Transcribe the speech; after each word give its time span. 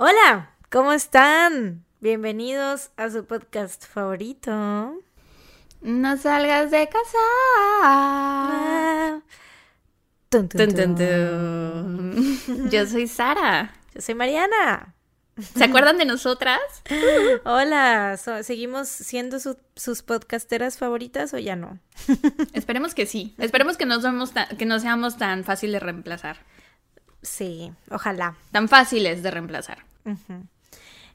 Hola, 0.00 0.50
¿cómo 0.70 0.92
están? 0.92 1.84
Bienvenidos 2.00 2.90
a 2.96 3.10
su 3.10 3.24
podcast 3.24 3.84
favorito. 3.84 4.94
No 5.80 6.16
salgas 6.16 6.70
de 6.70 6.88
casa. 6.88 7.18
Ah. 7.82 9.20
Tun, 10.28 10.48
tun, 10.48 10.74
Tun. 10.74 12.70
Yo 12.70 12.86
soy 12.86 13.08
Sara. 13.08 13.74
Yo 13.92 14.00
soy 14.00 14.14
Mariana. 14.14 14.94
¿Se 15.56 15.64
acuerdan 15.64 15.98
de 15.98 16.04
nosotras? 16.04 16.60
Hola, 17.44 18.16
so- 18.22 18.44
¿seguimos 18.44 18.88
siendo 18.88 19.40
su- 19.40 19.58
sus 19.74 20.02
podcasteras 20.02 20.78
favoritas 20.78 21.34
o 21.34 21.38
ya 21.38 21.56
no? 21.56 21.80
Esperemos 22.52 22.94
que 22.94 23.04
sí. 23.06 23.34
Esperemos 23.38 23.76
que 23.76 23.86
no, 23.86 24.00
somos 24.00 24.32
tan- 24.32 24.56
que 24.56 24.64
no 24.64 24.78
seamos 24.78 25.16
tan 25.16 25.42
fáciles 25.42 25.74
de 25.74 25.80
reemplazar. 25.80 26.38
Sí, 27.22 27.72
ojalá. 27.90 28.36
Tan 28.52 28.68
fáciles 28.68 29.24
de 29.24 29.30
reemplazar. 29.32 29.87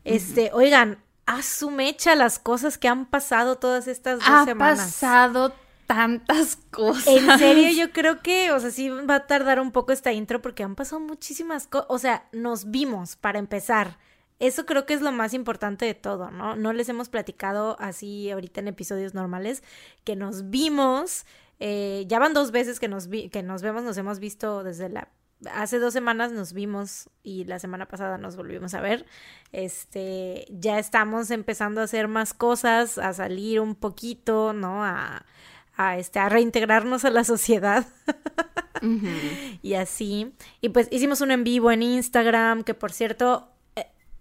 Este, 0.04 0.52
oigan, 0.54 1.00
a 1.26 1.42
su 1.42 1.70
mecha 1.72 2.16
las 2.16 2.40
cosas 2.40 2.78
que 2.78 2.88
han 2.88 3.06
pasado 3.06 3.58
todas 3.58 3.88
estas 3.88 4.20
dos 4.20 4.28
Ha 4.28 4.46
semanas. 4.46 4.80
pasado 4.80 5.54
tantas 5.88 6.58
cosas. 6.72 7.08
En 7.08 7.38
serio, 7.38 7.70
yo 7.86 7.92
creo 7.92 8.22
que, 8.22 8.52
o 8.52 8.60
sea, 8.60 8.72
sí 8.72 8.90
va 8.90 9.16
a 9.16 9.28
tardar 9.28 9.60
un 9.60 9.72
poco 9.72 9.92
esta 9.94 10.12
intro 10.12 10.42
porque 10.42 10.64
han 10.64 10.76
pasado 10.76 11.00
muchísimas 11.00 11.68
cosas. 11.68 11.88
O 11.90 12.00
sea, 12.00 12.28
nos 12.32 12.72
vimos 12.72 13.16
para 13.16 13.40
empezar. 13.40 13.98
Eso 14.40 14.66
creo 14.66 14.86
que 14.86 14.94
es 14.94 15.02
lo 15.02 15.12
más 15.14 15.34
importante 15.34 15.86
de 15.86 15.94
todo, 15.94 16.30
¿no? 16.32 16.56
No 16.58 16.74
les 16.74 16.90
hemos 16.90 17.08
platicado 17.08 17.78
así 17.80 18.30
ahorita 18.32 18.60
en 18.60 18.68
episodios 18.68 19.14
normales 19.14 19.64
que 20.04 20.16
nos 20.18 20.50
vimos. 20.50 21.26
eh, 21.60 22.04
ya 22.08 22.20
van 22.20 22.34
dos 22.34 22.52
veces 22.52 22.80
que 22.82 22.90
nos, 22.90 23.08
vi- 23.08 23.30
que 23.30 23.42
nos 23.44 23.62
vemos, 23.62 23.84
nos 23.84 23.96
hemos 23.98 24.20
visto 24.20 24.64
desde 24.64 24.90
la... 24.90 25.08
Hace 25.54 25.80
dos 25.80 25.94
semanas 25.94 26.32
nos 26.32 26.54
vimos 26.54 27.10
y 27.24 27.46
la 27.46 27.60
semana 27.60 27.88
pasada 27.88 28.18
nos 28.18 28.36
volvimos 28.36 28.74
a 28.74 28.82
ver. 28.82 29.06
Este, 29.52 30.46
ya 30.50 30.80
estamos 30.80 31.32
empezando 31.32 31.82
a 31.82 31.86
hacer 31.86 32.08
más 32.08 32.34
cosas, 32.34 32.98
a 32.98 33.14
salir 33.14 33.60
un 33.60 33.76
poquito, 33.76 34.54
¿no? 34.54 34.84
A, 34.84 35.26
a, 35.76 35.98
este, 35.98 36.20
a 36.20 36.30
reintegrarnos 36.30 37.06
a 37.06 37.10
la 37.10 37.24
sociedad 37.24 37.86
y 39.62 39.74
así. 39.74 40.34
Y 40.62 40.70
pues 40.70 40.88
hicimos 40.92 41.22
un 41.22 41.32
en 41.32 41.44
vivo 41.44 41.72
en 41.72 41.82
Instagram, 41.82 42.64
que 42.64 42.74
por 42.74 42.92
cierto, 42.92 43.53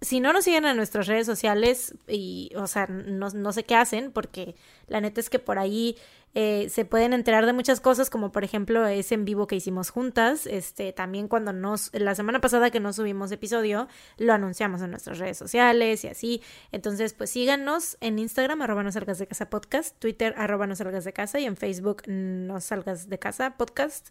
si 0.03 0.19
no 0.19 0.33
nos 0.33 0.43
siguen 0.43 0.65
en 0.65 0.77
nuestras 0.77 1.07
redes 1.07 1.25
sociales, 1.25 1.95
y, 2.07 2.51
o 2.55 2.67
sea, 2.67 2.87
no, 2.87 3.29
no 3.29 3.53
sé 3.53 3.63
qué 3.63 3.75
hacen, 3.75 4.11
porque 4.11 4.55
la 4.87 5.01
neta 5.01 5.19
es 5.19 5.29
que 5.29 5.39
por 5.39 5.59
ahí 5.59 5.97
eh, 6.35 6.67
se 6.69 6.83
pueden 6.83 7.13
enterar 7.13 7.45
de 7.45 7.53
muchas 7.53 7.79
cosas, 7.79 8.09
como 8.09 8.31
por 8.31 8.43
ejemplo 8.43 8.87
ese 8.87 9.13
en 9.15 9.25
vivo 9.25 9.45
que 9.47 9.55
hicimos 9.55 9.91
juntas. 9.91 10.47
Este, 10.47 10.91
también 10.91 11.27
cuando 11.27 11.53
nos, 11.53 11.91
la 11.93 12.15
semana 12.15 12.41
pasada 12.41 12.71
que 12.71 12.79
no 12.79 12.91
subimos 12.91 13.31
episodio, 13.31 13.87
lo 14.17 14.33
anunciamos 14.33 14.81
en 14.81 14.91
nuestras 14.91 15.19
redes 15.19 15.37
sociales 15.37 16.03
y 16.03 16.07
así. 16.07 16.41
Entonces, 16.71 17.13
pues 17.13 17.29
síganos 17.29 17.97
en 18.01 18.19
Instagram, 18.19 18.61
arroba 18.61 18.83
no 18.83 18.91
salgas 18.91 19.19
de 19.19 19.27
casa 19.27 19.49
podcast, 19.49 19.97
Twitter, 19.99 20.33
arroba 20.37 20.67
no 20.67 20.75
salgas 20.75 21.05
de 21.05 21.13
casa, 21.13 21.39
y 21.39 21.45
en 21.45 21.55
Facebook, 21.55 22.03
no 22.07 22.59
salgas 22.61 23.09
de 23.09 23.19
casa 23.19 23.55
podcast. 23.57 24.09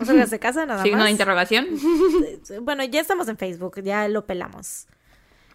No, 0.00 0.06
salgas 0.06 0.30
de 0.30 0.38
casa, 0.38 0.66
nada 0.66 0.82
Signo 0.82 0.98
más. 0.98 1.06
de 1.06 1.10
interrogación. 1.12 1.66
Bueno, 2.62 2.82
ya 2.84 3.00
estamos 3.00 3.28
en 3.28 3.36
Facebook, 3.36 3.80
ya 3.82 4.08
lo 4.08 4.26
pelamos. 4.26 4.86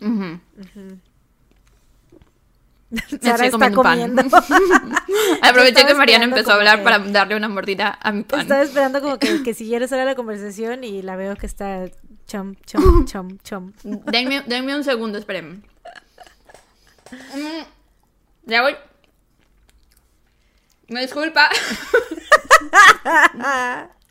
Ujú. 0.02 0.40
Sara 3.22 3.46
estoy 3.48 3.62
está 3.62 3.72
comiendo. 3.72 4.22
Aproveché 5.42 5.86
que 5.86 5.96
Mariana 5.96 6.26
empezó 6.26 6.52
a 6.52 6.56
hablar 6.56 6.78
que- 6.78 6.84
para 6.84 7.00
darle 7.00 7.36
una 7.36 7.50
mordida 7.50 7.98
a 8.02 8.12
mi 8.12 8.24
pan. 8.24 8.42
Estaba 8.42 8.62
esperando 8.62 9.02
como 9.02 9.18
que, 9.20 9.42
que 9.44 9.54
siguiera 9.54 9.88
Sara 9.88 10.06
la 10.06 10.16
conversación 10.16 10.84
y 10.84 11.02
la 11.02 11.16
veo 11.16 11.36
que 11.36 11.46
está 11.48 11.90
chom, 12.28 12.56
chom, 12.66 13.06
chom, 13.06 13.38
chom. 13.40 13.72
Denme, 13.84 14.42
denme 14.48 14.76
un 14.76 14.84
segundo, 14.84 15.18
espérenme. 15.18 15.62
Mm, 17.12 17.64
Ya 18.46 18.62
voy. 18.62 18.76
Me 20.88 21.02
disculpa. 21.02 21.50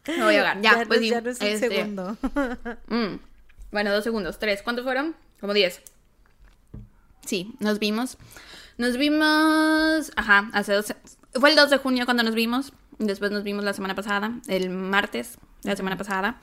Me 0.16 0.22
voy 0.22 0.34
a 0.34 0.38
ahogar. 0.38 0.60
Ya, 0.60 0.76
no- 0.76 0.86
pues 0.86 1.00
sí. 1.00 1.10
ya 1.10 1.20
no 1.20 1.30
es 1.30 1.40
un 1.40 1.46
este, 1.46 1.68
segundo. 1.68 2.16
mm, 2.88 3.18
Bueno, 3.72 3.92
dos 3.92 4.04
segundos. 4.04 4.38
Tres. 4.38 4.62
¿Cuántos 4.62 4.84
fueron? 4.84 5.14
Como 5.40 5.54
diez. 5.54 5.80
Sí, 7.24 7.54
nos 7.58 7.78
vimos. 7.78 8.18
Nos 8.76 8.96
vimos. 8.96 10.12
Ajá, 10.16 10.50
hace 10.52 10.72
dos. 10.74 10.94
Fue 11.34 11.50
el 11.50 11.56
2 11.56 11.70
de 11.70 11.78
junio 11.78 12.04
cuando 12.04 12.22
nos 12.22 12.34
vimos. 12.34 12.72
Después 12.98 13.30
nos 13.30 13.42
vimos 13.42 13.64
la 13.64 13.72
semana 13.72 13.94
pasada. 13.94 14.32
El 14.46 14.70
martes, 14.70 15.38
la 15.62 15.74
semana 15.76 15.96
pasada. 15.96 16.40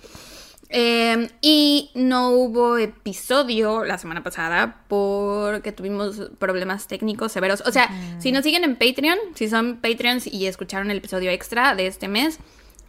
Eh, 0.74 1.30
y 1.42 1.92
no 1.96 2.30
hubo 2.32 2.78
episodio 2.78 3.84
la 3.84 3.98
semana 3.98 4.24
pasada 4.24 4.84
porque 4.88 5.74
tuvimos 5.74 6.32
problemas 6.40 6.88
técnicos 6.88 7.34
severos. 7.34 7.62
O 7.66 7.72
sea, 7.72 7.90
si 8.20 8.32
nos 8.32 8.44
siguen 8.44 8.64
en 8.64 8.78
Patreon, 8.78 9.18
si 9.36 9.50
son 9.50 9.78
Patreons 9.82 10.28
y 10.28 10.48
escucharon 10.48 10.90
el 10.90 10.98
episodio 10.98 11.30
extra 11.30 11.76
de 11.76 11.88
este 11.88 12.08
mes, 12.08 12.40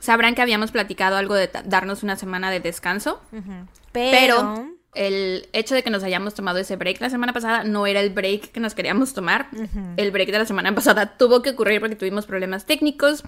sabrán 0.02 0.34
que 0.34 0.42
habíamos 0.42 0.72
platicado 0.72 1.16
algo 1.16 1.36
de 1.36 1.48
darnos 1.64 2.02
una 2.02 2.16
semana 2.16 2.50
de 2.50 2.58
descanso. 2.58 3.22
Pero, 3.30 3.70
Pero, 3.92 4.66
el 4.94 5.48
hecho 5.52 5.76
de 5.76 5.84
que 5.84 5.90
nos 5.90 6.02
hayamos 6.02 6.34
tomado 6.34 6.58
ese 6.58 6.74
break 6.74 7.00
la 7.00 7.08
semana 7.08 7.32
pasada 7.32 7.62
no 7.62 7.86
era 7.86 8.00
el 8.00 8.10
break 8.10 8.50
que 8.50 8.58
nos 8.58 8.74
queríamos 8.74 9.14
tomar. 9.14 9.46
El 9.96 10.10
break 10.10 10.32
de 10.32 10.38
la 10.40 10.44
semana 10.44 10.74
pasada 10.74 11.16
tuvo 11.16 11.40
que 11.40 11.50
ocurrir 11.50 11.80
porque 11.80 11.94
tuvimos 11.94 12.26
problemas 12.26 12.66
técnicos. 12.66 13.22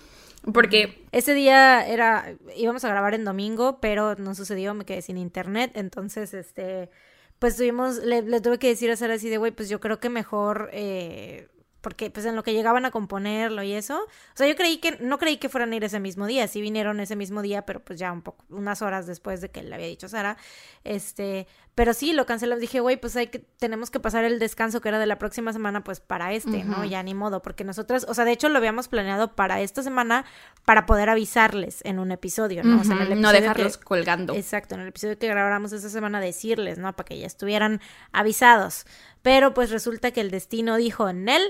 Porque 0.53 1.07
ese 1.13 1.33
día 1.33 1.87
era, 1.87 2.35
íbamos 2.57 2.85
a 2.85 2.89
grabar 2.89 3.15
en 3.15 3.25
domingo, 3.25 3.79
pero 3.81 4.17
no 4.17 4.35
sucedió, 4.35 4.75
me 4.75 4.85
quedé 4.85 5.01
sin 5.01 5.17
internet, 5.17 5.71
entonces, 5.75 6.35
este, 6.35 6.91
pues 7.39 7.57
tuvimos, 7.57 7.99
le, 7.99 8.21
le 8.21 8.41
tuve 8.43 8.59
que 8.59 8.69
decir 8.69 8.91
a 8.91 8.97
Sara 8.97 9.15
así 9.15 9.31
de, 9.31 9.39
güey, 9.39 9.53
pues 9.53 9.71
yo 9.71 9.81
creo 9.81 10.01
que 10.01 10.11
mejor, 10.11 10.69
eh, 10.75 11.49
porque 11.85 12.11
pues 12.11 12.27
en 12.27 12.35
lo 12.35 12.43
que 12.43 12.53
llegaban 12.53 12.85
a 12.85 12.91
componerlo 12.91 13.63
y 13.63 13.73
eso, 13.75 14.01
o 14.03 14.37
sea, 14.37 14.49
yo 14.49 14.57
creí 14.57 14.79
que, 14.79 14.99
no 15.01 15.19
creí 15.19 15.37
que 15.37 15.49
fueran 15.49 15.73
a 15.73 15.77
ir 15.77 15.85
ese 15.85 16.01
mismo 16.01 16.27
día, 16.27 16.49
sí 16.49 16.61
vinieron 16.61 16.99
ese 16.99 17.15
mismo 17.15 17.43
día, 17.43 17.65
pero 17.65 17.79
pues 17.85 18.01
ya 18.01 18.11
un 18.11 18.23
poco, 18.23 18.45
unas 18.49 18.83
horas 18.83 19.07
después 19.07 19.41
de 19.41 19.51
que 19.51 19.63
le 19.63 19.73
había 19.77 19.87
dicho 19.87 20.09
Sara, 20.09 20.37
este, 20.83 21.47
pero 21.77 21.93
sí, 21.95 22.13
lo 22.13 22.25
cancelamos, 22.27 22.61
dije, 22.61 22.81
güey, 22.81 22.97
pues 22.97 23.15
hay 23.17 23.27
que, 23.29 23.39
tenemos 23.39 23.91
que 23.91 24.01
pasar 24.01 24.25
el 24.25 24.39
descanso 24.39 24.81
que 24.81 24.89
era 24.89 24.99
de 24.99 25.07
la 25.07 25.19
próxima 25.19 25.53
semana, 25.53 25.85
pues 25.85 26.01
para 26.01 26.33
este, 26.33 26.65
¿no? 26.65 26.85
Ya 26.85 27.03
ni 27.03 27.15
modo, 27.15 27.43
porque 27.43 27.65
nosotras, 27.65 28.07
o 28.09 28.15
sea, 28.15 28.25
de 28.25 28.33
hecho 28.33 28.49
lo 28.49 28.59
habíamos 28.59 28.89
planeado 28.89 29.35
para 29.35 29.61
esta 29.61 29.83
semana, 29.83 30.25
para 30.65 30.87
poder 30.87 31.09
avisarles 31.11 31.81
en 31.85 31.99
un 31.99 32.13
episodio, 32.13 32.63
¿no? 32.65 32.81
O 32.81 32.85
sea, 32.85 32.97
en 32.97 33.03
el 33.03 33.09
ujú, 33.13 33.21
no 33.21 33.29
episodio 33.31 33.41
dejarlos 33.41 33.77
que- 33.79 33.85
colgando. 33.85 34.35
Exacto, 34.35 34.75
en 34.77 34.83
el 34.83 34.89
episodio 34.89 35.19
que 35.19 35.27
grabáramos 35.29 35.73
esta 35.73 35.89
semana 35.89 36.21
decirles, 36.21 36.79
¿no? 36.79 36.95
Para 36.95 37.07
que 37.07 37.19
ya 37.19 37.27
estuvieran 37.27 37.81
avisados. 38.13 38.87
Pero 39.23 39.53
pues 39.55 39.71
resulta 39.71 40.11
que 40.13 40.21
el 40.21 40.31
destino 40.31 40.77
dijo, 40.77 41.13
Nel, 41.13 41.43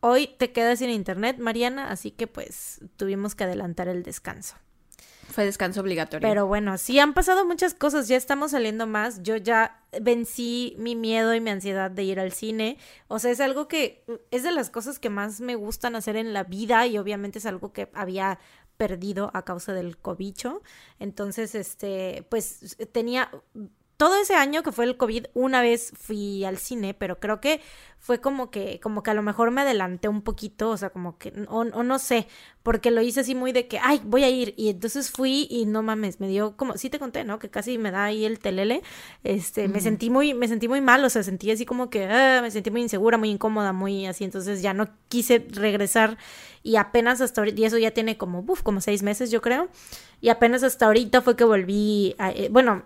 hoy 0.00 0.28
te 0.38 0.52
quedas 0.52 0.78
sin 0.78 0.90
internet, 0.90 1.38
Mariana, 1.38 1.90
así 1.90 2.10
que 2.10 2.26
pues 2.26 2.80
tuvimos 2.96 3.34
que 3.34 3.44
adelantar 3.44 3.88
el 3.88 4.02
descanso. 4.02 4.56
Fue 5.28 5.44
descanso 5.44 5.80
obligatorio. 5.80 6.26
Pero 6.26 6.46
bueno, 6.46 6.78
sí 6.78 6.98
han 6.98 7.12
pasado 7.12 7.44
muchas 7.44 7.74
cosas, 7.74 8.06
ya 8.06 8.16
estamos 8.16 8.52
saliendo 8.52 8.86
más. 8.86 9.22
Yo 9.22 9.36
ya 9.36 9.82
vencí 10.00 10.76
mi 10.78 10.94
miedo 10.94 11.34
y 11.34 11.40
mi 11.40 11.50
ansiedad 11.50 11.90
de 11.90 12.04
ir 12.04 12.20
al 12.20 12.32
cine. 12.32 12.78
O 13.08 13.18
sea, 13.18 13.32
es 13.32 13.40
algo 13.40 13.66
que 13.66 14.04
es 14.30 14.44
de 14.44 14.52
las 14.52 14.70
cosas 14.70 14.98
que 14.98 15.10
más 15.10 15.40
me 15.40 15.56
gustan 15.56 15.96
hacer 15.96 16.16
en 16.16 16.32
la 16.32 16.44
vida 16.44 16.86
y 16.86 16.96
obviamente 16.96 17.40
es 17.40 17.46
algo 17.46 17.72
que 17.72 17.90
había 17.92 18.38
perdido 18.76 19.30
a 19.34 19.44
causa 19.44 19.72
del 19.72 19.98
cobicho. 19.98 20.62
Entonces, 21.00 21.54
este, 21.54 22.24
pues 22.30 22.76
tenía 22.92 23.30
todo 23.96 24.20
ese 24.20 24.34
año 24.34 24.62
que 24.62 24.72
fue 24.72 24.84
el 24.84 24.96
COVID, 24.96 25.26
una 25.34 25.62
vez 25.62 25.92
fui 25.96 26.44
al 26.44 26.58
cine, 26.58 26.92
pero 26.92 27.18
creo 27.18 27.40
que 27.40 27.60
fue 27.98 28.20
como 28.20 28.50
que, 28.50 28.78
como 28.80 29.02
que 29.02 29.10
a 29.10 29.14
lo 29.14 29.22
mejor 29.22 29.50
me 29.50 29.62
adelanté 29.62 30.08
un 30.08 30.22
poquito, 30.22 30.70
o 30.70 30.76
sea, 30.76 30.90
como 30.90 31.18
que, 31.18 31.32
o, 31.48 31.60
o 31.60 31.82
no 31.82 31.98
sé, 31.98 32.28
porque 32.62 32.90
lo 32.90 33.00
hice 33.00 33.20
así 33.20 33.34
muy 33.34 33.52
de 33.52 33.68
que, 33.68 33.80
ay, 33.82 34.00
voy 34.04 34.22
a 34.22 34.28
ir, 34.28 34.54
y 34.56 34.68
entonces 34.68 35.10
fui 35.10 35.48
y 35.50 35.64
no 35.64 35.82
mames, 35.82 36.20
me 36.20 36.28
dio 36.28 36.56
como, 36.56 36.76
sí 36.76 36.90
te 36.90 36.98
conté, 36.98 37.24
¿no? 37.24 37.38
Que 37.38 37.48
casi 37.48 37.78
me 37.78 37.90
da 37.90 38.04
ahí 38.04 38.24
el 38.24 38.38
telele, 38.38 38.82
este, 39.24 39.66
me 39.66 39.80
sentí 39.80 40.10
muy, 40.10 40.34
me 40.34 40.46
sentí 40.46 40.68
muy 40.68 40.80
mal, 40.82 41.02
o 41.04 41.10
sea, 41.10 41.22
sentí 41.22 41.50
así 41.50 41.64
como 41.64 41.88
que, 41.88 42.04
ah, 42.04 42.40
me 42.42 42.50
sentí 42.50 42.70
muy 42.70 42.82
insegura, 42.82 43.16
muy 43.16 43.30
incómoda, 43.30 43.72
muy 43.72 44.06
así, 44.06 44.24
entonces 44.24 44.62
ya 44.62 44.74
no 44.74 44.88
quise 45.08 45.46
regresar 45.50 46.18
y 46.62 46.76
apenas 46.76 47.20
hasta 47.22 47.40
ahorita, 47.40 47.60
y 47.60 47.64
eso 47.64 47.78
ya 47.78 47.92
tiene 47.92 48.18
como, 48.18 48.44
uf, 48.46 48.62
como 48.62 48.80
seis 48.80 49.02
meses 49.02 49.30
yo 49.30 49.40
creo, 49.40 49.68
y 50.20 50.28
apenas 50.28 50.62
hasta 50.62 50.86
ahorita 50.86 51.22
fue 51.22 51.34
que 51.34 51.44
volví, 51.44 52.14
a, 52.18 52.30
eh, 52.30 52.48
bueno, 52.50 52.84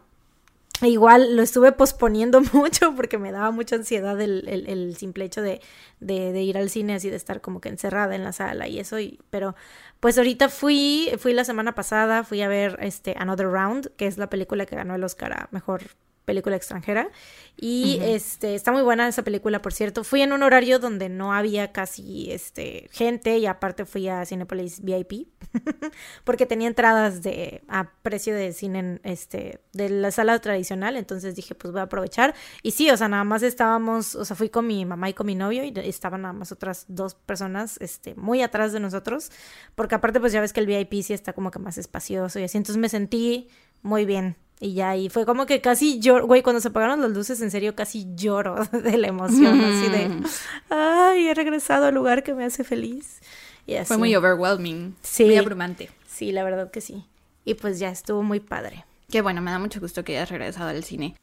Igual 0.82 1.36
lo 1.36 1.42
estuve 1.42 1.72
posponiendo 1.72 2.40
mucho 2.52 2.94
porque 2.94 3.18
me 3.18 3.32
daba 3.32 3.50
mucha 3.50 3.76
ansiedad 3.76 4.20
el, 4.20 4.48
el, 4.48 4.66
el 4.68 4.96
simple 4.96 5.24
hecho 5.24 5.42
de, 5.42 5.60
de, 6.00 6.32
de, 6.32 6.42
ir 6.42 6.56
al 6.56 6.70
cine 6.70 6.94
así 6.94 7.10
de 7.10 7.16
estar 7.16 7.40
como 7.40 7.60
que 7.60 7.68
encerrada 7.68 8.14
en 8.14 8.24
la 8.24 8.32
sala 8.32 8.66
y 8.66 8.78
eso 8.78 8.98
y 8.98 9.20
pero 9.30 9.54
pues 10.00 10.16
ahorita 10.16 10.48
fui 10.48 11.10
fui 11.18 11.34
la 11.34 11.44
semana 11.44 11.74
pasada 11.74 12.24
fui 12.24 12.40
a 12.42 12.48
ver 12.48 12.78
este 12.80 13.14
Another 13.18 13.48
Round 13.48 13.90
que 13.96 14.06
es 14.06 14.16
la 14.16 14.30
película 14.30 14.66
que 14.66 14.76
ganó 14.76 14.94
el 14.94 15.04
Oscar 15.04 15.32
a 15.32 15.48
mejor 15.50 15.82
película 16.30 16.54
extranjera. 16.54 17.10
Y 17.56 17.98
este, 18.02 18.54
está 18.54 18.70
muy 18.70 18.82
buena 18.82 19.08
esa 19.08 19.24
película, 19.24 19.60
por 19.60 19.72
cierto. 19.72 20.04
Fui 20.04 20.22
en 20.22 20.32
un 20.32 20.44
horario 20.44 20.78
donde 20.78 21.08
no 21.08 21.34
había 21.34 21.72
casi 21.72 22.30
este, 22.30 22.88
gente 22.92 23.36
y 23.38 23.46
aparte 23.46 23.84
fui 23.84 24.08
a 24.08 24.24
Cinepolis 24.24 24.80
VIP 24.80 25.28
porque 26.24 26.46
tenía 26.46 26.68
entradas 26.68 27.20
de 27.20 27.62
a 27.68 27.90
precio 28.02 28.32
de 28.32 28.52
cine 28.52 29.00
este, 29.02 29.60
de 29.72 29.90
la 29.90 30.12
sala 30.12 30.38
tradicional. 30.38 30.96
Entonces 30.96 31.34
dije, 31.34 31.56
pues 31.56 31.72
voy 31.72 31.80
a 31.80 31.84
aprovechar. 31.84 32.32
Y 32.62 32.70
sí, 32.70 32.88
o 32.90 32.96
sea, 32.96 33.08
nada 33.08 33.24
más 33.24 33.42
estábamos, 33.42 34.14
o 34.14 34.24
sea, 34.24 34.36
fui 34.36 34.50
con 34.50 34.68
mi 34.68 34.86
mamá 34.86 35.10
y 35.10 35.14
con 35.14 35.26
mi 35.26 35.34
novio 35.34 35.64
y 35.64 35.72
estaban 35.76 36.22
nada 36.22 36.32
más 36.32 36.52
otras 36.52 36.84
dos 36.86 37.16
personas 37.16 37.76
este, 37.80 38.14
muy 38.14 38.40
atrás 38.40 38.72
de 38.72 38.78
nosotros. 38.78 39.32
Porque 39.74 39.96
aparte, 39.96 40.20
pues 40.20 40.32
ya 40.32 40.40
ves 40.40 40.52
que 40.52 40.60
el 40.60 40.66
VIP 40.66 41.02
sí 41.02 41.12
está 41.12 41.32
como 41.32 41.50
que 41.50 41.58
más 41.58 41.76
espacioso 41.76 42.38
y 42.38 42.44
así. 42.44 42.56
Entonces 42.56 42.80
me 42.80 42.88
sentí 42.88 43.48
muy 43.82 44.06
bien 44.06 44.36
y 44.60 44.74
ya, 44.74 44.94
y 44.94 45.08
fue 45.08 45.24
como 45.24 45.46
que 45.46 45.62
casi 45.62 46.00
lloro, 46.00 46.26
güey, 46.26 46.42
cuando 46.42 46.60
se 46.60 46.68
apagaron 46.68 47.00
las 47.00 47.10
luces, 47.10 47.40
en 47.40 47.50
serio, 47.50 47.74
casi 47.74 48.06
lloro 48.14 48.56
de 48.72 48.98
la 48.98 49.08
emoción, 49.08 49.58
así 49.58 49.88
de, 49.88 50.22
ay, 50.68 51.28
he 51.28 51.34
regresado 51.34 51.86
al 51.86 51.94
lugar 51.94 52.22
que 52.22 52.34
me 52.34 52.44
hace 52.44 52.62
feliz. 52.62 53.20
Y 53.66 53.74
así. 53.74 53.88
Fue 53.88 53.96
muy 53.96 54.14
overwhelming, 54.14 54.94
sí, 55.02 55.24
muy 55.24 55.36
abrumante. 55.36 55.90
Sí, 56.06 56.30
la 56.30 56.44
verdad 56.44 56.70
que 56.70 56.80
sí. 56.80 57.04
Y 57.44 57.54
pues 57.54 57.78
ya 57.78 57.88
estuvo 57.88 58.22
muy 58.22 58.40
padre. 58.40 58.84
Qué 59.10 59.22
bueno, 59.22 59.40
me 59.40 59.50
da 59.50 59.58
mucho 59.58 59.80
gusto 59.80 60.04
que 60.04 60.16
hayas 60.16 60.28
regresado 60.28 60.68
al 60.68 60.84
cine 60.84 61.16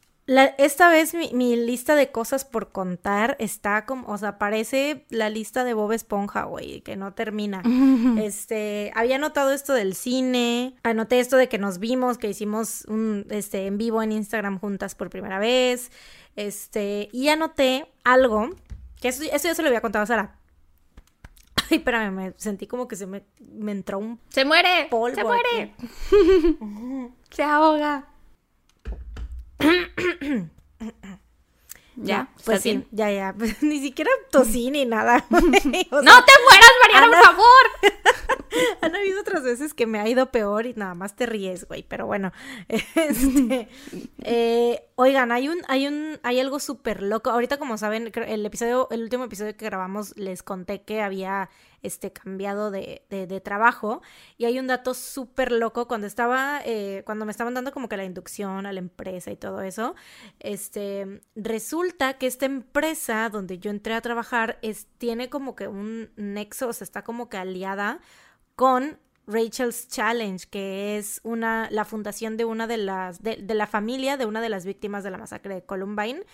esta 0.58 0.90
vez 0.90 1.14
mi, 1.14 1.56
lista 1.56 1.94
de 1.94 2.10
cosas 2.10 2.44
por 2.44 2.70
contar 2.70 3.36
está 3.38 3.86
como, 3.86 4.06
o 4.08 4.18
sea, 4.18 4.36
parece 4.38 5.06
la 5.08 5.30
lista 5.30 5.64
de 5.64 5.72
Bob 5.72 5.92
Esponja, 5.92 6.44
güey, 6.44 6.82
que 6.82 6.96
no 6.96 7.14
termina. 7.14 7.62
este, 8.20 8.92
había 8.94 9.18
notado 9.18 9.52
esto 9.52 9.72
del 9.72 9.94
cine, 9.94 10.76
anoté 10.82 11.20
esto 11.20 11.36
de 11.36 11.48
que 11.48 11.58
nos 11.58 11.78
vimos, 11.78 12.18
que 12.18 12.28
hicimos 12.28 12.84
un, 12.88 13.26
este, 13.30 13.66
en 13.66 13.78
vivo 13.78 14.02
en 14.02 14.12
Instagram 14.12 14.58
juntas 14.58 14.94
por 14.94 15.08
primera 15.08 15.38
vez, 15.38 15.90
este, 16.36 17.08
y 17.12 17.28
anoté 17.28 17.90
algo, 18.04 18.50
que 19.00 19.08
eso, 19.08 19.24
ya 19.24 19.38
se 19.38 19.62
lo 19.62 19.68
había 19.68 19.80
contado 19.80 20.02
a 20.02 20.06
Sara. 20.06 20.34
Ay, 21.70 21.78
espérame, 21.78 22.14
me 22.14 22.34
sentí 22.36 22.66
como 22.66 22.86
que 22.86 22.96
se 22.96 23.06
me, 23.06 23.24
me 23.40 23.72
entró 23.72 23.98
un... 23.98 24.20
¡Se 24.28 24.44
muere! 24.44 24.88
Polvo 24.90 25.14
¡Se 25.14 25.24
muere! 25.24 25.74
¡Se 27.30 27.42
ahoga! 27.42 28.08
¿Ya? 32.00 32.28
Pues 32.44 32.62
sí, 32.62 32.86
ya, 32.92 33.10
ya. 33.10 33.34
ni 33.60 33.80
siquiera 33.80 34.10
tosí 34.30 34.70
ni 34.70 34.84
nada. 34.84 35.24
¡No 35.30 35.40
te 35.40 35.50
mueras, 35.50 36.72
Mariana, 36.82 37.06
por 37.06 37.24
favor! 37.24 37.44
Han 38.82 38.94
habido 38.94 39.20
otras 39.20 39.42
veces 39.42 39.74
que 39.74 39.86
me 39.86 39.98
ha 39.98 40.08
ido 40.08 40.30
peor 40.30 40.66
y 40.66 40.74
nada 40.74 40.94
más 40.94 41.16
te 41.16 41.26
ríes, 41.26 41.66
güey. 41.66 41.82
Pero 41.82 42.06
bueno. 42.06 42.32
Este, 42.68 43.68
eh, 44.22 44.82
oigan, 44.94 45.32
hay 45.32 45.48
un, 45.48 45.58
hay 45.68 45.86
un, 45.86 46.18
hay 46.22 46.40
algo 46.40 46.60
súper 46.60 47.02
loco. 47.02 47.30
Ahorita, 47.30 47.58
como 47.58 47.76
saben, 47.78 48.12
el 48.14 48.46
episodio, 48.46 48.88
el 48.90 49.02
último 49.02 49.24
episodio 49.24 49.56
que 49.56 49.64
grabamos, 49.64 50.16
les 50.16 50.42
conté 50.42 50.82
que 50.82 51.02
había 51.02 51.50
este, 51.82 52.12
cambiado 52.12 52.70
de, 52.70 53.02
de, 53.10 53.40
trabajo. 53.40 54.02
Y 54.36 54.44
hay 54.44 54.58
un 54.58 54.66
dato 54.66 54.94
súper 54.94 55.52
loco. 55.52 55.88
Cuando 55.88 56.06
estaba, 56.06 56.60
eh, 56.64 57.02
cuando 57.06 57.24
me 57.24 57.32
estaban 57.32 57.54
dando 57.54 57.72
como 57.72 57.88
que 57.88 57.96
la 57.96 58.04
inducción 58.04 58.66
a 58.66 58.72
la 58.72 58.78
empresa 58.78 59.30
y 59.30 59.36
todo 59.36 59.62
eso, 59.62 59.94
este, 60.40 61.20
resulta 61.34 62.14
que 62.18 62.26
esta 62.26 62.46
empresa 62.46 63.28
donde 63.30 63.58
yo 63.58 63.70
entré 63.70 63.94
a 63.94 64.00
trabajar 64.00 64.58
es, 64.62 64.86
tiene 64.98 65.28
como 65.28 65.54
que 65.56 65.68
un 65.68 66.10
nexo, 66.16 66.68
o 66.68 66.72
sea, 66.72 66.84
está 66.84 67.02
como 67.02 67.28
que 67.28 67.36
aliada 67.36 68.00
con 68.56 68.98
Rachel's 69.28 69.88
Challenge, 69.88 70.48
que 70.48 70.96
es 70.96 71.20
una, 71.22 71.68
la 71.70 71.84
fundación 71.84 72.36
de 72.36 72.46
una 72.46 72.66
de 72.66 72.78
las, 72.78 73.22
de, 73.22 73.36
la 73.46 73.66
familia 73.66 74.16
de 74.16 74.26
una 74.26 74.40
de 74.40 74.48
las 74.48 74.64
víctimas 74.64 75.04
de 75.04 75.10
la 75.10 75.18
masacre 75.18 75.54
de 75.54 75.62
Columbine. 75.62 76.24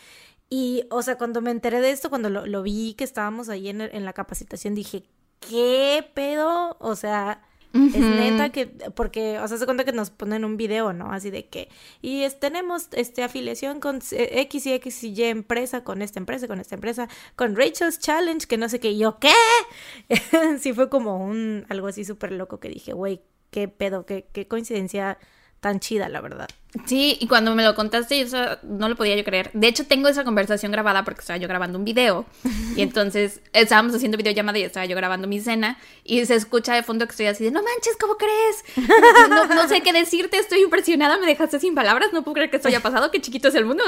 Y, 0.48 0.86
o 0.90 1.02
sea, 1.02 1.18
cuando 1.18 1.40
me 1.40 1.50
enteré 1.50 1.80
de 1.80 1.90
esto, 1.90 2.08
cuando 2.08 2.30
lo, 2.30 2.62
vi 2.62 2.94
que 2.94 3.04
estábamos 3.04 3.48
ahí 3.48 3.68
en, 3.68 3.80
en 3.80 4.04
la 4.04 4.12
capacitación, 4.12 4.74
dije, 4.74 5.04
¿qué 5.48 6.08
pedo? 6.14 6.76
O 6.80 6.96
sea, 6.96 7.42
es 7.72 7.96
neta 7.96 8.50
que, 8.50 8.66
porque, 8.66 9.40
o 9.40 9.48
sea, 9.48 9.58
se 9.58 9.64
cuenta 9.64 9.84
que 9.84 9.92
nos 9.92 10.10
ponen 10.10 10.44
un 10.44 10.56
video, 10.56 10.92
¿no? 10.92 11.10
Así 11.10 11.30
de 11.30 11.48
que, 11.48 11.68
y 12.02 12.24
tenemos 12.38 12.88
este 12.92 13.24
afiliación 13.24 13.80
con 13.80 14.00
X 14.12 14.66
y 14.66 14.72
X 14.74 15.02
y 15.02 15.12
Y 15.12 15.24
empresa, 15.24 15.82
con 15.82 16.00
esta 16.00 16.20
empresa, 16.20 16.46
con 16.46 16.60
esta 16.60 16.76
empresa, 16.76 17.08
con 17.34 17.56
Rachel's 17.56 17.98
Challenge, 17.98 18.46
que 18.46 18.58
no 18.58 18.68
sé 18.68 18.78
qué, 18.78 18.92
y 18.92 18.98
yo, 18.98 19.18
¿qué? 19.18 19.32
sí 20.60 20.72
fue 20.72 20.88
como 20.88 21.24
un, 21.24 21.66
algo 21.68 21.88
así 21.88 22.04
súper 22.04 22.30
loco 22.30 22.60
que 22.60 22.68
dije, 22.68 22.92
güey, 22.92 23.22
qué 23.50 23.66
pedo, 23.66 24.06
qué, 24.06 24.28
qué 24.32 24.46
coincidencia 24.46 25.18
tan 25.58 25.80
chida, 25.80 26.08
la 26.08 26.20
verdad. 26.20 26.48
Sí, 26.86 27.16
y 27.20 27.28
cuando 27.28 27.54
me 27.54 27.62
lo 27.62 27.74
contaste, 27.74 28.20
eso 28.20 28.38
no 28.62 28.88
lo 28.88 28.96
podía 28.96 29.16
yo 29.16 29.24
creer. 29.24 29.50
De 29.54 29.68
hecho, 29.68 29.86
tengo 29.86 30.08
esa 30.08 30.24
conversación 30.24 30.72
grabada 30.72 31.04
porque 31.04 31.20
estaba 31.20 31.36
yo 31.36 31.46
grabando 31.46 31.78
un 31.78 31.84
video. 31.84 32.26
Y 32.76 32.82
entonces 32.82 33.40
estábamos 33.52 33.94
haciendo 33.94 34.16
videollamada 34.18 34.58
y 34.58 34.62
estaba 34.62 34.84
yo 34.84 34.96
grabando 34.96 35.28
mi 35.28 35.40
cena. 35.40 35.78
Y 36.02 36.24
se 36.26 36.34
escucha 36.34 36.74
de 36.74 36.82
fondo 36.82 37.06
que 37.06 37.12
estoy 37.12 37.26
así 37.26 37.44
de, 37.44 37.52
no 37.52 37.62
manches, 37.62 37.96
¿cómo 37.98 38.16
crees? 38.16 38.64
No, 39.54 39.68
sé 39.68 39.82
qué 39.82 39.92
decirte, 39.92 40.38
estoy 40.38 40.62
impresionada, 40.62 41.16
me 41.18 41.26
dejaste 41.26 41.60
sin 41.60 41.74
palabras, 41.74 42.10
no 42.12 42.22
puedo 42.22 42.34
creer 42.34 42.50
que 42.50 42.56
esto 42.56 42.68
haya 42.68 42.80
pasado, 42.80 43.10
qué 43.10 43.20
chiquito 43.20 43.48
es 43.48 43.54
el 43.54 43.64
mundo. 43.64 43.84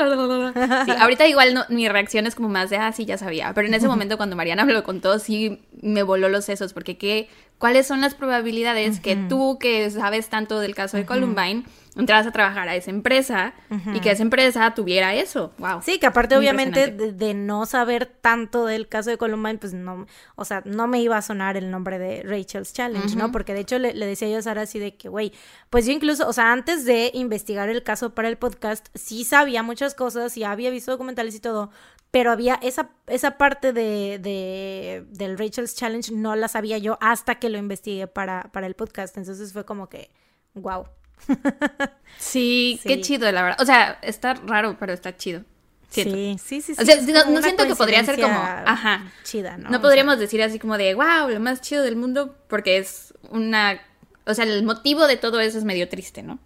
Sí, 0.85 0.91
ahorita 0.99 1.27
igual 1.27 1.67
mi 1.69 1.89
reacción 1.89 2.27
es 2.27 2.35
como 2.35 2.49
más 2.49 2.71
de, 2.71 2.77
ah, 2.77 2.93
sí, 2.93 3.05
ya 3.05 3.19
sabía. 3.19 3.53
Pero 3.53 3.67
en 3.67 3.75
ese 3.75 3.89
momento 3.89 4.17
cuando 4.17 4.37
Mariana 4.37 4.65
me 4.65 4.73
lo 4.73 4.85
contó, 4.85 5.19
sí 5.19 5.61
me 5.83 6.03
voló 6.03 6.29
los 6.29 6.45
sesos 6.45 6.73
porque 6.73 6.97
qué, 6.97 7.29
¿cuáles 7.59 7.87
son 7.87 8.01
las 8.01 8.15
probabilidades 8.15 9.01
que 9.01 9.17
tú 9.17 9.59
que 9.59 9.91
sabes 9.91 10.29
tanto 10.29 10.61
del 10.61 10.75
caso 10.75 10.97
de 10.97 11.05
Columbine 11.05 11.65
entras 11.97 12.27
a 12.27 12.31
trabajar 12.31 12.69
a 12.69 12.77
esa 12.77 12.91
empresa 12.91 13.55
y 13.95 14.01
que 14.01 14.11
esa 14.11 14.23
empresa 14.23 14.75
tuviera 14.75 15.15
eso. 15.15 15.53
Wow. 15.59 15.81
Sí, 15.83 15.99
que 15.99 16.07
aparte 16.07 16.37
obviamente 16.37 16.91
de, 16.91 17.35
no 17.35 17.67
saber 17.67 18.07
tanto 18.07 18.67
del 18.67 18.89
caso 18.89 19.11
de 19.11 19.19
Columbine, 19.19 19.59
pues 19.59 19.73
no, 19.73 20.07
o 20.35 20.45
sea, 20.45 20.63
no 20.65 20.87
me 20.87 21.01
iba 21.01 21.17
a 21.17 21.23
sonar 21.23 21.57
el 21.57 21.71
nombre 21.71 21.99
de 21.99 22.23
Rachel's 22.23 22.73
Challenge, 22.73 23.17
¿no? 23.17 23.33
Porque 23.33 23.55
de 23.55 23.61
hecho 23.61 23.79
le, 23.79 23.95
decía 23.95 24.29
yo 24.29 24.39
a 24.39 24.43
Sara 24.43 24.63
así 24.63 24.79
de 24.79 24.97
que, 24.97 25.09
güey, 25.09 25.33
pues 25.71 25.87
yo 25.87 25.93
incluso, 25.93 26.29
o 26.29 26.33
sea, 26.33 26.53
antes 26.53 26.85
de 26.85 27.11
investigar 27.15 27.69
el 27.69 27.83
caso 27.83 28.15
para 28.15 28.29
el 28.29 28.37
podcast, 28.37 28.89
sí 28.95 29.25
sabía 29.25 29.63
muchas 29.63 29.95
cosas 29.95 30.37
y 30.37 30.45
había 30.45 30.71
visto 30.71 30.91
documentales 30.91 31.35
y 31.35 31.41
todo, 31.41 31.71
pero 32.11 32.31
había 32.31 32.55
esa, 32.63 32.91
esa 33.07 33.39
parte 33.39 33.73
de, 33.73 34.19
de, 34.19 35.05
del 35.11 35.39
Rachel's 35.39 35.75
Challenge 35.75 36.13
no 36.15 36.37
la 36.37 36.49
sabía 36.49 36.79
yo 36.79 36.99
hasta 37.01 37.37
que 37.37 37.49
lo 37.49 37.59
investigué 37.59 38.07
para, 38.07 38.51
para 38.53 38.67
el 38.67 38.75
podcast. 38.75 39.17
Entonces 39.17 39.53
fue 39.53 39.65
como 39.65 39.89
que, 39.89 40.11
wow. 40.55 40.87
Sí, 42.19 42.81
qué 42.83 43.01
chido, 43.01 43.31
la 43.31 43.43
verdad. 43.43 43.61
O 43.61 43.67
sea, 43.67 43.99
está 44.03 44.35
raro, 44.35 44.77
pero 44.79 44.93
está 44.93 45.17
chido. 45.17 45.45
Sí, 45.91 46.37
sí, 46.43 46.61
sí. 46.61 46.73
O 46.79 46.85
sea, 46.85 46.97
no, 46.97 47.43
siento 47.43 47.67
que 47.67 47.75
podría 47.75 48.05
ser 48.05 48.21
como, 48.21 48.39
ajá, 48.39 49.13
chida, 49.23 49.57
¿no? 49.57 49.71
No 49.71 49.81
podríamos 49.81 50.19
decir 50.19 50.43
así 50.43 50.59
como 50.59 50.77
de, 50.77 50.95
wow, 50.95 51.29
lo 51.29 51.41
más 51.41 51.61
chido 51.61 51.83
del 51.83 51.97
mundo, 51.97 52.37
porque 52.49 52.79
es 52.79 53.15
una, 53.31 53.81
o 54.27 54.35
sea, 54.35 54.45
el 54.45 54.63
motivo 54.65 55.07
de 55.07 55.17
todo 55.17 55.41
eso 55.41 55.59
es 55.59 55.65
medio 55.65 55.89
triste, 55.89 56.23
¿no? 56.23 56.39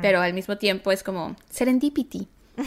Pero 0.00 0.20
al 0.20 0.32
mismo 0.32 0.56
tiempo 0.58 0.92
es 0.92 1.02
como 1.02 1.36
serendipity. 1.50 2.28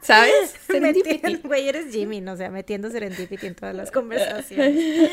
¿Sabes? 0.00 0.54
Serendipity. 0.66 1.36
Güey, 1.36 1.68
eres 1.68 1.90
Jimmy, 1.90 2.20
no 2.20 2.32
o 2.32 2.36
sea, 2.36 2.50
metiendo 2.50 2.90
serendipity 2.90 3.46
en 3.46 3.54
todas 3.54 3.74
las 3.74 3.90
conversaciones. 3.90 5.10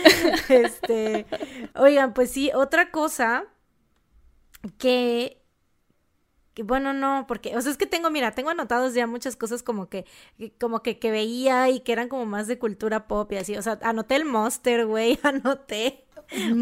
este, 0.50 1.26
oigan, 1.76 2.14
pues 2.14 2.30
sí, 2.30 2.52
otra 2.54 2.92
cosa 2.92 3.46
que 4.78 5.42
bueno, 6.64 6.94
no, 6.94 7.26
porque, 7.28 7.56
o 7.56 7.62
sea, 7.62 7.72
es 7.72 7.78
que 7.78 7.86
tengo, 7.86 8.10
mira, 8.10 8.32
tengo 8.32 8.50
anotados 8.50 8.94
ya 8.94 9.08
muchas 9.08 9.36
cosas 9.36 9.64
como 9.64 9.88
que, 9.90 10.06
como 10.60 10.82
que, 10.82 11.00
que 11.00 11.12
veía 11.12 11.70
y 11.70 11.80
que 11.80 11.94
eran 11.94 12.10
como 12.10 12.26
más 12.26 12.48
de 12.48 12.60
cultura 12.60 13.08
pop 13.08 13.32
y 13.32 13.38
así, 13.38 13.56
o 13.56 13.62
sea, 13.62 13.80
anoté 13.84 14.16
el 14.16 14.26
Monster, 14.26 14.86
güey, 14.86 15.18
anoté, 15.24 16.06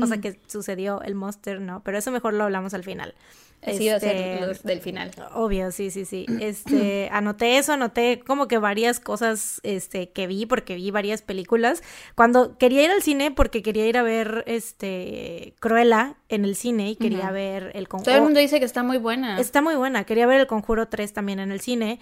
o 0.01 0.05
sea, 0.05 0.21
que 0.21 0.39
sucedió 0.47 1.01
el 1.01 1.15
Monster, 1.15 1.59
¿no? 1.59 1.83
Pero 1.83 1.97
eso 1.97 2.11
mejor 2.11 2.33
lo 2.33 2.43
hablamos 2.43 2.73
al 2.73 2.83
final. 2.83 3.15
Este, 3.61 4.39
los 4.39 4.63
del 4.63 4.79
final. 4.79 5.11
Obvio, 5.33 5.71
sí, 5.71 5.91
sí, 5.91 6.05
sí. 6.05 6.25
Este, 6.39 7.09
anoté 7.11 7.57
eso, 7.57 7.73
anoté 7.73 8.21
como 8.25 8.47
que 8.47 8.57
varias 8.57 8.99
cosas 8.99 9.59
este, 9.63 10.11
que 10.11 10.27
vi, 10.27 10.45
porque 10.45 10.75
vi 10.75 10.91
varias 10.91 11.21
películas. 11.21 11.83
Cuando 12.15 12.57
quería 12.57 12.83
ir 12.83 12.91
al 12.91 13.01
cine, 13.01 13.31
porque 13.31 13.61
quería 13.61 13.87
ir 13.87 13.97
a 13.97 14.03
ver 14.03 14.43
este 14.47 15.53
Cruella 15.59 16.15
en 16.29 16.45
el 16.45 16.55
cine 16.55 16.89
y 16.91 16.95
quería 16.95 17.31
ver 17.31 17.71
El 17.73 17.87
Conjuro. 17.87 18.05
Todo 18.05 18.15
el 18.15 18.23
mundo 18.23 18.39
dice 18.39 18.59
que 18.59 18.65
está 18.65 18.83
muy 18.83 18.97
buena. 18.97 19.39
Está 19.39 19.61
muy 19.61 19.75
buena. 19.75 20.05
Quería 20.05 20.25
ver 20.27 20.39
El 20.39 20.47
Conjuro 20.47 20.87
3 20.87 21.13
también 21.13 21.39
en 21.39 21.51
el 21.51 21.59
cine. 21.59 21.99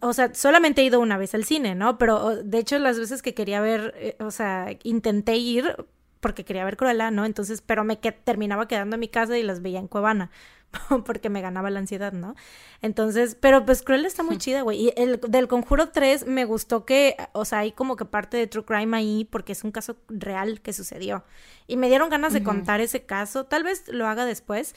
O 0.00 0.14
sea, 0.14 0.32
solamente 0.34 0.80
he 0.80 0.84
ido 0.84 1.00
una 1.00 1.18
vez 1.18 1.34
al 1.34 1.44
cine, 1.44 1.74
¿no? 1.74 1.98
Pero 1.98 2.36
de 2.42 2.58
hecho, 2.58 2.78
las 2.78 2.98
veces 2.98 3.20
que 3.20 3.34
quería 3.34 3.60
ver, 3.60 3.94
eh, 3.98 4.16
o 4.20 4.30
sea, 4.30 4.68
intenté 4.82 5.36
ir 5.36 5.76
porque 6.20 6.46
quería 6.46 6.64
ver 6.64 6.78
Cruella, 6.78 7.10
¿no? 7.10 7.26
Entonces, 7.26 7.60
pero 7.60 7.84
me 7.84 7.98
que 7.98 8.10
terminaba 8.10 8.66
quedando 8.66 8.96
en 8.96 9.00
mi 9.00 9.08
casa 9.08 9.36
y 9.36 9.42
las 9.42 9.60
veía 9.60 9.78
en 9.78 9.88
Cuevana. 9.88 10.30
porque 11.04 11.30
me 11.30 11.40
ganaba 11.40 11.70
la 11.70 11.80
ansiedad, 11.80 12.12
¿no? 12.12 12.34
Entonces, 12.82 13.36
pero 13.40 13.64
pues 13.64 13.82
Cruel 13.82 14.04
está 14.04 14.22
muy 14.22 14.38
chida, 14.38 14.62
güey. 14.62 14.86
Y 14.86 14.92
el 14.96 15.20
del 15.28 15.48
Conjuro 15.48 15.90
3 15.90 16.26
me 16.26 16.44
gustó 16.44 16.84
que, 16.84 17.16
o 17.32 17.44
sea, 17.44 17.60
hay 17.60 17.72
como 17.72 17.96
que 17.96 18.04
parte 18.04 18.36
de 18.36 18.46
True 18.46 18.64
Crime 18.64 18.96
ahí 18.96 19.24
porque 19.30 19.52
es 19.52 19.64
un 19.64 19.72
caso 19.72 19.96
real 20.08 20.60
que 20.60 20.72
sucedió. 20.72 21.24
Y 21.66 21.76
me 21.76 21.88
dieron 21.88 22.10
ganas 22.10 22.32
de 22.32 22.42
contar 22.42 22.80
ese 22.80 23.04
caso. 23.04 23.44
Tal 23.44 23.62
vez 23.62 23.88
lo 23.88 24.06
haga 24.06 24.26
después, 24.26 24.74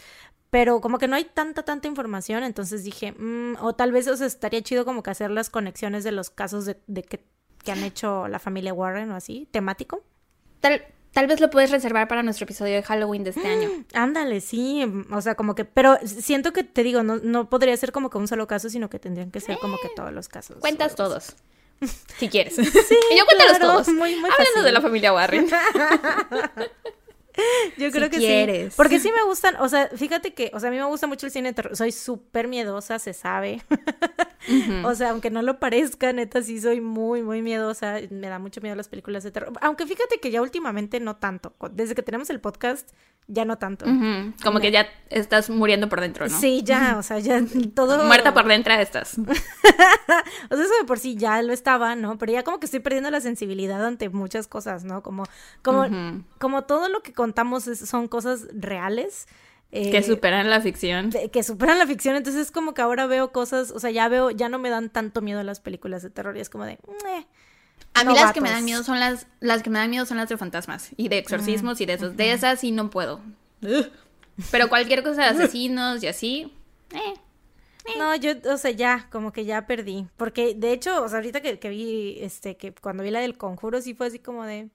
pero 0.49 0.79
como 0.81 0.97
que 0.97 1.07
no 1.07 1.15
hay 1.15 1.25
tanta, 1.25 1.63
tanta 1.63 1.87
información, 1.87 2.43
entonces 2.43 2.83
dije, 2.83 3.11
mm, 3.11 3.57
o 3.59 3.75
tal 3.75 3.91
vez 3.91 4.07
o 4.07 4.15
sea, 4.15 4.27
estaría 4.27 4.61
chido 4.61 4.85
como 4.85 5.03
que 5.03 5.09
hacer 5.09 5.29
las 5.29 5.49
conexiones 5.49 6.03
de 6.03 6.11
los 6.11 6.29
casos 6.29 6.65
de, 6.65 6.77
de 6.87 7.03
que, 7.03 7.25
que 7.63 7.71
han 7.71 7.83
hecho 7.83 8.27
la 8.27 8.39
familia 8.39 8.73
Warren 8.73 9.11
o 9.11 9.15
así, 9.15 9.47
temático. 9.51 10.03
Tal, 10.61 10.81
tal 11.13 11.27
vez 11.27 11.39
lo 11.39 11.49
puedes 11.49 11.71
reservar 11.71 12.07
para 12.07 12.23
nuestro 12.23 12.45
episodio 12.45 12.75
de 12.75 12.83
Halloween 12.83 13.23
de 13.23 13.31
este 13.31 13.47
año. 13.47 13.69
Ándale, 13.93 14.41
sí, 14.41 14.85
o 15.11 15.21
sea, 15.21 15.35
como 15.35 15.55
que, 15.55 15.65
pero 15.65 15.97
siento 16.05 16.53
que 16.53 16.63
te 16.63 16.83
digo, 16.83 17.03
no, 17.03 17.17
no 17.17 17.49
podría 17.49 17.75
ser 17.77 17.91
como 17.91 18.09
que 18.09 18.17
un 18.17 18.27
solo 18.27 18.47
caso, 18.47 18.69
sino 18.69 18.89
que 18.89 18.99
tendrían 18.99 19.31
que 19.31 19.39
ser 19.39 19.57
como 19.59 19.77
que 19.77 19.89
todos 19.95 20.13
los 20.13 20.27
casos. 20.29 20.57
Cuentas 20.59 20.95
todos. 20.95 21.35
Si 22.17 22.29
quieres. 22.29 22.55
Sí, 22.87 22.97
y 23.11 23.17
yo 23.17 23.25
cuéntalos 23.25 23.57
claro, 23.57 23.73
todos. 23.73 23.87
muy, 23.89 24.15
muy 24.15 24.29
Hablando 24.29 24.63
de 24.63 24.71
la 24.71 24.81
familia 24.81 25.13
Warren. 25.13 25.47
Yo 27.77 27.91
creo 27.91 28.05
Si 28.05 28.09
que 28.11 28.17
quieres. 28.17 28.73
sí. 28.73 28.77
Porque 28.77 28.99
sí 28.99 29.11
me 29.15 29.23
gustan, 29.23 29.55
o 29.57 29.69
sea, 29.69 29.89
fíjate 29.95 30.33
que, 30.33 30.51
o 30.53 30.59
sea, 30.59 30.69
a 30.69 30.71
mí 30.71 30.77
me 30.77 30.85
gusta 30.85 31.07
mucho 31.07 31.25
el 31.25 31.31
cine 31.31 31.49
de 31.49 31.53
terror. 31.53 31.75
Soy 31.75 31.91
súper 31.91 32.47
miedosa, 32.47 32.99
se 32.99 33.13
sabe. 33.13 33.61
O 34.85 34.95
sea, 34.95 35.09
aunque 35.09 35.29
no 35.29 35.41
lo 35.41 35.59
parezca, 35.59 36.13
neta, 36.13 36.41
sí 36.41 36.61
soy 36.61 36.79
muy, 36.79 37.21
muy 37.21 37.41
miedosa. 37.41 37.97
Me 38.09 38.29
da 38.29 38.39
mucho 38.39 38.61
miedo 38.61 38.77
las 38.77 38.87
películas 38.87 39.23
de 39.25 39.31
terror. 39.31 39.51
Aunque 39.59 39.85
fíjate 39.85 40.21
que 40.21 40.31
ya 40.31 40.41
últimamente 40.41 41.01
no 41.01 41.17
tanto. 41.17 41.53
Desde 41.73 41.95
que 41.95 42.01
tenemos 42.01 42.29
el 42.29 42.39
podcast, 42.39 42.89
ya 43.27 43.43
no 43.43 43.57
tanto. 43.57 43.85
Como 44.41 44.61
que 44.61 44.71
ya 44.71 44.87
estás 45.09 45.49
muriendo 45.49 45.89
por 45.89 45.99
dentro, 45.99 46.29
¿no? 46.29 46.39
Sí, 46.39 46.61
ya, 46.63 46.95
o 46.97 47.03
sea, 47.03 47.19
ya 47.19 47.41
todo. 47.75 48.01
Muerta 48.05 48.33
por 48.33 48.47
dentro 48.47 48.73
estás. 48.75 49.17
O 49.19 49.25
sea, 49.25 50.23
eso 50.49 50.73
de 50.79 50.85
por 50.85 50.97
sí 50.99 51.17
ya 51.17 51.41
lo 51.41 51.51
estaba, 51.51 51.95
¿no? 51.97 52.17
Pero 52.17 52.31
ya 52.31 52.43
como 52.43 52.59
que 52.61 52.67
estoy 52.67 52.79
perdiendo 52.79 53.11
la 53.11 53.19
sensibilidad 53.19 53.85
ante 53.85 54.07
muchas 54.07 54.47
cosas, 54.47 54.85
¿no? 54.85 55.03
Como, 55.03 55.23
como, 55.61 55.87
como 56.39 56.63
todo 56.63 56.87
lo 56.87 57.01
que 57.01 57.11
contamos 57.27 57.67
es- 57.67 57.79
son 57.89 58.07
cosas 58.07 58.47
reales. 58.53 59.27
eh, 59.71 59.91
Que 59.91 60.01
superan 60.01 60.49
la 60.49 60.61
ficción. 60.61 61.09
de- 61.09 61.29
que 61.29 61.43
superan 61.43 61.77
la 61.77 61.85
ficción, 61.85 62.15
entonces 62.15 62.43
es 62.43 62.51
como 62.51 62.73
que 62.73 62.81
ahora 62.81 63.05
veo 63.05 63.33
cosas, 63.33 63.71
o 63.71 63.79
sea, 63.81 63.91
ya 63.91 64.07
veo, 64.07 64.31
ya 64.31 64.47
no 64.47 64.59
me 64.59 64.69
dan 64.69 64.89
tanto 64.89 65.21
miedo 65.21 65.43
las 65.43 65.59
películas 65.59 66.01
de 66.01 66.09
terror 66.09 66.37
y 66.37 66.39
es 66.39 66.49
como 66.49 66.63
de, 66.63 66.79
"Meh". 67.03 67.27
A 67.93 68.05
mí 68.05 68.13
las 68.13 68.31
que 68.31 68.39
me 68.39 68.49
dan 68.49 68.63
miedo 68.63 68.81
son 68.83 68.99
las, 69.01 69.27
las 69.41 69.63
que 69.63 69.69
me 69.69 69.79
dan 69.79 69.89
miedo 69.89 70.05
son 70.05 70.15
las 70.15 70.29
de 70.29 70.37
fantasmas 70.37 70.91
y 70.95 71.09
de 71.09 71.17
exorcismos 71.17 71.81
y 71.81 71.85
de 71.85 71.93
esos. 71.93 72.15
De 72.15 72.31
esas 72.31 72.61
sí 72.61 72.71
no 72.71 72.89
puedo. 72.89 73.19
Pero 74.51 74.69
cualquier 74.69 75.03
cosa 75.03 75.23
de 75.23 75.29
asesinos 75.43 76.01
y 76.03 76.07
así. 76.07 76.53
Eh. 76.93 77.13
No, 77.97 78.15
yo, 78.15 78.31
o 78.51 78.57
sea, 78.57 78.71
ya, 78.71 79.07
como 79.11 79.31
que 79.33 79.43
ya 79.45 79.65
perdí, 79.67 80.07
porque 80.15 80.53
de 80.55 80.71
hecho, 80.73 81.03
o 81.03 81.09
sea, 81.09 81.17
ahorita 81.17 81.41
que, 81.41 81.57
que 81.59 81.69
vi, 81.69 82.19
este, 82.21 82.55
que 82.55 82.73
cuando 82.73 83.03
vi 83.03 83.11
la 83.11 83.19
del 83.19 83.37
conjuro 83.37 83.81
sí 83.81 83.93
fue 83.93 84.07
así 84.07 84.19
como 84.19 84.45
de, 84.45 84.59
"Eh". 84.59 84.69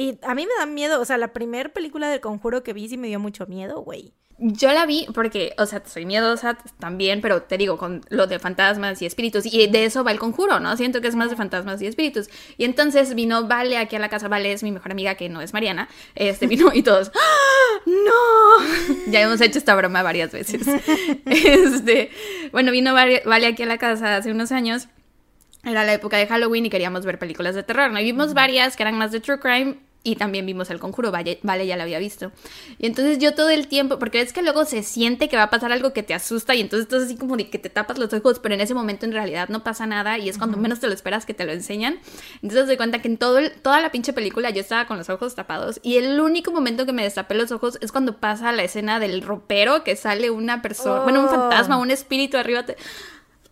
Y 0.00 0.18
a 0.22 0.34
mí 0.34 0.46
me 0.46 0.52
da 0.58 0.64
miedo, 0.64 0.98
o 0.98 1.04
sea, 1.04 1.18
la 1.18 1.34
primera 1.34 1.68
película 1.68 2.08
del 2.08 2.20
conjuro 2.20 2.62
que 2.62 2.72
vi 2.72 2.88
sí 2.88 2.96
me 2.96 3.08
dio 3.08 3.20
mucho 3.20 3.46
miedo, 3.46 3.82
güey. 3.82 4.14
Yo 4.38 4.72
la 4.72 4.86
vi 4.86 5.06
porque, 5.12 5.52
o 5.58 5.66
sea, 5.66 5.82
soy 5.84 6.06
miedosa 6.06 6.56
también, 6.78 7.20
pero 7.20 7.42
te 7.42 7.58
digo, 7.58 7.76
con 7.76 8.00
lo 8.08 8.26
de 8.26 8.38
fantasmas 8.38 9.02
y 9.02 9.04
espíritus, 9.04 9.44
y 9.44 9.66
de 9.66 9.84
eso 9.84 10.02
va 10.02 10.10
el 10.10 10.18
conjuro, 10.18 10.58
¿no? 10.58 10.74
Siento 10.78 11.02
que 11.02 11.08
es 11.08 11.16
más 11.16 11.28
de 11.28 11.36
fantasmas 11.36 11.82
y 11.82 11.86
espíritus. 11.86 12.30
Y 12.56 12.64
entonces 12.64 13.14
vino 13.14 13.46
Vale 13.46 13.76
aquí 13.76 13.96
a 13.96 13.98
la 13.98 14.08
casa, 14.08 14.28
Vale 14.28 14.50
es 14.50 14.62
mi 14.62 14.72
mejor 14.72 14.92
amiga, 14.92 15.16
que 15.16 15.28
no 15.28 15.42
es 15.42 15.52
Mariana, 15.52 15.90
este 16.14 16.46
vino 16.46 16.70
y 16.72 16.82
todos, 16.82 17.12
¡Ah! 17.14 17.80
¡No! 17.84 19.12
Ya 19.12 19.20
hemos 19.20 19.42
hecho 19.42 19.58
esta 19.58 19.74
broma 19.74 20.02
varias 20.02 20.32
veces. 20.32 20.66
Este, 21.26 22.10
bueno, 22.52 22.72
vino 22.72 22.94
Vale 22.94 23.22
Vale 23.26 23.48
aquí 23.48 23.64
a 23.64 23.66
la 23.66 23.76
casa 23.76 24.16
hace 24.16 24.30
unos 24.30 24.50
años. 24.50 24.88
Era 25.62 25.84
la 25.84 25.92
época 25.92 26.16
de 26.16 26.26
Halloween 26.26 26.64
y 26.64 26.70
queríamos 26.70 27.04
ver 27.04 27.18
películas 27.18 27.54
de 27.54 27.62
terror, 27.64 27.92
¿no? 27.92 28.00
Y 28.00 28.04
vimos 28.04 28.32
varias 28.32 28.78
que 28.78 28.82
eran 28.82 28.96
más 28.96 29.12
de 29.12 29.20
True 29.20 29.38
Crime 29.38 29.89
y 30.02 30.16
también 30.16 30.46
vimos 30.46 30.70
El 30.70 30.78
Conjuro, 30.80 31.10
vale, 31.10 31.38
vale, 31.42 31.66
ya 31.66 31.76
la 31.76 31.82
había 31.82 31.98
visto. 31.98 32.32
Y 32.78 32.86
entonces 32.86 33.18
yo 33.18 33.34
todo 33.34 33.50
el 33.50 33.68
tiempo, 33.68 33.98
porque 33.98 34.20
es 34.22 34.32
que 34.32 34.40
luego 34.42 34.64
se 34.64 34.82
siente 34.82 35.28
que 35.28 35.36
va 35.36 35.42
a 35.44 35.50
pasar 35.50 35.72
algo 35.72 35.92
que 35.92 36.02
te 36.02 36.14
asusta 36.14 36.54
y 36.54 36.60
entonces 36.62 36.86
estás 36.86 37.02
así 37.02 37.16
como 37.16 37.36
de 37.36 37.50
que 37.50 37.58
te 37.58 37.68
tapas 37.68 37.98
los 37.98 38.10
ojos, 38.14 38.38
pero 38.38 38.54
en 38.54 38.62
ese 38.62 38.72
momento 38.72 39.04
en 39.04 39.12
realidad 39.12 39.50
no 39.50 39.62
pasa 39.62 39.86
nada 39.86 40.16
y 40.18 40.28
es 40.30 40.38
cuando 40.38 40.56
menos 40.56 40.80
te 40.80 40.86
lo 40.86 40.94
esperas 40.94 41.26
que 41.26 41.34
te 41.34 41.44
lo 41.44 41.52
enseñan. 41.52 41.98
Entonces 42.42 42.66
te 42.66 42.76
cuenta 42.78 43.02
que 43.02 43.08
en 43.08 43.18
todo 43.18 43.38
el- 43.38 43.52
toda 43.60 43.80
la 43.82 43.90
pinche 43.92 44.12
película 44.14 44.48
yo 44.50 44.60
estaba 44.62 44.86
con 44.86 44.96
los 44.96 45.10
ojos 45.10 45.34
tapados 45.34 45.80
y 45.82 45.96
el 45.98 46.18
único 46.18 46.50
momento 46.50 46.86
que 46.86 46.92
me 46.92 47.02
destapé 47.02 47.34
los 47.34 47.52
ojos 47.52 47.76
es 47.82 47.92
cuando 47.92 48.16
pasa 48.18 48.52
la 48.52 48.62
escena 48.64 49.00
del 49.00 49.20
ropero 49.20 49.84
que 49.84 49.96
sale 49.96 50.30
una 50.30 50.62
persona, 50.62 51.00
bueno, 51.02 51.20
un 51.20 51.26
Oh. 51.26 51.28
fantasma, 51.30 51.76
un 51.76 51.90
espíritu 51.90 52.38
arriba. 52.38 52.64
te- 52.64 52.76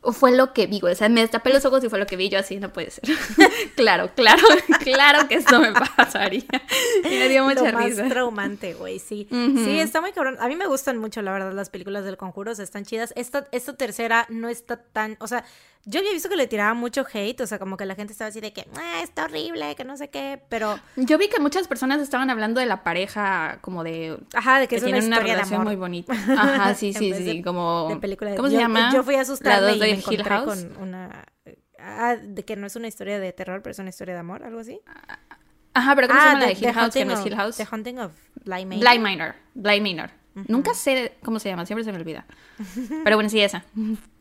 fue 0.02 0.34
lo 0.34 0.52
que 0.52 0.66
vi, 0.66 0.80
güey. 0.80 0.92
O 0.92 0.96
sea, 0.96 1.08
me 1.08 1.20
destapé 1.20 1.52
los 1.52 1.64
ojos 1.64 1.82
y 1.84 1.88
fue 1.88 1.98
lo 1.98 2.06
que 2.06 2.16
vi. 2.16 2.28
Yo 2.28 2.38
así, 2.38 2.56
no 2.58 2.72
puede 2.72 2.90
ser. 2.90 3.04
claro, 3.76 4.10
claro, 4.14 4.42
claro 4.84 5.28
que 5.28 5.36
esto 5.36 5.60
me 5.60 5.72
pasaría. 5.72 6.44
Y 7.04 7.08
me 7.08 7.28
dio 7.28 7.44
mucha 7.44 7.70
Lo 7.72 7.78
más 7.78 7.84
risa. 7.86 8.08
traumante, 8.08 8.74
güey, 8.74 8.98
sí. 8.98 9.26
Sí, 9.30 9.78
está 9.80 10.00
muy 10.00 10.12
cabrón. 10.12 10.36
A 10.40 10.48
mí 10.48 10.56
me 10.56 10.66
gustan 10.66 10.98
mucho, 10.98 11.22
la 11.22 11.32
verdad, 11.32 11.52
las 11.52 11.70
películas 11.70 12.04
del 12.04 12.16
conjuro, 12.16 12.52
o 12.52 12.54
sea, 12.54 12.64
están 12.64 12.84
chidas. 12.84 13.12
Esta, 13.16 13.46
esta 13.52 13.74
tercera 13.76 14.26
no 14.28 14.48
está 14.48 14.76
tan, 14.76 15.16
o 15.20 15.26
sea, 15.26 15.44
yo 15.84 16.00
había 16.00 16.12
visto 16.12 16.28
que 16.28 16.36
le 16.36 16.46
tiraba 16.46 16.74
mucho 16.74 17.06
hate, 17.10 17.40
o 17.40 17.46
sea, 17.46 17.58
como 17.58 17.76
que 17.78 17.86
la 17.86 17.94
gente 17.94 18.12
estaba 18.12 18.28
así 18.28 18.40
de 18.40 18.52
que, 18.52 18.66
ah, 18.76 19.00
está 19.02 19.24
horrible, 19.24 19.74
que 19.74 19.84
no 19.84 19.96
sé 19.96 20.10
qué, 20.10 20.42
pero, 20.50 20.78
Yo 20.96 21.16
vi 21.16 21.28
que 21.28 21.40
muchas 21.40 21.66
personas 21.66 22.02
estaban 22.02 22.28
hablando 22.30 22.60
de 22.60 22.66
la 22.66 22.82
pareja 22.84 23.58
como 23.62 23.84
de... 23.84 24.18
ajá, 24.34 24.58
de 24.60 24.66
que 24.68 24.76
Que 24.76 24.76
es 24.76 24.82
una 24.82 24.98
historia 24.98 25.36
de 25.36 25.42
amor. 25.42 25.64
muy 25.64 25.76
bonita. 25.76 26.12
Ajá, 26.12 26.74
sí, 26.74 26.92
sí, 26.98 27.14
sí, 27.14 27.36
de- 27.38 27.42
como... 27.42 27.86
de 27.88 27.96
película 27.96 28.30
de- 28.32 28.36
¿Cómo 28.36 28.48
se 28.48 28.54
yo- 28.54 28.60
llama? 28.60 28.92
Yo 28.92 29.02
fui 29.02 29.14
a 29.14 29.18
La 29.18 29.60
dos 29.60 29.78
de 29.90 30.02
me 30.06 30.14
Hill 30.14 30.24
House. 30.24 30.64
con 30.64 30.82
una 30.82 31.24
ah, 31.78 32.16
de 32.16 32.44
que 32.44 32.56
no 32.56 32.66
es 32.66 32.76
una 32.76 32.88
historia 32.88 33.18
de 33.18 33.32
terror, 33.32 33.62
pero 33.62 33.72
es 33.72 33.78
una 33.78 33.90
historia 33.90 34.14
de 34.14 34.20
amor, 34.20 34.42
algo 34.44 34.60
así. 34.60 34.80
Ajá, 35.74 35.94
pero 35.94 36.08
¿cómo 36.08 36.20
se 36.20 36.26
llama 36.26 36.40
la 36.40 36.46
de 36.46 36.52
Hill 36.52 36.72
House? 36.72 36.94
Que 36.94 37.04
no 37.04 37.12
es 37.14 37.26
Hill 37.26 37.36
House. 37.36 37.56
The 37.56 37.66
Haunting 37.70 37.98
of 37.98 38.12
Bly 38.44 38.66
Manor. 38.66 38.80
Bly 38.80 38.98
Minor. 38.98 39.34
Bly 39.54 39.80
Minor. 39.80 40.10
Nunca 40.46 40.74
sé 40.74 41.14
cómo 41.24 41.38
se 41.38 41.48
llama, 41.48 41.66
siempre 41.66 41.84
se 41.84 41.92
me 41.92 41.98
olvida. 41.98 42.26
Pero 43.04 43.16
bueno, 43.16 43.28
sí, 43.28 43.40
esa. 43.40 43.64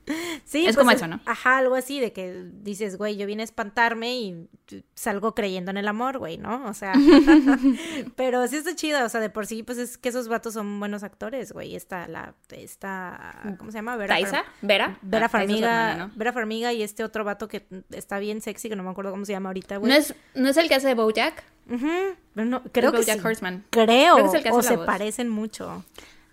Sí, 0.45 0.59
Es 0.59 0.75
pues 0.75 0.77
como 0.77 0.91
eso, 0.91 1.07
¿no? 1.07 1.19
Ajá, 1.25 1.57
algo 1.57 1.75
así 1.75 1.99
de 1.99 2.13
que 2.13 2.45
dices, 2.61 2.97
güey, 2.97 3.17
yo 3.17 3.27
vine 3.27 3.43
a 3.43 3.45
espantarme 3.45 4.17
y 4.17 4.47
salgo 4.95 5.35
creyendo 5.35 5.71
en 5.71 5.77
el 5.77 5.87
amor, 5.89 6.19
güey, 6.19 6.37
¿no? 6.37 6.65
O 6.67 6.73
sea, 6.73 6.93
pero 8.15 8.47
sí 8.47 8.55
está 8.57 8.75
chida, 8.75 9.05
o 9.05 9.09
sea, 9.09 9.19
de 9.19 9.29
por 9.29 9.45
sí, 9.45 9.63
pues 9.63 9.77
es 9.77 9.97
que 9.97 10.09
esos 10.09 10.27
vatos 10.27 10.53
son 10.53 10.79
buenos 10.79 11.03
actores, 11.03 11.51
güey. 11.51 11.75
Está 11.75 12.07
la, 12.07 12.33
está, 12.49 13.55
¿cómo 13.57 13.71
se 13.71 13.79
llama? 13.79 13.97
Vera 13.97 14.15
¿Taisa? 14.15 14.43
¿Vera? 14.61 14.97
Vera 15.01 15.25
Ah, 15.25 15.29
Farmiga, 15.29 15.67
hermana, 15.91 16.07
¿no? 16.07 16.13
Vera 16.15 16.31
Farmiga 16.33 16.71
y 16.73 16.81
este 16.83 17.03
otro 17.03 17.23
vato 17.25 17.47
que 17.49 17.67
está 17.91 18.19
bien 18.19 18.39
sexy, 18.41 18.69
que 18.69 18.75
no 18.77 18.83
me 18.83 18.89
acuerdo 18.89 19.11
cómo 19.11 19.25
se 19.25 19.33
llama 19.33 19.49
ahorita, 19.49 19.77
güey. 19.77 19.91
¿No 19.91 19.97
es, 19.97 20.15
¿No 20.35 20.47
es 20.47 20.55
el 20.57 20.69
que 20.69 20.75
hace 20.75 20.87
de 20.87 20.93
Bojack? 20.93 21.43
Pero 21.67 22.45
no, 22.45 22.63
creo 22.71 22.91
que 22.93 22.99
Bojack 22.99 23.19
sí. 23.19 23.27
Horseman. 23.27 23.65
Creo, 23.71 24.15
Creo 24.15 24.15
que 24.15 24.23
es 24.29 24.33
el 24.35 24.43
que 24.43 24.49
hace 24.49 24.57
o 24.57 24.61
se 24.61 24.75
voz. 24.77 24.85
parecen 24.85 25.27
mucho. 25.27 25.83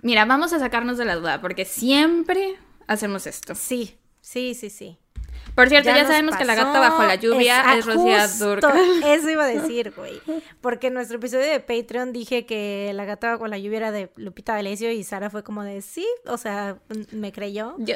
Mira, 0.00 0.24
vamos 0.26 0.52
a 0.52 0.58
sacarnos 0.60 0.96
de 0.98 1.06
la 1.06 1.16
duda, 1.16 1.40
porque 1.40 1.64
siempre 1.64 2.56
hacemos 2.86 3.26
esto. 3.26 3.54
Sí, 3.54 3.98
sí, 4.20 4.54
sí, 4.54 4.70
sí. 4.70 4.98
Por 5.54 5.68
cierto, 5.68 5.88
ya, 5.90 6.06
sabemos 6.06 6.36
que 6.36 6.44
la 6.44 6.54
gata 6.54 6.80
bajo 6.80 7.02
la 7.02 7.14
lluvia 7.16 7.76
es 7.76 7.86
Rocío 7.86 8.20
justo 8.20 8.48
Durcal. 8.48 9.02
Eso 9.04 9.30
iba 9.30 9.44
a 9.44 9.48
decir, 9.48 9.92
güey. 9.96 10.20
Porque 10.60 10.88
en 10.88 10.94
nuestro 10.94 11.18
episodio 11.18 11.46
de 11.46 11.60
Patreon 11.60 12.12
dije 12.12 12.44
que 12.46 12.90
la 12.94 13.04
gata 13.04 13.32
bajo 13.32 13.46
la 13.46 13.58
lluvia 13.58 13.78
era 13.78 13.92
de 13.92 14.10
Lupita 14.16 14.54
D'Alessio 14.54 14.90
y 14.90 15.04
Sara 15.04 15.30
fue 15.30 15.44
como 15.44 15.62
de 15.62 15.80
sí, 15.82 16.06
o 16.26 16.38
sea, 16.38 16.78
me 17.12 17.30
creyó. 17.30 17.74
Yo, 17.78 17.94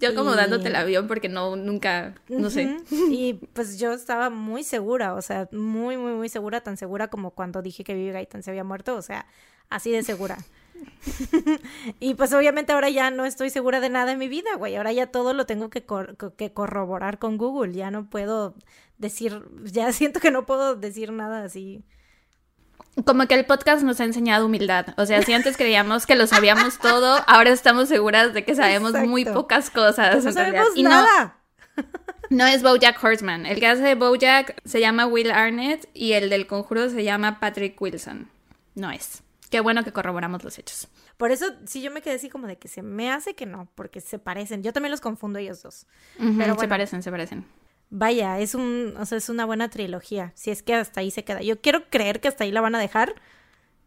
yo 0.00 0.14
como 0.14 0.34
Y- 0.34 0.36
dándote 0.36 0.68
el 0.68 0.76
avión 0.76 1.06
porque 1.08 1.28
no, 1.28 1.56
nunca, 1.56 2.14
no 2.28 2.50
sé. 2.50 2.76
Y 2.90 3.34
pues 3.52 3.78
yo 3.78 3.92
estaba 3.92 4.28
muy 4.28 4.62
segura, 4.64 5.14
o 5.14 5.22
sea, 5.22 5.48
muy, 5.52 5.96
muy, 5.96 6.12
muy 6.12 6.28
segura, 6.28 6.60
tan 6.62 6.76
segura 6.76 7.08
como 7.08 7.30
cuando 7.30 7.62
dije 7.62 7.84
que 7.84 7.94
Vivi 7.94 8.12
Gaitán 8.12 8.42
se 8.42 8.50
había 8.50 8.64
muerto, 8.64 8.96
o 8.96 9.02
sea, 9.02 9.26
así 9.70 9.90
de 9.90 10.02
segura. 10.02 10.36
y 12.00 12.14
pues 12.14 12.32
obviamente 12.32 12.72
ahora 12.72 12.88
ya 12.90 13.10
no 13.10 13.24
estoy 13.24 13.50
segura 13.50 13.80
de 13.80 13.88
nada 13.90 14.12
en 14.12 14.18
mi 14.18 14.28
vida, 14.28 14.54
güey. 14.56 14.76
Ahora 14.76 14.92
ya 14.92 15.06
todo 15.08 15.32
lo 15.34 15.46
tengo 15.46 15.70
que, 15.70 15.84
cor- 15.84 16.16
co- 16.16 16.34
que 16.34 16.52
corroborar 16.52 17.18
con 17.18 17.36
Google. 17.38 17.72
Ya 17.72 17.90
no 17.90 18.08
puedo 18.08 18.54
decir, 18.98 19.42
ya 19.64 19.92
siento 19.92 20.20
que 20.20 20.30
no 20.30 20.46
puedo 20.46 20.76
decir 20.76 21.12
nada 21.12 21.44
así. 21.44 21.82
Como 23.04 23.26
que 23.28 23.34
el 23.34 23.46
podcast 23.46 23.82
nos 23.84 24.00
ha 24.00 24.04
enseñado 24.04 24.46
humildad. 24.46 24.86
O 24.96 25.06
sea, 25.06 25.22
si 25.22 25.32
antes 25.32 25.56
creíamos 25.56 26.04
que 26.04 26.16
lo 26.16 26.26
sabíamos 26.26 26.78
todo, 26.78 27.22
ahora 27.28 27.50
estamos 27.50 27.88
seguras 27.88 28.34
de 28.34 28.44
que 28.44 28.56
sabemos 28.56 28.92
muy 28.94 29.24
pocas 29.24 29.70
cosas. 29.70 30.22
No 30.24 30.30
en 30.30 30.34
sabemos 30.34 30.68
Y 30.74 30.82
no, 30.82 30.90
nada. 30.90 31.36
no 32.30 32.46
es 32.46 32.62
Bojack 32.64 33.02
Horseman. 33.02 33.46
El 33.46 33.60
que 33.60 33.68
hace 33.68 33.82
de 33.82 33.94
Bojack 33.94 34.60
se 34.64 34.80
llama 34.80 35.06
Will 35.06 35.30
Arnett 35.30 35.88
y 35.94 36.12
el 36.14 36.28
del 36.28 36.48
conjuro 36.48 36.90
se 36.90 37.04
llama 37.04 37.38
Patrick 37.38 37.80
Wilson. 37.80 38.28
No 38.74 38.90
es. 38.90 39.22
Qué 39.50 39.60
bueno 39.60 39.84
que 39.84 39.92
corroboramos 39.92 40.44
los 40.44 40.58
hechos. 40.58 40.88
Por 41.16 41.30
eso 41.30 41.46
sí 41.66 41.80
yo 41.82 41.90
me 41.90 42.02
quedé 42.02 42.14
así 42.14 42.28
como 42.28 42.46
de 42.46 42.56
que 42.58 42.68
se 42.68 42.82
me 42.82 43.10
hace 43.10 43.34
que 43.34 43.46
no, 43.46 43.68
porque 43.74 44.00
se 44.00 44.18
parecen. 44.18 44.62
Yo 44.62 44.72
también 44.72 44.90
los 44.90 45.00
confundo 45.00 45.38
ellos 45.38 45.62
dos. 45.62 45.86
Pero 46.18 46.58
Se 46.58 46.68
parecen, 46.68 47.02
se 47.02 47.10
parecen. 47.10 47.46
Vaya, 47.90 48.38
es 48.38 48.54
un, 48.54 48.94
o 48.98 49.06
sea, 49.06 49.16
es 49.16 49.28
una 49.30 49.46
buena 49.46 49.70
trilogía. 49.70 50.32
Si 50.34 50.50
es 50.50 50.62
que 50.62 50.74
hasta 50.74 51.00
ahí 51.00 51.10
se 51.10 51.24
queda. 51.24 51.40
Yo 51.40 51.60
quiero 51.60 51.88
creer 51.88 52.20
que 52.20 52.28
hasta 52.28 52.44
ahí 52.44 52.52
la 52.52 52.60
van 52.60 52.74
a 52.74 52.78
dejar 52.78 53.14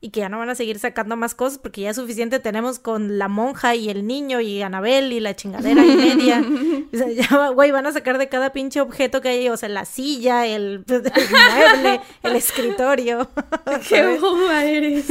y 0.03 0.09
que 0.09 0.21
ya 0.21 0.29
no 0.29 0.39
van 0.39 0.49
a 0.49 0.55
seguir 0.55 0.79
sacando 0.79 1.15
más 1.15 1.35
cosas 1.35 1.59
porque 1.59 1.81
ya 1.81 1.93
suficiente 1.93 2.39
tenemos 2.39 2.79
con 2.79 3.19
la 3.19 3.27
monja 3.27 3.75
y 3.75 3.89
el 3.89 4.07
niño 4.07 4.41
y 4.41 4.61
Anabel 4.63 5.13
y 5.13 5.19
la 5.19 5.35
chingadera 5.35 5.85
y 5.85 5.95
media. 5.95 6.43
O 6.91 6.97
sea, 6.97 7.07
ya, 7.11 7.37
va- 7.37 7.49
güey, 7.49 7.69
van 7.69 7.85
a 7.85 7.91
sacar 7.91 8.17
de 8.17 8.27
cada 8.27 8.51
pinche 8.51 8.81
objeto 8.81 9.21
que 9.21 9.29
hay, 9.29 9.49
o 9.49 9.57
sea, 9.57 9.69
la 9.69 9.85
silla, 9.85 10.47
el, 10.47 10.83
el 10.89 11.03
mueble, 11.29 12.01
el 12.23 12.35
escritorio. 12.35 13.29
¡Qué 13.87 14.17
boba 14.17 14.65
eres! 14.65 15.05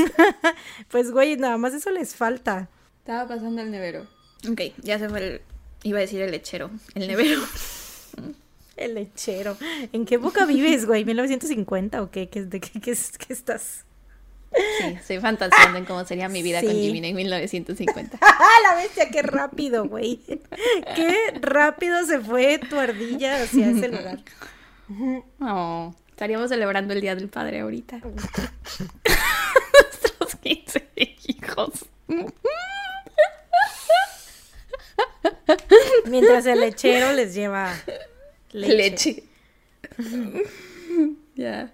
Pues, 0.89 1.13
güey, 1.13 1.37
nada 1.37 1.57
más 1.57 1.73
eso 1.73 1.91
les 1.91 2.17
falta. 2.17 2.69
Estaba 2.99 3.29
pasando 3.29 3.63
el 3.63 3.71
nevero. 3.71 4.07
Ok, 4.51 4.61
ya 4.83 4.99
se 4.99 5.09
fue 5.09 5.19
el... 5.27 5.41
Iba 5.85 5.99
a 5.99 6.01
decir 6.03 6.21
el 6.21 6.33
lechero. 6.33 6.71
El 6.95 7.07
nevero. 7.07 7.41
el 8.77 8.95
lechero. 8.95 9.57
¿En 9.93 10.05
qué 10.05 10.17
época 10.17 10.47
vives, 10.47 10.85
güey? 10.87 11.05
¿1950 11.05 12.01
o 12.03 12.11
qué? 12.11 12.29
¿Qué, 12.29 12.43
de 12.45 12.61
qué, 12.61 12.81
qué, 12.81 12.95
qué 13.19 13.33
estás? 13.33 13.85
Sí, 14.53 14.85
estoy 14.97 15.21
fantaseando 15.21 15.79
en 15.79 15.85
cómo 15.85 16.05
sería 16.05 16.29
mi 16.29 16.43
vida 16.43 16.61
con 16.61 16.73
Jimmy 16.73 16.99
en 17.07 17.15
1950. 17.15 18.19
la 18.63 18.75
bestia! 18.75 19.09
¡Qué 19.11 19.23
rápido, 19.23 19.85
güey! 19.85 20.21
¡Qué 20.97 21.15
rápido 21.41 22.05
se 22.05 22.19
fue 22.21 22.59
tu 22.59 22.79
ardilla 22.79 23.43
hacia 23.43 23.71
ese 23.71 23.89
lugar! 23.89 24.19
Oh, 25.41 25.95
estaríamos 26.09 26.49
celebrando 26.49 26.95
el 26.95 27.01
Día 27.01 27.15
del 27.15 27.29
Padre 27.29 27.61
ahorita. 27.61 27.99
Nuestros 28.03 28.51
15 30.43 30.89
hijos. 31.29 31.87
Mientras 36.07 36.45
el 36.47 36.59
lechero 36.59 37.13
les 37.13 37.35
lleva 37.35 37.73
leche. 38.51 39.23
Ya. 41.37 41.71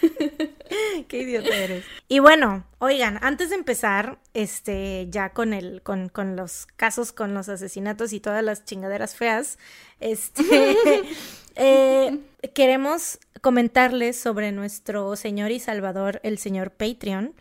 Qué 1.08 1.18
idiota 1.18 1.54
eres. 1.54 1.84
Y 2.08 2.18
bueno, 2.18 2.64
oigan, 2.78 3.18
antes 3.22 3.50
de 3.50 3.56
empezar, 3.56 4.18
este, 4.34 5.06
ya 5.10 5.30
con 5.30 5.52
el, 5.52 5.82
con, 5.82 6.08
con 6.08 6.36
los 6.36 6.66
casos, 6.76 7.12
con 7.12 7.34
los 7.34 7.48
asesinatos 7.48 8.12
y 8.12 8.20
todas 8.20 8.44
las 8.44 8.64
chingaderas 8.64 9.14
feas, 9.14 9.58
este, 10.00 10.76
eh, 11.56 12.18
queremos 12.54 13.18
comentarles 13.40 14.18
sobre 14.18 14.52
nuestro 14.52 15.16
Señor 15.16 15.50
y 15.50 15.60
Salvador, 15.60 16.20
el 16.22 16.38
señor 16.38 16.70
Patreon. 16.70 17.34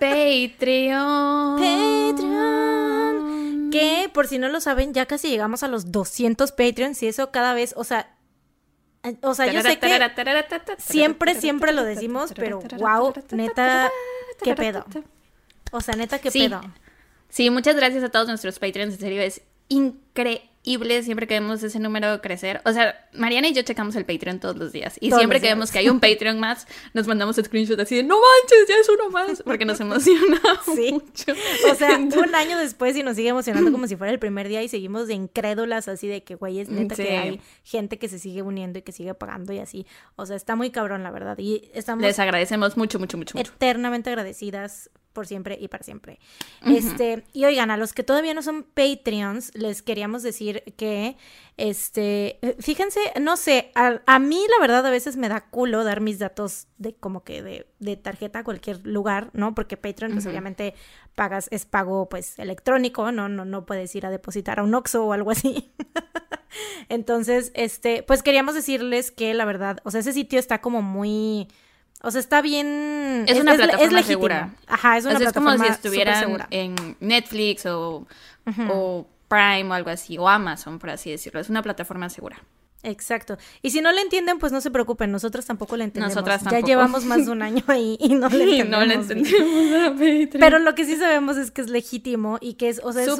Patreon. 0.00 1.58
Patreon. 2.16 3.70
Que, 3.70 4.10
por 4.12 4.26
si 4.26 4.38
no 4.38 4.48
lo 4.48 4.60
saben, 4.60 4.92
ya 4.94 5.06
casi 5.06 5.28
llegamos 5.28 5.62
a 5.62 5.68
los 5.68 5.92
200 5.92 6.52
Patreons 6.52 7.02
y 7.02 7.08
eso 7.08 7.30
cada 7.30 7.54
vez, 7.54 7.74
o 7.76 7.84
sea, 7.84 8.15
o 9.22 9.34
sea, 9.34 9.46
yo 9.52 9.62
sé 9.62 9.78
que 9.78 9.98
siempre, 10.78 11.34
siempre 11.34 11.72
lo 11.72 11.84
decimos, 11.84 12.32
pero 12.34 12.60
wow, 12.78 13.12
neta, 13.30 13.90
qué 14.42 14.54
pedo. 14.54 14.84
O 15.72 15.80
sea, 15.80 15.94
neta, 15.94 16.18
qué 16.18 16.30
pedo. 16.30 16.60
Sí, 17.28 17.50
muchas 17.50 17.76
gracias 17.76 18.04
a 18.04 18.08
todos 18.08 18.28
nuestros 18.28 18.58
Patreons, 18.58 18.94
en 18.94 19.00
serio, 19.00 19.22
es 19.22 19.42
increíble 19.68 20.48
siempre 21.02 21.26
que 21.26 21.34
vemos 21.34 21.62
ese 21.62 21.78
número 21.78 22.20
crecer. 22.20 22.60
O 22.64 22.72
sea, 22.72 23.08
Mariana 23.12 23.48
y 23.48 23.54
yo 23.54 23.62
checamos 23.62 23.94
el 23.96 24.04
Patreon 24.04 24.40
todos 24.40 24.56
los 24.56 24.72
días. 24.72 24.96
Y 25.00 25.10
siempre 25.12 25.40
que 25.40 25.48
vemos 25.48 25.70
que 25.70 25.78
hay 25.78 25.88
un 25.88 26.00
Patreon 26.00 26.40
más, 26.40 26.66
nos 26.92 27.06
mandamos 27.06 27.36
screenshot 27.36 27.78
así 27.78 27.96
de 27.96 28.02
no 28.02 28.16
manches, 28.16 28.68
ya 28.68 28.74
es 28.76 28.88
uno 28.88 29.10
más. 29.10 29.42
Porque 29.42 29.64
nos 29.64 29.80
emociona 29.86 30.40
mucho. 30.66 31.32
O 31.70 31.74
sea, 31.74 31.96
un 31.98 32.34
año 32.34 32.58
después 32.58 32.96
y 32.96 33.02
nos 33.02 33.16
sigue 33.16 33.28
emocionando 33.28 33.70
como 33.72 33.86
si 33.86 33.96
fuera 33.96 34.12
el 34.12 34.18
primer 34.18 34.48
día 34.48 34.62
y 34.62 34.68
seguimos 34.68 35.06
de 35.06 35.14
incrédulas 35.14 35.88
así 35.88 36.08
de 36.08 36.24
que, 36.24 36.34
güey, 36.34 36.60
es 36.60 36.68
neta 36.68 36.96
que 36.96 37.16
hay 37.16 37.40
gente 37.62 37.98
que 37.98 38.08
se 38.08 38.18
sigue 38.18 38.42
uniendo 38.42 38.78
y 38.78 38.82
que 38.82 38.92
sigue 38.92 39.14
pagando 39.14 39.52
y 39.52 39.58
así. 39.58 39.86
O 40.16 40.26
sea, 40.26 40.36
está 40.36 40.56
muy 40.56 40.70
cabrón, 40.70 41.02
la 41.02 41.10
verdad. 41.10 41.38
Y 41.38 41.70
estamos. 41.74 42.02
Les 42.02 42.18
agradecemos 42.18 42.76
mucho, 42.76 42.98
mucho, 42.98 43.16
mucho. 43.16 43.38
Eternamente 43.38 44.10
agradecidas 44.10 44.90
por 45.16 45.26
siempre 45.26 45.56
y 45.58 45.68
para 45.68 45.82
siempre. 45.82 46.18
Este, 46.66 47.24
y 47.32 47.46
oigan, 47.46 47.70
a 47.70 47.78
los 47.78 47.94
que 47.94 48.02
todavía 48.02 48.34
no 48.34 48.42
son 48.42 48.64
Patreons, 48.64 49.50
les 49.54 49.80
queríamos 49.80 50.22
decir 50.22 50.62
que, 50.76 51.16
este, 51.56 52.38
fíjense, 52.58 53.00
no 53.18 53.38
sé, 53.38 53.72
a, 53.74 54.18
mí 54.18 54.44
la 54.50 54.60
verdad 54.60 54.84
a 54.84 54.90
veces 54.90 55.16
me 55.16 55.30
da 55.30 55.48
culo 55.48 55.84
dar 55.84 56.02
mis 56.02 56.18
datos 56.18 56.68
de 56.76 56.94
como 56.94 57.24
que 57.24 57.42
de, 57.42 57.66
de 57.78 57.96
tarjeta 57.96 58.40
a 58.40 58.44
cualquier 58.44 58.86
lugar, 58.86 59.30
¿no? 59.32 59.54
Porque 59.54 59.78
Patreon, 59.78 60.12
pues 60.12 60.26
obviamente 60.26 60.74
pagas, 61.14 61.48
es 61.50 61.64
pago 61.64 62.10
pues 62.10 62.38
electrónico, 62.38 63.10
¿no? 63.10 63.30
No, 63.30 63.46
no 63.46 63.64
puedes 63.64 63.94
ir 63.96 64.04
a 64.04 64.10
depositar 64.10 64.58
a 64.58 64.64
un 64.64 64.74
Oxxo 64.74 65.02
o 65.02 65.14
algo 65.14 65.30
así. 65.30 65.72
Entonces, 66.90 67.52
este, 67.54 68.02
pues 68.02 68.22
queríamos 68.22 68.54
decirles 68.54 69.10
que 69.12 69.32
la 69.32 69.46
verdad, 69.46 69.78
o 69.84 69.90
sea, 69.90 70.00
ese 70.00 70.12
sitio 70.12 70.38
está 70.38 70.60
como 70.60 70.82
muy 70.82 71.48
o 72.02 72.10
sea, 72.10 72.20
está 72.20 72.42
bien. 72.42 73.24
Es, 73.26 73.40
una 73.40 73.54
plataforma 73.54 74.02
segura. 74.02 74.54
Ajá, 74.66 74.98
es 74.98 75.04
una 75.04 75.16
plataforma 75.16 75.52
Es 75.52 75.56
como 75.58 75.68
si 75.68 75.72
estuvieran 75.72 76.46
en 76.50 76.96
Netflix 77.00 77.66
o, 77.66 78.06
o 78.70 79.06
Prime 79.28 79.70
o 79.70 79.72
algo 79.72 79.90
así, 79.90 80.18
o 80.18 80.28
Amazon, 80.28 80.78
por 80.78 80.90
así 80.90 81.10
decirlo. 81.10 81.40
Es 81.40 81.48
una 81.48 81.62
plataforma 81.62 82.08
segura. 82.08 82.42
Exacto. 82.82 83.36
Y 83.62 83.70
si 83.70 83.80
no 83.80 83.90
le 83.90 84.00
entienden, 84.00 84.38
pues 84.38 84.52
no 84.52 84.60
se 84.60 84.70
preocupen, 84.70 85.10
nosotros 85.10 85.44
tampoco 85.44 85.76
le 85.76 85.84
entendemos. 85.84 86.14
Nosotras 86.14 86.44
tampoco. 86.44 86.60
Ya 86.60 86.66
llevamos 86.66 87.04
más 87.04 87.26
de 87.26 87.32
un 87.32 87.42
año 87.42 87.64
ahí 87.66 87.96
y 87.98 88.14
no 88.14 88.28
le 88.30 88.60
entendemos. 88.60 88.70
no 88.70 88.84
le 88.84 88.94
entendemos 88.94 90.28
Pero 90.38 90.58
lo 90.60 90.74
que 90.76 90.84
sí 90.84 90.96
sabemos 90.96 91.36
es 91.36 91.50
que 91.50 91.62
es 91.62 91.68
legítimo 91.68 92.38
y 92.40 92.54
que 92.54 92.68
es, 92.68 92.80
o 92.84 92.92
sea, 92.92 93.02
es, 93.02 93.10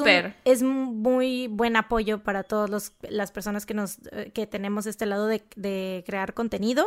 es 0.45 0.63
muy 0.63 1.47
buen 1.47 1.75
apoyo 1.75 2.23
para 2.23 2.43
todas 2.43 2.93
las 3.09 3.31
personas 3.31 3.65
que 3.65 3.73
nos, 3.73 3.97
eh, 4.13 4.31
que 4.33 4.47
tenemos 4.47 4.85
este 4.85 5.05
lado 5.05 5.27
de, 5.27 5.43
de 5.57 6.03
crear 6.05 6.33
contenido 6.33 6.85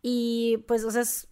y 0.00 0.64
pues, 0.66 0.84
o 0.84 0.90
sea, 0.90 1.02
es 1.02 1.28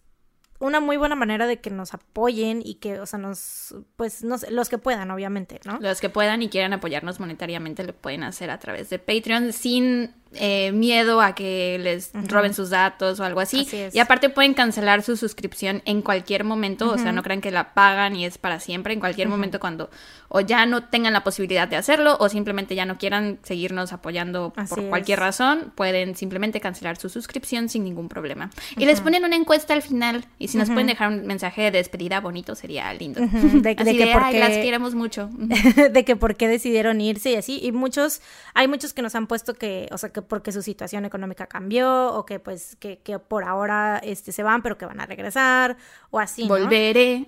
una 0.61 0.79
muy 0.79 0.95
buena 0.95 1.15
manera 1.15 1.47
de 1.47 1.59
que 1.59 1.69
nos 1.69 1.93
apoyen 1.93 2.61
y 2.63 2.75
que, 2.75 2.99
o 2.99 3.05
sea, 3.05 3.19
nos, 3.19 3.75
pues, 3.95 4.23
no 4.23 4.37
los 4.49 4.69
que 4.69 4.77
puedan, 4.77 5.11
obviamente, 5.11 5.59
¿no? 5.65 5.79
Los 5.81 5.99
que 5.99 6.09
puedan 6.09 6.41
y 6.41 6.49
quieran 6.49 6.73
apoyarnos 6.73 7.19
monetariamente 7.19 7.83
lo 7.83 7.93
pueden 7.93 8.23
hacer 8.23 8.49
a 8.51 8.59
través 8.59 8.89
de 8.89 8.99
Patreon 8.99 9.53
sin 9.53 10.13
eh, 10.33 10.71
miedo 10.71 11.21
a 11.21 11.35
que 11.35 11.77
les 11.81 12.11
roben 12.13 12.53
sus 12.53 12.69
datos 12.69 13.19
o 13.19 13.23
algo 13.23 13.39
así. 13.39 13.67
Y 13.91 13.99
aparte 13.99 14.29
pueden 14.29 14.53
cancelar 14.53 15.03
su 15.03 15.17
suscripción 15.17 15.81
en 15.85 16.01
cualquier 16.01 16.43
momento, 16.43 16.91
o 16.91 16.97
sea, 16.97 17.11
no 17.11 17.23
crean 17.23 17.41
que 17.41 17.51
la 17.51 17.73
pagan 17.73 18.15
y 18.15 18.25
es 18.25 18.37
para 18.37 18.59
siempre, 18.59 18.93
en 18.93 18.99
cualquier 18.99 19.27
momento 19.27 19.59
cuando 19.59 19.89
o 20.33 20.39
ya 20.39 20.65
no 20.65 20.85
tengan 20.85 21.11
la 21.11 21.25
posibilidad 21.25 21.67
de 21.67 21.75
hacerlo 21.75 22.15
o 22.19 22.29
simplemente 22.29 22.73
ya 22.73 22.85
no 22.85 22.97
quieran 22.97 23.39
seguirnos 23.43 23.91
apoyando 23.91 24.53
por 24.69 24.87
cualquier 24.87 25.19
razón, 25.19 25.73
pueden 25.75 26.15
simplemente 26.15 26.61
cancelar 26.61 26.97
su 26.97 27.09
suscripción 27.09 27.67
sin 27.67 27.83
ningún 27.83 28.07
problema. 28.07 28.49
Y 28.77 28.85
les 28.85 29.01
ponen 29.01 29.25
una 29.25 29.35
encuesta 29.35 29.73
al 29.73 29.81
final 29.81 30.25
y 30.39 30.47
si 30.47 30.57
nos 30.57 30.69
pueden 30.69 30.87
dejar 30.87 31.09
un 31.09 31.27
mensaje 31.27 31.63
de 31.63 31.71
despedida 31.71 32.21
bonito 32.21 32.55
sería 32.55 32.93
lindo. 32.93 33.19
De, 33.19 33.75
que 33.75 34.09
porque... 34.13 34.39
las 34.39 34.51
queremos 34.51 34.95
mucho. 34.95 35.29
de 35.91 36.05
que 36.05 36.15
por 36.15 36.37
qué 36.37 36.47
decidieron 36.47 37.01
irse 37.01 37.31
y 37.31 37.35
así. 37.35 37.59
Y 37.61 37.73
muchos, 37.73 38.21
hay 38.53 38.69
muchos 38.69 38.93
que 38.93 39.01
nos 39.01 39.15
han 39.15 39.27
puesto 39.27 39.53
que, 39.55 39.89
o 39.91 39.97
sea, 39.97 40.11
que 40.11 40.20
porque 40.27 40.51
su 40.51 40.61
situación 40.61 41.05
económica 41.05 41.47
cambió 41.47 42.13
o 42.13 42.25
que 42.25 42.39
pues 42.39 42.75
que, 42.77 42.99
que 42.99 43.19
por 43.19 43.43
ahora 43.43 43.99
este, 44.03 44.31
se 44.31 44.43
van 44.43 44.61
pero 44.61 44.77
que 44.77 44.85
van 44.85 44.99
a 44.99 45.05
regresar 45.05 45.77
o 46.09 46.19
así. 46.19 46.47
Volveré. 46.47 47.25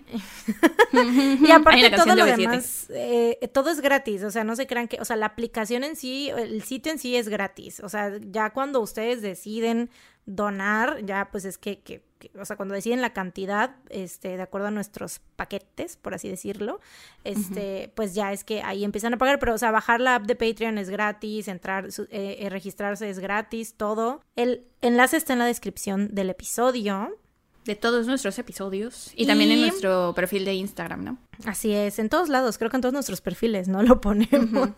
y 0.93 1.51
aparte 1.51 1.89
todo 1.91 2.15
lo 2.15 2.25
demás, 2.25 2.87
eh, 2.89 3.49
todo 3.53 3.69
es 3.69 3.81
gratis, 3.81 4.23
o 4.23 4.31
sea, 4.31 4.43
no 4.43 4.55
se 4.55 4.67
crean 4.67 4.87
que, 4.87 4.99
o 4.99 5.05
sea, 5.05 5.15
la 5.15 5.27
aplicación 5.27 5.83
en 5.83 5.95
sí, 5.95 6.29
el 6.29 6.63
sitio 6.63 6.91
en 6.91 6.99
sí 6.99 7.15
es 7.15 7.29
gratis, 7.29 7.79
o 7.79 7.89
sea, 7.89 8.11
ya 8.19 8.51
cuando 8.51 8.79
ustedes 8.81 9.21
deciden 9.21 9.89
donar, 10.25 11.05
ya 11.05 11.29
pues 11.31 11.45
es 11.45 11.57
que, 11.57 11.79
que, 11.79 12.01
o 12.39 12.45
sea, 12.45 12.55
cuando 12.55 12.75
deciden 12.75 13.01
la 13.01 13.11
cantidad, 13.11 13.75
este, 13.89 14.37
de 14.37 14.41
acuerdo 14.41 14.67
a 14.67 14.71
nuestros 14.71 15.19
paquetes, 15.35 15.97
por 15.97 16.13
así 16.13 16.29
decirlo, 16.29 16.79
este, 17.23 17.91
pues 17.95 18.13
ya 18.13 18.31
es 18.31 18.43
que 18.43 18.61
ahí 18.61 18.83
empiezan 18.83 19.13
a 19.13 19.17
pagar, 19.17 19.39
pero, 19.39 19.53
o 19.53 19.57
sea, 19.57 19.71
bajar 19.71 19.99
la 19.99 20.15
app 20.15 20.25
de 20.25 20.35
Patreon 20.35 20.77
es 20.77 20.89
gratis, 20.89 21.47
entrar, 21.47 21.87
eh, 21.87 22.37
eh, 22.39 22.49
registrarse 22.49 23.09
es 23.09 23.19
gratis, 23.19 23.75
todo. 23.75 24.21
El 24.35 24.65
enlace 24.81 25.17
está 25.17 25.33
en 25.33 25.39
la 25.39 25.45
descripción 25.45 26.13
del 26.13 26.29
episodio 26.29 27.17
de 27.65 27.75
todos 27.75 28.07
nuestros 28.07 28.37
episodios 28.39 29.11
y, 29.15 29.25
también 29.25 29.51
en 29.51 29.61
nuestro 29.61 30.13
perfil 30.15 30.43
de 30.43 30.53
Instagram, 30.53 31.03
¿no? 31.03 31.17
Así 31.45 31.73
es, 31.73 31.97
en 31.97 32.09
todos 32.09 32.29
lados, 32.29 32.57
creo 32.57 32.69
que 32.69 32.77
en 32.77 32.81
todos 32.81 32.93
nuestros 32.93 33.21
perfiles, 33.21 33.67
¿no? 33.67 33.81
Lo 33.83 34.01
ponemos. 34.01 34.69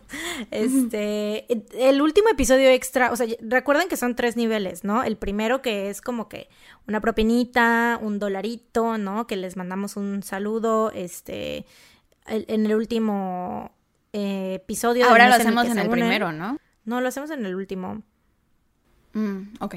Este, 0.50 1.46
el 1.74 2.00
último 2.00 2.28
episodio 2.28 2.68
extra, 2.68 3.10
o 3.10 3.16
sea, 3.16 3.26
recuerden 3.40 3.88
que 3.88 3.96
son 3.96 4.14
tres 4.14 4.36
niveles, 4.36 4.84
¿no? 4.84 5.02
El 5.02 5.16
primero 5.16 5.62
que 5.62 5.90
es 5.90 6.00
como 6.00 6.28
que 6.28 6.48
una 6.86 7.00
propinita, 7.00 7.98
un 8.00 8.18
dolarito, 8.18 8.98
¿no? 8.98 9.26
Que 9.26 9.36
les 9.36 9.56
mandamos 9.56 9.96
un 9.96 10.22
saludo, 10.22 10.92
este, 10.92 11.66
en 12.26 12.66
el 12.66 12.74
último 12.74 13.72
eh, 14.12 14.54
episodio. 14.54 15.08
Ahora 15.08 15.28
lo 15.28 15.34
hacemos 15.34 15.66
en 15.66 15.78
el, 15.78 15.90
primero, 15.90 16.32
¿no? 16.32 16.58
No, 16.84 17.00
lo 17.00 17.08
hacemos 17.08 17.30
en 17.30 17.44
el 17.44 17.54
último. 17.54 18.02
Mm, 19.12 19.54
ok. 19.60 19.76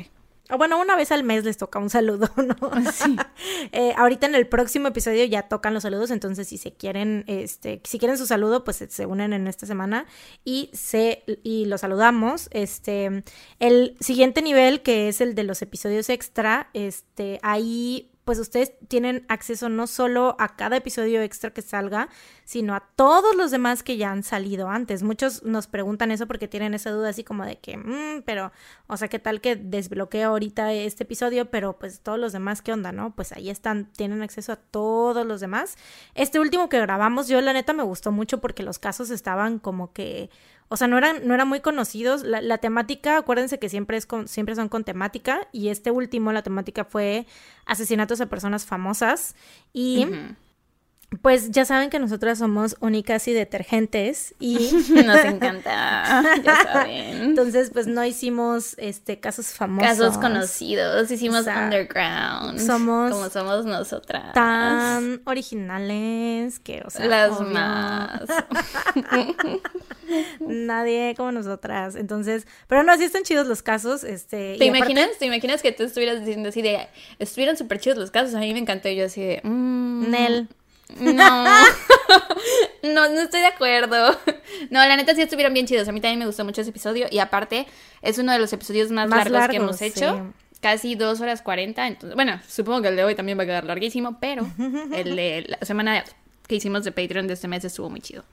Ah, 0.50 0.56
bueno, 0.58 0.82
una 0.82 0.96
vez 0.96 1.12
al 1.12 1.24
mes 1.24 1.44
les 1.44 1.58
toca 1.58 1.78
un 1.78 1.92
saludo, 1.92 2.28
¿no? 2.38 2.92
Sí. 2.92 3.16
eh, 3.72 3.94
ahorita 3.96 4.26
en 4.26 4.34
el 4.34 4.48
próximo 4.48 4.88
episodio 4.88 5.24
ya 5.26 5.44
tocan 5.44 5.76
los 5.76 5.84
saludos, 5.84 6.10
entonces 6.10 6.48
si 6.48 6.58
se 6.58 6.74
quieren, 6.74 7.24
este, 7.28 7.82
si 7.84 8.00
quieren 8.00 8.18
su 8.18 8.26
saludo, 8.26 8.64
pues 8.64 8.84
se 8.90 9.06
unen 9.06 9.34
en 9.34 9.48
esta 9.48 9.68
semana 9.68 10.08
y 10.44 10.72
se 10.74 11.24
y 11.44 11.66
los 11.66 11.82
saludamos. 11.82 12.50
Este, 12.52 13.24
el 13.60 13.96
siguiente 14.00 14.42
nivel 14.42 14.82
que 14.82 15.08
es 15.08 15.22
el 15.22 15.36
de 15.36 15.44
los 15.44 15.62
episodios 15.62 16.10
extra, 16.10 16.72
este, 16.74 17.40
ahí 17.44 18.12
pues 18.30 18.38
ustedes 18.38 18.74
tienen 18.88 19.26
acceso 19.28 19.70
no 19.70 19.88
solo 19.88 20.36
a 20.38 20.56
cada 20.56 20.78
episodio 20.78 21.20
extra 21.24 21.50
que 21.50 21.64
salga, 21.64 22.10
sino 22.46 22.76
a 22.76 22.82
todos 22.96 23.36
los 23.36 23.50
demás 23.50 23.82
que 23.82 23.98
ya 23.98 24.12
han 24.12 24.22
salido 24.22 24.70
antes. 24.70 25.02
Muchos 25.02 25.42
nos 25.42 25.66
preguntan 25.66 26.12
eso 26.12 26.28
porque 26.28 26.48
tienen 26.48 26.76
esa 26.76 26.92
duda 26.92 27.10
así 27.10 27.24
como 27.24 27.44
de 27.44 27.58
que, 27.58 27.78
mmm, 27.78 28.22
pero, 28.28 28.52
o 28.86 28.98
sea, 28.98 29.08
¿qué 29.08 29.18
tal 29.18 29.42
que 29.42 29.56
desbloqueo 29.56 30.30
ahorita 30.30 30.72
este 30.74 31.06
episodio, 31.06 31.50
pero 31.50 31.80
pues 31.80 32.02
todos 32.02 32.20
los 32.20 32.32
demás, 32.32 32.62
¿qué 32.62 32.72
onda, 32.72 32.92
no? 32.92 33.16
Pues 33.16 33.32
ahí 33.32 33.50
están, 33.50 33.92
tienen 33.94 34.22
acceso 34.22 34.52
a 34.52 34.58
todos 34.58 35.26
los 35.26 35.42
demás. 35.42 35.76
Este 36.14 36.40
último 36.40 36.70
que 36.70 36.80
grabamos, 36.80 37.30
yo 37.30 37.42
la 37.42 37.54
neta 37.54 37.74
me 37.74 37.82
gustó 37.82 38.12
mucho 38.12 38.40
porque 38.40 38.62
los 38.62 38.78
casos 38.78 39.10
estaban 39.10 39.58
como 39.58 39.92
que 39.92 40.30
o 40.70 40.78
sea, 40.78 40.88
no 40.88 40.98
eran, 41.00 41.28
no 41.28 41.34
eran 41.34 41.48
muy 41.48 41.62
conocidos. 41.62 42.24
La, 42.24 42.58
temática, 42.60 43.18
acuérdense 43.18 43.58
que 43.58 43.70
siempre, 43.70 43.98
es 43.98 44.06
con, 44.06 44.28
siempre 44.28 44.56
son 44.56 44.70
con 44.70 44.84
temática. 44.84 45.48
Y 45.52 45.70
este 45.70 45.90
último, 45.90 46.32
la 46.32 46.44
temática 46.44 46.86
fue 46.86 47.26
asesinatos 47.66 48.22
a 48.22 48.28
personas 48.28 48.68
famosas. 48.68 49.36
Y 49.74 50.06
pues 51.22 51.50
ya 51.50 51.66
saben 51.66 51.90
que 51.90 51.98
nosotras 51.98 52.38
somos 52.38 52.78
únicas 52.82 53.28
y 53.28 53.34
detergentes 53.34 54.36
y 54.40 54.70
nos 55.06 55.26
encanta, 55.26 56.24
ya 56.44 56.64
saben. 56.74 57.24
Entonces, 57.24 57.72
pues 57.74 57.88
no 57.88 58.06
hicimos 58.06 58.76
este 58.78 59.20
casos 59.20 59.48
famosos. 59.48 59.90
Casos 59.90 60.18
conocidos, 60.20 61.10
hicimos 61.10 61.48
underground. 61.48 62.60
Somos 62.60 63.12
como 63.12 63.30
somos 63.30 63.66
nosotras. 63.66 64.34
Tan 64.34 65.22
originales 65.26 66.60
que, 66.60 66.84
o 66.86 66.92
sea, 66.92 67.08
las 67.08 67.42
más. 67.42 68.22
Nadie 70.40 71.16
como 71.18 71.32
nosotras. 71.32 71.96
Entonces, 71.96 72.46
pero 72.68 72.84
no, 72.84 72.92
así 72.92 73.04
están 73.04 73.24
chidos 73.24 73.48
los 73.48 73.64
casos, 73.64 74.04
este 74.04 74.58
¿Te 74.60 74.66
imaginas? 74.66 75.10
¿Te 75.18 75.26
imaginas 75.26 75.64
que 75.64 75.72
tú 75.72 75.84
estuvieras 75.84 76.20
diciendo 76.20 76.50
así 76.50 76.62
de 76.62 76.88
estuvieran 77.18 77.58
súper 77.58 77.80
chidos 77.80 77.98
los 77.98 78.12
casos? 78.12 78.36
A 78.36 78.40
mí 78.40 78.54
me 78.54 78.60
encantó 78.60 78.90
yo 78.90 79.06
así 79.06 79.22
de 79.22 79.42
mmm, 79.44 80.10
Nel 80.10 80.48
no. 81.00 81.46
no, 82.84 83.10
no 83.10 83.22
estoy 83.22 83.42
de 83.42 83.48
acuerdo. 83.48 84.18
No, 84.72 84.86
la 84.86 84.98
neta 84.98 85.16
sí 85.16 85.22
estuvieron 85.22 85.54
bien 85.54 85.66
chidos. 85.66 85.88
A 85.88 85.92
mí 85.92 86.02
también 86.02 86.20
me 86.20 86.26
gustó 86.26 86.44
mucho 86.44 86.62
ese 86.62 86.72
episodio. 86.72 87.08
Y 87.10 87.20
aparte, 87.20 87.66
es 88.02 88.18
uno 88.18 88.34
de 88.34 88.40
los 88.40 88.52
episodios 88.52 88.92
más, 88.92 89.10
largos, 89.10 89.48
que 89.48 89.56
hemos 89.56 89.82
hecho. 89.82 90.34
Casi 90.60 90.96
dos 90.96 91.22
horas 91.22 91.42
cuarenta. 91.42 91.88
Entonces, 91.88 92.16
bueno, 92.16 92.40
supongo 92.48 92.82
que 92.82 92.90
el 92.90 92.96
de 92.96 93.06
hoy 93.06 93.16
también 93.16 93.38
va 93.38 93.44
a 93.44 93.46
quedar 93.46 93.64
larguísimo, 93.64 94.20
pero 94.20 94.46
el 94.94 95.16
de 95.16 95.46
la 95.48 95.66
semana 95.66 96.04
que 96.46 96.56
hicimos 96.56 96.84
de 96.84 96.92
Patreon 96.92 97.28
de 97.28 97.36
este 97.36 97.48
mes 97.48 97.64
estuvo 97.64 97.90
muy 97.90 98.02
chido. 98.02 98.26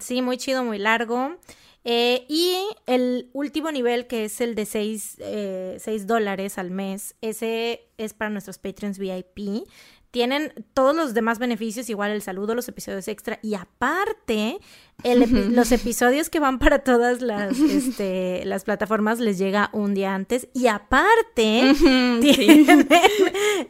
Sí, 0.00 0.22
muy 0.22 0.38
chido, 0.38 0.64
muy 0.64 0.78
largo. 0.78 1.36
Eh, 1.84 2.26
y 2.28 2.56
el 2.86 3.30
último 3.32 3.70
nivel, 3.70 4.06
que 4.06 4.24
es 4.24 4.40
el 4.40 4.54
de 4.54 4.66
6 4.66 5.16
eh, 5.20 5.78
dólares 6.04 6.58
al 6.58 6.70
mes, 6.70 7.14
ese 7.20 7.88
es 7.96 8.12
para 8.12 8.30
nuestros 8.30 8.58
Patreons 8.58 8.98
VIP. 8.98 9.66
Tienen 10.10 10.52
todos 10.72 10.96
los 10.96 11.14
demás 11.14 11.38
beneficios, 11.38 11.90
igual 11.90 12.12
el 12.12 12.22
saludo, 12.22 12.54
los 12.54 12.68
episodios 12.68 13.08
extra 13.08 13.38
y 13.42 13.54
aparte 13.54 14.58
los 15.04 15.70
episodios 15.70 16.28
que 16.28 16.40
van 16.40 16.58
para 16.58 16.80
todas 16.80 17.22
las, 17.22 17.56
este, 17.60 18.44
las 18.44 18.64
plataformas 18.64 19.20
les 19.20 19.38
llega 19.38 19.70
un 19.72 19.94
día 19.94 20.12
antes 20.12 20.48
y 20.52 20.66
aparte 20.66 21.72
tienen 22.20 22.88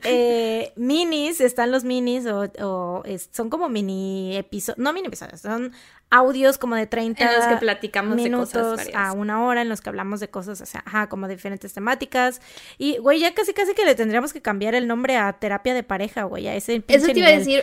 eh, 0.05 0.73
minis, 0.77 1.43
están 1.43 1.71
los 1.71 1.85
minis 1.85 2.25
o, 2.27 3.03
son 3.31 3.51
como 3.51 3.69
mini 3.69 4.37
episodios, 4.39 4.79
no 4.79 4.95
mini 4.95 5.09
episodios, 5.09 5.43
son 5.43 5.73
audios 6.11 6.57
como 6.57 6.75
de 6.75 6.87
30 6.87 7.23
en 7.23 7.37
los 7.37 7.47
que 7.47 7.57
platicamos 7.57 8.17
minutos 8.17 8.53
de 8.53 8.61
cosas 8.61 8.89
a 8.95 9.13
una 9.13 9.45
hora 9.45 9.61
en 9.61 9.69
los 9.69 9.83
que 9.83 9.91
hablamos 9.91 10.21
de 10.21 10.29
cosas, 10.29 10.61
o 10.61 10.67
sea, 10.67 10.83
ajá, 10.87 11.09
como 11.09 11.29
de 11.29 11.35
diferentes 11.35 11.75
temáticas. 11.75 12.41
Y, 12.79 12.97
güey, 12.99 13.21
ya 13.21 13.35
casi 13.35 13.53
casi 13.53 13.75
que 13.75 13.85
le 13.85 13.95
tendríamos 13.95 14.33
que 14.33 14.41
cambiar 14.41 14.75
el 14.75 14.87
nombre 14.87 15.19
a 15.19 15.35
terapia 15.35 15.75
de 15.75 15.83
pareja, 15.83 16.25
güey, 16.25 16.49
a 16.49 16.55
ese 16.55 16.83
Eso 16.89 17.07
te 17.09 17.19
iba 17.19 17.29
a 17.29 17.33
decir, 17.33 17.63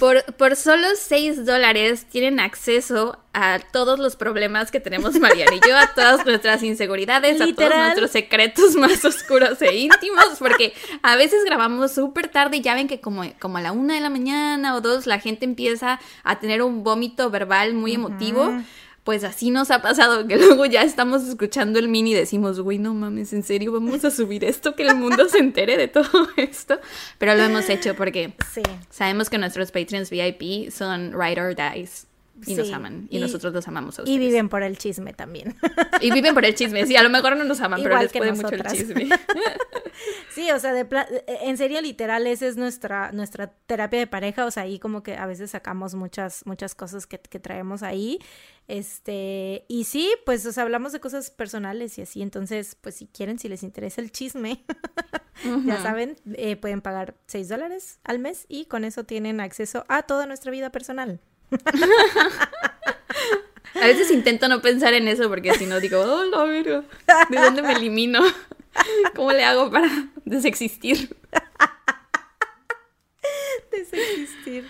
por, 0.00 0.24
por 0.34 0.56
solo 0.56 0.88
6 0.96 1.46
dólares 1.46 2.06
tienen 2.06 2.40
acceso 2.40 2.87
a 3.32 3.58
todos 3.72 3.98
los 3.98 4.16
problemas 4.16 4.70
que 4.70 4.80
tenemos 4.80 5.18
Mariana 5.20 5.54
y 5.54 5.60
yo, 5.66 5.76
a 5.76 5.94
todas 5.94 6.24
nuestras 6.24 6.62
inseguridades, 6.62 7.40
a 7.40 7.46
todos 7.54 7.74
nuestros 7.76 8.10
secretos 8.10 8.74
más 8.76 9.04
oscuros 9.04 9.60
e 9.62 9.76
íntimos, 9.76 10.36
porque 10.38 10.72
a 11.02 11.16
veces 11.16 11.44
grabamos 11.44 11.92
súper 11.92 12.28
tarde 12.28 12.58
y 12.58 12.60
ya 12.60 12.74
ven 12.74 12.88
que 12.88 13.00
como, 13.00 13.22
como 13.38 13.58
a 13.58 13.60
la 13.60 13.72
una 13.72 13.94
de 13.94 14.00
la 14.00 14.10
mañana 14.10 14.74
o 14.74 14.80
dos 14.80 15.06
la 15.06 15.20
gente 15.20 15.44
empieza 15.44 16.00
a 16.24 16.40
tener 16.40 16.62
un 16.62 16.82
vómito 16.82 17.30
verbal 17.30 17.74
muy 17.74 17.94
emotivo. 17.94 18.52
Pues 19.04 19.24
así 19.24 19.50
nos 19.50 19.70
ha 19.70 19.80
pasado 19.80 20.26
que 20.26 20.36
luego 20.36 20.66
ya 20.66 20.82
estamos 20.82 21.26
escuchando 21.26 21.78
el 21.78 21.88
mini 21.88 22.10
y 22.10 22.14
decimos, 22.14 22.60
güey, 22.60 22.76
no 22.76 22.92
mames, 22.92 23.32
en 23.32 23.42
serio, 23.42 23.72
vamos 23.72 24.04
a 24.04 24.10
subir 24.10 24.44
esto, 24.44 24.76
que 24.76 24.82
el 24.82 24.94
mundo 24.96 25.30
se 25.30 25.38
entere 25.38 25.78
de 25.78 25.88
todo 25.88 26.28
esto. 26.36 26.78
Pero 27.16 27.34
lo 27.34 27.42
hemos 27.44 27.70
hecho 27.70 27.94
porque 27.94 28.34
sabemos 28.90 29.30
que 29.30 29.38
nuestros 29.38 29.70
Patreons 29.70 30.10
VIP 30.10 30.70
son 30.70 31.12
ride 31.18 31.40
or 31.40 31.56
dies 31.56 32.07
y 32.46 32.54
nos 32.54 32.72
aman. 32.72 33.06
Y, 33.10 33.18
nosotros 33.18 33.52
los 33.52 33.66
amamos 33.68 33.98
a 33.98 34.02
ustedes. 34.02 34.16
Y 34.16 34.18
viven 34.18 34.48
por 34.48 34.62
el 34.62 34.78
chisme 34.78 35.12
también. 35.12 35.56
Y 36.00 36.12
viven 36.12 36.32
por 36.32 36.44
el 36.44 36.54
chisme. 36.54 36.86
Sí, 36.86 36.94
a 36.94 37.02
lo 37.02 37.10
mejor 37.10 37.36
no 37.36 37.44
nos 37.44 37.60
aman, 37.60 37.82
pero 37.82 37.98
les 38.00 38.12
puede 38.12 38.32
mucho 38.32 38.54
el 38.54 38.62
chisme. 38.64 39.08
sí, 40.30 40.48
o 40.50 40.58
sea, 40.60 40.72
de 40.72 40.86
en 41.26 41.56
serio, 41.56 41.80
literal, 41.80 42.26
esa 42.26 42.46
es 42.46 42.56
nuestra, 42.56 43.10
nuestra 43.12 43.52
terapia 43.66 43.98
de 43.98 44.06
pareja. 44.06 44.46
O 44.46 44.50
sea, 44.50 44.64
ahí 44.64 44.78
como 44.78 45.02
que 45.02 45.16
a 45.16 45.26
veces 45.26 45.50
sacamos 45.50 45.94
muchas, 45.94 46.46
muchas 46.46 46.74
cosas 46.74 47.06
que, 47.06 47.18
traemos 47.18 47.82
ahí. 47.82 48.18
Este, 48.68 49.64
y 49.68 49.84
sí, 49.84 50.12
pues, 50.24 50.44
o 50.46 50.52
sea, 50.52 50.62
hablamos 50.62 50.92
de 50.92 51.00
cosas 51.00 51.30
personales 51.30 51.98
y 51.98 52.02
así. 52.02 52.22
Entonces, 52.22 52.76
pues, 52.80 52.96
si 52.96 53.06
quieren, 53.06 53.38
si 53.38 53.48
les 53.48 53.62
interesa 53.62 54.00
el 54.00 54.12
chisme, 54.12 54.64
ya 55.64 55.82
saben, 55.82 56.16
eh, 56.34 56.56
pueden 56.56 56.80
pagar 56.80 57.16
6 57.26 57.48
dólares 57.48 57.98
al 58.04 58.18
mes 58.18 58.46
y 58.48 58.66
con 58.66 58.84
eso 58.84 59.04
tienen 59.04 59.40
acceso 59.40 59.84
a 59.88 60.02
toda 60.02 60.26
nuestra 60.26 60.50
vida 60.52 60.70
personal. 60.70 61.20
A 63.74 63.86
veces 63.86 64.10
intento 64.10 64.48
no 64.48 64.60
pensar 64.60 64.94
en 64.94 65.08
eso 65.08 65.28
porque 65.28 65.54
si 65.54 65.66
no 65.66 65.78
digo, 65.78 66.00
oh, 66.00 66.24
no, 66.24 66.46
¿de 66.46 66.84
dónde 67.30 67.62
me 67.62 67.72
elimino? 67.72 68.20
¿Cómo 69.14 69.32
le 69.32 69.44
hago 69.44 69.70
para 69.70 69.88
desexistir? 70.24 71.16
desexistir. 73.70 74.66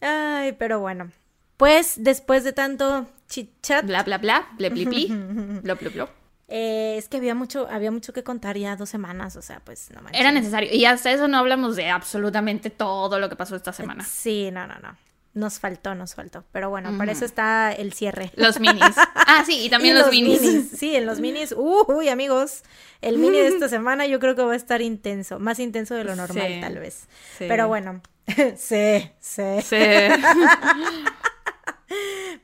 Ay, 0.00 0.52
pero 0.52 0.80
bueno. 0.80 1.10
Pues 1.56 1.94
después 1.96 2.44
de 2.44 2.52
tanto 2.52 3.06
chit 3.28 3.50
chat. 3.62 3.84
Bla 3.84 4.02
bla 4.02 4.18
bla, 4.18 4.48
ble 4.56 4.70
bli 4.70 4.84
bli, 4.84 5.06
bla 5.62 5.74
bla 5.74 5.90
bla. 5.90 6.08
Eh, 6.50 6.96
es 6.96 7.08
que 7.08 7.18
había 7.18 7.34
mucho, 7.34 7.68
había 7.70 7.90
mucho 7.90 8.14
que 8.14 8.22
contar 8.22 8.56
ya 8.56 8.74
dos 8.76 8.88
semanas, 8.88 9.36
o 9.36 9.42
sea, 9.42 9.60
pues 9.60 9.90
no 9.90 10.00
Era 10.12 10.32
necesario. 10.32 10.72
Y 10.72 10.86
hasta 10.86 11.12
eso 11.12 11.28
no 11.28 11.36
hablamos 11.36 11.76
de 11.76 11.90
absolutamente 11.90 12.70
todo 12.70 13.18
lo 13.18 13.28
que 13.28 13.36
pasó 13.36 13.54
esta 13.54 13.72
semana. 13.72 14.04
Sí, 14.04 14.50
no, 14.50 14.66
no, 14.66 14.78
no. 14.78 14.96
Nos 15.38 15.60
faltó, 15.60 15.94
nos 15.94 16.16
faltó. 16.16 16.44
Pero 16.50 16.68
bueno, 16.68 16.98
para 16.98 17.12
eso 17.12 17.24
está 17.24 17.70
el 17.70 17.92
cierre. 17.92 18.32
Los 18.34 18.58
minis. 18.58 18.82
Ah, 19.30 19.44
sí, 19.44 19.66
y 19.66 19.68
también 19.68 19.96
los, 19.96 20.10
minis. 20.10 20.70
Sí, 20.74 20.96
en 20.96 21.04
los 21.04 21.20
minis. 21.20 21.54
uy, 21.56 22.08
amigos. 22.08 22.62
El 23.02 23.18
mini 23.18 23.36
de 23.38 23.48
esta 23.48 23.68
semana 23.68 24.06
yo 24.06 24.18
creo 24.20 24.34
que 24.34 24.42
va 24.42 24.54
a 24.54 24.56
estar 24.56 24.80
intenso. 24.80 25.38
Más 25.38 25.58
intenso 25.60 25.94
de 25.94 26.02
lo 26.02 26.16
normal, 26.16 26.58
tal 26.60 26.78
vez. 26.78 27.06
Pero 27.38 27.68
bueno. 27.68 28.00
sí, 28.56 29.12
sí. 29.20 29.42
Sí. 29.62 29.76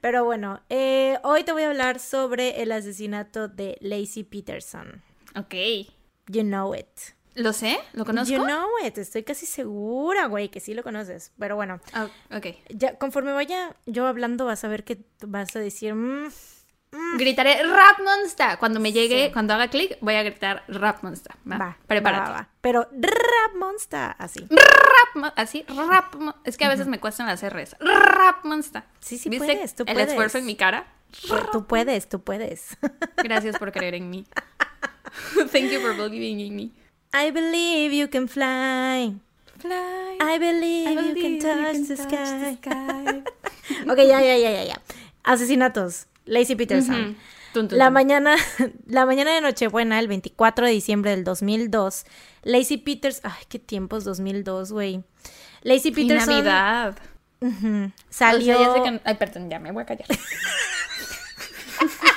Pero 0.00 0.24
bueno, 0.24 0.60
eh, 0.68 1.18
hoy 1.24 1.42
te 1.42 1.52
voy 1.52 1.62
a 1.62 1.70
hablar 1.70 1.98
sobre 1.98 2.62
el 2.62 2.70
asesinato 2.70 3.48
de 3.48 3.76
Lacey 3.80 4.22
Peterson. 4.22 5.02
Ok. 5.34 5.54
You 6.28 6.42
know 6.42 6.74
it. 6.74 7.13
¿Lo 7.34 7.52
sé? 7.52 7.78
¿Lo 7.92 8.04
conozco? 8.04 8.34
You 8.34 8.44
know 8.44 8.68
it. 8.84 8.96
Estoy 8.98 9.24
casi 9.24 9.46
segura, 9.46 10.26
güey, 10.26 10.48
que 10.48 10.60
sí 10.60 10.74
lo 10.74 10.82
conoces. 10.82 11.32
Pero 11.38 11.56
bueno. 11.56 11.80
Ah, 11.92 12.08
ok. 12.30 12.46
Ya, 12.68 12.96
conforme 12.96 13.32
vaya 13.32 13.74
yo 13.86 14.06
hablando, 14.06 14.44
vas 14.44 14.64
a 14.64 14.68
ver 14.68 14.84
que 14.84 15.04
vas 15.26 15.54
a 15.56 15.58
decir. 15.58 15.94
Mm, 15.94 16.26
mm". 16.92 17.18
Gritaré 17.18 17.62
Rap 17.64 17.98
Monster. 18.04 18.58
Cuando 18.58 18.78
me 18.78 18.92
llegue, 18.92 19.32
cuando 19.32 19.54
haga 19.54 19.68
clic, 19.68 19.98
voy 20.00 20.14
a 20.14 20.22
gritar 20.22 20.64
Rap 20.68 21.02
Monster. 21.02 21.34
Va, 21.50 21.76
prepárate. 21.86 22.30
Va, 22.30 22.48
Pero 22.60 22.88
Rap 22.92 23.56
Monster, 23.56 24.14
así. 24.18 24.46
Rap 24.50 24.94
Así, 25.36 25.64
Rap 25.68 26.14
Es 26.44 26.56
que 26.56 26.64
a 26.64 26.68
veces 26.68 26.86
me 26.86 26.98
cuestan 26.98 27.26
las 27.26 27.42
R's. 27.42 27.76
Rap 27.78 28.44
Monster. 28.44 28.82
Sí, 29.00 29.18
sí, 29.18 29.28
¿Viste 29.28 29.46
puedes, 29.46 29.74
tú 29.74 29.84
el 29.86 29.98
esfuerzo 29.98 30.38
en 30.38 30.46
mi 30.46 30.56
cara? 30.56 30.86
Tú 31.52 31.66
puedes, 31.66 32.08
tú 32.08 32.20
puedes. 32.22 32.76
Gracias 33.16 33.58
por 33.58 33.70
creer 33.70 33.94
en 33.94 34.10
mí. 34.10 34.26
Thank 35.52 35.70
you 35.70 35.80
for 35.80 35.96
believing 35.96 36.40
in 36.40 36.56
me. 36.56 36.83
I 37.14 37.30
believe 37.30 37.92
you 37.92 38.08
can 38.08 38.26
fly. 38.26 39.14
Fly. 39.58 40.18
I 40.20 40.36
believe, 40.38 41.00
you, 41.00 41.14
can 41.14 41.38
touch, 41.38 41.86
the, 41.86 41.96
sky. 41.96 42.58
ok, 43.88 43.98
ya, 43.98 44.20
ya, 44.20 44.36
ya, 44.36 44.50
ya, 44.50 44.64
ya. 44.64 44.82
Asesinatos. 45.22 46.06
Lacey 46.26 46.56
Peterson. 46.56 47.16
La 47.70 47.90
mañana, 47.90 48.34
la 48.86 49.06
mañana 49.06 49.32
de 49.32 49.40
Nochebuena, 49.40 50.00
el 50.00 50.08
24 50.08 50.66
de 50.66 50.72
diciembre 50.72 51.12
del 51.12 51.22
2002, 51.22 52.04
Lacey 52.42 52.78
Peters, 52.78 53.20
ay, 53.22 53.44
qué 53.48 53.60
tiempos 53.60 54.02
2002, 54.02 54.72
güey. 54.72 55.04
Lacey 55.62 55.92
Peterson. 55.92 56.32
Y 56.32 56.42
Navidad. 56.42 56.98
Salió. 58.10 59.00
Ay, 59.04 59.14
perdón, 59.14 59.48
ya 59.50 59.60
me 59.60 59.70
voy 59.70 59.84
a 59.84 59.86
callar. 59.86 60.08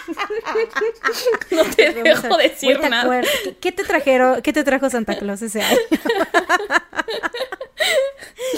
no 1.52 1.63
te 1.76 1.93
dejo 1.93 2.38
decir 2.38 2.80
nada. 2.89 3.22
¿Qué, 3.60 3.72
te 3.72 3.84
trajeron? 3.84 4.41
¿Qué 4.41 4.54
te 4.54 4.63
trajo 4.63 4.89
Santa 4.89 5.17
Claus 5.17 5.41
ese 5.41 5.62
año? 5.62 5.78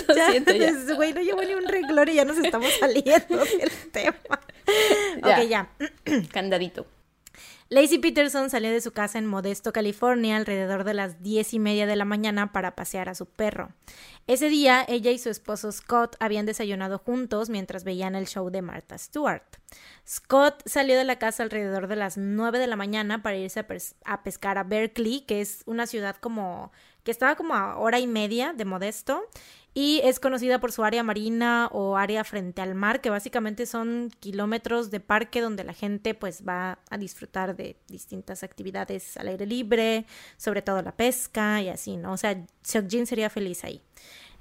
Lo 0.07 0.15
Ya, 0.15 0.31
siento, 0.31 0.53
ya. 0.53 0.71
Güey, 0.95 1.13
no 1.13 1.21
llevo 1.21 1.41
ni 1.43 1.53
un 1.53 1.67
renglón 1.67 2.09
y 2.09 2.15
ya 2.15 2.25
nos 2.25 2.37
estamos 2.37 2.71
saliendo 2.79 3.45
del 3.45 3.71
tema. 3.91 4.39
Ya. 5.23 5.39
Ok, 5.39 5.47
ya. 5.47 5.69
Candadito. 6.31 6.85
Lacey 7.71 7.99
Peterson 7.99 8.49
salió 8.49 8.71
de 8.71 8.81
su 8.81 8.91
casa 8.91 9.19
en 9.19 9.27
Modesto, 9.27 9.71
California, 9.71 10.37
alrededor 10.37 10.83
de 10.83 10.95
las 10.95 11.21
diez 11.21 11.53
y 11.53 11.59
media 11.59 11.85
de 11.85 11.95
la 11.95 12.03
mañana 12.03 12.51
para 12.51 12.75
pasear 12.75 13.09
a 13.09 13.13
su 13.13 13.27
perro. 13.27 13.73
Ese 14.25 14.49
día, 14.49 14.83
ella 14.87 15.11
y 15.11 15.19
su 15.19 15.29
esposo 15.29 15.71
Scott 15.71 16.15
habían 16.19 16.47
desayunado 16.47 16.97
juntos 16.97 17.51
mientras 17.51 17.83
veían 17.83 18.15
el 18.15 18.25
show 18.25 18.49
de 18.49 18.63
Martha 18.63 18.97
Stewart. 18.97 19.43
Scott 20.07 20.63
salió 20.65 20.97
de 20.97 21.03
la 21.03 21.19
casa 21.19 21.43
alrededor 21.43 21.87
de 21.87 21.95
las 21.95 22.17
9 22.17 22.57
de 22.57 22.65
la 22.65 22.75
mañana 22.75 23.21
para 23.21 23.37
irse 23.37 23.59
a, 23.59 23.67
a 24.03 24.23
pescar 24.23 24.57
a 24.57 24.63
Berkeley, 24.63 25.21
que 25.21 25.39
es 25.39 25.61
una 25.67 25.85
ciudad 25.85 26.15
como 26.15 26.71
que 27.03 27.11
estaba 27.11 27.35
como 27.35 27.53
a 27.53 27.77
hora 27.77 27.99
y 27.99 28.07
media 28.07 28.51
de 28.51 28.65
Modesto 28.65 29.21
y 29.73 30.01
es 30.03 30.19
conocida 30.19 30.59
por 30.59 30.71
su 30.71 30.83
área 30.83 31.03
marina 31.03 31.69
o 31.71 31.95
área 31.97 32.23
frente 32.23 32.61
al 32.61 32.75
mar, 32.75 33.01
que 33.01 33.09
básicamente 33.09 33.65
son 33.65 34.11
kilómetros 34.19 34.89
de 34.89 34.99
parque 34.99 35.41
donde 35.41 35.63
la 35.63 35.73
gente 35.73 36.13
pues 36.13 36.43
va 36.47 36.79
a 36.89 36.97
disfrutar 36.97 37.55
de 37.55 37.77
distintas 37.87 38.43
actividades 38.43 39.15
al 39.17 39.27
aire 39.27 39.45
libre, 39.45 40.05
sobre 40.37 40.61
todo 40.61 40.81
la 40.81 40.95
pesca 40.95 41.61
y 41.61 41.69
así, 41.69 41.97
¿no? 41.97 42.13
O 42.13 42.17
sea, 42.17 42.45
Seokjin 42.63 43.05
sería 43.05 43.29
feliz 43.29 43.63
ahí. 43.63 43.81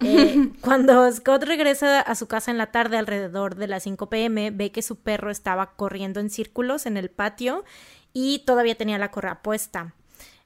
Eh, 0.01 0.51
cuando 0.61 1.11
Scott 1.13 1.43
regresa 1.43 2.01
a 2.01 2.15
su 2.15 2.27
casa 2.27 2.51
en 2.51 2.59
la 2.59 2.71
tarde 2.73 2.97
alrededor 2.97 3.57
de 3.57 3.67
las 3.67 3.83
5 3.83 4.09
pm, 4.09 4.51
ve 4.51 4.73
que 4.73 4.83
su 4.83 4.97
perro 4.97 5.31
estaba 5.31 5.75
corriendo 5.77 6.21
en 6.21 6.31
círculos 6.31 6.87
en 6.87 6.97
el 6.97 7.11
patio 7.11 7.65
y 8.13 8.41
todavía 8.41 8.77
tenía 8.77 8.99
la 8.99 9.11
correa 9.11 9.43
puesta. 9.43 9.95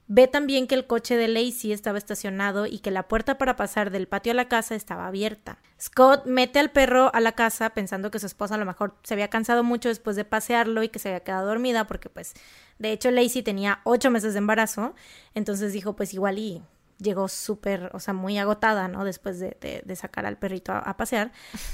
Ve 0.07 0.27
también 0.27 0.67
que 0.67 0.75
el 0.75 0.85
coche 0.85 1.15
de 1.15 1.29
Lacey 1.29 1.71
estaba 1.71 1.97
estacionado 1.97 2.65
y 2.65 2.79
que 2.79 2.91
la 2.91 3.07
puerta 3.07 3.37
para 3.37 3.55
pasar 3.55 3.89
del 3.89 4.07
patio 4.07 4.33
a 4.33 4.35
la 4.35 4.49
casa 4.49 4.75
estaba 4.75 5.07
abierta. 5.07 5.59
Scott 5.81 6.25
mete 6.25 6.59
al 6.59 6.71
perro 6.71 7.09
a 7.13 7.21
la 7.21 7.31
casa 7.31 7.69
pensando 7.69 8.11
que 8.11 8.19
su 8.19 8.25
esposa 8.25 8.55
a 8.55 8.57
lo 8.57 8.65
mejor 8.65 8.95
se 9.03 9.13
había 9.13 9.29
cansado 9.29 9.63
mucho 9.63 9.89
después 9.89 10.15
de 10.17 10.25
pasearlo 10.25 10.83
y 10.83 10.89
que 10.89 10.99
se 10.99 11.09
había 11.09 11.21
quedado 11.21 11.47
dormida 11.47 11.87
porque 11.87 12.09
pues 12.09 12.33
de 12.79 12.91
hecho 12.91 13.11
Lacey 13.11 13.43
tenía 13.43 13.79
ocho 13.85 14.11
meses 14.11 14.33
de 14.33 14.39
embarazo, 14.39 14.93
entonces 15.35 15.71
dijo 15.71 15.95
pues 15.95 16.13
igual 16.13 16.37
y 16.37 16.61
llegó 16.97 17.27
súper, 17.27 17.89
o 17.93 17.99
sea, 17.99 18.13
muy 18.13 18.37
agotada, 18.37 18.87
¿no? 18.87 19.05
Después 19.05 19.39
de, 19.39 19.83
sacar 19.95 20.25
al 20.25 20.37
perrito 20.37 20.71
a, 20.71 20.79
a 20.79 20.97
pasear, 20.97 21.31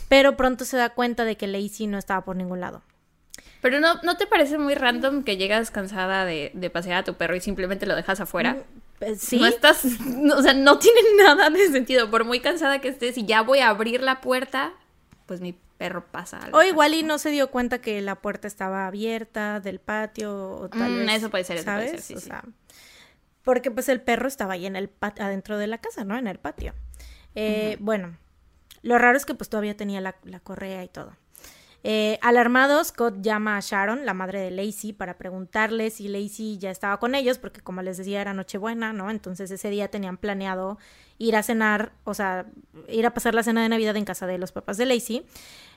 pero 0.08 0.38
pronto 0.38 0.66
se 0.66 0.78
da 0.78 0.90
cuenta 0.90 1.26
de 1.26 1.38
que 1.38 1.48
Lacey 1.48 1.88
no 1.88 1.98
estaba 1.98 2.24
por 2.24 2.36
ningún 2.36 2.60
lado. 2.60 2.84
Pero 3.62 3.80
no, 3.80 3.96
¿no 4.04 4.16
te 4.18 4.26
parece 4.26 4.58
muy 4.58 4.74
random 4.76 5.24
que 5.24 5.38
llegas 5.38 5.70
cansada 5.72 6.26
de, 6.26 6.52
de 6.54 6.70
pasear 6.70 7.00
a 7.00 7.04
tu 7.04 7.16
perro 7.16 7.36
y 7.36 7.42
simplemente 7.42 7.86
lo 7.86 7.96
dejas 7.96 8.20
afuera? 8.20 8.58
Eh, 9.02 9.16
Sí, 9.18 9.40
No 9.40 9.46
estás, 9.48 9.84
no, 10.02 10.36
o 10.38 10.42
sea, 10.42 10.54
no 10.54 10.78
tiene 10.80 11.00
nada 11.18 11.50
de 11.50 11.68
sentido. 11.72 12.10
Por 12.10 12.26
muy 12.26 12.40
cansada 12.40 12.80
que 12.80 12.90
estés 12.90 13.18
y 13.18 13.26
ya 13.26 13.42
voy 13.42 13.60
a 13.60 13.70
abrir 13.70 14.02
la 14.02 14.22
puerta, 14.22 14.74
pues 15.26 15.42
mi 15.42 15.58
perro 15.78 16.06
pasa 16.12 16.38
algo. 16.38 16.58
O 16.58 16.64
igual 16.64 16.94
y 16.94 17.04
no 17.04 17.18
se 17.18 17.30
dio 17.32 17.50
cuenta 17.52 17.80
que 17.80 18.02
la 18.02 18.16
puerta 18.16 18.48
estaba 18.48 18.88
abierta 18.88 19.60
del 19.62 19.80
patio 19.80 20.34
o 20.52 20.70
tal 20.70 20.92
Mm, 20.92 20.98
vez, 20.98 21.18
eso 21.18 21.30
puede 21.30 21.44
ser, 21.44 21.58
eso 21.58 21.66
puede 21.66 21.88
¿sabes? 21.88 21.92
ser, 21.92 22.02
sí, 22.02 22.14
o 22.16 22.20
sí. 22.20 22.28
sea, 22.28 22.44
porque 23.44 23.72
pues 23.72 23.90
el 23.90 24.02
perro 24.02 24.28
estaba 24.28 24.54
ahí 24.54 24.66
en 24.66 24.76
el 24.76 24.90
pat- 24.90 25.20
adentro 25.20 25.58
de 25.58 25.68
la 25.68 25.78
casa, 25.80 26.04
¿no? 26.04 26.18
En 26.18 26.28
el 26.28 26.40
patio. 26.40 26.74
Eh, 27.36 27.78
Bueno, 27.80 28.18
lo 28.82 28.98
raro 28.98 29.18
es 29.18 29.26
que 29.26 29.34
pues 29.36 29.50
todavía 29.50 29.76
tenía 29.78 30.02
la, 30.02 30.16
la 30.24 30.40
correa 30.40 30.84
y 30.84 30.88
todo. 30.90 31.14
Eh, 31.84 32.20
alarmado, 32.22 32.84
Scott 32.84 33.22
llama 33.22 33.56
a 33.56 33.62
Sharon, 33.62 34.06
la 34.06 34.14
madre 34.14 34.42
de 34.42 34.52
Lacey, 34.52 34.92
para 34.92 35.18
preguntarle 35.18 35.90
si 35.92 36.10
Lacey 36.10 36.58
ya 36.58 36.72
estaba 36.72 36.98
con 37.00 37.16
ellos, 37.16 37.38
porque 37.38 37.62
como 37.62 37.82
les 37.82 37.98
decía 37.98 38.20
era 38.20 38.34
Nochebuena, 38.34 38.92
¿no? 38.92 39.10
Entonces 39.10 39.50
ese 39.50 39.70
día 39.70 39.88
tenían 39.90 40.18
planeado 40.18 40.78
ir 41.18 41.36
a 41.38 41.44
cenar, 41.44 41.94
o 42.04 42.14
sea, 42.14 42.46
ir 42.90 43.06
a 43.06 43.14
pasar 43.14 43.34
la 43.34 43.44
cena 43.44 43.62
de 43.64 43.70
Navidad 43.70 43.96
en 43.96 44.04
casa 44.06 44.28
de 44.28 44.38
los 44.38 44.52
papás 44.52 44.78
de 44.78 44.86
Lacey. 44.88 45.26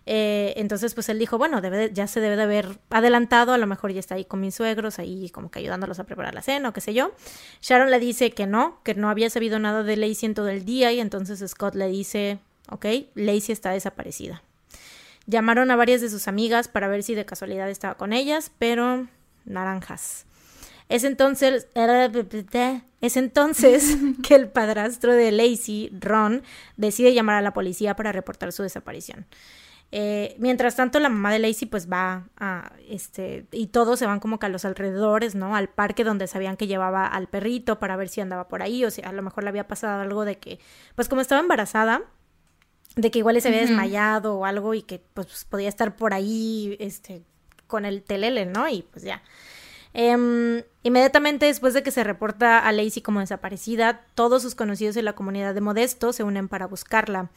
Eh, 0.04 0.54
entonces, 0.56 0.94
pues 0.94 1.08
él 1.08 1.20
dijo, 1.20 1.38
bueno, 1.38 1.60
debe 1.60 1.76
de- 1.76 1.92
ya 1.92 2.08
se 2.08 2.18
debe 2.20 2.34
de 2.34 2.42
haber 2.42 2.78
adelantado, 2.90 3.52
a 3.52 3.58
lo 3.58 3.68
mejor 3.68 3.92
ya 3.92 4.00
está 4.00 4.16
ahí 4.16 4.24
con 4.24 4.40
mis 4.40 4.56
suegros, 4.56 4.98
ahí 4.98 5.30
como 5.30 5.52
que 5.52 5.60
ayudándolos 5.60 6.00
a 6.00 6.04
preparar 6.04 6.34
la 6.34 6.42
cena 6.42 6.70
o 6.70 6.72
qué 6.72 6.80
sé 6.80 6.94
yo. 6.94 7.12
Sharon 7.60 7.90
le 7.92 8.00
dice 8.00 8.32
que 8.32 8.48
no, 8.48 8.80
que 8.82 8.94
no 8.94 9.08
había 9.08 9.30
sabido 9.30 9.60
nada 9.60 9.84
de 9.84 9.96
Lacey 9.96 10.26
en 10.26 10.34
todo 10.34 10.48
el 10.48 10.64
día 10.64 10.90
y 10.90 10.98
entonces 10.98 11.48
Scott 11.48 11.76
le 11.76 11.86
dice, 11.86 12.40
ok, 12.70 12.86
Lacey 13.14 13.52
está 13.52 13.70
desaparecida. 13.70 14.42
Llamaron 15.26 15.70
a 15.70 15.76
varias 15.76 16.00
de 16.00 16.11
sus 16.11 16.28
amigas 16.28 16.68
para 16.68 16.88
ver 16.88 17.02
si 17.02 17.14
de 17.14 17.24
casualidad 17.24 17.70
estaba 17.70 17.94
con 17.94 18.12
ellas, 18.12 18.50
pero 18.58 19.06
naranjas. 19.44 20.26
Es 20.88 21.04
entonces, 21.04 21.68
es 23.00 23.16
entonces 23.16 23.96
que 24.22 24.35
el 24.35 24.48
padrastro 24.48 25.14
de 25.14 25.32
Lacey, 25.32 25.90
Ron, 25.98 26.42
decide 26.76 27.14
llamar 27.14 27.37
a 27.37 27.42
la 27.42 27.52
policía 27.52 27.96
para 27.96 28.12
reportar 28.12 28.52
su 28.52 28.62
desaparición. 28.62 29.26
Eh, 29.94 30.37
mientras 30.38 30.74
tanto, 30.74 30.98
la 31.00 31.11
mamá 31.11 31.30
de 31.30 31.38
Lacey 31.38 31.68
pues 31.68 31.90
va 31.90 32.28
a, 32.38 32.72
este, 32.88 33.46
y 33.52 33.66
todos 33.66 33.98
se 33.98 34.06
van 34.06 34.20
como 34.20 34.38
que 34.38 34.46
a 34.46 34.48
los 34.48 34.64
alrededores, 34.64 35.35
¿no? 35.35 35.54
Al 35.54 35.68
parque 35.68 36.02
donde 36.02 36.26
sabían 36.26 36.56
que 36.56 36.66
llevaba 36.66 37.06
al 37.06 37.28
perrito 37.28 37.78
para 37.78 37.96
ver 37.96 38.08
si 38.08 38.22
andaba 38.22 38.48
por 38.48 38.62
ahí 38.62 38.85
o 38.87 38.90
si 38.90 39.02
a 39.02 39.12
lo 39.12 39.22
mejor 39.22 39.44
le 39.44 39.50
había 39.50 39.68
pasado 39.68 40.00
algo 40.00 40.24
de 40.24 40.38
que, 40.38 40.61
pues 40.94 41.11
como 41.11 41.20
estaba 41.20 41.42
embarazada, 41.42 42.02
de 42.96 43.11
que 43.11 43.18
igual 43.18 43.40
se 43.40 43.48
había 43.48 43.61
desmayado 43.61 44.37
o 44.37 44.44
algo 44.44 44.74
y 44.74 44.83
que 44.83 45.02
pues 45.14 45.44
podía 45.48 45.68
estar 45.68 45.96
por 45.96 46.14
ahí, 46.14 46.76
este, 46.81 47.22
con 47.66 47.85
el 47.85 48.02
telele, 48.02 48.46
¿no? 48.46 48.68
Y 48.68 48.83
pues 48.83 49.05
ya. 49.05 49.22
Em, 49.94 50.62
inmediatamente 50.83 51.46
después 51.46 51.74
de 51.74 51.83
que 51.83 51.90
se 51.90 52.05
reporta 52.05 52.59
a 52.59 52.72
Lacey 52.72 53.02
como 53.02 53.20
desaparecida, 53.20 54.05
todos 54.14 54.42
sus 54.42 54.55
conocidos 54.55 54.96
en 54.96 55.05
la 55.05 55.14
comunidad 55.14 55.55
de 55.55 55.61
Modesto 55.61 56.12
se 56.12 56.22
unen 56.22 56.48
para 56.48 56.66
buscarla. 56.66 57.31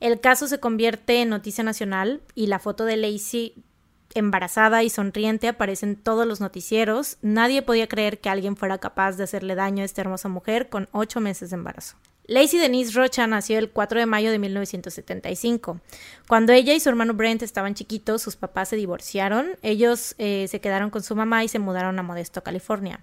El 0.00 0.20
caso 0.20 0.46
se 0.46 0.60
convierte 0.60 1.20
en 1.20 1.28
noticia 1.28 1.62
nacional 1.62 2.22
y 2.34 2.46
la 2.46 2.58
foto 2.58 2.84
de 2.84 2.96
Lacey 2.96 3.54
embarazada 4.14 4.82
y 4.82 4.90
sonriente 4.90 5.48
aparece 5.48 5.86
en 5.86 5.96
todos 5.96 6.26
los 6.26 6.40
noticieros. 6.40 7.18
Nadie 7.22 7.62
podía 7.62 7.86
creer 7.86 8.20
que 8.20 8.28
alguien 8.28 8.56
fuera 8.56 8.78
capaz 8.78 9.16
de 9.16 9.24
hacerle 9.24 9.54
daño 9.54 9.82
a 9.82 9.86
esta 9.86 10.00
hermosa 10.00 10.28
mujer 10.28 10.68
con 10.68 10.88
ocho 10.92 11.20
meses 11.20 11.50
de 11.50 11.56
embarazo. 11.56 11.96
Lacey 12.26 12.60
Denise 12.60 12.92
Rocha 12.92 13.26
nació 13.26 13.58
el 13.58 13.70
4 13.70 13.98
de 13.98 14.06
mayo 14.06 14.30
de 14.30 14.38
1975. 14.38 15.80
Cuando 16.28 16.52
ella 16.52 16.72
y 16.74 16.78
su 16.78 16.88
hermano 16.88 17.14
Brent 17.14 17.42
estaban 17.42 17.74
chiquitos, 17.74 18.22
sus 18.22 18.36
papás 18.36 18.68
se 18.68 18.76
divorciaron. 18.76 19.56
Ellos 19.62 20.14
eh, 20.18 20.46
se 20.48 20.60
quedaron 20.60 20.90
con 20.90 21.02
su 21.02 21.16
mamá 21.16 21.42
y 21.42 21.48
se 21.48 21.58
mudaron 21.58 21.98
a 21.98 22.04
Modesto, 22.04 22.44
California. 22.44 23.00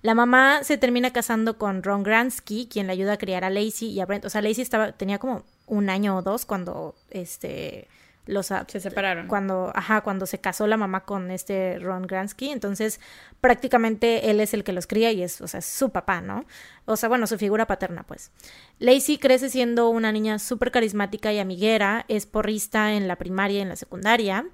La 0.00 0.14
mamá 0.14 0.64
se 0.64 0.78
termina 0.78 1.12
casando 1.12 1.58
con 1.58 1.82
Ron 1.82 2.02
Gransky, 2.02 2.66
quien 2.66 2.86
le 2.86 2.94
ayuda 2.94 3.12
a 3.12 3.18
criar 3.18 3.44
a 3.44 3.50
Lacey 3.50 3.90
y 3.90 4.00
a 4.00 4.06
Brent. 4.06 4.24
O 4.24 4.30
sea, 4.30 4.40
Lacey 4.40 4.62
estaba, 4.62 4.92
tenía 4.92 5.18
como 5.18 5.44
un 5.66 5.90
año 5.90 6.16
o 6.16 6.22
dos 6.22 6.46
cuando 6.46 6.94
este 7.10 7.88
los 8.26 8.46
Se 8.46 8.80
separaron. 8.80 9.26
cuando 9.26 9.72
ajá 9.74 10.02
cuando 10.02 10.26
se 10.26 10.38
casó 10.38 10.68
la 10.68 10.76
mamá 10.76 11.04
con 11.04 11.30
este 11.32 11.78
Ron 11.80 12.06
Gransky 12.06 12.50
entonces 12.50 13.00
prácticamente 13.40 14.30
él 14.30 14.38
es 14.38 14.54
el 14.54 14.62
que 14.62 14.72
los 14.72 14.86
cría 14.86 15.10
y 15.10 15.22
es 15.24 15.40
o 15.40 15.48
sea 15.48 15.58
es 15.58 15.66
su 15.66 15.90
papá 15.90 16.20
no 16.20 16.44
o 16.84 16.96
sea 16.96 17.08
bueno 17.08 17.26
su 17.26 17.36
figura 17.36 17.66
paterna 17.66 18.04
pues. 18.04 18.30
Lacey 18.78 19.18
crece 19.18 19.48
siendo 19.50 19.88
una 19.88 20.12
niña 20.12 20.38
súper 20.38 20.70
carismática 20.70 21.32
y 21.32 21.40
amiguera 21.40 22.04
es 22.08 22.26
porrista 22.26 22.92
en 22.92 23.08
la 23.08 23.16
primaria 23.16 23.58
y 23.58 23.62
en 23.62 23.68
la 23.68 23.76
secundaria. 23.76 24.46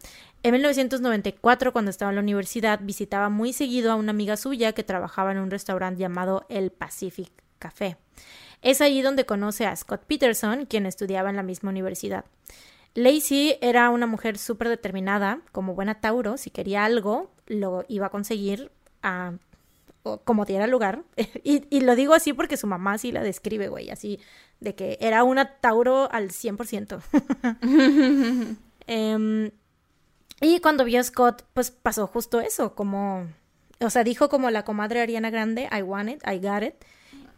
En 0.42 0.52
1994 0.52 1.72
cuando 1.72 1.90
estaba 1.90 2.10
en 2.10 2.16
la 2.16 2.22
universidad 2.22 2.80
visitaba 2.82 3.28
muy 3.28 3.52
seguido 3.52 3.92
a 3.92 3.96
una 3.96 4.10
amiga 4.10 4.36
suya 4.36 4.72
que 4.72 4.84
trabajaba 4.84 5.32
en 5.32 5.38
un 5.38 5.50
restaurante 5.50 6.00
llamado 6.00 6.46
El 6.48 6.70
Pacific 6.70 7.30
Café. 7.58 7.96
Es 8.62 8.80
allí 8.80 9.02
donde 9.02 9.26
conoce 9.26 9.66
a 9.66 9.74
Scott 9.76 10.04
Peterson 10.06 10.66
quien 10.66 10.86
estudiaba 10.86 11.30
en 11.30 11.36
la 11.36 11.42
misma 11.42 11.70
universidad 11.70 12.24
Lacey 12.94 13.56
era 13.60 13.90
una 13.90 14.06
mujer 14.06 14.38
súper 14.38 14.68
determinada, 14.68 15.40
como 15.52 15.74
buena 15.74 16.00
Tauro, 16.00 16.36
si 16.36 16.50
quería 16.50 16.84
algo, 16.84 17.30
lo 17.46 17.84
iba 17.88 18.06
a 18.06 18.10
conseguir 18.10 18.70
a, 19.02 19.34
o 20.02 20.18
como 20.18 20.44
diera 20.44 20.66
lugar. 20.66 21.02
y, 21.44 21.80
lo 21.80 21.96
digo 21.96 22.14
así 22.14 22.32
porque 22.32 22.56
su 22.56 22.66
mamá 22.66 22.98
sí 22.98 23.12
la 23.12 23.22
describe, 23.22 23.68
güey, 23.68 23.90
así, 23.90 24.20
de 24.60 24.74
que 24.74 24.98
era 25.00 25.24
una 25.24 25.56
Tauro 25.60 26.10
al 26.10 26.30
100%. 26.30 28.56
Em, 28.90 29.50
y 30.40 30.60
cuando 30.60 30.84
vio 30.84 30.98
a 30.98 31.02
Scott, 31.02 31.44
pues 31.52 31.70
pasó 31.70 32.06
justo 32.06 32.40
eso, 32.40 32.74
como, 32.74 33.26
o 33.80 33.90
sea, 33.90 34.02
dijo 34.02 34.30
como 34.30 34.50
la 34.50 34.64
comadre 34.64 35.02
Ariana 35.02 35.28
Grande, 35.28 35.68
I 35.70 35.82
want 35.82 36.08
it, 36.08 36.22
I 36.26 36.38
got 36.38 36.62
it. 36.62 36.74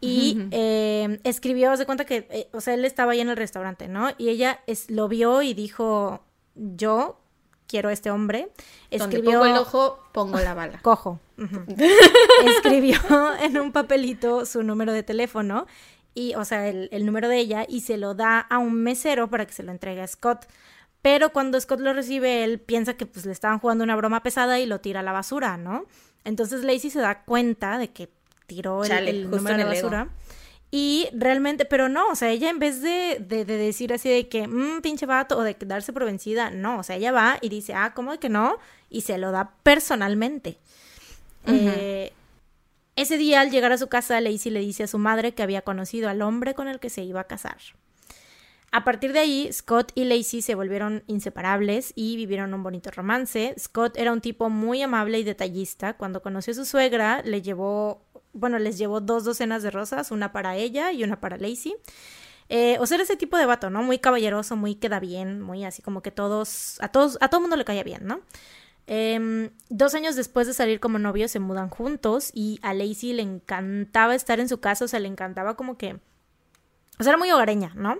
Y 0.00 0.48
eh, 0.50 1.20
escribió, 1.24 1.76
se 1.76 1.84
cuenta 1.84 2.06
que, 2.06 2.26
eh, 2.30 2.48
o 2.52 2.60
sea, 2.60 2.74
él 2.74 2.84
estaba 2.84 3.12
ahí 3.12 3.20
en 3.20 3.28
el 3.28 3.36
restaurante, 3.36 3.86
¿no? 3.86 4.10
Y 4.16 4.30
ella 4.30 4.60
es, 4.66 4.90
lo 4.90 5.08
vio 5.08 5.42
y 5.42 5.52
dijo, 5.52 6.24
yo 6.54 7.20
quiero 7.66 7.90
a 7.90 7.92
este 7.92 8.10
hombre. 8.10 8.50
Donde 8.90 9.16
Escribió, 9.16 9.40
pongo 9.40 9.46
el 9.46 9.58
ojo, 9.58 9.98
pongo 10.12 10.40
la 10.40 10.54
bala. 10.54 10.78
cojo. 10.82 11.20
Escribió 12.46 12.98
en 13.42 13.58
un 13.58 13.72
papelito 13.72 14.46
su 14.46 14.62
número 14.62 14.92
de 14.92 15.02
teléfono 15.02 15.66
y, 16.14 16.34
o 16.34 16.44
sea, 16.44 16.68
el, 16.68 16.88
el 16.92 17.04
número 17.04 17.28
de 17.28 17.38
ella 17.38 17.66
y 17.68 17.82
se 17.82 17.98
lo 17.98 18.14
da 18.14 18.40
a 18.40 18.58
un 18.58 18.74
mesero 18.82 19.28
para 19.28 19.46
que 19.46 19.52
se 19.52 19.62
lo 19.62 19.70
entregue 19.70 20.00
a 20.00 20.06
Scott. 20.06 20.46
Pero 21.02 21.30
cuando 21.30 21.60
Scott 21.60 21.80
lo 21.80 21.92
recibe, 21.92 22.44
él 22.44 22.58
piensa 22.58 22.94
que 22.94 23.06
pues 23.06 23.26
le 23.26 23.32
estaban 23.32 23.58
jugando 23.58 23.84
una 23.84 23.96
broma 23.96 24.22
pesada 24.22 24.58
y 24.58 24.66
lo 24.66 24.80
tira 24.80 25.00
a 25.00 25.02
la 25.02 25.12
basura, 25.12 25.56
¿no? 25.56 25.86
Entonces 26.24 26.62
Lacey 26.64 26.90
se 26.90 27.00
da 27.00 27.22
cuenta 27.24 27.78
de 27.78 27.90
que 27.90 28.10
tiró 28.50 28.82
el, 28.82 28.88
Chale, 28.88 29.10
el 29.10 29.30
número 29.30 29.56
la 29.56 29.62
ego. 29.62 29.70
basura 29.70 30.08
Y 30.72 31.08
realmente, 31.12 31.64
pero 31.64 31.88
no, 31.88 32.08
o 32.08 32.16
sea, 32.16 32.30
ella 32.30 32.50
en 32.50 32.58
vez 32.58 32.82
de, 32.82 33.18
de, 33.20 33.44
decir 33.44 33.92
así 33.92 34.08
de 34.08 34.28
que, 34.28 34.48
mmm, 34.48 34.80
pinche 34.82 35.06
vato, 35.06 35.38
o 35.38 35.42
de 35.42 35.56
darse 35.60 35.92
por 35.92 36.04
vencida, 36.04 36.50
no, 36.50 36.80
o 36.80 36.82
sea, 36.82 36.96
ella 36.96 37.12
va 37.12 37.38
y 37.40 37.48
dice, 37.48 37.74
ah, 37.74 37.92
¿cómo 37.94 38.12
de 38.12 38.18
que 38.18 38.28
no? 38.28 38.58
Y 38.88 39.02
se 39.02 39.18
lo 39.18 39.30
da 39.30 39.54
personalmente. 39.62 40.58
eh, 41.46 42.12
ese 42.96 43.16
día, 43.16 43.40
al 43.40 43.50
llegar 43.50 43.72
a 43.72 43.78
su 43.78 43.86
casa, 43.86 44.20
Lacey 44.20 44.50
le 44.52 44.60
dice 44.60 44.82
a 44.82 44.86
su 44.88 44.98
madre 44.98 45.32
que 45.32 45.42
había 45.42 45.62
conocido 45.62 46.08
al 46.08 46.20
hombre 46.22 46.54
con 46.54 46.68
el 46.68 46.80
que 46.80 46.90
se 46.90 47.02
iba 47.02 47.20
a 47.20 47.24
casar. 47.24 47.58
A 48.72 48.84
partir 48.84 49.12
de 49.12 49.18
ahí, 49.18 49.52
Scott 49.52 49.90
y 49.96 50.04
Lacey 50.04 50.42
se 50.42 50.54
volvieron 50.54 51.02
inseparables 51.08 51.92
y 51.96 52.16
vivieron 52.16 52.54
un 52.54 52.62
bonito 52.62 52.90
romance. 52.92 53.54
Scott 53.58 53.96
era 53.96 54.12
un 54.12 54.20
tipo 54.20 54.48
muy 54.48 54.80
amable 54.82 55.18
y 55.18 55.24
detallista. 55.24 55.96
Cuando 55.96 56.22
conoció 56.22 56.52
a 56.52 56.54
su 56.54 56.64
suegra, 56.64 57.20
le 57.24 57.42
llevó, 57.42 58.04
bueno, 58.32 58.58
les 58.58 58.78
llevó 58.78 59.00
dos 59.00 59.24
docenas 59.24 59.62
de 59.62 59.70
rosas, 59.70 60.10
una 60.10 60.32
para 60.32 60.56
ella 60.56 60.92
y 60.92 61.04
una 61.04 61.20
para 61.20 61.36
Lacey. 61.36 61.74
Eh, 62.48 62.76
o 62.80 62.86
sea, 62.86 63.00
ese 63.00 63.16
tipo 63.16 63.36
de 63.36 63.46
vato, 63.46 63.70
¿no? 63.70 63.82
Muy 63.82 63.98
caballeroso, 63.98 64.56
muy 64.56 64.74
queda 64.74 64.98
bien, 64.98 65.40
muy 65.40 65.64
así 65.64 65.82
como 65.82 66.02
que 66.02 66.10
todos, 66.10 66.78
a 66.80 66.88
todos, 66.88 67.16
a 67.20 67.28
todo 67.28 67.40
mundo 67.40 67.56
le 67.56 67.64
caía 67.64 67.84
bien, 67.84 68.06
¿no? 68.06 68.20
Em, 68.86 69.50
dos 69.68 69.94
años 69.94 70.16
después 70.16 70.48
de 70.48 70.54
salir 70.54 70.80
como 70.80 70.98
novios 70.98 71.30
se 71.30 71.38
mudan 71.38 71.68
juntos 71.70 72.32
y 72.34 72.58
a 72.62 72.74
Lacey 72.74 73.12
le 73.12 73.22
encantaba 73.22 74.16
estar 74.16 74.40
en 74.40 74.48
su 74.48 74.58
casa, 74.58 74.84
o 74.84 74.88
sea, 74.88 74.98
le 74.98 75.06
encantaba 75.06 75.56
como 75.56 75.78
que... 75.78 76.00
O 76.98 77.02
sea, 77.04 77.12
era 77.12 77.18
muy 77.18 77.30
hogareña, 77.30 77.72
¿no? 77.76 77.98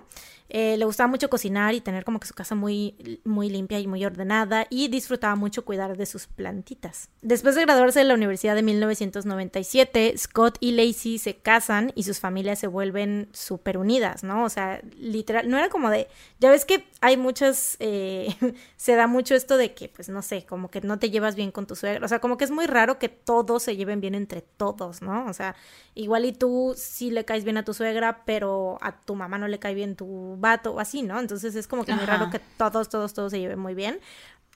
Eh, 0.53 0.75
le 0.75 0.83
gustaba 0.83 1.07
mucho 1.07 1.29
cocinar 1.29 1.73
y 1.73 1.79
tener 1.79 2.03
como 2.03 2.19
que 2.19 2.27
su 2.27 2.33
casa 2.33 2.55
muy, 2.55 3.21
muy 3.23 3.49
limpia 3.49 3.79
y 3.79 3.87
muy 3.87 4.03
ordenada 4.03 4.67
y 4.69 4.89
disfrutaba 4.89 5.37
mucho 5.37 5.63
cuidar 5.63 5.95
de 5.95 6.05
sus 6.05 6.27
plantitas. 6.27 7.07
Después 7.21 7.55
de 7.55 7.61
graduarse 7.61 7.99
de 7.99 8.05
la 8.05 8.15
universidad 8.15 8.55
de 8.55 8.61
1997, 8.61 10.13
Scott 10.17 10.57
y 10.59 10.73
Lacey 10.73 11.19
se 11.19 11.37
casan 11.37 11.93
y 11.95 12.03
sus 12.03 12.19
familias 12.19 12.59
se 12.59 12.67
vuelven 12.67 13.29
súper 13.31 13.77
unidas, 13.77 14.25
¿no? 14.25 14.43
O 14.43 14.49
sea, 14.49 14.81
literal, 14.99 15.49
no 15.49 15.57
era 15.57 15.69
como 15.69 15.89
de, 15.89 16.09
ya 16.41 16.51
ves 16.51 16.65
que 16.65 16.85
hay 16.99 17.15
muchas, 17.15 17.77
eh, 17.79 18.35
se 18.75 18.95
da 18.95 19.07
mucho 19.07 19.35
esto 19.35 19.55
de 19.55 19.73
que, 19.73 19.87
pues 19.87 20.09
no 20.09 20.21
sé, 20.21 20.45
como 20.45 20.69
que 20.69 20.81
no 20.81 20.99
te 20.99 21.09
llevas 21.09 21.35
bien 21.35 21.51
con 21.51 21.65
tu 21.65 21.77
suegra, 21.77 22.05
o 22.05 22.09
sea, 22.09 22.19
como 22.19 22.37
que 22.37 22.43
es 22.43 22.51
muy 22.51 22.65
raro 22.65 22.99
que 22.99 23.07
todos 23.07 23.63
se 23.63 23.77
lleven 23.77 24.01
bien 24.01 24.15
entre 24.15 24.41
todos, 24.41 25.01
¿no? 25.01 25.27
O 25.27 25.33
sea, 25.33 25.55
igual 25.95 26.25
y 26.25 26.33
tú 26.33 26.73
sí 26.75 27.09
le 27.09 27.23
caes 27.23 27.45
bien 27.45 27.55
a 27.55 27.63
tu 27.63 27.73
suegra, 27.73 28.25
pero 28.25 28.77
a 28.81 28.99
tu 28.99 29.15
mamá 29.15 29.37
no 29.37 29.47
le 29.47 29.57
cae 29.57 29.75
bien 29.75 29.95
tu 29.95 30.40
vato 30.41 30.73
o 30.73 30.79
así, 30.79 31.03
¿no? 31.03 31.19
Entonces 31.19 31.55
es 31.55 31.67
como 31.67 31.85
que 31.85 31.93
muy 31.93 32.05
raro 32.05 32.29
que 32.29 32.39
todos, 32.57 32.89
todos, 32.89 33.13
todos 33.13 33.31
se 33.31 33.39
lleven 33.39 33.59
muy 33.59 33.75
bien. 33.75 33.99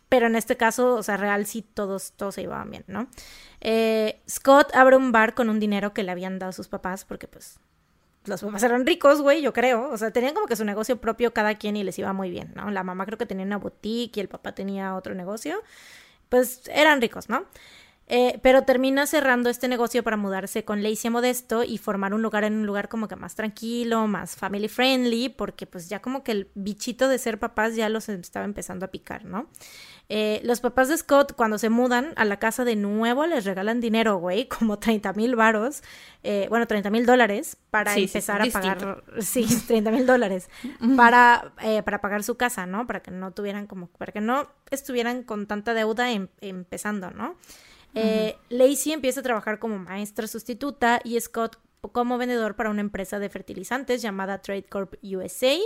Pero 0.09 0.27
en 0.27 0.35
este 0.35 0.55
caso, 0.55 0.95
o 0.95 1.03
sea, 1.03 1.17
real 1.17 1.45
sí 1.45 1.61
todos, 1.61 2.13
todos 2.13 2.35
se 2.35 2.41
llevaban 2.41 2.69
bien, 2.69 2.83
¿no? 2.87 3.07
Eh, 3.61 4.21
Scott 4.29 4.73
abre 4.75 4.97
un 4.97 5.11
bar 5.11 5.33
con 5.33 5.49
un 5.49 5.59
dinero 5.59 5.93
que 5.93 6.03
le 6.03 6.11
habían 6.11 6.37
dado 6.37 6.51
sus 6.51 6.67
papás, 6.67 7.05
porque 7.05 7.27
pues 7.27 7.59
los 8.25 8.41
papás 8.41 8.63
eran 8.63 8.85
ricos, 8.85 9.21
güey, 9.21 9.41
yo 9.41 9.53
creo. 9.53 9.89
O 9.89 9.97
sea, 9.97 10.11
tenían 10.11 10.33
como 10.33 10.47
que 10.47 10.55
su 10.55 10.65
negocio 10.65 10.97
propio 10.97 11.33
cada 11.33 11.55
quien 11.55 11.75
y 11.75 11.83
les 11.83 11.97
iba 11.97 12.13
muy 12.13 12.29
bien, 12.29 12.51
¿no? 12.55 12.69
La 12.71 12.83
mamá 12.83 13.05
creo 13.05 13.17
que 13.17 13.25
tenía 13.25 13.45
una 13.45 13.57
boutique 13.57 14.17
y 14.17 14.19
el 14.19 14.27
papá 14.27 14.53
tenía 14.53 14.95
otro 14.95 15.15
negocio. 15.15 15.61
Pues 16.29 16.61
eran 16.73 17.01
ricos, 17.01 17.29
¿no? 17.29 17.45
Eh, 18.07 18.39
pero 18.43 18.61
termina 18.63 19.07
cerrando 19.07 19.49
este 19.49 19.67
negocio 19.67 20.03
para 20.03 20.15
mudarse 20.15 20.63
con 20.63 20.83
Lacey 20.83 21.09
Modesto 21.09 21.63
y 21.63 21.79
formar 21.79 22.13
un 22.13 22.21
lugar 22.21 22.43
en 22.43 22.53
un 22.53 22.67
lugar 22.67 22.87
como 22.87 23.07
que 23.07 23.15
más 23.15 23.33
tranquilo, 23.33 24.05
más 24.05 24.35
family 24.35 24.67
friendly, 24.67 25.29
porque 25.29 25.65
pues 25.65 25.89
ya 25.89 26.01
como 26.01 26.23
que 26.23 26.31
el 26.31 26.49
bichito 26.53 27.07
de 27.07 27.17
ser 27.17 27.39
papás 27.39 27.75
ya 27.75 27.89
los 27.89 28.07
estaba 28.07 28.45
empezando 28.45 28.85
a 28.85 28.89
picar, 28.89 29.25
¿no? 29.25 29.47
Eh, 30.07 30.39
los 30.43 30.61
papás 30.61 30.87
de 30.89 30.97
Scott 30.97 31.33
cuando 31.33 31.57
se 31.57 31.71
mudan 31.71 32.13
a 32.15 32.25
la 32.25 32.37
casa 32.37 32.63
de 32.63 32.75
nuevo 32.75 33.25
les 33.25 33.43
regalan 33.43 33.81
dinero, 33.81 34.17
güey, 34.17 34.47
como 34.49 34.77
30 34.77 35.13
mil 35.13 35.35
varos, 35.35 35.81
eh, 36.21 36.45
bueno, 36.49 36.67
30 36.67 36.91
mil 36.91 37.07
dólares 37.07 37.57
para 37.71 37.95
empezar 37.95 38.39
a 38.39 38.45
pagar, 38.45 39.03
sí, 39.19 39.47
30 39.67 39.89
mil 39.89 40.05
dólares, 40.05 40.47
para, 40.95 41.53
para 41.83 42.01
pagar 42.01 42.21
su 42.21 42.37
casa, 42.37 42.67
¿no? 42.67 42.85
Para 42.85 42.99
que 42.99 43.09
no 43.09 43.31
tuvieran 43.31 43.65
como, 43.65 43.87
para 43.87 44.11
que 44.11 44.21
no 44.21 44.47
estuvieran 44.69 45.23
con 45.23 45.47
tanta 45.47 45.73
deuda 45.73 46.11
em, 46.11 46.27
empezando, 46.39 47.09
¿no? 47.09 47.35
Eh, 47.95 48.37
Lacey 48.49 48.91
empieza 48.91 49.21
a 49.21 49.23
trabajar 49.23 49.59
como 49.59 49.79
maestra 49.79 50.27
sustituta 50.27 50.99
y 51.03 51.19
Scott 51.19 51.57
como 51.91 52.17
vendedor 52.17 52.55
para 52.55 52.69
una 52.69 52.81
empresa 52.81 53.19
de 53.19 53.29
fertilizantes 53.29 54.01
llamada 54.01 54.41
Trade 54.41 54.63
Corp 54.63 54.95
USA. 55.03 55.57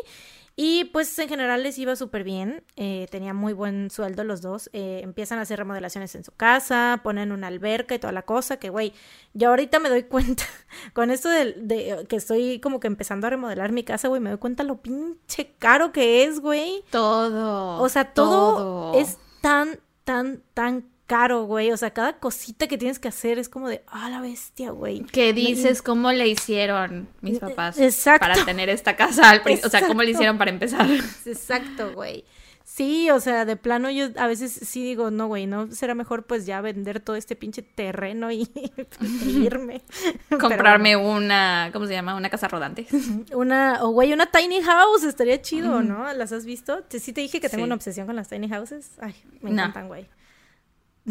Y 0.61 0.85
pues 0.85 1.17
en 1.19 1.29
general 1.29 1.63
les 1.63 1.77
iba 1.77 1.95
súper 1.95 2.25
bien, 2.25 2.65
eh, 2.75 3.07
tenía 3.09 3.33
muy 3.33 3.53
buen 3.53 3.89
sueldo 3.89 4.25
los 4.25 4.41
dos, 4.41 4.69
eh, 4.73 4.99
empiezan 5.03 5.39
a 5.39 5.43
hacer 5.43 5.57
remodelaciones 5.57 6.15
en 6.15 6.25
su 6.25 6.33
casa, 6.33 6.99
ponen 7.01 7.31
una 7.31 7.47
alberca 7.47 7.95
y 7.95 7.99
toda 7.99 8.11
la 8.11 8.23
cosa, 8.23 8.57
que 8.57 8.69
güey, 8.69 8.91
yo 9.33 9.49
ahorita 9.49 9.79
me 9.79 9.87
doy 9.87 10.03
cuenta, 10.03 10.43
con 10.93 11.11
esto 11.11 11.29
de, 11.29 12.05
que 12.09 12.15
estoy 12.17 12.59
como 12.59 12.81
que 12.81 12.87
empezando 12.87 13.27
a 13.27 13.29
remodelar 13.29 13.71
mi 13.71 13.85
casa, 13.85 14.09
güey, 14.09 14.19
me 14.19 14.31
doy 14.31 14.39
cuenta 14.39 14.65
lo 14.65 14.81
pinche 14.81 15.53
caro 15.59 15.93
que 15.93 16.25
es, 16.25 16.41
güey. 16.41 16.83
Todo. 16.89 17.81
O 17.81 17.87
sea, 17.87 18.13
todo, 18.13 18.55
todo. 18.57 18.99
es 18.99 19.17
tan, 19.39 19.79
tan, 20.03 20.43
tan 20.53 20.89
caro, 21.09 21.43
güey. 21.45 21.71
O 21.71 21.77
sea, 21.77 21.89
cada 21.89 22.19
cosita 22.19 22.67
que 22.67 22.77
tienes 22.77 22.99
que 22.99 23.07
hacer 23.07 23.39
es 23.39 23.49
como 23.49 23.67
de, 23.67 23.81
ah, 23.87 24.09
la 24.09 24.21
bestia, 24.21 24.69
güey. 24.69 25.01
¿Qué 25.11 25.33
dices? 25.33 25.81
¿Cómo 25.81 26.11
le 26.11 26.27
hicieron 26.27 27.09
mis 27.21 27.37
eh, 27.37 27.39
papás 27.39 27.79
Exacto. 27.79 28.27
para 28.27 28.45
tener 28.45 28.69
esta 28.69 28.95
casa 28.95 29.29
al 29.29 29.41
O 29.63 29.69
sea, 29.69 29.87
¿cómo 29.87 30.03
le 30.03 30.11
hicieron 30.11 30.37
para 30.37 30.51
empezar? 30.51 30.87
Exacto, 31.25 31.93
güey. 31.93 32.23
Sí, 32.63 33.09
o 33.09 33.19
sea, 33.19 33.45
de 33.45 33.55
plano 33.55 33.89
yo 33.89 34.09
a 34.15 34.27
veces 34.27 34.51
sí 34.53 34.83
digo, 34.83 35.09
no, 35.09 35.25
güey, 35.25 35.47
¿no 35.47 35.71
será 35.71 35.95
mejor 35.95 36.27
pues 36.27 36.45
ya 36.45 36.61
vender 36.61 36.99
todo 36.99 37.15
este 37.15 37.35
pinche 37.35 37.63
terreno 37.63 38.31
y, 38.31 38.47
irme? 39.25 39.81
Comprarme 40.39 40.95
una, 40.95 41.71
¿cómo 41.73 41.87
se 41.87 41.93
llama? 41.93 42.13
Una 42.13 42.29
casa 42.29 42.47
rodante. 42.47 42.85
Una, 43.33 43.79
o 43.81 43.89
güey, 43.89 44.13
una 44.13 44.27
tiny 44.27 44.61
house, 44.61 45.03
estaría 45.03 45.41
chido, 45.41 45.81
¿no? 45.81 46.13
¿Las 46.13 46.31
has 46.31 46.45
visto? 46.45 46.83
Sí 46.89 47.11
te 47.11 47.21
dije 47.21 47.41
que 47.41 47.49
tengo 47.49 47.63
una 47.63 47.73
obsesión 47.73 48.05
con 48.05 48.15
las 48.15 48.29
tiny 48.29 48.47
houses. 48.47 48.91
Ay, 49.01 49.15
me 49.41 49.49
encantan, 49.49 49.87
güey. 49.87 50.07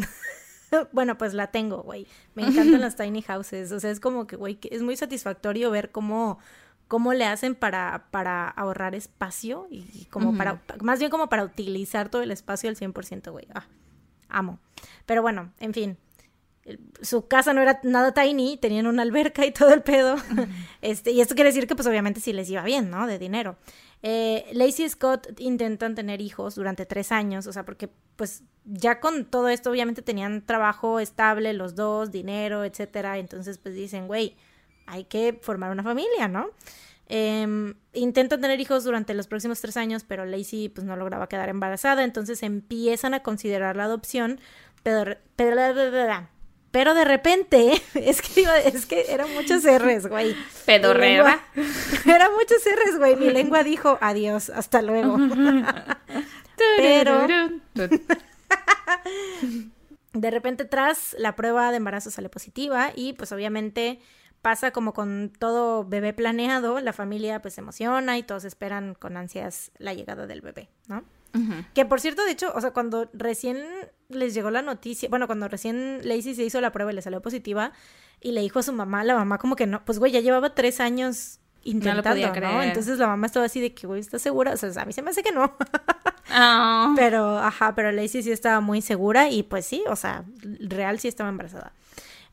bueno, 0.91 1.17
pues 1.17 1.33
la 1.33 1.47
tengo, 1.47 1.83
güey. 1.83 2.07
Me 2.35 2.43
encantan 2.43 2.81
las 2.81 2.95
tiny 2.95 3.21
houses. 3.21 3.71
O 3.71 3.79
sea, 3.79 3.91
es 3.91 3.99
como 3.99 4.27
que, 4.27 4.35
güey, 4.35 4.59
es 4.69 4.81
muy 4.81 4.95
satisfactorio 4.95 5.71
ver 5.71 5.91
cómo, 5.91 6.39
cómo 6.87 7.13
le 7.13 7.25
hacen 7.25 7.55
para, 7.55 8.07
para 8.11 8.47
ahorrar 8.47 8.95
espacio 8.95 9.67
y 9.69 10.05
como 10.05 10.35
para, 10.35 10.61
más 10.81 10.99
bien 10.99 11.11
como 11.11 11.29
para 11.29 11.43
utilizar 11.43 12.09
todo 12.09 12.21
el 12.21 12.31
espacio 12.31 12.69
al 12.69 12.75
100%, 12.75 13.31
güey. 13.31 13.47
Ah, 13.53 13.67
amo. 14.27 14.59
Pero 15.05 15.21
bueno, 15.21 15.51
en 15.59 15.73
fin. 15.73 15.97
Su 17.01 17.27
casa 17.27 17.51
no 17.53 17.61
era 17.61 17.79
nada 17.81 18.13
tiny, 18.13 18.57
tenían 18.57 18.85
una 18.85 19.01
alberca 19.01 19.43
y 19.45 19.51
todo 19.51 19.73
el 19.73 19.81
pedo. 19.81 20.17
este, 20.81 21.11
y 21.11 21.21
esto 21.21 21.33
quiere 21.33 21.49
decir 21.49 21.65
que, 21.65 21.75
pues, 21.75 21.87
obviamente 21.87 22.19
sí 22.19 22.31
les 22.31 22.49
iba 22.49 22.61
bien, 22.63 22.91
¿no? 22.91 23.07
De 23.07 23.17
dinero. 23.17 23.57
Eh, 24.01 24.45
Lacey 24.53 24.85
y 24.85 24.89
Scott 24.89 25.39
intentan 25.39 25.93
tener 25.93 26.21
hijos 26.21 26.55
durante 26.55 26.85
tres 26.85 27.11
años, 27.11 27.47
o 27.47 27.53
sea, 27.53 27.65
porque 27.65 27.89
pues 28.15 28.43
ya 28.65 28.99
con 28.99 29.25
todo 29.25 29.49
esto 29.49 29.71
obviamente 29.71 30.01
tenían 30.01 30.45
trabajo 30.45 30.99
estable 30.99 31.53
los 31.53 31.75
dos, 31.75 32.11
dinero, 32.11 32.63
etcétera, 32.63 33.17
entonces 33.17 33.57
pues 33.57 33.75
dicen, 33.75 34.07
güey, 34.07 34.35
hay 34.85 35.03
que 35.03 35.37
formar 35.41 35.71
una 35.71 35.83
familia, 35.83 36.27
¿no? 36.27 36.49
Em, 37.07 37.73
intentan 37.93 38.39
tener 38.39 38.59
hijos 38.59 38.83
durante 38.83 39.13
los 39.15 39.27
próximos 39.27 39.59
tres 39.59 39.77
años, 39.77 40.05
pero 40.07 40.25
Lacey 40.25 40.69
pues 40.69 40.85
no 40.85 40.95
lograba 40.95 41.27
quedar 41.27 41.49
embarazada, 41.49 42.03
entonces 42.03 42.43
empiezan 42.43 43.13
a 43.13 43.23
considerar 43.23 43.75
la 43.75 43.85
adopción, 43.85 44.39
pero, 44.83 45.17
pero, 45.35 45.55
pero 46.71 46.93
de 46.93 47.05
repente, 47.05 47.81
es 47.93 48.21
que, 48.21 48.45
es 48.65 48.85
que 48.85 49.11
eran 49.11 49.33
muchos 49.33 49.63
R's, 49.63 50.07
güey. 50.07 50.35
Pedorrera. 50.65 51.41
Eran 52.05 52.33
muchos 52.33 52.63
R's, 52.65 52.97
güey. 52.97 53.15
Mi 53.15 53.29
lengua 53.31 53.63
dijo 53.63 53.97
adiós, 54.01 54.49
hasta 54.49 54.81
luego. 54.81 55.17
Pero. 56.77 57.27
de 60.13 60.31
repente, 60.31 60.65
tras 60.65 61.15
la 61.17 61.35
prueba 61.35 61.71
de 61.71 61.77
embarazo 61.77 62.11
sale 62.11 62.29
positiva 62.29 62.91
y, 62.95 63.13
pues, 63.13 63.31
obviamente 63.31 63.99
pasa 64.41 64.71
como 64.71 64.93
con 64.93 65.31
todo 65.37 65.85
bebé 65.85 66.13
planeado, 66.13 66.79
la 66.79 66.93
familia 66.93 67.41
pues 67.41 67.55
se 67.55 67.61
emociona 67.61 68.17
y 68.17 68.23
todos 68.23 68.45
esperan 68.45 68.95
con 68.95 69.17
ansias 69.17 69.71
la 69.77 69.93
llegada 69.93 70.27
del 70.27 70.39
bebé, 70.39 70.69
¿no? 70.87 71.03
Que 71.75 71.85
por 71.85 71.99
cierto, 71.99 72.25
de 72.25 72.31
hecho, 72.31 72.51
o 72.55 72.61
sea, 72.61 72.71
cuando 72.71 73.09
recién 73.13 73.57
les 74.09 74.33
llegó 74.33 74.49
la 74.51 74.61
noticia, 74.61 75.07
bueno, 75.09 75.27
cuando 75.27 75.47
recién 75.47 76.01
Lacey 76.03 76.35
se 76.35 76.43
hizo 76.43 76.59
la 76.61 76.71
prueba 76.71 76.91
y 76.91 76.95
le 76.95 77.01
salió 77.01 77.21
positiva, 77.21 77.71
y 78.21 78.31
le 78.31 78.41
dijo 78.41 78.59
a 78.59 78.63
su 78.63 78.73
mamá, 78.73 79.03
la 79.03 79.15
mamá 79.15 79.37
como 79.37 79.55
que 79.55 79.67
no, 79.67 79.83
pues 79.85 79.99
güey, 79.99 80.11
ya 80.11 80.19
llevaba 80.19 80.53
tres 80.55 80.79
años 80.79 81.39
intentando, 81.63 82.33
¿no? 82.41 82.63
Entonces 82.63 82.97
la 82.99 83.07
mamá 83.07 83.27
estaba 83.27 83.45
así 83.45 83.61
de 83.61 83.73
que, 83.73 83.87
güey, 83.87 83.99
¿estás 83.99 84.21
segura? 84.21 84.53
O 84.53 84.57
sea, 84.57 84.69
a 84.81 84.85
mí 84.85 84.93
se 84.93 85.01
me 85.01 85.11
hace 85.11 85.23
que 85.23 85.31
no. 85.31 85.55
Ah. 86.31 86.93
Pero, 86.95 87.39
ajá, 87.39 87.73
pero 87.73 87.91
Lacey 87.91 88.21
sí 88.21 88.31
estaba 88.31 88.59
muy 88.59 88.83
segura 88.83 89.31
y 89.31 89.41
pues 89.41 89.65
sí, 89.65 89.83
o 89.87 89.95
sea, 89.95 90.25
real 90.59 90.99
sí 90.99 91.07
estaba 91.07 91.27
embarazada. 91.27 91.73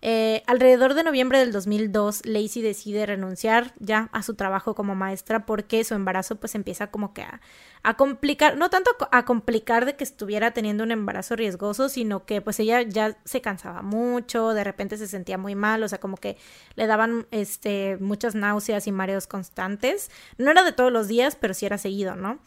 Eh, 0.02 0.42
alrededor 0.46 0.94
de 0.94 1.02
noviembre 1.02 1.38
del 1.38 1.52
2002, 1.52 2.26
Lacey 2.26 2.62
decide 2.62 3.06
renunciar 3.06 3.72
ya 3.78 4.10
a 4.12 4.22
su 4.22 4.34
trabajo 4.34 4.74
como 4.74 4.94
maestra 4.94 5.46
porque 5.46 5.82
su 5.84 5.94
embarazo 5.94 6.36
pues 6.36 6.54
empieza 6.54 6.88
como 6.88 7.14
que 7.14 7.22
a, 7.22 7.40
a 7.82 7.96
complicar, 7.96 8.56
no 8.56 8.68
tanto 8.68 8.90
a 9.10 9.24
complicar 9.24 9.86
de 9.86 9.96
que 9.96 10.04
estuviera 10.04 10.50
teniendo 10.50 10.84
un 10.84 10.90
embarazo 10.90 11.34
riesgoso, 11.34 11.88
sino 11.88 12.26
que 12.26 12.40
pues 12.40 12.60
ella 12.60 12.82
ya 12.82 13.16
se 13.24 13.40
cansaba 13.40 13.80
mucho, 13.82 14.52
de 14.54 14.64
repente 14.64 14.98
se 14.98 15.06
sentía 15.06 15.38
muy 15.38 15.54
mal, 15.54 15.82
o 15.82 15.88
sea, 15.88 15.98
como 15.98 16.16
que 16.16 16.36
le 16.74 16.86
daban 16.86 17.26
este 17.30 17.96
muchas 17.98 18.34
náuseas 18.34 18.86
y 18.86 18.92
mareos 18.92 19.26
constantes. 19.26 20.10
No 20.36 20.50
era 20.50 20.62
de 20.62 20.72
todos 20.72 20.92
los 20.92 21.08
días, 21.08 21.36
pero 21.36 21.54
sí 21.54 21.64
era 21.64 21.78
seguido, 21.78 22.16
¿no? 22.16 22.38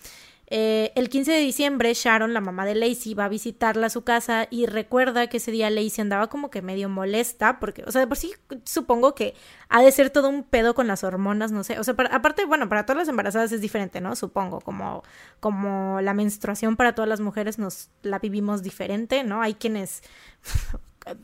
Eh, 0.52 0.92
el 0.96 1.10
15 1.10 1.32
de 1.32 1.40
diciembre, 1.40 1.94
Sharon, 1.94 2.34
la 2.34 2.42
mamá 2.42 2.66
de 2.66 2.74
Lacey, 2.74 3.14
va 3.14 3.26
a 3.26 3.30
visitarla 3.30 3.88
a 3.88 3.90
su 3.90 4.04
casa 4.04 4.48
y 4.50 4.66
recuerda 4.66 5.28
que 5.28 5.38
ese 5.38 5.52
día 5.52 5.70
Lacey 5.70 6.02
andaba 6.02 6.28
como 6.28 6.50
que 6.50 6.64
medio 6.64 6.90
molesta, 6.90 7.60
porque, 7.60 7.84
o 7.86 7.92
sea, 7.92 8.02
de 8.02 8.08
por 8.08 8.18
sí 8.18 8.34
supongo 8.64 9.14
que 9.14 9.36
ha 9.70 9.82
de 9.84 9.92
ser 9.92 10.10
todo 10.10 10.30
un 10.30 10.44
pedo 10.44 10.74
con 10.74 10.88
las 10.88 11.04
hormonas, 11.04 11.52
no 11.52 11.64
sé. 11.64 11.80
O 11.80 11.84
sea, 11.84 11.96
aparte, 12.12 12.46
bueno, 12.46 12.68
para 12.68 12.86
todas 12.86 12.98
las 12.98 13.08
embarazadas 13.10 13.52
es 13.52 13.62
diferente, 13.62 14.02
¿no? 14.02 14.16
Supongo, 14.16 14.60
como, 14.62 15.04
como 15.40 16.02
la 16.02 16.16
menstruación 16.16 16.76
para 16.76 16.96
todas 16.96 17.10
las 17.10 17.20
mujeres 17.22 17.60
nos 17.60 17.90
la 18.02 18.18
vivimos 18.18 18.64
diferente, 18.64 19.24
¿no? 19.24 19.42
Hay 19.44 19.54
quienes 19.54 20.02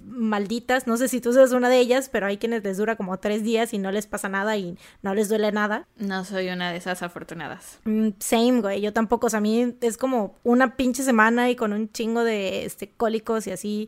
malditas, 0.06 0.88
no 0.88 0.98
sé 0.98 1.08
si 1.08 1.22
tú 1.22 1.32
eres 1.32 1.52
una 1.52 1.70
de 1.70 1.80
ellas, 1.80 2.10
pero 2.10 2.28
hay 2.28 2.38
quienes 2.38 2.64
les 2.64 2.78
dura 2.78 2.96
como 2.96 3.18
tres 3.20 3.44
días 3.44 3.74
y 3.74 3.78
no 3.78 3.92
les 3.92 4.08
pasa 4.08 4.30
nada 4.30 4.58
y 4.58 4.78
no 5.02 5.14
les 5.14 5.30
duele 5.30 5.52
nada. 5.52 5.88
No 5.98 6.24
soy 6.26 6.50
una 6.50 6.72
de 6.72 6.78
esas 6.78 7.04
afortunadas. 7.04 7.80
Mm, 7.86 8.10
same, 8.20 8.62
güey, 8.62 8.82
yo 8.82 8.94
tampoco, 8.94 9.28
o 9.28 9.30
sea, 9.30 9.38
a 9.38 9.42
mí 9.42 9.76
es 9.82 9.98
como 9.98 10.36
una 10.44 10.76
pinche 10.76 11.04
semana 11.04 11.50
y 11.50 11.56
con 11.56 11.74
un 11.74 11.92
chingo 11.92 12.24
de 12.24 12.66
este, 12.66 12.92
cólicos 12.92 13.48
y 13.48 13.52
así. 13.52 13.88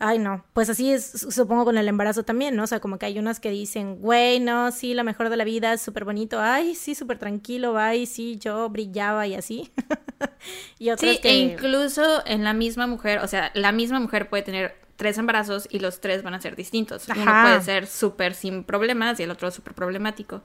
Ay, 0.00 0.18
no, 0.18 0.44
pues 0.52 0.68
así 0.68 0.92
es, 0.92 1.26
supongo 1.30 1.64
con 1.64 1.78
el 1.78 1.86
embarazo 1.86 2.24
también, 2.24 2.56
¿no? 2.56 2.64
O 2.64 2.66
sea, 2.66 2.80
como 2.80 2.98
que 2.98 3.06
hay 3.06 3.18
unas 3.18 3.38
que 3.38 3.50
dicen, 3.50 4.00
güey, 4.00 4.40
no, 4.40 4.72
sí, 4.72 4.92
la 4.92 5.04
mejor 5.04 5.28
de 5.28 5.36
la 5.36 5.44
vida, 5.44 5.72
es 5.72 5.82
súper 5.82 6.04
bonito, 6.04 6.40
ay, 6.40 6.74
sí, 6.74 6.94
súper 6.94 7.18
tranquilo, 7.18 7.78
ay, 7.78 8.06
sí, 8.06 8.36
yo 8.36 8.68
brillaba 8.68 9.26
y 9.26 9.34
así. 9.34 9.70
y 10.78 10.90
otras 10.90 11.14
sí, 11.14 11.20
que... 11.20 11.30
e 11.30 11.38
incluso 11.38 12.26
en 12.26 12.42
la 12.42 12.54
misma 12.54 12.86
mujer, 12.88 13.20
o 13.20 13.28
sea, 13.28 13.52
la 13.54 13.70
misma 13.70 14.00
mujer 14.00 14.28
puede 14.28 14.42
tener 14.42 14.83
tres 14.96 15.18
embarazos 15.18 15.68
y 15.70 15.78
los 15.78 16.00
tres 16.00 16.22
van 16.22 16.34
a 16.34 16.40
ser 16.40 16.56
distintos. 16.56 17.06
Uno 17.08 17.24
puede 17.42 17.60
ser 17.62 17.86
súper 17.86 18.34
sin 18.34 18.64
problemas 18.64 19.18
y 19.20 19.24
el 19.24 19.30
otro 19.30 19.50
súper 19.50 19.74
problemático. 19.74 20.42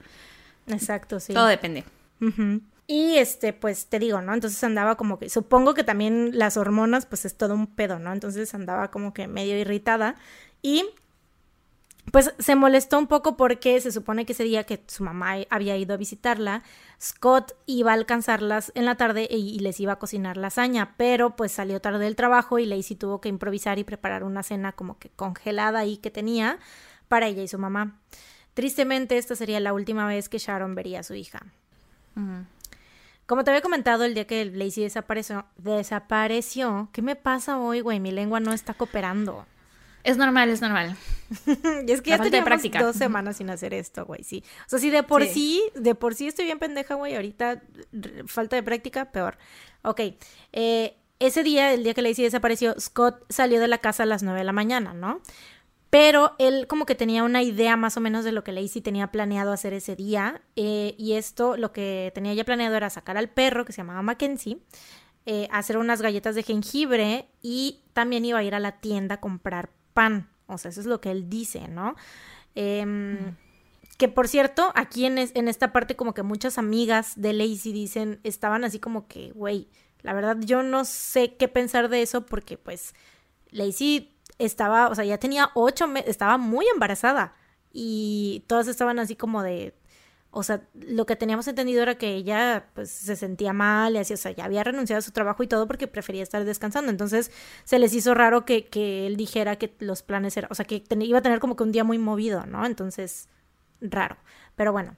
Exacto, 0.67 1.19
sí. 1.19 1.33
Todo 1.33 1.47
depende. 1.47 1.83
Y 2.87 3.17
este, 3.17 3.53
pues 3.53 3.85
te 3.85 3.99
digo, 3.99 4.21
¿no? 4.21 4.33
Entonces 4.33 4.63
andaba 4.63 4.95
como 4.95 5.19
que, 5.19 5.29
supongo 5.29 5.73
que 5.73 5.83
también 5.83 6.31
las 6.33 6.57
hormonas, 6.57 7.05
pues 7.05 7.25
es 7.25 7.35
todo 7.35 7.53
un 7.53 7.67
pedo, 7.67 7.99
¿no? 7.99 8.11
Entonces 8.11 8.53
andaba 8.53 8.89
como 8.89 9.13
que 9.13 9.27
medio 9.27 9.57
irritada 9.57 10.15
y 10.61 10.85
pues 12.11 12.33
se 12.39 12.55
molestó 12.55 12.97
un 12.97 13.07
poco 13.07 13.37
porque 13.37 13.79
se 13.81 13.91
supone 13.91 14.25
que 14.25 14.33
ese 14.33 14.43
día 14.43 14.63
que 14.63 14.83
su 14.87 15.03
mamá 15.03 15.35
había 15.49 15.77
ido 15.77 15.93
a 15.93 15.97
visitarla, 15.97 16.63
Scott 17.01 17.53
iba 17.65 17.91
a 17.91 17.95
alcanzarlas 17.95 18.71
en 18.75 18.85
la 18.85 18.95
tarde 18.95 19.27
y 19.29 19.59
les 19.59 19.79
iba 19.79 19.93
a 19.93 19.99
cocinar 19.99 20.37
lasaña, 20.37 20.95
pero 20.97 21.35
pues 21.35 21.51
salió 21.51 21.81
tarde 21.81 22.05
del 22.05 22.15
trabajo 22.15 22.59
y 22.59 22.65
Lacey 22.65 22.95
tuvo 22.95 23.21
que 23.21 23.29
improvisar 23.29 23.79
y 23.79 23.83
preparar 23.83 24.23
una 24.23 24.43
cena 24.43 24.71
como 24.71 24.97
que 24.97 25.09
congelada 25.09 25.79
ahí 25.79 25.97
que 25.97 26.11
tenía 26.11 26.59
para 27.07 27.27
ella 27.27 27.43
y 27.43 27.47
su 27.47 27.59
mamá. 27.59 27.99
Tristemente, 28.53 29.17
esta 29.17 29.35
sería 29.35 29.59
la 29.59 29.73
última 29.73 30.05
vez 30.05 30.29
que 30.29 30.37
Sharon 30.37 30.75
vería 30.75 31.01
a 31.01 31.03
su 31.03 31.15
hija. 31.15 31.45
Como 33.25 33.43
te 33.43 33.51
había 33.51 33.61
comentado 33.61 34.03
el 34.03 34.13
día 34.13 34.25
que 34.25 34.43
Lacey 34.45 34.83
desapareció, 34.83 35.45
desapareció, 35.57 36.89
¿qué 36.91 37.01
me 37.01 37.15
pasa 37.15 37.59
hoy, 37.59 37.81
güey? 37.81 37.99
Mi 37.99 38.11
lengua 38.11 38.39
no 38.39 38.51
está 38.51 38.73
cooperando. 38.73 39.45
Es 40.03 40.17
normal, 40.17 40.49
es 40.49 40.61
normal. 40.61 40.95
y 41.87 41.91
es 41.91 42.01
que 42.01 42.11
ya 42.11 42.19
teníamos 42.19 42.61
dos 42.79 42.95
semanas 42.95 43.37
sin 43.37 43.49
hacer 43.49 43.73
esto, 43.73 44.05
güey, 44.05 44.23
sí. 44.23 44.43
O 44.65 44.69
sea, 44.69 44.79
si 44.79 44.89
de 44.89 45.03
por 45.03 45.25
sí. 45.25 45.61
de 45.75 45.95
por 45.95 46.15
sí 46.15 46.27
estoy 46.27 46.45
bien 46.45 46.59
pendeja, 46.59 46.95
güey, 46.95 47.15
ahorita 47.15 47.61
falta 48.25 48.55
de 48.55 48.63
práctica, 48.63 49.11
peor. 49.11 49.37
Ok, 49.81 50.01
eh, 50.53 50.97
ese 51.19 51.43
día, 51.43 51.73
el 51.73 51.83
día 51.83 51.93
que 51.93 52.01
Lacey 52.01 52.23
desapareció, 52.23 52.79
Scott 52.79 53.25
salió 53.29 53.59
de 53.59 53.67
la 53.67 53.79
casa 53.79 54.03
a 54.03 54.05
las 54.05 54.23
nueve 54.23 54.39
de 54.39 54.45
la 54.45 54.53
mañana, 54.53 54.93
¿no? 54.93 55.21
Pero 55.89 56.35
él 56.37 56.67
como 56.67 56.85
que 56.85 56.95
tenía 56.95 57.23
una 57.23 57.41
idea 57.41 57.75
más 57.75 57.97
o 57.97 57.99
menos 57.99 58.23
de 58.23 58.31
lo 58.31 58.43
que 58.43 58.51
Lacey 58.51 58.81
tenía 58.81 59.07
planeado 59.07 59.51
hacer 59.51 59.73
ese 59.73 59.95
día. 59.95 60.41
Eh, 60.55 60.95
y 60.97 61.13
esto, 61.13 61.57
lo 61.57 61.71
que 61.73 62.11
tenía 62.13 62.33
ya 62.33 62.45
planeado 62.45 62.75
era 62.75 62.89
sacar 62.89 63.17
al 63.17 63.29
perro, 63.29 63.65
que 63.65 63.73
se 63.73 63.77
llamaba 63.77 64.01
Mackenzie, 64.03 64.59
eh, 65.25 65.47
hacer 65.51 65.77
unas 65.77 66.01
galletas 66.01 66.35
de 66.35 66.43
jengibre 66.43 67.27
y 67.41 67.81
también 67.93 68.23
iba 68.23 68.39
a 68.39 68.43
ir 68.43 68.55
a 68.55 68.59
la 68.59 68.79
tienda 68.79 69.15
a 69.15 69.19
comprar 69.19 69.71
pan. 69.93 70.29
O 70.47 70.57
sea, 70.57 70.69
eso 70.69 70.81
es 70.81 70.87
lo 70.87 71.01
que 71.01 71.11
él 71.11 71.29
dice, 71.29 71.67
¿no? 71.67 71.95
Em, 72.55 73.35
que 73.97 74.07
por 74.07 74.27
cierto, 74.27 74.71
aquí 74.75 75.05
en, 75.05 75.17
en, 75.17 75.47
esta 75.47 75.71
parte 75.71 75.95
como 75.95 76.13
que 76.13 76.23
muchas 76.23 76.57
amigas 76.57 77.13
de 77.15 77.33
Lacey 77.33 77.71
dicen, 77.71 78.19
estaban 78.23 78.63
así 78.63 78.79
como 78.79 79.07
que, 79.07 79.31
güey, 79.31 79.69
la 80.01 80.13
verdad 80.13 80.37
yo 80.39 80.63
no 80.63 80.85
sé 80.85 81.35
qué 81.35 81.47
pensar 81.47 81.89
de 81.89 82.01
eso 82.01 82.25
porque 82.25 82.57
pues 82.57 82.95
Lacey 83.51 84.15
estaba, 84.37 84.87
o 84.87 84.95
sea, 84.95 85.03
ya 85.05 85.17
tenía 85.17 85.51
ocho 85.53 85.87
meses, 85.87 86.09
estaba 86.09 86.37
muy 86.37 86.65
embarazada 86.73 87.33
y 87.71 88.43
todas 88.47 88.67
estaban 88.67 88.99
así 88.99 89.15
como 89.15 89.43
de, 89.43 89.75
o 90.31 90.43
sea, 90.43 90.61
lo 90.73 91.05
que 91.05 91.15
teníamos 91.15 91.47
entendido 91.47 91.81
era 91.81 91.95
que 91.95 92.13
ella 92.13 92.67
pues 92.75 92.91
se 92.91 93.15
sentía 93.15 93.51
mal 93.51 93.95
y 93.95 93.97
así, 93.97 94.13
o 94.13 94.17
sea, 94.17 94.31
ya 94.31 94.45
había 94.45 94.63
renunciado 94.63 94.99
a 94.99 95.01
su 95.01 95.11
trabajo 95.11 95.41
y 95.41 95.47
todo 95.47 95.65
porque 95.67 95.87
prefería 95.87 96.21
estar 96.21 96.45
descansando. 96.45 96.91
Entonces 96.91 97.31
se 97.63 97.79
les 97.79 97.93
hizo 97.93 98.13
raro 98.13 98.45
que, 98.45 98.67
que 98.67 99.07
él 99.07 99.17
dijera 99.17 99.55
que 99.55 99.73
los 99.79 100.03
planes 100.03 100.37
eran, 100.37 100.51
o 100.51 100.55
sea, 100.55 100.65
que 100.65 100.83
iba 101.01 101.17
a 101.17 101.21
tener 101.21 101.39
como 101.39 101.55
que 101.55 101.63
un 101.63 101.71
día 101.71 101.83
muy 101.83 101.97
movido, 101.97 102.45
¿no? 102.45 102.65
Entonces, 102.65 103.27
raro. 103.81 104.17
Pero 104.55 104.71
bueno, 104.71 104.95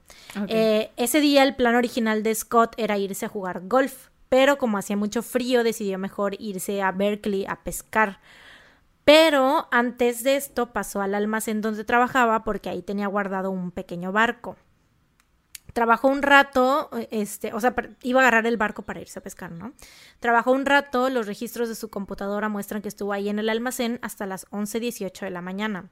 eh, 0.48 0.90
ese 0.96 1.20
día 1.20 1.44
el 1.44 1.54
plan 1.56 1.76
original 1.76 2.22
de 2.22 2.34
Scott 2.34 2.74
era 2.76 2.98
irse 2.98 3.24
a 3.24 3.28
jugar 3.28 3.62
golf, 3.68 4.08
pero 4.28 4.58
como 4.58 4.76
hacía 4.76 4.96
mucho 4.96 5.22
frío 5.22 5.62
decidió 5.64 5.98
mejor 5.98 6.34
irse 6.40 6.82
a 6.82 6.92
Berkeley 6.92 7.46
a 7.48 7.62
pescar. 7.62 8.20
Pero 9.04 9.68
antes 9.70 10.24
de 10.24 10.36
esto 10.36 10.72
pasó 10.72 11.00
al 11.00 11.14
almacén 11.14 11.60
donde 11.60 11.84
trabajaba 11.84 12.44
porque 12.44 12.68
ahí 12.68 12.82
tenía 12.82 13.06
guardado 13.06 13.50
un 13.50 13.70
pequeño 13.70 14.12
barco 14.12 14.56
trabajó 15.72 16.08
un 16.08 16.22
rato, 16.22 16.90
este, 17.10 17.52
o 17.52 17.60
sea, 17.60 17.74
iba 18.02 18.20
a 18.20 18.22
agarrar 18.22 18.46
el 18.46 18.56
barco 18.56 18.82
para 18.82 19.00
irse 19.00 19.18
a 19.18 19.22
pescar, 19.22 19.52
¿no? 19.52 19.72
Trabajó 20.20 20.52
un 20.52 20.66
rato, 20.66 21.08
los 21.08 21.26
registros 21.26 21.68
de 21.68 21.74
su 21.74 21.88
computadora 21.88 22.48
muestran 22.48 22.82
que 22.82 22.88
estuvo 22.88 23.12
ahí 23.12 23.28
en 23.28 23.38
el 23.38 23.48
almacén 23.48 23.98
hasta 24.02 24.26
las 24.26 24.48
11.18 24.50 25.20
de 25.20 25.30
la 25.30 25.40
mañana. 25.40 25.90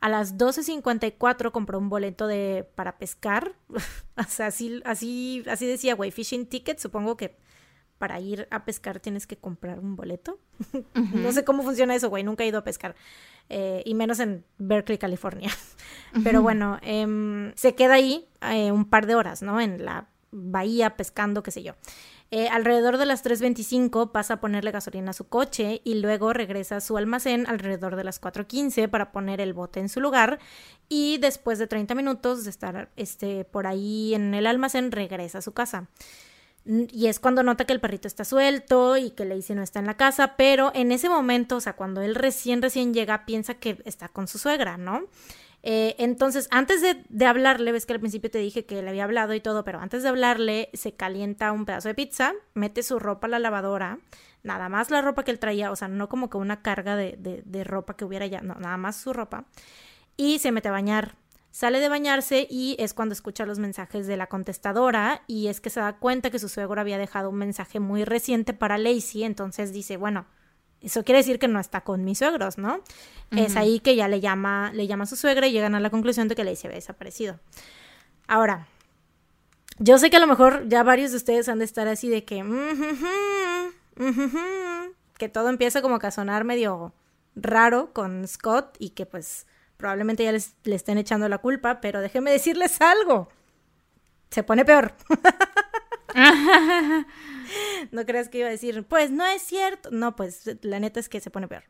A 0.00 0.08
las 0.08 0.36
12.54 0.36 1.52
compró 1.52 1.78
un 1.78 1.88
boleto 1.88 2.26
de 2.26 2.68
para 2.74 2.98
pescar, 2.98 3.52
o 4.16 4.22
sea, 4.28 4.46
así, 4.46 4.82
así, 4.84 5.44
así 5.48 5.66
decía, 5.66 5.94
güey, 5.94 6.10
fishing 6.10 6.46
ticket, 6.46 6.78
supongo 6.78 7.16
que 7.16 7.36
para 8.00 8.18
ir 8.18 8.48
a 8.50 8.64
pescar 8.64 8.98
tienes 8.98 9.26
que 9.26 9.36
comprar 9.36 9.78
un 9.78 9.94
boleto. 9.94 10.38
no 10.94 11.32
sé 11.32 11.44
cómo 11.44 11.62
funciona 11.62 11.94
eso, 11.94 12.08
güey, 12.08 12.24
nunca 12.24 12.44
he 12.44 12.46
ido 12.46 12.58
a 12.58 12.64
pescar. 12.64 12.96
Eh, 13.50 13.82
y 13.84 13.92
menos 13.92 14.20
en 14.20 14.42
Berkeley, 14.56 14.96
California. 14.96 15.50
Pero 16.24 16.40
bueno, 16.40 16.78
em, 16.80 17.52
se 17.56 17.74
queda 17.74 17.94
ahí 17.94 18.26
eh, 18.40 18.72
un 18.72 18.86
par 18.86 19.06
de 19.06 19.16
horas, 19.16 19.42
¿no? 19.42 19.60
En 19.60 19.84
la 19.84 20.08
bahía 20.30 20.96
pescando, 20.96 21.42
qué 21.42 21.50
sé 21.50 21.62
yo. 21.62 21.74
Eh, 22.30 22.48
alrededor 22.48 22.96
de 22.96 23.04
las 23.04 23.22
3.25 23.22 24.12
pasa 24.12 24.34
a 24.34 24.40
ponerle 24.40 24.70
gasolina 24.70 25.10
a 25.10 25.14
su 25.14 25.28
coche 25.28 25.82
y 25.84 25.96
luego 25.96 26.32
regresa 26.32 26.76
a 26.76 26.80
su 26.80 26.96
almacén 26.96 27.46
alrededor 27.48 27.96
de 27.96 28.04
las 28.04 28.18
4.15 28.18 28.88
para 28.88 29.12
poner 29.12 29.42
el 29.42 29.52
bote 29.52 29.80
en 29.80 29.90
su 29.90 30.00
lugar 30.00 30.38
y 30.88 31.18
después 31.18 31.58
de 31.58 31.66
30 31.66 31.94
minutos 31.96 32.44
de 32.44 32.50
estar 32.50 32.88
este, 32.96 33.44
por 33.44 33.66
ahí 33.66 34.14
en 34.14 34.32
el 34.32 34.46
almacén 34.46 34.90
regresa 34.90 35.38
a 35.38 35.42
su 35.42 35.52
casa. 35.52 35.88
Y 36.64 37.06
es 37.06 37.18
cuando 37.18 37.42
nota 37.42 37.64
que 37.64 37.72
el 37.72 37.80
perrito 37.80 38.06
está 38.06 38.24
suelto 38.24 38.96
y 38.96 39.10
que 39.10 39.24
Lacey 39.24 39.56
no 39.56 39.62
está 39.62 39.78
en 39.78 39.86
la 39.86 39.96
casa, 39.96 40.36
pero 40.36 40.70
en 40.74 40.92
ese 40.92 41.08
momento, 41.08 41.56
o 41.56 41.60
sea, 41.60 41.72
cuando 41.72 42.02
él 42.02 42.14
recién, 42.14 42.60
recién 42.60 42.92
llega, 42.92 43.24
piensa 43.24 43.54
que 43.54 43.80
está 43.84 44.08
con 44.08 44.28
su 44.28 44.38
suegra, 44.38 44.76
¿no? 44.76 45.04
Eh, 45.62 45.94
entonces, 45.98 46.48
antes 46.50 46.80
de, 46.82 47.26
hablarle, 47.26 47.72
ves 47.72 47.86
que 47.86 47.92
al 47.92 48.00
principio 48.00 48.30
te 48.30 48.38
dije 48.38 48.64
que 48.64 48.82
le 48.82 48.88
había 48.88 49.04
hablado 49.04 49.34
y 49.34 49.40
todo, 49.40 49.64
pero 49.64 49.80
antes 49.80 50.02
de 50.02 50.08
hablarle, 50.08 50.70
se 50.72 50.92
calienta 50.92 51.52
un 51.52 51.66
pedazo 51.66 51.88
de 51.88 51.94
pizza, 51.94 52.32
mete 52.54 52.82
su 52.82 52.98
ropa 52.98 53.26
a 53.26 53.30
la 53.30 53.38
lavadora, 53.38 53.98
nada 54.42 54.68
más 54.68 54.90
la 54.90 55.02
ropa 55.02 55.22
que 55.22 55.30
él 55.30 55.38
traía, 55.38 55.70
o 55.70 55.76
sea, 55.76 55.88
no 55.88 56.08
como 56.08 56.30
que 56.30 56.38
una 56.38 56.62
carga 56.62 56.96
de, 56.96 57.16
de, 57.18 57.42
de 57.44 57.64
ropa 57.64 57.96
que 57.96 58.04
hubiera 58.04 58.26
ya, 58.26 58.40
no, 58.40 58.54
nada 58.54 58.76
más 58.78 58.96
su 58.96 59.12
ropa, 59.12 59.44
y 60.16 60.38
se 60.38 60.52
mete 60.52 60.68
a 60.68 60.72
bañar. 60.72 61.16
Sale 61.50 61.80
de 61.80 61.88
bañarse 61.88 62.46
y 62.48 62.76
es 62.78 62.94
cuando 62.94 63.12
escucha 63.12 63.44
los 63.44 63.58
mensajes 63.58 64.06
de 64.06 64.16
la 64.16 64.28
contestadora 64.28 65.22
y 65.26 65.48
es 65.48 65.60
que 65.60 65.68
se 65.68 65.80
da 65.80 65.94
cuenta 65.94 66.30
que 66.30 66.38
su 66.38 66.48
suegro 66.48 66.80
había 66.80 66.96
dejado 66.96 67.28
un 67.28 67.36
mensaje 67.36 67.80
muy 67.80 68.04
reciente 68.04 68.54
para 68.54 68.78
Lacey, 68.78 69.24
entonces 69.24 69.72
dice, 69.72 69.96
bueno, 69.96 70.26
eso 70.80 71.04
quiere 71.04 71.18
decir 71.18 71.38
que 71.38 71.48
no 71.48 71.58
está 71.58 71.82
con 71.82 72.04
mis 72.04 72.18
suegros, 72.18 72.56
¿no? 72.56 72.82
Es 73.32 73.56
ahí 73.56 73.80
que 73.80 73.96
ya 73.96 74.08
le 74.08 74.20
llama, 74.20 74.72
le 74.72 74.86
llama 74.86 75.04
a 75.04 75.06
su 75.06 75.16
suegra 75.16 75.46
y 75.46 75.52
llegan 75.52 75.74
a 75.74 75.80
la 75.80 75.90
conclusión 75.90 76.28
de 76.28 76.34
que 76.34 76.44
Lacey 76.44 76.68
había 76.68 76.78
desaparecido. 76.78 77.38
Ahora, 78.26 78.66
yo 79.78 79.98
sé 79.98 80.08
que 80.08 80.16
a 80.16 80.20
lo 80.20 80.26
mejor 80.26 80.68
ya 80.68 80.82
varios 80.82 81.10
de 81.10 81.16
ustedes 81.16 81.48
han 81.48 81.58
de 81.58 81.64
estar 81.64 81.88
así 81.88 82.08
de 82.08 82.24
que, 82.24 82.44
que 85.18 85.28
todo 85.28 85.48
empieza 85.48 85.82
como 85.82 85.98
que 85.98 86.06
a 86.06 86.10
sonar 86.10 86.44
medio 86.44 86.94
raro 87.34 87.92
con 87.92 88.26
Scott 88.26 88.76
y 88.78 88.90
que 88.90 89.04
pues 89.04 89.46
probablemente 89.80 90.22
ya 90.22 90.32
les, 90.32 90.54
le 90.64 90.76
estén 90.76 90.98
echando 90.98 91.28
la 91.28 91.38
culpa, 91.38 91.80
pero 91.80 92.00
déjenme 92.00 92.30
decirles 92.30 92.80
algo. 92.80 93.28
Se 94.30 94.44
pone 94.44 94.64
peor. 94.64 94.94
no 97.90 98.06
creas 98.06 98.28
que 98.28 98.38
iba 98.38 98.48
a 98.48 98.50
decir, 98.50 98.84
pues 98.84 99.10
no 99.10 99.26
es 99.26 99.42
cierto. 99.42 99.90
No, 99.90 100.14
pues 100.14 100.58
la 100.62 100.78
neta 100.78 101.00
es 101.00 101.08
que 101.08 101.20
se 101.20 101.30
pone 101.30 101.48
peor. 101.48 101.64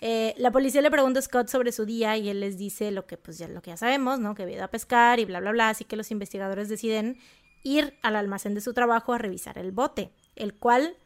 Eh, 0.00 0.34
la 0.38 0.50
policía 0.50 0.80
le 0.80 0.90
pregunta 0.90 1.20
a 1.20 1.22
Scott 1.22 1.48
sobre 1.48 1.72
su 1.72 1.84
día 1.84 2.16
y 2.16 2.28
él 2.28 2.40
les 2.40 2.58
dice 2.58 2.90
lo 2.90 3.06
que, 3.06 3.16
pues, 3.16 3.38
ya, 3.38 3.48
lo 3.48 3.62
que 3.62 3.70
ya 3.70 3.76
sabemos, 3.76 4.18
¿no? 4.18 4.34
Que 4.34 4.42
había 4.42 4.56
ido 4.56 4.64
a 4.64 4.68
pescar 4.68 5.20
y 5.20 5.24
bla, 5.24 5.40
bla, 5.40 5.52
bla. 5.52 5.68
Así 5.68 5.84
que 5.84 5.96
los 5.96 6.10
investigadores 6.10 6.68
deciden 6.68 7.18
ir 7.62 7.98
al 8.02 8.16
almacén 8.16 8.54
de 8.54 8.60
su 8.60 8.72
trabajo 8.72 9.12
a 9.12 9.18
revisar 9.18 9.58
el 9.58 9.72
bote, 9.72 10.12
el 10.34 10.54
cual, 10.54 10.96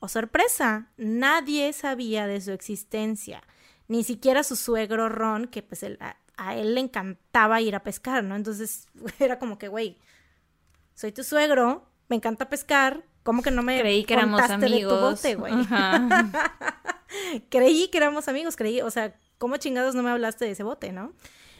oh 0.00 0.08
sorpresa, 0.08 0.92
nadie 0.96 1.72
sabía 1.72 2.26
de 2.26 2.40
su 2.40 2.52
existencia. 2.52 3.42
Ni 3.88 4.04
siquiera 4.04 4.42
su 4.42 4.56
suegro 4.56 5.08
Ron, 5.08 5.46
que 5.46 5.62
pues 5.62 5.84
a, 5.84 6.16
a 6.36 6.56
él 6.56 6.74
le 6.74 6.80
encantaba 6.80 7.60
ir 7.60 7.74
a 7.74 7.82
pescar, 7.82 8.24
¿no? 8.24 8.36
Entonces 8.36 8.86
era 9.18 9.38
como 9.38 9.58
que, 9.58 9.68
güey, 9.68 9.98
soy 10.94 11.12
tu 11.12 11.24
suegro, 11.24 11.86
me 12.08 12.16
encanta 12.16 12.48
pescar, 12.48 13.04
¿cómo 13.22 13.42
que 13.42 13.50
no 13.50 13.62
me 13.62 13.80
creí 13.80 14.04
que 14.04 14.14
éramos 14.14 14.40
amigos? 14.42 14.70
De 14.72 14.88
tu 14.88 14.94
bote, 14.96 15.34
güey? 15.34 15.54
creí 17.48 17.88
que 17.88 17.98
éramos 17.98 18.28
amigos, 18.28 18.56
creí, 18.56 18.80
o 18.80 18.90
sea, 18.90 19.16
¿cómo 19.38 19.56
chingados 19.56 19.94
no 19.94 20.02
me 20.02 20.10
hablaste 20.10 20.44
de 20.44 20.52
ese 20.52 20.62
bote, 20.62 20.92
no? 20.92 21.12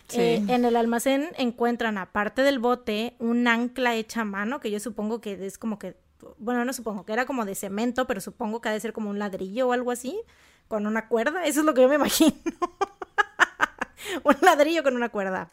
Sí. 0.08 0.20
Eh, 0.20 0.44
en 0.48 0.64
el 0.64 0.76
almacén 0.76 1.30
encuentran, 1.38 1.96
aparte 1.96 2.42
del 2.42 2.58
bote, 2.58 3.16
un 3.18 3.48
ancla 3.48 3.94
hecha 3.94 4.20
a 4.20 4.24
mano, 4.24 4.60
que 4.60 4.70
yo 4.70 4.78
supongo 4.78 5.20
que 5.20 5.46
es 5.46 5.56
como 5.56 5.78
que, 5.78 5.96
bueno, 6.38 6.64
no 6.64 6.72
supongo, 6.72 7.04
que 7.04 7.12
era 7.12 7.24
como 7.26 7.44
de 7.44 7.54
cemento, 7.54 8.06
pero 8.06 8.20
supongo 8.20 8.60
que 8.60 8.68
ha 8.68 8.72
de 8.72 8.80
ser 8.80 8.92
como 8.92 9.10
un 9.10 9.18
ladrillo 9.18 9.68
o 9.68 9.72
algo 9.72 9.90
así, 9.90 10.20
con 10.68 10.86
una 10.86 11.08
cuerda, 11.08 11.44
eso 11.44 11.60
es 11.60 11.66
lo 11.66 11.74
que 11.74 11.82
yo 11.82 11.88
me 11.88 11.96
imagino. 11.96 12.32
un 14.24 14.36
ladrillo 14.42 14.82
con 14.82 14.96
una 14.96 15.08
cuerda. 15.08 15.50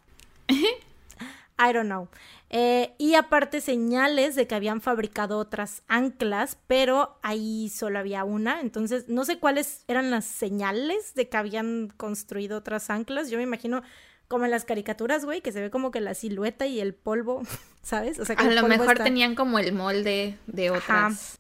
I 0.50 1.74
don't 1.74 1.86
know. 1.86 2.08
Eh, 2.54 2.96
y 2.98 3.16
aparte 3.16 3.62
señales 3.62 4.36
de 4.36 4.46
que 4.46 4.56
habían 4.56 4.82
fabricado 4.82 5.38
otras 5.38 5.84
anclas, 5.88 6.58
pero 6.68 7.18
ahí 7.22 7.70
solo 7.70 8.00
había 8.00 8.26
una. 8.26 8.60
Entonces, 8.60 9.08
no 9.08 9.24
sé 9.24 9.40
cuáles 9.40 9.86
eran 9.88 10.12
las 10.12 10.26
señales 10.26 11.14
de 11.14 11.30
que 11.30 11.38
habían 11.38 11.94
construido 11.96 12.58
otras 12.58 12.90
anclas. 12.90 13.30
Yo 13.30 13.38
me 13.38 13.44
imagino 13.44 13.84
como 14.28 14.46
en 14.46 14.52
las 14.52 14.66
caricaturas, 14.66 15.24
güey, 15.24 15.42
que 15.42 15.52
se 15.52 15.62
ve 15.62 15.70
como 15.70 15.92
que 15.92 16.02
la 16.02 16.14
silueta 16.14 16.66
y 16.66 16.82
el 16.82 16.94
polvo, 16.94 17.44
¿sabes? 17.84 18.20
O 18.20 18.26
sea, 18.26 18.36
que 18.36 18.44
a 18.44 18.52
lo 18.52 18.68
mejor 18.68 18.98
tenían 18.98 19.36
como 19.36 19.58
el 19.58 19.72
molde 19.72 20.38
de 20.48 20.72
otras. 20.72 21.40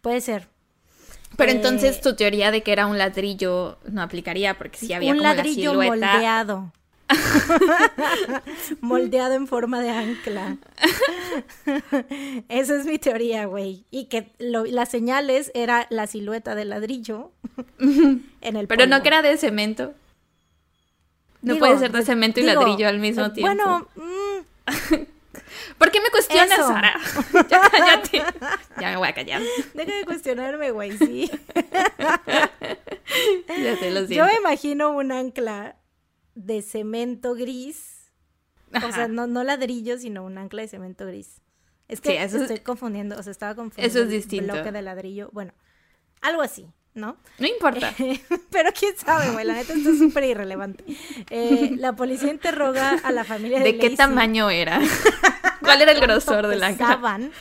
Puede 0.00 0.22
ser. 0.22 0.48
Pero 1.36 1.52
entonces 1.52 1.96
eh, 1.96 2.00
tu 2.02 2.14
teoría 2.14 2.50
de 2.50 2.62
que 2.62 2.72
era 2.72 2.86
un 2.86 2.98
ladrillo 2.98 3.78
no 3.90 4.02
aplicaría 4.02 4.56
porque 4.56 4.78
si 4.78 4.92
había 4.92 5.12
un 5.12 5.18
como 5.18 5.28
ladrillo 5.28 5.74
la 5.74 5.82
silueta... 5.82 6.12
moldeado. 6.12 6.72
Moldeado 8.80 9.34
en 9.34 9.46
forma 9.46 9.80
de 9.80 9.90
ancla. 9.90 10.56
Esa 12.48 12.76
es 12.76 12.86
mi 12.86 12.98
teoría, 12.98 13.46
güey. 13.46 13.84
Y 13.90 14.06
que 14.06 14.32
las 14.38 14.88
señales 14.88 15.52
era 15.54 15.86
la 15.90 16.06
silueta 16.06 16.54
del 16.54 16.70
ladrillo 16.70 17.30
en 17.78 18.56
el 18.56 18.66
Pero 18.66 18.86
no 18.86 19.02
que 19.02 19.08
era 19.08 19.22
de 19.22 19.36
cemento. 19.36 19.94
No 21.42 21.58
puede 21.58 21.78
ser 21.78 21.92
de 21.92 22.02
cemento 22.02 22.40
y 22.40 22.44
ladrillo 22.44 22.88
al 22.88 22.98
mismo 22.98 23.30
tiempo. 23.32 23.54
Bueno, 23.54 23.88
mm. 23.94 25.15
¿Por 25.78 25.90
qué 25.90 26.00
me 26.00 26.10
cuestionas, 26.10 26.58
Sara? 26.58 26.98
ya 27.48 27.60
cállate. 27.70 28.22
Ya 28.80 28.90
me 28.90 28.96
voy 28.96 29.08
a 29.08 29.14
callar. 29.14 29.42
Deja 29.74 29.96
de 29.96 30.04
cuestionarme, 30.04 30.70
güey, 30.70 30.96
sí. 30.96 31.30
ya 33.48 33.78
te 33.78 33.90
lo 33.90 34.06
siento. 34.06 34.14
Yo 34.14 34.26
me 34.26 34.34
imagino 34.36 34.90
un 34.90 35.12
ancla 35.12 35.76
de 36.34 36.62
cemento 36.62 37.34
gris. 37.34 38.10
O 38.72 38.92
sea, 38.92 39.08
no, 39.08 39.26
no 39.26 39.42
ladrillo, 39.44 39.98
sino 39.98 40.24
un 40.24 40.38
ancla 40.38 40.62
de 40.62 40.68
cemento 40.68 41.06
gris. 41.06 41.40
Es 41.88 42.00
que 42.00 42.22
eso 42.22 42.38
estoy 42.38 42.58
confundiendo, 42.60 43.16
o 43.16 43.22
sea, 43.22 43.30
estaba 43.30 43.54
confundiendo 43.54 43.88
eso 43.88 44.02
es 44.04 44.10
distinto. 44.10 44.52
bloque 44.52 44.72
de 44.72 44.82
ladrillo. 44.82 45.30
Bueno, 45.32 45.52
algo 46.20 46.42
así, 46.42 46.66
¿no? 46.96 47.16
No 47.38 47.46
importa. 47.46 47.94
pero 48.50 48.70
quién 48.72 48.96
sabe, 48.96 49.30
güey, 49.30 49.44
la 49.44 49.54
neta 49.54 49.74
esto 49.74 49.90
es 49.90 49.98
súper 49.98 50.24
irrelevante. 50.24 50.84
Eh, 51.30 51.72
la 51.76 51.94
policía 51.94 52.30
interroga 52.30 52.98
a 53.04 53.12
la 53.12 53.24
familia 53.24 53.58
de 53.58 53.64
¿De 53.64 53.78
qué 53.78 53.90
tamaño 53.90 54.50
era? 54.50 54.80
¿Cuál 55.60 55.82
era 55.82 55.92
el 55.92 56.00
grosor 56.00 56.46
de 56.46 56.56
la 56.56 56.70
pesaban 56.70 57.32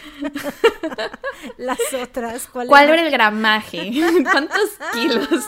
las 1.58 1.80
otras? 1.93 2.47
¿Cuál, 2.47 2.68
¿Cuál 2.68 2.89
era 2.89 3.01
el 3.01 3.12
gramaje? 3.12 3.91
¿Cuántos 4.32 4.72
kilos? 4.93 5.45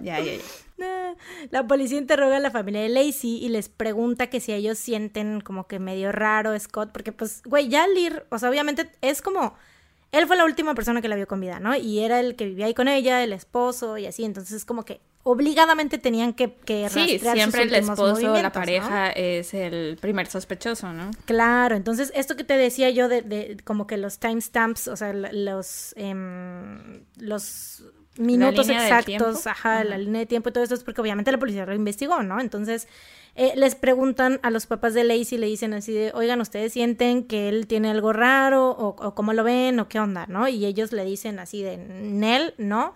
ya, 0.00 0.20
ya, 0.20 0.34
ya. 0.34 1.14
La 1.50 1.66
policía 1.66 1.98
interroga 1.98 2.36
a 2.36 2.40
la 2.40 2.50
familia 2.50 2.82
de 2.82 2.88
Lacey 2.88 3.36
y 3.36 3.48
les 3.48 3.68
pregunta 3.68 4.28
que 4.28 4.40
si 4.40 4.52
ellos 4.52 4.78
sienten 4.78 5.40
como 5.40 5.66
que 5.66 5.78
medio 5.78 6.10
raro 6.10 6.58
Scott, 6.58 6.90
porque 6.92 7.12
pues, 7.12 7.42
güey, 7.44 7.68
ya 7.68 7.86
Lear, 7.86 8.26
o 8.30 8.38
sea, 8.38 8.48
obviamente 8.48 8.90
es 9.02 9.20
como, 9.20 9.54
él 10.12 10.26
fue 10.26 10.36
la 10.36 10.44
última 10.44 10.74
persona 10.74 11.00
que 11.00 11.08
la 11.08 11.16
vio 11.16 11.26
con 11.26 11.40
vida, 11.40 11.60
¿no? 11.60 11.76
Y 11.76 12.00
era 12.00 12.20
el 12.20 12.36
que 12.36 12.46
vivía 12.46 12.66
ahí 12.66 12.74
con 12.74 12.88
ella, 12.88 13.22
el 13.22 13.32
esposo 13.32 13.98
y 13.98 14.06
así, 14.06 14.24
entonces 14.24 14.56
es 14.56 14.64
como 14.64 14.84
que 14.84 15.00
obligadamente 15.22 15.98
tenían 15.98 16.32
que, 16.32 16.54
que 16.54 16.88
sí, 16.88 17.18
siempre 17.18 17.62
el 17.62 17.74
esposo 17.74 18.32
o 18.32 18.42
la 18.42 18.52
pareja 18.52 19.10
es 19.10 19.52
el 19.54 19.98
primer 20.00 20.26
sospechoso, 20.26 20.92
¿no? 20.92 21.10
Claro, 21.26 21.76
entonces 21.76 22.10
esto 22.14 22.36
que 22.36 22.44
te 22.44 22.56
decía 22.56 22.90
yo 22.90 23.08
de, 23.08 23.22
de 23.22 23.58
como 23.64 23.86
que 23.86 23.98
los 23.98 24.18
timestamps, 24.18 24.88
o 24.88 24.96
sea, 24.96 25.12
los, 25.12 25.92
eh, 25.96 26.14
los 27.18 27.84
minutos 28.20 28.68
exactos, 28.68 29.46
ajá, 29.46 29.82
la 29.84 29.98
línea 29.98 30.20
de 30.20 30.26
tiempo 30.26 30.50
y 30.50 30.52
todo 30.52 30.62
esto 30.62 30.74
es 30.74 30.84
porque 30.84 31.00
obviamente 31.00 31.32
la 31.32 31.38
policía 31.38 31.66
lo 31.66 31.74
investigó, 31.74 32.22
¿no? 32.22 32.40
Entonces 32.40 32.86
eh, 33.34 33.52
les 33.56 33.74
preguntan 33.74 34.38
a 34.42 34.50
los 34.50 34.66
papás 34.66 34.94
de 34.94 35.04
Lacey, 35.04 35.38
le 35.38 35.46
dicen 35.46 35.74
así 35.74 35.92
de, 35.92 36.12
oigan, 36.14 36.40
¿ustedes 36.40 36.72
sienten 36.72 37.24
que 37.24 37.48
él 37.48 37.66
tiene 37.66 37.90
algo 37.90 38.12
raro 38.12 38.70
o, 38.70 38.88
o 38.88 39.14
cómo 39.14 39.32
lo 39.32 39.42
ven 39.42 39.80
o 39.80 39.88
qué 39.88 39.98
onda, 39.98 40.26
¿no? 40.26 40.48
Y 40.48 40.66
ellos 40.66 40.92
le 40.92 41.04
dicen 41.04 41.38
así 41.38 41.62
de, 41.62 41.76
Nel, 41.78 42.54
no, 42.58 42.94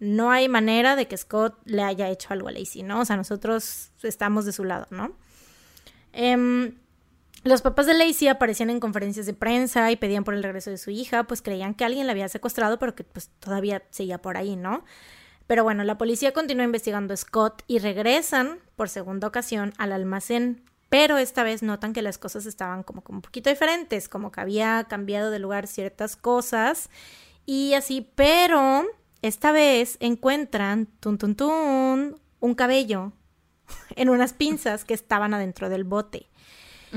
no 0.00 0.30
hay 0.30 0.48
manera 0.48 0.96
de 0.96 1.06
que 1.06 1.16
Scott 1.16 1.56
le 1.64 1.82
haya 1.82 2.10
hecho 2.10 2.28
algo 2.32 2.48
a 2.48 2.52
Lacey, 2.52 2.82
¿no? 2.82 3.00
O 3.00 3.04
sea, 3.04 3.16
nosotros 3.16 3.92
estamos 4.02 4.44
de 4.44 4.52
su 4.52 4.64
lado, 4.64 4.86
¿no? 4.90 5.12
Eh, 6.12 6.72
los 7.44 7.62
papás 7.62 7.86
de 7.86 7.94
Lacey 7.94 8.28
aparecían 8.28 8.70
en 8.70 8.80
conferencias 8.80 9.26
de 9.26 9.34
prensa 9.34 9.90
y 9.90 9.96
pedían 9.96 10.24
por 10.24 10.34
el 10.34 10.42
regreso 10.42 10.70
de 10.70 10.78
su 10.78 10.90
hija, 10.90 11.24
pues 11.24 11.42
creían 11.42 11.74
que 11.74 11.84
alguien 11.84 12.06
la 12.06 12.12
había 12.12 12.28
secuestrado, 12.28 12.78
pero 12.78 12.94
que 12.94 13.04
pues 13.04 13.30
todavía 13.38 13.82
seguía 13.90 14.20
por 14.20 14.36
ahí, 14.36 14.56
¿no? 14.56 14.84
Pero 15.46 15.62
bueno, 15.62 15.84
la 15.84 15.98
policía 15.98 16.32
continúa 16.32 16.64
investigando 16.64 17.12
a 17.12 17.16
Scott 17.18 17.62
y 17.66 17.78
regresan 17.78 18.60
por 18.76 18.88
segunda 18.88 19.28
ocasión 19.28 19.74
al 19.76 19.92
almacén, 19.92 20.64
pero 20.88 21.18
esta 21.18 21.42
vez 21.42 21.62
notan 21.62 21.92
que 21.92 22.00
las 22.00 22.16
cosas 22.16 22.46
estaban 22.46 22.82
como, 22.82 23.02
como 23.02 23.18
un 23.18 23.22
poquito 23.22 23.50
diferentes, 23.50 24.08
como 24.08 24.32
que 24.32 24.40
había 24.40 24.84
cambiado 24.88 25.30
de 25.30 25.38
lugar 25.38 25.66
ciertas 25.66 26.16
cosas 26.16 26.88
y 27.44 27.74
así, 27.74 28.10
pero 28.14 28.86
esta 29.20 29.52
vez 29.52 29.98
encuentran, 30.00 30.86
tun, 31.00 31.18
tun, 31.18 31.34
tun, 31.34 32.20
un 32.40 32.54
cabello 32.54 33.12
en 33.96 34.08
unas 34.08 34.32
pinzas 34.32 34.84
que 34.84 34.94
estaban 34.94 35.34
adentro 35.34 35.68
del 35.68 35.84
bote. 35.84 36.28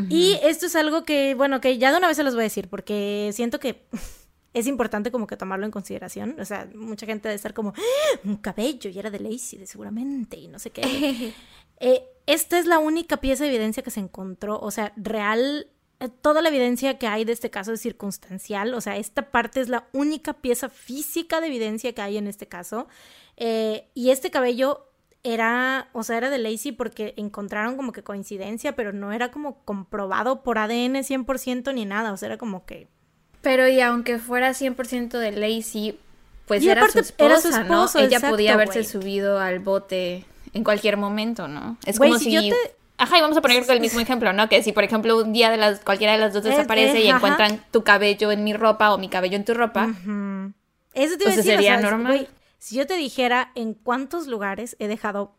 Y 0.09 0.39
esto 0.43 0.65
es 0.67 0.75
algo 0.75 1.03
que, 1.03 1.35
bueno, 1.35 1.61
que 1.61 1.77
ya 1.77 1.91
de 1.91 1.97
una 1.97 2.07
vez 2.07 2.17
se 2.17 2.23
los 2.23 2.33
voy 2.33 2.41
a 2.41 2.43
decir, 2.43 2.69
porque 2.69 3.31
siento 3.33 3.59
que 3.59 3.87
es 4.53 4.67
importante 4.67 5.11
como 5.11 5.27
que 5.27 5.37
tomarlo 5.37 5.65
en 5.65 5.71
consideración. 5.71 6.35
O 6.39 6.45
sea, 6.45 6.69
mucha 6.75 7.05
gente 7.05 7.27
debe 7.27 7.35
estar 7.35 7.53
como, 7.53 7.73
¡Ah! 7.75 8.19
un 8.23 8.37
cabello, 8.37 8.89
y 8.89 8.99
era 8.99 9.09
de 9.09 9.19
Lacey, 9.19 9.65
seguramente, 9.65 10.37
y 10.37 10.47
no 10.47 10.59
sé 10.59 10.71
qué. 10.71 11.33
Eh, 11.79 12.01
esta 12.25 12.57
es 12.57 12.65
la 12.65 12.79
única 12.79 13.17
pieza 13.17 13.43
de 13.43 13.51
evidencia 13.51 13.83
que 13.83 13.91
se 13.91 13.99
encontró, 13.99 14.59
o 14.59 14.71
sea, 14.71 14.93
real, 14.95 15.67
eh, 15.99 16.09
toda 16.09 16.41
la 16.41 16.49
evidencia 16.49 16.97
que 16.97 17.05
hay 17.05 17.23
de 17.23 17.33
este 17.33 17.51
caso 17.51 17.71
es 17.71 17.81
circunstancial, 17.81 18.73
o 18.73 18.81
sea, 18.81 18.97
esta 18.97 19.29
parte 19.29 19.61
es 19.61 19.69
la 19.69 19.87
única 19.93 20.33
pieza 20.33 20.69
física 20.69 21.39
de 21.39 21.45
evidencia 21.45 21.93
que 21.93 22.01
hay 22.01 22.17
en 22.17 22.25
este 22.25 22.47
caso. 22.47 22.87
Eh, 23.35 23.89
y 23.93 24.09
este 24.09 24.31
cabello 24.31 24.86
era, 25.24 25.89
o 25.93 26.03
sea, 26.03 26.18
era 26.18 26.30
de 26.30 26.38
Lacey 26.38 26.72
porque 26.72 27.13
encontraron 27.18 27.76
como 27.76 27.91
que 27.91 28.03
coincidencia, 28.03 28.76
pero 28.76 28.93
no 28.93 29.11
era 29.11 29.32
como 29.32 29.63
comprobado 29.63 30.43
por 30.43 30.57
ADN 30.57 30.95
100% 31.03 31.74
ni 31.74 31.86
nada, 31.86 32.13
o 32.13 32.18
sea, 32.18 32.28
era 32.28 32.38
como 32.38 32.65
que... 32.65 32.88
Pero 33.41 33.68
y 33.68 33.80
aunque 33.82 34.20
fuera 34.20 34.51
100% 34.51 35.18
de 35.18 35.32
Lacey, 35.32 35.99
pues 36.45 36.65
era, 36.65 36.88
su 36.89 36.99
esposa, 36.99 37.63
¿no? 37.63 37.88
Ella 37.95 38.20
podía 38.20 38.53
haberse 38.53 38.84
subido 38.84 39.39
al 39.39 39.59
bote 39.59 40.26
en 40.53 40.63
cualquier 40.63 40.97
momento, 40.97 41.47
¿no? 41.47 41.78
Es 41.86 41.99
como 41.99 42.18
si... 42.18 42.51
Ajá, 42.99 43.18
y 43.18 43.22
vamos 43.22 43.38
a 43.38 43.41
poner 43.41 43.63
el 43.70 43.80
mismo 43.80 43.99
ejemplo, 44.01 44.34
¿no? 44.34 44.49
Que 44.49 44.63
si, 44.63 44.72
por 44.72 44.84
ejemplo, 44.84 45.18
un 45.18 45.34
día 45.34 45.51
de 45.51 45.57
las, 45.57 45.80
cualquiera 45.82 46.13
de 46.13 46.20
las 46.20 46.34
dos 46.34 46.43
desaparece 46.43 47.01
y 47.01 47.09
encuentran 47.09 47.61
tu 47.72 47.84
cabello 47.84 48.32
en 48.32 48.43
mi 48.43 48.53
ropa 48.53 48.93
o 48.93 48.97
mi 48.97 49.09
cabello 49.09 49.36
en 49.36 49.45
tu 49.45 49.53
ropa, 49.53 49.89
Eso 50.93 51.18
te 51.18 51.26
decir, 51.26 51.43
sería 51.43 51.80
normal. 51.80 52.28
Si 52.59 52.75
yo 52.75 52.87
te 52.87 52.95
dijera 52.95 53.51
en 53.55 53.73
cuántos 53.73 54.27
lugares 54.27 54.75
he 54.79 54.87
dejado 54.87 55.35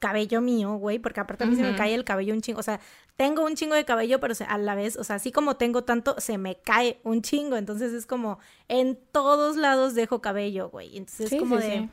cabello 0.00 0.40
mío, 0.40 0.74
güey, 0.74 0.98
porque 0.98 1.20
aparte 1.20 1.44
a 1.44 1.46
mí 1.46 1.56
se 1.56 1.62
me 1.62 1.76
cae 1.76 1.94
el 1.94 2.04
cabello 2.04 2.34
un 2.34 2.40
chingo, 2.40 2.58
o 2.58 2.64
sea, 2.64 2.80
tengo 3.16 3.44
un 3.44 3.54
chingo 3.54 3.74
de 3.74 3.84
cabello, 3.84 4.18
pero 4.20 4.34
a 4.46 4.58
la 4.58 4.74
vez, 4.74 4.96
o 4.96 5.04
sea, 5.04 5.16
así 5.16 5.30
como 5.30 5.56
tengo 5.56 5.84
tanto, 5.84 6.16
se 6.18 6.38
me 6.38 6.56
cae 6.56 7.00
un 7.04 7.22
chingo, 7.22 7.56
entonces 7.56 7.92
es 7.92 8.06
como, 8.06 8.38
en 8.66 8.98
todos 9.12 9.56
lados 9.56 9.94
dejo 9.94 10.20
cabello, 10.20 10.68
güey, 10.70 10.96
entonces 10.96 11.32
es 11.32 11.38
como 11.38 11.58
de... 11.58 11.88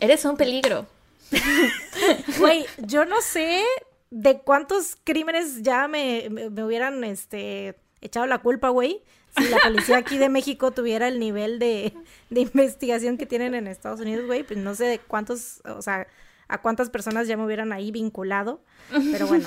Eres 0.00 0.24
un 0.24 0.36
peligro. 0.36 0.86
Güey, 2.38 2.66
yo 2.78 3.04
no 3.04 3.20
sé 3.20 3.64
de 4.10 4.38
cuántos 4.40 4.96
crímenes 5.02 5.62
ya 5.62 5.88
me, 5.88 6.28
me, 6.30 6.64
hubieran 6.64 7.02
este, 7.04 7.76
echado 8.00 8.26
la 8.26 8.38
culpa, 8.38 8.68
güey. 8.68 9.02
Si 9.36 9.48
la 9.48 9.58
policía 9.58 9.98
aquí 9.98 10.18
de 10.18 10.28
México 10.28 10.70
tuviera 10.70 11.08
el 11.08 11.18
nivel 11.18 11.58
de, 11.58 11.92
de 12.30 12.40
investigación 12.40 13.18
que 13.18 13.26
tienen 13.26 13.54
en 13.54 13.66
Estados 13.66 14.00
Unidos, 14.00 14.26
güey, 14.26 14.44
pues 14.44 14.58
no 14.58 14.74
sé 14.74 14.84
de 14.84 14.98
cuántos, 14.98 15.60
o 15.64 15.82
sea, 15.82 16.06
a 16.48 16.62
cuántas 16.62 16.90
personas 16.90 17.28
ya 17.28 17.36
me 17.36 17.44
hubieran 17.44 17.72
ahí 17.72 17.90
vinculado. 17.90 18.60
Pero 18.90 19.26
bueno. 19.26 19.46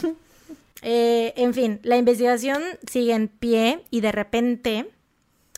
Eh, 0.82 1.34
en 1.36 1.54
fin, 1.54 1.80
la 1.84 1.98
investigación 1.98 2.62
sigue 2.90 3.14
en 3.14 3.28
pie 3.28 3.84
y 3.90 4.02
de 4.02 4.12
repente, 4.12 4.90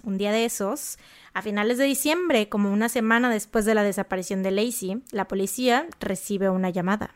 un 0.03 0.17
día 0.17 0.32
de 0.32 0.45
esos, 0.45 0.97
a 1.34 1.41
finales 1.41 1.77
de 1.77 1.86
diciembre, 1.86 2.49
como 2.49 2.71
una 2.71 2.89
semana 2.89 3.29
después 3.29 3.65
de 3.65 3.75
la 3.75 3.84
desaparición 3.84 4.43
de 4.43 4.51
Lacey, 4.51 5.01
la 5.11 5.27
policía 5.27 5.88
recibe 5.99 6.49
una 6.49 6.69
llamada. 6.69 7.13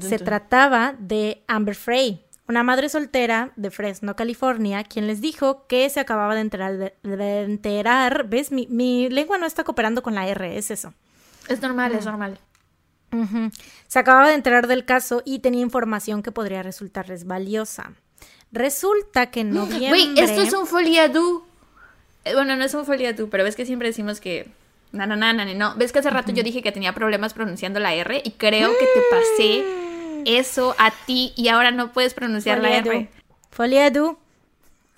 Se 0.00 0.18
trataba 0.18 0.94
de 0.98 1.42
Amber 1.46 1.74
Frey, 1.74 2.26
una 2.50 2.64
madre 2.64 2.88
soltera 2.88 3.52
de 3.54 3.70
Fresno, 3.70 4.16
California, 4.16 4.82
quien 4.82 5.06
les 5.06 5.20
dijo 5.20 5.66
que 5.68 5.88
se 5.88 6.00
acababa 6.00 6.34
de 6.34 6.40
enterar, 6.40 6.76
de, 7.02 7.42
enterar 7.42 8.28
¿ves? 8.28 8.50
Mi, 8.50 8.66
mi, 8.66 9.08
lengua 9.08 9.38
no 9.38 9.46
está 9.46 9.62
cooperando 9.64 10.02
con 10.02 10.16
la 10.16 10.26
R, 10.26 10.58
es 10.58 10.70
eso. 10.70 10.92
Es 11.48 11.62
normal, 11.62 11.94
es 11.94 12.04
normal. 12.04 12.38
Se 13.86 13.98
acababa 13.98 14.28
de 14.28 14.34
enterar 14.34 14.66
del 14.66 14.84
caso 14.84 15.22
y 15.24 15.38
tenía 15.40 15.62
información 15.62 16.22
que 16.22 16.32
podría 16.32 16.62
resultarles 16.62 17.24
valiosa. 17.24 17.92
Resulta 18.52 19.30
que 19.30 19.40
en 19.40 19.50
noviembre... 19.50 19.88
Güey, 19.88 20.18
esto 20.18 20.42
es 20.42 20.52
un 20.52 20.66
foliadú. 20.66 21.44
Eh, 22.24 22.34
bueno, 22.34 22.56
no 22.56 22.64
es 22.64 22.74
un 22.74 22.84
foliadú, 22.84 23.28
pero 23.30 23.44
ves 23.44 23.56
que 23.56 23.66
siempre 23.66 23.88
decimos 23.88 24.20
que... 24.20 24.50
No, 24.92 25.06
no, 25.06 25.16
no, 25.16 25.32
no, 25.32 25.44
no. 25.44 25.74
Ves 25.76 25.92
que 25.92 26.00
hace 26.00 26.10
rato 26.10 26.32
yo 26.32 26.42
dije 26.42 26.62
que 26.62 26.72
tenía 26.72 26.92
problemas 26.94 27.32
pronunciando 27.32 27.78
la 27.78 27.94
R 27.94 28.22
y 28.24 28.30
creo 28.32 28.70
que 28.70 28.86
te 28.86 29.02
pasé 29.10 29.89
eso 30.26 30.74
a 30.78 30.90
ti 30.90 31.32
y 31.36 31.48
ahora 31.48 31.70
no 31.70 31.92
puedes 31.92 32.14
pronunciar 32.14 32.60
la 32.60 32.76
R. 32.76 33.08
Foliadú. 33.50 34.18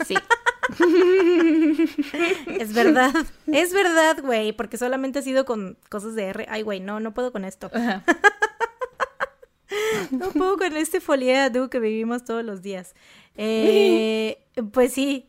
Sí. 0.04 0.14
es 2.58 2.72
verdad, 2.72 3.12
es 3.46 3.72
verdad, 3.72 4.18
güey, 4.22 4.52
porque 4.52 4.78
solamente 4.78 5.18
ha 5.18 5.22
sido 5.22 5.44
con 5.44 5.76
cosas 5.88 6.14
de 6.14 6.24
R. 6.24 6.46
Ay, 6.48 6.62
güey, 6.62 6.80
no, 6.80 7.00
no 7.00 7.14
puedo 7.14 7.32
con 7.32 7.44
esto. 7.44 7.70
no 10.10 10.30
puedo 10.30 10.56
con 10.56 10.76
este 10.76 11.00
foliado 11.00 11.70
que 11.70 11.80
vivimos 11.80 12.24
todos 12.24 12.44
los 12.44 12.62
días. 12.62 12.94
Eh, 13.36 14.38
pues 14.72 14.92
sí, 14.92 15.28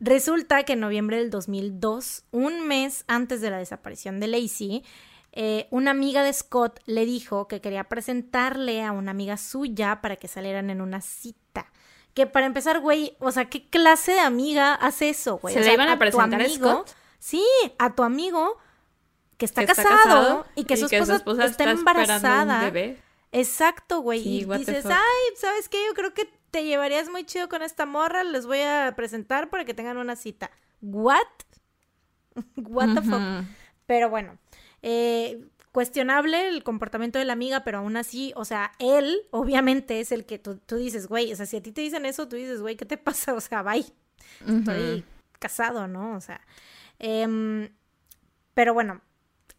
resulta 0.00 0.64
que 0.64 0.74
en 0.74 0.80
noviembre 0.80 1.18
del 1.18 1.30
2002, 1.30 2.24
un 2.30 2.66
mes 2.66 3.04
antes 3.06 3.40
de 3.40 3.50
la 3.50 3.58
desaparición 3.58 4.20
de 4.20 4.28
Lacey, 4.28 4.84
eh, 5.36 5.66
una 5.70 5.90
amiga 5.90 6.22
de 6.22 6.32
Scott 6.32 6.78
le 6.86 7.04
dijo 7.04 7.48
que 7.48 7.60
quería 7.60 7.82
presentarle 7.84 8.84
a 8.84 8.92
una 8.92 9.10
amiga 9.10 9.36
suya 9.36 10.00
para 10.00 10.14
que 10.14 10.28
salieran 10.28 10.70
en 10.70 10.80
una 10.80 11.00
cita. 11.00 11.66
Que 12.14 12.28
para 12.28 12.46
empezar, 12.46 12.78
güey, 12.78 13.16
o 13.18 13.32
sea, 13.32 13.46
¿qué 13.46 13.68
clase 13.68 14.12
de 14.12 14.20
amiga 14.20 14.74
hace 14.74 15.08
eso, 15.08 15.38
güey? 15.38 15.52
¿Se 15.52 15.60
le 15.60 15.72
iban 15.72 15.88
a, 15.88 15.98
presentar 15.98 16.40
a 16.40 16.48
Scott? 16.48 16.90
Sí, 17.18 17.44
a 17.80 17.96
tu 17.96 18.04
amigo 18.04 18.58
que 19.36 19.46
está, 19.46 19.66
casado, 19.66 20.46
y 20.54 20.66
que, 20.66 20.76
su, 20.76 20.86
esposa 20.86 21.44
está, 21.46 21.68
embarazada. 21.68 22.58
Un 22.58 22.64
bebé. 22.66 23.02
Exacto, 23.32 24.02
güey. 24.02 24.20
y 24.20 24.44
dices, 24.44 24.86
ay, 24.86 25.36
¿sabes 25.36 25.68
qué? 25.68 25.84
Yo 25.84 25.94
creo 25.94 26.14
que 26.14 26.32
te 26.52 26.62
llevarías 26.62 27.08
muy 27.08 27.24
chido 27.24 27.48
con 27.48 27.62
esta 27.62 27.86
morra, 27.86 28.22
les 28.22 28.46
voy 28.46 28.60
a 28.60 28.92
presentar 28.94 29.50
para 29.50 29.64
que 29.64 29.74
tengan 29.74 29.96
una 29.96 30.14
cita. 30.14 30.52
¿What? 30.80 31.26
What 32.56 32.94
the 32.94 33.02
fuck? 33.02 33.48
Pero 33.86 34.08
bueno, 34.08 34.38
eh, 34.86 35.42
cuestionable 35.72 36.46
el 36.46 36.62
comportamiento 36.62 37.18
de 37.18 37.24
la 37.24 37.32
amiga, 37.32 37.64
pero 37.64 37.78
aún 37.78 37.96
así, 37.96 38.34
o 38.36 38.44
sea, 38.44 38.72
él 38.78 39.22
obviamente 39.30 39.98
es 39.98 40.12
el 40.12 40.26
que 40.26 40.38
tú, 40.38 40.60
dices, 40.76 41.08
güey, 41.08 41.32
o 41.32 41.36
sea, 41.36 41.46
si 41.46 41.56
a 41.56 41.62
ti 41.62 41.72
te 41.72 41.80
dicen 41.80 42.04
eso, 42.04 42.28
tú 42.28 42.36
dices, 42.36 42.60
güey, 42.60 42.76
¿qué 42.76 42.84
te 42.84 42.98
pasa? 42.98 43.32
O 43.32 43.40
sea, 43.40 43.62
bye. 43.62 43.86
Estoy 44.46 45.04
casado, 45.38 45.88
¿no? 45.88 46.14
O 46.14 46.20
sea. 46.20 46.42
Em, 46.98 47.70
pero 48.52 48.74
bueno, 48.74 49.00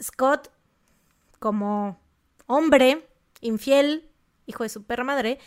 Scott, 0.01 0.51
como 1.39 1.99
hombre, 2.45 3.09
infiel, 3.41 4.07
hijo 4.45 4.61
de 4.61 4.69
su 4.69 4.83
perra 4.83 5.03
madre, 5.03 5.39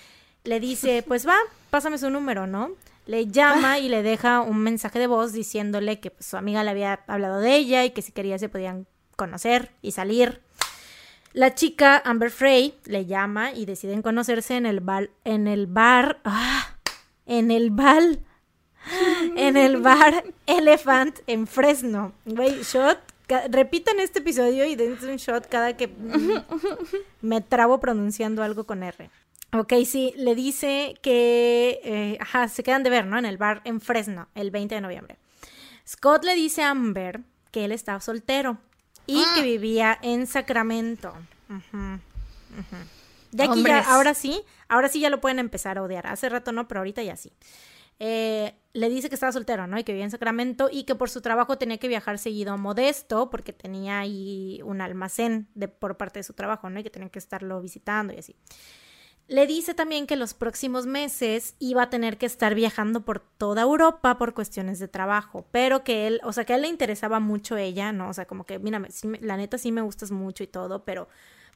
le 0.43 0.59
dice, 0.59 1.03
pues 1.07 1.27
va, 1.27 1.37
pásame 1.71 1.99
su 1.99 2.11
número, 2.11 2.49
¿no? 2.49 2.73
Le 3.07 3.29
llama 3.29 3.79
y 3.79 3.89
le 3.89 4.03
deja 4.03 4.41
un 4.41 4.59
mensaje 4.59 4.99
de 4.99 5.07
voz 5.07 5.33
diciéndole 5.33 6.01
que 6.01 6.11
pues, 6.11 6.27
su 6.27 6.37
amiga 6.37 6.65
le 6.65 6.71
había 6.71 7.05
hablado 7.07 7.39
de 7.39 7.55
ella 7.55 7.85
y 7.85 7.93
que 7.93 8.03
si 8.03 8.11
quería 8.11 8.41
se 8.41 8.49
podían 8.49 8.89
conocer 9.19 9.73
y 9.83 9.93
salir. 9.93 10.41
La 11.35 11.55
chica 11.55 12.01
Amber 12.05 12.31
Frey 12.31 12.75
le 12.87 13.05
llama 13.05 13.53
y 13.53 13.67
deciden 13.67 14.01
conocerse 14.01 14.57
en 14.57 14.65
el 14.65 14.81
bar, 14.81 15.11
en 15.25 15.47
el 15.47 15.67
bar, 15.67 16.21
ah, 16.25 16.79
en 17.27 17.51
el 17.51 17.71
bal, 17.71 18.21
en 19.37 19.59
el 19.59 19.77
bar 19.77 20.25
Elephant 20.47 21.19
en 21.27 21.47
Fresno. 21.47 22.15
Güey, 22.25 22.63
shot, 22.63 22.99
repitan 23.51 24.01
este 24.01 24.21
episodio 24.21 24.65
y 24.65 24.75
dense 24.75 25.11
un 25.11 25.17
shot 25.19 25.47
cada 25.49 25.77
que 25.77 25.93
me 27.21 27.43
trabo 27.43 27.79
pronunciando 27.79 28.43
algo 28.43 28.65
con 28.65 28.83
R. 28.83 29.11
Ok, 29.53 29.73
sí, 29.85 30.15
le 30.17 30.35
dice 30.35 30.95
que, 31.03 31.81
eh, 31.83 32.19
se 32.49 32.63
quedan 32.63 32.83
de 32.83 32.91
ver, 32.91 33.07
¿no? 33.07 33.19
En 33.19 33.25
el 33.25 33.39
bar 33.39 33.63
en 33.65 33.81
Fresno, 33.81 34.29
el 34.35 34.51
20 34.51 34.75
de 34.75 34.81
noviembre. 34.81 35.17
Scott 35.87 36.25
le 36.25 36.35
dice 36.35 36.63
a 36.63 36.71
Amber 36.71 37.23
que 37.51 37.65
él 37.65 37.73
estaba 37.73 38.01
soltero 38.01 38.59
y 39.09 39.23
que 39.35 39.41
ah. 39.41 39.43
vivía 39.43 39.99
en 40.03 40.27
Sacramento. 40.27 41.13
De 43.33 43.43
aquí 43.43 43.65
ya, 43.65 43.81
ahora 43.81 44.15
sí, 44.15 44.43
ahora 44.69 44.89
sí 44.89 45.01
ya 45.01 45.11
lo 45.11 45.21
pueden 45.21 45.39
empezar 45.39 45.79
a 45.79 45.83
odiar. 45.83 46.07
Hace 46.07 46.29
rato 46.29 46.53
no, 46.53 46.69
pero 46.69 46.81
ahorita 46.81 47.03
ya 47.03 47.17
sí. 47.17 47.33
Eh, 48.01 48.55
le 48.75 48.89
dice 48.89 49.09
que 49.09 49.15
estaba 49.15 49.33
soltero, 49.33 49.67
¿no? 49.67 49.79
Y 49.79 49.83
que 49.83 49.93
vivía 49.93 50.05
en 50.05 50.11
Sacramento 50.11 50.69
y 50.71 50.85
que 50.85 50.95
por 50.95 51.11
su 51.11 51.21
trabajo 51.21 51.59
tenía 51.59 51.79
que 51.79 51.89
viajar 51.89 52.19
seguido 52.19 52.53
a 52.53 52.57
Modesto 52.57 53.29
porque 53.31 53.53
tenía 53.53 53.99
ahí 53.99 54.61
un 54.63 54.81
almacén 54.81 55.49
de, 55.55 55.69
por 55.69 55.97
parte 55.97 56.21
de 56.21 56.23
su 56.23 56.35
trabajo, 56.35 56.71
¿no? 56.71 56.79
Y 56.79 56.85
que 56.85 56.91
tenía 56.91 57.09
que 57.09 57.19
estarlo 57.19 57.61
visitando 57.61 58.13
y 58.13 58.19
así. 58.19 58.37
Le 59.29 59.47
dice 59.47 59.75
también 59.75 60.07
que 60.07 60.17
los 60.17 60.33
próximos 60.33 60.87
meses 60.87 61.55
iba 61.59 61.83
a 61.83 61.91
tener 61.91 62.17
que 62.17 62.25
estar 62.25 62.55
viajando 62.55 63.05
por 63.05 63.21
toda 63.21 63.61
Europa 63.63 64.17
por 64.17 64.33
cuestiones 64.33 64.79
de 64.79 64.89
trabajo, 64.89 65.47
pero 65.51 65.85
que 65.85 66.07
él, 66.07 66.21
o 66.25 66.33
sea, 66.33 66.47
que 66.47 66.55
a 66.55 66.57
él 66.57 66.63
le 66.63 66.69
interesaba 66.69 67.21
mucho 67.21 67.59
ella, 67.59 67.93
¿no? 67.93 68.09
O 68.09 68.15
sea, 68.15 68.25
como 68.27 68.45
que, 68.45 68.59
mira, 68.59 68.83
la 69.21 69.37
neta 69.37 69.59
sí 69.59 69.71
me 69.71 69.83
gustas 69.83 70.13
mucho 70.13 70.45
y 70.45 70.47
todo, 70.47 70.83
pero 70.87 71.09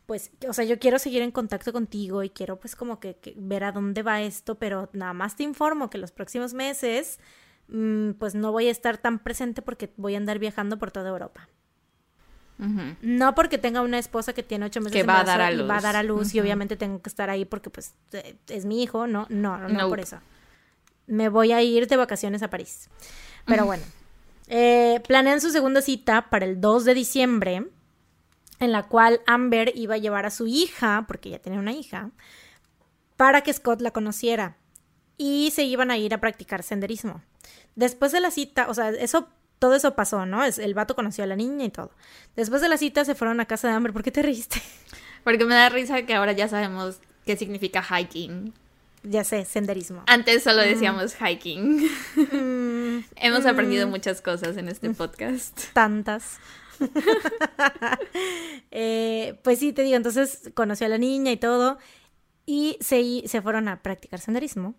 pues, 0.04 0.32
o 0.46 0.52
sea, 0.52 0.66
yo 0.66 0.78
quiero 0.78 0.98
seguir 0.98 1.22
en 1.22 1.30
contacto 1.30 1.72
contigo 1.72 2.22
y 2.22 2.28
quiero 2.28 2.58
pues 2.60 2.76
como 2.76 3.00
que, 3.00 3.16
ver 3.36 3.64
a 3.64 3.72
dónde 3.72 4.02
va 4.02 4.20
esto, 4.20 4.58
pero 4.58 4.90
nada 4.92 5.14
más 5.14 5.36
te 5.36 5.44
informo 5.44 5.88
que 5.88 5.96
los 5.96 6.12
próximos 6.12 6.52
meses, 6.52 7.20
mm, 7.68 8.12
pues 8.12 8.34
no 8.34 8.52
voy 8.52 8.68
a 8.68 8.70
estar 8.70 8.98
tan 8.98 9.18
presente 9.20 9.62
porque 9.62 9.90
voy 9.96 10.14
a 10.14 10.18
andar 10.18 10.38
viajando 10.38 10.78
por 10.78 10.90
toda 10.90 11.08
Europa. 11.08 11.48
No 13.00 13.34
porque 13.34 13.58
tenga 13.58 13.80
una 13.80 13.98
esposa 13.98 14.32
que 14.32 14.42
tiene 14.42 14.66
ocho 14.66 14.80
meses 14.80 14.92
que 14.92 15.02
va 15.02 15.20
a 15.20 15.24
dar 15.24 15.40
a 15.40 15.50
luz. 15.50 15.68
va 15.68 15.78
a 15.78 15.80
dar 15.80 15.96
a 15.96 16.02
luz 16.02 16.34
y 16.34 16.40
obviamente 16.40 16.76
tengo 16.76 17.02
que 17.02 17.08
estar 17.08 17.28
ahí 17.28 17.44
porque 17.44 17.70
pues 17.70 17.94
eh, 18.12 18.36
es 18.48 18.64
mi 18.64 18.82
hijo, 18.82 19.06
no, 19.06 19.26
no, 19.28 19.58
no, 19.58 19.88
por 19.88 20.00
eso. 20.00 20.18
Me 21.06 21.28
voy 21.28 21.52
a 21.52 21.60
ir 21.62 21.88
de 21.88 21.96
vacaciones 21.96 22.42
a 22.42 22.50
París. 22.50 22.88
Pero 23.44 23.66
bueno, 23.66 23.82
eh, 24.46 25.00
planean 25.06 25.40
su 25.40 25.50
segunda 25.50 25.82
cita 25.82 26.30
para 26.30 26.44
el 26.44 26.60
2 26.60 26.84
de 26.84 26.94
diciembre, 26.94 27.66
en 28.60 28.72
la 28.72 28.84
cual 28.84 29.20
Amber 29.26 29.72
iba 29.74 29.96
a 29.96 29.98
llevar 29.98 30.26
a 30.26 30.30
su 30.30 30.46
hija, 30.46 31.04
porque 31.08 31.30
ya 31.30 31.38
tenía 31.40 31.58
una 31.58 31.72
hija, 31.72 32.10
para 33.16 33.40
que 33.40 33.52
Scott 33.52 33.80
la 33.80 33.90
conociera. 33.90 34.56
Y 35.18 35.50
se 35.52 35.64
iban 35.64 35.90
a 35.90 35.98
ir 35.98 36.14
a 36.14 36.20
practicar 36.20 36.62
senderismo. 36.62 37.22
Después 37.74 38.12
de 38.12 38.20
la 38.20 38.30
cita, 38.30 38.68
o 38.68 38.74
sea, 38.74 38.90
eso 38.90 39.28
todo 39.62 39.76
eso 39.76 39.94
pasó, 39.94 40.26
¿no? 40.26 40.42
Es, 40.42 40.58
el 40.58 40.74
vato 40.74 40.96
conoció 40.96 41.22
a 41.22 41.28
la 41.28 41.36
niña 41.36 41.64
y 41.64 41.70
todo. 41.70 41.92
Después 42.34 42.60
de 42.62 42.68
la 42.68 42.76
cita 42.76 43.04
se 43.04 43.14
fueron 43.14 43.38
a 43.38 43.44
casa 43.44 43.68
de 43.68 43.74
Amber. 43.74 43.92
¿Por 43.92 44.02
qué 44.02 44.10
te 44.10 44.20
reíste? 44.20 44.60
Porque 45.24 45.44
me 45.44 45.54
da 45.54 45.68
risa 45.68 46.02
que 46.02 46.14
ahora 46.14 46.32
ya 46.32 46.48
sabemos 46.48 46.98
qué 47.24 47.36
significa 47.36 47.80
hiking. 47.80 48.52
Ya 49.04 49.22
sé, 49.22 49.44
senderismo. 49.44 50.02
Antes 50.08 50.42
solo 50.42 50.62
mm. 50.62 50.64
decíamos 50.64 51.14
hiking. 51.14 51.88
Mm. 52.16 53.04
Hemos 53.22 53.46
aprendido 53.46 53.86
mm. 53.86 53.90
muchas 53.90 54.20
cosas 54.20 54.56
en 54.56 54.68
este 54.68 54.90
podcast. 54.90 55.56
Tantas. 55.72 56.40
Eh, 58.72 59.38
pues 59.44 59.60
sí, 59.60 59.72
te 59.72 59.82
digo, 59.82 59.96
entonces 59.96 60.50
conoció 60.54 60.86
a 60.86 60.90
la 60.90 60.98
niña 60.98 61.30
y 61.30 61.36
todo. 61.36 61.78
Y 62.46 62.78
se, 62.80 63.22
se 63.28 63.42
fueron 63.42 63.68
a 63.68 63.80
practicar 63.80 64.18
senderismo. 64.18 64.74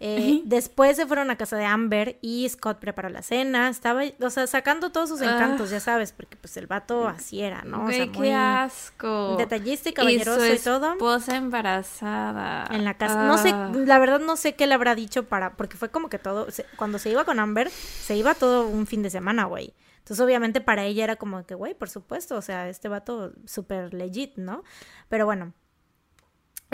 Eh, 0.00 0.42
después 0.44 0.96
se 0.96 1.06
fueron 1.06 1.30
a 1.30 1.36
casa 1.36 1.56
de 1.56 1.64
Amber 1.64 2.18
y 2.20 2.48
Scott 2.48 2.78
preparó 2.78 3.08
la 3.08 3.22
cena. 3.22 3.68
Estaba, 3.68 4.02
o 4.20 4.30
sea, 4.30 4.46
sacando 4.46 4.90
todos 4.90 5.08
sus 5.08 5.20
encantos, 5.22 5.70
ya 5.70 5.80
sabes, 5.80 6.12
porque 6.12 6.36
pues 6.36 6.56
el 6.56 6.66
vato 6.66 7.06
así 7.08 7.40
era, 7.40 7.62
¿no? 7.62 7.86
O 7.86 7.90
sea, 7.90 8.06
muy 8.06 8.12
qué 8.12 8.34
asco. 8.34 9.36
Detallista 9.38 9.88
y 9.88 9.92
caballeroso 9.92 10.52
y, 10.52 10.58
todo. 10.58 10.92
Esposa 10.92 11.36
embarazada. 11.36 12.66
En 12.70 12.84
la 12.84 12.94
casa. 12.94 13.26
No 13.26 13.38
sé, 13.38 13.50
ah. 13.50 13.72
la 13.74 13.98
verdad 13.98 14.20
no 14.20 14.36
sé 14.36 14.54
qué 14.54 14.66
le 14.66 14.74
habrá 14.74 14.94
dicho 14.94 15.24
para, 15.28 15.56
porque 15.56 15.76
fue 15.76 15.90
como 15.90 16.08
que 16.08 16.18
todo, 16.18 16.48
cuando 16.76 16.98
se 16.98 17.10
iba 17.10 17.24
con 17.24 17.38
Amber, 17.38 17.70
se 17.70 18.16
iba 18.16 18.34
todo 18.34 18.66
un 18.66 18.86
fin 18.86 19.02
de 19.02 19.10
semana, 19.10 19.44
güey. 19.44 19.74
Entonces, 19.98 20.22
obviamente, 20.22 20.60
para 20.60 20.84
ella 20.84 21.04
era 21.04 21.16
como 21.16 21.46
que, 21.46 21.54
güey, 21.54 21.72
por 21.72 21.88
supuesto, 21.88 22.36
o 22.36 22.42
sea, 22.42 22.68
este 22.68 22.88
vato 22.88 23.32
súper 23.46 23.94
legit, 23.94 24.36
¿no? 24.36 24.62
Pero 25.08 25.24
bueno, 25.24 25.54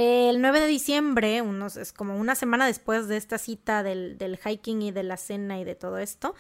El 0.03 0.41
9 0.41 0.61
de 0.61 0.67
diciembre, 0.67 1.43
unos, 1.43 1.77
es 1.77 1.93
como 1.93 2.17
una 2.17 2.35
semana 2.35 2.65
después 2.67 3.07
de 3.07 3.19
esta 3.19 3.37
cita 3.37 3.83
del, 3.83 4.17
del 4.17 4.39
hiking 4.39 4.81
y 4.81 4.93
de 4.93 5.03
la 5.03 5.19
cena 5.19 5.61
y 5.61 5.65
de 5.65 5.75
todo 5.75 5.99
esto, 5.99 6.35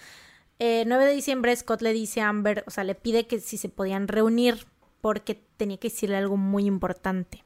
el 0.58 0.88
9 0.88 1.04
de 1.04 1.12
diciembre 1.12 1.54
Scott 1.54 1.82
le 1.82 1.92
dice 1.92 2.22
a 2.22 2.30
Amber, 2.30 2.64
o 2.66 2.70
sea, 2.70 2.84
le 2.84 2.94
pide 2.94 3.26
que 3.26 3.38
si 3.38 3.58
se 3.58 3.68
podían 3.68 4.08
reunir 4.08 4.66
porque 5.02 5.34
tenía 5.58 5.76
que 5.76 5.90
decirle 5.90 6.16
algo 6.16 6.38
muy 6.38 6.64
importante. 6.64 7.44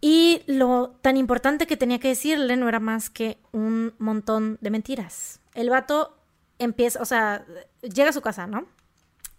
Y 0.00 0.40
lo 0.46 0.96
tan 1.02 1.18
importante 1.18 1.66
que 1.66 1.76
tenía 1.76 1.98
que 1.98 2.08
decirle 2.08 2.56
no 2.56 2.66
era 2.66 2.80
más 2.80 3.10
que 3.10 3.36
un 3.52 3.92
montón 3.98 4.56
de 4.62 4.70
mentiras. 4.70 5.40
El 5.52 5.68
vato 5.68 6.16
empieza, 6.58 7.02
o 7.02 7.04
sea, 7.04 7.44
llega 7.82 8.08
a 8.08 8.14
su 8.14 8.22
casa, 8.22 8.46
¿no? 8.46 8.66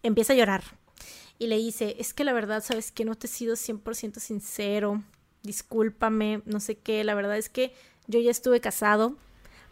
Empieza 0.04 0.34
a 0.34 0.36
llorar. 0.36 0.64
Y 1.40 1.48
le 1.48 1.58
dice, 1.58 1.96
es 1.98 2.14
que 2.14 2.26
la 2.26 2.34
verdad, 2.34 2.64
sabes 2.64 2.92
que 2.92 3.06
no 3.06 3.16
te 3.16 3.26
he 3.26 3.30
sido 3.30 3.56
100% 3.56 4.20
sincero. 4.20 5.02
Discúlpame, 5.44 6.42
no 6.46 6.60
sé 6.60 6.76
qué. 6.76 7.04
La 7.04 7.14
verdad 7.14 7.38
es 7.38 7.50
que 7.50 7.74
yo 8.08 8.20
ya 8.20 8.32
estuve 8.32 8.60
casado, 8.62 9.16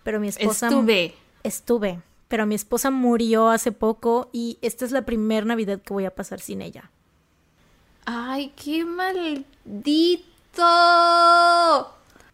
pero 0.03 0.19
mi 0.19 0.27
esposa... 0.29 0.67
Estuve. 0.67 1.15
Estuve. 1.43 2.01
Pero 2.27 2.45
mi 2.45 2.55
esposa 2.55 2.91
murió 2.91 3.49
hace 3.49 3.71
poco 3.71 4.29
y 4.31 4.59
esta 4.61 4.85
es 4.85 4.91
la 4.91 5.01
primera 5.03 5.45
Navidad 5.45 5.81
que 5.81 5.93
voy 5.93 6.05
a 6.05 6.13
pasar 6.13 6.39
sin 6.39 6.61
ella. 6.61 6.91
Ay, 8.05 8.53
qué 8.55 8.85
maldito. 8.85 9.45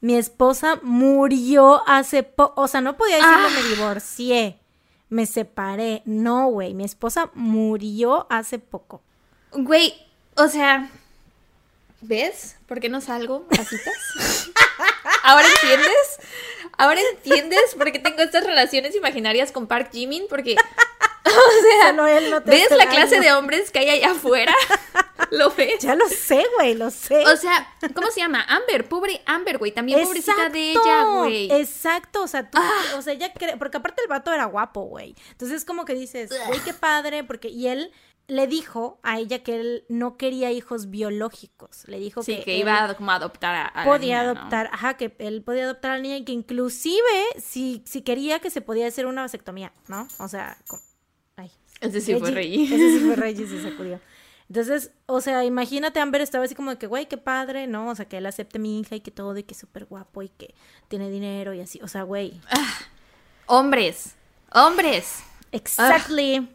Mi 0.01 0.15
esposa 0.15 0.79
murió 0.83 1.81
hace 1.87 2.23
poco. 2.23 2.61
O 2.61 2.67
sea, 2.67 2.81
no 2.81 2.95
podía 2.97 3.15
decirlo, 3.15 3.49
me 3.49 3.69
divorcié. 3.69 4.59
Me 5.09 5.25
separé. 5.25 6.01
No, 6.05 6.47
güey. 6.47 6.73
Mi 6.73 6.83
esposa 6.83 7.31
murió 7.33 8.27
hace 8.29 8.59
poco. 8.59 9.01
Güey, 9.51 9.93
o 10.35 10.47
sea. 10.47 10.91
¿Ves? 12.01 12.57
¿Por 12.67 12.79
qué 12.79 12.89
no 12.89 13.01
salgo 13.01 13.47
a 13.51 13.63
citas? 13.63 13.93
¿Ahora 15.23 15.47
entiendes? 15.47 16.19
¿Ahora 16.77 16.99
entiendes 17.13 17.75
por 17.75 17.91
qué 17.91 17.99
tengo 17.99 18.21
estas 18.21 18.45
relaciones 18.45 18.95
imaginarias 18.95 19.51
con 19.51 19.67
Park 19.67 19.89
Jimin? 19.91 20.25
Porque. 20.29 20.55
O 21.27 21.61
sea, 21.61 21.89
él 22.17 22.29
no 22.29 22.43
te 22.43 22.51
¿ves 22.51 22.71
la 22.71 22.87
clase 22.87 23.19
de 23.19 23.33
hombres 23.33 23.71
que 23.71 23.79
hay 23.79 23.89
allá 23.89 24.11
afuera? 24.11 24.53
¿Lo 25.31 25.49
ves? 25.51 25.79
Ya 25.79 25.95
lo 25.95 26.07
sé, 26.07 26.45
güey, 26.55 26.75
lo 26.75 26.91
sé. 26.91 27.25
O 27.25 27.35
sea, 27.35 27.73
¿cómo 27.93 28.11
se 28.11 28.21
llama? 28.21 28.45
Amber, 28.47 28.87
pobre 28.87 29.21
Amber, 29.25 29.57
güey. 29.57 29.71
También 29.71 30.01
pobrecita 30.03 30.49
de 30.49 30.71
ella, 30.71 31.03
güey. 31.03 31.51
Ah. 31.51 31.57
Exacto, 31.57 32.23
o 32.23 32.27
sea, 32.27 32.49
tú, 32.49 32.59
o 32.95 33.01
sea, 33.01 33.13
ella 33.13 33.33
cree, 33.33 33.57
porque 33.57 33.77
aparte 33.77 34.01
el 34.03 34.07
vato 34.07 34.31
era 34.31 34.45
guapo, 34.45 34.83
güey. 34.83 35.15
Entonces 35.31 35.65
como 35.65 35.83
que 35.83 35.95
dices, 35.95 36.31
güey, 36.47 36.59
qué 36.59 36.73
padre, 36.73 37.23
porque 37.23 37.49
y 37.49 37.67
él 37.67 37.91
le 38.27 38.47
dijo 38.47 38.99
a 39.03 39.19
ella 39.19 39.43
que 39.43 39.55
él 39.59 39.85
no 39.89 40.17
quería 40.17 40.51
hijos 40.51 40.89
biológicos. 40.89 41.87
Le 41.87 41.99
dijo 41.99 42.23
Sí, 42.23 42.41
que, 42.43 42.57
iba 42.57 42.83
a, 42.83 42.95
como 42.95 43.11
adoptar 43.11 43.53
a, 43.55 43.65
a 43.67 43.85
la 43.85 43.91
podía 43.91 44.19
niña, 44.21 44.33
¿no? 44.33 44.39
adoptar, 44.39 44.69
ajá, 44.73 44.97
que 44.97 45.15
él 45.19 45.43
podía 45.43 45.65
adoptar 45.65 45.91
a 45.91 45.95
la 45.97 46.01
niña 46.01 46.17
y 46.17 46.23
que 46.25 46.31
inclusive 46.31 47.01
si, 47.37 47.83
si 47.85 48.01
quería 48.01 48.39
que 48.39 48.49
se 48.49 48.61
podía 48.61 48.87
hacer 48.87 49.05
una 49.05 49.21
vasectomía, 49.21 49.71
¿no? 49.87 50.07
O 50.19 50.27
sea, 50.27 50.57
co- 50.67 50.79
ay. 51.35 51.51
Ese 51.81 52.01
sí 52.01 52.15
fue 52.15 52.31
Reggie- 52.31 52.67
Reggie. 52.69 52.75
Ese 52.75 52.99
sí 52.99 53.05
fue 53.05 53.15
Reggie, 53.15 53.43
y 53.43 53.47
se 53.47 53.61
sacudió. 53.61 53.99
Entonces, 54.47 54.91
o 55.07 55.21
sea, 55.21 55.43
imagínate, 55.43 55.99
Amber 55.99 56.21
estaba 56.21 56.45
así 56.45 56.53
como 56.55 56.69
de 56.71 56.77
que, 56.77 56.85
güey, 56.87 57.07
qué 57.07 57.17
padre, 57.17 57.65
¿no? 57.67 57.89
O 57.89 57.95
sea, 57.95 58.05
que 58.07 58.17
él 58.17 58.25
acepte 58.27 58.59
a 58.59 58.61
mi 58.61 58.79
hija 58.79 58.95
y 58.95 59.01
que 59.01 59.09
todo, 59.11 59.35
y 59.37 59.43
que 59.43 59.53
es 59.55 59.59
súper 59.59 59.85
guapo 59.85 60.21
y 60.21 60.29
que 60.29 60.53
tiene 60.87 61.09
dinero 61.09 61.53
y 61.55 61.61
así. 61.61 61.79
O 61.81 61.87
sea, 61.87 62.03
güey. 62.03 62.39
Hombres. 63.47 64.15
Hombres. 64.51 65.23
Exactly. 65.51 66.54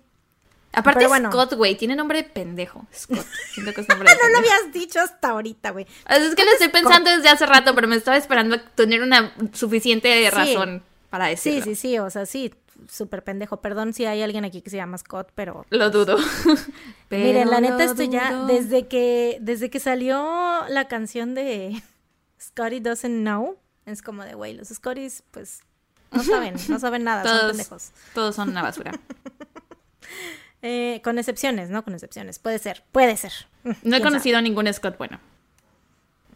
Aparte, 0.73 0.99
Pero 0.99 1.09
bueno. 1.09 1.33
Scott, 1.33 1.55
güey, 1.55 1.77
tiene 1.77 1.97
nombre 1.97 2.23
de 2.23 2.29
pendejo. 2.29 2.87
Scott. 2.95 3.27
Siento 3.55 3.73
que 3.75 3.81
es 3.81 3.89
nombre 3.89 4.09
de 4.13 4.17
No 4.17 4.29
lo 4.29 4.39
habías 4.39 4.73
dicho 4.73 5.01
hasta 5.01 5.31
ahorita, 5.31 5.71
güey. 5.71 5.87
Es 6.09 6.35
que 6.35 6.45
lo 6.45 6.51
estoy 6.53 6.69
pensando 6.69 7.11
desde 7.11 7.29
hace 7.29 7.45
rato, 7.47 7.75
pero 7.75 7.89
me 7.89 7.97
estaba 7.97 8.17
esperando 8.17 8.55
a 8.57 8.59
tener 8.75 9.03
una 9.03 9.35
suficiente 9.53 10.25
Sí. 10.25 10.31
razón 10.31 10.83
para 11.11 11.25
Sí, 11.37 11.51
decirlo. 11.51 11.65
sí, 11.65 11.75
sí, 11.75 11.99
o 11.99 12.09
sea, 12.09 12.25
sí, 12.25 12.55
súper 12.89 13.25
pendejo. 13.25 13.61
Perdón 13.61 13.93
si 13.93 14.05
hay 14.07 14.23
alguien 14.23 14.45
aquí 14.45 14.63
que 14.63 14.71
se 14.71 14.77
llama 14.77 14.97
Scott, 14.97 15.33
pero 15.35 15.67
Lo 15.71 15.91
dudo. 15.91 16.17
Miren, 17.11 17.51
la 17.51 17.57
Pero 17.57 17.61
neta 17.61 17.85
lo 17.85 17.91
estoy 17.91 18.09
ya 18.09 18.45
desde 18.45 18.87
que 18.87 19.39
desde 19.41 19.71
que 19.71 19.81
salió 19.81 20.63
la 20.69 20.87
canción 20.87 21.35
de 21.35 21.83
Scotty 22.41 22.79
Doesn't 22.79 23.23
Know, 23.23 23.59
es 23.87 24.03
como 24.03 24.23
de 24.25 24.35
güey, 24.35 24.55
los 24.55 24.69
Scotties 24.69 25.25
pues 25.33 25.61
no 26.13 26.23
saben, 26.23 26.55
no 26.69 26.79
saben 26.79 27.03
nada, 27.05 27.25
son 27.41 27.49
pendejos. 27.51 27.91
todos 28.15 28.37
son 28.37 28.51
una 28.51 28.63
basura. 28.63 28.93
Eh, 30.63 31.01
con 31.03 31.19
excepciones, 31.19 31.71
¿no? 31.71 31.83
Con 31.85 31.95
excepciones. 31.95 32.39
Puede 32.39 32.59
ser, 32.59 32.83
puede 32.93 33.17
ser. 33.17 33.33
No 33.65 33.73
he 33.73 34.01
¿Quién 34.01 34.03
conocido 34.03 34.39
a 34.39 34.43
ningún 34.43 34.73
Scott 34.73 34.97
bueno. 34.99 35.19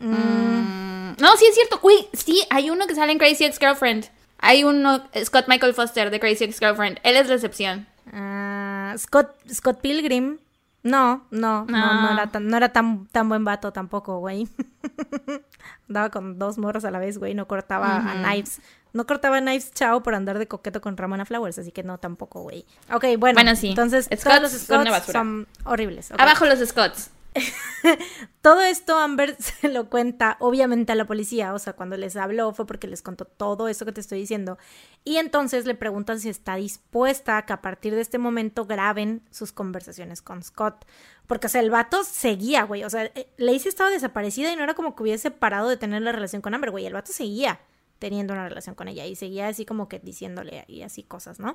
Mm, 0.01 1.15
No, 1.21 1.37
sí 1.37 1.47
es 1.49 1.55
cierto. 1.55 1.79
Uy, 1.83 1.95
sí, 2.13 2.43
hay 2.51 2.71
uno 2.71 2.87
que 2.87 2.95
sale 2.95 3.13
en 3.13 3.19
Crazy 3.19 3.45
Ex-Girlfriend. 3.45 4.09
Hay 4.39 4.65
uno, 4.65 5.09
Scott 5.25 5.47
Michael 5.49 5.75
Foster 5.75 6.11
de 6.11 6.21
Crazy 6.21 6.45
Ex-Girlfriend. 6.45 7.01
Él 7.03 7.17
es 7.17 7.29
la 7.29 7.35
excepción. 7.35 7.87
Ah, 8.13 8.95
Scott 8.99 9.35
Scott 9.51 9.81
Pilgrim. 9.81 10.39
No, 10.85 11.27
no, 11.31 11.65
no, 11.65 11.95
no, 11.95 12.03
No. 12.03 12.13
era 12.13 12.31
tan, 12.31 12.47
no 12.47 12.57
era 12.57 12.69
tan, 12.73 13.07
tan 13.07 13.29
buen 13.29 13.45
vato 13.45 13.73
tampoco, 13.73 14.19
güey. 14.21 14.47
Andaba 15.89 16.11
con 16.11 16.39
dos 16.39 16.59
morros 16.59 16.85
a 16.85 16.91
la 16.91 16.99
vez, 16.99 17.19
güey, 17.19 17.35
no 17.35 17.49
cortaba 17.49 17.97
a 17.97 18.23
Knives. 18.23 18.61
No 18.93 19.07
cortaba 19.07 19.39
a 19.39 19.41
Knives 19.41 19.73
Chao 19.73 20.03
por 20.03 20.15
andar 20.15 20.39
de 20.39 20.47
coqueto 20.47 20.81
con 20.81 20.97
Ramona 20.97 21.25
Flowers, 21.25 21.59
así 21.59 21.73
que 21.73 21.83
no 21.83 21.99
tampoco, 21.99 22.43
güey. 22.43 22.65
Ok, 22.93 23.05
bueno. 23.19 23.35
Bueno, 23.35 23.57
sí. 23.57 23.71
Entonces, 23.71 24.05
Scotts 24.05 24.25
todos 24.25 24.43
los 24.43 24.53
son 24.53 24.85
basura. 24.85 25.19
son 25.19 25.49
horribles. 25.65 26.13
Abajo 26.13 26.45
los 26.47 26.61
Scotts. 26.61 27.11
Todo 28.41 28.63
esto 28.63 28.99
Amber 28.99 29.37
se 29.41 29.69
lo 29.69 29.89
cuenta 29.91 30.37
obviamente 30.41 30.93
a 30.93 30.95
la 30.95 31.07
policía, 31.07 31.55
o 31.55 31.59
sea, 31.59 31.75
cuando 31.75 31.97
les 31.97 32.17
habló 32.17 32.53
fue 32.53 32.67
porque 32.67 32.87
les 32.87 33.03
contó 33.03 33.25
todo 33.25 33.69
eso 33.69 33.85
que 33.85 33.93
te 33.93 34.01
estoy 34.01 34.21
diciendo. 34.21 34.59
Y 35.05 35.17
entonces 35.17 35.67
le 35.67 35.75
preguntan 35.75 36.21
si 36.21 36.29
está 36.29 36.57
dispuesta 36.57 37.39
a 37.39 37.47
que 37.47 37.53
a 37.53 37.63
partir 37.63 37.95
de 37.95 38.01
este 38.01 38.19
momento 38.19 38.67
graben 38.67 39.23
sus 39.31 39.53
conversaciones 39.53 40.23
con 40.23 40.43
Scott. 40.43 40.85
Porque, 41.27 41.47
o 41.47 41.51
sea, 41.51 41.63
el 41.63 41.71
vato 41.71 42.05
seguía, 42.05 42.65
güey. 42.65 42.85
O 42.85 42.91
sea, 42.91 43.05
eh, 43.05 43.29
Lacey 43.39 43.69
estaba 43.69 43.91
desaparecida 43.91 44.53
y 44.53 44.57
no 44.57 44.63
era 44.63 44.75
como 44.75 44.95
que 44.95 45.03
hubiese 45.03 45.31
parado 45.31 45.69
de 45.69 45.77
tener 45.77 46.03
la 46.03 46.13
relación 46.13 46.43
con 46.43 46.55
Amber, 46.55 46.71
güey. 46.71 46.87
El 46.87 46.93
vato 46.93 47.13
seguía 47.13 47.61
teniendo 48.05 48.35
una 48.35 48.47
relación 48.47 48.75
con 48.75 48.87
ella 48.89 49.07
y 49.07 49.17
seguía 49.17 49.49
así 49.49 49.65
como 49.65 49.89
que 49.89 49.99
diciéndole 49.99 50.67
y 50.69 50.83
así 50.83 51.05
cosas, 51.05 51.39
¿no? 51.41 51.55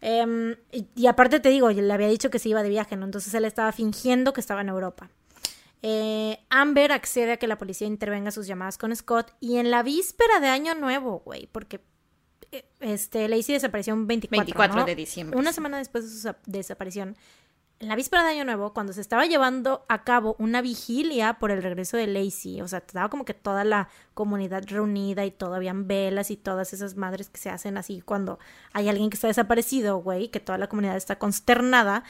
Em, 0.00 0.56
y, 0.72 0.86
y 0.96 1.06
aparte 1.08 1.40
te 1.40 1.50
digo, 1.50 1.68
le 1.70 1.92
había 1.92 2.08
dicho 2.08 2.30
que 2.30 2.38
se 2.38 2.48
iba 2.48 2.62
de 2.62 2.70
viaje, 2.70 2.96
¿no? 2.96 3.04
Entonces 3.04 3.34
él 3.34 3.44
estaba 3.44 3.70
fingiendo 3.72 4.32
que 4.32 4.40
estaba 4.40 4.62
en 4.62 4.70
Europa. 4.70 5.10
Eh, 5.82 6.38
Amber 6.48 6.92
accede 6.92 7.32
a 7.32 7.36
que 7.36 7.46
la 7.46 7.58
policía 7.58 7.86
intervenga 7.86 8.28
en 8.28 8.32
sus 8.32 8.46
llamadas 8.46 8.78
con 8.78 8.96
Scott 8.96 9.32
y 9.40 9.58
en 9.58 9.70
la 9.70 9.82
víspera 9.82 10.40
de 10.40 10.48
Año 10.48 10.74
Nuevo, 10.74 11.20
güey, 11.22 11.46
porque 11.52 11.80
eh, 12.50 12.64
este, 12.80 13.28
Lacey 13.28 13.52
desapareció 13.54 13.92
un 13.92 14.06
24, 14.06 14.42
24 14.44 14.76
¿no? 14.80 14.86
de 14.86 14.94
diciembre. 14.96 15.38
Una 15.38 15.52
semana 15.52 15.76
después 15.76 16.04
de 16.04 16.10
su 16.10 16.18
sa- 16.20 16.38
desaparición. 16.46 17.14
En 17.80 17.88
la 17.88 17.96
víspera 17.96 18.22
de 18.22 18.32
Año 18.32 18.44
Nuevo, 18.44 18.74
cuando 18.74 18.92
se 18.92 19.00
estaba 19.00 19.24
llevando 19.24 19.86
a 19.88 20.04
cabo 20.04 20.36
una 20.38 20.60
vigilia 20.60 21.38
por 21.38 21.50
el 21.50 21.62
regreso 21.62 21.96
de 21.96 22.06
Lacey, 22.06 22.60
o 22.60 22.68
sea, 22.68 22.80
estaba 22.80 23.08
como 23.08 23.24
que 23.24 23.32
toda 23.32 23.64
la 23.64 23.88
comunidad 24.12 24.64
reunida 24.66 25.24
y 25.24 25.30
todo, 25.30 25.54
habían 25.54 25.88
velas 25.88 26.30
y 26.30 26.36
todas 26.36 26.74
esas 26.74 26.96
madres 26.96 27.30
que 27.30 27.40
se 27.40 27.48
hacen 27.48 27.78
así 27.78 28.02
cuando 28.02 28.38
hay 28.74 28.90
alguien 28.90 29.08
que 29.08 29.14
está 29.14 29.28
desaparecido, 29.28 29.96
güey, 29.96 30.28
que 30.28 30.40
toda 30.40 30.58
la 30.58 30.66
comunidad 30.66 30.94
está 30.94 31.18
consternada. 31.18 32.04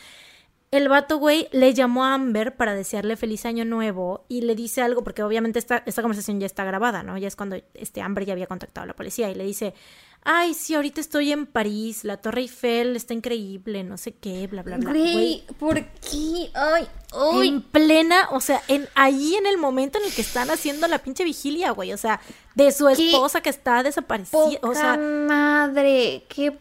El 0.72 0.88
vato, 0.88 1.18
güey, 1.18 1.48
le 1.50 1.74
llamó 1.74 2.04
a 2.04 2.14
Amber 2.14 2.54
para 2.54 2.76
desearle 2.76 3.16
feliz 3.16 3.44
año 3.44 3.64
nuevo 3.64 4.24
y 4.28 4.42
le 4.42 4.54
dice 4.54 4.82
algo, 4.82 5.02
porque 5.02 5.24
obviamente 5.24 5.58
esta, 5.58 5.82
esta 5.84 6.00
conversación 6.00 6.38
ya 6.38 6.46
está 6.46 6.62
grabada, 6.64 7.02
¿no? 7.02 7.18
Ya 7.18 7.26
es 7.26 7.34
cuando 7.34 7.56
este 7.74 8.02
Amber 8.02 8.24
ya 8.24 8.34
había 8.34 8.46
contactado 8.46 8.84
a 8.84 8.86
la 8.86 8.94
policía 8.94 9.28
y 9.30 9.34
le 9.34 9.42
dice, 9.42 9.74
ay, 10.22 10.54
sí, 10.54 10.76
ahorita 10.76 11.00
estoy 11.00 11.32
en 11.32 11.46
París, 11.46 12.04
la 12.04 12.18
Torre 12.18 12.42
Eiffel 12.42 12.94
está 12.94 13.14
increíble, 13.14 13.82
no 13.82 13.96
sé 13.96 14.12
qué, 14.12 14.46
bla, 14.46 14.62
bla, 14.62 14.76
bla. 14.76 14.92
Güey, 14.92 15.44
¿por 15.58 15.74
qué? 15.74 16.52
Ay, 16.54 16.86
ay. 17.14 17.48
En 17.48 17.62
plena, 17.62 18.28
o 18.30 18.40
sea, 18.40 18.62
en 18.68 18.88
ahí 18.94 19.34
en 19.34 19.46
el 19.46 19.58
momento 19.58 19.98
en 19.98 20.04
el 20.04 20.12
que 20.12 20.22
están 20.22 20.50
haciendo 20.50 20.86
la 20.86 20.98
pinche 20.98 21.24
vigilia, 21.24 21.72
güey, 21.72 21.92
o 21.92 21.98
sea, 21.98 22.20
de 22.54 22.70
su 22.70 22.86
¿Qué 22.86 23.10
esposa 23.10 23.40
que 23.40 23.50
está 23.50 23.82
desaparecida, 23.82 24.60
o 24.62 24.72
sea, 24.72 24.96
madre, 24.96 26.26
qué 26.28 26.56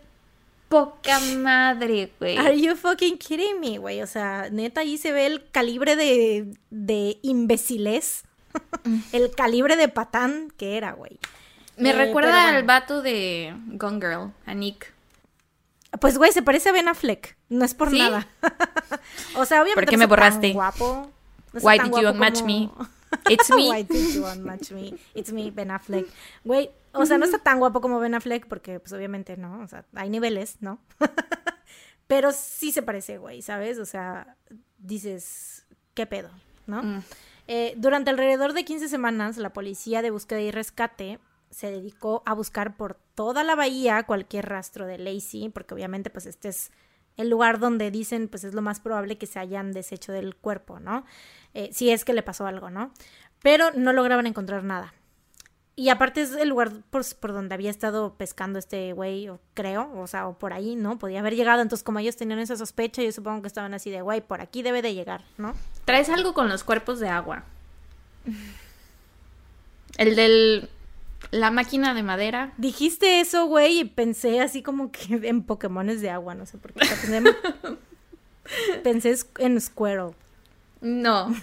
poca 0.70 1.20
madre, 1.20 2.12
güey. 2.20 2.38
Are 2.38 2.60
you 2.60 2.76
fucking 2.76 3.18
kidding 3.18 3.60
me, 3.60 3.78
güey? 3.80 4.02
O 4.02 4.08
sea, 4.08 4.50
neta, 4.52 4.82
ahí 4.82 4.98
se 4.98 5.12
ve 5.12 5.26
el 5.26 5.50
calibre 5.52 5.96
de, 5.96 6.54
de 6.70 7.18
imbecilez. 7.24 8.24
el 9.12 9.32
calibre 9.36 9.76
de 9.76 9.90
patán 9.90 10.52
que 10.58 10.78
era, 10.78 10.94
güey. 10.94 11.20
Me 11.78 11.90
Eh, 11.92 11.94
recuerda 11.94 12.32
pero 12.46 12.58
al 12.58 12.64
vato 12.64 13.02
de 13.02 13.54
Gone 13.74 13.98
Girl, 14.00 14.32
a 14.46 14.54
Nick. 14.54 14.94
Pues, 16.00 16.18
güey, 16.18 16.32
se 16.32 16.42
parece 16.44 16.70
a 16.70 16.72
Ben 16.72 16.88
Affleck. 16.88 17.36
No 17.50 17.66
es 17.66 17.74
por 17.74 17.90
¿Sí? 17.90 17.98
nada. 18.00 18.28
o 19.36 19.46
sea, 19.46 19.62
obviamente 19.64 19.74
¿Por 19.76 19.86
qué 19.90 19.98
me 19.98 20.04
está 20.06 20.16
tan 20.16 20.24
borraste? 20.26 20.54
guapo. 20.54 21.12
No 21.54 21.60
Why 21.62 21.78
tan 21.78 21.90
did 21.92 22.00
you 22.02 22.10
unmatch 22.10 22.42
como- 22.42 22.46
me? 22.48 22.70
It's 23.30 23.50
me. 23.56 23.70
Why 23.70 23.84
did 23.84 24.16
you 24.16 24.26
unmatch 24.26 24.72
me? 24.72 24.94
It's 25.14 25.32
me, 25.32 25.52
Ben 25.52 25.72
Affleck. 25.72 26.08
Güey, 26.44 26.72
o 26.94 27.06
sea, 27.06 27.18
no 27.18 27.26
está 27.26 27.40
tan 27.40 27.60
guapo 27.60 27.82
como 27.82 28.00
Ben 28.00 28.16
Affleck 28.16 28.48
porque, 28.48 28.80
pues, 28.80 28.94
obviamente, 28.94 29.38
¿no? 29.38 29.62
O 29.62 29.68
sea, 29.68 29.86
hay 29.96 30.10
niveles, 30.10 30.58
¿no? 30.62 30.80
Pero 32.08 32.32
sí 32.32 32.72
se 32.72 32.82
parece, 32.82 33.18
güey, 33.18 33.42
¿sabes? 33.42 33.78
O 33.78 33.86
sea, 33.86 34.36
dices, 34.80 35.66
¿qué 35.94 36.06
pedo? 36.06 36.30
¿no? 36.70 36.84
Mm. 36.84 37.04
Eh, 37.48 37.74
durante 37.78 38.12
alrededor 38.12 38.54
de 38.54 38.64
15 38.64 38.88
semanas, 38.88 39.38
la 39.38 39.52
policía 39.52 40.02
de 40.02 40.12
búsqueda 40.12 40.40
y 40.40 40.52
rescate 40.52 41.20
se 41.50 41.72
dedicó 41.72 42.22
a 42.28 42.34
buscar 42.36 42.78
por 42.78 43.00
toda 43.16 43.44
la 43.44 43.56
bahía 43.56 44.04
cualquier 44.04 44.48
rastro 44.48 44.86
de 44.86 45.00
Lacey, 45.00 45.50
porque 45.50 45.74
obviamente 45.74 46.12
pues 46.12 46.28
este 46.28 46.50
es 46.50 46.72
el 47.20 47.30
lugar 47.30 47.60
donde 47.60 47.92
dicen 47.92 48.30
pues 48.30 48.46
es 48.46 48.54
lo 48.54 48.62
más 48.62 48.80
probable 48.80 49.18
que 49.18 49.28
se 49.28 49.40
hayan 49.40 49.74
deshecho 49.74 50.12
del 50.14 50.36
cuerpo, 50.36 50.80
¿no? 50.80 51.06
Eh, 51.54 51.70
si 51.74 51.90
es 51.90 52.06
que 52.06 52.14
le 52.14 52.24
pasó 52.24 52.48
algo, 52.48 52.70
¿no? 52.70 52.92
Pero 53.42 53.72
no 53.76 53.92
lograban 53.94 54.26
encontrar 54.26 54.64
nada. 54.64 54.94
Y 55.76 55.90
aparte 55.90 56.22
es 56.22 56.32
el 56.34 56.50
lugar 56.50 56.72
por, 56.90 57.04
por 57.20 57.34
donde 57.34 57.56
había 57.56 57.70
estado 57.70 58.16
pescando 58.16 58.58
este 58.58 58.94
güey, 58.94 59.30
creo, 59.54 59.92
o 59.98 60.08
sea, 60.08 60.28
o 60.28 60.38
por 60.38 60.54
ahí, 60.54 60.76
¿no? 60.76 60.98
Podía 60.98 61.20
haber 61.20 61.36
llegado, 61.36 61.62
entonces 61.62 61.84
como 61.84 62.00
ellos 62.00 62.16
tenían 62.16 62.40
esa 62.40 62.56
sospecha, 62.56 63.02
yo 63.02 63.12
supongo 63.12 63.42
que 63.42 63.48
estaban 63.48 63.74
así 63.74 63.90
de, 63.90 64.02
güey, 64.02 64.22
por 64.22 64.42
aquí 64.42 64.62
debe 64.62 64.82
de 64.82 64.94
llegar, 64.94 65.24
¿no? 65.38 65.54
Traes 65.86 66.10
algo 66.10 66.34
con 66.34 66.48
los 66.48 66.64
cuerpos 66.64 67.00
de 67.00 67.10
agua. 67.10 67.44
El 69.98 70.16
del... 70.16 70.70
La 71.32 71.52
máquina 71.52 71.94
de 71.94 72.04
madera. 72.04 72.54
Dijiste 72.58 73.20
eso, 73.20 73.46
güey, 73.46 73.82
y 73.82 73.86
pensé 73.86 74.42
así 74.42 74.64
como 74.64 74.92
que 74.92 75.20
en 75.24 75.44
Pokémones 75.44 76.02
de 76.02 76.10
agua, 76.10 76.36
no 76.36 76.46
sé 76.46 76.58
por 76.58 76.74
qué. 76.74 76.88
pensé 78.84 79.16
en 79.38 79.60
Squirrel. 79.62 80.14
No, 80.82 81.36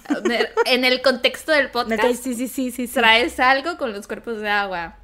en 0.64 0.84
el 0.87 1.03
contexto 1.03 1.53
del 1.53 1.70
podcast. 1.70 2.22
Sí, 2.22 2.34
sí, 2.34 2.49
sí, 2.49 2.70
sí, 2.70 2.89
Traes 2.89 3.39
algo 3.39 3.76
con 3.76 3.93
los 3.93 4.07
cuerpos 4.07 4.41
de 4.41 4.49
agua. 4.49 4.97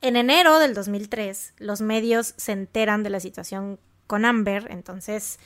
En 0.00 0.16
enero 0.16 0.58
del 0.58 0.72
2003, 0.72 1.54
los 1.58 1.82
medios 1.82 2.32
se 2.38 2.52
enteran 2.52 3.02
de 3.02 3.10
la 3.10 3.20
situación 3.20 3.78
con 4.06 4.24
Amber, 4.24 4.68
entonces 4.70 5.38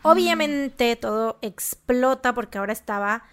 obviamente 0.00 0.96
todo 0.96 1.38
explota 1.42 2.32
porque 2.32 2.56
ahora 2.56 2.72
estaba 2.72 3.24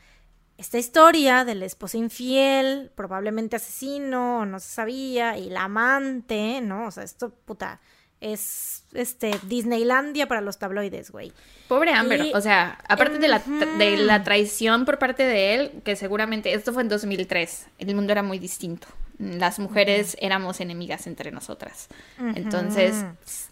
esta 0.57 0.77
historia 0.77 1.43
del 1.43 1.63
esposo 1.63 1.97
infiel, 1.97 2.91
probablemente 2.95 3.57
asesino, 3.57 4.39
o 4.39 4.45
no 4.45 4.59
se 4.59 4.69
sabía, 4.69 5.37
y 5.37 5.49
la 5.49 5.65
amante, 5.65 6.61
¿no? 6.61 6.87
O 6.87 6.91
sea, 6.91 7.03
esto, 7.03 7.31
puta, 7.45 7.81
es 8.21 8.83
este 8.93 9.37
Disneylandia 9.43 10.27
para 10.27 10.41
los 10.41 10.57
tabloides, 10.57 11.11
güey. 11.11 11.33
Pobre 11.67 11.91
Amber, 11.91 12.31
o 12.33 12.41
sea, 12.41 12.79
aparte 12.87 13.19
de, 13.19 13.27
la 13.27 13.39
de 13.77 13.97
la 13.97 14.23
traición 14.23 14.85
por 14.85 14.97
parte 14.97 15.23
de 15.23 15.55
él, 15.55 15.71
que 15.83 15.95
seguramente 15.95 16.53
esto 16.53 16.71
fue 16.71 16.83
en 16.83 16.89
2003, 16.89 17.67
el 17.79 17.95
mundo 17.95 18.11
era 18.13 18.23
muy 18.23 18.39
distinto. 18.39 18.87
Las 19.17 19.59
mujeres 19.59 20.17
éramos 20.19 20.59
enemigas 20.59 21.07
entre 21.07 21.31
nosotras. 21.31 21.87
Entonces, 22.35 23.05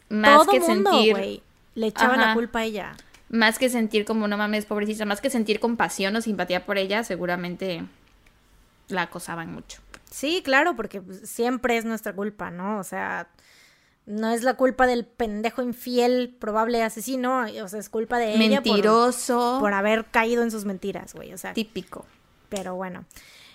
más 0.10 0.46
que 0.48 0.60
sentir 0.62 1.42
le 1.76 1.88
echaba 1.88 2.18
la 2.18 2.34
culpa 2.34 2.60
a 2.60 2.64
ella. 2.66 2.96
Más 3.34 3.58
que 3.58 3.68
sentir 3.68 4.06
como 4.06 4.28
no 4.28 4.38
mames, 4.38 4.66
pobrecita, 4.66 5.06
más 5.06 5.20
que 5.20 5.32
sentir 5.32 5.60
compasión 5.60 6.16
o 6.16 6.22
simpatía 6.22 6.68
por 6.68 6.78
ella, 6.78 7.04
seguramente 7.04 7.84
la 8.90 9.02
acosaban 9.02 9.52
mucho. 9.52 9.82
Sí, 10.12 10.44
claro, 10.46 10.76
porque 10.76 11.02
siempre 11.24 11.78
es 11.78 11.84
nuestra 11.84 12.14
culpa, 12.14 12.52
¿no? 12.52 12.78
O 12.78 12.84
sea, 12.84 13.28
no 14.06 14.30
es 14.30 14.44
la 14.44 14.54
culpa 14.54 14.86
del 14.86 15.06
pendejo 15.06 15.64
infiel, 15.64 16.38
probable 16.40 16.84
asesino, 16.84 17.46
o 17.64 17.68
sea, 17.68 17.80
es 17.80 17.90
culpa 17.90 18.20
de 18.20 18.36
ella. 18.36 18.62
Mentiroso. 18.62 19.58
Por, 19.60 19.74
haber 19.74 20.06
caído 20.06 20.44
en 20.44 20.52
sus 20.52 20.66
mentiras, 20.66 21.16
güey, 21.16 21.34
o 21.34 21.38
sea. 21.40 21.54
Típico. 21.54 22.06
Pero 22.50 22.76
bueno. 22.76 23.06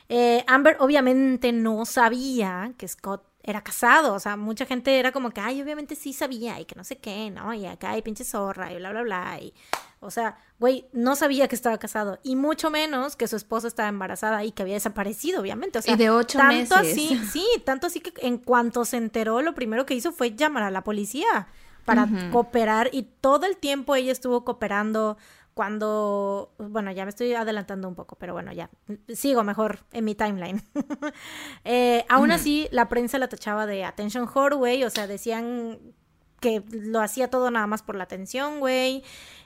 Eh, 0.08 0.42
Amber 0.48 0.76
obviamente 0.80 1.52
no 1.52 1.84
sabía 1.84 2.72
que 2.78 2.88
Scott 2.88 3.22
era 3.50 3.62
casado, 3.62 4.14
o 4.14 4.20
sea, 4.20 4.36
mucha 4.36 4.66
gente 4.66 4.98
era 4.98 5.12
como 5.12 5.30
que, 5.30 5.40
ay, 5.40 5.62
obviamente 5.62 5.94
sí 5.94 6.12
sabía 6.12 6.60
y 6.60 6.64
que 6.64 6.74
no 6.74 6.84
sé 6.84 6.98
qué, 6.98 7.30
¿no? 7.30 7.54
Y 7.54 7.66
acá 7.66 7.92
hay 7.92 8.02
pinche 8.02 8.24
zorra 8.24 8.72
y 8.72 8.76
bla, 8.76 8.90
bla, 8.90 9.02
bla. 9.02 9.38
Y, 9.40 9.54
o 10.00 10.10
sea, 10.10 10.38
güey, 10.58 10.86
no 10.92 11.16
sabía 11.16 11.48
que 11.48 11.54
estaba 11.54 11.78
casado 11.78 12.18
y 12.22 12.36
mucho 12.36 12.70
menos 12.70 13.16
que 13.16 13.26
su 13.26 13.36
esposa 13.36 13.68
estaba 13.68 13.88
embarazada 13.88 14.44
y 14.44 14.52
que 14.52 14.62
había 14.62 14.74
desaparecido, 14.74 15.40
obviamente. 15.40 15.78
O 15.78 15.82
sea, 15.82 15.94
y 15.94 15.96
de 15.96 16.10
ocho 16.10 16.38
tanto 16.38 16.76
meses. 16.76 16.92
así, 16.92 17.20
sí, 17.30 17.46
tanto 17.64 17.86
así 17.86 18.00
que 18.00 18.12
en 18.26 18.38
cuanto 18.38 18.84
se 18.84 18.96
enteró, 18.96 19.40
lo 19.42 19.54
primero 19.54 19.86
que 19.86 19.94
hizo 19.94 20.12
fue 20.12 20.34
llamar 20.34 20.64
a 20.64 20.70
la 20.70 20.84
policía 20.84 21.48
para 21.88 22.06
cooperar 22.30 22.90
y 22.92 23.04
todo 23.04 23.46
el 23.46 23.56
tiempo 23.56 23.94
ella 23.94 24.12
estuvo 24.12 24.44
cooperando 24.44 25.16
cuando, 25.58 26.54
bueno, 26.58 26.92
ya 26.92 27.04
me 27.04 27.08
estoy 27.08 27.34
adelantando 27.34 27.88
un 27.88 27.96
poco, 27.96 28.14
pero 28.14 28.32
bueno, 28.32 28.52
ya, 28.52 28.70
sigo 29.12 29.42
mejor 29.42 29.80
en 29.90 30.04
mi 30.04 30.14
timeline. 30.14 30.62
eh, 31.64 32.04
aún 32.08 32.30
así, 32.30 32.68
la 32.70 32.88
prensa 32.88 33.18
la 33.18 33.28
tachaba 33.28 33.66
de 33.66 33.84
attention 33.84 34.28
whore, 34.32 34.54
güey, 34.54 34.84
o 34.84 34.90
sea, 34.90 35.08
decían 35.08 35.80
que 36.38 36.62
lo 36.70 37.00
hacía 37.00 37.28
todo 37.28 37.50
nada 37.50 37.66
más 37.66 37.82
por 37.82 37.96
la 37.96 38.04
atención, 38.04 38.60
güey. 38.60 39.02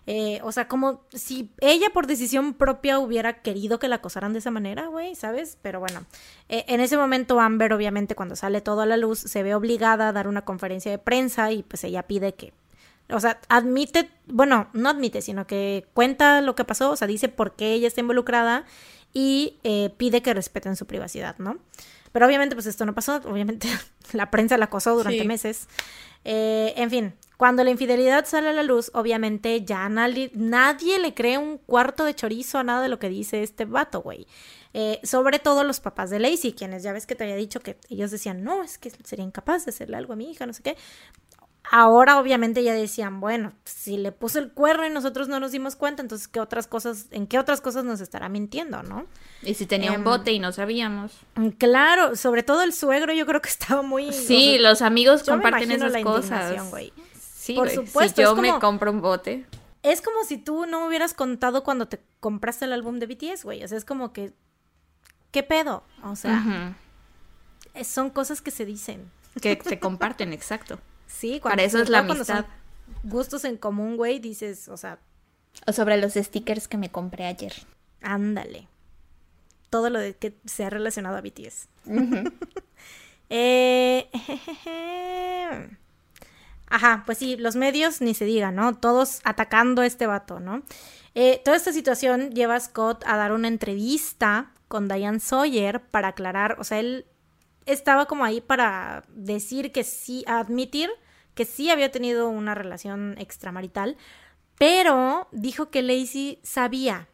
Eh, 0.06 0.38
o 0.42 0.52
sea, 0.52 0.68
como 0.68 1.00
si 1.14 1.50
ella 1.60 1.88
por 1.94 2.06
decisión 2.06 2.52
propia 2.52 2.98
hubiera 2.98 3.40
querido 3.40 3.78
que 3.78 3.88
la 3.88 3.96
acosaran 3.96 4.34
de 4.34 4.40
esa 4.40 4.50
manera, 4.50 4.88
güey, 4.88 5.14
¿sabes? 5.14 5.56
Pero 5.62 5.80
bueno, 5.80 6.04
eh, 6.50 6.66
en 6.68 6.80
ese 6.80 6.98
momento 6.98 7.40
Amber, 7.40 7.72
obviamente, 7.72 8.14
cuando 8.14 8.36
sale 8.36 8.60
todo 8.60 8.82
a 8.82 8.86
la 8.86 8.98
luz, 8.98 9.18
se 9.18 9.42
ve 9.42 9.54
obligada 9.54 10.08
a 10.08 10.12
dar 10.12 10.28
una 10.28 10.44
conferencia 10.44 10.90
de 10.90 10.98
prensa 10.98 11.52
y 11.52 11.62
pues 11.62 11.84
ella 11.84 12.02
pide 12.02 12.34
que 12.34 12.52
o 13.10 13.20
sea, 13.20 13.40
admite, 13.48 14.10
bueno, 14.26 14.68
no 14.72 14.88
admite, 14.88 15.22
sino 15.22 15.46
que 15.46 15.86
cuenta 15.94 16.40
lo 16.40 16.54
que 16.54 16.64
pasó, 16.64 16.90
o 16.90 16.96
sea, 16.96 17.06
dice 17.06 17.28
por 17.28 17.56
qué 17.56 17.72
ella 17.72 17.88
está 17.88 18.00
involucrada 18.00 18.64
y 19.12 19.58
eh, 19.64 19.90
pide 19.96 20.22
que 20.22 20.34
respeten 20.34 20.76
su 20.76 20.86
privacidad, 20.86 21.36
¿no? 21.38 21.58
Pero 22.12 22.26
obviamente, 22.26 22.54
pues 22.54 22.66
esto 22.66 22.84
no 22.84 22.94
pasó, 22.94 23.16
obviamente 23.24 23.68
la 24.12 24.30
prensa 24.30 24.56
la 24.56 24.66
acosó 24.66 24.94
durante 24.94 25.24
meses. 25.24 25.68
Eh, 26.24 26.74
en 26.76 26.90
fin, 26.90 27.14
cuando 27.36 27.64
la 27.64 27.70
infidelidad 27.70 28.26
sale 28.26 28.50
a 28.50 28.52
la 28.52 28.62
luz, 28.62 28.90
obviamente 28.94 29.64
ya 29.64 29.88
nadie, 29.88 30.30
nadie 30.34 30.98
le 30.98 31.14
cree 31.14 31.38
un 31.38 31.58
cuarto 31.58 32.04
de 32.04 32.14
chorizo 32.14 32.58
a 32.58 32.64
nada 32.64 32.82
de 32.82 32.88
lo 32.88 32.98
que 32.98 33.08
dice 33.08 33.42
este 33.42 33.64
vato, 33.64 34.00
güey. 34.00 34.26
Eh, 34.74 35.00
sobre 35.02 35.38
todo 35.38 35.64
los 35.64 35.80
papás 35.80 36.10
de 36.10 36.18
Lacey, 36.18 36.52
quienes 36.52 36.82
ya 36.82 36.92
ves 36.92 37.06
que 37.06 37.14
te 37.14 37.24
había 37.24 37.36
dicho 37.36 37.60
que 37.60 37.76
ellos 37.90 38.10
decían, 38.10 38.42
no, 38.42 38.62
es 38.62 38.78
que 38.78 38.90
sería 39.04 39.24
incapaz 39.24 39.64
de 39.64 39.70
hacerle 39.70 39.96
algo 39.96 40.12
a 40.12 40.16
mi 40.16 40.30
hija, 40.30 40.46
no 40.46 40.52
sé 40.52 40.62
qué. 40.62 40.76
Ahora 41.70 42.18
obviamente 42.18 42.62
ya 42.62 42.74
decían, 42.74 43.20
bueno, 43.20 43.52
si 43.64 43.96
le 43.96 44.12
puso 44.12 44.38
el 44.38 44.50
cuerno 44.52 44.86
y 44.86 44.90
nosotros 44.90 45.28
no 45.28 45.40
nos 45.40 45.52
dimos 45.52 45.76
cuenta, 45.76 46.02
entonces 46.02 46.28
qué 46.28 46.40
otras 46.40 46.66
cosas, 46.66 47.06
en 47.12 47.26
qué 47.26 47.38
otras 47.38 47.60
cosas 47.60 47.84
nos 47.84 48.00
estará 48.00 48.28
mintiendo, 48.28 48.82
¿no? 48.82 49.06
Y 49.42 49.54
si 49.54 49.66
tenía 49.66 49.90
un 49.90 49.98
em, 49.98 50.04
bote 50.04 50.32
y 50.32 50.38
no 50.38 50.52
sabíamos. 50.52 51.12
Claro, 51.58 52.16
sobre 52.16 52.42
todo 52.42 52.62
el 52.62 52.72
suegro, 52.72 53.12
yo 53.12 53.26
creo 53.26 53.40
que 53.40 53.48
estaba 53.48 53.82
muy 53.82 54.12
Sí, 54.12 54.58
los 54.58 54.82
amigos 54.82 55.22
comparten 55.22 55.70
esas 55.70 55.96
cosas. 56.02 56.54
Sí, 57.18 57.54
por 57.54 57.70
supuesto. 57.70 58.16
Si 58.16 58.22
yo 58.22 58.36
me 58.36 58.58
compro 58.58 58.90
un 58.90 59.00
bote. 59.00 59.46
Es 59.82 60.00
como 60.00 60.22
si 60.24 60.38
tú 60.38 60.66
no 60.66 60.86
hubieras 60.86 61.12
contado 61.12 61.64
cuando 61.64 61.86
te 61.86 62.00
compraste 62.20 62.66
el 62.66 62.72
álbum 62.72 63.00
de 63.00 63.06
BTS, 63.06 63.44
güey. 63.44 63.64
O 63.64 63.68
sea, 63.68 63.78
es 63.78 63.84
como 63.84 64.12
que 64.12 64.32
¿qué 65.32 65.42
pedo? 65.42 65.82
O 66.04 66.14
sea, 66.14 66.76
son 67.82 68.10
cosas 68.10 68.40
que 68.40 68.52
se 68.52 68.64
dicen. 68.64 69.10
Que 69.40 69.58
se 69.64 69.80
comparten, 69.80 70.32
exacto. 70.32 70.78
Sí, 71.12 71.40
cuando, 71.40 71.56
Para 71.56 71.62
eso 71.64 71.78
es 71.78 71.88
la 71.88 71.98
amistad. 71.98 72.46
Gustos 73.04 73.44
en 73.44 73.56
común, 73.56 73.96
güey, 73.96 74.18
dices, 74.18 74.68
o 74.68 74.76
sea. 74.76 74.98
O 75.66 75.72
sobre 75.72 75.96
los 75.98 76.14
stickers 76.14 76.68
que 76.68 76.78
me 76.78 76.90
compré 76.90 77.26
ayer. 77.26 77.52
Ándale. 78.00 78.68
Todo 79.70 79.90
lo 79.90 79.98
de 79.98 80.14
que 80.14 80.34
sea 80.44 80.70
relacionado 80.70 81.16
a 81.16 81.20
BTS. 81.20 81.68
eh, 83.30 84.08
Ajá, 86.72 87.02
pues 87.04 87.18
sí, 87.18 87.36
los 87.36 87.54
medios 87.54 88.00
ni 88.00 88.14
se 88.14 88.24
digan, 88.24 88.54
¿no? 88.54 88.74
Todos 88.74 89.20
atacando 89.24 89.82
a 89.82 89.86
este 89.86 90.06
vato, 90.06 90.40
¿no? 90.40 90.62
Eh, 91.14 91.42
toda 91.44 91.56
esta 91.56 91.72
situación 91.72 92.30
lleva 92.30 92.56
a 92.56 92.60
Scott 92.60 93.04
a 93.06 93.18
dar 93.18 93.32
una 93.32 93.48
entrevista 93.48 94.52
con 94.68 94.88
Diane 94.88 95.20
Sawyer 95.20 95.82
para 95.82 96.08
aclarar, 96.08 96.56
o 96.58 96.64
sea, 96.64 96.80
él 96.80 97.04
estaba 97.66 98.06
como 98.06 98.24
ahí 98.24 98.40
para 98.40 99.04
decir 99.08 99.70
que 99.70 99.84
sí, 99.84 100.24
admitir 100.26 100.88
que 101.34 101.44
sí 101.44 101.70
había 101.70 101.90
tenido 101.90 102.28
una 102.28 102.54
relación 102.54 103.16
extramarital, 103.18 103.96
pero 104.58 105.28
dijo 105.32 105.70
que 105.70 105.82
Lacey 105.82 106.38
sabía 106.42 107.08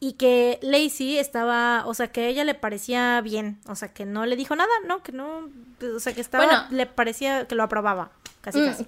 y 0.00 0.12
que 0.12 0.58
Lacey 0.62 1.18
estaba, 1.18 1.84
o 1.86 1.94
sea, 1.94 2.12
que 2.12 2.20
a 2.20 2.26
ella 2.28 2.44
le 2.44 2.54
parecía 2.54 3.20
bien, 3.20 3.60
o 3.66 3.74
sea, 3.74 3.92
que 3.92 4.04
no 4.04 4.26
le 4.26 4.36
dijo 4.36 4.54
nada, 4.54 4.70
¿no? 4.86 5.02
Que 5.02 5.12
no, 5.12 5.50
o 5.94 6.00
sea, 6.00 6.14
que 6.14 6.20
estaba, 6.20 6.68
le 6.70 6.86
parecía 6.86 7.48
que 7.48 7.54
lo 7.54 7.64
aprobaba, 7.64 8.12
casi, 8.40 8.60
mm, 8.60 8.66
casi. 8.66 8.86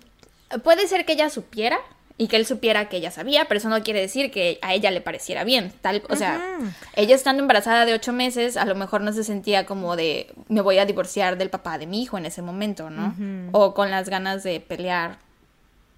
Puede 0.63 0.87
ser 0.87 1.05
que 1.05 1.15
ella 1.15 1.31
supiera, 1.31 1.79
y 2.21 2.29
que 2.29 2.37
él 2.37 2.45
supiera 2.45 2.91
que 2.91 2.99
ella 2.99 3.11
sabía, 3.11 3.47
pero 3.47 3.57
eso 3.57 3.71
no 3.71 3.83
quiere 3.83 3.99
decir 3.99 4.31
que 4.31 4.59
a 4.61 4.75
ella 4.75 4.91
le 4.91 5.01
pareciera 5.01 5.43
bien. 5.43 5.73
Tal, 5.81 6.03
o 6.11 6.17
sea, 6.17 6.59
ella 6.95 7.15
estando 7.15 7.41
embarazada 7.41 7.87
de 7.87 7.95
ocho 7.95 8.13
meses, 8.13 8.59
a 8.59 8.67
lo 8.67 8.75
mejor 8.75 9.01
no 9.01 9.15
se 9.15 9.25
sentía 9.25 9.65
como 9.65 9.97
de 9.97 10.31
me 10.49 10.61
voy 10.61 10.77
a 10.77 10.85
divorciar 10.85 11.39
del 11.39 11.49
papá 11.49 11.79
de 11.79 11.87
mi 11.87 12.03
hijo 12.03 12.19
en 12.19 12.27
ese 12.27 12.43
momento, 12.43 12.91
¿no? 12.91 13.15
O 13.53 13.73
con 13.73 13.91
las 13.91 14.11
ganas 14.11 14.43
de 14.43 14.61
pelear 14.61 15.17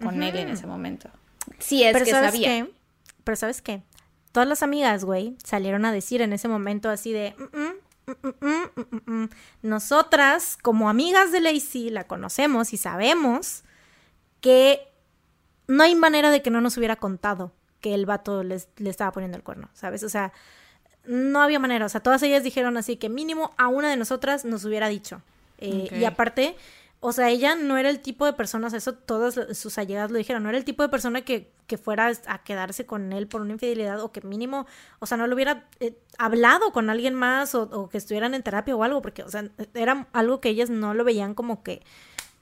con 0.01 0.23
él 0.23 0.37
en 0.37 0.51
ese 0.51 0.64
momento. 0.68 1.11
Sí, 1.59 1.83
es 1.83 1.93
pero 1.93 2.05
que 2.05 2.12
¿sabes 2.12 2.31
sabía. 2.31 2.49
Qué? 2.49 2.70
Pero 3.25 3.35
¿sabes 3.35 3.61
qué? 3.61 3.83
Todas 4.31 4.49
las 4.49 4.62
amigas, 4.62 5.05
güey, 5.05 5.37
salieron 5.43 5.85
a 5.87 5.91
decir 5.91 6.23
en 6.23 6.33
ese 6.33 6.47
momento 6.47 6.89
así 6.89 7.12
de... 7.12 7.35
Mm, 8.07 8.12
mm, 8.47 9.12
mm, 9.12 9.29
Nosotras, 9.62 10.57
como 10.62 10.89
amigas 10.89 11.33
de 11.33 11.41
Lacey, 11.41 11.91
la 11.91 12.05
conocemos 12.05 12.73
y 12.73 12.77
sabemos 12.77 13.64
que 14.41 14.91
no 15.69 15.83
hay 15.83 15.95
manera 15.95 16.31
de 16.31 16.43
que 16.43 16.51
no 16.51 16.61
nos 16.61 16.77
hubiera 16.77 16.97
contado 16.97 17.53
que 17.81 17.95
el 17.95 18.07
vato 18.07 18.43
le 18.43 18.57
estaba 18.79 19.13
poniendo 19.13 19.37
el 19.37 19.43
cuerno, 19.43 19.69
¿sabes? 19.75 20.03
O 20.03 20.09
sea, 20.09 20.33
no 21.05 21.43
había 21.43 21.59
manera, 21.59 21.87
o 21.87 21.89
sea, 21.89 22.01
todas 22.01 22.23
ellas 22.23 22.45
dijeron 22.45 22.77
así 22.77 22.97
que 22.97 23.09
mínimo 23.09 23.53
a 23.57 23.69
una 23.69 23.91
de 23.91 23.97
nosotras 23.97 24.45
nos 24.45 24.65
hubiera 24.65 24.89
dicho. 24.89 25.21
Eh, 25.59 25.89
Y 25.93 26.05
aparte, 26.05 26.57
o 27.01 27.13
sea, 27.13 27.29
ella 27.31 27.57
no 27.57 27.77
era 27.77 27.91
el 27.91 28.01
tipo 28.01 28.25
de 28.27 28.33
personas, 28.33 28.73
eso 28.73 28.95
todas 28.95 29.35
sus 29.59 29.79
allegadas 29.79 30.11
lo 30.13 30.19
dijeron, 30.19 30.43
no 30.45 30.49
era 30.49 30.59
el 30.59 30.65
tipo 30.65 30.85
de 30.85 30.89
persona 30.89 31.23
que, 31.23 31.51
que 31.67 31.77
fuera 31.77 32.13
a 32.27 32.43
quedarse 32.45 32.87
con 32.87 33.13
él 33.13 33.27
por 33.27 33.41
una 33.41 33.53
infidelidad 33.53 34.01
o 34.01 34.13
que 34.13 34.21
mínimo, 34.21 34.67
o 35.01 35.07
sea, 35.07 35.17
no 35.17 35.27
lo 35.27 35.35
hubiera 35.35 35.67
eh, 35.81 35.97
hablado 36.19 36.71
con 36.73 36.91
alguien 36.91 37.15
más 37.15 37.57
o, 37.57 37.63
o 37.63 37.89
que 37.89 37.99
estuvieran 37.99 38.35
en 38.35 38.43
terapia 38.45 38.77
o 38.77 38.85
algo, 38.85 39.03
porque, 39.03 39.25
o 39.25 39.29
sea, 39.29 39.49
era 39.75 40.07
algo 40.13 40.41
que 40.41 40.51
ellas 40.51 40.71
no 40.71 40.95
lo 40.95 41.03
veían 41.03 41.35
como 41.35 41.65
que, 41.65 41.83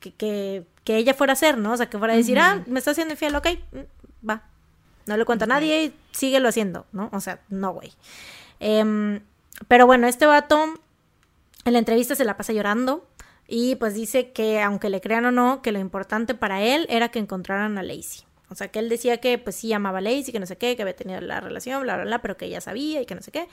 que, 0.01 0.13
que, 0.13 0.67
que 0.91 0.97
ella 0.97 1.15
fuera 1.15 1.33
a 1.33 1.35
hacer, 1.35 1.57
¿no? 1.57 1.73
O 1.73 1.77
sea, 1.77 1.89
que 1.89 1.99
fuera 1.99 2.15
a 2.15 2.17
decir, 2.17 2.37
ah, 2.41 2.65
me 2.67 2.81
está 2.81 2.91
haciendo 2.91 3.15
infiel, 3.15 3.37
ok, 3.37 3.47
mm, 3.71 4.29
va. 4.29 4.43
No 5.07 5.17
le 5.17 5.25
cuento 5.25 5.45
a 5.45 5.47
nadie 5.47 5.85
y 5.85 5.95
síguelo 6.11 6.49
haciendo, 6.49 6.85
¿no? 6.91 7.09
O 7.13 7.21
sea, 7.21 7.39
no, 7.49 7.73
güey. 7.73 7.93
Em, 8.59 9.21
pero 9.69 9.87
bueno, 9.87 10.09
este 10.09 10.27
vato 10.27 10.75
en 11.65 11.73
la 11.73 11.79
entrevista 11.79 12.17
se 12.17 12.25
la 12.25 12.37
pasa 12.37 12.53
llorando 12.53 13.07
y 13.47 13.77
pues 13.77 13.95
dice 13.95 14.33
que 14.33 14.61
aunque 14.61 14.91
le 14.91 15.01
crean 15.01 15.27
o 15.27 15.31
no, 15.31 15.63
que 15.63 15.71
lo 15.71 15.79
importante 15.79 16.35
para 16.35 16.61
él 16.63 16.87
era 16.91 17.09
que 17.11 17.21
encontraran 17.21 17.79
a 17.79 17.83
Lacey. 17.85 18.23
O 18.49 18.57
sea, 18.57 18.67
que 18.69 18.81
él 18.81 18.89
decía 18.89 19.19
que 19.19 19.39
pues 19.39 19.55
sí 19.55 19.73
amaba 19.73 19.99
a 19.99 20.01
Lacey, 20.01 20.33
que 20.33 20.41
no 20.41 20.47
sé 20.47 20.59
qué, 20.59 20.75
que 20.75 20.83
había 20.83 20.97
tenido 20.97 21.21
la 21.21 21.39
relación, 21.41 21.83
bla, 21.85 21.95
bla, 21.95 22.05
bla, 22.05 22.21
pero 22.21 22.37
que 22.37 22.47
ella 22.47 22.61
sabía 22.61 23.01
y 23.01 23.07
que 23.07 23.15
no 23.15 23.23
sé 23.23 23.31
qué. 23.31 23.47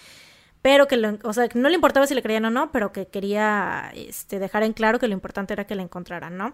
Pero 0.63 0.87
que, 0.87 0.97
lo- 0.97 1.19
o 1.23 1.33
sea, 1.33 1.47
que 1.47 1.59
no 1.59 1.69
le 1.69 1.75
importaba 1.75 2.07
si 2.07 2.15
le 2.15 2.23
creían 2.23 2.45
o 2.45 2.49
no, 2.49 2.71
pero 2.71 2.91
que 2.91 3.05
quería 3.05 3.91
este, 3.93 4.39
dejar 4.39 4.63
en 4.63 4.73
claro 4.73 4.97
que 4.99 5.07
lo 5.07 5.13
importante 5.13 5.53
era 5.53 5.65
que 5.67 5.75
la 5.75 5.83
encontraran, 5.83 6.35
¿no? 6.35 6.53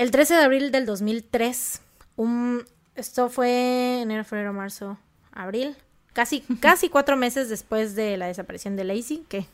El 0.00 0.10
13 0.10 0.32
de 0.34 0.40
abril 0.44 0.72
del 0.72 0.86
2003, 0.86 1.82
un, 2.16 2.64
esto 2.94 3.28
fue 3.28 4.00
enero, 4.00 4.24
febrero, 4.24 4.54
marzo, 4.54 4.98
abril, 5.30 5.76
casi, 6.14 6.40
casi 6.60 6.88
cuatro 6.88 7.18
meses 7.18 7.50
después 7.50 7.94
de 7.94 8.16
la 8.16 8.26
desaparición 8.26 8.76
de 8.76 8.84
Lacey, 8.84 9.22
que 9.28 9.44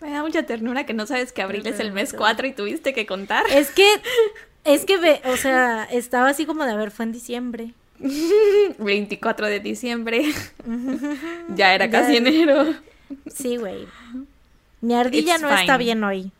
Me 0.00 0.10
da 0.12 0.22
mucha 0.22 0.44
ternura 0.44 0.86
que 0.86 0.94
no 0.94 1.06
sabes 1.06 1.30
que 1.32 1.42
abril 1.42 1.66
es 1.66 1.78
el 1.78 1.92
mes 1.92 2.12
Pero- 2.12 2.20
4 2.22 2.46
y 2.46 2.52
tuviste 2.54 2.94
que 2.94 3.04
contar. 3.04 3.44
es 3.50 3.70
que, 3.70 3.86
es 4.64 4.86
que, 4.86 4.96
ve, 4.96 5.20
o 5.26 5.36
sea, 5.36 5.84
estaba 5.84 6.30
así 6.30 6.46
como 6.46 6.64
de, 6.64 6.72
a 6.72 6.76
ver, 6.76 6.90
fue 6.90 7.04
en 7.04 7.12
diciembre. 7.12 7.74
24 8.78 9.46
de 9.46 9.60
diciembre. 9.60 10.24
ya 11.54 11.74
era 11.74 11.84
Ya- 11.84 12.00
casi 12.00 12.16
enero. 12.16 12.64
Sí, 13.30 13.58
güey. 13.58 13.86
Mi 14.80 14.94
ardilla 14.94 15.34
It's 15.34 15.42
no 15.42 15.50
está 15.50 15.76
bien 15.76 16.02
hoy. 16.02 16.32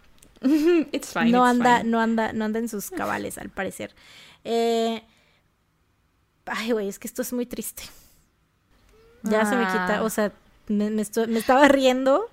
It's 0.93 1.13
fine. 1.13 1.31
no 1.31 1.45
it's 1.47 1.51
anda, 1.59 1.79
fine. 1.79 1.91
no 1.91 2.01
anda, 2.01 2.33
no 2.33 2.45
anda 2.45 2.59
en 2.59 2.69
sus 2.69 2.91
cabales, 2.91 3.39
al 3.39 3.49
parecer. 3.51 3.95
Eh, 4.45 5.03
Ay, 6.47 6.73
güey, 6.73 6.89
es 6.89 6.99
que 6.99 7.07
esto 7.07 7.23
es 7.23 7.33
muy 7.33 7.47
triste. 7.47 7.85
Ya 9.23 9.47
se 9.47 9.55
me 9.55 9.65
quita, 9.67 9.99
Ah. 9.99 10.03
o 10.03 10.11
sea, 10.11 10.33
me, 10.67 10.91
me 10.91 11.03
esto- 11.03 11.27
me 11.29 11.39
estaba 11.39 11.69
riendo. 11.69 12.29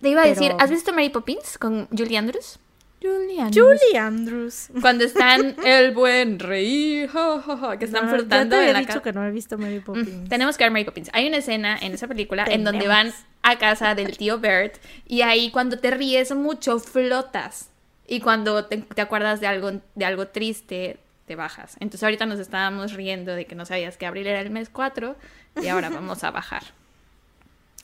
Te 0.00 0.08
iba 0.10 0.22
a 0.22 0.26
decir, 0.26 0.52
¿has 0.60 0.70
visto 0.70 0.92
Mary 0.92 1.10
Poppins 1.10 1.58
con 1.58 1.88
Julie 1.88 2.16
Andrews? 2.16 2.58
Julie 3.02 3.42
Julie 3.52 3.98
Andrews. 3.98 4.68
Cuando 4.80 5.04
están 5.04 5.56
el 5.66 5.92
buen 5.92 6.38
rey, 6.38 7.06
ja, 7.12 7.40
ja, 7.42 7.78
que 7.78 7.86
están 7.86 8.04
No, 8.06 8.10
flotando 8.12 8.56
ya 8.56 8.62
te 8.62 8.62
en 8.62 8.62
había 8.62 8.72
la 8.74 8.78
dicho 8.80 8.88
casa. 8.88 9.02
que 9.02 9.12
no 9.12 9.24
he 9.26 9.30
visto 9.32 9.58
Mary 9.58 9.80
Poppins. 9.80 10.08
Mm, 10.08 10.28
Tenemos 10.28 10.56
que 10.56 10.64
ver 10.64 10.70
Mary 10.70 10.84
Poppins. 10.84 11.10
Hay 11.12 11.26
una 11.26 11.38
escena 11.38 11.76
en 11.80 11.92
esa 11.94 12.06
película 12.06 12.44
en 12.48 12.62
donde 12.62 12.86
van 12.86 13.12
a 13.50 13.58
casa 13.58 13.94
del 13.94 14.16
tío 14.16 14.38
Bert 14.38 14.76
y 15.06 15.22
ahí 15.22 15.50
cuando 15.50 15.78
te 15.78 15.90
ríes 15.90 16.34
mucho 16.34 16.78
flotas 16.78 17.70
y 18.06 18.20
cuando 18.20 18.64
te, 18.66 18.78
te 18.78 19.00
acuerdas 19.00 19.40
de 19.40 19.46
algo 19.46 19.72
de 19.94 20.04
algo 20.04 20.28
triste 20.28 20.98
te 21.26 21.36
bajas. 21.36 21.76
Entonces 21.78 22.02
ahorita 22.02 22.26
nos 22.26 22.40
estábamos 22.40 22.94
riendo 22.94 23.36
de 23.36 23.46
que 23.46 23.54
no 23.54 23.64
sabías 23.64 23.96
que 23.96 24.06
abril 24.06 24.26
era 24.26 24.40
el 24.40 24.50
mes 24.50 24.68
4 24.68 25.14
y 25.62 25.68
ahora 25.68 25.88
vamos 25.90 26.24
a 26.24 26.30
bajar. 26.32 26.64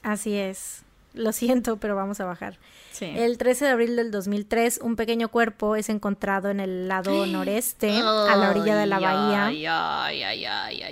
Así 0.02 0.34
es. 0.34 0.82
Lo 1.14 1.32
siento, 1.32 1.78
pero 1.78 1.96
vamos 1.96 2.20
a 2.20 2.26
bajar. 2.26 2.58
Sí. 2.92 3.06
El 3.06 3.38
13 3.38 3.64
de 3.64 3.70
abril 3.70 3.96
del 3.96 4.10
2003, 4.10 4.80
un 4.82 4.96
pequeño 4.96 5.28
cuerpo 5.28 5.74
es 5.74 5.88
encontrado 5.88 6.50
en 6.50 6.60
el 6.60 6.88
lado 6.88 7.24
noreste, 7.26 7.90
a 7.90 8.36
la 8.36 8.50
orilla 8.50 8.76
de 8.76 8.86
la 8.86 8.98
bahía. 8.98 9.46
Ay, 9.46 9.64
ay, 9.66 10.44
ay, 10.44 10.82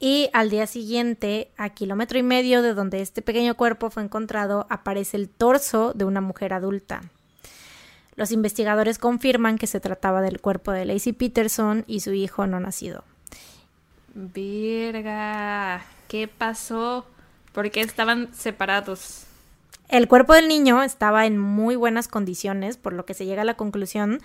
Y 0.00 0.30
al 0.32 0.50
día 0.50 0.66
siguiente, 0.66 1.50
a 1.56 1.70
kilómetro 1.70 2.18
y 2.18 2.22
medio 2.22 2.62
de 2.62 2.74
donde 2.74 3.00
este 3.00 3.20
pequeño 3.20 3.56
cuerpo 3.56 3.90
fue 3.90 4.02
encontrado, 4.02 4.66
aparece 4.70 5.16
el 5.16 5.28
torso 5.28 5.92
de 5.92 6.04
una 6.04 6.20
mujer 6.20 6.52
adulta. 6.52 7.02
Los 8.14 8.30
investigadores 8.30 8.98
confirman 8.98 9.58
que 9.58 9.66
se 9.66 9.80
trataba 9.80 10.22
del 10.22 10.40
cuerpo 10.40 10.72
de 10.72 10.84
Lacey 10.84 11.12
Peterson 11.12 11.84
y 11.86 12.00
su 12.00 12.12
hijo 12.12 12.46
no 12.46 12.60
nacido. 12.60 13.04
Verga, 14.14 15.84
¿qué 16.08 16.28
pasó? 16.28 17.06
¿Por 17.52 17.70
qué 17.70 17.80
estaban 17.80 18.34
separados? 18.34 19.24
El 19.88 20.06
cuerpo 20.06 20.34
del 20.34 20.48
niño 20.48 20.82
estaba 20.82 21.26
en 21.26 21.38
muy 21.38 21.74
buenas 21.74 22.08
condiciones, 22.08 22.76
por 22.76 22.92
lo 22.92 23.06
que 23.06 23.14
se 23.14 23.24
llega 23.24 23.42
a 23.42 23.44
la 23.46 23.54
conclusión 23.54 24.20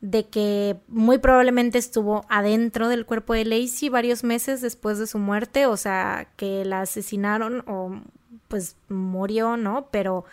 de 0.00 0.26
que 0.26 0.76
muy 0.86 1.18
probablemente 1.18 1.78
estuvo 1.78 2.24
adentro 2.28 2.88
del 2.88 3.04
cuerpo 3.04 3.34
de 3.34 3.44
Lacey 3.44 3.88
varios 3.88 4.22
meses 4.22 4.60
después 4.60 4.98
de 4.98 5.06
su 5.06 5.18
muerte, 5.18 5.66
o 5.66 5.76
sea, 5.76 6.28
que 6.36 6.64
la 6.64 6.82
asesinaron 6.82 7.64
o 7.66 8.00
pues 8.46 8.76
murió, 8.88 9.56
¿no? 9.56 9.88
Pero 9.90 10.24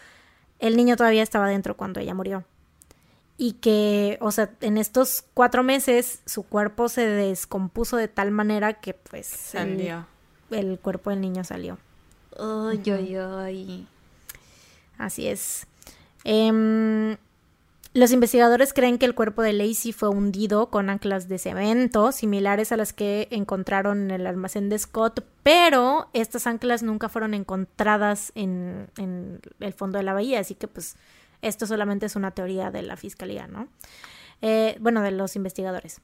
el 0.59 0.77
niño 0.77 0.95
todavía 0.95 1.23
estaba 1.23 1.45
adentro 1.45 1.75
cuando 1.75 1.99
ella 1.99 2.13
murió. 2.13 2.43
Y 3.37 3.53
que, 3.53 4.17
o 4.21 4.31
sea, 4.31 4.51
en 4.61 4.77
estos 4.77 5.25
cuatro 5.33 5.63
meses 5.63 6.21
su 6.25 6.43
cuerpo 6.43 6.87
se 6.87 7.05
descompuso 7.05 7.97
de 7.97 8.07
tal 8.07 8.31
manera 8.31 8.73
que 8.73 8.93
pues 8.93 9.55
el, 9.55 9.77
Salió. 9.77 10.07
el 10.51 10.79
cuerpo 10.79 11.09
del 11.09 11.21
niño 11.21 11.43
salió. 11.43 11.77
Ay, 12.39 12.81
ay, 12.91 13.15
ay. 13.15 13.87
Así 14.97 15.27
es. 15.27 15.67
Em, 16.23 17.17
los 17.95 18.11
investigadores 18.11 18.73
creen 18.73 18.97
que 18.97 19.05
el 19.05 19.15
cuerpo 19.15 19.41
de 19.41 19.53
Lacey 19.53 19.93
fue 19.93 20.09
hundido 20.09 20.69
con 20.69 20.89
anclas 20.89 21.29
de 21.29 21.37
cemento, 21.37 22.11
similares 22.11 22.73
a 22.73 22.77
las 22.77 22.91
que 22.91 23.29
encontraron 23.31 24.03
en 24.03 24.11
el 24.11 24.27
almacén 24.27 24.67
de 24.67 24.77
Scott, 24.77 25.23
pero 25.43 26.09
estas 26.11 26.45
anclas 26.45 26.83
nunca 26.83 27.07
fueron 27.07 27.33
encontradas 27.33 28.33
en, 28.35 28.89
el 29.61 29.73
fondo 29.73 29.97
de 29.97 30.03
la 30.03 30.13
bahía, 30.13 30.41
así 30.41 30.55
que 30.55 30.67
pues 30.67 30.97
esto 31.41 31.65
solamente 31.65 32.07
es 32.07 32.17
una 32.17 32.31
teoría 32.31 32.69
de 32.69 32.81
la 32.81 32.97
fiscalía, 32.97 33.47
¿no? 33.47 33.69
Eh, 34.41 34.75
bueno, 34.81 35.01
de 35.01 35.11
los 35.11 35.37
investigadores. 35.37 36.01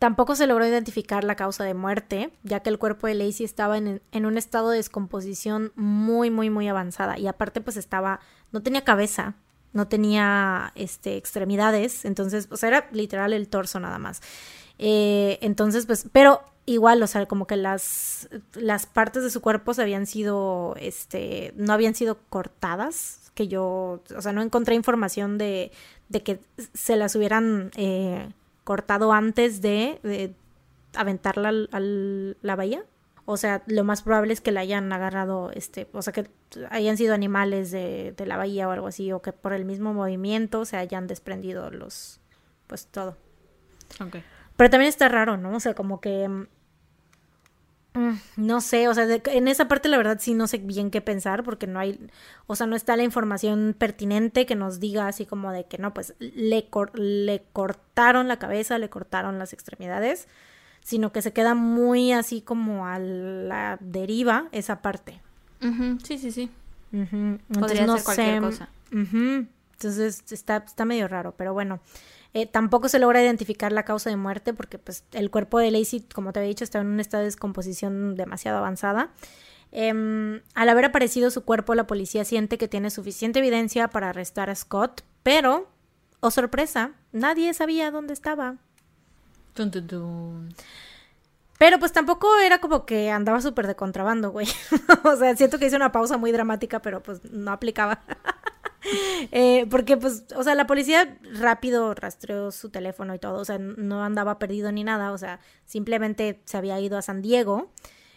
Tampoco 0.00 0.34
se 0.34 0.48
logró 0.48 0.66
identificar 0.66 1.22
la 1.22 1.36
causa 1.36 1.62
de 1.62 1.74
muerte, 1.74 2.32
ya 2.42 2.60
que 2.60 2.70
el 2.70 2.78
cuerpo 2.78 3.06
de 3.06 3.14
Lacey 3.14 3.46
estaba 3.46 3.78
en, 3.78 4.00
un 4.12 4.36
estado 4.36 4.70
de 4.70 4.78
descomposición 4.78 5.70
muy, 5.76 6.30
muy, 6.30 6.50
muy 6.50 6.66
avanzada. 6.66 7.16
Y 7.16 7.28
aparte, 7.28 7.60
pues 7.60 7.76
estaba, 7.76 8.18
no 8.50 8.60
tenía 8.60 8.82
cabeza, 8.82 9.36
no 9.72 9.88
tenía 9.88 10.72
este, 10.74 11.16
extremidades, 11.16 12.04
entonces, 12.04 12.48
o 12.50 12.56
sea, 12.56 12.68
era 12.68 12.88
literal 12.92 13.32
el 13.32 13.48
torso 13.48 13.80
nada 13.80 13.98
más. 13.98 14.20
Eh, 14.78 15.38
entonces, 15.42 15.86
pues, 15.86 16.06
pero 16.12 16.42
igual, 16.66 17.02
o 17.02 17.06
sea, 17.06 17.26
como 17.26 17.46
que 17.46 17.56
las, 17.56 18.28
las 18.54 18.86
partes 18.86 19.22
de 19.22 19.30
su 19.30 19.40
cuerpo 19.40 19.74
se 19.74 19.82
habían 19.82 20.06
sido, 20.06 20.74
este, 20.78 21.52
no 21.56 21.72
habían 21.72 21.94
sido 21.94 22.18
cortadas, 22.28 23.32
que 23.34 23.48
yo, 23.48 24.02
o 24.16 24.22
sea, 24.22 24.32
no 24.32 24.42
encontré 24.42 24.74
información 24.74 25.38
de, 25.38 25.72
de 26.08 26.22
que 26.22 26.40
se 26.74 26.96
las 26.96 27.14
hubieran... 27.14 27.70
Eh, 27.76 28.32
cortado 28.70 29.12
antes 29.12 29.60
de, 29.62 29.98
de 30.04 30.32
aventarla 30.94 31.48
al, 31.48 31.68
al, 31.72 32.36
la 32.40 32.54
bahía. 32.54 32.84
O 33.30 33.36
sea, 33.36 33.62
lo 33.66 33.84
más 33.84 34.02
probable 34.02 34.32
es 34.32 34.40
que 34.40 34.50
la 34.52 34.60
hayan 34.60 34.92
agarrado, 34.92 35.50
este, 35.54 35.88
o 35.92 36.02
sea, 36.02 36.12
que 36.12 36.28
hayan 36.70 36.96
sido 36.96 37.14
animales 37.14 37.70
de, 37.70 38.12
de 38.16 38.26
la 38.26 38.36
bahía 38.36 38.68
o 38.68 38.72
algo 38.72 38.88
así, 38.88 39.12
o 39.12 39.22
que 39.22 39.32
por 39.32 39.52
el 39.52 39.64
mismo 39.64 39.94
movimiento 39.94 40.64
se 40.64 40.76
hayan 40.76 41.06
desprendido 41.06 41.70
los, 41.70 42.20
pues 42.66 42.86
todo. 42.86 43.16
Okay. 44.04 44.22
Pero 44.56 44.70
también 44.70 44.88
está 44.88 45.08
raro, 45.08 45.36
¿no? 45.36 45.56
O 45.56 45.60
sea, 45.60 45.74
como 45.74 46.00
que... 46.00 46.28
mm, 47.94 48.14
No 48.36 48.60
sé, 48.60 48.88
o 48.88 48.94
sea, 48.94 49.06
de, 49.06 49.22
en 49.26 49.48
esa 49.48 49.66
parte 49.68 49.88
la 49.88 49.96
verdad 49.96 50.18
sí 50.20 50.34
no 50.34 50.46
sé 50.46 50.58
bien 50.58 50.90
qué 50.90 51.00
pensar 51.00 51.42
porque 51.42 51.66
no 51.66 51.78
hay, 51.80 51.98
o 52.46 52.54
sea, 52.56 52.66
no 52.66 52.76
está 52.76 52.96
la 52.96 53.02
información 53.02 53.74
pertinente 53.76 54.46
que 54.46 54.54
nos 54.54 54.80
diga 54.80 55.08
así 55.08 55.26
como 55.26 55.52
de 55.52 55.64
que 55.66 55.78
no, 55.78 55.92
pues 55.94 56.14
le, 56.18 56.68
cor 56.68 56.96
le 56.98 57.42
cortaron 57.52 58.28
la 58.28 58.38
cabeza, 58.38 58.78
le 58.78 58.88
cortaron 58.90 59.38
las 59.38 59.52
extremidades, 59.52 60.28
sino 60.82 61.12
que 61.12 61.22
se 61.22 61.32
queda 61.32 61.54
muy 61.54 62.12
así 62.12 62.40
como 62.40 62.86
a 62.86 62.98
la 62.98 63.78
deriva 63.80 64.48
esa 64.52 64.82
parte. 64.82 65.20
Uh 65.62 65.66
-huh. 65.66 65.98
Sí, 66.04 66.18
sí, 66.18 66.30
sí. 66.32 66.50
Uh 66.92 66.96
-huh. 66.98 67.38
Entonces, 67.48 67.58
Podría 67.58 67.86
no 67.86 67.96
ser 67.96 68.04
cualquier 68.04 68.34
sé. 68.34 68.40
cosa. 68.40 68.68
Uh 68.92 68.96
-huh. 68.96 69.48
Entonces 69.72 70.24
está, 70.32 70.58
está 70.58 70.84
medio 70.84 71.08
raro, 71.08 71.34
pero 71.36 71.52
bueno. 71.54 71.80
Eh, 72.32 72.46
tampoco 72.46 72.88
se 72.88 73.00
logra 73.00 73.20
identificar 73.20 73.72
la 73.72 73.84
causa 73.84 74.08
de 74.08 74.16
muerte 74.16 74.54
porque 74.54 74.78
pues, 74.78 75.04
el 75.12 75.30
cuerpo 75.32 75.58
de 75.58 75.72
Lacey, 75.72 76.06
como 76.14 76.32
te 76.32 76.38
había 76.38 76.48
dicho, 76.48 76.62
estaba 76.62 76.84
en 76.84 76.90
un 76.92 77.00
estado 77.00 77.22
de 77.22 77.26
descomposición 77.26 78.14
demasiado 78.14 78.58
avanzada. 78.58 79.10
Eh, 79.72 80.40
al 80.54 80.68
haber 80.68 80.84
aparecido 80.84 81.30
su 81.30 81.44
cuerpo, 81.44 81.74
la 81.74 81.86
policía 81.88 82.24
siente 82.24 82.56
que 82.58 82.68
tiene 82.68 82.90
suficiente 82.90 83.40
evidencia 83.40 83.88
para 83.88 84.10
arrestar 84.10 84.48
a 84.48 84.54
Scott, 84.54 85.02
pero, 85.24 85.68
oh 86.20 86.30
sorpresa, 86.30 86.92
nadie 87.12 87.52
sabía 87.54 87.90
dónde 87.90 88.12
estaba. 88.12 88.56
Pero 91.58 91.78
pues 91.78 91.92
tampoco 91.92 92.36
era 92.38 92.58
como 92.58 92.86
que 92.86 93.10
andaba 93.10 93.42
súper 93.42 93.66
de 93.66 93.76
contrabando, 93.76 94.30
güey. 94.30 94.46
o 95.04 95.16
sea, 95.16 95.36
siento 95.36 95.58
que 95.58 95.66
hice 95.66 95.76
una 95.76 95.92
pausa 95.92 96.16
muy 96.16 96.32
dramática, 96.32 96.80
pero 96.80 97.02
pues 97.02 97.24
no 97.30 97.52
aplicaba. 97.52 98.02
Eh, 99.30 99.66
porque 99.70 99.98
pues, 99.98 100.24
o 100.34 100.42
sea, 100.42 100.54
la 100.54 100.66
policía 100.66 101.18
rápido 101.34 101.94
rastreó 101.94 102.50
su 102.50 102.70
teléfono 102.70 103.14
y 103.14 103.18
todo, 103.18 103.38
o 103.38 103.44
sea, 103.44 103.58
no 103.58 104.02
andaba 104.02 104.38
perdido 104.38 104.72
ni 104.72 104.84
nada, 104.84 105.12
o 105.12 105.18
sea, 105.18 105.38
simplemente 105.66 106.40
se 106.46 106.56
había 106.56 106.80
ido 106.80 106.96
a 106.96 107.02
San 107.02 107.20
Diego. 107.20 107.70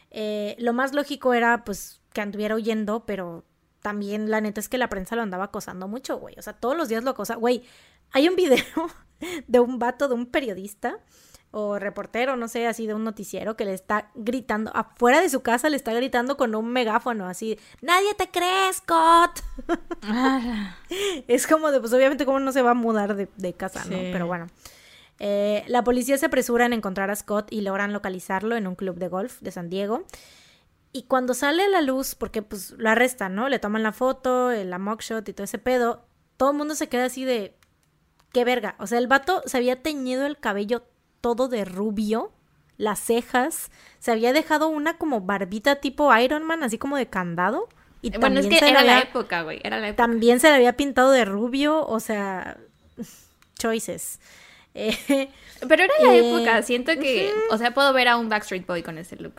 Eh, 0.09 0.55
lo 0.59 0.71
más 0.71 0.93
lógico 0.93 1.33
era 1.33 1.65
pues 1.65 2.01
que 2.13 2.21
anduviera 2.21 2.55
huyendo, 2.55 3.05
pero 3.05 3.43
también 3.81 4.31
la 4.31 4.39
neta 4.39 4.61
es 4.61 4.69
que 4.69 4.77
la 4.77 4.89
prensa 4.89 5.15
lo 5.15 5.21
andaba 5.21 5.45
acosando 5.45 5.87
mucho, 5.87 6.17
güey. 6.17 6.35
O 6.39 6.41
sea, 6.41 6.53
todos 6.53 6.77
los 6.77 6.87
días 6.87 7.03
lo 7.03 7.11
acosa. 7.11 7.35
Güey, 7.35 7.63
hay 8.11 8.29
un 8.29 8.35
video 8.35 8.63
de 9.47 9.59
un 9.59 9.79
vato, 9.79 10.07
de 10.07 10.15
un 10.15 10.25
periodista 10.25 10.99
o 11.55 11.77
reportero, 11.77 12.35
no 12.35 12.47
sé, 12.47 12.65
así 12.65 12.87
de 12.87 12.95
un 12.95 13.03
noticiero 13.03 13.55
que 13.55 13.63
le 13.63 13.75
está 13.75 14.09
gritando, 14.15 14.71
afuera 14.75 15.21
de 15.21 15.29
su 15.29 15.41
casa 15.41 15.69
le 15.69 15.77
está 15.77 15.93
gritando 15.93 16.35
con 16.35 16.55
un 16.55 16.71
megáfono, 16.71 17.27
así, 17.27 17.59
nadie 17.79 18.15
te 18.15 18.31
cree, 18.31 18.73
Scott. 18.73 19.39
es 21.27 21.45
como 21.45 21.71
de, 21.71 21.79
pues 21.79 21.93
obviamente 21.93 22.25
como 22.25 22.39
no 22.39 22.51
se 22.51 22.63
va 22.63 22.71
a 22.71 22.73
mudar 22.73 23.15
de, 23.15 23.53
casa, 23.53 23.85
¿no? 23.85 23.97
Pero 24.11 24.25
bueno. 24.25 24.47
Eh, 25.19 25.63
la 25.67 25.83
policía 25.83 26.17
se 26.17 26.25
apresura 26.25 26.65
en 26.65 26.73
encontrar 26.73 27.11
a 27.11 27.15
Scott 27.15 27.47
y 27.51 27.61
logran 27.61 27.93
localizarlo 27.93 28.55
en 28.55 28.65
un 28.65 28.73
club 28.73 28.97
de 28.97 29.07
golf 29.07 29.39
de 29.41 29.51
San 29.51 29.69
Diego. 29.69 30.05
Y 30.91 31.03
cuando 31.03 31.35
sale 31.35 31.63
a 31.63 31.69
la 31.69 31.81
luz, 31.81 32.15
porque 32.15 32.41
pues 32.41 32.71
lo 32.77 32.89
arrestan, 32.89 33.35
¿no? 33.35 33.47
Le 33.47 33.59
toman 33.59 33.83
la 33.83 33.91
foto, 33.91 34.51
la 34.51 34.79
mugshot 34.79 35.29
y 35.29 35.33
todo 35.33 35.45
ese 35.45 35.59
pedo, 35.59 36.05
todo 36.37 36.51
el 36.51 36.57
mundo 36.57 36.73
se 36.75 36.89
queda 36.89 37.05
así 37.05 37.25
de, 37.25 37.55
qué 38.33 38.43
verga. 38.43 38.75
O 38.79 38.87
sea, 38.87 38.97
el 38.97 39.07
vato 39.07 39.41
se 39.45 39.55
había 39.55 39.81
teñido 39.81 40.25
el 40.25 40.37
cabello 40.37 40.83
todo 41.21 41.47
de 41.47 41.63
rubio, 41.63 42.33
las 42.77 42.99
cejas, 42.99 43.71
se 43.99 44.11
había 44.11 44.33
dejado 44.33 44.67
una 44.67 44.97
como 44.97 45.21
barbita 45.21 45.77
tipo 45.77 46.13
Iron 46.17 46.43
Man, 46.43 46.63
así 46.63 46.77
como 46.77 46.97
de 46.97 47.07
candado. 47.07 47.69
Y 48.01 48.17
bueno, 48.17 48.41
es 48.41 48.47
que 48.47 48.57
era 48.57 48.83
la 48.83 48.99
época, 48.99 49.43
güey, 49.43 49.61
era 49.63 49.79
la 49.79 49.87
época. 49.89 50.03
También 50.03 50.41
se 50.41 50.49
le 50.49 50.55
había 50.55 50.75
pintado 50.75 51.11
de 51.11 51.23
rubio, 51.23 51.87
o 51.87 52.01
sea, 52.01 52.57
choices. 53.57 54.19
Pero 54.73 55.83
era 55.83 55.93
la 56.01 56.15
eh, 56.15 56.27
época, 56.27 56.61
siento 56.63 56.91
que, 56.93 57.31
o 57.51 57.57
sea, 57.57 57.73
puedo 57.73 57.93
ver 57.93 58.09
a 58.09 58.17
un 58.17 58.27
Backstreet 58.27 58.65
Boy 58.65 58.83
con 58.83 58.97
ese 58.97 59.15
look. 59.15 59.35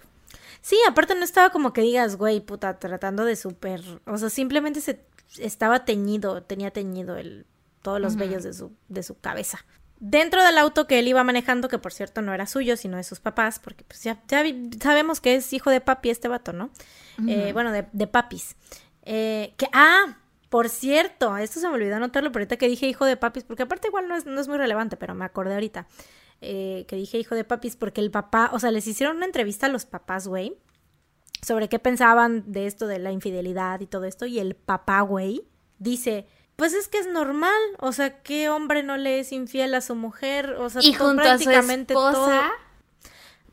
Sí, 0.63 0.79
aparte 0.89 1.15
no 1.15 1.25
estaba 1.25 1.51
como 1.51 1.75
que 1.75 1.83
digas, 1.83 2.17
güey, 2.17 2.41
puta, 2.41 2.79
tratando 2.79 3.27
de 3.27 3.37
súper, 3.37 3.83
o 4.07 4.17
sea, 4.17 4.31
simplemente 4.31 4.81
se 4.81 5.05
estaba 5.39 5.85
teñido, 5.85 6.43
tenía 6.43 6.71
teñido 6.71 7.19
el, 7.19 7.45
todos 7.85 8.01
los 8.01 8.17
vellos 8.17 8.43
de 8.43 8.53
su, 8.53 8.73
de 8.89 9.05
su 9.05 9.21
cabeza 9.21 9.65
dentro 10.01 10.45
del 10.45 10.59
auto 10.59 10.87
que 10.87 10.99
él 10.99 11.09
iba 11.09 11.25
manejando, 11.25 11.69
que 11.69 11.79
por 11.79 11.93
cierto 11.93 12.21
no 12.21 12.35
era 12.35 12.47
suyo, 12.47 12.77
sino 12.77 12.97
de 12.97 13.05
sus 13.05 13.21
papás, 13.21 13.59
porque 13.59 13.85
pues 13.85 14.03
ya, 14.03 14.23
sabemos 14.81 15.21
que 15.21 15.37
es 15.37 15.53
hijo 15.53 15.71
de 15.71 15.81
papi 15.81 16.11
este 16.11 16.29
vato, 16.29 16.53
¿no? 16.53 16.71
Eh, 17.27 17.53
bueno, 17.53 17.73
de, 17.73 17.87
de 17.93 18.07
papis. 18.07 18.57
Eh, 19.03 19.55
que, 19.57 19.67
ah, 19.73 20.19
por 20.51 20.69
cierto, 20.69 21.37
esto 21.37 21.61
se 21.61 21.69
me 21.69 21.75
olvidó 21.75 21.97
anotarlo, 21.97 22.31
pero 22.33 22.43
ahorita 22.43 22.57
que 22.57 22.69
dije 22.69 22.87
hijo 22.87 23.05
de 23.07 23.17
papis, 23.17 23.45
porque 23.45 23.63
aparte 23.63 23.89
igual 23.89 24.09
no 24.09 24.17
es, 24.17 24.27
no 24.27 24.41
es 24.41 24.49
muy 24.49 24.59
relevante, 24.59 24.97
pero 24.97 25.15
me 25.15 25.25
acordé 25.25 25.55
ahorita. 25.55 25.87
Eh, 26.41 26.85
que 26.89 26.97
dije 26.97 27.19
hijo 27.19 27.35
de 27.35 27.45
papis, 27.45 27.77
porque 27.77 28.01
el 28.01 28.11
papá, 28.11 28.51
o 28.53 28.59
sea, 28.59 28.71
les 28.71 28.87
hicieron 28.87 29.17
una 29.17 29.27
entrevista 29.27 29.67
a 29.67 29.71
los 29.71 29.87
papás, 29.87 30.29
güey, 30.29 30.59
sobre 31.41 31.69
qué 31.69 31.79
pensaban 31.79 32.45
de 32.47 32.67
esto 32.67 32.87
de 32.87 32.99
la 32.99 33.13
infidelidad 33.13 33.81
y 33.81 33.87
todo 33.87 34.05
esto, 34.05 34.27
y 34.27 34.39
el 34.39 34.55
papá, 34.55 35.01
güey, 35.01 35.47
dice, 35.79 36.27
pues 36.57 36.73
es 36.73 36.89
que 36.89 36.99
es 36.99 37.07
normal, 37.07 37.61
o 37.79 37.93
sea, 37.93 38.23
¿qué 38.23 38.49
hombre 38.49 38.83
no 38.83 38.97
le 38.97 39.19
es 39.21 39.33
infiel 39.33 39.75
a 39.75 39.81
su 39.81 39.95
mujer? 39.95 40.55
O 40.59 40.71
sea, 40.71 40.83
y 40.83 40.95
junto 40.95 41.23
prácticamente 41.23 41.95
a 41.95 41.97
su 41.97 42.07
esposa? 42.09 42.53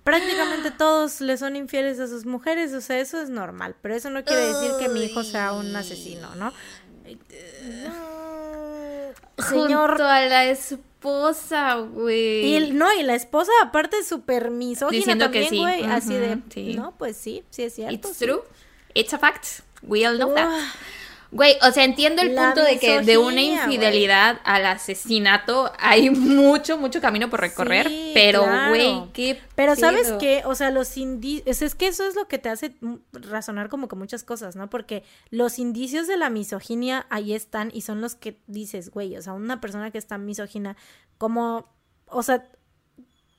prácticamente 0.03 0.71
todos 0.71 1.21
le 1.21 1.37
son 1.37 1.55
infieles 1.55 1.99
a 1.99 2.07
sus 2.07 2.25
mujeres, 2.25 2.73
o 2.73 2.81
sea, 2.81 2.99
eso 2.99 3.21
es 3.21 3.29
normal, 3.29 3.75
pero 3.81 3.95
eso 3.95 4.09
no 4.09 4.23
quiere 4.23 4.47
decir 4.47 4.71
que 4.79 4.89
mi 4.89 5.03
hijo 5.03 5.23
sea 5.23 5.53
un 5.53 5.75
asesino, 5.75 6.33
¿no? 6.35 6.53
Señor. 9.37 9.89
Junto 9.89 10.05
a 10.05 10.21
la 10.21 10.45
esposa, 10.45 11.75
güey. 11.75 12.55
Y 12.55 12.71
no, 12.71 12.91
y 12.93 13.03
la 13.03 13.15
esposa 13.15 13.51
aparte 13.61 13.97
es 13.99 14.07
súper 14.07 14.51
misógina 14.51 15.17
también, 15.17 15.55
güey, 15.55 15.83
así 15.85 16.13
de, 16.15 16.41
no, 16.75 16.95
pues 16.97 17.17
sí, 17.17 17.43
sí 17.49 17.63
es 17.63 17.75
cierto. 17.75 18.09
It's 18.09 18.17
true. 18.17 18.41
It's 18.93 19.13
a 19.13 19.19
fact. 19.19 19.61
We 19.83 20.05
all 20.05 20.17
know 20.17 20.33
that. 20.33 20.49
Güey, 21.31 21.55
o 21.61 21.71
sea, 21.71 21.85
entiendo 21.85 22.21
el 22.21 22.35
punto 22.35 22.61
de 22.61 22.77
que 22.77 23.01
de 23.01 23.17
una 23.17 23.41
infidelidad 23.41 24.41
al 24.43 24.65
asesinato 24.65 25.71
hay 25.79 26.09
mucho, 26.09 26.77
mucho 26.77 26.99
camino 26.99 27.29
por 27.29 27.39
recorrer, 27.39 27.89
pero, 28.13 28.45
güey, 28.67 29.09
qué. 29.13 29.39
Pero, 29.55 29.77
¿sabes 29.77 30.11
qué? 30.19 30.43
O 30.45 30.55
sea, 30.55 30.71
los 30.71 30.97
indicios. 30.97 31.61
Es 31.61 31.73
que 31.75 31.87
eso 31.87 32.05
es 32.05 32.15
lo 32.15 32.27
que 32.27 32.37
te 32.37 32.49
hace 32.49 32.75
razonar 33.13 33.69
como 33.69 33.87
que 33.87 33.95
muchas 33.95 34.23
cosas, 34.23 34.57
¿no? 34.57 34.69
Porque 34.69 35.03
los 35.29 35.57
indicios 35.57 36.05
de 36.07 36.17
la 36.17 36.29
misoginia 36.29 37.05
ahí 37.09 37.33
están 37.33 37.71
y 37.73 37.81
son 37.81 38.01
los 38.01 38.15
que 38.15 38.41
dices, 38.47 38.91
güey, 38.91 39.15
o 39.15 39.21
sea, 39.21 39.31
una 39.31 39.61
persona 39.61 39.89
que 39.89 39.97
está 39.97 40.17
misógina, 40.17 40.75
como. 41.17 41.69
O 42.07 42.23
sea, 42.23 42.49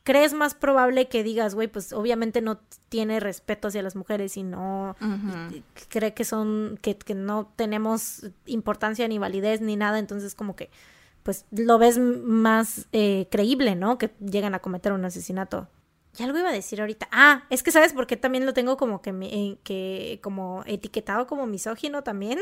crees 0.05 0.34
más 0.34 0.55
probable 0.55 1.09
que 1.09 1.22
digas, 1.22 1.55
güey, 1.55 1.68
pues 1.68 1.92
obviamente 1.92 2.40
no 2.40 2.59
tiene 2.88 3.20
respeto 3.20 3.68
hacia 3.68 3.82
las 3.82 3.96
mujeres 3.96 4.36
y 4.36 4.42
no 4.42 4.96
cree 5.88 6.14
que 6.14 6.24
son, 6.24 6.78
que, 6.82 6.96
que, 6.96 7.14
no 7.14 7.53
tenemos 7.57 8.26
importancia 8.46 9.07
ni 9.09 9.18
validez 9.18 9.61
ni 9.61 9.76
nada, 9.76 9.98
entonces 9.98 10.34
como 10.34 10.57
que, 10.57 10.70
pues 11.22 11.44
lo 11.50 11.78
ves 11.78 11.98
más 11.98 12.88
eh, 12.92 13.28
creíble, 13.30 13.76
¿no? 13.76 13.98
Que 13.98 14.11
llegan 14.20 14.55
a 14.55 14.59
cometer 14.59 14.92
un 14.92 15.05
asesinato. 15.05 15.68
Y 16.18 16.22
algo 16.24 16.38
iba 16.38 16.50
a 16.50 16.53
decir 16.53 16.80
ahorita. 16.80 17.09
Ah, 17.11 17.44
es 17.48 17.62
que 17.62 17.70
sabes 17.70 17.94
por 17.94 18.07
qué 18.07 18.18
también 18.18 18.44
lo 18.44 18.53
tengo 18.53 18.76
como 18.76 19.00
que, 19.00 19.12
me, 19.12 19.28
eh, 19.28 19.59
que 19.64 20.20
como 20.22 20.62
etiquetado 20.66 21.26
como 21.26 21.46
misógino 21.46 22.03
también, 22.03 22.38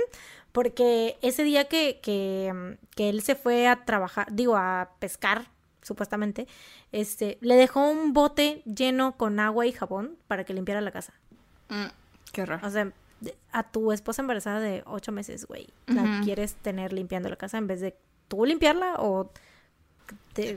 porque 0.51 1.19
ese 1.23 1.45
día 1.45 1.69
que, 1.69 2.01
que, 2.03 2.79
que 2.97 3.11
él 3.11 3.23
se 3.23 3.37
fue 3.37 3.69
a 3.69 3.85
trabajar, 3.85 4.27
digo, 4.33 4.57
a 4.57 4.91
pescar 4.99 5.51
supuestamente, 5.83 6.47
este, 6.93 7.39
le 7.41 7.57
dejó 7.57 7.89
un 7.89 8.12
bote 8.12 8.62
lleno 8.64 9.16
con 9.16 9.41
agua 9.41 9.66
y 9.66 9.72
jabón 9.72 10.16
para 10.28 10.45
que 10.45 10.55
limpiara 10.55 10.81
la 10.81 10.91
casa. 10.91 11.12
Mm, 11.68 11.87
qué 12.33 12.47
raro. 12.47 12.66
O 12.66 12.70
sea, 12.70 12.93
a 13.53 13.62
tu 13.64 13.93
esposa 13.93 14.22
embarazada 14.22 14.61
de 14.61 14.83
ocho 14.87 15.12
meses, 15.12 15.47
güey, 15.47 15.68
la 15.87 16.20
quieres 16.24 16.55
tener 16.55 16.93
limpiando 16.93 17.28
la 17.28 17.37
casa 17.37 17.59
en 17.59 17.66
vez 17.66 17.81
de 17.81 17.97
tú 18.28 18.45
limpiarla 18.47 18.95
o... 18.99 19.31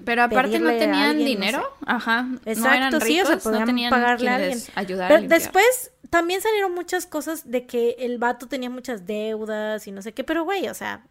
pero 0.05 0.23
aparte 0.23 0.59
no 0.59 0.69
tenían 0.69 1.17
dinero, 1.17 1.63
ajá. 1.85 2.27
Exacto, 2.45 3.01
sí, 3.01 3.19
o 3.21 3.25
sea, 3.25 3.37
podían 3.37 3.89
pagarle 3.89 4.29
a 4.29 4.35
alguien. 4.35 4.59
Ayudar 4.75 5.09
Pero 5.09 5.27
después 5.27 5.91
también 6.09 6.41
salieron 6.41 6.73
muchas 6.73 7.05
cosas 7.05 7.49
de 7.49 7.65
que 7.65 7.95
el 7.99 8.17
vato 8.17 8.47
tenía 8.47 8.69
muchas 8.69 9.05
deudas 9.05 9.85
y 9.87 9.91
no 9.91 10.01
sé 10.01 10.13
qué, 10.13 10.23
pero 10.23 10.43
güey, 10.43 10.69
o 10.69 10.73
sea, 10.73 11.03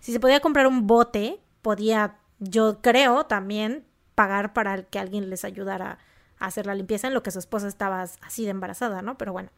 si 0.00 0.12
se 0.12 0.20
podía 0.20 0.40
comprar 0.40 0.66
un 0.66 0.86
bote, 0.86 1.40
podía, 1.62 2.18
yo 2.38 2.80
creo, 2.80 3.26
también 3.26 3.84
pagar 4.14 4.52
para 4.52 4.82
que 4.82 4.98
alguien 4.98 5.30
les 5.30 5.44
ayudara 5.44 5.98
a 6.38 6.46
hacer 6.46 6.66
la 6.66 6.74
limpieza 6.74 7.08
en 7.08 7.14
lo 7.14 7.22
que 7.22 7.30
su 7.30 7.38
esposa 7.38 7.68
estaba 7.68 8.02
así 8.02 8.44
de 8.44 8.50
embarazada, 8.50 9.02
¿no? 9.02 9.16
Pero 9.18 9.32
bueno. 9.32 9.50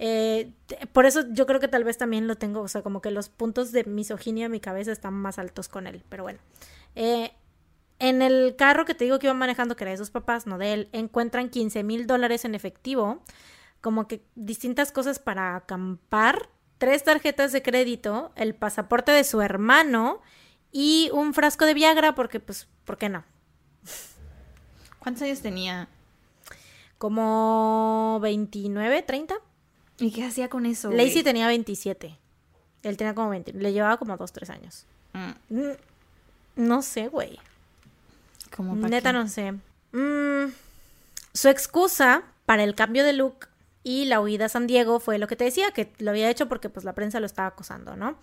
Eh, 0.00 0.52
por 0.92 1.06
eso 1.06 1.24
yo 1.32 1.46
creo 1.46 1.58
que 1.58 1.66
tal 1.66 1.82
vez 1.82 1.98
también 1.98 2.28
lo 2.28 2.36
tengo, 2.36 2.60
o 2.60 2.68
sea, 2.68 2.82
como 2.82 3.00
que 3.00 3.10
los 3.10 3.28
puntos 3.28 3.72
de 3.72 3.82
misoginia 3.84 4.46
en 4.46 4.52
mi 4.52 4.60
cabeza 4.60 4.92
están 4.92 5.14
más 5.14 5.38
altos 5.38 5.68
con 5.68 5.86
él, 5.86 6.04
pero 6.08 6.22
bueno. 6.22 6.38
Eh, 6.94 7.32
en 7.98 8.22
el 8.22 8.54
carro 8.56 8.84
que 8.84 8.94
te 8.94 9.04
digo 9.04 9.18
que 9.18 9.26
iba 9.26 9.34
manejando, 9.34 9.74
que 9.74 9.84
era 9.84 9.90
de 9.90 9.96
sus 9.96 10.10
papás, 10.10 10.46
no 10.46 10.56
de 10.58 10.72
él, 10.72 10.88
encuentran 10.92 11.48
15 11.48 11.82
mil 11.82 12.06
dólares 12.06 12.44
en 12.44 12.54
efectivo, 12.54 13.22
como 13.80 14.06
que 14.06 14.24
distintas 14.36 14.92
cosas 14.92 15.18
para 15.18 15.56
acampar 15.56 16.48
tres 16.78 17.04
tarjetas 17.04 17.52
de 17.52 17.62
crédito, 17.62 18.32
el 18.36 18.54
pasaporte 18.54 19.12
de 19.12 19.24
su 19.24 19.40
hermano 19.40 20.20
y 20.72 21.10
un 21.12 21.34
frasco 21.34 21.64
de 21.64 21.74
Viagra 21.74 22.14
porque, 22.14 22.40
pues, 22.40 22.68
¿por 22.84 22.96
qué 22.96 23.08
no? 23.08 23.24
¿Cuántos 24.98 25.22
años 25.22 25.40
tenía? 25.40 25.88
Como 26.98 28.18
29, 28.22 29.02
30. 29.02 29.34
¿Y 29.98 30.12
qué 30.12 30.24
hacía 30.24 30.48
con 30.48 30.66
eso? 30.66 30.90
Lacey 30.90 31.22
tenía 31.22 31.46
27. 31.48 32.16
Él 32.82 32.96
tenía 32.96 33.14
como 33.14 33.30
20. 33.30 33.52
Le 33.52 33.72
llevaba 33.72 33.96
como 33.96 34.16
2, 34.16 34.32
3 34.32 34.50
años. 34.50 34.86
Mm. 35.12 35.54
Mm, 35.54 35.76
no 36.56 36.82
sé, 36.82 37.08
güey. 37.08 37.38
Neta, 38.58 39.12
no 39.12 39.28
sé. 39.28 39.52
Mm, 39.92 40.52
su 41.32 41.48
excusa 41.48 42.22
para 42.46 42.64
el 42.64 42.74
cambio 42.74 43.04
de 43.04 43.12
look 43.12 43.48
y 43.88 44.04
la 44.04 44.20
huida 44.20 44.44
a 44.44 44.48
San 44.50 44.66
Diego 44.66 45.00
fue 45.00 45.16
lo 45.16 45.26
que 45.26 45.34
te 45.34 45.44
decía, 45.44 45.70
que 45.70 45.90
lo 45.96 46.10
había 46.10 46.28
hecho 46.28 46.46
porque 46.46 46.68
pues 46.68 46.84
la 46.84 46.94
prensa 46.94 47.20
lo 47.20 47.26
estaba 47.26 47.48
acosando, 47.48 47.96
¿no? 47.96 48.18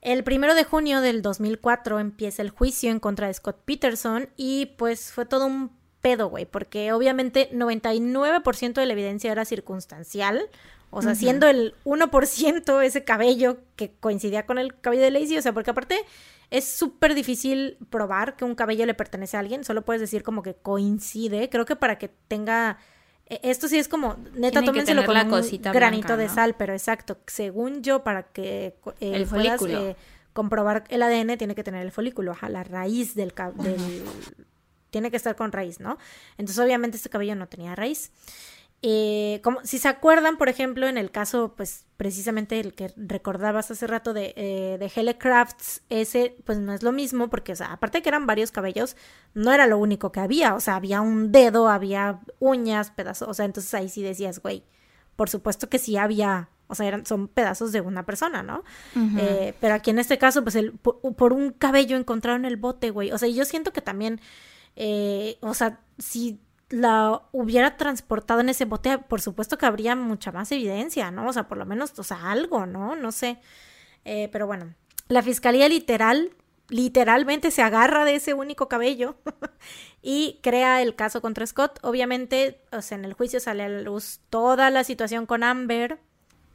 El 0.00 0.24
primero 0.24 0.56
de 0.56 0.64
junio 0.64 1.00
del 1.00 1.22
2004 1.22 2.00
empieza 2.00 2.42
el 2.42 2.50
juicio 2.50 2.90
en 2.90 2.98
contra 2.98 3.28
de 3.28 3.34
Scott 3.34 3.60
Peterson 3.64 4.30
y 4.36 4.66
pues 4.78 5.12
fue 5.12 5.26
todo 5.26 5.46
un 5.46 5.70
pedo, 6.00 6.28
güey, 6.28 6.44
porque 6.44 6.92
obviamente 6.92 7.50
99% 7.52 8.72
de 8.72 8.86
la 8.86 8.92
evidencia 8.92 9.30
era 9.30 9.44
circunstancial, 9.44 10.48
O 10.90 11.02
sea, 11.02 11.14
siendo 11.14 11.46
el 11.46 11.76
1% 11.84 12.82
ese 12.82 13.04
cabello 13.04 13.58
que 13.76 13.92
coincidía 13.92 14.44
con 14.44 14.58
el 14.58 14.80
cabello 14.80 15.04
de 15.04 15.12
Lacey, 15.12 15.38
o 15.38 15.42
sea, 15.42 15.52
porque 15.52 15.70
aparte 15.70 16.04
es 16.50 16.64
súper 16.64 17.14
difícil 17.14 17.78
probar 17.90 18.34
que 18.34 18.44
un 18.44 18.56
cabello 18.56 18.86
le 18.86 18.94
pertenece 18.94 19.36
a 19.36 19.40
alguien, 19.40 19.62
solo 19.62 19.82
puedes 19.82 20.00
decir 20.00 20.24
como 20.24 20.42
que 20.42 20.54
coincide. 20.54 21.48
Creo 21.48 21.64
que 21.64 21.76
para 21.76 21.96
que 21.96 22.08
tenga 22.26 22.78
esto 23.42 23.68
sí 23.68 23.78
es 23.78 23.88
como, 23.88 24.16
neta, 24.34 24.62
tómenselo 24.62 25.04
con 25.04 25.16
un 25.16 25.62
granito 25.72 26.16
de 26.16 26.28
sal, 26.28 26.54
pero 26.56 26.72
exacto, 26.72 27.18
según 27.26 27.82
yo, 27.82 28.02
para 28.02 28.24
que 28.24 28.76
eh, 29.00 29.12
el 29.14 29.26
folículo. 29.26 29.90
Eh, 29.90 29.96
comprobar 30.32 30.84
el 30.90 31.02
ADN, 31.02 31.36
tiene 31.38 31.56
que 31.56 31.64
tener 31.64 31.84
el 31.84 31.90
folículo, 31.90 32.30
ajá, 32.30 32.48
la 32.48 32.62
raíz 32.62 33.16
del, 33.16 33.34
cabello 33.34 33.74
tiene 34.90 35.10
que 35.10 35.16
estar 35.16 35.36
con 35.36 35.52
raíz, 35.52 35.80
¿no? 35.80 35.98
Entonces, 36.36 36.58
obviamente, 36.58 36.96
este 36.96 37.08
cabello 37.08 37.34
no 37.36 37.48
tenía 37.48 37.74
raíz. 37.74 38.10
Eh, 38.82 39.40
como, 39.44 39.60
si 39.62 39.78
se 39.78 39.88
acuerdan, 39.88 40.38
por 40.38 40.48
ejemplo, 40.48 40.86
en 40.88 40.96
el 40.96 41.10
caso, 41.10 41.52
pues 41.54 41.84
precisamente 41.98 42.58
el 42.60 42.72
que 42.72 42.90
recordabas 42.96 43.70
hace 43.70 43.86
rato 43.86 44.14
de, 44.14 44.32
eh, 44.36 44.78
de 44.78 44.90
Hele 44.94 45.18
Crafts, 45.18 45.82
ese 45.90 46.36
pues 46.46 46.58
no 46.58 46.72
es 46.72 46.82
lo 46.82 46.90
mismo, 46.90 47.28
porque, 47.28 47.52
o 47.52 47.56
sea, 47.56 47.72
aparte 47.72 47.98
de 47.98 48.02
que 48.02 48.08
eran 48.08 48.26
varios 48.26 48.52
cabellos, 48.52 48.96
no 49.34 49.52
era 49.52 49.66
lo 49.66 49.76
único 49.76 50.12
que 50.12 50.20
había, 50.20 50.54
o 50.54 50.60
sea, 50.60 50.76
había 50.76 51.02
un 51.02 51.30
dedo, 51.30 51.68
había 51.68 52.20
uñas, 52.38 52.90
pedazos, 52.90 53.28
o 53.28 53.34
sea, 53.34 53.44
entonces 53.44 53.74
ahí 53.74 53.90
sí 53.90 54.02
decías, 54.02 54.40
güey, 54.40 54.64
por 55.14 55.28
supuesto 55.28 55.68
que 55.68 55.78
sí 55.78 55.98
había, 55.98 56.48
o 56.66 56.74
sea, 56.74 56.86
eran, 56.86 57.04
son 57.04 57.28
pedazos 57.28 57.72
de 57.72 57.82
una 57.82 58.06
persona, 58.06 58.42
¿no? 58.42 58.64
eh, 59.18 59.52
pero 59.60 59.74
aquí 59.74 59.90
en 59.90 59.98
este 59.98 60.16
caso, 60.16 60.42
pues 60.42 60.54
el, 60.54 60.72
por, 60.72 61.00
por 61.16 61.34
un 61.34 61.50
cabello 61.50 61.98
encontraron 61.98 62.46
el 62.46 62.56
bote, 62.56 62.88
güey, 62.88 63.12
o 63.12 63.18
sea, 63.18 63.28
yo 63.28 63.44
siento 63.44 63.74
que 63.74 63.82
también, 63.82 64.22
eh, 64.74 65.36
o 65.42 65.52
sea, 65.52 65.80
si 65.98 66.40
la 66.70 67.22
hubiera 67.32 67.76
transportado 67.76 68.40
en 68.40 68.48
ese 68.48 68.64
bote, 68.64 68.98
por 68.98 69.20
supuesto 69.20 69.58
que 69.58 69.66
habría 69.66 69.96
mucha 69.96 70.32
más 70.32 70.50
evidencia, 70.52 71.10
¿no? 71.10 71.28
O 71.28 71.32
sea, 71.32 71.48
por 71.48 71.58
lo 71.58 71.66
menos, 71.66 71.98
o 71.98 72.02
sea, 72.02 72.30
algo, 72.30 72.64
¿no? 72.66 72.96
No 72.96 73.12
sé. 73.12 73.38
Eh, 74.04 74.28
pero 74.32 74.46
bueno, 74.46 74.74
la 75.08 75.22
fiscalía 75.22 75.68
literal, 75.68 76.30
literalmente 76.68 77.50
se 77.50 77.62
agarra 77.62 78.04
de 78.04 78.14
ese 78.14 78.34
único 78.34 78.68
cabello 78.68 79.16
y 80.02 80.38
crea 80.42 80.80
el 80.80 80.94
caso 80.94 81.20
contra 81.20 81.46
Scott. 81.46 81.80
Obviamente, 81.82 82.62
o 82.70 82.80
sea, 82.82 82.96
en 82.96 83.04
el 83.04 83.14
juicio 83.14 83.40
sale 83.40 83.64
a 83.64 83.68
la 83.68 83.82
luz 83.82 84.20
toda 84.30 84.70
la 84.70 84.84
situación 84.84 85.26
con 85.26 85.42
Amber, 85.42 85.98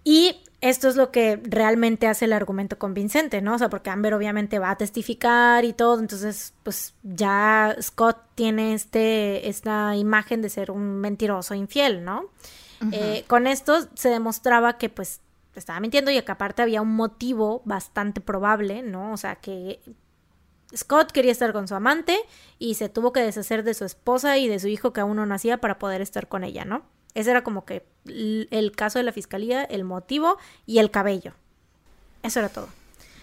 y 0.06 0.40
esto 0.62 0.88
es 0.88 0.96
lo 0.96 1.12
que 1.12 1.42
realmente 1.44 2.08
hace 2.08 2.26
el 2.26 2.34
argumento 2.34 2.78
convincente, 2.78 3.42
¿no? 3.42 3.56
O 3.56 3.58
sea, 3.58 3.70
porque 3.70 3.90
Amber 3.90 4.14
obviamente 4.14 4.60
va 4.60 4.70
a 4.70 4.78
testificar 4.78 5.66
y 5.66 5.74
todo, 5.74 6.00
entonces, 6.00 6.54
pues 6.64 6.94
ya 7.04 7.76
Scott 7.82 8.18
tiene 8.36 8.74
este, 8.76 9.50
esta 9.50 9.96
imagen 9.96 10.42
de 10.42 10.50
ser 10.50 10.72
un 10.72 11.00
mentiroso 11.02 11.56
infiel, 11.56 12.04
¿no? 12.04 12.30
eh, 12.92 13.24
con 13.28 13.48
esto 13.48 13.88
se 13.96 14.10
demostraba 14.10 14.78
que, 14.78 14.90
pues, 14.90 15.22
estaba 15.56 15.80
mintiendo 15.80 16.12
y 16.12 16.22
que 16.22 16.32
aparte 16.32 16.62
había 16.62 16.82
un 16.82 16.96
motivo 16.96 17.64
bastante 17.66 18.22
probable, 18.22 18.84
¿no? 18.84 19.12
O 19.12 19.18
sea, 19.18 19.38
que 19.38 19.82
Scott 20.76 21.12
quería 21.12 21.32
estar 21.32 21.52
con 21.52 21.68
su 21.68 21.74
amante 21.74 22.20
y 22.60 22.76
se 22.76 22.90
tuvo 22.90 23.12
que 23.12 23.22
deshacer 23.22 23.64
de 23.64 23.74
su 23.74 23.86
esposa 23.86 24.38
y 24.38 24.48
de 24.48 24.60
su 24.60 24.68
hijo 24.68 24.94
que 24.94 25.02
aún 25.02 25.16
no 25.16 25.26
nacía 25.26 25.60
para 25.60 25.80
poder 25.80 26.02
estar 26.02 26.28
con 26.28 26.44
ella, 26.44 26.64
¿no? 26.64 26.84
Ese 27.16 27.32
era 27.32 27.44
como 27.44 27.66
que 27.66 27.86
el 28.06 28.72
caso 28.76 29.00
de 29.00 29.04
la 29.04 29.12
fiscalía, 29.12 29.64
el 29.64 29.84
motivo 29.84 30.38
y 30.66 30.78
el 30.78 30.92
cabello. 30.92 31.34
Eso 32.22 32.40
era 32.40 32.50
todo. 32.50 32.68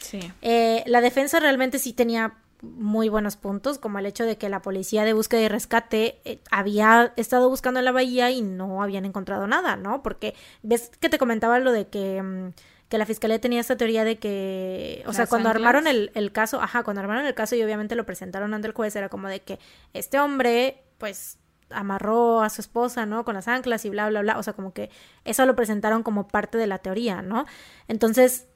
Sí. 0.01 0.32
Eh, 0.43 0.82
la 0.86 1.01
defensa 1.01 1.39
realmente 1.40 1.78
sí 1.78 1.93
tenía 1.93 2.35
muy 2.62 3.09
buenos 3.09 3.36
puntos, 3.36 3.78
como 3.78 3.98
el 3.98 4.06
hecho 4.06 4.24
de 4.24 4.39
que 4.39 4.48
la 4.48 4.62
policía 4.62 5.05
de 5.05 5.12
búsqueda 5.12 5.43
y 5.43 5.48
rescate 5.48 6.20
eh, 6.24 6.40
había 6.51 7.12
estado 7.16 7.48
buscando 7.48 7.81
en 7.81 7.85
la 7.85 7.93
bahía 7.93 8.31
y 8.31 8.40
no 8.40 8.82
habían 8.82 9.05
encontrado 9.05 9.47
nada, 9.47 9.77
¿no? 9.77 10.02
Porque 10.02 10.35
ves 10.62 10.90
que 11.01 11.09
te 11.09 11.19
comentaba 11.19 11.59
lo 11.59 11.73
de 11.73 11.89
que, 11.89 12.23
mm, 12.23 12.52
que 12.89 12.98
la 12.98 13.06
fiscalía 13.06 13.40
tenía 13.40 13.60
esta 13.60 13.77
teoría 13.77 14.05
de 14.05 14.19
que, 14.19 15.02
o 15.06 15.12
sea, 15.12 15.27
cuando 15.27 15.48
armaron 15.48 15.89
el, 15.89 16.12
el, 16.14 16.31
caso, 16.31 16.60
ajá, 16.60 16.85
cuando 16.85 17.01
armaron 17.01 17.27
el 17.27 17.35
caso 17.35 17.56
y 17.56 17.62
obviamente 17.64 17.97
lo 17.97 18.06
presentaron 18.06 18.55
ante 18.55 18.69
el 18.69 18.74
juez, 18.74 18.94
era 18.94 19.09
como 19.09 19.28
de 19.28 19.40
que 19.40 19.59
este 19.93 20.20
hombre, 20.20 20.82
pues 20.98 21.39
amarró 21.74 22.43
a 22.43 22.51
su 22.51 22.61
esposa, 22.61 23.07
¿no? 23.07 23.24
Con 23.24 23.35
las 23.35 23.49
anclas 23.49 23.85
y 23.85 23.90
bla, 23.90 24.09
bla, 24.09 24.23
bla. 24.23 24.39
O 24.39 24.43
sea, 24.43 24.53
como 24.53 24.73
que 24.73 24.90
eso 25.24 25.47
lo 25.47 25.57
presentaron 25.57 26.03
como 26.03 26.28
parte 26.28 26.59
de 26.59 26.66
la 26.66 26.78
teoría, 26.78 27.23
¿no? 27.23 27.47
Entonces, 27.89 28.47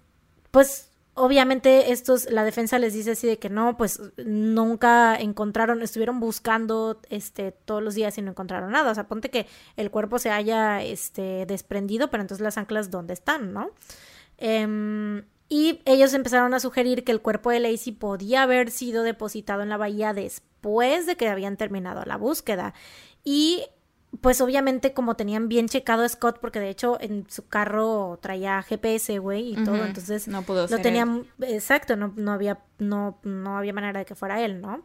pues 0.51 0.91
obviamente 1.15 1.93
estos, 1.93 2.31
la 2.31 2.45
defensa 2.45 2.79
les 2.79 2.93
dice 2.93 3.13
así 3.13 3.27
de 3.27 3.39
que 3.39 3.49
no, 3.49 3.77
pues 3.77 4.01
nunca 4.19 5.17
encontraron, 5.17 5.83
estuvieron 5.83 6.21
buscando 6.21 7.01
este 7.09 7.53
todos 7.53 7.83
los 7.83 7.95
días 7.95 8.17
y 8.19 8.23
no 8.23 8.31
encontraron 8.31 8.71
nada. 8.71 8.91
O 8.91 8.95
sea, 8.95 9.09
ponte 9.09 9.31
que 9.31 9.47
el 9.77 9.91
cuerpo 9.91 10.19
se 10.19 10.31
haya 10.31 10.83
este 10.83 11.47
desprendido, 11.47 12.11
pero 12.11 12.23
entonces 12.23 12.45
las 12.45 12.59
anclas 12.59 12.91
dónde 12.91 13.15
están, 13.15 13.53
¿no? 13.53 13.71
Eh, 14.39 15.23
y 15.49 15.81
ellos 15.85 16.13
empezaron 16.15 16.55
a 16.55 16.61
sugerir 16.61 17.05
que 17.05 17.13
el 17.13 17.21
cuerpo 17.21 17.51
de 17.51 17.61
Lacey 17.61 17.93
podía 17.93 18.43
haber 18.43 18.71
sido 18.71 19.03
depositado 19.03 19.63
en 19.63 19.69
la 19.69 19.77
bahía 19.77 20.13
después 20.13 21.07
de 21.07 21.17
que 21.17 21.29
habían 21.29 21.57
terminado 21.57 22.05
la 22.05 22.17
búsqueda. 22.17 22.75
Y 23.23 23.65
pues 24.21 24.41
obviamente 24.41 24.93
como 24.93 25.15
tenían 25.15 25.49
bien 25.49 25.69
checado 25.69 26.03
a 26.03 26.09
Scott, 26.09 26.39
porque 26.41 26.59
de 26.59 26.71
hecho 26.71 26.99
en 27.01 27.29
su 27.29 27.47
carro 27.47 28.19
traía 28.21 28.63
GPS, 28.63 29.19
güey, 29.19 29.53
y 29.53 29.65
todo, 29.65 29.85
entonces 29.85 30.27
no 30.27 30.43
pudo 30.43 30.67
lo 30.69 30.79
tenían, 30.79 31.27
exacto, 31.41 31.97
no, 31.97 32.13
no 32.17 32.33
había, 32.33 32.61
no, 32.79 33.19
no 33.23 33.57
había 33.57 33.73
manera 33.73 34.01
de 34.01 34.05
que 34.05 34.15
fuera 34.15 34.43
él, 34.43 34.61
¿no? 34.61 34.83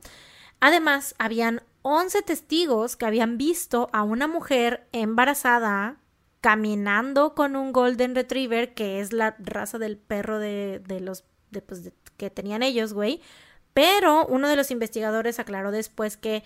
Además, 0.60 1.16
habían 1.18 1.64
11 1.82 2.22
testigos 2.22 2.96
que 2.96 3.06
habían 3.06 3.38
visto 3.38 3.90
a 3.94 4.04
una 4.04 4.28
mujer 4.28 4.88
embarazada 4.92 5.98
caminando 6.42 7.36
con 7.36 7.56
un 7.56 7.72
Golden 7.72 8.16
Retriever, 8.16 8.74
que 8.74 9.00
es 9.00 9.14
la 9.14 9.36
raza 9.40 9.78
del 9.78 9.98
perro 9.98 10.40
de, 10.40 10.82
de 10.86 11.00
los 11.00 11.24
de, 11.52 11.62
pues, 11.62 11.84
de, 11.84 11.94
que 12.18 12.30
tenían 12.30 12.64
ellos, 12.64 12.94
güey. 12.94 13.22
Pero 13.74 14.26
uno 14.26 14.50
de 14.50 14.56
los 14.56 14.72
investigadores 14.72 15.40
aclaró 15.40 15.72
después 15.72 16.18
que 16.18 16.44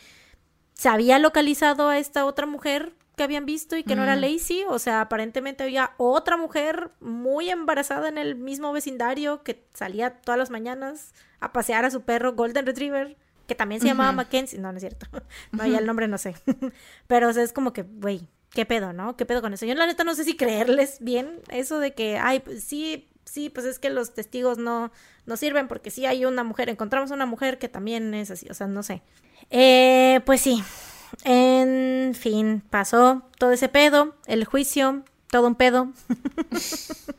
se 0.74 0.90
había 0.90 1.18
localizado 1.18 1.90
a 1.90 1.98
esta 1.98 2.26
otra 2.26 2.46
mujer 2.46 2.94
que 3.16 3.24
habían 3.24 3.46
visto 3.46 3.78
y 3.78 3.84
que 3.84 3.96
mm. 3.96 3.98
no 3.98 4.04
era 4.04 4.16
Lacey. 4.16 4.64
O 4.68 4.80
sea, 4.80 5.02
aparentemente 5.02 5.64
había 5.64 5.94
otra 5.98 6.38
mujer 6.38 6.92
muy 7.00 7.50
embarazada 7.50 8.10
en 8.10 8.18
el 8.18 8.36
mismo 8.36 8.74
vecindario 8.74 9.44
que 9.44 9.66
salía 9.74 10.22
todas 10.22 10.38
las 10.38 10.50
mañanas 10.50 11.14
a 11.40 11.54
pasear 11.54 11.86
a 11.86 11.92
su 11.92 12.02
perro 12.02 12.34
Golden 12.34 12.66
Retriever, 12.66 13.18
que 13.48 13.56
también 13.56 13.82
se 13.82 13.88
llamaba 13.88 14.12
Mackenzie. 14.12 14.60
No, 14.60 14.72
no 14.72 14.78
es 14.78 14.82
cierto. 14.82 15.08
No, 15.52 15.66
ya 15.66 15.78
el 15.78 15.86
nombre 15.86 16.08
no 16.08 16.18
sé. 16.18 16.36
Pero 17.08 17.30
o 17.30 17.34
sea, 17.34 17.44
es 17.44 17.54
como 17.54 17.72
que, 17.72 17.84
güey, 17.84 18.28
¿qué 18.56 18.66
pedo, 18.66 18.94
no? 18.94 19.16
¿Qué 19.16 19.28
pedo 19.28 19.42
con 19.42 19.54
eso? 19.54 19.68
Yo 19.68 19.76
la 19.76 19.86
neta 19.86 20.04
no 20.04 20.16
sé 20.16 20.24
si 20.24 20.36
creerles 20.36 20.98
bien 21.02 21.40
eso 21.50 21.78
de 21.78 21.94
que, 21.94 22.18
ay, 22.18 22.40
pues 22.40 22.64
sí, 22.64 23.08
sí, 23.26 23.52
pues 23.52 23.68
es 23.68 23.78
que 23.78 23.92
los 23.92 24.16
testigos 24.16 24.58
no, 24.58 24.92
no 25.28 25.38
sirven 25.38 25.68
porque 25.68 25.92
sí 25.92 26.08
hay 26.08 26.26
una 26.26 26.44
mujer, 26.44 26.70
encontramos 26.70 27.12
una 27.12 27.28
mujer 27.28 27.60
que 27.60 27.70
también 27.70 28.16
es 28.16 28.32
así, 28.32 28.48
o 28.50 28.56
sea, 28.56 28.66
no 28.66 28.82
sé. 28.82 29.04
Eh, 29.52 30.22
pues 30.26 30.42
sí, 30.42 30.64
en 31.24 32.16
fin, 32.16 32.64
pasó 32.68 33.24
todo 33.38 33.52
ese 33.52 33.70
pedo, 33.70 34.16
el 34.26 34.46
juicio, 34.46 35.04
todo 35.30 35.46
un 35.46 35.56
pedo. 35.56 35.92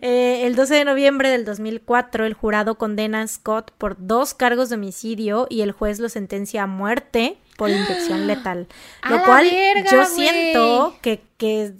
Eh, 0.00 0.46
el 0.46 0.56
12 0.56 0.74
de 0.74 0.84
noviembre 0.86 1.28
del 1.28 1.44
2004, 1.44 2.24
el 2.24 2.32
jurado 2.32 2.76
condena 2.76 3.20
a 3.20 3.26
Scott 3.26 3.72
por 3.72 3.96
dos 3.98 4.32
cargos 4.32 4.70
de 4.70 4.76
homicidio 4.76 5.46
y 5.50 5.60
el 5.60 5.72
juez 5.72 5.98
lo 5.98 6.08
sentencia 6.08 6.62
a 6.62 6.66
muerte 6.66 7.36
por 7.58 7.70
inyección 7.70 8.28
letal. 8.28 8.68
Lo 9.10 9.24
cual 9.24 9.50
verga, 9.50 9.90
yo 9.90 9.98
wey. 9.98 10.06
siento 10.06 10.96
que, 11.02 11.24
que 11.36 11.64
es 11.64 11.72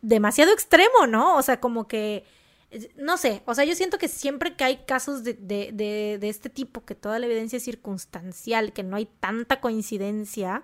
demasiado 0.00 0.50
extremo, 0.50 1.06
¿no? 1.06 1.36
O 1.36 1.42
sea, 1.42 1.60
como 1.60 1.86
que 1.86 2.24
no 2.96 3.18
sé, 3.18 3.42
o 3.46 3.54
sea, 3.54 3.64
yo 3.64 3.74
siento 3.74 3.98
que 3.98 4.08
siempre 4.08 4.54
que 4.54 4.64
hay 4.64 4.76
casos 4.86 5.24
de, 5.24 5.34
de, 5.34 5.70
de, 5.72 6.18
de, 6.20 6.28
este 6.28 6.48
tipo, 6.48 6.84
que 6.84 6.94
toda 6.94 7.18
la 7.18 7.26
evidencia 7.26 7.56
es 7.56 7.64
circunstancial, 7.64 8.72
que 8.72 8.82
no 8.84 8.96
hay 8.96 9.06
tanta 9.06 9.60
coincidencia, 9.60 10.62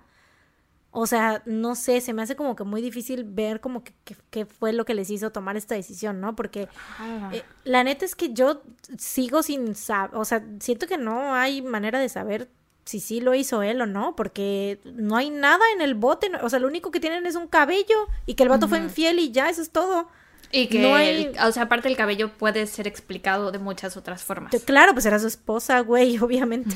o 0.89 1.05
sea, 1.05 1.43
no 1.45 1.75
sé, 1.75 1.99
se 1.99 2.13
me 2.13 2.21
hace 2.21 2.37
como 2.37 2.55
que 2.55 2.63
muy 2.63 2.81
difícil 2.81 3.25
ver 3.25 3.59
como 3.59 3.83
que, 3.83 3.93
que, 4.05 4.15
que 4.29 4.45
fue 4.45 4.71
lo 4.71 4.85
que 4.85 4.93
les 4.93 5.09
hizo 5.09 5.31
tomar 5.31 5.57
esta 5.57 5.75
decisión, 5.75 6.21
¿no? 6.21 6.35
Porque 6.35 6.69
ah. 6.97 7.29
eh, 7.33 7.43
la 7.65 7.83
neta 7.83 8.05
es 8.05 8.15
que 8.15 8.33
yo 8.33 8.61
sigo 8.97 9.43
sin 9.43 9.75
saber, 9.75 10.15
o 10.15 10.23
sea, 10.23 10.43
siento 10.61 10.87
que 10.87 10.97
no 10.97 11.35
hay 11.35 11.61
manera 11.61 11.99
de 11.99 12.07
saber 12.07 12.49
si 12.87 13.01
sí 13.01 13.19
lo 13.19 13.35
hizo 13.35 13.61
él 13.63 13.81
o 13.81 13.85
no, 13.85 14.15
porque 14.15 14.79
no 14.85 15.17
hay 15.17 15.29
nada 15.29 15.63
en 15.75 15.81
el 15.81 15.93
bote, 15.93 16.31
o 16.41 16.49
sea, 16.49 16.59
lo 16.59 16.67
único 16.67 16.89
que 16.89 17.01
tienen 17.01 17.25
es 17.25 17.35
un 17.35 17.47
cabello 17.47 18.07
y 18.25 18.35
que 18.35 18.43
el 18.43 18.49
vato 18.49 18.65
uh 18.65 18.69
-huh. 18.69 18.71
fue 18.71 18.79
infiel 18.79 19.19
y 19.19 19.31
ya, 19.31 19.49
eso 19.49 19.61
es 19.61 19.71
todo. 19.71 20.07
Y 20.53 20.67
que, 20.67 20.79
no 20.79 20.95
hay... 20.95 21.33
o 21.45 21.51
sea, 21.51 21.63
aparte 21.63 21.89
el 21.89 21.97
cabello 21.97 22.31
puede 22.31 22.65
ser 22.65 22.87
explicado 22.87 23.51
de 23.51 23.59
muchas 23.59 23.97
otras 23.97 24.23
formas. 24.23 24.55
Claro, 24.63 24.93
pues 24.93 25.05
era 25.05 25.19
su 25.19 25.27
esposa, 25.27 25.81
güey, 25.81 26.17
obviamente. 26.21 26.73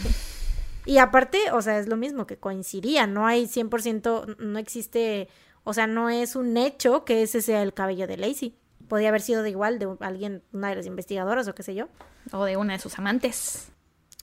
y 0.86 0.98
aparte, 0.98 1.50
o 1.54 1.62
sea, 1.62 1.80
es 1.80 1.88
lo 1.88 1.96
mismo 1.96 2.28
que 2.28 2.36
coincidía, 2.38 3.08
no 3.08 3.26
hay 3.26 3.46
100%, 3.46 4.38
no 4.38 4.60
existe, 4.60 5.30
o 5.64 5.74
sea, 5.74 5.88
no 5.88 6.10
es 6.10 6.36
un 6.36 6.58
hecho 6.58 7.06
que 7.06 7.24
ese 7.24 7.42
sea 7.42 7.64
el 7.64 7.74
cabello 7.74 8.06
de 8.06 8.18
Lacey. 8.18 8.58
Podría 8.90 9.08
haber 9.08 9.22
sido 9.22 9.44
de 9.44 9.52
igual, 9.52 9.80
de 9.80 9.88
alguien, 10.02 10.44
una 10.52 10.72
de 10.72 10.76
las 10.76 10.86
investigadoras 10.86 11.48
o 11.48 11.56
qué 11.56 11.64
sé 11.64 11.74
yo. 11.74 11.88
O 12.34 12.44
de 12.44 12.58
una 12.58 12.74
de 12.74 12.80
sus 12.80 13.00
amantes. 13.00 13.71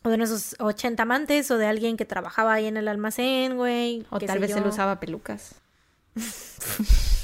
O 0.04 0.10
de 0.10 0.22
esos 0.22 0.54
80 0.60 1.02
amantes, 1.02 1.50
o 1.50 1.58
de 1.58 1.66
alguien 1.66 1.96
que 1.96 2.04
trabajaba 2.04 2.52
ahí 2.54 2.66
en 2.66 2.76
el 2.76 2.86
almacén, 2.88 3.56
güey. 3.56 4.06
O 4.10 4.18
tal 4.20 4.38
vez 4.38 4.50
yo. 4.50 4.58
él 4.58 4.66
usaba 4.66 5.00
pelucas. 5.00 5.54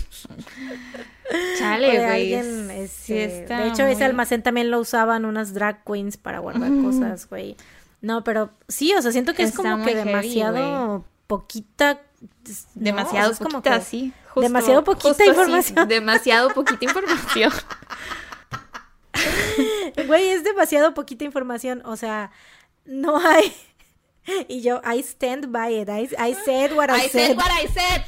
Chale, 1.59 2.05
güey. 2.05 2.89
sí 2.89 3.17
este, 3.19 3.55
de 3.55 3.69
hecho, 3.69 3.85
ese 3.85 4.05
almacén 4.05 4.43
también 4.43 4.71
lo 4.71 4.79
usaban 4.81 5.25
unas 5.25 5.55
drag 5.55 5.83
queens 5.85 6.17
para 6.17 6.39
guardar 6.39 6.71
cosas, 6.83 7.29
güey. 7.29 7.57
No, 8.01 8.23
pero 8.25 8.51
sí, 8.69 8.93
o 8.95 9.01
sea, 9.03 9.13
siento 9.13 9.35
que 9.35 9.43
es 9.43 9.55
como 9.55 9.85
que 9.85 9.93
heavy, 9.95 10.05
demasiado 10.11 11.05
poquita. 11.27 11.95
¿no? 12.21 12.29
Demasiado 12.75 13.31
O 13.31 13.35
sea, 13.35 13.35
es 13.35 13.39
como 13.39 13.63
poquita, 13.63 13.79
que 13.79 13.85
sí. 13.85 14.13
justo- 14.29 14.41
demasiado 14.41 14.85
poquita 14.85 15.11
así, 15.11 15.29
información. 15.29 15.89
demasiado 15.89 16.51
poquita 16.55 16.85
información. 16.85 17.53
Güey, 20.07 20.29
es 20.31 20.45
demasiado 20.45 20.93
poquita 20.95 21.25
información. 21.25 21.83
O 21.85 21.97
sea, 21.97 22.31
no 22.85 23.19
hay. 23.19 23.52
Y 24.48 24.62
yo, 24.62 24.81
I 24.85 25.01
stand 25.02 25.52
by 25.52 25.81
it. 25.81 25.89
I, 25.89 26.09
I 26.19 26.35
said 26.35 26.73
what 26.74 26.89
I, 26.90 27.05
I 27.05 27.09
said. 27.09 27.27
said 27.28 27.36
what 27.36 27.51
I 27.51 27.66
said. 27.69 28.02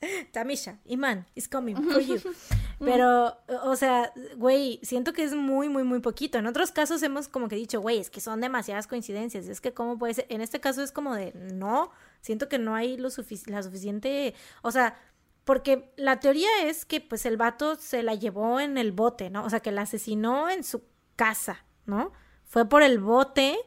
Tamisha, 0.32 0.78
Iman, 0.88 1.26
is 1.34 1.48
coming 1.48 1.74
for 1.90 2.00
you. 2.00 2.20
Pero, 2.78 3.36
o 3.64 3.74
sea, 3.76 4.12
güey, 4.36 4.78
siento 4.82 5.12
que 5.14 5.24
es 5.24 5.34
muy, 5.34 5.68
muy, 5.68 5.82
muy 5.84 6.00
poquito. 6.00 6.38
En 6.38 6.46
otros 6.46 6.70
casos 6.70 7.02
hemos 7.02 7.28
como 7.28 7.48
que 7.48 7.56
dicho, 7.56 7.80
güey, 7.80 7.98
es 7.98 8.10
que 8.10 8.20
son 8.20 8.40
demasiadas 8.40 8.86
coincidencias. 8.86 9.46
Es 9.48 9.60
que, 9.60 9.72
¿cómo 9.72 9.98
puede 9.98 10.14
ser? 10.14 10.26
En 10.28 10.42
este 10.42 10.60
caso 10.60 10.82
es 10.82 10.92
como 10.92 11.14
de, 11.14 11.32
no, 11.34 11.90
siento 12.20 12.48
que 12.48 12.58
no 12.58 12.74
hay 12.74 12.96
lo 12.98 13.08
sufic- 13.08 13.48
la 13.50 13.62
suficiente. 13.62 14.34
O 14.62 14.70
sea, 14.70 14.98
porque 15.44 15.92
la 15.96 16.20
teoría 16.20 16.48
es 16.64 16.84
que, 16.84 17.00
pues, 17.00 17.24
el 17.24 17.36
vato 17.38 17.76
se 17.76 18.02
la 18.02 18.14
llevó 18.14 18.60
en 18.60 18.76
el 18.78 18.92
bote, 18.92 19.30
¿no? 19.30 19.44
O 19.44 19.50
sea, 19.50 19.60
que 19.60 19.72
la 19.72 19.82
asesinó 19.82 20.50
en 20.50 20.62
su 20.62 20.82
casa, 21.16 21.64
¿no? 21.86 22.12
Fue 22.56 22.64
por 22.66 22.82
el 22.82 22.98
bote, 23.00 23.58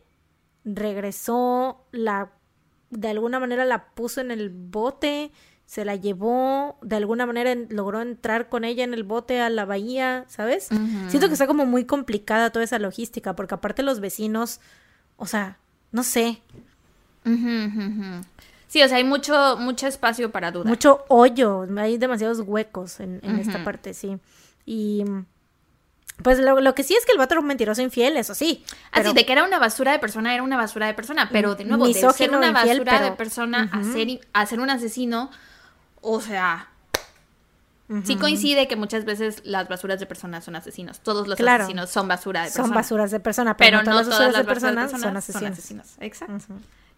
regresó, 0.65 1.85
la. 1.91 2.31
De 2.89 3.07
alguna 3.07 3.39
manera 3.39 3.63
la 3.65 3.85
puso 3.89 4.19
en 4.19 4.31
el 4.31 4.49
bote 4.49 5.31
se 5.67 5.85
la 5.85 5.95
llevó, 5.95 6.79
de 6.81 6.95
alguna 6.95 7.27
manera 7.27 7.51
en- 7.51 7.67
logró 7.69 8.01
entrar 8.01 8.49
con 8.49 8.63
ella 8.63 8.83
en 8.83 8.95
el 8.95 9.03
bote 9.03 9.41
a 9.41 9.51
la 9.51 9.65
bahía, 9.65 10.25
¿sabes? 10.27 10.69
Siento 11.07 11.27
que 11.27 11.33
está 11.33 11.45
como 11.45 11.67
muy 11.67 11.85
complicada 11.85 12.49
toda 12.49 12.65
esa 12.65 12.79
logística, 12.79 13.35
porque 13.35 13.53
aparte 13.53 13.83
los 13.83 13.99
vecinos, 13.99 14.59
o 15.17 15.27
sea, 15.27 15.59
no 15.91 16.01
sé. 16.01 16.41
Sí, 18.67 18.81
o 18.81 18.87
sea, 18.87 18.97
hay 18.97 19.03
mucho, 19.03 19.57
mucho 19.59 19.85
espacio 19.85 20.31
para 20.31 20.49
dudar. 20.51 20.65
mucho 20.69 21.05
hoyo, 21.09 21.67
hay 21.77 21.99
demasiados 21.99 22.39
huecos 22.43 22.99
en, 22.99 23.19
en 23.21 23.37
esta 23.37 23.63
parte, 23.63 23.93
sí. 23.93 24.17
Y 24.65 25.03
pues 26.23 26.39
lo, 26.39 26.59
lo 26.59 26.75
que 26.75 26.83
sí 26.83 26.95
es 26.95 27.05
que 27.05 27.11
el 27.11 27.17
vato 27.17 27.33
era 27.35 27.41
un 27.41 27.47
mentiroso 27.47 27.81
infiel, 27.81 28.17
eso 28.17 28.33
sí. 28.35 28.63
Así, 28.91 29.01
pero- 29.03 29.13
de 29.13 29.25
que 29.25 29.31
era 29.33 29.43
una 29.43 29.59
basura 29.59 29.91
de 29.91 29.99
persona, 29.99 30.33
era 30.33 30.43
una 30.43 30.57
basura 30.57 30.87
de 30.87 30.93
persona. 30.93 31.29
Pero 31.31 31.55
de 31.55 31.65
nuevo, 31.65 31.87
de 31.87 31.93
ser 31.93 32.31
una 32.35 32.47
infiel, 32.47 32.79
basura 32.81 33.01
de 33.01 33.11
persona 33.13 33.69
a, 33.71 33.79
Ujú. 33.79 33.91
ser, 33.93 34.07
a 34.33 34.45
ser 34.45 34.59
un 34.59 34.69
asesino, 34.69 35.31
o 36.01 36.19
sea, 36.21 36.67
sí 38.03 38.15
coincide 38.17 38.67
que 38.67 38.75
muchas 38.75 39.03
veces 39.05 39.41
las 39.45 39.67
basuras 39.67 39.99
de 39.99 40.05
personas 40.05 40.43
son 40.45 40.55
asesinos. 40.55 40.99
Todos 40.99 41.27
los 41.27 41.37
Claro. 41.37 41.63
asesinos 41.63 41.89
son 41.89 42.07
basura 42.07 42.43
de 42.43 42.47
son 42.49 42.55
persona. 42.63 42.75
basuras 42.75 43.11
de 43.11 43.19
persona, 43.19 43.57
pero, 43.57 43.79
Pero 43.79 43.91
no 43.91 43.91
todas 43.91 44.07
las 44.07 44.17
basuras 44.19 44.35
de 44.37 44.43
personas 44.45 44.91
son 44.91 45.17
asesinos. 45.17 45.51
asesinos. 45.57 45.87
Exacto. 45.99 46.45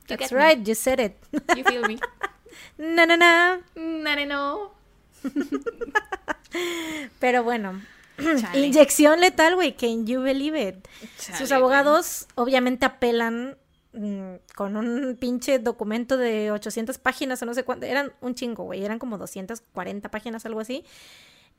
That's 0.08 0.32
me. 0.34 0.38
right, 0.40 0.68
you 0.68 0.76
said 0.76 1.00
it. 1.00 1.14
You 1.56 1.64
feel 1.64 1.82
me? 1.88 1.98
no, 2.78 3.06
no, 3.06 3.16
no. 3.16 3.58
No, 3.76 4.16
no, 4.16 4.26
no. 4.26 4.72
Pero 7.20 7.44
bueno, 7.44 7.82
Chale. 8.18 8.68
inyección 8.68 9.20
letal, 9.20 9.56
güey, 9.56 9.74
can 9.76 10.06
you 10.06 10.22
believe 10.22 10.60
it? 10.62 10.88
Chale, 11.18 11.38
Sus 11.38 11.50
güey. 11.50 11.58
abogados 11.60 12.28
obviamente 12.36 12.86
apelan 12.86 13.58
mm, 13.94 14.36
con 14.56 14.76
un 14.78 15.18
pinche 15.20 15.60
documento 15.60 16.18
de 16.18 16.52
800 16.52 16.98
páginas 16.98 17.42
o 17.42 17.46
no 17.46 17.54
sé 17.54 17.64
cuánto, 17.64 17.86
eran 17.86 18.14
un 18.22 18.36
chingo, 18.36 18.64
güey, 18.64 18.84
eran 18.86 19.00
como 19.00 19.18
240 19.18 20.10
páginas, 20.12 20.46
algo 20.46 20.60
así. 20.60 20.84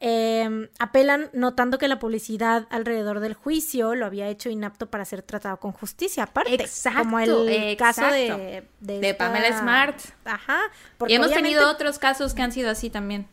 Eh, 0.05 0.69
apelan 0.81 1.31
notando 1.33 1.79
que 1.79 1.87
la 1.87 2.01
publicidad 2.01 2.67
alrededor 2.71 3.21
del 3.21 3.35
juicio 3.35 3.95
lo 3.95 4.05
había 4.05 4.27
hecho 4.29 4.51
inapto 4.51 4.91
para 4.91 5.05
ser 5.05 5.23
tratado 5.23 5.59
con 5.61 5.71
justicia, 5.71 6.25
aparte. 6.25 6.55
Exacto, 6.55 7.03
como 7.05 7.21
el 7.21 7.77
caso 7.77 8.07
de, 8.07 8.65
de, 8.81 8.99
De 9.01 9.11
esta- 9.11 9.27
Pamela 9.27 9.57
Smart. 9.57 9.97
Ajá. 10.25 10.59
Y 10.65 10.95
porque 10.99 11.15
hemos 11.15 11.29
obviamente- 11.29 11.51
tenido 11.51 11.71
otros 11.71 12.01
casos 12.01 12.35
que 12.35 12.43
han 12.43 12.51
sido 12.51 12.71
así 12.71 12.91
también. 12.91 13.29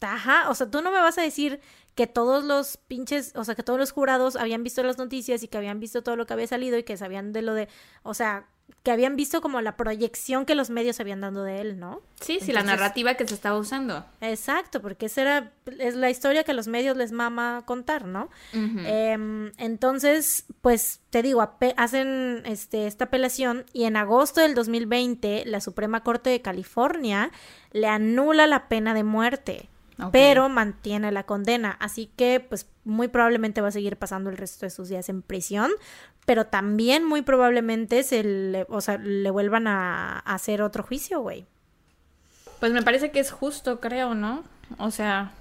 Ajá, 0.00 0.48
o 0.50 0.54
sea, 0.56 0.68
tú 0.68 0.82
no 0.82 0.90
me 0.90 0.98
vas 1.00 1.18
a 1.18 1.22
decir 1.22 1.60
que 1.98 2.06
todos 2.06 2.44
los 2.44 2.76
pinches, 2.76 3.32
o 3.34 3.42
sea, 3.42 3.56
que 3.56 3.64
todos 3.64 3.76
los 3.76 3.90
jurados 3.90 4.36
habían 4.36 4.62
visto 4.62 4.84
las 4.84 4.98
noticias 4.98 5.42
y 5.42 5.48
que 5.48 5.58
habían 5.58 5.80
visto 5.80 6.00
todo 6.00 6.14
lo 6.14 6.26
que 6.26 6.32
había 6.32 6.46
salido 6.46 6.78
y 6.78 6.84
que 6.84 6.96
sabían 6.96 7.32
de 7.32 7.42
lo 7.42 7.54
de, 7.54 7.68
o 8.04 8.14
sea, 8.14 8.46
que 8.84 8.92
habían 8.92 9.16
visto 9.16 9.40
como 9.40 9.60
la 9.62 9.76
proyección 9.76 10.46
que 10.46 10.54
los 10.54 10.70
medios 10.70 11.00
habían 11.00 11.20
dando 11.20 11.42
de 11.42 11.60
él, 11.60 11.80
¿no? 11.80 12.00
Sí, 12.20 12.38
sí, 12.40 12.52
la 12.52 12.62
narrativa 12.62 13.14
que 13.14 13.26
se 13.26 13.34
estaba 13.34 13.58
usando. 13.58 14.06
Exacto, 14.20 14.80
porque 14.80 15.06
esa 15.06 15.22
era, 15.22 15.52
es 15.80 15.96
la 15.96 16.08
historia 16.08 16.44
que 16.44 16.52
los 16.52 16.68
medios 16.68 16.96
les 16.96 17.10
mama 17.10 17.64
contar, 17.66 18.04
¿no? 18.04 18.30
Em, 18.52 19.50
entonces, 19.58 20.44
pues 20.60 21.00
te 21.10 21.22
digo, 21.22 21.44
hacen 21.76 22.44
este, 22.46 22.86
esta 22.86 23.06
apelación 23.06 23.66
y 23.72 23.86
en 23.86 23.96
agosto 23.96 24.40
del 24.40 24.54
2020 24.54 25.46
la 25.46 25.60
Suprema 25.60 26.04
Corte 26.04 26.30
de 26.30 26.42
California 26.42 27.32
le 27.72 27.88
anula 27.88 28.46
la 28.46 28.68
pena 28.68 28.94
de 28.94 29.02
muerte, 29.02 29.68
Pero 30.12 30.48
mantiene 30.48 31.10
la 31.12 31.24
condena. 31.24 31.76
Así 31.80 32.10
que, 32.16 32.40
pues 32.40 32.66
muy 32.84 33.08
probablemente 33.08 33.60
va 33.60 33.68
a 33.68 33.72
seguir 33.72 33.96
pasando 33.96 34.30
el 34.30 34.36
resto 34.36 34.64
de 34.66 34.70
sus 34.70 34.88
días 34.88 35.08
en 35.08 35.22
prisión, 35.22 35.70
pero 36.24 36.46
también 36.46 37.04
muy 37.04 37.22
probablemente 37.22 38.02
se 38.04 38.22
le, 38.22 38.66
o 38.68 38.80
sea, 38.80 38.98
le 38.98 39.30
vuelvan 39.30 39.66
a, 39.66 40.18
a 40.24 40.34
hacer 40.34 40.62
otro 40.62 40.82
juicio, 40.84 41.20
güey. 41.20 41.46
Pues 42.60 42.72
me 42.72 42.82
parece 42.82 43.10
que 43.10 43.20
es 43.20 43.30
justo, 43.30 43.80
creo, 43.80 44.14
¿no? 44.14 44.44
O 44.78 44.90
sea, 44.90 45.32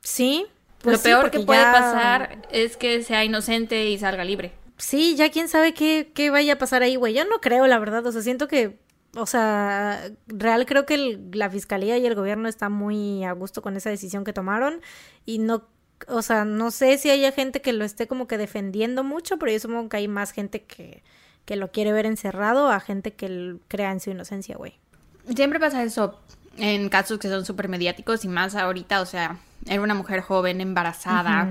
Sí. 0.00 0.46
pues 0.82 0.94
lo 0.94 0.98
sí, 0.98 1.04
peor 1.08 1.30
que 1.30 1.40
puede 1.40 1.60
ya- 1.60 1.72
pasar 1.72 2.38
es 2.50 2.76
que 2.76 3.02
sea 3.02 3.24
inocente 3.24 3.88
y 3.88 3.98
salga 3.98 4.24
libre. 4.24 4.52
Sí, 4.78 5.16
ya 5.16 5.30
quién 5.30 5.48
sabe 5.48 5.72
qué, 5.74 6.12
qué 6.14 6.28
vaya 6.30 6.54
a 6.54 6.58
pasar 6.58 6.82
ahí, 6.82 6.96
güey. 6.96 7.14
Yo 7.14 7.24
no 7.24 7.40
creo, 7.40 7.66
la 7.66 7.78
verdad. 7.78 8.04
O 8.06 8.12
sea, 8.12 8.20
siento 8.22 8.46
que, 8.46 8.78
o 9.16 9.26
sea, 9.26 10.10
real 10.28 10.66
creo 10.66 10.86
que 10.86 10.94
el- 10.94 11.28
la 11.32 11.50
fiscalía 11.50 11.98
y 11.98 12.06
el 12.06 12.14
gobierno 12.14 12.48
están 12.48 12.72
muy 12.72 13.24
a 13.24 13.32
gusto 13.32 13.62
con 13.62 13.76
esa 13.76 13.90
decisión 13.90 14.24
que 14.24 14.32
tomaron. 14.32 14.80
Y 15.24 15.38
no, 15.38 15.64
o 16.08 16.22
sea, 16.22 16.44
no 16.44 16.70
sé 16.70 16.98
si 16.98 17.10
haya 17.10 17.32
gente 17.32 17.60
que 17.62 17.72
lo 17.72 17.84
esté 17.84 18.06
como 18.06 18.26
que 18.28 18.38
defendiendo 18.38 19.02
mucho, 19.04 19.38
pero 19.38 19.50
yo 19.52 19.58
supongo 19.60 19.88
que 19.88 19.96
hay 19.96 20.08
más 20.08 20.30
gente 20.32 20.62
que, 20.64 21.02
que 21.44 21.56
lo 21.56 21.70
quiere 21.72 21.92
ver 21.92 22.06
encerrado 22.06 22.68
a 22.70 22.80
gente 22.80 23.14
que 23.14 23.56
crea 23.68 23.90
en 23.92 24.00
su 24.00 24.10
inocencia, 24.10 24.56
güey. 24.56 24.78
Siempre 25.34 25.58
pasa 25.58 25.82
eso 25.82 26.20
en 26.58 26.88
casos 26.88 27.18
que 27.18 27.28
son 27.28 27.44
súper 27.44 27.68
mediáticos 27.68 28.24
y 28.24 28.28
más 28.28 28.54
ahorita, 28.54 29.00
o 29.00 29.06
sea, 29.06 29.38
era 29.66 29.80
una 29.82 29.94
mujer 29.94 30.20
joven, 30.20 30.60
embarazada, 30.60 31.44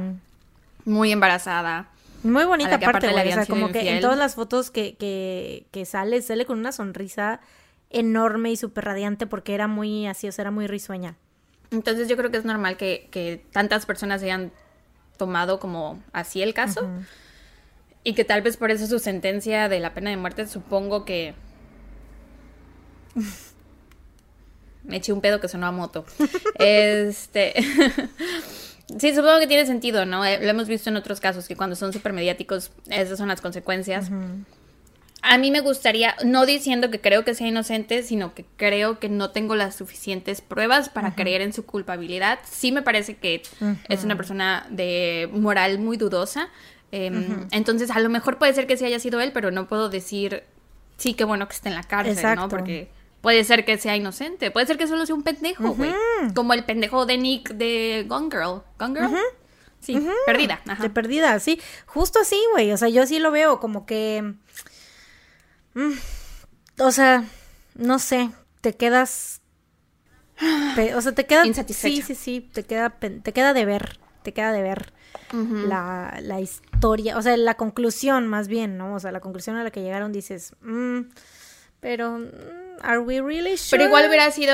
muy 0.85 1.11
embarazada. 1.11 1.89
Muy 2.25 2.45
bonita 2.45 2.71
la 2.71 2.79
que 2.79 2.85
parte, 2.85 3.11
güey. 3.11 3.29
O 3.29 3.33
sea, 3.33 3.45
como 3.45 3.71
que 3.71 3.87
en 3.87 4.01
todas 4.01 4.17
las 4.17 4.33
fotos 4.33 4.71
que, 4.71 4.95
que, 4.95 5.67
que 5.71 5.85
sale, 5.85 6.23
sale 6.23 6.45
con 6.45 6.57
una 6.57 6.71
sonrisa 6.71 7.39
enorme 7.91 8.51
y 8.51 8.57
súper 8.57 8.85
radiante 8.85 9.27
porque 9.27 9.53
era 9.53 9.67
muy 9.67 10.07
así, 10.07 10.27
o 10.27 10.31
sea, 10.31 10.41
era 10.43 10.51
muy 10.51 10.65
risueña. 10.65 11.17
Entonces 11.69 12.07
yo 12.07 12.17
creo 12.17 12.31
que 12.31 12.37
es 12.37 12.45
normal 12.45 12.77
que, 12.77 13.09
que 13.11 13.45
tantas 13.51 13.85
personas 13.85 14.23
hayan 14.23 14.51
tomado 15.17 15.59
como 15.59 16.01
así 16.13 16.41
el 16.41 16.55
caso 16.55 16.89
y 18.03 18.15
que 18.15 18.25
tal 18.25 18.41
vez 18.41 18.57
por 18.57 18.71
eso 18.71 18.87
su 18.87 18.97
sentencia 18.97 19.69
de 19.69 19.79
la 19.79 19.93
pena 19.93 20.09
de 20.09 20.17
muerte 20.17 20.47
supongo 20.47 21.05
que... 21.05 21.35
Me 24.83 24.97
eché 24.97 25.13
un 25.13 25.21
pedo 25.21 25.39
que 25.39 25.47
sonó 25.47 25.67
a 25.67 25.71
moto. 25.71 26.05
este... 26.57 27.53
sí, 28.99 29.13
supongo 29.13 29.39
que 29.39 29.47
tiene 29.47 29.65
sentido, 29.65 30.05
¿no? 30.05 30.25
Eh, 30.25 30.39
Lo 30.41 30.49
hemos 30.49 30.67
visto 30.67 30.89
en 30.89 30.95
otros 30.97 31.19
casos, 31.19 31.47
que 31.47 31.55
cuando 31.55 31.75
son 31.75 31.93
súper 31.93 32.13
mediáticos, 32.13 32.71
esas 32.89 33.17
son 33.17 33.27
las 33.27 33.41
consecuencias. 33.41 34.09
A 35.27 35.39
mí 35.39 35.49
me 35.49 35.61
gustaría, 35.61 36.15
no 36.23 36.45
diciendo 36.45 36.91
que 36.91 37.01
creo 37.01 37.25
que 37.25 37.33
sea 37.33 37.47
inocente, 37.47 38.03
sino 38.03 38.35
que 38.35 38.45
creo 38.57 38.99
que 38.99 39.09
no 39.09 39.31
tengo 39.31 39.55
las 39.55 39.73
suficientes 39.75 40.41
pruebas 40.41 40.89
para 40.89 41.15
creer 41.15 41.41
en 41.41 41.51
su 41.51 41.65
culpabilidad. 41.65 42.37
Sí 42.47 42.71
me 42.71 42.83
parece 42.83 43.15
que 43.17 43.41
es 43.89 44.03
una 44.03 44.15
persona 44.17 44.67
de 44.69 45.27
moral 45.33 45.79
muy 45.79 45.97
dudosa. 45.97 46.49
em, 46.91 47.47
Entonces, 47.51 47.89
a 47.89 47.99
lo 47.99 48.09
mejor 48.09 48.37
puede 48.37 48.53
ser 48.53 48.67
que 48.67 48.77
sí 48.77 48.85
haya 48.85 48.99
sido 48.99 49.19
él, 49.19 49.31
pero 49.33 49.49
no 49.49 49.67
puedo 49.67 49.89
decir, 49.89 50.43
sí, 50.97 51.15
qué 51.15 51.23
bueno 51.23 51.47
que 51.47 51.55
esté 51.55 51.69
en 51.69 51.75
la 51.75 51.83
cárcel, 51.83 52.13
Exacto. 52.13 52.41
¿no? 52.43 52.49
Porque 52.49 52.89
puede 53.25 53.43
ser 53.43 53.65
que 53.65 53.79
sea 53.79 53.95
inocente, 53.97 54.51
puede 54.51 54.67
ser 54.67 54.77
que 54.77 54.85
solo 54.85 55.03
sea 55.07 55.15
un 55.15 55.23
pendejo, 55.23 55.71
güey. 55.73 55.91
Como 56.35 56.53
el 56.53 56.63
pendejo 56.63 57.07
de 57.07 57.17
Nick 57.17 57.55
de 57.55 58.05
Gone 58.07 58.29
Girl. 58.29 58.61
¿Gone 58.77 58.99
Girl? 58.99 59.17
Sí, 59.79 59.99
perdida. 60.27 60.61
Ajá. 60.67 60.83
De 60.83 60.91
perdida, 60.91 61.39
sí. 61.39 61.59
Justo 61.87 62.19
así, 62.19 62.39
güey. 62.51 62.71
O 62.71 62.77
sea, 62.77 62.87
yo 62.87 63.07
sí 63.07 63.17
lo 63.17 63.31
veo 63.31 63.59
como 63.59 63.87
que. 63.87 64.35
mm, 65.73 65.93
o 66.77 66.91
sea, 66.91 67.23
no 67.73 67.97
sé. 67.97 68.29
Te 68.61 68.75
quedas. 68.75 69.41
o 70.95 71.01
sea, 71.01 71.15
te 71.15 71.25
queda. 71.25 71.41
Sí, 71.41 71.47
Insatisfecha. 71.47 72.05
sí, 72.05 72.13
sí. 72.13 72.47
Te 72.53 72.61
queda, 72.61 72.91
te 72.91 73.33
queda 73.33 73.55
de 73.55 73.65
ver. 73.65 73.97
Te 74.21 74.33
queda 74.33 74.51
de 74.51 74.61
ver 74.61 74.93
la, 75.31 76.19
la 76.21 76.41
historia. 76.41 77.17
O 77.17 77.23
sea, 77.23 77.35
la 77.37 77.55
conclusión, 77.55 78.27
más 78.27 78.47
bien, 78.47 78.77
¿no? 78.77 78.93
O 78.93 78.99
sea, 78.99 79.11
la 79.11 79.19
conclusión 79.19 79.55
a 79.55 79.63
la 79.63 79.71
que 79.71 79.81
llegaron 79.81 80.11
dices. 80.11 80.53
mm, 80.61 80.99
pero. 81.79 82.19
mm, 82.19 82.64
¿Are 82.81 82.99
we 82.99 83.21
really 83.21 83.57
sure? 83.57 83.77
Pero 83.77 83.85
igual 83.85 84.07
hubiera 84.07 84.29
sido 84.31 84.53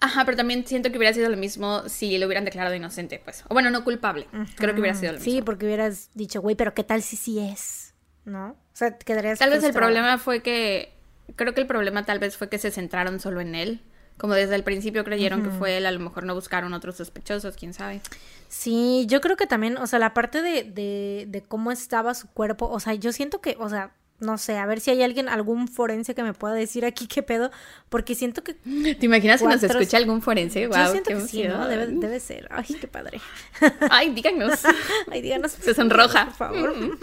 Ajá, 0.00 0.24
pero 0.24 0.36
también 0.36 0.64
siento 0.66 0.90
que 0.90 0.98
hubiera 0.98 1.12
sido 1.12 1.28
lo 1.28 1.36
mismo 1.36 1.88
si 1.88 2.18
lo 2.18 2.26
hubieran 2.26 2.44
declarado 2.44 2.74
inocente, 2.74 3.20
pues. 3.22 3.44
O 3.48 3.54
bueno, 3.54 3.70
no 3.70 3.82
culpable. 3.82 4.28
Creo 4.56 4.74
que 4.74 4.80
hubiera 4.80 4.96
sido 4.96 5.12
lo 5.12 5.18
mismo. 5.18 5.32
Sí, 5.32 5.42
porque 5.42 5.66
hubieras 5.66 6.10
dicho, 6.14 6.40
güey, 6.40 6.54
pero 6.54 6.72
¿qué 6.72 6.84
tal 6.84 7.02
si 7.02 7.16
sí 7.16 7.40
es? 7.40 7.94
¿No? 8.24 8.50
O 8.50 8.56
sea, 8.74 8.96
quedarías 8.96 9.38
Tal 9.38 9.50
vez 9.50 9.64
el 9.64 9.72
problema 9.72 10.18
fue 10.18 10.40
que. 10.40 10.94
Creo 11.36 11.52
que 11.52 11.60
el 11.60 11.66
problema 11.66 12.06
tal 12.06 12.20
vez 12.20 12.36
fue 12.36 12.48
que 12.48 12.58
se 12.58 12.70
centraron 12.70 13.18
solo 13.20 13.40
en 13.40 13.54
él. 13.54 13.82
Como 14.16 14.34
desde 14.34 14.54
el 14.54 14.64
principio 14.64 15.04
creyeron 15.04 15.44
que 15.44 15.50
fue 15.50 15.76
él, 15.76 15.86
a 15.86 15.92
lo 15.92 16.00
mejor 16.00 16.24
no 16.24 16.34
buscaron 16.34 16.74
otros 16.74 16.96
sospechosos, 16.96 17.56
quién 17.56 17.72
sabe. 17.72 18.00
Sí, 18.48 19.06
yo 19.08 19.20
creo 19.20 19.36
que 19.36 19.46
también, 19.46 19.76
o 19.76 19.86
sea, 19.86 20.00
la 20.00 20.12
parte 20.12 20.42
de, 20.42 20.64
de, 20.64 21.26
de 21.28 21.42
cómo 21.42 21.70
estaba 21.70 22.14
su 22.14 22.28
cuerpo, 22.28 22.68
o 22.68 22.80
sea, 22.80 22.94
yo 22.94 23.12
siento 23.12 23.40
que, 23.40 23.56
o 23.60 23.68
sea, 23.68 23.92
no 24.20 24.36
sé, 24.36 24.58
a 24.58 24.66
ver 24.66 24.80
si 24.80 24.90
hay 24.90 25.02
alguien, 25.02 25.28
algún 25.28 25.68
forense 25.68 26.14
que 26.14 26.22
me 26.24 26.34
pueda 26.34 26.54
decir 26.54 26.84
aquí 26.84 27.06
qué 27.06 27.22
pedo, 27.22 27.50
porque 27.88 28.14
siento 28.16 28.42
que... 28.42 28.54
¿Te 28.54 29.06
imaginas 29.06 29.40
si 29.40 29.46
nos 29.46 29.60
Cuatro- 29.60 29.78
escucha 29.78 29.96
algún 29.96 30.22
forense? 30.22 30.66
Wow, 30.66 30.76
yo 30.76 30.90
siento 30.90 31.08
qué 31.10 31.14
que 31.16 31.20
sí, 31.28 31.44
¿no? 31.44 31.68
Debe, 31.68 31.86
debe 31.86 32.18
ser. 32.18 32.48
Ay, 32.50 32.64
qué 32.80 32.88
padre. 32.88 33.20
Ay, 33.90 34.10
díganos. 34.14 34.60
Ay, 35.10 35.22
díganos. 35.22 35.52
Se 35.52 35.72
sonroja. 35.72 36.26
Por 36.26 36.34
favor. 36.34 36.98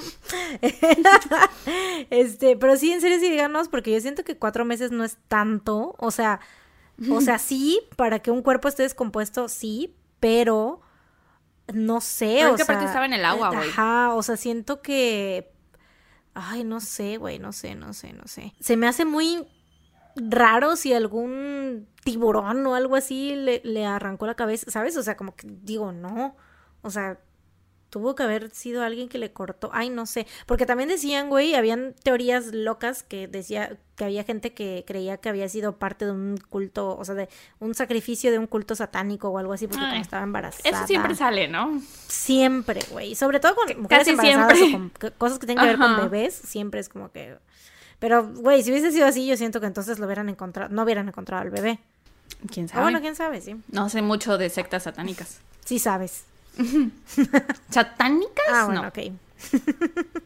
este, 2.09 2.55
pero 2.57 2.77
sí, 2.77 2.91
en 2.91 3.01
serio, 3.01 3.17
sí, 3.19 3.29
díganos, 3.29 3.69
porque 3.69 3.91
yo 3.91 3.99
siento 4.01 4.23
que 4.23 4.37
cuatro 4.37 4.65
meses 4.65 4.91
no 4.91 5.03
es 5.03 5.17
tanto. 5.27 5.95
O 5.97 6.11
sea, 6.11 6.39
o 7.09 7.21
sea, 7.21 7.39
sí, 7.39 7.79
para 7.95 8.19
que 8.19 8.31
un 8.31 8.41
cuerpo 8.41 8.67
esté 8.67 8.83
descompuesto, 8.83 9.49
sí, 9.49 9.95
pero 10.19 10.81
no 11.73 11.99
sé, 12.01 12.35
Pero 12.39 12.51
o 12.51 12.55
es 12.55 12.57
que 12.57 12.63
aparte 12.63 12.81
sea, 12.81 12.87
estaba 12.89 13.05
en 13.05 13.13
el 13.13 13.25
agua, 13.25 13.49
güey. 13.49 13.69
Ajá, 13.69 14.13
o 14.13 14.23
sea, 14.23 14.37
siento 14.37 14.81
que. 14.81 15.51
Ay, 16.35 16.63
no 16.63 16.81
sé, 16.81 17.17
güey, 17.17 17.39
no 17.39 17.53
sé, 17.53 17.75
no 17.75 17.93
sé, 17.93 18.13
no 18.13 18.27
sé. 18.27 18.53
Se 18.59 18.75
me 18.77 18.87
hace 18.87 19.05
muy 19.05 19.47
raro 20.15 20.75
si 20.75 20.93
algún 20.93 21.87
tiburón 22.03 22.65
o 22.67 22.75
algo 22.75 22.95
así 22.95 23.35
le, 23.35 23.61
le 23.63 23.85
arrancó 23.85 24.27
la 24.27 24.35
cabeza, 24.35 24.69
¿sabes? 24.69 24.95
O 24.97 25.03
sea, 25.03 25.17
como 25.17 25.35
que 25.35 25.47
digo, 25.49 25.91
no. 25.91 26.35
O 26.81 26.89
sea, 26.89 27.19
tuvo 27.95 28.13
que 28.13 28.23
haber 28.23 28.49
sido 28.49 28.83
alguien 28.83 29.07
que 29.07 29.17
le 29.17 29.31
cortó. 29.31 29.69
Ay, 29.71 29.89
no 29.89 30.05
sé. 30.05 30.27
Porque 30.47 30.65
también 30.65 30.89
decían, 30.89 31.29
güey, 31.29 31.55
habían 31.55 31.95
teorías 32.03 32.47
locas 32.47 33.03
que 33.03 33.29
decía 33.29 33.77
que 33.95 34.03
había 34.03 34.25
gente 34.25 34.53
que 34.53 34.83
creía 34.85 35.15
que 35.15 35.29
había 35.29 35.47
sido 35.47 35.77
parte 35.77 36.03
de 36.03 36.11
un 36.11 36.35
culto, 36.49 36.97
o 36.97 37.05
sea, 37.05 37.15
de 37.15 37.29
un 37.59 37.73
sacrificio 37.73 38.31
de 38.31 38.37
un 38.37 38.47
culto 38.47 38.75
satánico 38.75 39.29
o 39.29 39.37
algo 39.37 39.53
así, 39.53 39.67
porque 39.67 39.85
Ay, 39.85 39.91
como 39.91 40.01
estaba 40.01 40.23
embarazada. 40.23 40.77
Eso 40.77 40.87
siempre 40.87 41.15
sale, 41.15 41.47
¿no? 41.47 41.81
Siempre, 42.09 42.81
güey. 42.91 43.15
Sobre 43.15 43.39
todo 43.39 43.55
con 43.55 43.67
mujeres 43.83 44.05
casi 44.05 44.09
embarazadas 44.11 44.57
siempre. 44.57 45.07
o 45.07 45.11
con 45.11 45.11
cosas 45.17 45.39
que 45.39 45.45
tienen 45.45 45.63
que 45.63 45.69
ver 45.69 45.79
con 45.79 45.95
bebés, 45.95 46.33
siempre 46.33 46.81
es 46.81 46.89
como 46.89 47.13
que... 47.13 47.37
Pero, 47.99 48.27
güey, 48.27 48.61
si 48.61 48.71
hubiese 48.71 48.91
sido 48.91 49.07
así, 49.07 49.25
yo 49.25 49.37
siento 49.37 49.61
que 49.61 49.67
entonces 49.67 49.99
lo 49.99 50.05
hubieran 50.05 50.27
encontrado, 50.27 50.67
no 50.69 50.83
hubieran 50.83 51.07
encontrado 51.07 51.43
al 51.43 51.49
bebé. 51.49 51.79
¿Quién 52.51 52.67
sabe? 52.67 52.81
bueno, 52.81 52.99
quién 52.99 53.15
sabe, 53.15 53.39
sí. 53.39 53.55
No 53.71 53.87
sé 53.87 54.01
mucho 54.01 54.37
de 54.37 54.49
sectas 54.49 54.83
satánicas. 54.83 55.39
Sí 55.63 55.79
sabes. 55.79 56.25
¿Satánicas? 57.69 58.45
Ah, 58.49 58.65
bueno, 58.65 58.81
no. 58.83 58.87
ok. 58.89 58.99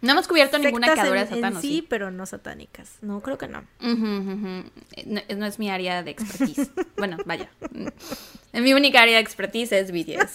No 0.00 0.12
hemos 0.12 0.28
cubierto 0.28 0.58
ninguna 0.58 0.92
que 0.92 1.00
en- 1.00 1.16
en 1.16 1.28
Satán, 1.28 1.56
¿o 1.56 1.60
sí, 1.62 1.66
sí? 1.76 1.86
pero 1.88 2.10
no 2.10 2.26
satánicas. 2.26 2.98
No, 3.00 3.20
creo 3.22 3.38
que 3.38 3.48
no. 3.48 3.64
No, 3.80 5.20
no 5.38 5.46
es 5.46 5.58
mi 5.58 5.70
área 5.70 6.02
de 6.02 6.10
expertise. 6.10 6.70
bueno, 6.98 7.16
vaya. 7.24 7.48
Mi 8.52 8.74
única 8.74 9.00
área 9.00 9.14
de 9.14 9.22
expertise 9.22 9.72
es 9.72 9.90
BTS. 9.92 10.34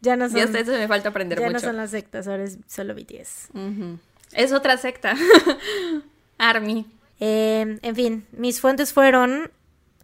Ya 0.00 0.16
no 0.16 0.28
son, 0.28 0.38
Y 0.38 0.40
hasta 0.40 0.58
eso 0.58 0.72
me 0.72 0.88
falta 0.88 1.10
aprender 1.10 1.38
ya 1.38 1.46
no 1.46 1.52
mucho. 1.52 1.66
son 1.66 1.76
las 1.76 1.90
sectas, 1.92 2.26
ahora 2.26 2.42
es 2.42 2.58
solo 2.66 2.96
BTS. 2.96 3.50
Ujú. 3.54 3.98
Es 4.32 4.50
otra 4.52 4.76
secta. 4.76 5.14
Army. 6.38 6.84
Eh, 7.20 7.78
en 7.82 7.94
fin, 7.94 8.26
mis 8.32 8.60
fuentes 8.60 8.92
fueron 8.92 9.52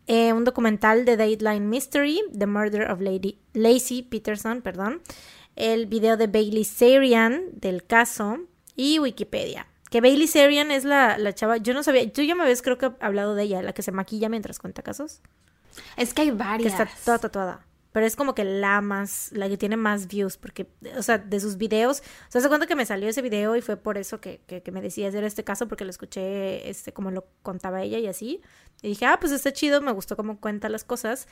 eh, 0.06 0.32
un 0.32 0.44
documental 0.44 1.05
de 1.05 1.16
Dateline 1.16 1.60
Mystery, 1.60 2.20
The 2.36 2.47
Murder 2.47 2.90
of 2.90 3.01
Lady 3.01 3.39
Lacey 3.52 4.02
Peterson, 4.02 4.62
perdón, 4.62 5.01
el 5.56 5.86
video 5.86 6.16
de 6.16 6.26
Bailey 6.26 6.64
Sarian 6.64 7.43
del 7.52 7.85
caso 7.85 8.39
y 8.76 8.98
Wikipedia. 8.98 9.66
Que 9.90 10.01
Bailey 10.01 10.26
Sarian 10.26 10.70
es 10.70 10.85
la, 10.85 11.18
la 11.18 11.32
chava, 11.35 11.56
yo 11.59 11.72
no 11.74 11.82
sabía, 11.82 12.10
tú 12.12 12.22
ya 12.22 12.35
me 12.35 12.43
habías 12.43 12.62
creo 12.62 12.78
que 12.78 12.90
hablado 13.01 13.35
de 13.35 13.44
ella, 13.44 13.62
la 13.62 13.72
que 13.72 13.82
se 13.82 13.93
maquilla 13.93 14.28
mientras 14.28 14.59
cuenta 14.59 14.82
casos, 14.82 15.20
Es 15.97 16.12
que 16.14 16.22
hay 16.22 16.28
que 16.28 16.35
varias. 16.35 16.72
está 16.72 16.89
toda 17.05 17.18
tatuada. 17.18 17.64
Pero 17.95 18.07
es 18.07 18.16
como 18.16 18.35
que 18.35 18.43
la 18.43 18.81
más, 18.81 19.31
la 19.35 19.49
que 19.49 19.57
tiene 19.57 19.77
más 19.77 20.09
views, 20.09 20.37
porque, 20.37 20.66
o 20.99 21.03
sea, 21.05 21.19
de 21.19 21.39
sus 21.39 21.57
videos, 21.59 22.01
o 22.01 22.33
sea, 22.33 22.41
se 22.41 22.49
cuenta 22.49 22.66
que 22.66 22.75
me 22.75 22.85
salió 22.85 23.09
ese 23.09 23.23
video 23.23 23.55
y 23.55 23.61
fue 23.61 23.77
por 23.77 23.99
eso 23.99 24.21
que, 24.21 24.41
que, 24.49 24.65
que 24.65 24.73
me 24.73 24.83
decía 24.83 25.07
hacer 25.07 25.23
este 25.23 25.45
caso, 25.45 25.69
porque 25.69 25.85
lo 25.85 25.91
escuché, 25.91 26.69
este, 26.69 26.93
como 26.93 27.12
lo 27.12 27.25
contaba 27.45 27.83
ella 27.83 28.01
y 28.01 28.09
así. 28.09 28.41
Y 28.83 28.89
dije, 28.89 29.07
ah, 29.07 29.19
pues 29.21 29.31
está 29.31 29.53
chido, 29.53 29.81
me 29.81 29.93
gustó 29.93 30.16
cómo 30.16 30.41
cuenta 30.41 30.69
las 30.69 30.83
cosas. 30.83 31.29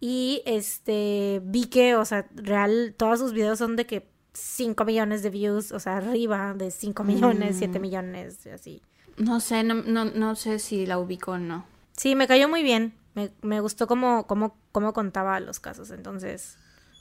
Y, 0.00 0.42
este, 0.46 1.40
vi 1.44 1.66
que, 1.66 1.94
o 1.94 2.04
sea, 2.04 2.26
real, 2.34 2.92
todos 2.98 3.20
sus 3.20 3.32
videos 3.32 3.60
son 3.60 3.76
de 3.76 3.86
que 3.86 4.10
5 4.32 4.84
millones 4.84 5.22
de 5.22 5.30
views, 5.30 5.70
o 5.70 5.78
sea, 5.78 5.98
arriba 5.98 6.54
de 6.54 6.72
5 6.72 7.04
millones, 7.04 7.54
7 7.58 7.78
millones, 7.78 8.48
así. 8.48 8.82
No 9.16 9.38
sé, 9.38 9.62
no, 9.62 9.74
no, 9.74 10.06
no 10.06 10.34
sé 10.34 10.58
si 10.58 10.86
la 10.86 10.98
ubico 10.98 11.30
o 11.30 11.38
no. 11.38 11.64
Sí, 11.96 12.16
me 12.16 12.26
cayó 12.26 12.48
muy 12.48 12.64
bien. 12.64 12.94
Me, 13.14 13.30
me 13.42 13.60
gustó 13.60 13.86
cómo, 13.86 14.26
cómo, 14.26 14.56
cómo 14.72 14.92
contaba 14.92 15.40
los 15.40 15.58
casos, 15.60 15.90
entonces, 15.90 16.56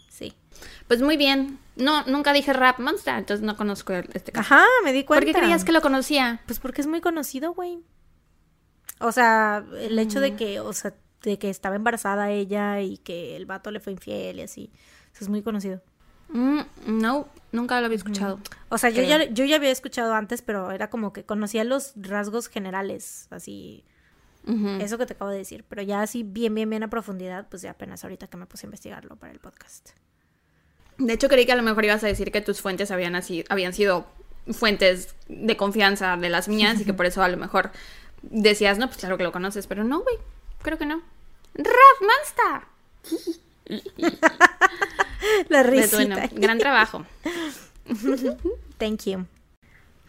sí. 0.09 0.33
Pues 0.87 1.01
muy 1.01 1.17
bien. 1.17 1.59
No, 1.75 2.03
nunca 2.05 2.33
dije 2.33 2.53
Rap 2.53 2.79
Monster, 2.79 3.15
entonces 3.15 3.45
no 3.45 3.55
conozco 3.55 3.93
este 3.93 4.31
caso. 4.31 4.53
Ajá, 4.53 4.65
me 4.83 4.91
di 4.91 5.03
cuenta. 5.03 5.25
¿Por 5.25 5.33
qué 5.33 5.39
creías 5.39 5.63
que 5.63 5.71
lo 5.71 5.81
conocía? 5.81 6.41
Pues 6.45 6.59
porque 6.59 6.81
es 6.81 6.87
muy 6.87 7.01
conocido, 7.01 7.53
güey. 7.53 7.83
O 8.99 9.11
sea, 9.11 9.63
el 9.79 9.97
hecho 9.97 10.19
de 10.19 10.35
que, 10.35 10.59
o 10.59 10.73
sea, 10.73 10.93
de 11.21 11.37
que 11.37 11.49
estaba 11.49 11.75
embarazada 11.75 12.31
ella 12.31 12.81
y 12.81 12.97
que 12.97 13.35
el 13.35 13.45
vato 13.45 13.71
le 13.71 13.79
fue 13.79 13.93
infiel 13.93 14.39
y 14.39 14.41
así. 14.41 14.71
Eso 15.13 15.23
es 15.23 15.29
muy 15.29 15.41
conocido. 15.41 15.81
Mm, 16.29 16.59
no, 16.85 17.27
nunca 17.51 17.79
lo 17.79 17.85
había 17.85 17.97
escuchado. 17.97 18.39
O 18.69 18.77
sea, 18.77 18.89
yo 18.89 19.01
ya, 19.03 19.23
yo 19.25 19.45
ya 19.45 19.55
había 19.55 19.71
escuchado 19.71 20.13
antes, 20.13 20.41
pero 20.41 20.71
era 20.71 20.89
como 20.89 21.11
que 21.11 21.23
conocía 21.23 21.63
los 21.63 21.93
rasgos 21.95 22.47
generales, 22.47 23.27
así, 23.31 23.83
Eso 24.47 24.97
que 24.97 25.05
te 25.05 25.13
acabo 25.13 25.29
de 25.29 25.37
decir. 25.37 25.63
Pero 25.67 25.81
ya 25.81 26.01
así 26.01 26.23
bien, 26.23 26.55
bien, 26.55 26.69
bien 26.69 26.83
a 26.83 26.89
profundidad, 26.89 27.47
pues 27.49 27.61
ya 27.61 27.71
apenas 27.71 28.03
ahorita 28.03 28.27
que 28.27 28.37
me 28.37 28.45
puse 28.45 28.65
a 28.65 28.67
investigarlo 28.67 29.15
para 29.15 29.31
el 29.31 29.39
podcast. 29.39 29.91
De 30.97 31.13
hecho, 31.13 31.29
creí 31.29 31.45
que 31.45 31.51
a 31.51 31.55
lo 31.55 31.63
mejor 31.63 31.85
ibas 31.85 32.03
a 32.03 32.07
decir 32.07 32.31
que 32.31 32.41
tus 32.41 32.61
fuentes 32.61 32.91
habían, 32.91 33.15
así, 33.15 33.45
habían 33.49 33.73
sido 33.73 34.07
fuentes 34.51 35.15
de 35.27 35.55
confianza 35.55 36.17
de 36.17 36.29
las 36.29 36.47
mías 36.47 36.81
y 36.81 36.85
que 36.85 36.93
por 36.93 37.05
eso 37.05 37.21
a 37.21 37.29
lo 37.29 37.37
mejor 37.37 37.71
decías, 38.21 38.77
no, 38.77 38.87
pues 38.87 38.97
claro 38.97 39.17
que 39.17 39.23
lo 39.23 39.31
conoces, 39.31 39.67
pero 39.67 39.83
no, 39.83 40.01
güey, 40.01 40.15
creo 40.61 40.77
que 40.77 40.85
no. 40.85 41.01
¡Rap 41.55 42.01
Monster! 42.01 43.39
La 45.49 45.63
risita. 45.63 45.97
bueno, 45.97 46.17
gran 46.33 46.57
trabajo. 46.57 47.05
Thank 48.77 49.05
you. 49.05 49.25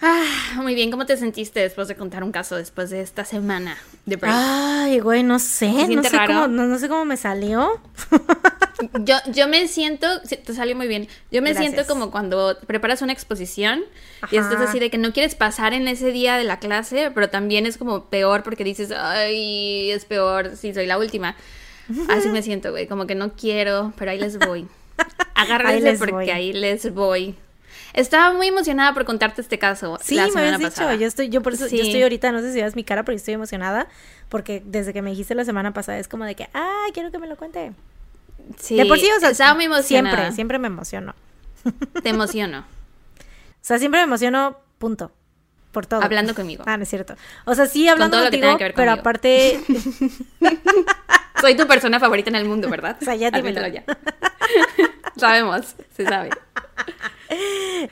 Ah, 0.03 0.25
muy 0.57 0.75
bien, 0.75 0.91
¿cómo 0.91 1.05
te 1.05 1.17
sentiste 1.17 1.61
después 1.61 1.87
de 1.89 1.95
contar 1.95 2.25
un 2.25 2.33
caso 2.33 2.57
después 2.57 2.89
de 2.91 3.03
esta 3.03 3.25
semana 3.25 3.77
de 4.07 4.17
break? 4.17 4.35
Ay, 4.35 4.99
güey, 5.01 5.23
no 5.23 5.39
sé, 5.39 5.71
no 5.89 6.03
sé, 6.03 6.17
cómo, 6.27 6.49
no, 6.49 6.67
no 6.67 6.79
sé 6.79 6.89
cómo 6.89 7.05
me 7.05 7.17
salió. 7.17 7.81
Yo, 9.05 9.17
yo 9.27 9.47
me 9.47 9.69
siento, 9.69 10.07
sí, 10.25 10.39
te 10.39 10.55
salió 10.55 10.75
muy 10.75 10.89
bien, 10.89 11.07
yo 11.31 11.43
me 11.43 11.51
Gracias. 11.53 11.75
siento 11.75 11.87
como 11.87 12.11
cuando 12.11 12.57
preparas 12.67 13.03
una 13.03 13.13
exposición 13.13 13.83
y 14.31 14.39
Ajá. 14.39 14.51
estás 14.51 14.69
así 14.71 14.79
de 14.79 14.89
que 14.89 14.97
no 14.97 15.13
quieres 15.13 15.35
pasar 15.35 15.75
en 15.75 15.87
ese 15.87 16.13
día 16.13 16.39
de 16.39 16.45
la 16.45 16.61
clase, 16.61 17.11
pero 17.15 17.29
también 17.29 17.67
es 17.67 17.77
como 17.77 18.07
peor 18.07 18.43
porque 18.43 18.65
dices, 18.65 18.91
ay, 18.91 19.91
es 19.91 20.07
peor 20.07 20.57
si 20.57 20.73
soy 20.73 20.87
la 20.87 20.97
última. 20.97 21.37
Así 22.09 22.31
me 22.31 22.41
siento, 22.41 22.71
güey, 22.71 22.87
como 22.87 23.07
que 23.07 23.15
no 23.15 23.35
quiero, 23.35 23.93
pero 23.99 24.13
ahí 24.13 24.19
les 24.19 24.39
voy. 24.39 24.67
Agárrense 25.35 25.75
Ahí 25.77 25.83
les 25.83 25.99
porque 25.99 26.13
voy. 26.15 26.31
ahí 26.31 26.53
les 26.55 26.95
voy. 26.95 27.35
Estaba 27.93 28.33
muy 28.35 28.49
emocionada 28.49 28.95
por 28.95 29.05
contarte 29.05 29.41
este 29.41 29.59
caso. 29.59 29.99
Sí, 30.03 30.15
la 30.15 30.25
me 30.25 30.29
semana 30.31 30.47
habías 30.55 30.61
dicho. 30.61 30.71
pasada. 30.71 30.95
Yo 30.95 31.07
estoy, 31.07 31.29
yo 31.29 31.43
por 31.43 31.55
eso, 31.55 31.65
yo 31.65 31.71
Sí. 31.71 31.81
estoy 31.81 32.03
ahorita, 32.03 32.31
no 32.33 32.41
sé 32.41 32.53
si 32.53 32.59
veas 32.61 32.77
mi 32.77 32.85
cara, 32.85 33.03
pero 33.05 33.15
yo 33.15 33.19
estoy 33.19 33.35
emocionada. 33.35 33.89
Porque 34.29 34.62
desde 34.65 34.93
que 34.93 35.03
me 35.03 35.11
dijiste 35.11 35.35
la 35.35 35.45
semana 35.45 35.73
pasada 35.73 35.99
es 35.99 36.07
como 36.09 36.25
de 36.25 36.35
que, 36.37 36.49
ah, 36.55 36.87
quiero 36.95 37.11
que 37.11 37.19
me 37.19 37.27
lo 37.27 37.37
cuente. 37.37 37.73
Sí, 38.59 38.77
de 38.77 38.87
por 38.87 38.99
sí, 38.99 39.09
o 39.17 39.21
sea, 39.21 39.31
estaba 39.31 39.55
muy 39.55 39.65
emocionada. 39.65 40.17
siempre, 40.17 40.35
siempre 40.35 40.59
me 40.59 40.69
emociono. 40.69 41.15
Te 42.03 42.09
emociono. 42.11 42.65
O 43.62 43.62
sea, 43.62 43.79
siempre 43.79 44.01
me 44.01 44.05
emociono, 44.05 44.57
punto. 44.79 45.12
Por 45.71 45.85
todo. 45.85 46.03
Hablando 46.03 46.35
conmigo. 46.35 46.65
Ah, 46.67 46.79
no 46.79 46.85
es 46.85 46.89
cierto. 46.89 47.15
O 47.45 47.55
sea, 47.55 47.67
sí 47.67 47.87
hablando 47.89 48.17
todo 48.17 48.25
lo 48.25 48.31
que 48.31 48.39
contigo, 48.41 48.47
tenga 48.57 48.59
que 48.59 48.65
ver 48.65 48.75
pero 48.75 48.93
aparte, 48.93 49.61
Soy 51.41 51.57
tu 51.57 51.67
persona 51.67 52.01
favorita 52.01 52.31
en 52.31 52.37
el 52.37 52.45
mundo, 52.47 52.69
¿verdad? 52.71 52.97
O 53.01 53.05
sea, 53.05 53.15
ya 53.17 53.31
dímelo. 53.31 53.67
Ya. 53.69 53.85
Sabemos, 55.21 55.75
se 55.97 56.05
sabe. 56.05 56.31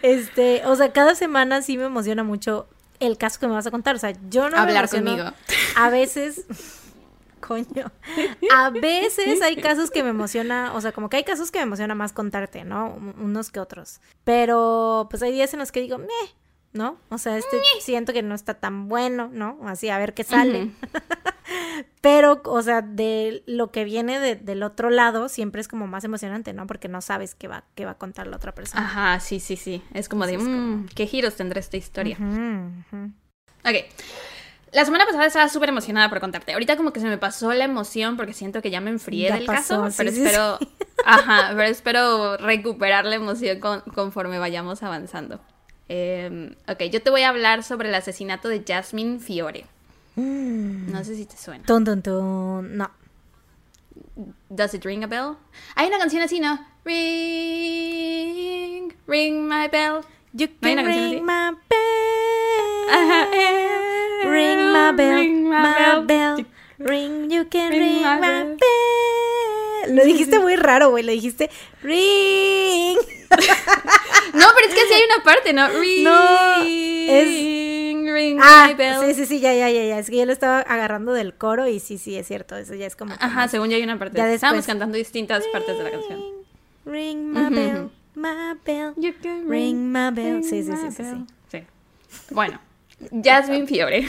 este, 0.02 0.62
o 0.66 0.74
sea, 0.76 0.92
cada 0.92 1.14
semana 1.14 1.62
sí 1.62 1.76
me 1.78 1.84
emociona 1.84 2.24
mucho 2.24 2.68
el 3.00 3.16
caso 3.16 3.38
que 3.40 3.46
me 3.46 3.54
vas 3.54 3.66
a 3.66 3.70
contar. 3.70 3.94
O 3.94 3.98
sea, 3.98 4.12
yo 4.28 4.50
no 4.50 4.56
Hablar 4.56 4.88
conmigo. 4.88 5.30
A 5.76 5.90
veces, 5.90 6.44
coño, 7.40 7.90
a 8.54 8.70
veces 8.70 9.40
hay 9.42 9.56
casos 9.56 9.90
que 9.90 10.02
me 10.02 10.10
emociona, 10.10 10.72
o 10.74 10.80
sea, 10.80 10.92
como 10.92 11.08
que 11.08 11.16
hay 11.18 11.24
casos 11.24 11.50
que 11.50 11.58
me 11.58 11.64
emociona 11.64 11.94
más 11.94 12.12
contarte, 12.12 12.64
¿no? 12.64 12.88
Un- 12.94 13.14
Unos 13.20 13.50
que 13.50 13.60
otros. 13.60 14.00
Pero, 14.24 15.06
pues 15.10 15.22
hay 15.22 15.32
días 15.32 15.52
en 15.52 15.60
los 15.60 15.70
que 15.72 15.80
digo, 15.80 15.98
meh, 15.98 16.06
¿no? 16.72 16.98
O 17.08 17.18
sea, 17.18 17.38
este 17.38 17.58
siento 17.80 18.12
que 18.12 18.22
no 18.22 18.34
está 18.34 18.54
tan 18.54 18.88
bueno, 18.88 19.30
¿no? 19.32 19.58
Así, 19.66 19.88
a 19.90 19.98
ver 19.98 20.14
qué 20.14 20.24
sale. 20.24 20.70
Pero, 22.00 22.40
o 22.44 22.62
sea, 22.62 22.82
de 22.82 23.42
lo 23.46 23.70
que 23.70 23.84
viene 23.84 24.18
de- 24.20 24.36
del 24.36 24.62
otro 24.62 24.90
lado 24.90 25.28
siempre 25.28 25.60
es 25.60 25.68
como 25.68 25.86
más 25.86 26.04
emocionante, 26.04 26.52
¿no? 26.52 26.66
Porque 26.66 26.88
no 26.88 27.00
sabes 27.00 27.34
qué 27.34 27.48
va, 27.48 27.64
qué 27.74 27.84
va 27.84 27.92
a 27.92 27.98
contar 27.98 28.26
la 28.26 28.36
otra 28.36 28.54
persona. 28.54 28.82
Ajá, 28.84 29.20
sí, 29.20 29.40
sí, 29.40 29.56
sí. 29.56 29.82
Es 29.94 30.08
como 30.08 30.24
de, 30.26 30.32
Sí, 30.32 30.36
es 30.38 30.42
como- 30.44 30.56
"Mm, 30.78 30.86
¿qué 30.94 31.06
giros 31.06 31.36
tendrá 31.36 31.60
esta 31.60 31.76
historia? 31.76 32.16
Ujú. 32.20 33.12
Ok. 33.64 33.74
La 34.72 34.84
semana 34.84 35.06
pasada 35.06 35.24
estaba 35.26 35.48
súper 35.48 35.70
emocionada 35.70 36.10
por 36.10 36.20
contarte. 36.20 36.52
Ahorita 36.52 36.76
como 36.76 36.92
que 36.92 37.00
se 37.00 37.06
me 37.06 37.16
pasó 37.16 37.52
la 37.54 37.64
emoción 37.64 38.16
porque 38.18 38.34
siento 38.34 38.60
que 38.60 38.70
ya 38.70 38.80
me 38.82 38.90
enfrié 38.90 39.28
Ya 39.28 39.36
del 39.36 39.46
pasó, 39.46 39.82
caso, 39.84 39.90
sí, 39.90 39.96
pero 39.96 40.10
sí, 40.12 40.22
espero, 40.24 40.58
ajá, 41.06 41.48
pero 41.52 41.62
espero 41.62 42.36
recuperar 42.36 43.06
la 43.06 43.14
emoción 43.14 43.60
con- 43.60 43.80
conforme 43.94 44.38
vayamos 44.38 44.82
avanzando. 44.82 45.40
Eh, 45.88 46.54
ok, 46.68 46.82
yo 46.92 47.02
te 47.02 47.08
voy 47.08 47.22
a 47.22 47.30
hablar 47.30 47.62
sobre 47.62 47.88
el 47.88 47.94
asesinato 47.94 48.48
de 48.48 48.62
Jasmine 48.66 49.20
Fiore. 49.20 49.64
Mm. 50.18 50.90
No 50.92 51.04
sé 51.04 51.14
si 51.14 51.26
te 51.26 51.36
suena. 51.36 51.64
Tun, 51.64 51.84
tun, 51.84 52.02
tun. 52.02 52.76
No. 52.76 52.90
Does 54.48 54.74
it 54.74 54.84
ring 54.84 55.04
a 55.04 55.06
bell? 55.06 55.36
Hay 55.76 55.86
una 55.88 55.98
canción 55.98 56.22
así, 56.22 56.40
¿no? 56.40 56.58
Ring, 56.84 58.92
ring 59.06 59.46
my 59.48 59.68
bell. 59.68 60.00
You 60.32 60.48
¿No 60.60 60.68
hay 60.68 60.74
can 60.74 60.78
una 60.78 60.82
canción 60.84 61.10
ring 61.10 61.14
así? 61.14 61.22
my 61.22 61.50
bell. 61.70 62.90
Ajá, 62.90 63.28
Ring 64.24 64.72
my 64.72 64.92
bell, 64.96 65.18
ring 65.20 65.44
my 65.48 65.62
my 65.62 65.74
bell. 65.78 66.04
bell. 66.06 66.46
Ring, 66.78 67.30
you 67.30 67.44
can 67.48 67.70
Ring 67.70 67.80
ring, 67.80 68.02
my 68.02 68.16
my 68.16 68.20
bell. 68.20 68.56
bell. 68.56 69.94
Lo 69.96 70.04
dijiste 70.04 70.38
muy 70.40 70.56
raro, 70.56 70.90
güey. 70.90 71.04
Lo 71.04 71.12
dijiste 71.12 71.48
ring. 71.82 72.98
No, 74.34 74.46
pero 74.54 74.68
es 74.68 74.74
que 74.74 74.80
sí 74.86 74.94
hay 74.94 75.02
una 75.14 75.24
parte, 75.24 75.52
¿no? 75.52 75.68
Ring, 75.68 76.04
No, 76.04 76.62
ring 78.14 78.38
Ah, 78.42 78.66
my 78.68 78.74
bell. 78.74 78.96
sí, 79.06 79.14
sí, 79.14 79.26
sí, 79.26 79.40
ya, 79.40 79.52
ya, 79.54 79.68
ya, 79.70 79.84
ya. 79.84 79.98
Es 79.98 80.10
que 80.10 80.16
yo 80.16 80.26
lo 80.26 80.32
estaba 80.32 80.60
agarrando 80.60 81.12
del 81.12 81.34
coro 81.34 81.66
y 81.68 81.80
sí, 81.80 81.98
sí, 81.98 82.16
es 82.16 82.26
cierto. 82.26 82.56
Eso 82.56 82.74
ya 82.74 82.86
es 82.86 82.96
como. 82.96 83.14
Ajá, 83.18 83.48
según 83.48 83.68
yo 83.70 83.76
hay 83.76 83.82
una 83.82 83.98
parte. 83.98 84.18
Ya 84.18 84.32
Estábamos 84.32 84.66
cantando 84.66 84.96
distintas 84.96 85.44
partes 85.52 85.76
de 85.78 85.84
la 85.84 85.90
canción. 85.90 86.20
Ring 86.84 87.32
my 87.32 87.54
bell, 87.54 87.90
my 88.14 88.54
bell. 88.64 88.92
You 88.96 89.12
can 89.22 89.48
Ring 89.48 89.92
my 89.92 90.10
bell. 90.12 90.42
Sí, 90.42 90.62
sí, 90.62 90.72
sí, 90.72 90.90
sí, 90.90 91.04
sí. 91.04 91.24
Sí. 91.50 91.62
Bueno, 92.30 92.60
Jasmine 93.22 93.66
Fiore. 93.66 94.08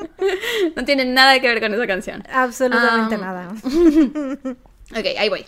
no 0.76 0.84
tiene 0.84 1.04
nada 1.06 1.40
que 1.40 1.48
ver 1.48 1.60
con 1.60 1.72
esa 1.74 1.86
canción. 1.86 2.22
Absolutamente 2.32 3.14
Um, 3.16 3.20
nada. 3.20 3.52
Ok, 4.92 5.06
ahí 5.18 5.28
voy. 5.28 5.46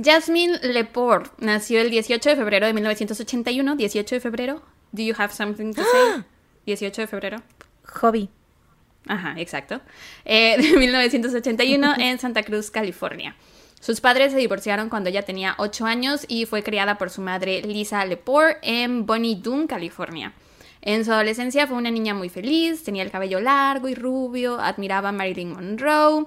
Jasmine 0.00 0.58
Lepore 0.62 1.28
nació 1.38 1.80
el 1.80 1.90
18 1.90 2.30
de 2.30 2.36
febrero 2.36 2.66
de 2.66 2.72
1981. 2.72 3.76
18 3.76 4.14
de 4.14 4.20
febrero. 4.20 4.62
Do 4.92 5.02
you 5.02 5.14
have 5.18 5.34
something 5.34 5.72
to 5.72 5.82
say? 5.82 6.24
18 6.66 7.02
de 7.02 7.06
febrero. 7.08 7.42
Hobby. 8.00 8.28
Ajá, 9.08 9.34
exacto. 9.38 9.80
Eh, 10.24 10.56
de 10.56 10.78
1981 10.78 11.94
en 11.98 12.18
Santa 12.18 12.44
Cruz, 12.44 12.70
California. 12.70 13.34
Sus 13.80 14.00
padres 14.00 14.32
se 14.32 14.38
divorciaron 14.38 14.88
cuando 14.88 15.08
ella 15.08 15.22
tenía 15.22 15.54
8 15.58 15.86
años 15.86 16.24
y 16.28 16.46
fue 16.46 16.62
criada 16.62 16.96
por 16.96 17.10
su 17.10 17.20
madre 17.20 17.62
Lisa 17.62 18.04
Lepore 18.04 18.58
en 18.62 19.04
Bonnie 19.04 19.36
Doon, 19.36 19.66
California. 19.66 20.32
En 20.80 21.04
su 21.04 21.12
adolescencia 21.12 21.66
fue 21.66 21.76
una 21.76 21.90
niña 21.90 22.14
muy 22.14 22.28
feliz, 22.28 22.84
tenía 22.84 23.02
el 23.02 23.10
cabello 23.10 23.40
largo 23.40 23.88
y 23.88 23.94
rubio, 23.94 24.60
admiraba 24.60 25.08
a 25.08 25.12
Marilyn 25.12 25.52
Monroe, 25.52 26.26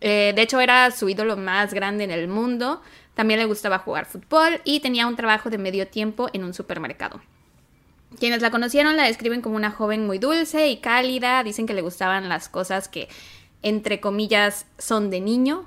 eh, 0.00 0.32
de 0.34 0.42
hecho 0.42 0.60
era 0.60 0.90
su 0.90 1.08
ídolo 1.08 1.36
más 1.36 1.74
grande 1.74 2.04
en 2.04 2.10
el 2.10 2.26
mundo, 2.26 2.80
también 3.14 3.40
le 3.40 3.46
gustaba 3.46 3.78
jugar 3.78 4.06
fútbol 4.06 4.60
y 4.64 4.80
tenía 4.80 5.06
un 5.06 5.16
trabajo 5.16 5.50
de 5.50 5.58
medio 5.58 5.86
tiempo 5.86 6.28
en 6.32 6.44
un 6.44 6.54
supermercado. 6.54 7.20
Quienes 8.18 8.42
la 8.42 8.50
conocieron 8.50 8.96
la 8.96 9.04
describen 9.04 9.40
como 9.40 9.56
una 9.56 9.70
joven 9.70 10.06
muy 10.06 10.18
dulce 10.18 10.68
y 10.68 10.78
cálida, 10.78 11.42
dicen 11.44 11.66
que 11.66 11.74
le 11.74 11.82
gustaban 11.82 12.28
las 12.28 12.48
cosas 12.48 12.88
que, 12.88 13.08
entre 13.62 14.00
comillas, 14.00 14.66
son 14.78 15.10
de 15.10 15.20
niño, 15.20 15.66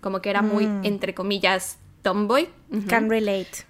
como 0.00 0.20
que 0.20 0.30
era 0.30 0.42
muy, 0.42 0.68
entre 0.82 1.14
comillas, 1.14 1.78
tomboy. 2.02 2.48
Ujú. 2.70 2.86
Can 2.86 3.08
relate. 3.08 3.69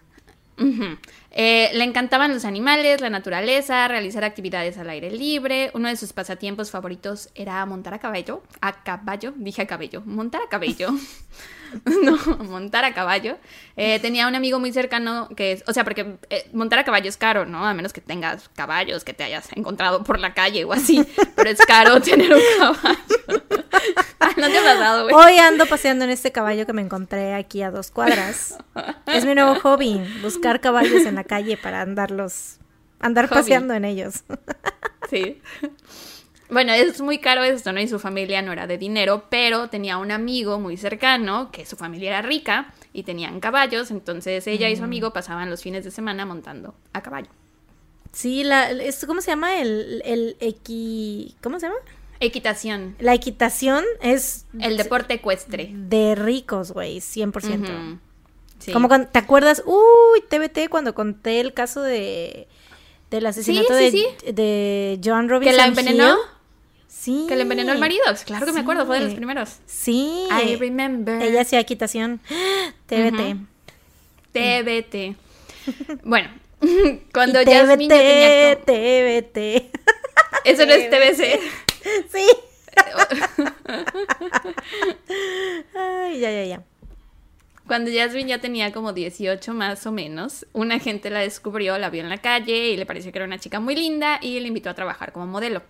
Eh, 1.33 1.71
le 1.75 1.85
encantaban 1.85 2.33
los 2.33 2.45
animales, 2.45 3.01
la 3.01 3.11
naturaleza, 3.11 3.89
realizar 3.89 4.25
actividades 4.25 4.79
al 4.79 4.91
aire 4.91 5.11
libre. 5.11 5.71
Uno 5.75 5.89
de 5.89 5.97
sus 5.97 6.13
pasatiempos 6.13 6.71
favoritos 6.71 7.31
era 7.35 7.65
montar 7.67 7.95
a 7.95 7.99
caballo. 7.99 8.43
A 8.61 8.83
caballo, 8.83 9.33
dije 9.37 9.63
a 9.63 9.67
caballo. 9.67 10.03
Montar 10.05 10.43
a 10.43 10.49
caballo. 10.49 10.91
no, 12.03 12.17
montar 12.45 12.85
a 12.85 12.95
caballo. 12.95 13.39
Eh, 13.77 13.99
tenía 14.01 14.29
un 14.29 14.35
amigo 14.35 14.59
muy 14.59 14.73
cercano 14.73 15.29
que 15.37 15.53
es, 15.53 15.65
o 15.67 15.73
sea, 15.73 15.85
porque 15.85 16.17
eh, 16.31 16.49
montar 16.53 16.79
a 16.79 16.85
caballo 16.85 17.09
es 17.09 17.17
caro, 17.17 17.47
¿no? 17.47 17.67
A 17.67 17.75
menos 17.75 17.93
que 17.93 18.01
tengas 18.01 18.49
caballos 18.55 19.05
que 19.05 19.15
te 19.15 19.25
hayas 19.25 19.49
encontrado 19.55 20.03
por 20.03 20.19
la 20.19 20.35
calle 20.35 20.65
o 20.65 20.73
así. 20.73 21.05
Pero 21.37 21.51
es 21.51 21.59
caro 21.61 22.01
tener 22.03 22.33
un 22.33 22.43
caballo. 22.59 23.60
Ah, 24.21 24.31
no 24.37 24.49
te 24.49 24.59
ha 24.59 24.63
pasado, 24.63 25.05
güey. 25.09 25.15
Hoy 25.15 25.39
ando 25.39 25.67
paseando 25.67 26.05
en 26.05 26.11
este 26.11 26.31
caballo 26.33 26.67
que 26.67 26.73
me 26.73 26.83
encontré 26.83 27.35
aquí 27.35 27.63
a 27.63 27.71
dos 27.71 27.91
cuadras. 27.91 28.59
Es 29.07 29.25
mi 29.25 29.35
nuevo 29.35 29.55
hobby, 29.61 30.01
buscar 30.23 30.61
caballos 30.61 31.05
en 31.07 31.15
la 31.15 31.25
calle 31.25 31.57
para 31.57 31.81
andarlos, 31.81 32.59
andar 33.01 33.27
Hobby. 33.29 33.35
paseando 33.41 33.75
en 33.75 33.85
ellos. 33.85 34.25
Sí. 35.09 35.41
Bueno, 36.51 36.73
es 36.73 37.01
muy 37.01 37.19
caro 37.19 37.43
esto, 37.43 37.73
¿no? 37.73 37.81
Y 37.81 37.89
su 37.89 37.99
familia 37.99 38.43
no 38.43 38.53
era 38.53 38.69
de 38.69 38.79
dinero, 38.79 39.25
pero 39.29 39.69
tenía 39.71 39.97
un 39.99 40.13
amigo 40.13 40.61
muy 40.61 40.77
cercano, 40.77 41.51
que 41.51 41.67
su 41.67 41.75
familia 41.77 42.11
era 42.11 42.23
rica 42.23 42.73
y 42.93 43.03
tenían 43.03 43.41
caballos, 43.41 43.91
entonces 43.91 44.47
ella 44.47 44.69
y 44.69 44.77
su 44.77 44.85
amigo 44.85 45.13
pasaban 45.13 45.51
los 45.51 45.63
fines 45.63 45.83
de 45.85 45.91
semana 45.91 46.27
montando 46.27 46.75
a 46.93 47.03
caballo. 47.03 47.29
Sí, 48.13 48.45
la, 48.45 48.71
es- 48.71 49.05
¿cómo 49.05 49.21
se 49.21 49.33
llama? 49.33 49.57
El, 49.61 50.01
el 50.05 50.37
equi... 50.39 51.35
¿Cómo 51.43 51.59
se 51.59 51.67
llama? 51.67 51.79
Equitación, 52.21 52.97
La 52.99 53.15
equitación 53.15 53.85
es 54.03 54.45
el 54.61 54.77
deporte 54.77 55.15
ecuestre. 55.15 55.71
de 55.73 56.15
ricos, 56.15 56.71
güey, 56.73 56.99
100%. 56.99 57.61
Ujú. 57.63 57.99
Sí. 58.59 58.73
Como 58.73 58.89
cuando, 58.89 59.09
¿te 59.09 59.19
acuerdas? 59.19 59.63
Uy, 59.65 60.21
TBT 60.29 60.69
cuando 60.69 60.95
conté 60.95 61.41
el 61.41 61.55
caso 61.55 61.81
de 61.83 62.47
del 63.11 63.27
asesinato 63.27 63.77
sí, 63.77 63.85
de, 63.85 63.91
sí. 63.91 64.33
de 64.33 65.01
John 65.03 65.29
Robinson 65.29 65.53
¿Que 65.53 65.57
la 65.57 65.67
envenenó? 65.67 66.11
Hill. 66.11 66.19
Sí. 66.87 67.25
Que 67.27 67.37
le 67.37 67.43
envenenó 67.43 67.73
el 67.73 67.79
marido. 67.79 68.05
Claro 68.27 68.47
que 68.47 68.53
me 68.53 68.61
acuerdo, 68.61 68.85
fue 68.85 68.99
de 68.99 69.07
los 69.07 69.15
primeros. 69.15 69.57
Sí. 69.67 70.29
I 70.31 70.57
remember. 70.57 71.23
Ella 71.23 71.41
hacía 71.41 71.61
equitación. 71.61 72.21
TBT. 72.87 73.37
TBT. 74.33 75.17
Bueno, 76.05 76.31
cuando 77.13 77.43
ya 77.43 77.67
tenía... 77.67 78.57
TBT, 78.57 78.65
TBT. 78.65 79.37
Eso 80.45 80.67
no 80.67 80.73
es 80.73 80.91
TBC. 80.91 81.41
Sí. 82.13 82.27
Ay, 85.75 86.21
ya, 86.21 86.31
ya, 86.31 86.45
ya. 86.45 86.63
Cuando 87.67 87.91
Jasmine 87.93 88.29
ya 88.29 88.41
tenía 88.41 88.73
como 88.73 88.93
18 88.93 89.55
más 89.55 89.87
o 89.87 89.93
menos, 89.93 90.47
un 90.53 90.73
agente 90.73 91.09
la 91.11 91.21
descubrió, 91.21 91.79
la 91.79 91.91
vio 91.91 92.03
en 92.03 92.09
la 92.09 92.19
calle 92.19 92.71
y 92.71 92.77
le 92.77 92.87
pareció 92.87 93.13
que 93.13 93.19
era 93.19 93.27
una 93.27 93.39
chica 93.39 93.61
muy 93.61 93.77
linda 93.77 94.19
y 94.21 94.41
le 94.41 94.49
invitó 94.49 94.71
a 94.71 94.75
trabajar 94.75 95.13
como 95.13 95.27
modelo. 95.27 95.63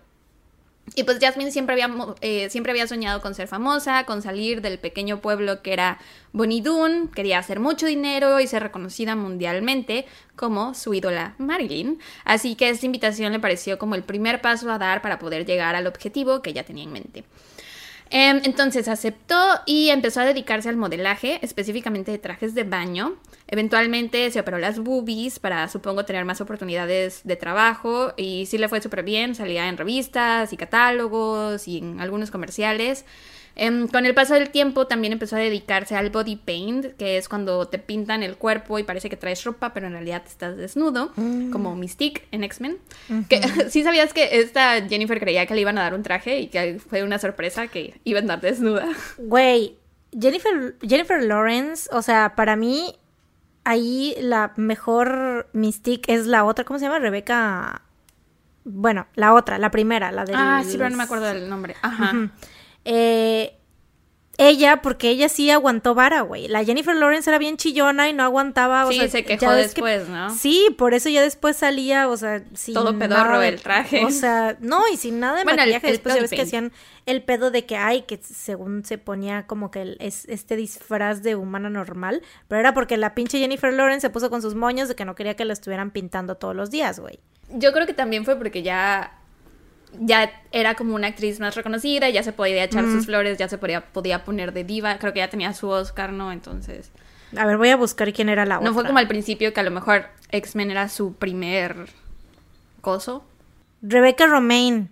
Y 0.93 1.03
pues 1.03 1.19
Jasmine 1.21 1.51
siempre 1.51 1.73
había, 1.73 1.95
eh, 2.19 2.49
siempre 2.49 2.71
había 2.71 2.85
soñado 2.85 3.21
con 3.21 3.33
ser 3.33 3.47
famosa, 3.47 4.05
con 4.05 4.21
salir 4.21 4.61
del 4.61 4.77
pequeño 4.77 5.21
pueblo 5.21 5.61
que 5.61 5.71
era 5.71 5.99
Bonidun, 6.33 7.07
quería 7.07 7.39
hacer 7.39 7.61
mucho 7.61 7.85
dinero 7.85 8.39
y 8.41 8.47
ser 8.47 8.63
reconocida 8.63 9.15
mundialmente 9.15 10.05
como 10.35 10.73
su 10.73 10.93
ídola 10.93 11.35
Marilyn. 11.37 11.99
Así 12.25 12.55
que 12.55 12.69
esta 12.69 12.85
invitación 12.85 13.31
le 13.31 13.39
pareció 13.39 13.79
como 13.79 13.95
el 13.95 14.03
primer 14.03 14.41
paso 14.41 14.69
a 14.69 14.77
dar 14.77 15.01
para 15.01 15.17
poder 15.17 15.45
llegar 15.45 15.75
al 15.75 15.87
objetivo 15.87 16.41
que 16.41 16.49
ella 16.49 16.65
tenía 16.65 16.83
en 16.83 16.91
mente. 16.91 17.23
Em, 18.13 18.41
entonces 18.43 18.89
aceptó 18.89 19.37
y 19.65 19.89
empezó 19.89 20.19
a 20.19 20.25
dedicarse 20.25 20.67
al 20.67 20.75
modelaje, 20.75 21.39
específicamente 21.41 22.11
de 22.11 22.17
trajes 22.17 22.53
de 22.53 22.65
baño. 22.65 23.15
Eventualmente 23.47 24.29
se 24.31 24.39
operó 24.41 24.57
las 24.57 24.79
boobies 24.79 25.39
para, 25.39 25.69
supongo, 25.69 26.03
tener 26.03 26.25
más 26.25 26.41
oportunidades 26.41 27.21
de 27.23 27.37
trabajo 27.37 28.13
y 28.17 28.47
sí 28.47 28.57
le 28.57 28.67
fue 28.67 28.81
súper 28.81 29.03
bien, 29.03 29.33
salía 29.33 29.69
en 29.69 29.77
revistas 29.77 30.51
y 30.51 30.57
catálogos 30.57 31.69
y 31.69 31.77
en 31.77 32.01
algunos 32.01 32.31
comerciales. 32.31 33.05
Em, 33.55 33.87
con 33.87 34.05
el 34.05 34.13
paso 34.13 34.33
del 34.33 34.49
tiempo 34.49 34.87
también 34.87 35.13
empezó 35.13 35.35
a 35.35 35.39
dedicarse 35.39 35.95
al 35.95 36.09
body 36.09 36.37
paint, 36.37 36.85
que 36.97 37.17
es 37.17 37.27
cuando 37.27 37.67
te 37.67 37.79
pintan 37.79 38.23
el 38.23 38.37
cuerpo 38.37 38.79
y 38.79 38.83
parece 38.83 39.09
que 39.09 39.17
traes 39.17 39.43
ropa, 39.43 39.73
pero 39.73 39.87
en 39.87 39.93
realidad 39.93 40.23
estás 40.25 40.55
desnudo, 40.57 41.11
como 41.51 41.75
Mystique 41.75 42.27
en 42.31 42.43
X-Men. 42.43 42.77
Que 43.27 43.41
sí 43.69 43.83
sabías 43.83 44.13
que 44.13 44.39
esta 44.39 44.81
Jennifer 44.87 45.19
creía 45.19 45.45
que 45.45 45.55
le 45.55 45.61
iban 45.61 45.77
a 45.77 45.81
dar 45.81 45.93
un 45.93 46.03
traje 46.03 46.39
y 46.39 46.47
que 46.47 46.79
fue 46.79 47.03
una 47.03 47.19
sorpresa 47.19 47.67
que 47.67 47.99
iba 48.03 48.19
a 48.19 48.21
andar 48.21 48.41
desnuda. 48.41 48.87
Güey, 49.17 49.77
Jennifer, 50.19 50.75
Jennifer 50.81 51.23
Lawrence, 51.23 51.89
o 51.91 52.01
sea, 52.01 52.35
para 52.35 52.55
mí, 52.55 52.95
ahí 53.63 54.15
la 54.19 54.53
mejor 54.55 55.49
Mystique 55.53 56.13
es 56.13 56.25
la 56.25 56.43
otra, 56.43 56.65
¿cómo 56.65 56.79
se 56.79 56.85
llama? 56.85 56.99
Rebeca. 56.99 57.81
Bueno, 58.63 59.07
la 59.15 59.33
otra, 59.33 59.57
la 59.57 59.71
primera, 59.71 60.11
la 60.11 60.25
de 60.25 60.33
Ah, 60.35 60.63
sí, 60.65 60.77
pero 60.77 60.89
no 60.89 60.97
me 60.97 61.03
acuerdo 61.03 61.25
del 61.25 61.49
nombre. 61.49 61.75
Ajá. 61.81 62.29
Eh, 62.85 63.57
ella, 64.37 64.81
porque 64.81 65.09
ella 65.09 65.29
sí 65.29 65.51
aguantó 65.51 65.93
vara, 65.93 66.21
güey. 66.21 66.47
La 66.47 66.63
Jennifer 66.63 66.95
Lawrence 66.95 67.29
era 67.29 67.37
bien 67.37 67.57
chillona 67.57 68.09
y 68.09 68.13
no 68.13 68.23
aguantaba, 68.23 68.87
o 68.87 68.91
Sí, 68.91 68.97
sea, 68.97 69.07
se 69.09 69.21
ya 69.21 69.37
quejó 69.37 69.51
después, 69.51 70.09
¿no? 70.09 70.33
Sí, 70.33 70.73
por 70.79 70.95
eso 70.95 71.09
ya 71.09 71.21
después 71.21 71.57
salía, 71.57 72.07
o 72.07 72.17
sea, 72.17 72.41
sin 72.55 72.73
Todo 72.73 72.91
nada 72.93 73.07
pedorro 73.07 73.39
de- 73.39 73.49
el 73.49 73.61
traje. 73.61 74.03
O 74.03 74.09
sea, 74.09 74.57
no, 74.59 74.81
y 74.91 74.97
sin 74.97 75.19
nada 75.19 75.37
de 75.37 75.43
Bueno, 75.43 75.61
el- 75.61 75.69
maquillaje. 75.69 75.87
el 75.87 75.93
después 75.93 76.15
ya 76.15 76.21
body 76.21 76.29
ves 76.29 76.31
que 76.39 76.41
hacían 76.41 76.71
el 77.05 77.21
pedo 77.21 77.51
de 77.51 77.65
que, 77.67 77.77
ay, 77.77 78.01
que 78.03 78.17
según 78.23 78.83
se 78.83 78.97
ponía 78.97 79.45
como 79.45 79.69
que 79.69 79.83
el- 79.83 79.97
es, 79.99 80.25
este 80.27 80.55
disfraz 80.55 81.21
de 81.21 81.35
humana 81.35 81.69
normal, 81.69 82.23
pero 82.47 82.61
era 82.61 82.73
porque 82.73 82.97
la 82.97 83.13
pinche 83.13 83.37
Jennifer 83.37 83.71
Lawrence 83.71 84.01
se 84.07 84.09
puso 84.09 84.31
con 84.31 84.41
sus 84.41 84.55
moños 84.55 84.87
de 84.87 84.95
que 84.95 85.05
no 85.05 85.13
quería 85.13 85.35
que 85.35 85.45
la 85.45 85.53
estuvieran 85.53 85.91
pintando 85.91 86.35
todos 86.35 86.55
los 86.55 86.71
días, 86.71 86.99
güey. 86.99 87.19
Yo 87.51 87.73
creo 87.73 87.85
que 87.85 87.93
también 87.93 88.25
fue 88.25 88.35
porque 88.37 88.63
ya 88.63 89.19
ya 89.99 90.31
era 90.51 90.75
como 90.75 90.95
una 90.95 91.07
actriz 91.07 91.39
más 91.39 91.55
reconocida, 91.55 92.09
ya 92.09 92.23
se 92.23 92.33
podía 92.33 92.63
echar 92.63 92.85
sus 92.85 93.05
flores, 93.05 93.37
ya 93.37 93.47
se 93.49 93.57
podía, 93.57 93.81
podía 93.81 94.23
poner 94.23 94.53
de 94.53 94.63
diva, 94.63 94.97
creo 94.97 95.13
que 95.13 95.19
ya 95.19 95.29
tenía 95.29 95.53
su 95.53 95.69
Oscar, 95.69 96.11
¿no? 96.13 96.31
Entonces, 96.31 96.91
A 97.37 97.45
ver, 97.45 97.57
voy 97.57 97.69
a 97.69 97.75
buscar 97.75 98.11
quién 98.13 98.29
era 98.29 98.45
la 98.45 98.57
otra. 98.57 98.69
no 98.69 98.73
fue 98.73 98.85
como 98.85 98.97
al 98.99 99.07
principio 99.07 99.53
que 99.53 99.59
a 99.59 99.63
lo 99.63 99.71
mejor 99.71 100.05
X-Men 100.29 100.71
era 100.71 100.89
su 100.89 101.13
primer 101.15 101.87
coso. 102.81 103.23
Rebecca 103.81 104.27
Romaine, 104.27 104.89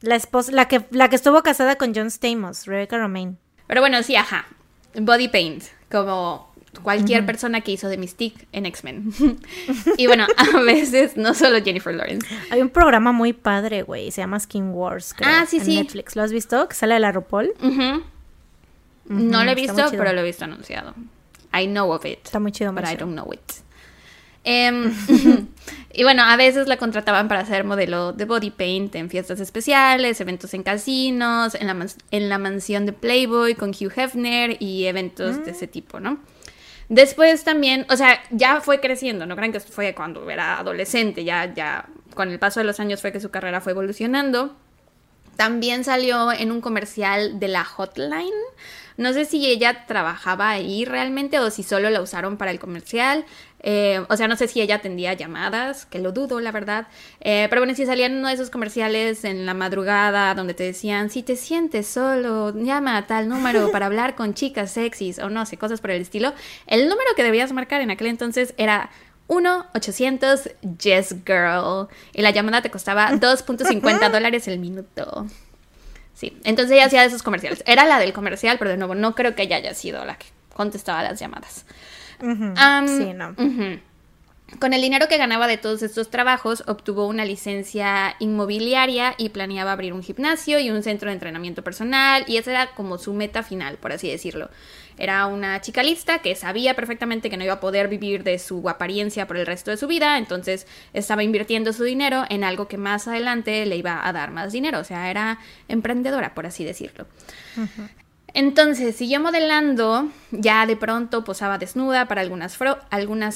la 0.00 0.14
esposa, 0.16 0.52
la 0.52 0.68
que, 0.68 0.84
la 0.90 1.08
que 1.08 1.16
estuvo 1.16 1.42
casada 1.42 1.76
con 1.76 1.94
John 1.94 2.10
Stamos, 2.10 2.66
Rebecca 2.66 2.98
Romaine. 2.98 3.36
Pero 3.66 3.80
bueno, 3.80 4.02
sí, 4.02 4.16
ajá. 4.16 4.46
Body 4.94 5.28
paint, 5.28 5.64
como 5.90 6.47
cualquier 6.82 7.26
persona 7.26 7.60
que 7.60 7.72
hizo 7.72 7.88
de 7.88 7.96
Mystique 7.98 8.46
en 8.52 8.66
X-Men. 8.66 9.12
y 9.96 10.06
bueno, 10.06 10.26
a 10.36 10.60
veces 10.60 11.16
no 11.16 11.34
solo 11.34 11.62
Jennifer 11.62 11.94
Lawrence. 11.94 12.26
Hay 12.50 12.60
un 12.62 12.70
programa 12.70 13.12
muy 13.12 13.32
padre, 13.32 13.82
güey, 13.82 14.10
se 14.10 14.20
llama 14.20 14.38
Skin 14.40 14.70
Wars, 14.70 15.14
creo, 15.14 15.30
Ah, 15.30 15.46
sí, 15.46 15.58
en 15.58 15.64
sí. 15.64 15.76
Netflix. 15.76 16.16
¿Lo 16.16 16.22
has 16.22 16.32
visto? 16.32 16.68
Que 16.68 16.74
sale 16.74 16.94
de 16.94 17.00
la 17.00 17.12
RuPaul. 17.12 17.52
No 19.06 19.44
lo 19.44 19.50
he 19.50 19.54
visto, 19.54 19.84
pero 19.90 20.12
lo 20.12 20.20
he 20.20 20.24
visto 20.24 20.44
anunciado. 20.44 20.94
I 21.58 21.66
know 21.66 21.90
of 21.90 22.04
it. 22.04 22.18
Está 22.24 22.38
muy 22.38 22.52
chido, 22.52 22.72
But 22.72 22.84
I 22.84 22.96
don't 22.96 23.12
know 23.14 23.32
it. 23.32 23.40
Em, 24.44 24.94
y 25.92 26.02
bueno, 26.04 26.22
a 26.22 26.36
veces 26.36 26.68
la 26.68 26.76
contrataban 26.76 27.28
para 27.28 27.40
hacer 27.40 27.64
modelo 27.64 28.12
de 28.12 28.24
body 28.24 28.50
paint 28.50 28.94
en 28.94 29.10
fiestas 29.10 29.40
especiales, 29.40 30.20
eventos 30.20 30.54
en 30.54 30.62
casinos, 30.62 31.54
en 31.54 31.66
la, 31.66 31.86
en 32.10 32.28
la 32.28 32.38
mansión 32.38 32.86
de 32.86 32.92
Playboy 32.92 33.54
con 33.54 33.70
Hugh 33.70 33.92
Hefner 33.94 34.56
y 34.60 34.84
eventos 34.84 35.44
de 35.44 35.50
ese 35.50 35.66
tipo, 35.66 36.00
¿no? 36.00 36.18
Después 36.88 37.44
también, 37.44 37.86
o 37.90 37.96
sea, 37.96 38.22
ya 38.30 38.60
fue 38.60 38.80
creciendo, 38.80 39.26
no 39.26 39.36
crean 39.36 39.52
que 39.52 39.60
fue 39.60 39.94
cuando 39.94 40.28
era 40.30 40.58
adolescente, 40.58 41.22
ya, 41.22 41.52
ya 41.52 41.86
con 42.14 42.30
el 42.30 42.38
paso 42.38 42.60
de 42.60 42.64
los 42.64 42.80
años 42.80 43.00
fue 43.02 43.12
que 43.12 43.20
su 43.20 43.30
carrera 43.30 43.60
fue 43.60 43.72
evolucionando. 43.72 44.56
También 45.36 45.84
salió 45.84 46.32
en 46.32 46.50
un 46.50 46.60
comercial 46.60 47.38
de 47.38 47.48
la 47.48 47.64
Hotline. 47.64 48.32
No 48.98 49.12
sé 49.12 49.24
si 49.24 49.46
ella 49.46 49.86
trabajaba 49.86 50.50
ahí 50.50 50.84
realmente 50.84 51.38
o 51.38 51.50
si 51.50 51.62
solo 51.62 51.88
la 51.88 52.02
usaron 52.02 52.36
para 52.36 52.50
el 52.50 52.58
comercial. 52.58 53.24
Eh, 53.60 54.04
o 54.08 54.16
sea, 54.16 54.26
no 54.26 54.34
sé 54.34 54.48
si 54.48 54.60
ella 54.60 54.74
atendía 54.76 55.12
llamadas, 55.14 55.86
que 55.86 56.00
lo 56.00 56.10
dudo, 56.10 56.40
la 56.40 56.50
verdad. 56.50 56.88
Eh, 57.20 57.46
pero 57.48 57.60
bueno, 57.60 57.76
si 57.76 57.86
salían 57.86 58.16
uno 58.16 58.26
de 58.26 58.34
esos 58.34 58.50
comerciales 58.50 59.24
en 59.24 59.46
la 59.46 59.54
madrugada 59.54 60.34
donde 60.34 60.52
te 60.52 60.64
decían, 60.64 61.10
si 61.10 61.22
te 61.22 61.36
sientes 61.36 61.86
solo, 61.86 62.52
llama 62.56 62.96
a 62.96 63.06
tal 63.06 63.28
número 63.28 63.70
para 63.70 63.86
hablar 63.86 64.16
con 64.16 64.34
chicas 64.34 64.72
sexys 64.72 65.20
o 65.20 65.30
no 65.30 65.46
sé, 65.46 65.56
cosas 65.56 65.80
por 65.80 65.92
el 65.92 66.02
estilo. 66.02 66.34
El 66.66 66.88
número 66.88 67.10
que 67.16 67.22
debías 67.22 67.52
marcar 67.52 67.80
en 67.80 67.92
aquel 67.92 68.08
entonces 68.08 68.52
era 68.58 68.90
1-800 69.28 70.54
Yes 70.82 71.14
Girl. 71.24 71.88
Y 72.12 72.22
la 72.22 72.30
llamada 72.30 72.62
te 72.62 72.70
costaba 72.72 73.10
2.50 73.12 74.10
dólares 74.10 74.48
el 74.48 74.58
minuto. 74.58 75.26
Sí, 76.18 76.36
entonces 76.42 76.72
ella 76.72 76.86
hacía 76.86 77.04
esos 77.04 77.22
comerciales. 77.22 77.62
Era 77.64 77.86
la 77.86 78.00
del 78.00 78.12
comercial, 78.12 78.56
pero 78.58 78.72
de 78.72 78.76
nuevo, 78.76 78.96
no 78.96 79.14
creo 79.14 79.36
que 79.36 79.42
ella 79.42 79.54
haya 79.54 79.72
sido 79.72 80.04
la 80.04 80.18
que 80.18 80.26
contestaba 80.52 81.04
las 81.04 81.20
llamadas. 81.20 81.64
Sí, 82.88 83.12
no. 83.14 83.36
Con 84.58 84.72
el 84.72 84.80
dinero 84.80 85.08
que 85.08 85.18
ganaba 85.18 85.46
de 85.46 85.58
todos 85.58 85.82
estos 85.82 86.10
trabajos, 86.10 86.64
obtuvo 86.66 87.06
una 87.06 87.24
licencia 87.24 88.16
inmobiliaria 88.18 89.14
y 89.18 89.28
planeaba 89.28 89.72
abrir 89.72 89.92
un 89.92 90.02
gimnasio 90.02 90.58
y 90.58 90.70
un 90.70 90.82
centro 90.82 91.10
de 91.10 91.14
entrenamiento 91.14 91.62
personal, 91.62 92.24
y 92.26 92.38
esa 92.38 92.50
era 92.50 92.74
como 92.74 92.96
su 92.96 93.12
meta 93.12 93.42
final, 93.42 93.76
por 93.76 93.92
así 93.92 94.10
decirlo. 94.10 94.48
Era 94.96 95.26
una 95.26 95.60
chica 95.60 95.82
lista 95.82 96.20
que 96.20 96.34
sabía 96.34 96.74
perfectamente 96.74 97.30
que 97.30 97.36
no 97.36 97.44
iba 97.44 97.52
a 97.52 97.60
poder 97.60 97.86
vivir 97.88 98.24
de 98.24 98.38
su 98.40 98.68
apariencia 98.68 99.28
por 99.28 99.36
el 99.36 99.46
resto 99.46 99.70
de 99.70 99.76
su 99.76 99.86
vida, 99.86 100.18
entonces 100.18 100.66
estaba 100.92 101.22
invirtiendo 101.22 101.72
su 101.72 101.84
dinero 101.84 102.24
en 102.30 102.42
algo 102.42 102.66
que 102.66 102.78
más 102.78 103.06
adelante 103.06 103.64
le 103.66 103.76
iba 103.76 104.08
a 104.08 104.12
dar 104.12 104.32
más 104.32 104.50
dinero, 104.50 104.80
o 104.80 104.84
sea, 104.84 105.10
era 105.10 105.38
emprendedora, 105.68 106.34
por 106.34 106.46
así 106.46 106.64
decirlo. 106.64 107.06
Entonces, 108.34 108.94
siguió 108.94 109.20
modelando, 109.20 110.08
ya 110.30 110.66
de 110.66 110.76
pronto 110.76 111.24
posaba 111.24 111.58
desnuda 111.58 112.06
para 112.06 112.20
algunas, 112.20 112.56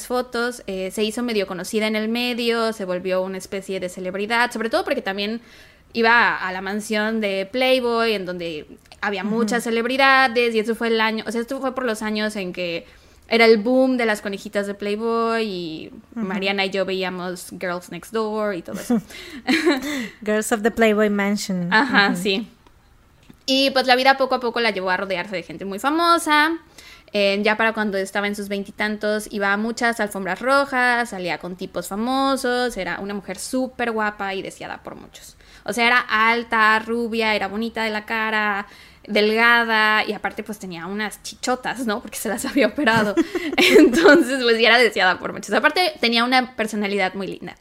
fotos, 0.07 0.63
eh, 0.67 0.91
se 0.91 1.03
hizo 1.03 1.23
medio 1.23 1.47
conocida 1.47 1.87
en 1.87 1.95
el 1.95 2.09
medio, 2.09 2.73
se 2.73 2.85
volvió 2.85 3.21
una 3.21 3.37
especie 3.37 3.79
de 3.79 3.89
celebridad, 3.89 4.51
sobre 4.51 4.69
todo 4.69 4.83
porque 4.83 5.01
también 5.01 5.41
iba 5.93 6.37
a 6.37 6.51
la 6.51 6.61
mansión 6.61 7.21
de 7.21 7.47
Playboy, 7.51 8.13
en 8.13 8.25
donde 8.25 8.67
había 9.01 9.23
muchas 9.23 9.63
celebridades, 9.63 10.55
y 10.55 10.59
eso 10.59 10.75
fue 10.75 10.87
el 10.87 11.01
año, 11.01 11.23
o 11.27 11.31
sea, 11.31 11.41
esto 11.41 11.59
fue 11.59 11.73
por 11.75 11.85
los 11.85 12.01
años 12.01 12.35
en 12.35 12.53
que 12.53 12.85
era 13.27 13.45
el 13.45 13.57
boom 13.57 13.97
de 13.97 14.05
las 14.05 14.21
conejitas 14.21 14.67
de 14.67 14.75
Playboy, 14.75 15.43
y 15.43 15.91
Mariana 16.13 16.65
y 16.65 16.69
yo 16.69 16.85
veíamos 16.85 17.49
Girls 17.59 17.89
Next 17.89 18.13
Door 18.13 18.55
y 18.55 18.61
todo 18.61 18.79
eso. 18.79 19.01
Girls 20.23 20.51
of 20.51 20.61
the 20.61 20.71
Playboy 20.71 21.09
Mansion. 21.09 21.73
Ajá, 21.73 22.15
sí. 22.15 22.47
Y 23.45 23.71
pues 23.71 23.87
la 23.87 23.95
vida 23.95 24.17
poco 24.17 24.35
a 24.35 24.39
poco 24.39 24.59
la 24.59 24.71
llevó 24.71 24.89
a 24.89 24.97
rodearse 24.97 25.35
de 25.35 25.43
gente 25.43 25.65
muy 25.65 25.79
famosa. 25.79 26.59
Eh, 27.15 27.39
ya 27.43 27.57
para 27.57 27.73
cuando 27.73 27.97
estaba 27.97 28.25
en 28.27 28.35
sus 28.35 28.47
veintitantos 28.47 29.27
iba 29.31 29.53
a 29.53 29.57
muchas 29.57 29.99
alfombras 29.99 30.39
rojas, 30.39 31.09
salía 31.11 31.37
con 31.37 31.55
tipos 31.55 31.87
famosos, 31.87 32.75
era 32.75 32.99
una 32.99 33.13
mujer 33.13 33.37
súper 33.37 33.91
guapa 33.91 34.33
y 34.33 34.41
deseada 34.41 34.81
por 34.81 34.95
muchos. 34.95 35.37
O 35.63 35.73
sea, 35.73 35.85
era 35.85 35.99
alta, 35.99 36.79
rubia, 36.79 37.35
era 37.35 37.47
bonita 37.47 37.83
de 37.83 37.91
la 37.91 38.05
cara, 38.05 38.65
delgada 39.07 40.03
y 40.05 40.13
aparte 40.13 40.43
pues 40.43 40.59
tenía 40.59 40.87
unas 40.87 41.21
chichotas, 41.23 41.85
¿no? 41.85 42.01
Porque 42.01 42.17
se 42.17 42.29
las 42.29 42.45
había 42.47 42.67
operado. 42.67 43.13
Entonces 43.77 44.41
pues 44.41 44.57
era 44.57 44.79
deseada 44.79 45.19
por 45.19 45.33
muchos. 45.33 45.53
Aparte 45.53 45.93
tenía 45.99 46.23
una 46.23 46.55
personalidad 46.55 47.13
muy 47.13 47.27
linda. 47.27 47.55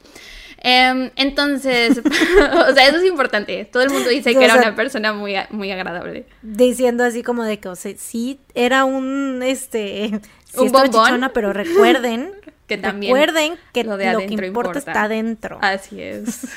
Em, 0.65 1.11
entonces, 1.17 1.99
o 2.69 2.73
sea, 2.75 2.87
eso 2.87 2.99
es 2.99 3.05
importante. 3.05 3.65
Todo 3.65 3.83
el 3.83 3.91
mundo 3.91 4.09
dice 4.11 4.31
O 4.31 4.39
que 4.39 4.45
era 4.45 4.55
sea, 4.55 4.63
una 4.63 4.77
persona 4.77 5.13
muy, 5.13 5.35
muy 5.51 5.73
agradable. 5.73 6.27
Diciendo 6.43 7.03
así 7.03 7.25
como 7.25 7.43
de 7.43 7.59
que, 7.59 7.69
o 7.69 7.75
sea, 7.75 7.93
sí, 7.99 8.39
era 8.55 8.85
un, 8.85 9.43
este, 9.45 10.21
sí 10.45 10.61
Un 10.61 10.71
bombón. 10.71 10.91
chichona, 10.91 11.33
pero 11.33 11.53
recuerden, 11.53 12.33
Que 12.69 12.79
también 12.79 13.13
recuerden 13.13 13.55
que 13.75 13.83
lo 13.83 13.91
lo, 13.93 13.97
de 13.97 14.05
que 14.05 14.11
adentro 14.11 14.47
importa, 14.47 14.69
importa. 14.79 14.79
está 14.79 15.03
adentro. 15.03 15.59
Así 15.61 16.01
es. 16.01 16.47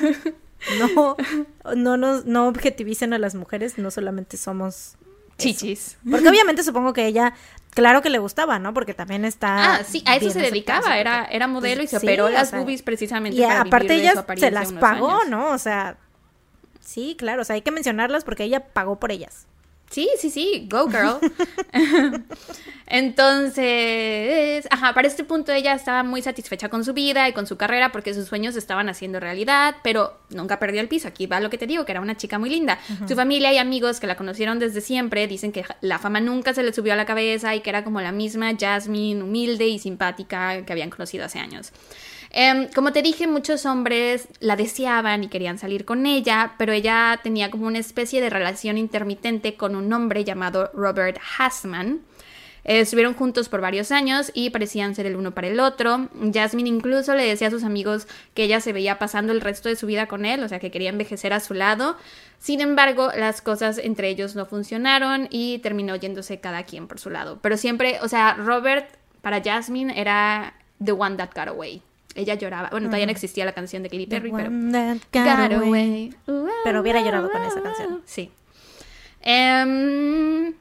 No, 0.80 1.16
no 1.76 1.96
nos, 1.96 2.24
no 2.24 2.48
objetivicen 2.48 3.12
a 3.12 3.18
las 3.18 3.36
mujeres, 3.36 3.78
no 3.78 3.90
solamente 3.92 4.36
somos 4.36 4.96
Chichis. 5.38 5.98
Porque 6.10 6.28
obviamente 6.28 6.62
supongo 6.64 6.92
que 6.92 7.06
ella, 7.06 7.34
claro 7.76 8.02
que 8.02 8.10
le 8.10 8.18
gustaba, 8.18 8.58
¿no? 8.58 8.74
Porque 8.74 8.94
también 8.94 9.24
está. 9.24 9.76
Ah, 9.76 9.84
sí, 9.84 10.02
a 10.06 10.16
eso 10.16 10.30
se 10.30 10.40
dedicaba. 10.40 10.98
Era, 10.98 11.26
era 11.26 11.46
modelo 11.46 11.82
y 11.82 11.86
se 11.86 11.92
pues, 11.96 12.00
sí, 12.00 12.06
operó 12.06 12.24
o 12.24 12.30
las 12.30 12.48
sea, 12.48 12.58
boobies 12.58 12.82
precisamente 12.82 13.38
Y 13.38 13.42
para 13.42 13.60
aparte 13.60 13.88
vivir 13.88 14.00
de 14.00 14.10
ella 14.10 14.24
su 14.26 14.40
se 14.40 14.50
las 14.50 14.72
pagó, 14.72 15.10
años. 15.10 15.28
¿no? 15.28 15.50
O 15.50 15.58
sea, 15.58 15.98
sí, 16.80 17.14
claro, 17.18 17.42
o 17.42 17.44
sea, 17.44 17.54
hay 17.54 17.62
que 17.62 17.70
mencionarlas 17.70 18.24
porque 18.24 18.44
ella 18.44 18.64
pagó 18.72 18.98
por 18.98 19.12
ellas. 19.12 19.46
Sí, 19.90 20.08
sí, 20.18 20.30
sí, 20.30 20.68
go 20.70 20.88
girl. 20.88 21.18
Entonces, 22.88 24.66
ajá, 24.70 24.94
para 24.94 25.08
este 25.08 25.24
punto 25.24 25.52
ella 25.52 25.74
estaba 25.74 26.04
muy 26.04 26.22
satisfecha 26.22 26.68
con 26.68 26.84
su 26.84 26.92
vida 26.92 27.28
y 27.28 27.32
con 27.32 27.46
su 27.46 27.56
carrera 27.56 27.90
porque 27.90 28.14
sus 28.14 28.28
sueños 28.28 28.54
estaban 28.56 28.88
haciendo 28.88 29.18
realidad, 29.18 29.76
pero 29.82 30.18
nunca 30.30 30.58
perdió 30.58 30.80
el 30.80 30.88
piso. 30.88 31.08
Aquí 31.08 31.26
va 31.26 31.40
lo 31.40 31.50
que 31.50 31.58
te 31.58 31.66
digo, 31.66 31.84
que 31.84 31.92
era 31.92 32.00
una 32.00 32.16
chica 32.16 32.38
muy 32.38 32.50
linda. 32.50 32.78
Su 33.08 33.16
familia 33.16 33.52
y 33.52 33.58
amigos 33.58 33.98
que 33.98 34.06
la 34.06 34.16
conocieron 34.16 34.58
desde 34.58 34.80
siempre 34.80 35.26
dicen 35.26 35.50
que 35.50 35.64
la 35.80 35.98
fama 35.98 36.20
nunca 36.20 36.54
se 36.54 36.62
le 36.62 36.72
subió 36.72 36.92
a 36.92 36.96
la 36.96 37.06
cabeza 37.06 37.54
y 37.56 37.60
que 37.60 37.70
era 37.70 37.82
como 37.82 38.00
la 38.00 38.12
misma 38.12 38.52
Jasmine, 38.58 39.22
humilde 39.22 39.66
y 39.66 39.78
simpática 39.78 40.64
que 40.64 40.72
habían 40.72 40.90
conocido 40.90 41.24
hace 41.24 41.40
años. 41.40 41.72
Em, 42.38 42.68
como 42.74 42.92
te 42.92 43.00
dije, 43.00 43.26
muchos 43.26 43.64
hombres 43.64 44.28
la 44.40 44.56
deseaban 44.56 45.24
y 45.24 45.28
querían 45.28 45.56
salir 45.56 45.86
con 45.86 46.04
ella, 46.04 46.52
pero 46.58 46.74
ella 46.74 47.18
tenía 47.22 47.50
como 47.50 47.66
una 47.66 47.78
especie 47.78 48.20
de 48.20 48.28
relación 48.28 48.76
intermitente 48.76 49.54
con 49.54 49.74
un 49.74 49.90
hombre 49.90 50.22
llamado 50.22 50.70
Robert 50.74 51.18
Hassman. 51.38 52.02
Eh, 52.64 52.80
estuvieron 52.80 53.14
juntos 53.14 53.48
por 53.48 53.62
varios 53.62 53.90
años 53.90 54.30
y 54.34 54.50
parecían 54.50 54.94
ser 54.94 55.06
el 55.06 55.16
uno 55.16 55.30
para 55.30 55.46
el 55.46 55.58
otro. 55.60 56.10
Jasmine 56.30 56.68
incluso 56.68 57.14
le 57.14 57.24
decía 57.24 57.48
a 57.48 57.50
sus 57.50 57.64
amigos 57.64 58.06
que 58.34 58.42
ella 58.42 58.60
se 58.60 58.74
veía 58.74 58.98
pasando 58.98 59.32
el 59.32 59.40
resto 59.40 59.70
de 59.70 59.76
su 59.76 59.86
vida 59.86 60.06
con 60.06 60.26
él, 60.26 60.42
o 60.42 60.48
sea 60.48 60.58
que 60.58 60.70
quería 60.70 60.90
envejecer 60.90 61.32
a 61.32 61.40
su 61.40 61.54
lado. 61.54 61.96
Sin 62.38 62.60
embargo, 62.60 63.12
las 63.16 63.40
cosas 63.40 63.78
entre 63.78 64.10
ellos 64.10 64.36
no 64.36 64.44
funcionaron 64.44 65.26
y 65.30 65.60
terminó 65.60 65.96
yéndose 65.96 66.38
cada 66.38 66.64
quien 66.64 66.86
por 66.86 67.00
su 67.00 67.08
lado. 67.08 67.38
Pero 67.40 67.56
siempre, 67.56 67.98
o 68.02 68.08
sea, 68.08 68.34
Robert 68.34 68.90
para 69.22 69.42
Jasmine 69.42 69.98
era 69.98 70.52
the 70.84 70.92
one 70.92 71.16
that 71.16 71.30
got 71.34 71.48
away. 71.48 71.80
Ella 72.16 72.34
lloraba. 72.34 72.70
Bueno, 72.70 72.88
todavía 72.88 73.06
no 73.06 73.12
existía 73.12 73.44
la 73.44 73.52
canción 73.52 73.82
de 73.82 73.90
Katy 73.90 74.06
Perry, 74.06 74.32
pero 74.32 74.50
away. 75.56 76.14
Pero 76.64 76.80
hubiera 76.80 77.00
llorado 77.00 77.30
con 77.30 77.42
esa 77.42 77.62
canción. 77.62 78.02
Sí. 78.04 78.30
Em, 79.22 80.54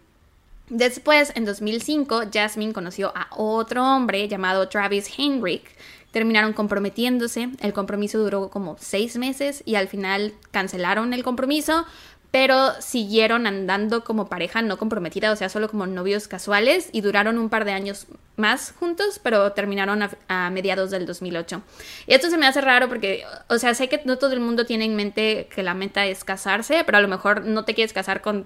Después, 0.69 1.32
en 1.36 1.45
2005, 1.45 2.23
Jasmine 2.34 2.73
conoció 2.73 3.11
a 3.15 3.27
otro 3.36 3.84
hombre 3.84 4.27
llamado 4.27 4.68
Travis 4.68 5.07
Heinrich. 5.15 5.64
Terminaron 6.10 6.53
comprometiéndose. 6.53 7.49
El 7.60 7.73
compromiso 7.73 8.18
duró 8.18 8.49
como 8.49 8.76
seis 8.80 9.15
meses 9.18 9.61
y 9.65 9.76
al 9.76 9.88
final 9.88 10.34
cancelaron 10.52 11.14
el 11.14 11.23
compromiso, 11.23 11.86
pero 12.32 12.74
siguieron 12.82 13.48
andando 13.48 14.04
como 14.04 14.28
pareja 14.28 14.62
no 14.62 14.78
comprometida, 14.78 15.32
o 15.32 15.36
sea, 15.36 15.50
solo 15.50 15.70
como 15.70 15.88
novios 15.88 16.28
casuales 16.28 16.90
y 16.92 17.02
duraron 17.02 17.38
un 17.38 17.50
par 17.50 17.66
de 17.66 17.72
años 17.72 18.08
más 18.36 18.74
juntos, 18.78 19.20
pero 19.24 19.54
terminaron 19.54 20.04
a, 20.04 20.12
a, 20.28 20.50
mediados 20.50 20.92
del 20.92 21.06
2008. 21.06 21.62
Y 22.08 22.14
esto 22.14 22.30
se 22.30 22.38
me 22.38 22.48
hace 22.48 22.62
raro 22.62 22.90
porque, 22.90 23.24
o 23.48 23.58
sea, 23.58 23.74
sé 23.74 23.88
que 23.88 24.02
no 24.06 24.18
todo 24.18 24.34
el 24.34 24.42
mundo 24.42 24.66
tiene 24.66 24.86
en 24.86 24.96
mente 24.96 25.48
que 25.54 25.64
la 25.64 25.74
meta 25.74 26.06
es 26.06 26.24
casarse, 26.24 26.84
pero 26.86 26.98
a 26.98 27.02
lo 27.02 27.08
mejor 27.08 27.46
no 27.46 27.64
te 27.64 27.74
quieres 27.74 27.94
casar 27.94 28.22
con 28.22 28.46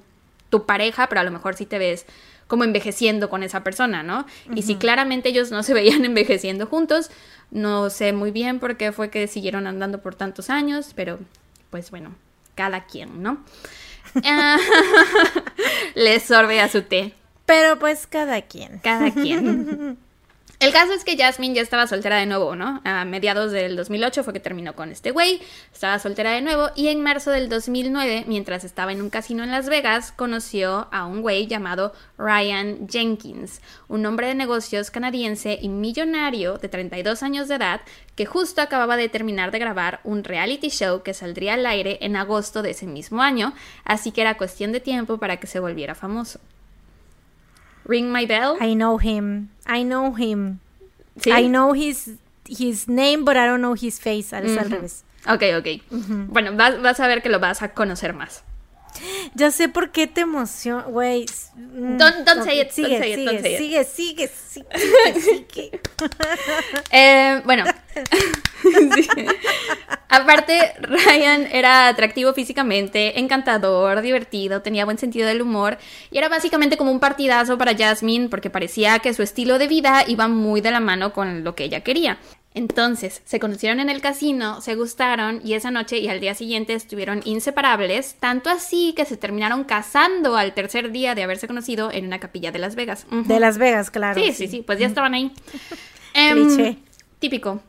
tu 0.49 0.65
pareja, 0.65 1.07
pero 1.07 1.21
a 1.21 1.23
lo 1.23 1.31
mejor 1.31 1.55
sí 1.55 1.65
te 1.65 1.79
ves 1.79 2.05
como 2.47 2.63
envejeciendo 2.63 3.29
con 3.29 3.43
esa 3.43 3.63
persona, 3.63 4.01
¿no? 4.01 4.21
Uh 4.21 4.51
-huh. 4.51 4.57
Y 4.57 4.63
si 4.63 4.75
claramente 4.75 5.29
ellos 5.29 5.51
no 5.51 5.63
se 5.63 5.73
veían 5.75 6.03
envejeciendo 6.05 6.65
juntos, 6.65 7.11
no 7.51 7.89
sé 7.89 8.13
muy 8.13 8.31
bien 8.31 8.59
por 8.59 8.77
qué 8.77 8.91
fue 8.91 9.09
que 9.09 9.27
siguieron 9.27 9.67
andando 9.67 10.01
por 10.01 10.15
tantos 10.15 10.49
años, 10.49 10.93
pero 10.95 11.19
pues 11.69 11.91
bueno, 11.91 12.15
cada 12.59 12.81
quien, 12.81 13.23
¿no? 13.23 13.45
Le 15.95 16.19
sorbe 16.19 16.59
a 16.59 16.67
su 16.67 16.81
té. 16.81 17.13
Pero 17.45 17.79
pues 17.79 18.05
cada 18.05 18.41
quien. 18.41 18.79
Cada 18.79 19.11
quien. 19.11 19.97
El 20.59 20.73
caso 20.73 20.91
es 20.91 21.05
que 21.05 21.15
Jasmine 21.15 21.55
ya 21.55 21.61
estaba 21.61 21.87
soltera 21.87 22.17
de 22.17 22.25
nuevo, 22.25 22.53
¿no? 22.53 22.81
A 22.83 23.05
mediados 23.05 23.53
del 23.53 23.77
2008 23.77 24.25
fue 24.25 24.33
que 24.33 24.41
terminó 24.41 24.75
con 24.75 24.91
este 24.91 25.11
güey, 25.11 25.39
estaba 25.71 25.99
soltera 25.99 26.31
de 26.31 26.41
nuevo 26.41 26.71
y 26.75 26.89
en 26.89 27.01
marzo 27.01 27.31
del 27.31 27.47
2009, 27.47 28.25
mientras 28.27 28.65
estaba 28.65 28.91
en 28.91 29.01
un 29.01 29.09
casino 29.09 29.45
en 29.45 29.51
Las 29.51 29.69
Vegas, 29.69 30.11
conoció 30.11 30.89
a 30.91 31.05
un 31.05 31.21
güey 31.21 31.47
llamado 31.47 31.93
Ryan 32.17 32.89
Jenkins, 32.89 33.61
un 33.87 34.05
hombre 34.05 34.27
de 34.27 34.35
negocios 34.35 34.91
canadiense 34.91 35.57
y 35.61 35.69
millonario 35.69 36.57
de 36.57 36.67
32 36.67 37.23
años 37.23 37.47
de 37.47 37.55
edad 37.55 37.79
que 38.17 38.25
justo 38.25 38.61
acababa 38.61 38.97
de 38.97 39.07
terminar 39.07 39.51
de 39.51 39.59
grabar 39.59 40.01
un 40.03 40.25
reality 40.25 40.67
show 40.67 41.03
que 41.03 41.13
saldría 41.13 41.53
al 41.53 41.65
aire 41.65 41.99
en 42.01 42.17
agosto 42.17 42.61
de 42.63 42.71
ese 42.71 42.85
mismo 42.85 43.21
año, 43.21 43.53
así 43.85 44.11
que 44.11 44.19
era 44.19 44.35
cuestión 44.35 44.73
de 44.73 44.81
tiempo 44.81 45.19
para 45.19 45.37
que 45.37 45.47
se 45.47 45.61
volviera 45.61 45.95
famoso. 45.95 46.41
Ring 47.85 48.11
my 48.11 48.25
bell. 48.25 48.57
I 48.59 48.75
know 48.75 48.97
him. 48.99 49.49
I 49.65 49.83
know 49.83 50.15
him. 50.15 50.59
¿Sí? 51.19 51.31
I 51.31 51.47
know 51.47 51.73
his 51.73 52.17
his 52.47 52.87
name, 52.87 53.23
but 53.23 53.35
I 53.35 53.45
don't 53.45 53.61
know 53.61 53.75
his 53.75 53.99
face. 53.99 54.35
Es 54.35 54.43
uh 54.43 54.55
-huh. 54.55 54.59
al 54.59 54.71
revés. 54.71 55.03
Ok, 55.27 55.43
ok. 55.57 55.67
Uh 55.91 55.97
-huh. 55.97 56.25
Bueno, 56.27 56.55
vas, 56.55 56.81
vas, 56.81 56.99
a 56.99 57.07
ver 57.07 57.21
que 57.21 57.29
lo 57.29 57.39
vas 57.39 57.61
a 57.61 57.73
conocer 57.73 58.13
más. 58.13 58.43
Ya 59.33 59.51
sé 59.51 59.69
por 59.69 59.91
qué 59.91 60.07
te 60.07 60.21
emociona, 60.21 60.83
güey. 60.83 61.25
Don't, 61.55 62.25
don't 62.25 62.43
say 62.43 62.61
it, 62.61 62.71
sigue, 62.71 62.89
don't 62.89 63.01
say 63.01 63.11
it, 63.11 63.15
sigue, 63.15 63.25
don't 63.25 63.41
say 63.41 63.53
it. 63.53 63.57
sigue, 63.57 63.83
sigue, 63.83 64.27
sigue, 64.27 65.21
sigue. 65.21 65.81
eh, 66.91 67.41
bueno. 67.45 67.65
sí. 68.95 69.07
Aparte, 70.09 70.73
Ryan 70.79 71.47
era 71.51 71.87
atractivo 71.87 72.33
físicamente, 72.33 73.19
encantador, 73.19 74.01
divertido, 74.01 74.61
tenía 74.61 74.85
buen 74.85 74.97
sentido 74.97 75.27
del 75.27 75.41
humor 75.41 75.77
y 76.11 76.17
era 76.17 76.29
básicamente 76.29 76.77
como 76.77 76.91
un 76.91 76.99
partidazo 76.99 77.57
para 77.57 77.77
Jasmine 77.77 78.29
porque 78.29 78.49
parecía 78.49 78.99
que 78.99 79.13
su 79.13 79.21
estilo 79.21 79.59
de 79.59 79.67
vida 79.67 80.03
iba 80.07 80.27
muy 80.27 80.61
de 80.61 80.71
la 80.71 80.79
mano 80.79 81.13
con 81.13 81.43
lo 81.43 81.55
que 81.55 81.65
ella 81.65 81.81
quería. 81.81 82.19
Entonces, 82.53 83.21
se 83.25 83.39
conocieron 83.39 83.79
en 83.79 83.89
el 83.89 84.01
casino, 84.01 84.59
se 84.61 84.75
gustaron 84.75 85.39
y 85.43 85.53
esa 85.53 85.69
noche 85.69 85.99
y 85.99 86.07
al 86.07 86.19
día 86.19 86.33
siguiente 86.33 86.73
estuvieron 86.73 87.21
inseparables, 87.23 88.15
tanto 88.19 88.49
así 88.49 88.93
que 88.97 89.05
se 89.05 89.17
terminaron 89.17 89.63
casando 89.63 90.35
al 90.35 90.53
tercer 90.53 90.91
día 90.91 91.13
de 91.13 91.23
haberse 91.23 91.47
conocido 91.47 91.91
en 91.91 92.07
una 92.07 92.19
capilla 92.19 92.51
de 92.51 92.59
Las 92.59 92.75
Vegas. 92.75 93.05
Uh 93.11 93.17
-huh. 93.17 93.25
De 93.27 93.39
Las 93.39 93.57
Vegas, 93.59 93.91
claro. 93.91 94.19
Sí, 94.19 94.33
sí, 94.33 94.47
sí, 94.47 94.63
pues 94.65 94.79
ya 94.79 94.87
estaban 94.87 95.13
ahí. 95.13 95.31
um, 96.33 96.75
típico. 97.19 97.61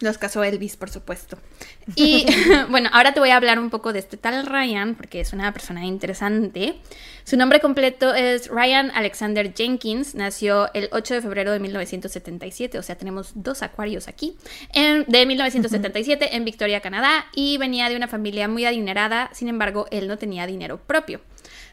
Los 0.00 0.18
casó 0.18 0.42
Elvis, 0.42 0.76
por 0.76 0.90
supuesto. 0.90 1.38
Y 1.96 2.24
bueno, 2.70 2.88
ahora 2.92 3.12
te 3.12 3.20
voy 3.20 3.28
a 3.28 3.36
hablar 3.36 3.58
un 3.58 3.68
poco 3.68 3.92
de 3.92 3.98
este 3.98 4.16
tal 4.16 4.46
Ryan, 4.46 4.94
porque 4.94 5.20
es 5.20 5.32
una 5.34 5.52
persona 5.52 5.84
interesante. 5.84 6.76
Su 7.24 7.36
nombre 7.36 7.60
completo 7.60 8.14
es 8.14 8.48
Ryan 8.48 8.90
Alexander 8.94 9.52
Jenkins. 9.54 10.14
Nació 10.14 10.72
el 10.72 10.88
8 10.92 11.14
de 11.14 11.22
febrero 11.22 11.52
de 11.52 11.60
1977, 11.60 12.78
o 12.78 12.82
sea, 12.82 12.96
tenemos 12.96 13.32
dos 13.34 13.62
acuarios 13.62 14.08
aquí. 14.08 14.36
En, 14.72 15.04
de 15.08 15.26
1977 15.26 16.36
en 16.36 16.44
Victoria, 16.44 16.80
Canadá, 16.80 17.26
y 17.34 17.58
venía 17.58 17.88
de 17.88 17.96
una 17.96 18.08
familia 18.08 18.48
muy 18.48 18.64
adinerada. 18.64 19.30
Sin 19.34 19.48
embargo, 19.48 19.86
él 19.90 20.08
no 20.08 20.16
tenía 20.16 20.46
dinero 20.46 20.78
propio. 20.78 21.20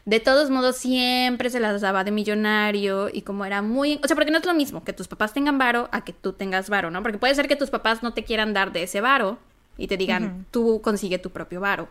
De 0.04 0.18
todos 0.18 0.50
modos, 0.50 0.76
siempre 0.76 1.48
se 1.48 1.60
las 1.60 1.80
daba 1.80 2.02
de 2.02 2.10
millonario 2.10 3.08
y 3.12 3.22
como 3.22 3.44
era 3.44 3.62
muy... 3.62 4.00
O 4.02 4.06
sea, 4.08 4.16
porque 4.16 4.32
no 4.32 4.38
es 4.38 4.44
lo 4.44 4.54
mismo 4.54 4.82
que 4.82 4.92
tus 4.92 5.06
papás 5.06 5.32
tengan 5.32 5.58
varo 5.58 5.88
a 5.92 6.04
que 6.04 6.12
tú 6.12 6.32
tengas 6.32 6.68
varo, 6.68 6.90
¿no? 6.90 7.02
Porque 7.02 7.18
puede 7.18 7.34
ser 7.36 7.46
que 7.46 7.54
tus 7.54 7.70
papás 7.70 8.02
no 8.02 8.12
te 8.12 8.24
quieran 8.24 8.52
dar 8.52 8.72
de 8.72 8.82
ese 8.82 9.00
varo 9.00 9.38
y 9.78 9.86
te 9.86 9.96
digan, 9.96 10.24
uh 10.24 10.28
-huh. 10.28 10.44
tú 10.50 10.80
consigue 10.82 11.18
tu 11.18 11.30
propio 11.30 11.60
varo. 11.60 11.88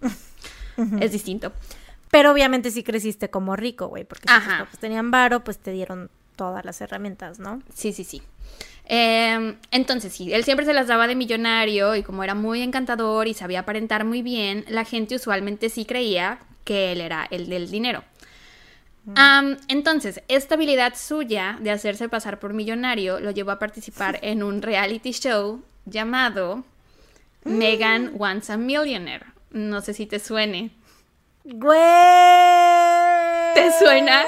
Uh 0.76 0.82
-huh. 0.82 1.04
Es 1.04 1.12
distinto. 1.12 1.52
Pero 2.10 2.32
obviamente 2.32 2.72
sí 2.72 2.82
creciste 2.82 3.30
como 3.30 3.54
rico, 3.54 3.86
güey, 3.86 4.02
porque 4.02 4.28
si 4.28 4.34
tus 4.34 4.44
papás 4.44 4.78
tenían 4.80 5.12
varo, 5.12 5.44
pues 5.44 5.58
te 5.58 5.70
dieron 5.70 6.10
todas 6.34 6.64
las 6.64 6.80
herramientas, 6.80 7.38
¿no? 7.38 7.62
Sí, 7.72 7.92
sí, 7.92 8.02
sí. 8.02 8.22
Eh, 8.86 9.56
entonces, 9.70 10.12
sí, 10.12 10.32
él 10.32 10.42
siempre 10.42 10.66
se 10.66 10.72
las 10.72 10.88
daba 10.88 11.06
de 11.06 11.14
millonario 11.14 11.94
y 11.94 12.02
como 12.02 12.24
era 12.24 12.34
muy 12.34 12.60
encantador 12.60 13.28
y 13.28 13.34
sabía 13.34 13.60
aparentar 13.60 14.04
muy 14.04 14.20
bien, 14.22 14.64
la 14.68 14.84
gente 14.84 15.14
usualmente 15.14 15.68
sí 15.68 15.84
creía 15.84 16.40
que 16.64 16.92
él 16.92 17.00
era 17.00 17.26
el 17.30 17.48
del 17.48 17.70
dinero. 17.70 18.02
Um, 19.06 19.56
entonces, 19.68 20.22
esta 20.28 20.54
habilidad 20.54 20.94
suya 20.96 21.58
de 21.60 21.70
hacerse 21.70 22.08
pasar 22.08 22.40
por 22.40 22.54
millonario 22.54 23.20
lo 23.20 23.30
llevó 23.30 23.50
a 23.50 23.58
participar 23.58 24.18
en 24.22 24.42
un 24.42 24.62
reality 24.62 25.12
show 25.12 25.62
llamado 25.84 26.64
mm. 27.44 27.56
Megan 27.56 28.12
Wants 28.14 28.50
a 28.50 28.56
Millionaire. 28.56 29.26
No 29.50 29.82
sé 29.82 29.92
si 29.92 30.06
te 30.06 30.18
suene. 30.18 30.70
¡Güey! 31.44 31.78
¿Te 33.54 33.70
suena? 33.78 34.24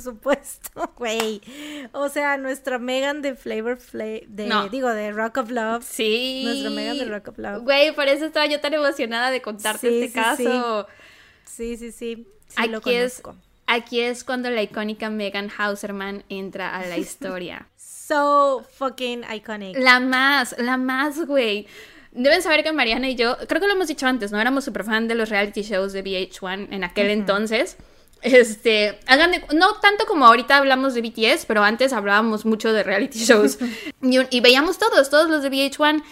Por 0.00 0.14
supuesto, 0.14 0.92
güey. 0.96 1.40
O 1.92 2.08
sea, 2.08 2.36
nuestra 2.38 2.78
Megan 2.78 3.20
de 3.22 3.34
Flavor 3.34 3.76
Flav, 3.76 4.22
de, 4.26 4.46
no. 4.46 4.68
digo, 4.68 4.88
de 4.88 5.12
Rock 5.12 5.38
of 5.38 5.50
Love. 5.50 5.84
Sí. 5.84 6.42
Nuestra 6.44 6.70
Megan 6.70 6.98
de 6.98 7.04
Rock 7.04 7.28
of 7.28 7.38
Love. 7.38 7.62
Güey, 7.62 7.94
por 7.94 8.08
eso 8.08 8.24
estaba 8.24 8.46
yo 8.46 8.60
tan 8.60 8.72
emocionada 8.74 9.30
de 9.30 9.42
contarte 9.42 9.88
sí, 9.88 9.94
este 10.04 10.08
sí, 10.08 10.14
caso. 10.14 10.86
Sí, 11.44 11.76
sí, 11.76 11.92
sí. 11.92 12.26
sí 12.48 12.56
aquí, 12.56 12.94
es, 12.94 13.22
aquí 13.66 14.00
es 14.00 14.24
cuando 14.24 14.50
la 14.50 14.62
icónica 14.62 15.10
Megan 15.10 15.50
Hauserman 15.56 16.24
entra 16.28 16.74
a 16.76 16.86
la 16.86 16.96
historia. 16.98 17.68
so 17.76 18.64
fucking 18.72 19.24
iconic. 19.34 19.76
La 19.78 20.00
más, 20.00 20.56
la 20.58 20.76
más, 20.76 21.26
güey. 21.26 21.66
Deben 22.12 22.42
saber 22.42 22.64
que 22.64 22.72
Mariana 22.72 23.08
y 23.08 23.14
yo, 23.14 23.36
creo 23.46 23.60
que 23.60 23.68
lo 23.68 23.74
hemos 23.74 23.86
dicho 23.86 24.06
antes, 24.06 24.32
¿no? 24.32 24.40
Éramos 24.40 24.64
super 24.64 24.82
fan 24.82 25.06
de 25.06 25.14
los 25.14 25.28
reality 25.28 25.62
shows 25.62 25.92
de 25.92 26.02
VH1 26.02 26.68
en 26.72 26.84
aquel 26.84 27.06
uh 27.06 27.10
-huh. 27.10 27.12
entonces. 27.12 27.76
Este, 28.22 28.98
hagan 29.06 29.32
de, 29.32 29.42
no 29.54 29.74
tanto 29.76 30.06
como 30.06 30.26
ahorita 30.26 30.56
hablamos 30.58 30.94
de 30.94 31.02
BTS, 31.02 31.46
pero 31.46 31.62
antes 31.62 31.92
hablábamos 31.92 32.44
mucho 32.44 32.72
de 32.72 32.82
reality 32.82 33.18
shows. 33.18 33.58
y, 34.02 34.18
y, 34.36 34.40
veíamos 34.40 34.78
todos, 34.78 35.10
todos 35.10 35.30
los 35.30 35.42
de 35.42 35.50
VH1. 35.50 36.02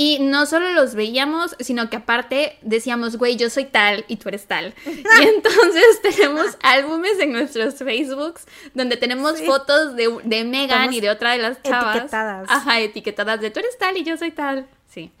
Y 0.00 0.20
no 0.20 0.46
solo 0.46 0.70
los 0.74 0.94
veíamos, 0.94 1.56
sino 1.58 1.90
que 1.90 1.96
aparte 1.96 2.56
decíamos, 2.62 3.16
güey, 3.16 3.34
yo 3.34 3.50
soy 3.50 3.64
tal 3.64 4.04
y 4.06 4.14
tú 4.14 4.28
eres 4.28 4.46
tal. 4.46 4.72
Y 4.86 5.24
entonces 5.24 6.00
tenemos 6.02 6.56
álbumes 6.62 7.18
en 7.18 7.32
nuestros 7.32 7.74
Facebooks 7.74 8.46
donde 8.74 8.96
tenemos 8.96 9.38
sí. 9.38 9.44
fotos 9.44 9.96
de, 9.96 10.08
de 10.22 10.44
Megan 10.44 10.78
Estamos 10.78 10.94
y 10.94 11.00
de 11.00 11.10
otra 11.10 11.32
de 11.32 11.38
las 11.38 11.60
chavas. 11.64 11.96
Etiquetadas. 11.96 12.48
Ajá, 12.48 12.78
etiquetadas 12.78 13.40
de 13.40 13.50
tú 13.50 13.58
eres 13.58 13.76
tal 13.76 13.96
y 13.96 14.04
yo 14.04 14.16
soy 14.16 14.30
tal. 14.30 14.68
Sí. 14.88 15.12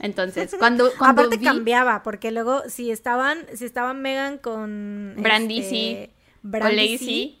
Entonces, 0.00 0.54
cuando, 0.58 0.90
cuando 0.98 1.22
Aparte 1.22 1.38
vi... 1.38 1.44
cambiaba, 1.44 2.02
porque 2.02 2.30
luego 2.32 2.62
si 2.68 2.90
estaban, 2.90 3.46
si 3.54 3.64
estaban 3.64 4.02
Megan 4.02 4.38
con 4.38 5.14
Brandy 5.18 5.60
este, 5.60 6.10
Brandy 6.42 6.66
o 6.66 6.92
Lacey. 6.92 7.38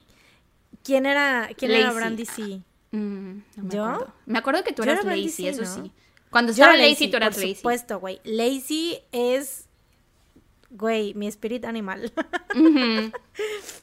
¿Quién 0.84 1.06
era, 1.06 1.50
quién 1.56 1.72
Lacey. 1.72 1.84
era 1.84 1.92
Brandy 1.92 2.26
C? 2.26 2.42
Mm, 2.92 3.38
no 3.56 3.62
me 3.64 3.74
¿Yo? 3.74 3.84
Acuerdo. 3.84 4.14
Me 4.26 4.38
acuerdo 4.38 4.64
que 4.64 4.72
tú 4.72 4.82
eras 4.82 5.04
era 5.04 5.16
Lacey, 5.16 5.48
eso 5.48 5.62
¿no? 5.62 5.74
sí. 5.84 5.92
Cuando 6.30 6.52
Yo 6.52 6.62
estaba 6.64 6.74
era 6.78 6.88
Lacey, 6.88 7.10
tú 7.10 7.16
eras 7.16 7.34
por 7.34 7.38
Lacey. 7.38 7.54
supuesto, 7.56 8.00
güey. 8.00 8.20
Lacey 8.24 9.00
es, 9.12 9.68
güey, 10.70 11.14
mi 11.14 11.26
spirit 11.26 11.64
animal. 11.64 12.12
Uh 12.54 12.58
-huh. 12.58 13.12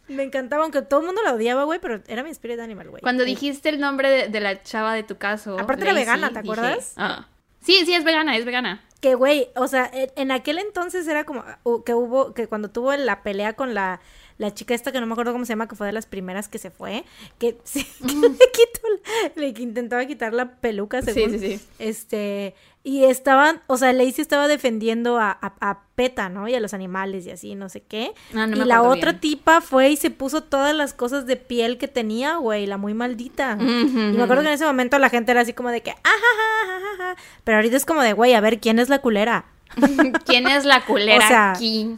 Me 0.10 0.22
encantaba, 0.22 0.62
aunque 0.62 0.84
todo 0.84 1.00
el 1.00 1.08
mundo 1.08 1.24
la 1.24 1.34
odiaba, 1.34 1.64
güey, 1.64 1.80
pero 1.80 2.04
era 2.08 2.22
mi 2.22 2.30
spirit 2.30 2.60
animal, 2.60 2.92
güey. 2.92 3.02
Cuando 3.02 3.24
dijiste 3.24 3.70
el 3.70 3.80
nombre 3.80 4.10
de, 4.12 4.28
de, 4.28 4.40
la 4.40 4.62
chava 4.62 4.94
de 4.94 5.02
tu 5.02 5.18
caso. 5.18 5.58
Aparte 5.58 5.86
era 5.86 5.94
vegana, 5.94 6.30
¿te 6.30 6.38
acuerdas? 6.38 6.90
Dije, 6.90 6.94
ah. 6.98 7.28
Sí, 7.62 7.84
sí, 7.86 7.94
es 7.94 8.04
vegana, 8.04 8.36
es 8.38 8.46
vegana. 8.46 8.84
Que, 9.02 9.16
güey, 9.16 9.48
o 9.56 9.68
sea, 9.68 9.90
en 9.94 10.32
aquel 10.32 10.60
entonces 10.60 11.08
era 11.08 11.24
como 11.24 11.44
uh, 11.64 11.84
que 11.84 11.94
hubo, 11.94 12.34
que 12.34 12.48
cuando 12.48 12.70
tuvo 12.70 12.94
la 12.94 13.24
pelea 13.24 13.54
con 13.54 13.74
la, 13.74 14.02
la 14.38 14.54
chica 14.54 14.74
esta 14.74 14.92
que 14.92 15.00
no 15.00 15.06
me 15.06 15.14
acuerdo 15.14 15.32
cómo 15.32 15.46
se 15.46 15.54
llama, 15.54 15.70
que 15.70 15.76
fue 15.78 15.88
de 15.88 15.94
las 15.94 16.06
primeras 16.06 16.50
que 16.50 16.58
se 16.58 16.70
fue, 16.70 17.06
que, 17.38 17.58
sí, 17.64 17.86
que 18.02 18.14
le 18.16 18.30
quitó, 18.52 18.88
le 19.36 19.48
intentaba 19.64 20.06
quitar 20.06 20.34
la 20.34 20.56
peluca, 20.60 21.02
Sí, 21.02 21.14
según. 21.14 21.40
sí, 21.40 21.58
sí. 21.58 21.66
Este, 21.80 22.56
y 22.84 23.04
estaban, 23.04 23.62
o 23.68 23.78
sea, 23.78 23.92
Lacey 23.94 24.22
estaba 24.22 24.48
defendiendo 24.48 25.20
a, 25.20 25.32
a, 25.42 25.54
a 25.60 25.82
PETA, 25.96 26.30
¿no? 26.30 26.48
Y 26.48 26.56
a 26.56 26.60
los 26.62 26.74
animales 26.74 27.26
y 27.28 27.32
así, 27.32 27.56
no 27.56 27.68
sé 27.70 27.82
qué. 27.82 28.14
Ah, 28.34 28.48
no 28.48 28.56
y 28.56 28.66
la 28.66 28.82
otra 28.82 29.12
bien. 29.12 29.22
tipa 29.22 29.60
fue 29.62 29.90
y 29.90 29.98
se 29.98 30.10
puso 30.12 30.44
todas 30.44 30.74
las 30.76 30.94
cosas 30.94 31.26
de 31.26 31.36
piel 31.36 31.78
que 31.78 31.88
tenía, 31.90 32.36
güey, 32.38 32.66
la 32.68 32.78
muy 32.78 32.94
maldita. 32.94 33.58
Y 33.60 33.64
me 33.64 34.24
acuerdo 34.24 34.44
que 34.44 34.48
en 34.50 34.54
ese 34.54 34.66
momento 34.66 34.98
la 34.98 35.10
gente 35.10 35.32
era 35.32 35.42
así 35.42 35.54
como 35.54 35.70
de 35.70 35.82
que, 35.82 35.92
"Ah, 35.92 35.96
ajajajaja. 36.14 37.22
Pero 37.44 37.58
ahorita 37.58 37.76
es 37.78 37.86
como 37.86 38.02
de, 38.02 38.14
güey, 38.14 38.34
a 38.34 38.42
ver, 38.42 38.60
¿quién 38.60 38.80
es 38.80 38.88
la 38.90 39.00
culera? 39.00 39.46
¿Quién 40.26 40.48
es 40.48 40.64
la 40.66 40.82
culera 40.86 41.24
O 41.26 41.28
sea, 41.28 41.52
aquí? 41.52 41.96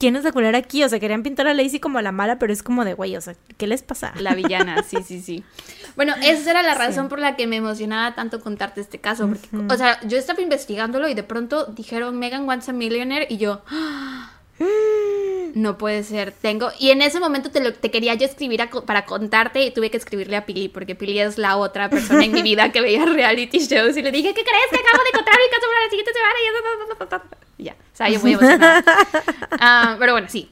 ¿Quién 0.00 0.16
es 0.16 0.24
la 0.24 0.32
culera 0.32 0.56
aquí? 0.56 0.82
O 0.82 0.88
sea, 0.88 0.98
querían 0.98 1.22
pintar 1.22 1.46
a 1.46 1.52
Lacey 1.52 1.78
como 1.78 2.00
la 2.00 2.10
mala, 2.10 2.38
pero 2.38 2.54
es 2.54 2.62
como 2.62 2.86
de, 2.86 2.94
güey, 2.94 3.16
o 3.16 3.20
sea, 3.20 3.34
¿qué 3.58 3.66
les 3.66 3.82
pasa? 3.82 4.12
La 4.18 4.34
villana, 4.34 4.82
sí, 4.88 4.96
sí, 5.06 5.20
sí. 5.20 5.44
Bueno, 5.94 6.14
esa 6.22 6.50
era 6.52 6.62
la 6.62 6.74
razón 6.74 7.10
por 7.10 7.18
la 7.18 7.36
que 7.36 7.46
me 7.46 7.56
emocionaba 7.56 8.14
tanto 8.14 8.40
contarte 8.40 8.80
este 8.80 8.98
caso. 8.98 9.28
Porque, 9.28 9.48
O 9.72 9.76
sea, 9.76 10.00
yo 10.08 10.16
estaba 10.16 10.40
investigándolo 10.40 11.06
y 11.06 11.12
de 11.14 11.22
pronto 11.22 11.66
dijeron 11.66 12.18
Megan 12.18 12.48
wants 12.48 12.70
a 12.70 12.72
millionaire 12.72 13.26
y 13.28 13.36
yo. 13.36 13.60
"Ah, 13.68 14.30
No 15.54 15.78
puede 15.78 16.04
ser, 16.04 16.32
tengo. 16.32 16.70
Y 16.78 16.90
en 16.90 17.02
ese 17.02 17.18
momento 17.18 17.50
te, 17.50 17.60
lo, 17.60 17.72
te 17.72 17.90
quería 17.90 18.14
yo 18.14 18.24
escribir 18.24 18.62
a 18.62 18.70
para 18.70 19.04
contarte 19.04 19.64
y 19.64 19.72
tuve 19.72 19.90
que 19.90 19.96
escribirle 19.96 20.36
a 20.36 20.46
Pili, 20.46 20.68
porque 20.68 20.94
Pili 20.94 21.18
es 21.18 21.38
la 21.38 21.56
otra 21.56 21.90
persona 21.90 22.24
en 22.24 22.32
mi 22.32 22.42
vida 22.42 22.70
que 22.70 22.80
veía 22.80 23.04
reality 23.04 23.58
shows. 23.58 23.96
Y 23.96 24.02
le 24.02 24.12
dije, 24.12 24.32
¿qué 24.32 24.44
crees? 24.44 24.70
Que 24.70 24.76
acabo 24.76 25.02
de 25.02 25.08
encontrar 25.10 25.36
mi 25.36 25.50
caso 25.50 25.66
para 25.66 25.84
la 25.84 25.90
siguiente 25.90 26.12
semana. 26.12 27.40
Y 27.58 27.64
ya, 27.64 27.72
o 27.72 27.96
sea, 27.96 28.08
yo 28.08 28.20
muy 28.20 28.32
emocionada. 28.34 28.84
Ah, 29.62 29.96
pero 29.98 30.12
bueno, 30.12 30.28
sí. 30.30 30.50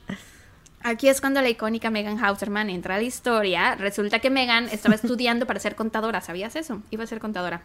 Aquí 0.83 1.09
es 1.09 1.21
cuando 1.21 1.41
la 1.41 1.49
icónica 1.49 1.91
Megan 1.91 2.23
Hauserman 2.23 2.69
entra 2.71 2.97
a 2.97 2.99
la 2.99 3.05
historia. 3.05 3.75
Resulta 3.75 4.19
que 4.19 4.31
Megan 4.31 4.69
estaba 4.71 4.95
estudiando 4.95 5.47
para 5.47 5.61
ser 5.61 5.75
contadora, 5.75 6.21
¿sabías 6.21 6.57
eso? 6.57 6.83
Iba 6.91 7.05
a 7.05 7.07
ser 7.07 7.21
contadora. 7.21 7.63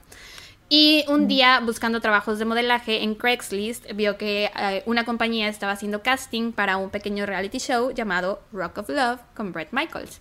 Y 0.69 1.05
un 1.07 1.27
día, 1.27 1.59
buscando 1.59 1.99
trabajos 2.01 2.39
de 2.39 2.45
modelaje 2.45 3.03
en 3.03 3.15
Craigslist, 3.15 3.91
vio 3.93 4.17
que 4.17 4.49
eh, 4.59 4.83
una 4.85 5.05
compañía 5.05 5.47
estaba 5.47 5.73
haciendo 5.73 6.01
casting 6.01 6.51
para 6.51 6.77
un 6.77 6.89
pequeño 6.89 7.25
reality 7.25 7.59
show 7.59 7.91
llamado 7.91 8.41
Rock 8.51 8.79
of 8.79 8.89
Love 8.89 9.19
con 9.35 9.51
Brett 9.51 9.69
Michaels. 9.71 10.19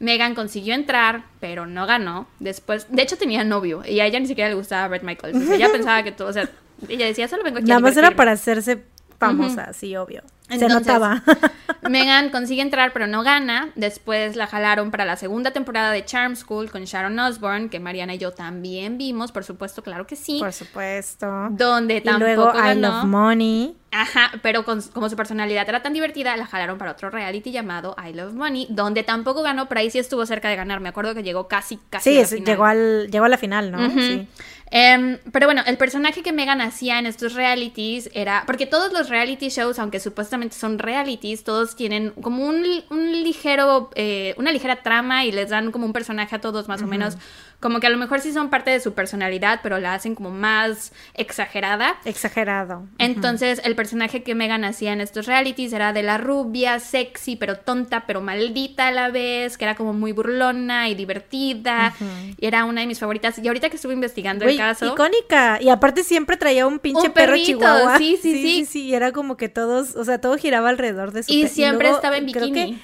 Megan 0.00 0.34
consiguió 0.34 0.74
entrar, 0.74 1.24
pero 1.38 1.66
no 1.66 1.86
ganó. 1.86 2.26
Después, 2.40 2.86
de 2.90 3.02
hecho, 3.02 3.16
tenía 3.16 3.44
novio 3.44 3.82
y 3.86 4.00
a 4.00 4.06
ella 4.06 4.18
ni 4.18 4.26
siquiera 4.26 4.48
le 4.50 4.56
gustaba 4.56 4.88
Brett 4.88 5.04
Michaels. 5.04 5.36
O 5.36 5.46
sea, 5.46 5.54
ella 5.54 5.68
pensaba 5.72 6.02
que 6.02 6.12
todo, 6.12 6.28
o 6.28 6.32
sea, 6.32 6.48
ella 6.88 7.06
decía, 7.06 7.28
solo 7.28 7.44
vengo 7.44 7.58
aquí 7.58 7.66
a 7.66 7.74
Nada 7.74 7.80
más 7.80 7.92
era 7.92 8.08
divertirme". 8.08 8.16
para 8.16 8.32
hacerse 8.32 8.84
famosa, 9.18 9.72
sí, 9.72 9.96
obvio. 9.96 10.22
Se 10.58 10.68
notaba. 10.68 11.22
Megan 11.88 12.30
consigue 12.30 12.62
entrar, 12.62 12.92
pero 12.92 13.06
no 13.06 13.22
gana. 13.22 13.70
Después 13.74 14.36
la 14.36 14.46
jalaron 14.46 14.90
para 14.90 15.04
la 15.04 15.16
segunda 15.16 15.52
temporada 15.52 15.90
de 15.90 16.04
Charm 16.04 16.36
School 16.36 16.70
con 16.70 16.84
Sharon 16.84 17.18
Osbourne, 17.18 17.68
que 17.68 17.80
Mariana 17.80 18.14
y 18.14 18.18
yo 18.18 18.32
también 18.32 18.98
vimos, 18.98 19.32
por 19.32 19.44
supuesto, 19.44 19.82
claro 19.82 20.06
que 20.06 20.16
sí. 20.16 20.38
Por 20.40 20.52
supuesto. 20.52 21.26
Donde 21.50 21.96
Y 21.96 22.00
tampoco 22.00 22.24
luego 22.24 22.52
I. 22.54 22.74
Love 22.76 23.04
Money. 23.04 23.76
Ajá, 23.96 24.32
pero 24.42 24.64
con- 24.64 24.82
como 24.82 25.08
su 25.08 25.14
personalidad 25.16 25.68
era 25.68 25.80
tan 25.82 25.92
divertida, 25.92 26.36
la 26.36 26.46
jalaron 26.46 26.78
para 26.78 26.90
otro 26.92 27.10
reality 27.10 27.52
llamado 27.52 27.94
I 28.04 28.12
Love 28.12 28.34
Money, 28.34 28.66
donde 28.70 29.04
tampoco 29.04 29.42
ganó, 29.42 29.68
pero 29.68 29.80
ahí 29.80 29.90
sí 29.90 29.98
estuvo 30.00 30.26
cerca 30.26 30.48
de 30.48 30.56
ganar. 30.56 30.80
Me 30.80 30.88
acuerdo 30.88 31.14
que 31.14 31.22
llegó 31.22 31.46
casi, 31.46 31.78
casi. 31.90 32.10
Sí, 32.10 32.16
a 32.16 32.18
la 32.18 32.22
es- 32.24 32.30
final. 32.30 32.44
llegó, 32.46 32.64
al, 32.64 33.08
llegó 33.10 33.24
a 33.24 33.28
la 33.28 33.38
final, 33.38 33.70
¿no? 33.70 33.88
Sí. 33.90 34.26
Em, 34.70 35.18
pero 35.30 35.46
bueno, 35.46 35.62
el 35.66 35.76
personaje 35.76 36.22
que 36.22 36.32
Megan 36.32 36.60
hacía 36.60 36.98
en 36.98 37.06
estos 37.06 37.34
realities 37.34 38.10
era. 38.12 38.42
Porque 38.46 38.66
todos 38.66 38.92
los 38.92 39.08
reality 39.08 39.48
shows, 39.50 39.78
aunque 39.78 40.00
supuestamente 40.00 40.56
son 40.56 40.80
realities, 40.80 41.44
todos 41.44 41.76
tienen 41.76 42.10
como 42.10 42.44
un, 42.48 42.64
un 42.90 43.12
ligero. 43.22 43.90
eh, 43.94 44.34
una 44.36 44.50
ligera 44.50 44.82
trama 44.82 45.24
y 45.26 45.30
les 45.30 45.50
dan 45.50 45.70
como 45.70 45.86
un 45.86 45.92
personaje 45.92 46.34
a 46.34 46.40
todos, 46.40 46.66
más 46.66 46.82
o 46.82 46.86
menos. 46.88 47.16
Como 47.60 47.78
que 47.78 47.86
a 47.86 47.90
lo 47.90 47.98
mejor 47.98 48.20
sí 48.20 48.32
son 48.32 48.50
parte 48.50 48.70
de 48.72 48.80
su 48.80 48.94
personalidad, 48.94 49.60
pero 49.62 49.78
la 49.78 49.94
hacen 49.94 50.14
como 50.16 50.30
más 50.30 50.92
exagerada. 51.14 51.96
Exagerado. 52.04 52.82
Entonces, 52.98 53.60
el 53.64 53.74
personaje 53.76 53.83
que 54.24 54.34
Megan 54.34 54.64
hacía 54.64 54.92
en 54.92 55.00
estos 55.00 55.26
realities 55.26 55.72
era 55.72 55.92
de 55.92 56.02
la 56.02 56.18
rubia, 56.18 56.78
sexy, 56.80 57.36
pero 57.36 57.56
tonta, 57.58 58.04
pero 58.06 58.20
maldita 58.20 58.88
a 58.88 58.90
la 58.90 59.10
vez, 59.10 59.56
que 59.58 59.64
era 59.64 59.74
como 59.74 59.92
muy 59.92 60.12
burlona 60.12 60.88
y 60.88 60.94
divertida. 60.94 61.94
Y 62.38 62.46
era 62.46 62.64
una 62.64 62.80
de 62.82 62.86
mis 62.86 62.98
favoritas. 62.98 63.38
Y 63.38 63.46
ahorita 63.48 63.70
que 63.70 63.76
estuve 63.76 63.92
investigando 63.94 64.44
el 64.44 64.56
caso. 64.56 64.86
icónica. 64.86 65.58
Y 65.60 65.68
aparte 65.68 66.02
siempre 66.04 66.36
traía 66.36 66.66
un 66.66 66.78
pinche 66.78 67.08
Un 67.08 67.12
perro 67.12 67.36
chihuahua. 67.36 67.98
sí, 67.98 68.18
sí, 68.20 68.32
sí. 68.42 68.64
sí. 68.66 68.82
Y 68.86 68.94
era 68.94 69.12
como 69.12 69.36
que 69.36 69.48
todos, 69.48 69.96
o 69.96 70.04
sea, 70.04 70.20
todo 70.20 70.36
giraba 70.38 70.68
alrededor 70.68 71.12
de 71.12 71.22
su 71.22 71.32
Y 71.32 71.48
siempre 71.48 71.84
luego, 71.88 71.96
estaba 71.96 72.16
en 72.16 72.30
creo 72.30 72.46
que- 72.46 72.52
bikini. 72.52 72.78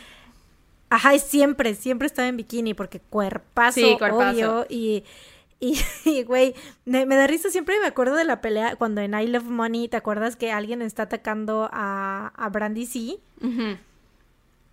Ajá, 0.92 1.14
y 1.14 1.20
siempre, 1.20 1.74
siempre 1.76 2.06
estaba 2.06 2.26
en 2.26 2.36
bikini 2.36 2.74
porque 2.74 2.98
cuerpazo, 2.98 3.80
Sí, 3.80 3.94
cuerpazo. 3.96 4.30
obvio. 4.32 4.66
Y, 4.68 5.04
y, 6.04 6.22
güey, 6.22 6.54
me, 6.86 7.04
da 7.04 7.26
risa, 7.26 7.50
siempre 7.50 7.78
me 7.80 7.86
acuerdo 7.86 8.16
de 8.16 8.24
la 8.24 8.40
pelea 8.40 8.76
cuando 8.76 9.00
en 9.02 9.14
I 9.14 9.26
Love 9.26 9.44
Money, 9.44 9.88
¿te 9.88 9.96
acuerdas 9.98 10.36
que 10.36 10.52
alguien 10.52 10.80
está 10.80 11.04
atacando 11.04 11.68
a, 11.72 12.32
a 12.34 12.48
Brandy 12.48 12.86
C? 12.86 13.20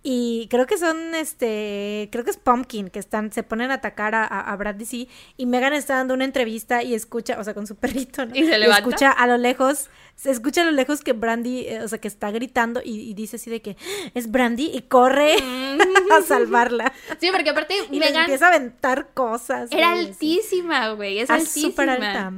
Y 0.00 0.46
creo 0.48 0.66
que 0.66 0.78
son, 0.78 1.14
este, 1.16 2.08
creo 2.12 2.22
que 2.24 2.30
es 2.30 2.36
Pumpkin, 2.36 2.88
que 2.88 3.00
están, 3.00 3.32
se 3.32 3.42
ponen 3.42 3.72
a 3.72 3.74
atacar 3.74 4.14
a, 4.14 4.24
a, 4.24 4.52
a 4.52 4.56
Brandy 4.56 4.86
C. 4.86 5.08
Y 5.36 5.46
Megan 5.46 5.72
está 5.72 5.96
dando 5.96 6.14
una 6.14 6.24
entrevista 6.24 6.84
y 6.84 6.94
escucha, 6.94 7.38
o 7.40 7.44
sea, 7.44 7.52
con 7.52 7.66
su 7.66 7.74
perrito, 7.80 8.24
¿no? 8.24 8.34
¿Y 8.34 8.44
se 8.46 8.58
levanta? 8.58 8.78
escucha 8.78 9.10
a 9.10 9.26
lo 9.26 9.36
lejos, 9.36 9.90
se 10.14 10.30
escucha 10.30 10.62
a 10.62 10.64
lo 10.66 10.70
lejos 10.70 11.00
que 11.02 11.12
Brandy, 11.14 11.66
eh, 11.66 11.82
o 11.82 11.88
sea, 11.88 11.98
que 11.98 12.06
está 12.08 12.30
gritando 12.30 12.80
y, 12.82 13.10
y 13.10 13.14
dice 13.14 13.36
así 13.36 13.50
de 13.50 13.60
que 13.60 13.76
es 14.14 14.30
Brandy 14.30 14.70
y 14.72 14.82
corre 14.82 15.34
a 16.12 16.22
salvarla. 16.22 16.92
Sí, 17.20 17.28
porque 17.32 17.50
aparte 17.50 17.74
Y 17.90 17.98
Megan 17.98 18.22
empieza 18.22 18.46
a 18.46 18.54
aventar 18.54 19.08
cosas. 19.14 19.70
era 19.72 19.92
güey, 19.94 20.06
altísima, 20.06 20.90
güey. 20.90 21.18
Es 21.18 21.28
Ah, 21.30 21.34
altísima. 21.34 21.70
súper 21.70 21.90
alta. 21.90 22.32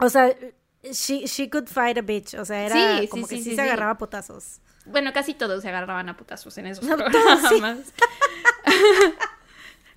O 0.00 0.08
sea, 0.10 0.32
she, 0.92 1.26
she 1.26 1.48
could 1.48 1.66
fight 1.66 1.96
a 1.98 2.02
bitch. 2.02 2.34
O 2.34 2.44
sea, 2.44 2.66
era 2.66 2.74
Sí, 2.98 3.02
sí, 3.02 3.08
como 3.08 3.26
que 3.26 3.36
sí, 3.38 3.42
sí, 3.44 3.54
se 3.56 3.62
agarraba 3.62 3.92
a 3.92 3.98
putazos. 3.98 4.60
Bueno, 4.90 5.12
casi 5.12 5.34
todos 5.34 5.62
se 5.62 5.68
agarraban 5.68 6.08
a 6.08 6.16
putazos 6.16 6.56
en 6.58 6.66
esos 6.66 6.84
No, 6.88 6.96
programas. 6.96 7.42
todos, 7.42 7.76
sí. 7.84 7.94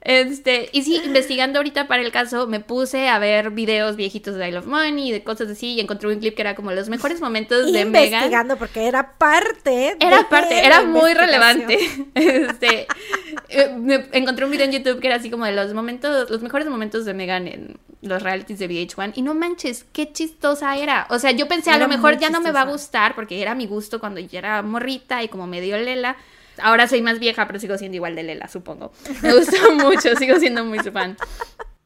Este, 0.01 0.69
y 0.71 0.81
sí, 0.81 0.99
investigando 1.05 1.59
ahorita 1.59 1.87
para 1.87 2.01
el 2.01 2.11
caso, 2.11 2.47
me 2.47 2.59
puse 2.59 3.07
a 3.07 3.19
ver 3.19 3.51
videos 3.51 3.95
viejitos 3.95 4.35
de 4.35 4.49
I 4.49 4.51
Love 4.51 4.65
Money 4.65 5.09
y 5.09 5.11
de 5.11 5.23
cosas 5.23 5.49
así, 5.49 5.73
y 5.73 5.79
encontré 5.79 6.07
un 6.07 6.19
clip 6.19 6.35
que 6.35 6.41
era 6.41 6.55
como 6.55 6.71
los 6.71 6.89
mejores 6.89 7.21
momentos 7.21 7.71
de 7.71 7.85
Megan. 7.85 8.13
Investigando 8.13 8.57
porque 8.57 8.87
era 8.87 9.13
parte. 9.17 9.95
Era 9.99 10.17
de 10.17 10.25
parte, 10.25 10.65
era 10.65 10.83
muy 10.83 11.13
relevante. 11.13 11.77
Este, 12.13 12.87
eh, 13.49 14.07
encontré 14.11 14.45
un 14.45 14.51
video 14.51 14.65
en 14.65 14.71
YouTube 14.71 14.99
que 14.99 15.07
era 15.07 15.15
así 15.15 15.29
como 15.29 15.45
de 15.45 15.53
los 15.53 15.73
momentos, 15.73 16.29
los 16.29 16.41
mejores 16.41 16.67
momentos 16.67 17.05
de 17.05 17.13
Megan 17.13 17.47
en 17.47 17.77
los 18.01 18.21
realities 18.21 18.59
de 18.59 18.69
VH1 18.69 19.13
y 19.15 19.21
no 19.21 19.33
manches, 19.33 19.85
qué 19.93 20.11
chistosa 20.11 20.77
era. 20.77 21.07
O 21.09 21.19
sea, 21.19 21.31
yo 21.31 21.47
pensé 21.47 21.71
a 21.71 21.75
Era 21.75 21.85
lo 21.85 21.89
mejor 21.89 22.17
ya 22.17 22.29
no 22.29 22.41
me 22.41 22.51
va 22.51 22.61
a 22.61 22.65
gustar 22.65 23.15
porque 23.15 23.41
era 23.41 23.55
mi 23.55 23.67
gusto 23.67 23.99
cuando 23.99 24.19
yo 24.19 24.37
era 24.37 24.61
morrita 24.61 25.23
y 25.23 25.27
como 25.27 25.47
medio 25.47 25.77
lela. 25.77 26.17
Ahora 26.61 26.87
soy 26.87 27.01
más 27.01 27.19
vieja, 27.19 27.47
pero 27.47 27.59
sigo 27.59 27.77
siendo 27.77 27.95
igual 27.95 28.15
de 28.15 28.23
lela, 28.23 28.47
supongo. 28.47 28.91
Me 29.21 29.33
gustó 29.35 29.71
mucho, 29.75 30.15
sigo 30.15 30.37
siendo 30.39 30.63
muy 30.65 30.79
su 30.79 30.91
fan. 30.91 31.17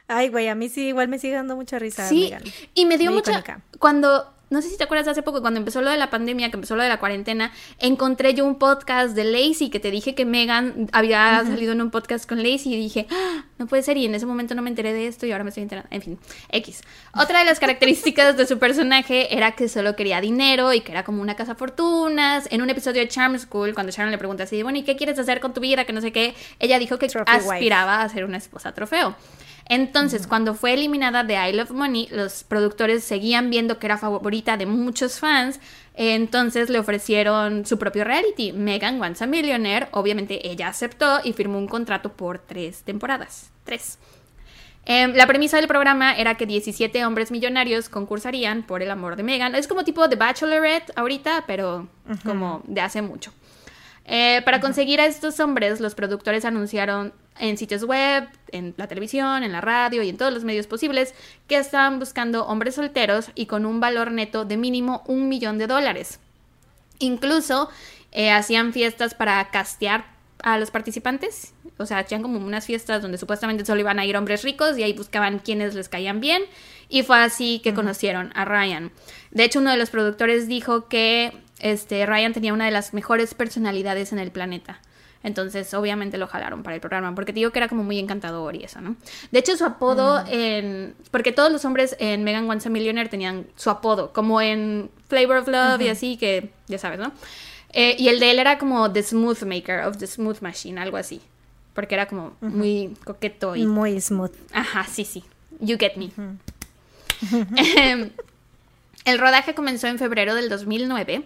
Ay, 0.07 0.29
güey, 0.29 0.47
a 0.49 0.55
mí 0.55 0.69
sí, 0.69 0.87
igual 0.89 1.07
me 1.07 1.17
sigue 1.17 1.33
dando 1.33 1.55
mucha 1.55 1.79
risa. 1.79 2.07
Sí, 2.07 2.25
Megan. 2.31 2.43
y 2.75 2.85
me 2.85 2.97
dio 2.97 3.09
Muy 3.11 3.19
mucha... 3.19 3.31
icónica. 3.31 3.61
Cuando, 3.79 4.34
no 4.49 4.61
sé 4.61 4.69
si 4.69 4.77
te 4.77 4.83
acuerdas 4.83 5.07
hace 5.07 5.23
poco, 5.23 5.41
cuando 5.41 5.59
empezó 5.59 5.81
lo 5.81 5.89
de 5.89 5.97
la 5.97 6.09
pandemia, 6.09 6.49
que 6.49 6.55
empezó 6.55 6.75
lo 6.75 6.83
de 6.83 6.89
la 6.89 6.99
cuarentena, 6.99 7.51
encontré 7.79 8.33
yo 8.33 8.45
un 8.45 8.55
podcast 8.59 9.15
de 9.15 9.23
Lacey 9.23 9.69
que 9.69 9.79
te 9.79 9.91
dije 9.91 10.15
que 10.15 10.25
Megan 10.25 10.89
había 10.91 11.43
salido 11.45 11.73
en 11.73 11.81
un 11.81 11.91
podcast 11.91 12.27
con 12.27 12.37
Lacey 12.39 12.73
y 12.73 12.77
dije, 12.77 13.07
"Ah, 13.11 13.45
no 13.57 13.67
puede 13.67 13.83
ser, 13.83 13.97
y 13.97 14.05
en 14.05 14.13
ese 14.15 14.25
momento 14.25 14.53
no 14.55 14.61
me 14.61 14.69
enteré 14.69 14.93
de 14.93 15.07
esto 15.07 15.25
y 15.25 15.31
ahora 15.31 15.43
me 15.43 15.49
estoy 15.49 15.63
enterando. 15.63 15.87
En 15.91 16.01
fin, 16.01 16.19
X. 16.49 16.81
Otra 17.13 17.39
de 17.39 17.45
las 17.45 17.59
características 17.59 18.37
de 18.37 18.45
su 18.45 18.59
personaje 18.59 19.35
era 19.35 19.53
que 19.53 19.67
solo 19.69 19.95
quería 19.95 20.21
dinero 20.21 20.73
y 20.73 20.81
que 20.81 20.91
era 20.91 21.03
como 21.03 21.21
una 21.21 21.35
casa 21.35 21.55
fortunas. 21.55 22.47
En 22.51 22.61
un 22.61 22.69
episodio 22.69 23.01
de 23.01 23.07
Charm 23.07 23.37
School, 23.39 23.73
cuando 23.73 23.91
Sharon 23.91 24.11
le 24.11 24.17
pregunta 24.17 24.43
así, 24.43 24.61
bueno, 24.61 24.77
¿y 24.77 24.83
qué 24.83 24.95
quieres 24.95 25.17
hacer 25.19 25.39
con 25.39 25.53
tu 25.53 25.61
vida? 25.61 25.85
Que 25.85 25.93
no 25.93 26.01
sé 26.01 26.11
qué, 26.11 26.35
ella 26.59 26.79
dijo 26.79 26.99
que 26.99 27.07
Trophy 27.07 27.31
wife. 27.31 27.49
aspiraba 27.53 28.01
a 28.01 28.09
ser 28.09 28.25
una 28.25 28.37
esposa 28.37 28.73
trofeo. 28.73 29.15
Entonces, 29.67 30.27
cuando 30.27 30.53
fue 30.53 30.73
eliminada 30.73 31.23
de 31.23 31.33
I 31.35 31.53
Love 31.53 31.71
Money, 31.71 32.07
los 32.11 32.43
productores 32.43 33.03
seguían 33.03 33.49
viendo 33.49 33.79
que 33.79 33.87
era 33.87 33.97
favorita 33.97 34.57
de 34.57 34.67
muchos 34.67 35.19
fans. 35.19 35.59
Entonces 35.95 36.69
le 36.69 36.77
ofrecieron 36.77 37.65
su 37.65 37.79
propio 37.79 38.03
reality, 38.03 38.51
Megan 38.51 38.99
Wants 38.99 39.21
a 39.21 39.25
Millionaire. 39.25 39.87
Obviamente 39.91 40.47
ella 40.47 40.67
aceptó 40.67 41.19
y 41.23 41.33
firmó 41.33 41.57
un 41.57 41.67
contrato 41.67 42.13
por 42.13 42.39
tres 42.39 42.83
temporadas. 42.83 43.49
Tres. 43.63 43.97
Em, 44.87 45.13
la 45.15 45.25
premisa 45.25 45.57
del 45.57 45.67
programa 45.67 46.13
era 46.13 46.35
que 46.35 46.45
17 46.45 47.03
hombres 47.05 47.31
millonarios 47.31 47.89
concursarían 47.89 48.61
por 48.61 48.83
el 48.83 48.91
amor 48.91 49.15
de 49.15 49.23
Megan. 49.23 49.55
Es 49.55 49.67
como 49.67 49.83
tipo 49.83 50.07
The 50.07 50.15
Bachelorette 50.15 50.91
ahorita, 50.95 51.45
pero 51.47 51.87
como 52.23 52.61
de 52.67 52.81
hace 52.81 53.01
mucho. 53.01 53.33
Eh, 54.05 54.43
para 54.45 54.59
conseguir 54.59 55.01
a 55.01 55.07
estos 55.07 55.39
hombres, 55.39 55.79
los 55.79 55.95
productores 55.95 56.45
anunciaron 56.45 57.13
en 57.39 57.57
sitios 57.57 57.83
web, 57.83 58.27
en 58.55 58.73
la 58.77 58.87
televisión, 58.87 59.43
en 59.43 59.51
la 59.51 59.61
radio 59.61 60.01
y 60.01 60.09
en 60.09 60.17
todos 60.17 60.33
los 60.33 60.43
medios 60.43 60.67
posibles 60.67 61.13
que 61.47 61.57
estaban 61.57 61.99
buscando 61.99 62.45
hombres 62.45 62.75
solteros 62.75 63.31
y 63.35 63.45
con 63.45 63.65
un 63.65 63.79
valor 63.79 64.11
neto 64.11 64.45
de 64.45 64.57
mínimo 64.57 65.03
un 65.07 65.29
millón 65.29 65.57
de 65.57 65.67
dólares. 65.67 66.19
Incluso 66.99 67.69
eh, 68.11 68.31
hacían 68.31 68.73
fiestas 68.73 69.13
para 69.13 69.49
castear 69.49 70.05
a 70.41 70.57
los 70.57 70.71
participantes. 70.71 71.53
O 71.77 71.85
sea, 71.85 71.99
hacían 71.99 72.21
como 72.21 72.37
unas 72.37 72.65
fiestas 72.65 73.01
donde 73.01 73.17
supuestamente 73.17 73.65
solo 73.65 73.81
iban 73.81 73.99
a 73.99 74.05
ir 74.05 74.15
hombres 74.15 74.43
ricos 74.43 74.77
y 74.77 74.83
ahí 74.83 74.93
buscaban 74.93 75.39
quienes 75.39 75.75
les 75.75 75.89
caían 75.89 76.21
bien. 76.21 76.43
Y 76.87 77.03
fue 77.03 77.17
así 77.17 77.59
que 77.63 77.73
conocieron 77.73 78.31
a 78.35 78.45
Ryan. 78.45 78.91
De 79.31 79.43
hecho, 79.43 79.59
uno 79.59 79.71
de 79.71 79.77
los 79.77 79.89
productores 79.89 80.47
dijo 80.47 80.87
que 80.87 81.33
este, 81.59 82.05
Ryan 82.05 82.33
tenía 82.33 82.53
una 82.53 82.65
de 82.65 82.71
las 82.71 82.93
mejores 82.93 83.33
personalidades 83.33 84.13
en 84.13 84.19
el 84.19 84.31
planeta. 84.31 84.79
Entonces, 85.25 85.73
obviamente 85.73 86.19
lo 86.19 86.27
jalaron 86.27 86.61
para 86.61 86.75
el 86.75 86.81
programa, 86.81 87.15
porque 87.15 87.33
te 87.33 87.39
digo 87.39 87.49
que 87.49 87.57
era 87.57 87.67
como 87.67 87.83
muy 87.83 87.97
encantador 87.97 88.55
y 88.55 88.63
eso, 88.63 88.79
¿no? 88.79 88.95
De 89.31 89.39
hecho, 89.39 89.57
su 89.57 89.65
apodo 89.65 90.23
en... 90.29 90.93
Porque 91.09 91.31
todos 91.31 91.51
los 91.51 91.65
hombres 91.65 91.95
en 91.97 92.23
Megan 92.23 92.47
Once 92.47 92.67
a 92.69 92.71
Millionaire 92.71 93.09
tenían 93.09 93.47
su 93.55 93.71
apodo, 93.71 94.13
como 94.13 94.39
en 94.39 94.91
Flavor 95.07 95.37
of 95.37 95.47
Love 95.47 95.81
y 95.81 95.87
así, 95.87 96.17
que 96.17 96.51
ya 96.67 96.77
sabes, 96.77 96.99
¿no? 96.99 97.11
Eh, 97.73 97.95
y 97.97 98.09
el 98.09 98.19
de 98.19 98.29
él 98.29 98.37
era 98.37 98.59
como 98.59 98.93
The 98.93 99.01
Smooth 99.01 99.41
Maker 99.41 99.85
of 99.87 99.97
the 99.97 100.05
Smooth 100.05 100.41
Machine, 100.41 100.79
algo 100.79 100.97
así. 100.97 101.21
Porque 101.73 101.95
era 101.95 102.07
como 102.07 102.37
muy 102.39 102.95
coqueto 103.03 103.55
y... 103.55 103.65
Muy 103.65 103.99
smooth. 103.99 104.31
Ajá, 104.53 104.85
sí, 104.85 105.05
sí. 105.05 105.23
You 105.59 105.77
get 105.79 105.95
me. 105.95 106.11
Em, 107.77 108.11
el 109.05 109.17
rodaje 109.17 109.55
comenzó 109.55 109.87
en 109.87 109.97
febrero 109.97 110.35
del 110.35 110.49
2009 110.49 111.23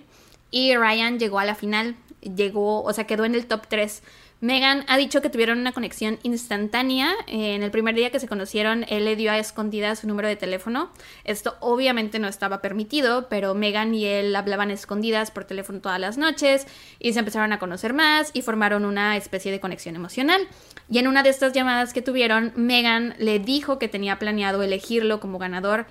y 0.52 0.74
Ryan 0.78 1.20
llegó 1.20 1.40
a 1.40 1.44
la 1.44 1.56
final 1.56 1.98
llegó, 2.22 2.84
o 2.84 2.94
sea, 2.94 3.06
quedó 3.06 3.26
en 3.26 3.36
el 3.36 3.46
top 3.48 3.68
3. 3.68 4.04
Megan 4.42 4.86
ha 4.88 4.96
dicho 4.98 5.22
que 5.22 5.30
tuvieron 5.30 5.60
una 5.60 5.74
conexión 5.74 6.18
instantánea. 6.24 7.14
En 7.28 7.62
el 7.62 7.72
primer 7.72 7.96
día 7.96 8.10
que 8.10 8.22
se 8.22 8.28
conocieron, 8.28 8.86
él 8.88 9.04
le 9.04 9.18
dio 9.18 9.32
a 9.32 9.38
escondida 9.38 9.94
su 9.98 10.08
número 10.08 10.30
de 10.30 10.38
teléfono. 10.38 10.92
Esto 11.26 11.58
obviamente 11.60 12.20
no 12.20 12.30
estaba 12.30 12.62
permitido, 12.62 13.28
pero 13.28 13.54
Megan 13.54 13.94
y 13.94 14.06
él 14.06 14.34
hablaban 14.36 14.72
escondidas 14.72 15.32
por 15.32 15.44
teléfono 15.44 15.82
todas 15.82 16.00
las 16.00 16.18
noches 16.18 16.68
y 17.00 17.12
se 17.12 17.20
empezaron 17.20 17.52
a 17.52 17.60
conocer 17.60 17.94
más 17.94 18.32
y 18.34 18.42
formaron 18.42 18.86
una 18.86 19.18
especie 19.18 19.52
de 19.52 19.60
conexión 19.60 19.98
emocional. 19.98 20.48
Y 20.90 21.00
en 21.00 21.08
una 21.08 21.22
de 21.22 21.32
estas 21.32 21.52
llamadas 21.52 21.92
que 21.92 22.02
tuvieron, 22.02 22.54
Megan 22.56 23.16
le 23.18 23.40
dijo 23.40 23.78
que 23.78 23.90
tenía 23.90 24.20
planeado 24.20 24.64
elegirlo 24.64 25.20
como 25.20 25.38
ganador 25.38 25.86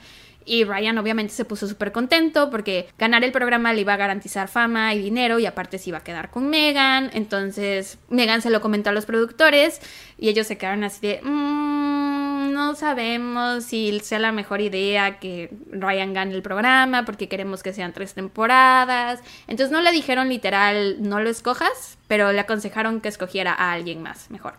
y 0.49 0.65
Ryan 0.65 0.99
obviamente 0.99 1.33
se 1.35 1.45
puso 1.45 1.69
súper 1.69 1.93
contento 1.93 2.51
porque 2.51 2.89
ganar 2.99 3.23
el 3.23 3.33
programa 3.33 3.73
le 3.75 3.83
iba 3.83 3.93
a 3.93 3.97
garantizar 3.99 4.49
fama 4.49 4.95
y 4.95 5.03
dinero 5.03 5.39
y 5.39 5.47
aparte 5.47 5.79
se 5.79 5.91
iba 5.91 5.99
a 5.99 6.05
quedar 6.05 6.31
con 6.31 6.49
Megan. 6.49 7.11
Entonces 7.13 7.99
Megan 8.09 8.41
se 8.41 8.51
lo 8.51 8.61
comentó 8.63 8.91
a 8.91 8.93
los 8.93 9.05
productores 9.05 9.81
y 10.19 10.29
ellos 10.31 10.47
se 10.47 10.57
quedaron 10.57 10.85
así 10.85 11.07
de... 11.07 11.21
Mm, 11.23 12.53
no 12.53 12.75
sabemos 12.75 13.65
si 13.65 14.01
sea 14.01 14.19
la 14.19 14.33
mejor 14.33 14.61
idea 14.61 15.19
que 15.19 15.51
Ryan 15.71 16.13
gane 16.15 16.35
el 16.35 16.43
programa 16.43 17.05
porque 17.05 17.29
queremos 17.29 17.63
que 17.63 17.73
sean 17.73 17.93
tres 17.93 18.15
temporadas. 18.15 19.21
Entonces 19.47 19.71
no 19.71 19.83
le 19.83 19.93
dijeron 19.93 20.29
literal 20.29 20.97
no 21.01 21.21
lo 21.21 21.29
escojas, 21.29 21.99
pero 22.09 22.33
le 22.33 22.41
aconsejaron 22.41 23.01
que 23.01 23.09
escogiera 23.09 23.53
a 23.53 23.73
alguien 23.73 24.03
más 24.03 24.31
mejor. 24.31 24.55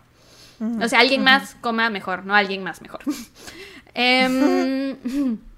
O 0.80 0.88
sea, 0.88 1.00
alguien 1.00 1.24
más, 1.24 1.56
coma 1.62 1.88
mejor, 1.88 2.26
no 2.26 2.34
alguien 2.34 2.62
más 2.62 2.82
mejor. 2.82 3.00
eh, 3.94 4.96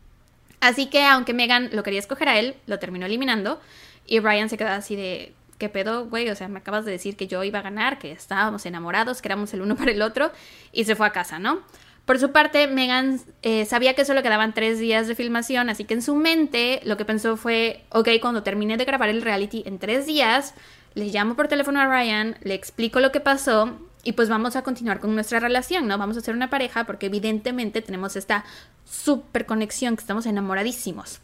Así 0.62 0.86
que 0.86 1.04
aunque 1.04 1.34
Megan 1.34 1.70
lo 1.72 1.82
quería 1.82 1.98
escoger 1.98 2.28
a 2.28 2.38
él, 2.38 2.54
lo 2.66 2.78
terminó 2.78 3.04
eliminando. 3.04 3.60
Y 4.06 4.20
Brian 4.20 4.48
se 4.48 4.56
quedó 4.56 4.68
así 4.68 4.94
de, 4.94 5.34
¿qué 5.58 5.68
pedo, 5.68 6.06
güey? 6.06 6.30
O 6.30 6.36
sea, 6.36 6.46
me 6.46 6.60
acabas 6.60 6.84
de 6.84 6.92
decir 6.92 7.16
que 7.16 7.26
yo 7.26 7.42
iba 7.42 7.58
a 7.58 7.62
ganar, 7.62 7.98
que 7.98 8.12
estábamos 8.12 8.64
enamorados, 8.64 9.20
que 9.20 9.26
éramos 9.26 9.52
el 9.54 9.62
uno 9.62 9.74
para 9.76 9.90
el 9.90 10.00
otro. 10.00 10.30
Y 10.70 10.84
se 10.84 10.94
fue 10.94 11.08
a 11.08 11.10
casa, 11.10 11.40
¿no? 11.40 11.62
Por 12.04 12.20
su 12.20 12.30
parte, 12.30 12.68
Megan 12.68 13.20
eh, 13.42 13.64
sabía 13.64 13.94
que 13.94 14.04
solo 14.04 14.22
quedaban 14.22 14.54
tres 14.54 14.78
días 14.78 15.08
de 15.08 15.16
filmación, 15.16 15.68
así 15.68 15.84
que 15.84 15.94
en 15.94 16.02
su 16.02 16.14
mente 16.14 16.80
lo 16.84 16.96
que 16.96 17.04
pensó 17.04 17.36
fue, 17.36 17.82
ok, 17.90 18.08
cuando 18.20 18.44
termine 18.44 18.76
de 18.76 18.84
grabar 18.84 19.08
el 19.08 19.22
reality 19.22 19.64
en 19.66 19.80
tres 19.80 20.06
días, 20.06 20.54
le 20.94 21.06
llamo 21.06 21.34
por 21.34 21.48
teléfono 21.48 21.80
a 21.80 21.86
Ryan, 21.86 22.36
le 22.42 22.54
explico 22.54 23.00
lo 23.00 23.10
que 23.10 23.20
pasó 23.20 23.80
y 24.04 24.12
pues 24.12 24.28
vamos 24.28 24.56
a 24.56 24.62
continuar 24.62 25.00
con 25.00 25.14
nuestra 25.14 25.40
relación, 25.40 25.86
¿no? 25.86 25.96
Vamos 25.98 26.16
a 26.16 26.20
ser 26.20 26.34
una 26.34 26.50
pareja 26.50 26.84
porque 26.84 27.06
evidentemente 27.06 27.82
tenemos 27.82 28.16
esta 28.16 28.44
super 28.84 29.46
conexión, 29.46 29.96
que 29.96 30.00
estamos 30.00 30.26
enamoradísimos. 30.26 31.20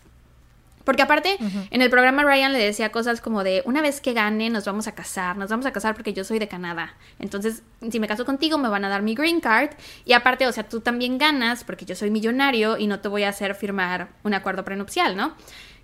Porque 0.89 1.03
aparte, 1.03 1.37
en 1.71 1.83
el 1.83 1.91
programa 1.91 2.25
Ryan 2.25 2.51
le 2.55 2.59
decía 2.61 2.91
cosas 2.91 3.21
como 3.21 3.45
de, 3.45 3.63
una 3.67 3.83
vez 3.83 4.01
que 4.01 4.15
gane, 4.15 4.49
nos 4.49 4.65
vamos 4.65 4.87
a 4.87 4.93
casar, 4.93 5.37
nos 5.37 5.51
vamos 5.51 5.67
a 5.67 5.71
casar 5.71 5.95
porque 5.95 6.15
yo 6.15 6.25
soy 6.25 6.39
de 6.39 6.49
Canadá. 6.49 6.95
Entonces, 7.19 7.63
si 7.91 8.01
me 8.01 8.09
caso 8.09 8.25
contigo, 8.25 8.57
me 8.57 8.71
van 8.71 8.87
a 8.87 8.89
dar 8.89 9.03
mi 9.03 9.15
green 9.15 9.41
card. 9.41 9.73
Y 10.07 10.15
aparte, 10.15 10.47
o 10.47 10.53
sea, 10.53 10.67
tú 10.67 10.81
también 10.81 11.19
ganas 11.19 11.63
porque 11.63 11.85
yo 11.85 11.95
soy 11.95 12.11
millonario 12.11 12.79
y 12.79 12.87
no 12.87 13.01
te 13.01 13.09
voy 13.09 13.25
a 13.25 13.29
hacer 13.29 13.55
firmar 13.55 14.09
un 14.23 14.33
acuerdo 14.33 14.65
prenupcial, 14.65 15.15
¿no? 15.15 15.35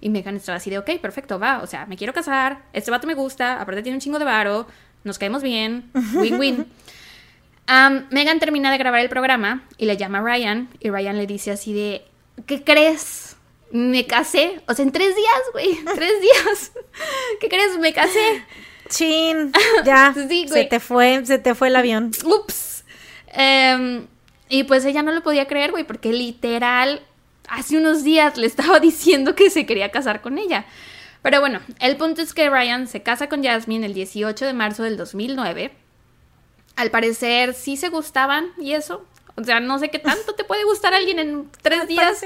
Y 0.01 0.09
Megan 0.09 0.37
estaba 0.37 0.57
así 0.57 0.71
de, 0.71 0.79
ok, 0.79 0.93
perfecto, 1.03 1.39
va, 1.39 1.61
o 1.63 1.67
sea, 1.67 1.85
me 1.85 1.99
quiero 1.99 2.15
casar, 2.15 2.63
este 2.73 2.91
vato 2.91 3.07
me 3.07 3.15
gusta, 3.15 3.61
aparte 3.61 3.83
tiene 3.83 3.97
un 3.97 4.01
chingo 4.01 4.19
de 4.19 4.25
varo, 4.25 4.67
nos 5.03 5.19
caemos 5.19 5.43
bien, 5.43 5.91
win-win. 6.15 6.67
Megan 7.67 8.41
termina 8.41 8.71
de 8.71 8.79
grabar 8.79 9.01
el 9.01 9.09
programa 9.09 9.65
y 9.79 9.87
le 9.87 9.97
llama 9.97 10.19
a 10.19 10.23
Ryan 10.23 10.69
y 10.81 10.91
Ryan 10.91 11.17
le 11.17 11.27
dice 11.27 11.51
así 11.51 11.73
de, 11.73 12.05
¿qué 12.47 12.63
crees? 12.63 13.37
Me 13.71 14.07
casé, 14.07 14.61
o 14.69 14.75
sea, 14.75 14.85
en 14.85 14.93
tres 14.93 15.17
días, 15.17 15.43
güey, 15.53 15.79
tres 15.95 16.21
días. 16.21 16.73
¿Qué 17.41 17.49
crees? 17.49 17.79
Me 17.79 17.93
casé. 17.93 18.45
Chin, 18.89 19.53
ya, 19.85 20.15
se 20.15 20.65
te 20.65 20.79
fue, 20.79 21.25
se 21.25 21.39
te 21.39 21.55
fue 21.55 21.69
el 21.69 21.77
avión. 21.77 22.11
Ups. 22.25 22.85
Em, 23.29 24.07
y 24.49 24.65
pues 24.65 24.85
ella 24.85 25.03
no 25.03 25.13
lo 25.13 25.23
podía 25.23 25.47
creer, 25.47 25.71
güey, 25.71 25.85
porque 25.85 26.13
literal 26.13 27.03
hace 27.49 27.79
unos 27.79 28.05
días 28.05 28.37
le 28.37 28.47
estaba 28.47 28.81
diciendo 28.81 29.35
que 29.35 29.51
se 29.51 29.67
quería 29.67 29.91
casar 29.91 30.21
con 30.21 30.39
ella. 30.39 30.67
Pero 31.23 31.41
bueno, 31.41 31.61
el 31.81 31.97
punto 31.97 32.21
es 32.21 32.35
que 32.35 32.51
Ryan 32.51 32.87
se 32.87 33.03
casa 33.03 33.29
con 33.29 33.43
Jasmine 33.43 33.87
el 33.87 33.95
18 33.95 34.45
de 34.45 34.53
marzo 34.53 34.83
del 34.83 34.99
2009. 34.99 35.73
Al 36.77 36.91
parecer 36.91 37.55
sí 37.55 37.77
se 37.77 37.89
gustaban 37.89 38.47
y 38.59 38.73
eso. 38.73 39.07
O 39.37 39.45
sea, 39.45 39.61
no 39.61 39.79
sé 39.79 39.91
qué 39.91 39.99
tanto 39.99 40.35
te 40.35 40.45
puede 40.45 40.65
gustar 40.65 40.95
alguien 40.95 41.19
en 41.19 41.51
tres 41.63 41.89
días. 41.89 42.25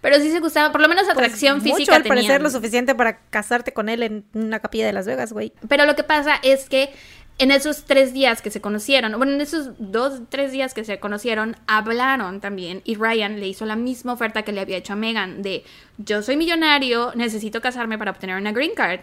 Pero 0.00 0.16
sí 0.16 0.32
se 0.32 0.40
gustaban, 0.40 0.72
por 0.72 0.80
lo 0.80 0.88
menos 0.88 1.04
pues 1.04 1.16
atracción 1.16 1.62
física. 1.62 1.94
Al 1.94 2.02
parecer 2.02 2.42
lo 2.42 2.50
suficiente 2.50 2.94
para 2.94 3.18
casarte 3.30 3.72
con 3.72 3.88
él 3.88 4.02
en 4.02 4.24
una 4.34 4.58
capilla 4.58 4.84
de 4.84 4.92
Las 4.92 5.06
Vegas, 5.06 5.32
güey. 5.32 5.52
Pero 5.68 5.86
lo 5.86 5.94
que 5.94 6.02
pasa 6.02 6.40
es 6.42 6.68
que 6.68 6.92
en 7.38 7.50
esos 7.50 7.84
tres 7.84 8.12
días 8.12 8.42
que 8.42 8.50
se 8.50 8.60
conocieron, 8.60 9.12
bueno, 9.16 9.32
en 9.32 9.40
esos 9.40 9.70
dos, 9.78 10.22
tres 10.28 10.52
días 10.52 10.74
que 10.74 10.84
se 10.84 10.98
conocieron, 10.98 11.56
hablaron 11.66 12.40
también 12.40 12.82
y 12.84 12.96
Ryan 12.96 13.40
le 13.40 13.48
hizo 13.48 13.64
la 13.64 13.76
misma 13.76 14.12
oferta 14.12 14.42
que 14.42 14.52
le 14.52 14.60
había 14.60 14.76
hecho 14.76 14.92
a 14.92 14.96
Megan 14.96 15.42
de 15.42 15.64
yo 15.98 16.22
soy 16.22 16.36
millonario, 16.36 17.12
necesito 17.14 17.60
casarme 17.60 17.96
para 17.96 18.10
obtener 18.10 18.36
una 18.36 18.52
green 18.52 18.74
card 18.74 19.00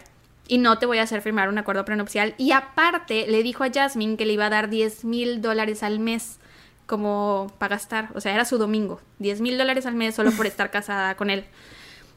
y 0.50 0.58
no 0.58 0.78
te 0.78 0.86
voy 0.86 0.98
a 0.98 1.04
hacer 1.04 1.22
firmar 1.22 1.48
un 1.48 1.58
acuerdo 1.58 1.84
prenupcial. 1.84 2.34
Y 2.36 2.50
aparte 2.50 3.28
le 3.28 3.44
dijo 3.44 3.62
a 3.62 3.70
Jasmine 3.72 4.16
que 4.16 4.26
le 4.26 4.32
iba 4.32 4.46
a 4.46 4.50
dar 4.50 4.68
10 4.68 5.04
mil 5.04 5.40
dólares 5.40 5.84
al 5.84 6.00
mes 6.00 6.40
como 6.86 7.52
para 7.58 7.76
gastar, 7.76 8.08
o 8.14 8.20
sea, 8.20 8.34
era 8.34 8.44
su 8.44 8.58
domingo, 8.58 9.00
10 9.20 9.42
mil 9.42 9.56
dólares 9.56 9.86
al 9.86 9.94
mes 9.94 10.16
solo 10.16 10.32
por 10.32 10.46
estar 10.48 10.72
casada 10.72 11.14
con 11.14 11.30
él. 11.30 11.44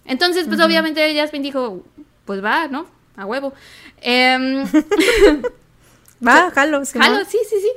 Entonces, 0.05 0.47
pues 0.47 0.59
obviamente 0.59 1.15
Jasmine 1.15 1.43
dijo, 1.43 1.83
pues 2.25 2.43
va, 2.43 2.67
¿no? 2.67 2.87
A 3.15 3.27
huevo. 3.27 3.53
Eh, 4.01 4.65
Va, 6.25 6.51
jalo. 6.55 6.83
sí, 6.85 7.39
sí, 7.47 7.55
sí. 7.61 7.71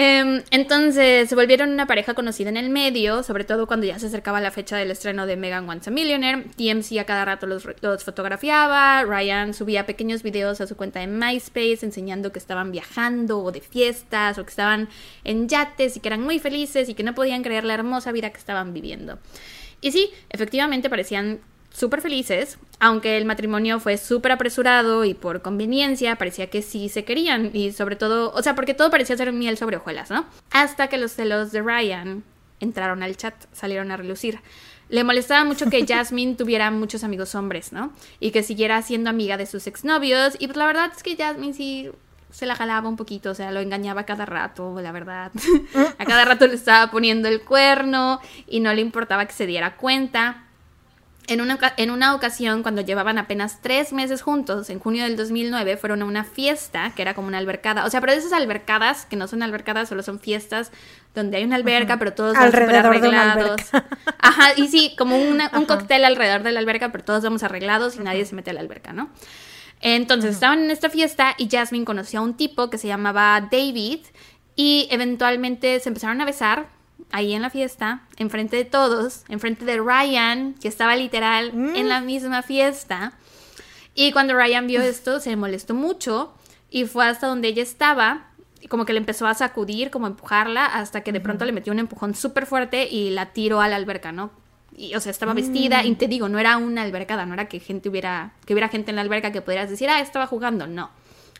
Em, 0.00 0.44
entonces 0.52 1.28
se 1.28 1.34
volvieron 1.34 1.70
una 1.70 1.88
pareja 1.88 2.14
conocida 2.14 2.50
en 2.50 2.56
el 2.56 2.70
medio, 2.70 3.24
sobre 3.24 3.42
todo 3.42 3.66
cuando 3.66 3.84
ya 3.84 3.98
se 3.98 4.06
acercaba 4.06 4.40
la 4.40 4.52
fecha 4.52 4.76
del 4.76 4.92
estreno 4.92 5.26
de 5.26 5.36
Megan 5.36 5.68
Once 5.68 5.90
a 5.90 5.92
Millionaire. 5.92 6.44
TMC 6.54 7.00
a 7.00 7.04
cada 7.04 7.24
rato 7.24 7.48
los, 7.48 7.66
los, 7.80 8.04
fotografiaba, 8.04 9.02
Ryan 9.02 9.54
subía 9.54 9.86
pequeños 9.86 10.22
videos 10.22 10.60
a 10.60 10.68
su 10.68 10.76
cuenta 10.76 11.00
de 11.00 11.08
MySpace 11.08 11.80
enseñando 11.82 12.30
que 12.30 12.38
estaban 12.38 12.70
viajando 12.70 13.40
o 13.40 13.50
de 13.50 13.60
fiestas 13.60 14.38
o 14.38 14.44
que 14.44 14.50
estaban 14.50 14.88
en 15.24 15.48
yates 15.48 15.96
y 15.96 16.00
que 16.00 16.06
eran 16.06 16.22
muy 16.22 16.38
felices 16.38 16.88
y 16.88 16.94
que 16.94 17.02
no 17.02 17.16
podían 17.16 17.42
creer 17.42 17.64
la 17.64 17.74
hermosa 17.74 18.12
vida 18.12 18.30
que 18.30 18.38
estaban 18.38 18.72
viviendo. 18.72 19.18
Y 19.80 19.90
sí, 19.90 20.10
efectivamente 20.30 20.88
parecían 20.88 21.40
súper 21.78 22.00
felices, 22.00 22.58
aunque 22.80 23.16
el 23.16 23.24
matrimonio 23.24 23.80
fue 23.80 23.96
súper 23.96 24.32
apresurado 24.32 25.04
y 25.04 25.14
por 25.14 25.42
conveniencia 25.42 26.16
parecía 26.16 26.50
que 26.50 26.62
sí 26.62 26.88
se 26.88 27.04
querían 27.04 27.50
y 27.54 27.72
sobre 27.72 27.96
todo, 27.96 28.32
o 28.32 28.42
sea, 28.42 28.54
porque 28.54 28.74
todo 28.74 28.90
parecía 28.90 29.16
ser 29.16 29.32
miel 29.32 29.56
sobre 29.56 29.76
hojuelas, 29.76 30.10
¿no? 30.10 30.26
Hasta 30.50 30.88
que 30.88 30.98
los 30.98 31.12
celos 31.12 31.52
de 31.52 31.62
Ryan 31.62 32.24
entraron 32.60 33.02
al 33.02 33.16
chat, 33.16 33.34
salieron 33.52 33.90
a 33.90 33.96
relucir. 33.96 34.40
Le 34.88 35.04
molestaba 35.04 35.44
mucho 35.44 35.70
que 35.70 35.86
Jasmine 35.88 36.34
tuviera 36.34 36.70
muchos 36.70 37.04
amigos 37.04 37.34
hombres, 37.34 37.72
¿no? 37.72 37.92
Y 38.20 38.30
que 38.30 38.42
siguiera 38.42 38.80
siendo 38.82 39.10
amiga 39.10 39.36
de 39.36 39.46
sus 39.46 39.66
exnovios. 39.66 40.34
Y 40.38 40.46
pues 40.46 40.56
la 40.56 40.66
verdad 40.66 40.90
es 40.94 41.02
que 41.02 41.16
Jasmine 41.16 41.54
sí 41.54 41.90
se 42.30 42.46
la 42.46 42.54
jalaba 42.54 42.88
un 42.88 42.96
poquito, 42.96 43.30
o 43.30 43.34
sea, 43.34 43.50
lo 43.52 43.60
engañaba 43.60 44.04
cada 44.04 44.26
rato, 44.26 44.80
la 44.80 44.92
verdad. 44.92 45.32
a 45.98 46.04
cada 46.04 46.24
rato 46.24 46.46
le 46.46 46.54
estaba 46.54 46.90
poniendo 46.90 47.28
el 47.28 47.42
cuerno 47.42 48.20
y 48.46 48.60
no 48.60 48.72
le 48.74 48.80
importaba 48.80 49.26
que 49.26 49.32
se 49.32 49.46
diera 49.46 49.76
cuenta. 49.76 50.47
En 51.28 51.40
una, 51.40 51.58
en 51.76 51.90
una 51.90 52.14
ocasión, 52.14 52.62
cuando 52.62 52.80
llevaban 52.80 53.18
apenas 53.18 53.60
tres 53.60 53.92
meses 53.92 54.22
juntos, 54.22 54.70
en 54.70 54.78
junio 54.78 55.04
del 55.04 55.16
2009, 55.16 55.76
fueron 55.76 56.02
a 56.02 56.06
una 56.06 56.24
fiesta 56.24 56.92
que 56.96 57.02
era 57.02 57.14
como 57.14 57.28
una 57.28 57.36
albercada. 57.38 57.84
O 57.84 57.90
sea, 57.90 58.00
pero 58.00 58.14
esas 58.14 58.32
albercadas, 58.32 59.04
que 59.04 59.16
no 59.16 59.28
son 59.28 59.42
albercadas, 59.42 59.90
solo 59.90 60.02
son 60.02 60.20
fiestas 60.20 60.72
donde 61.14 61.36
hay 61.36 61.44
una 61.44 61.56
alberca, 61.56 61.98
pero 61.98 62.14
todos 62.14 62.36
alrededor 62.36 62.86
arreglados. 62.86 63.60
Ajá, 64.18 64.52
y 64.56 64.68
sí, 64.68 64.94
como 64.96 65.16
un 65.16 65.64
cóctel 65.66 66.04
alrededor 66.04 66.42
de 66.42 66.52
la 66.52 66.60
alberca, 66.60 66.90
pero 66.90 67.04
todos 67.04 67.22
vamos 67.22 67.42
arreglados 67.42 67.96
y 67.96 68.00
nadie 68.00 68.24
se 68.24 68.34
mete 68.34 68.50
a 68.50 68.54
la 68.54 68.60
alberca, 68.60 68.92
¿no? 68.92 69.10
Entonces 69.80 70.34
estaban 70.34 70.60
en 70.64 70.70
esta 70.70 70.90
fiesta 70.90 71.34
y 71.36 71.48
Jasmine 71.48 71.84
conoció 71.84 72.20
a 72.20 72.22
un 72.22 72.34
tipo 72.34 72.70
que 72.70 72.78
se 72.78 72.88
llamaba 72.88 73.48
David 73.50 74.00
y 74.56 74.88
eventualmente 74.90 75.78
se 75.78 75.88
empezaron 75.88 76.20
a 76.20 76.24
besar 76.24 76.68
ahí 77.10 77.32
en 77.32 77.42
la 77.42 77.50
fiesta, 77.50 78.02
enfrente 78.16 78.56
de 78.56 78.64
todos, 78.64 79.24
enfrente 79.28 79.64
de 79.64 79.78
Ryan, 79.78 80.54
que 80.54 80.68
estaba 80.68 80.96
literal 80.96 81.52
en 81.74 81.88
la 81.88 82.00
misma 82.00 82.42
fiesta. 82.42 83.12
Y 83.94 84.12
cuando 84.12 84.34
Ryan 84.34 84.66
vio 84.66 84.80
esto, 84.80 85.20
se 85.20 85.34
molestó 85.36 85.74
mucho 85.74 86.32
y 86.70 86.84
fue 86.84 87.06
hasta 87.06 87.26
donde 87.26 87.48
ella 87.48 87.62
estaba, 87.62 88.26
como 88.68 88.84
que 88.84 88.92
le 88.92 88.98
empezó 88.98 89.26
a 89.26 89.34
sacudir, 89.34 89.90
como 89.90 90.06
a 90.06 90.10
empujarla, 90.10 90.66
hasta 90.66 91.00
que 91.02 91.12
de 91.12 91.20
pronto 91.20 91.44
le 91.44 91.52
metió 91.52 91.72
un 91.72 91.78
empujón 91.78 92.14
súper 92.14 92.46
fuerte 92.46 92.88
y 92.88 93.10
la 93.10 93.32
tiró 93.32 93.60
a 93.60 93.68
la 93.68 93.76
alberca, 93.76 94.12
¿no? 94.12 94.30
Y, 94.76 94.94
o 94.94 95.00
sea, 95.00 95.10
estaba 95.10 95.34
vestida, 95.34 95.84
y 95.84 95.94
te 95.96 96.06
digo, 96.06 96.28
no 96.28 96.38
era 96.38 96.56
una 96.56 96.82
albercada, 96.82 97.26
no 97.26 97.34
era 97.34 97.48
que 97.48 97.58
gente 97.58 97.88
hubiera, 97.88 98.32
que 98.44 98.52
hubiera 98.52 98.68
gente 98.68 98.90
en 98.90 98.96
la 98.96 99.02
alberca 99.02 99.32
que 99.32 99.42
pudieras 99.42 99.68
decir, 99.70 99.90
ah, 99.90 100.00
estaba 100.00 100.28
jugando, 100.28 100.68
no. 100.68 100.90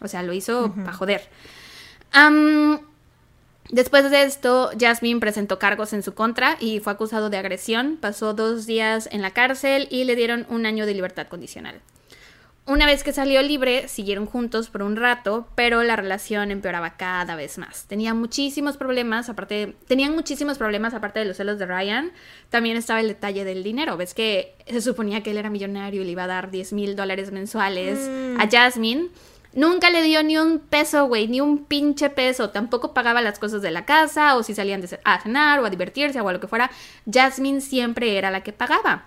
O 0.00 0.08
sea, 0.08 0.24
lo 0.24 0.32
hizo 0.32 0.72
para 0.74 0.92
joder. 0.92 1.28
Después 3.70 4.10
de 4.10 4.22
esto, 4.22 4.70
Jasmine 4.78 5.20
presentó 5.20 5.58
cargos 5.58 5.92
en 5.92 6.02
su 6.02 6.14
contra 6.14 6.56
y 6.58 6.80
fue 6.80 6.92
acusado 6.92 7.28
de 7.28 7.36
agresión. 7.36 7.98
Pasó 8.00 8.32
dos 8.32 8.66
días 8.66 9.08
en 9.12 9.20
la 9.20 9.32
cárcel 9.32 9.88
y 9.90 10.04
le 10.04 10.16
dieron 10.16 10.46
un 10.48 10.64
año 10.64 10.86
de 10.86 10.94
libertad 10.94 11.28
condicional. 11.28 11.80
Una 12.68 12.84
vez 12.84 13.02
que 13.02 13.14
salió 13.14 13.40
libre, 13.40 13.88
siguieron 13.88 14.26
juntos 14.26 14.68
por 14.68 14.82
un 14.82 14.96
rato, 14.96 15.48
pero 15.54 15.82
la 15.84 15.96
relación 15.96 16.50
empeoraba 16.50 16.98
cada 16.98 17.34
vez 17.34 17.56
más. 17.56 17.86
Tenía 17.86 18.12
muchísimos 18.12 18.76
problemas, 18.76 19.30
aparte, 19.30 19.74
tenían 19.86 20.14
muchísimos 20.14 20.58
problemas 20.58 20.92
aparte 20.92 21.20
de 21.20 21.24
los 21.24 21.38
celos 21.38 21.58
de 21.58 21.64
Ryan. 21.64 22.12
También 22.50 22.76
estaba 22.76 23.00
el 23.00 23.08
detalle 23.08 23.46
del 23.46 23.62
dinero. 23.62 23.96
Ves 23.96 24.12
que 24.12 24.54
se 24.66 24.82
suponía 24.82 25.22
que 25.22 25.30
él 25.30 25.38
era 25.38 25.48
millonario 25.48 26.02
y 26.02 26.04
le 26.04 26.10
iba 26.10 26.24
a 26.24 26.26
dar 26.26 26.50
10 26.50 26.74
mil 26.74 26.94
dólares 26.94 27.32
mensuales 27.32 28.00
a 28.38 28.44
mm. 28.44 28.50
Jasmine. 28.50 29.08
Nunca 29.54 29.90
le 29.90 30.02
dio 30.02 30.22
ni 30.22 30.36
un 30.36 30.58
peso, 30.58 31.06
güey, 31.06 31.26
ni 31.26 31.40
un 31.40 31.64
pinche 31.64 32.10
peso. 32.10 32.50
Tampoco 32.50 32.92
pagaba 32.92 33.22
las 33.22 33.38
cosas 33.38 33.62
de 33.62 33.70
la 33.70 33.84
casa 33.84 34.36
o 34.36 34.42
si 34.42 34.54
salían 34.54 34.84
a 35.04 35.20
cenar 35.20 35.60
o 35.60 35.66
a 35.66 35.70
divertirse 35.70 36.20
o 36.20 36.28
a 36.28 36.32
lo 36.32 36.40
que 36.40 36.48
fuera. 36.48 36.70
Jasmine 37.10 37.60
siempre 37.60 38.18
era 38.18 38.30
la 38.30 38.42
que 38.42 38.52
pagaba. 38.52 39.06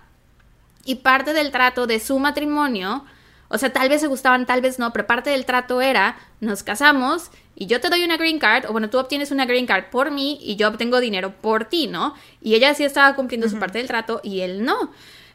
Y 0.83 0.95
parte 0.95 1.33
del 1.33 1.51
trato 1.51 1.85
de 1.85 1.99
su 1.99 2.17
matrimonio, 2.17 3.05
o 3.49 3.57
sea, 3.57 3.71
tal 3.71 3.89
vez 3.89 4.01
se 4.01 4.07
gustaban, 4.07 4.45
tal 4.45 4.61
vez 4.61 4.79
no, 4.79 4.91
pero 4.93 5.05
parte 5.05 5.29
del 5.29 5.45
trato 5.45 5.79
era, 5.81 6.17
nos 6.39 6.63
casamos 6.63 7.29
y 7.55 7.67
yo 7.67 7.79
te 7.79 7.89
doy 7.89 8.03
una 8.03 8.17
green 8.17 8.39
card, 8.39 8.65
o 8.67 8.71
bueno, 8.71 8.89
tú 8.89 8.97
obtienes 8.97 9.29
una 9.29 9.45
green 9.45 9.67
card 9.67 9.91
por 9.91 10.09
mí 10.09 10.39
y 10.41 10.55
yo 10.55 10.69
obtengo 10.69 10.99
dinero 10.99 11.35
por 11.39 11.65
ti, 11.65 11.85
¿no? 11.85 12.15
Y 12.41 12.55
ella 12.55 12.73
sí 12.73 12.83
estaba 12.83 13.15
cumpliendo 13.15 13.47
su 13.49 13.59
parte 13.59 13.77
del 13.77 13.87
trato 13.87 14.21
y 14.23 14.39
él 14.39 14.65
no. 14.65 14.91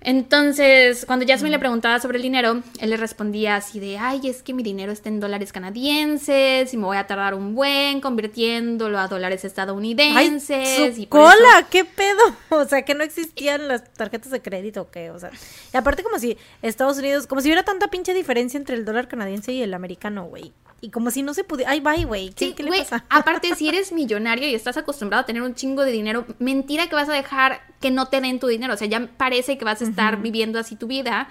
Entonces, 0.07 1.05
cuando 1.05 1.27
Jasmine 1.27 1.57
le 1.57 1.59
preguntaba 1.59 1.99
sobre 1.99 2.19
el 2.19 2.23
dinero, 2.23 2.63
él 2.79 2.91
le 2.91 2.97
respondía 2.97 3.57
así 3.57 3.81
de, 3.81 3.99
ay, 3.99 4.21
es 4.29 4.41
que 4.41 4.55
mi 4.55 4.63
dinero 4.63 4.93
está 4.93 5.09
en 5.09 5.19
dólares 5.19 5.53
canadienses 5.53 6.73
y 6.73 6.77
me 6.77 6.85
voy 6.85 6.97
a 6.97 7.09
tardar 7.09 7.35
un 7.35 7.57
buen 7.57 8.01
convirtiéndolo 8.01 9.01
a 9.01 9.09
dólares 9.09 9.45
estadounidenses. 9.45 10.97
y 10.97 11.07
cola! 11.09 11.67
¿Qué 11.69 11.85
pedo? 11.85 12.23
O 12.51 12.65
sea, 12.67 12.83
que 12.83 12.95
no 12.95 13.03
existían 13.03 13.67
las 13.67 13.93
tarjetas 13.95 14.31
de 14.31 14.41
crédito 14.41 14.83
o 14.83 14.91
qué, 14.93 15.11
o 15.11 15.19
sea. 15.19 15.33
Y 15.75 15.77
aparte 15.77 16.05
como 16.05 16.21
si 16.21 16.39
Estados 16.63 16.99
Unidos, 16.99 17.27
como 17.27 17.41
si 17.41 17.49
hubiera 17.49 17.65
tanta 17.65 17.89
pinche 17.89 18.15
diferencia 18.15 18.59
entre 18.59 18.77
el 18.77 18.85
dólar 18.85 19.09
canadiense 19.09 19.53
y 19.53 19.63
el 19.63 19.75
americano, 19.75 20.27
güey. 20.27 20.53
Y 20.81 20.91
como 20.91 21.11
si 21.11 21.23
no 21.23 21.33
se 21.35 21.43
pudiera. 21.43 21.71
Ay, 21.71 21.81
bye, 21.81 22.05
güey. 22.05 22.31
¿Qué, 22.31 22.55
le 22.59 22.79
pasa? 22.79 23.05
Aparte, 23.09 23.55
si 23.55 23.69
eres 23.69 23.93
millonario 23.93 24.49
y 24.49 24.55
estás 24.55 24.77
acostumbrado 24.77 25.23
a 25.23 25.27
tener 25.27 25.43
un 25.43 25.55
chingo 25.55 25.85
de 25.85 25.93
dinero, 25.93 26.27
mentira 26.39 26.89
que 26.89 26.95
vas 26.95 27.09
a 27.09 27.13
dejar 27.13 27.63
que 27.81 27.91
no 27.91 28.07
te 28.07 28.21
den 28.21 28.39
tu 28.39 28.47
dinero. 28.47 28.75
O 28.75 28.77
sea, 28.77 28.87
ya 28.87 29.09
parece 29.17 29.57
que 29.59 29.65
vas 29.65 29.81
a 29.81 29.85
estar 29.85 30.21
viviendo 30.21 30.59
así 30.59 30.77
tu 30.77 30.87
vida. 30.87 31.29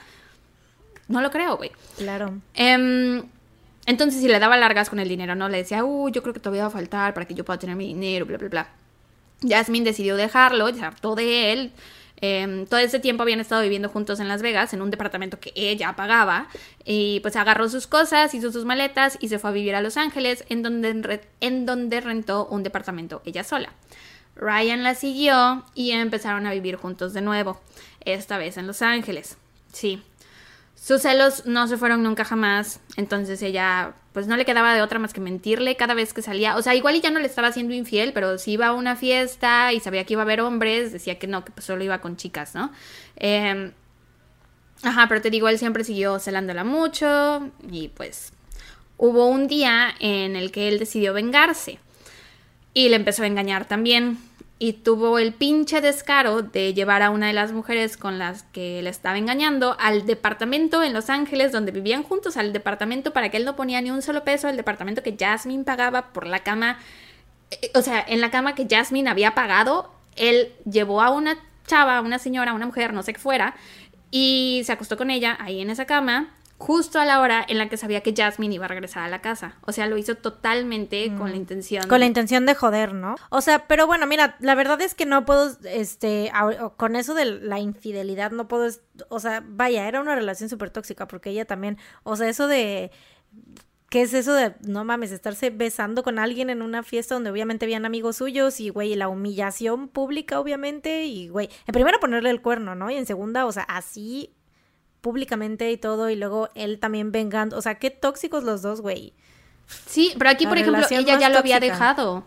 No 1.08 1.22
lo 1.22 1.30
creo, 1.30 1.58
güey. 1.58 1.72
Claro. 1.98 2.34
Em, 2.56 3.24
entonces, 3.86 4.22
si 4.22 4.28
le 4.28 4.40
daba 4.40 4.58
largas 4.58 4.90
con 4.90 5.00
el 5.00 5.08
dinero, 5.08 5.36
¿no? 5.36 5.48
Le 5.48 5.58
decía, 5.58 5.84
uy, 5.84 6.12
yo 6.12 6.24
creo 6.24 6.34
que 6.34 6.40
todavía 6.40 6.64
va 6.64 6.70
a 6.70 6.72
faltar 6.72 7.14
para 7.14 7.28
que 7.28 7.36
yo 7.36 7.46
pueda 7.46 7.60
tener 7.60 7.76
mi 7.76 7.88
dinero, 7.88 8.26
bla, 8.26 8.38
bla, 8.38 8.50
bla. 8.50 8.70
Jasmine 9.48 9.86
decidió 9.86 10.16
dejarlo, 10.16 10.74
se 10.74 10.84
hartó 10.84 11.14
de 11.16 11.54
él. 11.54 11.72
Em, 12.27 12.65
todo 12.65 12.80
ese 12.80 12.99
tiempo 12.99 13.22
habían 13.22 13.39
estado 13.39 13.61
viviendo 13.61 13.88
juntos 13.88 14.19
en 14.19 14.27
Las 14.27 14.41
Vegas, 14.41 14.73
en 14.73 14.81
un 14.81 14.89
departamento 14.89 15.39
que 15.39 15.52
ella 15.56 15.95
pagaba, 15.95 16.47
y 16.84 17.19
pues 17.19 17.35
agarró 17.35 17.69
sus 17.69 17.85
cosas, 17.85 18.34
hizo 18.34 18.52
sus 18.52 18.65
maletas 18.65 19.18
y 19.22 19.27
se 19.27 19.38
fue 19.38 19.52
a 19.52 19.53
vivir 19.53 19.76
a 19.76 19.81
Los 19.81 19.95
Ángeles, 19.95 20.43
en 20.49 20.64
donde, 20.64 21.22
en 21.41 21.65
donde 21.65 22.02
rentó 22.02 22.47
un 22.47 22.64
departamento 22.64 23.22
ella 23.26 23.43
sola. 23.43 23.73
Ryan 24.35 24.81
la 24.84 24.95
siguió 24.95 25.64
y 25.76 25.91
empezaron 25.91 26.47
a 26.47 26.52
vivir 26.52 26.77
juntos 26.77 27.14
de 27.14 27.22
nuevo, 27.22 27.61
esta 28.02 28.38
vez 28.38 28.57
en 28.57 28.65
Los 28.65 28.81
Ángeles. 28.81 29.38
Sí, 29.72 30.02
sus 30.86 31.02
celos 31.02 31.48
no 31.48 31.68
se 31.68 31.78
fueron 31.78 32.03
nunca 32.03 32.24
jamás, 32.24 32.80
entonces 32.95 33.41
ella 33.41 33.95
pues 34.14 34.28
no 34.28 34.38
le 34.38 34.45
quedaba 34.45 34.76
de 34.76 34.84
otra 34.84 34.99
más 34.99 35.14
que 35.14 35.20
mentirle 35.20 35.76
cada 35.76 35.95
vez 35.95 36.14
que 36.14 36.22
salía. 36.22 36.57
O 36.57 36.62
sea, 36.62 36.76
igual 36.76 37.02
ya 37.02 37.10
no 37.10 37.20
le 37.20 37.26
estaba 37.26 37.52
siendo 37.52 37.74
infiel, 37.74 38.14
pero 38.14 38.38
si 38.38 38.52
iba 38.52 38.68
a 38.68 38.74
una 38.74 38.95
fiesta 38.95 39.74
y 39.74 39.80
sabía 39.80 40.03
que 40.03 40.14
iba 40.14 40.22
a 40.22 40.26
haber 40.26 40.41
hombres, 40.41 40.94
decía 40.94 41.18
que 41.18 41.26
no, 41.26 41.44
que 41.44 41.52
pues 41.52 41.66
solo 41.66 41.84
iba 41.84 42.02
con 42.02 42.18
chicas, 42.18 42.53
¿no? 42.53 42.72
Em, 43.16 43.72
ajá, 44.84 45.07
pero 45.10 45.24
te 45.24 45.32
digo, 45.32 45.49
él 45.49 45.57
siempre 45.57 45.84
siguió 45.84 46.20
celándola 46.20 46.64
mucho 46.64 47.49
y 47.68 47.88
pues 47.88 48.32
hubo 48.98 49.26
un 49.26 49.48
día 49.48 49.88
en 49.99 50.36
el 50.36 50.52
que 50.52 50.68
él 50.68 50.78
decidió 50.78 51.14
vengarse 51.14 51.80
y 52.76 52.90
le 52.90 52.98
empezó 52.98 53.24
a 53.24 53.28
engañar 53.28 53.66
también 53.66 54.20
y 54.57 54.73
tuvo 54.73 55.19
el 55.19 55.34
pinche 55.34 55.82
descaro 55.82 56.41
de 56.41 56.73
llevar 56.73 57.02
a 57.02 57.10
una 57.10 57.27
de 57.27 57.34
las 57.34 57.52
mujeres 57.52 57.98
con 57.98 58.18
las 58.18 58.44
que 58.44 58.82
le 58.82 58.90
estaba 58.90 59.18
engañando 59.18 59.76
al 59.80 60.06
departamento 60.06 60.82
en 60.82 60.94
Los 60.94 61.10
Ángeles 61.10 61.52
donde 61.52 61.72
vivían 61.72 62.03
juntos, 62.03 62.38
al 62.38 62.53
departamento 62.53 63.11
para 63.11 63.30
que 63.30 63.38
él 63.38 63.45
no 63.45 63.57
ponía 63.57 63.82
ni 63.82 63.91
un 63.91 64.02
solo 64.02 64.23
peso, 64.23 64.48
el 64.48 64.56
departamento 64.56 65.03
que 65.03 65.18
Jasmine 65.19 65.65
pagaba 65.65 66.14
por 66.14 66.26
la 66.26 66.40
cama, 66.40 66.80
eh, 67.52 67.72
o 67.76 67.82
sea, 67.82 68.03
en 68.07 68.22
la 68.22 68.32
cama 68.32 68.56
que 68.56 68.68
Jasmine 68.69 69.10
había 69.10 69.36
pagado, 69.36 69.91
él 70.15 70.53
llevó 70.69 71.02
a 71.02 71.10
una 71.10 71.38
chava, 71.68 71.99
una 71.99 72.19
señora, 72.19 72.53
una 72.53 72.65
mujer, 72.65 72.94
no 72.94 73.03
sé 73.03 73.11
qué 73.11 73.19
fuera, 73.19 73.56
y 74.10 74.61
se 74.65 74.72
acostó 74.72 74.95
con 74.95 75.10
ella 75.10 75.38
ahí 75.41 75.60
en 75.60 75.69
esa 75.69 75.86
cama 75.86 76.35
justo 76.57 76.99
a 76.99 77.06
la 77.06 77.19
hora 77.19 77.45
en 77.48 77.57
la 77.57 77.68
que 77.69 77.77
sabía 77.77 78.02
que 78.02 78.14
Jasmine 78.15 78.56
iba 78.56 78.65
a 78.65 78.69
regresar 78.69 79.03
a 79.03 79.10
la 79.10 79.22
casa. 79.22 79.57
O 79.61 79.72
sea, 79.72 79.88
lo 79.88 79.98
hizo 79.98 80.15
totalmente 80.15 81.07
con 81.18 81.30
la 81.30 81.36
mm. 81.36 81.40
intención. 81.40 81.88
Con 81.88 81.99
la 81.99 82.06
intención 82.06 82.45
de 82.45 82.56
joder, 82.56 82.94
¿no? 82.94 83.15
O 83.30 83.41
sea, 83.41 83.68
pero 83.68 83.88
bueno, 83.88 84.07
mira, 84.07 84.38
la 84.40 84.56
verdad 84.56 84.82
es 84.82 84.95
que 84.95 85.06
no 85.06 85.26
puedo, 85.26 85.56
este, 85.65 86.32
con 86.77 86.95
eso 86.95 87.14
de 87.14 87.26
la 87.26 87.60
infidelidad, 87.60 88.32
no 88.32 88.48
puedo, 88.48 88.72
o 89.10 89.19
sea, 89.19 89.44
vaya, 89.45 89.88
era 89.88 89.99
una 89.99 90.15
relación 90.15 90.49
súper 90.49 90.69
tóxica 90.69 91.07
porque 91.07 91.30
ella 91.32 91.45
también, 91.45 91.77
o 92.03 92.15
sea, 92.15 92.30
eso 92.30 92.48
de... 92.48 92.91
¿Qué 93.90 94.02
es 94.02 94.14
eso 94.14 94.34
de, 94.34 94.56
no 94.68 94.84
mames, 94.84 95.11
estarse 95.11 95.52
besando 95.52 96.03
con 96.03 96.19
alguien 96.19 96.49
en 96.49 96.61
una 96.61 96.84
fiesta 96.84 97.14
donde 97.14 97.30
obviamente 97.30 97.65
habían 97.65 97.86
amigos 97.86 98.18
suyos 98.18 98.60
y, 98.60 98.69
güey, 98.69 98.95
la 98.95 99.07
humillación 99.07 99.88
pública, 99.88 100.40
obviamente, 100.40 101.06
y, 101.06 101.30
güey, 101.30 101.49
en 101.68 101.72
primera 101.72 101.99
ponerle 101.99 102.32
el 102.32 102.41
cuerno, 102.41 102.76
¿no? 102.76 102.90
Y 102.90 102.95
en 102.95 103.06
segunda, 103.06 103.45
o 103.45 103.52
sea, 103.52 103.64
así 103.64 104.35
públicamente 105.06 105.72
y 105.72 105.77
todo, 105.77 106.10
y 106.10 106.15
luego 106.15 106.49
él 106.56 106.80
también 106.80 107.11
vengando. 107.11 107.56
O 107.57 107.61
sea, 107.61 107.76
qué 107.76 107.91
tóxicos 107.91 108.44
los 108.44 108.64
dos, 108.64 108.82
güey. 108.82 109.14
Sí, 109.86 110.11
pero 110.18 110.32
aquí, 110.32 110.48
por 110.48 110.57
ejemplo, 110.57 110.84
ella 110.90 111.19
ya 111.19 111.30
lo 111.30 111.38
había 111.38 111.60
dejado. 111.60 112.26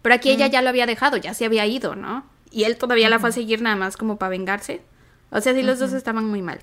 Pero 0.00 0.14
aquí 0.14 0.30
ella 0.30 0.46
ya 0.46 0.62
lo 0.62 0.68
había 0.68 0.86
dejado, 0.86 1.16
ya 1.16 1.34
se 1.34 1.44
había 1.44 1.66
ido, 1.66 1.96
¿no? 1.96 2.24
Y 2.52 2.62
él 2.62 2.76
todavía 2.76 3.08
la 3.08 3.18
fue 3.18 3.30
a 3.30 3.32
seguir 3.32 3.62
nada 3.62 3.74
más 3.74 3.96
como 3.96 4.16
para 4.16 4.30
vengarse. 4.30 4.80
O 5.32 5.40
sea, 5.40 5.54
sí, 5.54 5.62
los 5.64 5.80
dos 5.80 5.92
estaban 5.92 6.24
muy 6.24 6.40
mal. 6.40 6.60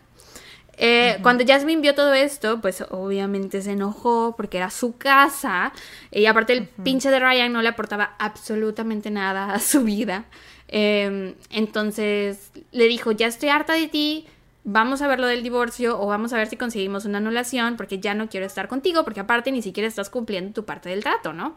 Eh, 0.77 1.17
cuando 1.21 1.43
Jasmine 1.45 1.81
vio 1.81 1.93
todo 1.93 2.13
esto, 2.13 2.61
pues 2.61 2.85
obviamente 2.89 3.61
se 3.61 3.73
enojó 3.73 4.35
porque 4.37 4.59
era 4.59 4.69
su 4.69 4.97
casa. 4.97 5.73
Y 6.11 6.27
aparte 6.27 6.53
el 6.53 6.67
pinche 6.67 7.11
de 7.11 7.19
Ryan 7.19 7.51
no 7.51 7.61
le 7.61 7.67
aportaba 7.67 8.15
absolutamente 8.19 9.11
nada 9.11 9.53
a 9.53 9.59
su 9.59 9.83
vida. 9.83 10.27
Em, 10.69 11.35
entonces 11.49 12.51
le 12.71 12.85
dijo, 12.87 13.11
ya 13.11 13.27
estoy 13.27 13.49
harta 13.49 13.73
de 13.73 13.87
ti, 13.87 14.27
vamos 14.69 15.01
a 15.01 15.07
ver 15.07 15.19
lo 15.21 15.27
del 15.27 15.43
divorcio 15.43 15.99
o 15.99 16.07
vamos 16.07 16.33
a 16.33 16.37
ver 16.37 16.47
si 16.47 16.57
conseguimos 16.57 17.05
una 17.05 17.19
anulación 17.19 17.77
porque 17.77 17.99
ya 17.99 18.13
no 18.13 18.27
quiero 18.27 18.45
estar 18.45 18.67
contigo 18.67 19.05
porque 19.05 19.21
aparte 19.21 19.49
ni 19.51 19.61
siquiera 19.61 19.87
estás 19.87 20.09
cumpliendo 20.09 20.51
tu 20.51 20.65
parte 20.65 20.89
del 20.89 21.03
trato, 21.03 21.31
¿no? 21.31 21.55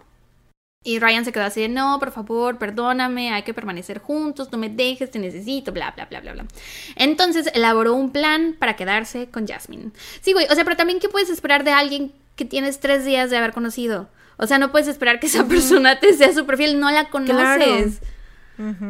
Y 0.85 1.01
Ryan 1.01 1.25
se 1.25 1.33
quedó 1.33 1.45
así 1.45 1.61
de, 1.61 1.69
no, 1.69 1.99
por 1.99 2.13
favor, 2.13 2.57
perdóname, 2.57 3.33
hay 3.33 3.43
que 3.43 3.53
permanecer 3.53 3.99
juntos, 3.99 4.51
no 4.53 4.59
me 4.59 4.71
dejes, 4.71 5.11
te 5.11 5.19
necesito, 5.19 5.73
bla, 5.73 5.91
bla, 5.91 6.07
bla, 6.07 6.21
bla, 6.21 6.33
bla. 6.33 6.47
Entonces 6.95 7.51
elaboró 7.53 7.95
un 7.95 8.13
plan 8.13 8.57
para 8.59 8.77
quedarse 8.77 9.29
con 9.29 9.47
Jasmine. 9.47 9.91
Sí, 10.21 10.33
güey, 10.33 10.47
o 10.49 10.55
sea, 10.55 10.65
pero 10.65 10.77
también, 10.77 11.01
¿qué 11.01 11.09
puedes 11.09 11.29
esperar 11.31 11.65
de 11.65 11.73
alguien 11.73 12.13
que 12.37 12.45
tienes 12.45 12.79
tres 12.79 13.05
días 13.05 13.29
de 13.29 13.37
haber 13.37 13.53
conocido? 13.53 14.09
O 14.39 14.47
sea, 14.47 14.59
no 14.59 14.71
puedes 14.71 14.89
esperar 14.89 15.21
que 15.21 15.27
esa 15.27 15.45
persona 15.47 15.99
te 15.99 16.15
sea 16.15 16.33
su 16.33 16.47
perfil, 16.47 16.79
no 16.79 16.91
la 16.91 17.11
conoces. 17.11 18.01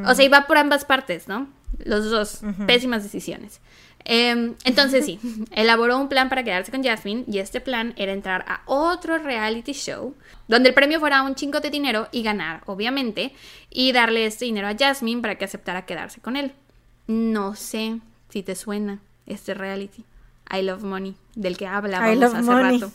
O 0.05 0.15
sea, 0.15 0.25
y 0.25 0.29
va 0.29 0.47
por 0.47 0.59
ambas 0.59 0.85
partes, 0.85 1.27
¿no? 1.27 1.49
Los 1.85 2.11
dos, 2.11 2.43
pésimas 2.67 3.03
decisiones. 3.03 3.61
Em, 4.13 4.57
entonces 4.65 5.05
sí, 5.07 5.21
elaboró 5.53 5.97
un 5.97 6.09
plan 6.09 6.29
para 6.29 6.43
quedarse 6.43 6.73
con 6.73 6.83
Jasmine 6.83 7.23
y 7.29 7.39
este 7.39 7.61
plan 7.61 7.95
era 7.97 8.13
entrar 8.13 8.45
a 8.49 8.63
otro 8.67 9.19
reality 9.19 9.73
show 9.73 10.17
donde 10.49 10.71
el 10.71 10.75
premio 10.75 10.99
fuera 10.99 11.23
un 11.23 11.37
chingo 11.37 11.61
de 11.61 11.71
dinero 11.71 12.09
y 12.11 12.25
ganar, 12.25 12.65
obviamente, 12.67 13.33
y 13.71 13.93
darle 13.93 14.27
este 14.27 14.47
dinero 14.47 14.67
a 14.67 14.75
Jasmine 14.77 15.23
para 15.23 15.37
que 15.37 15.45
aceptara 15.45 15.87
quedarse 15.87 16.21
con 16.21 16.35
él. 16.35 16.51
No 17.07 17.55
sé 17.55 18.01
si 18.31 18.43
te 18.43 18.57
suena 18.57 18.99
este 19.27 19.55
reality. 19.55 20.05
I 20.53 20.63
Love 20.63 20.83
Money, 20.83 21.15
del 21.37 21.57
que 21.57 21.69
hablábamos 21.69 22.35
hace 22.35 22.51
rato. 22.51 22.93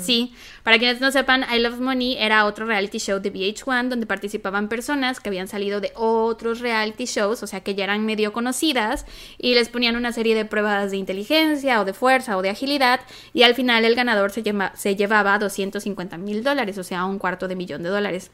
Sí, 0.00 0.34
para 0.64 0.78
quienes 0.78 1.00
no 1.00 1.12
sepan, 1.12 1.44
I 1.52 1.60
Love 1.60 1.78
Money 1.78 2.16
era 2.18 2.44
otro 2.46 2.66
reality 2.66 2.98
show 2.98 3.20
de 3.20 3.32
VH1 3.32 3.88
donde 3.88 4.06
participaban 4.06 4.68
personas 4.68 5.20
que 5.20 5.28
habían 5.28 5.46
salido 5.46 5.80
de 5.80 5.92
otros 5.94 6.60
reality 6.60 7.04
shows, 7.04 7.42
o 7.42 7.46
sea 7.46 7.60
que 7.60 7.76
ya 7.76 7.84
eran 7.84 8.04
medio 8.04 8.32
conocidas, 8.32 9.06
y 9.38 9.54
les 9.54 9.68
ponían 9.68 9.94
una 9.94 10.12
serie 10.12 10.34
de 10.34 10.44
pruebas 10.44 10.90
de 10.90 10.96
inteligencia 10.96 11.80
o 11.80 11.84
de 11.84 11.92
fuerza 11.92 12.36
o 12.36 12.42
de 12.42 12.50
agilidad, 12.50 13.00
y 13.32 13.44
al 13.44 13.54
final 13.54 13.84
el 13.84 13.94
ganador 13.94 14.32
se, 14.32 14.42
se 14.74 14.96
llevaba 14.96 15.38
250 15.38 16.18
mil 16.18 16.42
dólares, 16.42 16.76
o 16.78 16.82
sea, 16.84 17.04
un 17.04 17.20
cuarto 17.20 17.46
de 17.46 17.54
millón 17.54 17.84
de 17.84 17.90
dólares. 17.90 18.32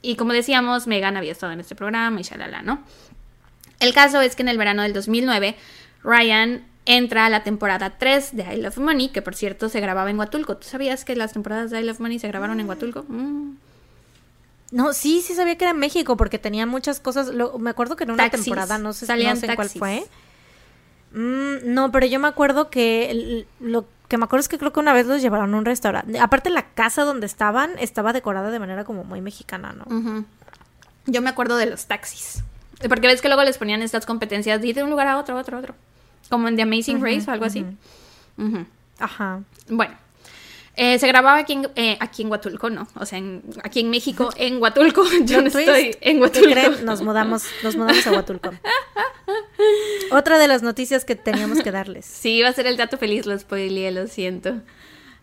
Y 0.00 0.16
como 0.16 0.32
decíamos, 0.32 0.86
Megan 0.86 1.16
había 1.16 1.32
estado 1.32 1.52
en 1.52 1.60
este 1.60 1.74
programa 1.74 2.20
y 2.20 2.22
shalala, 2.22 2.62
¿no? 2.62 2.82
El 3.80 3.92
caso 3.92 4.20
es 4.22 4.34
que 4.34 4.42
en 4.42 4.48
el 4.48 4.56
verano 4.56 4.82
del 4.82 4.94
2009, 4.94 5.56
Ryan 6.02 6.64
entra 6.86 7.28
la 7.28 7.42
temporada 7.42 7.98
3 7.98 8.36
de 8.36 8.54
I 8.54 8.62
Love 8.62 8.78
Money, 8.78 9.08
que 9.10 9.20
por 9.20 9.34
cierto 9.34 9.68
se 9.68 9.80
grababa 9.80 10.08
en 10.10 10.18
Huatulco. 10.18 10.56
¿Tú 10.56 10.66
sabías 10.66 11.04
que 11.04 11.14
las 11.16 11.32
temporadas 11.32 11.70
de 11.70 11.80
I 11.80 11.84
Love 11.84 12.00
Money 12.00 12.18
se 12.18 12.28
grabaron 12.28 12.60
en 12.60 12.68
Huatulco? 12.68 13.04
Mm. 13.08 13.56
No, 14.72 14.92
sí, 14.92 15.20
sí 15.20 15.34
sabía 15.34 15.56
que 15.56 15.64
era 15.64 15.72
en 15.72 15.78
México 15.78 16.16
porque 16.16 16.38
tenía 16.38 16.66
muchas 16.66 17.00
cosas. 17.00 17.30
me 17.58 17.70
acuerdo 17.70 17.96
que 17.96 18.04
en 18.04 18.12
una 18.12 18.30
temporada, 18.30 18.78
no 18.78 18.92
sé, 18.92 19.06
no 19.06 19.36
sé 19.36 19.54
cuál 19.54 19.68
fue. 19.68 20.04
Mm, 21.12 21.72
no, 21.72 21.92
pero 21.92 22.06
yo 22.06 22.18
me 22.18 22.28
acuerdo 22.28 22.68
que 22.68 23.46
lo 23.60 23.86
que 24.08 24.18
me 24.18 24.24
acuerdo 24.24 24.40
es 24.40 24.48
que 24.48 24.58
creo 24.58 24.72
que 24.72 24.80
una 24.80 24.92
vez 24.92 25.06
los 25.06 25.22
llevaron 25.22 25.54
a 25.54 25.58
un 25.58 25.64
restaurante. 25.64 26.18
Aparte, 26.18 26.50
la 26.50 26.70
casa 26.70 27.02
donde 27.02 27.26
estaban 27.26 27.72
estaba 27.78 28.12
decorada 28.12 28.50
de 28.50 28.58
manera 28.58 28.84
como 28.84 29.04
muy 29.04 29.20
mexicana, 29.20 29.72
¿no? 29.72 30.24
Yo 31.06 31.22
me 31.22 31.30
acuerdo 31.30 31.56
de 31.56 31.66
los 31.66 31.86
taxis. 31.86 32.42
Porque 32.88 33.06
ves 33.06 33.22
que 33.22 33.28
luego 33.28 33.42
les 33.44 33.58
ponían 33.58 33.82
estas 33.82 34.04
competencias 34.04 34.60
de 34.60 34.68
ir 34.68 34.74
de 34.74 34.82
un 34.82 34.90
lugar 34.90 35.06
a 35.08 35.18
otro, 35.18 35.36
a 35.36 35.40
otro, 35.40 35.56
a 35.56 35.60
otro. 35.60 35.74
Como 36.28 36.48
en 36.48 36.56
The 36.56 36.62
Amazing 36.62 37.02
Race 37.02 37.24
o 37.28 37.32
algo 37.32 37.44
así. 37.44 37.64
Ajá. 38.98 39.42
Bueno. 39.68 39.94
Eh, 40.78 40.98
se 40.98 41.08
grababa 41.08 41.38
aquí 41.38 41.54
en, 41.54 41.68
eh, 41.74 41.96
aquí 42.00 42.20
en 42.20 42.30
Huatulco, 42.30 42.68
¿no? 42.68 42.86
O 42.96 43.06
sea, 43.06 43.18
aquí 43.64 43.80
en 43.80 43.88
México, 43.88 44.28
en 44.36 44.60
Huatulco. 44.60 45.04
Yo 45.24 45.40
no 45.40 45.48
estoy 45.48 45.96
en 46.02 46.20
Huatulco. 46.20 46.50
Nos 46.84 47.00
mudamos, 47.00 47.44
nos 47.62 47.76
mudamos 47.76 48.06
a 48.06 48.12
Huatulco. 48.12 48.50
Otra 50.10 50.38
de 50.38 50.46
las 50.48 50.62
noticias 50.62 51.06
que 51.06 51.16
teníamos 51.16 51.62
que 51.62 51.72
darles. 51.72 52.04
Sí, 52.04 52.34
iba 52.36 52.50
a 52.50 52.52
ser 52.52 52.66
el 52.66 52.76
dato 52.76 52.98
feliz, 52.98 53.24
lo 53.24 53.38
spoileé, 53.38 53.90
lo 53.90 54.06
siento. 54.06 54.60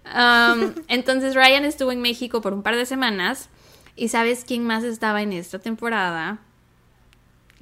Um, 0.06 0.74
entonces 0.88 1.36
Ryan 1.36 1.66
estuvo 1.66 1.92
en 1.92 2.02
México 2.02 2.42
por 2.42 2.54
un 2.54 2.64
par 2.64 2.76
de 2.76 2.88
semanas. 2.88 3.50
¿Y 3.96 4.08
sabes 4.08 4.46
quién 4.46 4.66
más 4.66 4.84
estaba 4.84 5.22
en 5.22 5.34
esta 5.34 5.60
temporada? 5.60 6.40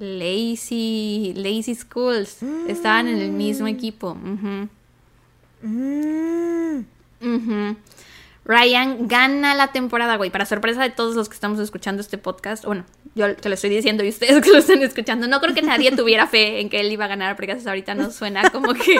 Lazy, 0.02 1.32
Lazy 1.36 1.76
Schools. 1.76 2.38
Estaban 2.66 3.06
en 3.06 3.20
el 3.20 3.30
mismo 3.30 3.66
mm. 3.66 3.68
equipo. 3.68 4.16
Mm. 4.16 4.68
Ryan 8.44 9.06
gana 9.06 9.54
la 9.54 9.70
temporada, 9.70 10.16
güey. 10.16 10.30
Para 10.30 10.44
sorpresa 10.44 10.82
de 10.82 10.90
todos 10.90 11.14
los 11.14 11.28
que 11.28 11.34
estamos 11.34 11.60
escuchando 11.60 12.00
este 12.00 12.18
podcast. 12.18 12.64
Bueno, 12.64 12.84
yo 13.14 13.36
te 13.36 13.48
lo 13.48 13.54
estoy 13.54 13.70
diciendo 13.70 14.02
y 14.02 14.08
ustedes 14.08 14.40
que 14.44 14.50
lo 14.50 14.58
están 14.58 14.82
escuchando. 14.82 15.28
No 15.28 15.40
creo 15.40 15.54
que 15.54 15.62
nadie 15.62 15.94
tuviera 15.94 16.26
fe 16.26 16.60
en 16.60 16.68
que 16.68 16.80
él 16.80 16.90
iba 16.90 17.04
a 17.04 17.08
ganar 17.08 17.36
porque 17.36 17.52
hasta 17.52 17.70
ahorita 17.70 17.94
no 17.94 18.10
suena 18.10 18.50
como 18.50 18.74
que 18.74 18.98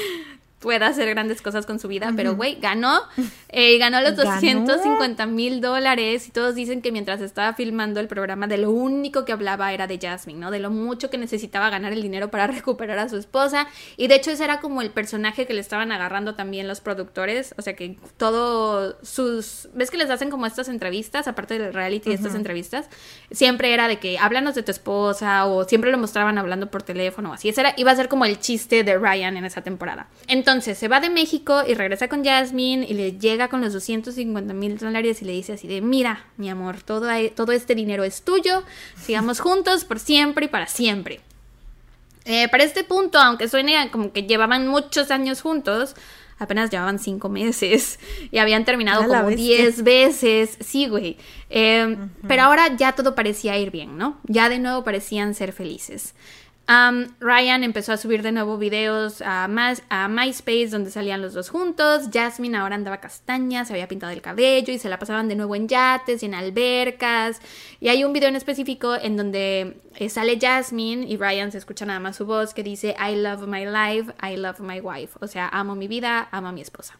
pueda 0.60 0.88
hacer 0.88 1.08
grandes 1.08 1.40
cosas 1.40 1.64
con 1.64 1.78
su 1.78 1.88
vida, 1.88 2.12
pero 2.14 2.36
güey, 2.36 2.56
ganó, 2.60 3.00
eh, 3.48 3.78
ganó 3.78 4.02
los 4.02 4.14
250 4.14 5.24
mil 5.24 5.62
dólares 5.62 6.28
y 6.28 6.30
todos 6.30 6.54
dicen 6.54 6.82
que 6.82 6.92
mientras 6.92 7.22
estaba 7.22 7.54
filmando 7.54 7.98
el 7.98 8.08
programa 8.08 8.46
de 8.46 8.58
lo 8.58 8.70
único 8.70 9.24
que 9.24 9.32
hablaba 9.32 9.72
era 9.72 9.86
de 9.86 9.98
Jasmine, 9.98 10.38
¿no? 10.38 10.50
De 10.50 10.58
lo 10.58 10.70
mucho 10.70 11.08
que 11.08 11.16
necesitaba 11.16 11.70
ganar 11.70 11.94
el 11.94 12.02
dinero 12.02 12.30
para 12.30 12.46
recuperar 12.46 12.98
a 12.98 13.08
su 13.08 13.16
esposa. 13.16 13.68
Y 13.96 14.08
de 14.08 14.16
hecho 14.16 14.30
ese 14.30 14.44
era 14.44 14.60
como 14.60 14.82
el 14.82 14.90
personaje 14.90 15.46
que 15.46 15.54
le 15.54 15.60
estaban 15.60 15.92
agarrando 15.92 16.34
también 16.34 16.68
los 16.68 16.82
productores, 16.82 17.54
o 17.56 17.62
sea 17.62 17.74
que 17.74 17.96
todo 18.18 18.98
sus, 19.02 19.70
ves 19.72 19.90
que 19.90 19.96
les 19.96 20.10
hacen 20.10 20.28
como 20.28 20.44
estas 20.44 20.68
entrevistas, 20.68 21.26
aparte 21.26 21.58
del 21.58 21.72
reality, 21.72 22.12
estas 22.12 22.34
entrevistas, 22.34 22.90
siempre 23.30 23.72
era 23.72 23.88
de 23.88 23.98
que 23.98 24.18
háblanos 24.18 24.54
de 24.54 24.62
tu 24.62 24.72
esposa 24.72 25.46
o 25.46 25.64
siempre 25.64 25.90
lo 25.90 25.96
mostraban 25.96 26.36
hablando 26.36 26.70
por 26.70 26.82
teléfono 26.82 27.30
o 27.30 27.32
así, 27.32 27.48
ese 27.48 27.62
era, 27.62 27.72
iba 27.78 27.90
a 27.90 27.96
ser 27.96 28.08
como 28.08 28.26
el 28.26 28.38
chiste 28.38 28.84
de 28.84 28.98
Ryan 28.98 29.38
en 29.38 29.46
esa 29.46 29.62
temporada. 29.62 30.08
Entonces, 30.26 30.49
entonces 30.50 30.78
se 30.78 30.88
va 30.88 30.98
de 30.98 31.10
México 31.10 31.62
y 31.64 31.74
regresa 31.74 32.08
con 32.08 32.24
Jasmine 32.24 32.84
y 32.88 32.94
le 32.94 33.12
llega 33.12 33.46
con 33.46 33.60
los 33.60 33.72
250 33.72 34.52
mil 34.52 34.78
dólares 34.78 35.22
y 35.22 35.24
le 35.24 35.30
dice 35.32 35.52
así 35.52 35.68
de, 35.68 35.80
mira, 35.80 36.24
mi 36.38 36.50
amor, 36.50 36.82
todo, 36.82 37.06
todo 37.36 37.52
este 37.52 37.76
dinero 37.76 38.02
es 38.02 38.22
tuyo, 38.22 38.64
sigamos 39.00 39.38
juntos 39.46 39.84
por 39.84 40.00
siempre 40.00 40.46
y 40.46 40.48
para 40.48 40.66
siempre. 40.66 41.20
Eh, 42.24 42.48
para 42.48 42.64
este 42.64 42.82
punto, 42.82 43.18
aunque 43.18 43.48
suene 43.48 43.90
como 43.92 44.12
que 44.12 44.24
llevaban 44.24 44.66
muchos 44.66 45.12
años 45.12 45.40
juntos, 45.40 45.94
apenas 46.40 46.68
llevaban 46.68 46.98
cinco 46.98 47.28
meses 47.28 48.00
y 48.32 48.38
habían 48.38 48.64
terminado 48.64 49.06
como 49.06 49.28
diez 49.28 49.84
veces. 49.84 50.58
Sí, 50.58 50.88
güey. 50.88 51.16
Eh, 51.48 51.96
pero 52.26 52.42
ahora 52.42 52.74
ya 52.76 52.92
todo 52.92 53.14
parecía 53.14 53.56
ir 53.56 53.70
bien, 53.70 53.96
¿no? 53.96 54.18
Ya 54.24 54.48
de 54.48 54.58
nuevo 54.58 54.82
parecían 54.82 55.34
ser 55.34 55.52
felices. 55.52 56.14
Ryan 57.18 57.64
empezó 57.64 57.92
a 57.92 57.96
subir 57.96 58.22
de 58.22 58.30
nuevo 58.30 58.56
videos 58.56 59.22
a, 59.22 59.48
a 59.88 60.08
MySpace 60.08 60.68
donde 60.68 60.92
salían 60.92 61.20
los 61.20 61.34
dos 61.34 61.50
juntos. 61.50 62.10
Jasmine 62.12 62.56
ahora 62.56 62.76
andaba 62.76 62.98
castaña, 62.98 63.64
se 63.64 63.72
había 63.72 63.88
pintado 63.88 64.12
el 64.12 64.22
cabello 64.22 64.72
y 64.72 64.78
se 64.78 64.88
la 64.88 65.00
pasaban 65.00 65.28
de 65.28 65.34
nuevo 65.34 65.56
en 65.56 65.66
yates 65.66 66.22
y 66.22 66.26
en 66.26 66.34
albercas. 66.34 67.40
Y 67.80 67.88
hay 67.88 68.04
un 68.04 68.12
video 68.12 68.28
en 68.28 68.36
específico 68.36 68.94
en 68.94 69.16
donde 69.16 69.80
eh, 69.96 70.08
sale 70.08 70.38
Jasmine 70.40 71.06
y 71.08 71.16
Ryan 71.16 71.50
se 71.50 71.58
escucha 71.58 71.86
nada 71.86 71.98
más 71.98 72.14
su 72.14 72.24
voz 72.24 72.54
que 72.54 72.62
dice 72.62 72.94
I 73.00 73.16
love 73.16 73.48
my 73.48 73.64
life, 73.64 74.12
I 74.22 74.36
love 74.36 74.60
my 74.60 74.80
wife. 74.80 75.18
O 75.20 75.26
sea, 75.26 75.48
amo 75.48 75.74
mi 75.74 75.88
vida, 75.88 76.28
amo 76.30 76.48
a 76.48 76.52
mi 76.52 76.60
esposa. 76.60 76.98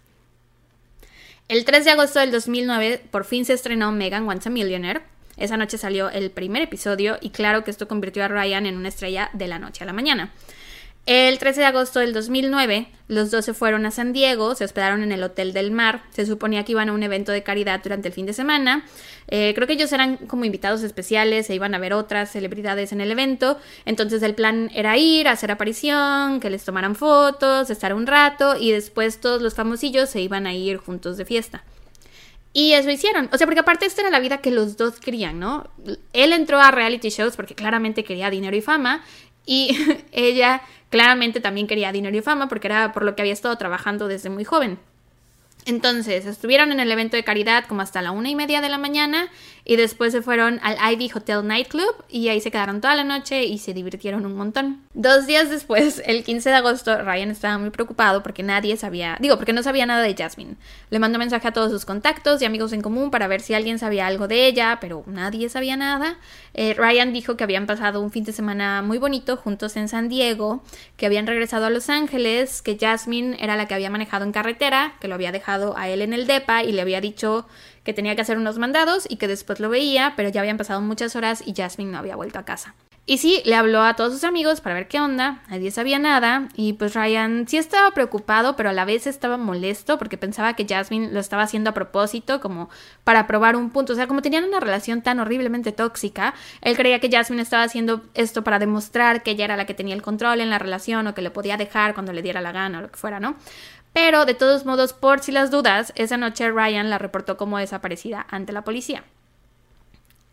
El 1.46 1.64
3 1.64 1.84
de 1.84 1.90
agosto 1.92 2.18
del 2.18 2.32
2009 2.32 3.04
por 3.10 3.24
fin 3.24 3.44
se 3.44 3.52
estrenó 3.52 3.92
Megan 3.92 4.28
Once 4.28 4.48
a 4.48 4.52
Millionaire. 4.52 5.02
Esa 5.40 5.56
noche 5.56 5.78
salió 5.78 6.10
el 6.10 6.30
primer 6.30 6.62
episodio 6.62 7.16
y 7.20 7.30
claro 7.30 7.64
que 7.64 7.70
esto 7.70 7.88
convirtió 7.88 8.22
a 8.24 8.28
Ryan 8.28 8.66
en 8.66 8.76
una 8.76 8.88
estrella 8.88 9.30
de 9.32 9.48
la 9.48 9.58
noche 9.58 9.82
a 9.82 9.86
la 9.86 9.92
mañana. 9.92 10.30
El 11.06 11.38
13 11.38 11.60
de 11.60 11.66
agosto 11.66 11.98
del 11.98 12.12
2009, 12.12 12.86
los 13.08 13.30
dos 13.30 13.46
se 13.46 13.54
fueron 13.54 13.86
a 13.86 13.90
San 13.90 14.12
Diego, 14.12 14.54
se 14.54 14.64
hospedaron 14.64 15.02
en 15.02 15.12
el 15.12 15.22
Hotel 15.22 15.54
del 15.54 15.70
Mar, 15.70 16.02
se 16.10 16.26
suponía 16.26 16.64
que 16.64 16.72
iban 16.72 16.90
a 16.90 16.92
un 16.92 17.02
evento 17.02 17.32
de 17.32 17.42
caridad 17.42 17.80
durante 17.82 18.08
el 18.08 18.14
fin 18.14 18.26
de 18.26 18.34
semana, 18.34 18.84
eh, 19.28 19.52
creo 19.54 19.66
que 19.66 19.72
ellos 19.72 19.90
eran 19.92 20.18
como 20.18 20.44
invitados 20.44 20.82
especiales, 20.82 21.46
se 21.46 21.54
iban 21.54 21.74
a 21.74 21.78
ver 21.78 21.94
otras 21.94 22.30
celebridades 22.30 22.92
en 22.92 23.00
el 23.00 23.10
evento, 23.10 23.58
entonces 23.86 24.22
el 24.22 24.34
plan 24.34 24.70
era 24.74 24.98
ir, 24.98 25.26
hacer 25.26 25.50
aparición, 25.50 26.38
que 26.38 26.50
les 26.50 26.64
tomaran 26.64 26.94
fotos, 26.94 27.70
estar 27.70 27.94
un 27.94 28.06
rato 28.06 28.56
y 28.56 28.70
después 28.70 29.20
todos 29.20 29.40
los 29.40 29.54
famosillos 29.54 30.10
se 30.10 30.20
iban 30.20 30.46
a 30.46 30.54
ir 30.54 30.76
juntos 30.76 31.16
de 31.16 31.24
fiesta. 31.24 31.64
Y 32.52 32.72
eso 32.72 32.90
hicieron. 32.90 33.28
O 33.32 33.38
sea, 33.38 33.46
porque 33.46 33.60
aparte 33.60 33.86
esta 33.86 34.02
era 34.02 34.10
la 34.10 34.20
vida 34.20 34.38
que 34.38 34.50
los 34.50 34.76
dos 34.76 34.98
querían, 34.98 35.38
¿no? 35.38 35.68
Él 36.12 36.32
entró 36.32 36.60
a 36.60 36.70
reality 36.70 37.10
shows 37.10 37.36
porque 37.36 37.54
claramente 37.54 38.02
quería 38.04 38.30
dinero 38.30 38.56
y 38.56 38.60
fama. 38.60 39.04
Y 39.46 39.76
ella 40.12 40.62
claramente 40.90 41.40
también 41.40 41.66
quería 41.66 41.92
dinero 41.92 42.16
y 42.16 42.20
fama 42.20 42.48
porque 42.48 42.66
era 42.66 42.92
por 42.92 43.04
lo 43.04 43.14
que 43.14 43.22
había 43.22 43.32
estado 43.32 43.56
trabajando 43.56 44.08
desde 44.08 44.30
muy 44.30 44.44
joven. 44.44 44.78
Entonces, 45.66 46.26
estuvieron 46.26 46.72
en 46.72 46.80
el 46.80 46.90
evento 46.90 47.16
de 47.16 47.24
caridad 47.24 47.64
como 47.66 47.82
hasta 47.82 48.02
la 48.02 48.12
una 48.12 48.30
y 48.30 48.34
media 48.34 48.60
de 48.60 48.68
la 48.68 48.78
mañana 48.78 49.28
y 49.64 49.76
después 49.76 50.12
se 50.12 50.22
fueron 50.22 50.58
al 50.62 50.76
Ivy 50.92 51.10
Hotel 51.14 51.46
Nightclub 51.46 51.94
y 52.08 52.28
ahí 52.28 52.40
se 52.40 52.50
quedaron 52.50 52.80
toda 52.80 52.94
la 52.94 53.04
noche 53.04 53.44
y 53.44 53.58
se 53.58 53.74
divirtieron 53.74 54.24
un 54.26 54.34
montón. 54.34 54.80
Dos 54.94 55.26
días 55.26 55.50
después, 55.50 56.02
el 56.06 56.24
15 56.24 56.50
de 56.50 56.56
agosto, 56.56 57.02
Ryan 57.02 57.30
estaba 57.30 57.58
muy 57.58 57.70
preocupado 57.70 58.22
porque 58.22 58.42
nadie 58.42 58.76
sabía, 58.76 59.16
digo, 59.20 59.36
porque 59.36 59.52
no 59.52 59.62
sabía 59.62 59.86
nada 59.86 60.02
de 60.02 60.14
Jasmine. 60.14 60.56
Le 60.90 60.98
mandó 60.98 61.18
mensaje 61.18 61.46
a 61.48 61.52
todos 61.52 61.70
sus 61.70 61.84
contactos 61.84 62.40
y 62.42 62.46
amigos 62.46 62.72
en 62.72 62.80
común 62.80 63.10
para 63.10 63.28
ver 63.28 63.40
si 63.40 63.54
alguien 63.54 63.78
sabía 63.78 64.06
algo 64.06 64.28
de 64.28 64.46
ella, 64.46 64.78
pero 64.80 65.04
nadie 65.06 65.48
sabía 65.48 65.76
nada. 65.76 66.18
Eh, 66.54 66.74
Ryan 66.76 67.12
dijo 67.12 67.36
que 67.36 67.44
habían 67.44 67.66
pasado 67.66 68.00
un 68.00 68.10
fin 68.10 68.24
de 68.24 68.32
semana 68.32 68.82
muy 68.82 68.98
bonito 68.98 69.36
juntos 69.36 69.76
en 69.76 69.88
San 69.88 70.08
Diego, 70.08 70.64
que 70.96 71.06
habían 71.06 71.26
regresado 71.26 71.66
a 71.66 71.70
Los 71.70 71.90
Ángeles, 71.90 72.62
que 72.62 72.76
Jasmine 72.76 73.36
era 73.40 73.56
la 73.56 73.66
que 73.66 73.74
había 73.74 73.90
manejado 73.90 74.24
en 74.24 74.32
carretera, 74.32 74.94
que 75.00 75.08
lo 75.08 75.14
había 75.14 75.32
dejado 75.32 75.59
a 75.76 75.88
él 75.88 76.02
en 76.02 76.12
el 76.12 76.26
DEPA 76.26 76.64
y 76.64 76.72
le 76.72 76.82
había 76.82 77.00
dicho 77.00 77.46
que 77.84 77.94
tenía 77.94 78.14
que 78.14 78.22
hacer 78.22 78.38
unos 78.38 78.58
mandados 78.58 79.06
y 79.08 79.16
que 79.16 79.28
después 79.28 79.60
lo 79.60 79.70
veía, 79.70 80.14
pero 80.16 80.28
ya 80.28 80.40
habían 80.40 80.58
pasado 80.58 80.80
muchas 80.80 81.16
horas 81.16 81.42
y 81.46 81.54
Jasmine 81.54 81.92
no 81.92 81.98
había 81.98 82.16
vuelto 82.16 82.38
a 82.38 82.44
casa. 82.44 82.74
Y 83.06 83.18
sí, 83.18 83.42
le 83.44 83.56
habló 83.56 83.82
a 83.82 83.94
todos 83.94 84.12
sus 84.12 84.22
amigos 84.22 84.60
para 84.60 84.76
ver 84.76 84.86
qué 84.86 85.00
onda, 85.00 85.42
nadie 85.48 85.72
sabía 85.72 85.98
nada 85.98 86.48
y 86.54 86.74
pues 86.74 86.94
Ryan 86.94 87.48
sí 87.48 87.56
estaba 87.56 87.90
preocupado, 87.90 88.54
pero 88.54 88.68
a 88.68 88.72
la 88.72 88.84
vez 88.84 89.08
estaba 89.08 89.36
molesto 89.36 89.98
porque 89.98 90.16
pensaba 90.16 90.54
que 90.54 90.64
Jasmine 90.64 91.10
lo 91.10 91.18
estaba 91.18 91.42
haciendo 91.42 91.70
a 91.70 91.74
propósito, 91.74 92.40
como 92.40 92.68
para 93.02 93.26
probar 93.26 93.56
un 93.56 93.70
punto, 93.70 93.94
o 93.94 93.96
sea, 93.96 94.06
como 94.06 94.22
tenían 94.22 94.44
una 94.44 94.60
relación 94.60 95.02
tan 95.02 95.18
horriblemente 95.18 95.72
tóxica, 95.72 96.34
él 96.60 96.76
creía 96.76 97.00
que 97.00 97.10
Jasmine 97.10 97.42
estaba 97.42 97.64
haciendo 97.64 98.02
esto 98.14 98.44
para 98.44 98.60
demostrar 98.60 99.24
que 99.24 99.32
ella 99.32 99.46
era 99.46 99.56
la 99.56 99.66
que 99.66 99.74
tenía 99.74 99.96
el 99.96 100.02
control 100.02 100.40
en 100.40 100.50
la 100.50 100.60
relación 100.60 101.08
o 101.08 101.14
que 101.14 101.22
le 101.22 101.32
podía 101.32 101.56
dejar 101.56 101.94
cuando 101.94 102.12
le 102.12 102.22
diera 102.22 102.40
la 102.40 102.52
gana 102.52 102.78
o 102.78 102.82
lo 102.82 102.92
que 102.92 102.96
fuera, 102.96 103.18
¿no? 103.18 103.34
Pero 103.92 104.24
de 104.24 104.34
todos 104.34 104.64
modos, 104.64 104.92
por 104.92 105.20
si 105.20 105.32
las 105.32 105.50
dudas, 105.50 105.92
esa 105.96 106.16
noche 106.16 106.50
Ryan 106.50 106.90
la 106.90 106.98
reportó 106.98 107.36
como 107.36 107.58
desaparecida 107.58 108.26
ante 108.30 108.52
la 108.52 108.62
policía. 108.62 109.04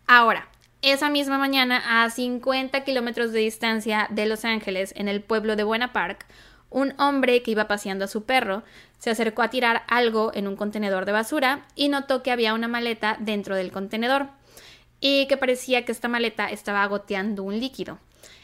Ahora, 0.06 0.48
esa 0.80 1.10
misma 1.10 1.38
mañana, 1.38 2.04
a 2.04 2.08
50 2.08 2.84
kilómetros 2.84 3.32
de 3.32 3.40
distancia 3.40 4.06
de 4.10 4.26
Los 4.26 4.44
Ángeles, 4.44 4.94
en 4.96 5.08
el 5.08 5.22
pueblo 5.22 5.56
de 5.56 5.64
Buena 5.64 5.92
Park, 5.92 6.24
un 6.70 6.94
hombre 6.98 7.42
que 7.42 7.50
iba 7.50 7.66
paseando 7.66 8.04
a 8.04 8.08
su 8.08 8.24
perro 8.24 8.62
se 8.98 9.10
acercó 9.10 9.42
a 9.42 9.50
tirar 9.50 9.84
algo 9.88 10.32
en 10.34 10.46
un 10.46 10.56
contenedor 10.56 11.04
de 11.04 11.12
basura 11.12 11.66
y 11.74 11.88
notó 11.88 12.22
que 12.22 12.30
había 12.30 12.54
una 12.54 12.68
maleta 12.68 13.16
dentro 13.20 13.56
del 13.56 13.72
contenedor 13.72 14.28
y 15.00 15.26
que 15.28 15.36
parecía 15.36 15.84
que 15.84 15.92
esta 15.92 16.08
maleta 16.08 16.50
estaba 16.50 16.84
goteando 16.86 17.42
un 17.42 17.58
líquido. 17.58 17.98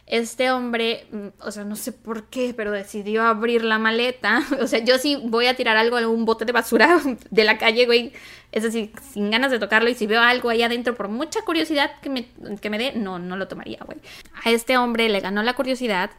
Este 0.07 0.51
hombre, 0.51 1.07
mm, 1.11 1.29
o 1.41 1.51
sea, 1.51 1.65
no 1.65 1.77
sé 1.77 1.93
por 1.93 2.25
qué, 2.25 2.53
pero 2.55 2.71
decidió 2.71 3.23
abrir 3.23 3.65
la 3.65 3.79
maleta. 3.79 4.43
O 4.61 4.67
sea, 4.67 4.81
yo 4.81 4.99
sí 4.99 5.19
voy 5.25 5.47
a 5.47 5.57
tirar 5.57 5.77
algo 5.77 5.99
en 5.99 6.07
un 6.07 6.25
bote 6.25 6.45
de 6.45 6.53
basura 6.53 7.01
de 7.31 7.45
la 7.45 7.59
calle, 7.59 7.87
güey. 7.87 8.13
Es 8.53 8.63
decir, 8.63 8.93
sin 9.13 9.31
ganas 9.31 9.51
de 9.51 9.59
tocarlo 9.59 9.89
y 9.89 9.95
si 9.95 10.07
veo 10.07 10.21
algo 10.21 10.51
ahí 10.51 10.63
adentro 10.63 10.95
por 10.95 11.09
mucha 11.09 11.43
curiosidad 11.43 11.91
que 12.01 12.11
me, 12.11 12.29
que 12.61 12.71
me 12.71 12.79
dé, 12.79 12.93
no, 12.95 13.19
no 13.19 13.37
lo 13.37 13.49
tomaría, 13.49 13.81
güey. 13.85 13.99
A 14.45 14.51
este 14.51 14.77
hombre 14.79 15.09
le 15.09 15.21
ganó 15.21 15.43
la 15.43 15.55
curiosidad 15.55 16.11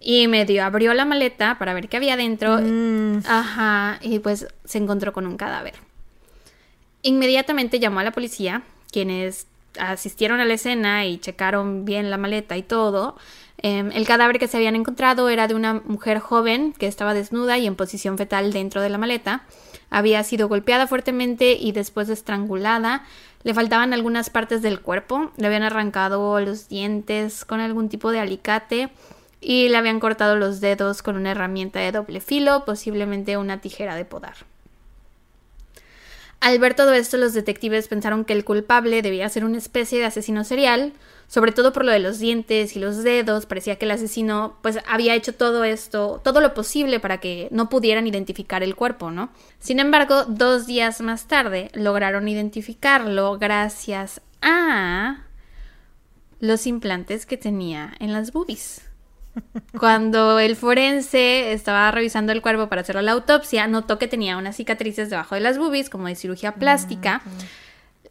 y 0.00 0.28
medio 0.28 0.64
abrió 0.64 0.94
la 0.94 1.04
maleta 1.04 1.58
para 1.58 1.74
ver 1.74 1.88
qué 1.88 1.96
había 1.96 2.16
dentro. 2.16 2.58
Mm. 2.60 3.22
Ajá, 3.26 3.98
y 4.02 4.18
pues 4.20 4.46
se 4.64 4.78
encontró 4.78 5.12
con 5.12 5.26
un 5.26 5.36
cadáver. 5.36 5.74
Inmediatamente 7.02 7.78
llamó 7.78 8.00
a 8.00 8.04
la 8.04 8.12
policía, 8.12 8.62
quienes 8.90 9.46
asistieron 9.78 10.40
a 10.40 10.44
la 10.44 10.54
escena 10.54 11.06
y 11.06 11.18
checaron 11.18 11.84
bien 11.84 12.10
la 12.10 12.18
maleta 12.18 12.56
y 12.56 12.62
todo. 12.62 13.16
Em, 13.60 13.90
el 13.92 14.06
cadáver 14.06 14.38
que 14.38 14.46
se 14.46 14.56
habían 14.56 14.76
encontrado 14.76 15.28
era 15.28 15.48
de 15.48 15.54
una 15.54 15.74
mujer 15.84 16.20
joven 16.20 16.72
que 16.72 16.86
estaba 16.86 17.12
desnuda 17.12 17.58
y 17.58 17.66
en 17.66 17.74
posición 17.74 18.16
fetal 18.16 18.52
dentro 18.52 18.80
de 18.80 18.88
la 18.88 18.98
maleta. 18.98 19.44
Había 19.90 20.22
sido 20.22 20.48
golpeada 20.48 20.86
fuertemente 20.86 21.52
y 21.52 21.72
después 21.72 22.08
estrangulada. 22.08 23.04
Le 23.42 23.54
faltaban 23.54 23.92
algunas 23.92 24.30
partes 24.30 24.62
del 24.62 24.80
cuerpo. 24.80 25.32
Le 25.36 25.46
habían 25.46 25.62
arrancado 25.62 26.40
los 26.40 26.68
dientes 26.68 27.44
con 27.44 27.60
algún 27.60 27.88
tipo 27.88 28.12
de 28.12 28.20
alicate 28.20 28.90
y 29.40 29.68
le 29.68 29.76
habían 29.76 30.00
cortado 30.00 30.36
los 30.36 30.60
dedos 30.60 31.02
con 31.02 31.16
una 31.16 31.32
herramienta 31.32 31.80
de 31.80 31.92
doble 31.92 32.20
filo, 32.20 32.64
posiblemente 32.64 33.36
una 33.36 33.60
tijera 33.60 33.94
de 33.94 34.04
podar. 34.04 34.47
Al 36.40 36.58
ver 36.60 36.74
todo 36.74 36.92
esto, 36.92 37.16
los 37.16 37.34
detectives 37.34 37.88
pensaron 37.88 38.24
que 38.24 38.32
el 38.32 38.44
culpable 38.44 39.02
debía 39.02 39.28
ser 39.28 39.44
una 39.44 39.58
especie 39.58 39.98
de 39.98 40.04
asesino 40.04 40.44
serial, 40.44 40.92
sobre 41.26 41.52
todo 41.52 41.72
por 41.72 41.84
lo 41.84 41.90
de 41.90 41.98
los 41.98 42.20
dientes 42.20 42.76
y 42.76 42.78
los 42.78 43.02
dedos, 43.02 43.46
parecía 43.46 43.76
que 43.76 43.84
el 43.86 43.90
asesino 43.90 44.56
pues 44.62 44.78
había 44.88 45.14
hecho 45.14 45.34
todo 45.34 45.64
esto, 45.64 46.20
todo 46.22 46.40
lo 46.40 46.54
posible 46.54 47.00
para 47.00 47.18
que 47.18 47.48
no 47.50 47.68
pudieran 47.68 48.06
identificar 48.06 48.62
el 48.62 48.76
cuerpo, 48.76 49.10
¿no? 49.10 49.30
Sin 49.58 49.80
embargo, 49.80 50.24
dos 50.26 50.66
días 50.66 51.00
más 51.00 51.26
tarde 51.26 51.70
lograron 51.74 52.28
identificarlo 52.28 53.36
gracias 53.38 54.20
a 54.40 55.24
los 56.38 56.66
implantes 56.68 57.26
que 57.26 57.36
tenía 57.36 57.94
en 57.98 58.12
las 58.12 58.32
boobies. 58.32 58.87
Cuando 59.78 60.38
el 60.38 60.56
forense 60.56 61.52
estaba 61.52 61.90
revisando 61.90 62.32
el 62.32 62.42
cuerpo 62.42 62.68
para 62.68 62.80
hacerle 62.80 63.02
la 63.02 63.12
autopsia, 63.12 63.66
notó 63.66 63.98
que 63.98 64.08
tenía 64.08 64.36
unas 64.36 64.56
cicatrices 64.56 65.10
debajo 65.10 65.34
de 65.34 65.40
las 65.40 65.58
boobies, 65.58 65.90
como 65.90 66.08
de 66.08 66.16
cirugía 66.16 66.54
plástica. 66.54 67.22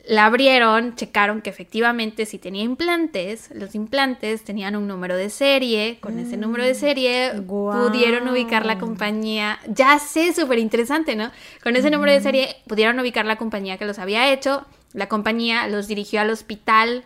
La 0.08 0.26
abrieron, 0.26 0.96
checaron 0.96 1.42
que 1.42 1.50
efectivamente 1.50 2.26
si 2.26 2.40
tenía 2.40 2.64
implantes, 2.64 3.50
los 3.54 3.76
implantes 3.76 4.46
tenían 4.46 4.78
un 4.78 4.88
número 4.88 5.18
de 5.18 5.30
serie, 5.30 5.98
con 6.00 6.18
ese 6.18 6.38
número 6.38 6.64
de 6.64 6.76
serie 6.76 7.34
pudieron 7.46 8.26
ubicar 8.30 8.66
la 8.66 8.78
compañía, 8.78 9.60
ya 9.68 10.00
sé, 10.00 10.34
súper 10.34 10.60
interesante, 10.60 11.18
¿no? 11.18 11.30
Con 11.62 11.76
ese 11.76 11.90
número 11.92 12.14
de 12.14 12.22
serie 12.22 12.56
pudieron 12.68 12.98
ubicar 13.02 13.26
la 13.26 13.36
compañía 13.36 13.78
que 13.78 13.84
los 13.84 14.00
había 14.00 14.32
hecho, 14.32 14.66
la 14.94 15.10
compañía 15.10 15.68
los 15.68 15.88
dirigió 15.88 16.22
al 16.22 16.30
hospital 16.30 17.04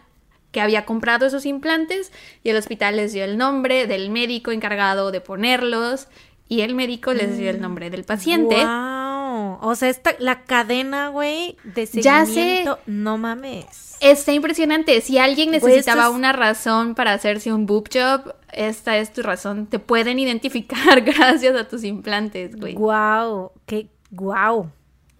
que 0.51 0.61
había 0.61 0.85
comprado 0.85 1.25
esos 1.25 1.45
implantes 1.45 2.11
y 2.43 2.49
el 2.49 2.57
hospital 2.57 2.97
les 2.97 3.13
dio 3.13 3.23
el 3.23 3.37
nombre 3.37 3.87
del 3.87 4.09
médico 4.09 4.51
encargado 4.51 5.11
de 5.11 5.21
ponerlos 5.21 6.07
y 6.47 6.61
el 6.61 6.75
médico 6.75 7.13
les 7.13 7.37
dio 7.37 7.49
el 7.49 7.59
mm. 7.59 7.61
nombre 7.61 7.89
del 7.89 8.03
paciente. 8.03 8.55
Wow. 8.55 9.59
O 9.61 9.75
sea, 9.75 9.89
esta, 9.89 10.13
la 10.19 10.43
cadena, 10.43 11.07
güey, 11.07 11.55
de 11.63 11.85
seguimiento, 11.85 12.79
no 12.85 13.17
mames. 13.17 13.95
Está 14.01 14.33
impresionante. 14.33 14.99
Si 14.99 15.17
alguien 15.17 15.51
necesitaba 15.51 16.09
una 16.09 16.33
razón 16.33 16.95
para 16.95 17.13
hacerse 17.13 17.53
un 17.53 17.65
boob 17.65 17.87
job, 17.93 18.35
esta 18.51 18.97
es 18.97 19.13
tu 19.13 19.21
razón. 19.21 19.67
Te 19.67 19.79
pueden 19.79 20.19
identificar 20.19 21.01
gracias 21.05 21.55
a 21.55 21.67
tus 21.67 21.83
implantes, 21.85 22.55
güey. 22.57 22.73
Wow, 22.73 23.51
qué 23.65 23.87
wow. 24.09 24.69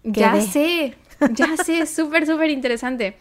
Ya 0.02 0.40
sé, 0.40 0.96
ya 1.30 1.56
sé, 1.56 1.86
súper, 1.86 2.26
súper 2.26 2.50
interesante. 2.50 3.16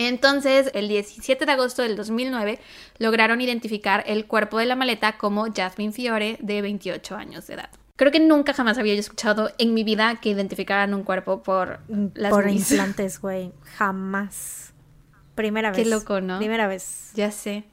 Entonces, 0.00 0.70
el 0.72 0.88
17 0.88 1.44
de 1.44 1.52
agosto 1.52 1.82
del 1.82 1.94
2009, 1.94 2.58
lograron 2.96 3.42
identificar 3.42 4.02
el 4.06 4.26
cuerpo 4.26 4.56
de 4.56 4.64
la 4.64 4.74
maleta 4.74 5.18
como 5.18 5.52
Jasmine 5.54 5.92
Fiore, 5.92 6.38
de 6.40 6.62
28 6.62 7.16
años 7.16 7.46
de 7.46 7.54
edad. 7.54 7.68
Creo 7.96 8.10
que 8.10 8.18
nunca 8.18 8.54
jamás 8.54 8.78
había 8.78 8.94
escuchado 8.94 9.50
en 9.58 9.74
mi 9.74 9.84
vida 9.84 10.18
que 10.22 10.30
identificaran 10.30 10.94
un 10.94 11.02
cuerpo 11.02 11.42
por 11.42 11.80
las 12.14 12.30
Por 12.30 12.48
implantes, 12.48 13.20
güey. 13.20 13.52
Jamás. 13.76 14.72
Primera 15.34 15.70
vez. 15.70 15.78
Qué 15.78 15.84
loco, 15.84 16.22
¿no? 16.22 16.38
Primera 16.38 16.66
vez. 16.66 17.10
Ya 17.14 17.30
sé. 17.30 17.64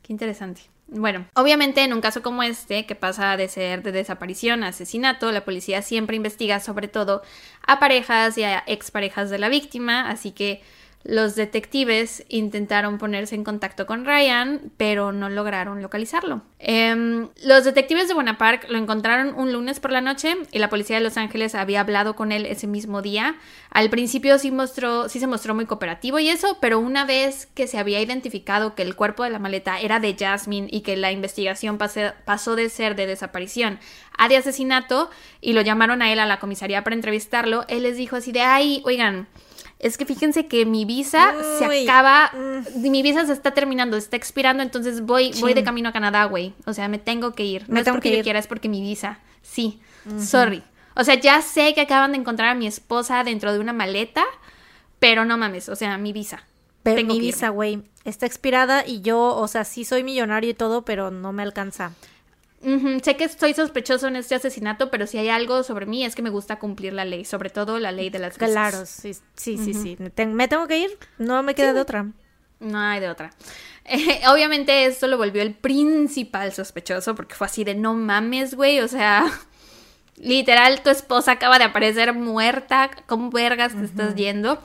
Qué 0.00 0.14
interesante. 0.14 0.62
Bueno, 0.86 1.26
obviamente 1.34 1.84
en 1.84 1.92
un 1.92 2.00
caso 2.00 2.22
como 2.22 2.42
este, 2.42 2.86
que 2.86 2.94
pasa 2.94 3.36
de 3.36 3.48
ser 3.48 3.82
de 3.82 3.92
desaparición 3.92 4.64
a 4.64 4.68
asesinato, 4.68 5.30
la 5.32 5.44
policía 5.44 5.82
siempre 5.82 6.16
investiga 6.16 6.60
sobre 6.60 6.88
todo 6.88 7.20
a 7.66 7.78
parejas 7.78 8.38
y 8.38 8.44
a 8.44 8.64
exparejas 8.66 9.28
de 9.28 9.38
la 9.38 9.50
víctima, 9.50 10.08
así 10.08 10.32
que 10.32 10.62
los 11.02 11.34
detectives 11.34 12.24
intentaron 12.28 12.98
ponerse 12.98 13.34
en 13.34 13.42
contacto 13.42 13.86
con 13.86 14.04
Ryan, 14.04 14.70
pero 14.76 15.12
no 15.12 15.30
lograron 15.30 15.80
localizarlo. 15.80 16.42
Em, 16.58 17.30
los 17.42 17.64
detectives 17.64 18.06
de 18.06 18.12
Bonaparte 18.12 18.68
lo 18.68 18.76
encontraron 18.76 19.34
un 19.34 19.50
lunes 19.50 19.80
por 19.80 19.92
la 19.92 20.02
noche 20.02 20.36
y 20.52 20.58
la 20.58 20.68
policía 20.68 20.96
de 20.96 21.02
Los 21.02 21.16
Ángeles 21.16 21.54
había 21.54 21.80
hablado 21.80 22.16
con 22.16 22.32
él 22.32 22.44
ese 22.44 22.66
mismo 22.66 23.00
día. 23.00 23.36
Al 23.70 23.88
principio 23.88 24.38
sí, 24.38 24.50
mostró, 24.50 25.08
sí 25.08 25.20
se 25.20 25.26
mostró 25.26 25.54
muy 25.54 25.64
cooperativo 25.64 26.18
y 26.18 26.28
eso, 26.28 26.58
pero 26.60 26.78
una 26.78 27.06
vez 27.06 27.46
que 27.46 27.66
se 27.66 27.78
había 27.78 28.02
identificado 28.02 28.74
que 28.74 28.82
el 28.82 28.94
cuerpo 28.94 29.24
de 29.24 29.30
la 29.30 29.38
maleta 29.38 29.80
era 29.80 30.00
de 30.00 30.14
Jasmine 30.18 30.68
y 30.70 30.82
que 30.82 30.98
la 30.98 31.12
investigación 31.12 31.78
pasó 31.78 32.56
de 32.56 32.68
ser 32.68 32.94
de 32.94 33.06
desaparición 33.06 33.78
a 34.18 34.28
de 34.28 34.36
asesinato 34.36 35.08
y 35.40 35.54
lo 35.54 35.62
llamaron 35.62 36.02
a 36.02 36.12
él 36.12 36.20
a 36.20 36.26
la 36.26 36.40
comisaría 36.40 36.84
para 36.84 36.94
entrevistarlo, 36.94 37.64
él 37.68 37.84
les 37.84 37.96
dijo 37.96 38.16
así 38.16 38.32
de, 38.32 38.42
ay, 38.42 38.82
oigan, 38.84 39.28
es 39.80 39.96
que 39.96 40.04
fíjense 40.04 40.46
que 40.46 40.66
mi 40.66 40.84
visa 40.84 41.34
se 41.58 41.82
acaba, 41.82 42.30
mm. 42.34 42.90
mi 42.90 43.02
visa 43.02 43.26
se 43.26 43.32
está 43.32 43.52
terminando, 43.52 43.96
se 43.96 44.04
está 44.04 44.16
expirando, 44.16 44.62
entonces 44.62 45.00
voy, 45.00 45.32
voy 45.40 45.54
de 45.54 45.64
camino 45.64 45.88
a 45.88 45.92
Canadá, 45.92 46.24
güey. 46.26 46.54
O 46.66 46.74
sea, 46.74 46.86
me 46.88 46.98
tengo 46.98 47.32
que 47.32 47.44
ir. 47.44 47.64
no 47.68 47.80
es 47.80 47.88
porque 47.88 48.16
yo 48.16 48.22
quiera, 48.22 48.38
es 48.38 48.46
porque 48.46 48.68
mi 48.68 48.82
visa. 48.82 49.18
Sí, 49.42 49.80
sorry. 50.18 50.62
O 50.94 51.04
sea, 51.04 51.14
ya 51.14 51.40
sé 51.40 51.72
que 51.74 51.80
acaban 51.80 52.12
de 52.12 52.18
encontrar 52.18 52.50
a 52.50 52.54
mi 52.54 52.66
esposa 52.66 53.24
dentro 53.24 53.52
de 53.52 53.58
una 53.58 53.72
maleta, 53.72 54.24
pero 54.98 55.24
no 55.24 55.38
mames, 55.38 55.70
o 55.70 55.76
sea, 55.76 55.96
mi 55.96 56.12
visa. 56.12 56.44
Pero 56.82 57.06
mi 57.06 57.18
visa, 57.18 57.48
güey, 57.48 57.82
está 58.04 58.26
expirada 58.26 58.86
y 58.86 59.00
yo, 59.00 59.34
o 59.36 59.48
sea, 59.48 59.64
sí 59.64 59.84
soy 59.84 60.04
millonario 60.04 60.50
y 60.50 60.54
todo, 60.54 60.84
pero 60.84 61.10
no 61.10 61.32
me 61.32 61.42
alcanza. 61.42 61.92
Sé 63.02 63.16
que 63.16 63.24
estoy 63.24 63.54
sospechoso 63.54 64.08
en 64.08 64.16
este 64.16 64.34
asesinato, 64.34 64.90
pero 64.90 65.06
si 65.06 65.16
hay 65.16 65.30
algo 65.30 65.62
sobre 65.62 65.86
mí 65.86 66.04
es 66.04 66.14
que 66.14 66.20
me 66.20 66.28
gusta 66.28 66.58
cumplir 66.58 66.92
la 66.92 67.06
ley, 67.06 67.24
sobre 67.24 67.48
todo 67.48 67.78
la 67.78 67.90
ley 67.90 68.10
de 68.10 68.18
las 68.18 68.36
visas. 68.36 68.50
Claro, 68.50 68.84
sí, 68.84 69.14
sí, 69.34 69.56
sí, 69.56 69.72
sí. 69.72 69.96
¿Me 69.98 70.48
tengo 70.48 70.66
que 70.68 70.78
ir? 70.78 70.98
No 71.16 71.42
me 71.42 71.54
queda 71.54 71.72
de 71.72 71.80
otra. 71.80 72.06
No 72.60 72.78
hay 72.78 73.00
de 73.00 73.08
otra. 73.08 73.30
obviamente 74.30 74.84
esto 74.84 75.06
lo 75.06 75.16
volvió 75.16 75.42
el 75.42 75.54
principal 75.54 76.52
sospechoso 76.52 77.14
porque 77.14 77.34
fue 77.34 77.46
así 77.46 77.64
de 77.64 77.74
no 77.74 77.94
mames, 77.94 78.54
güey, 78.54 78.80
o 78.80 78.88
sea, 78.88 79.26
literal 80.16 80.82
tu 80.82 80.90
esposa 80.90 81.32
acaba 81.32 81.58
de 81.58 81.64
aparecer 81.64 82.12
muerta, 82.12 82.90
¿cómo 83.06 83.30
vergas 83.30 83.74
te 83.74 83.84
estás 83.84 84.14
yendo? 84.14 84.60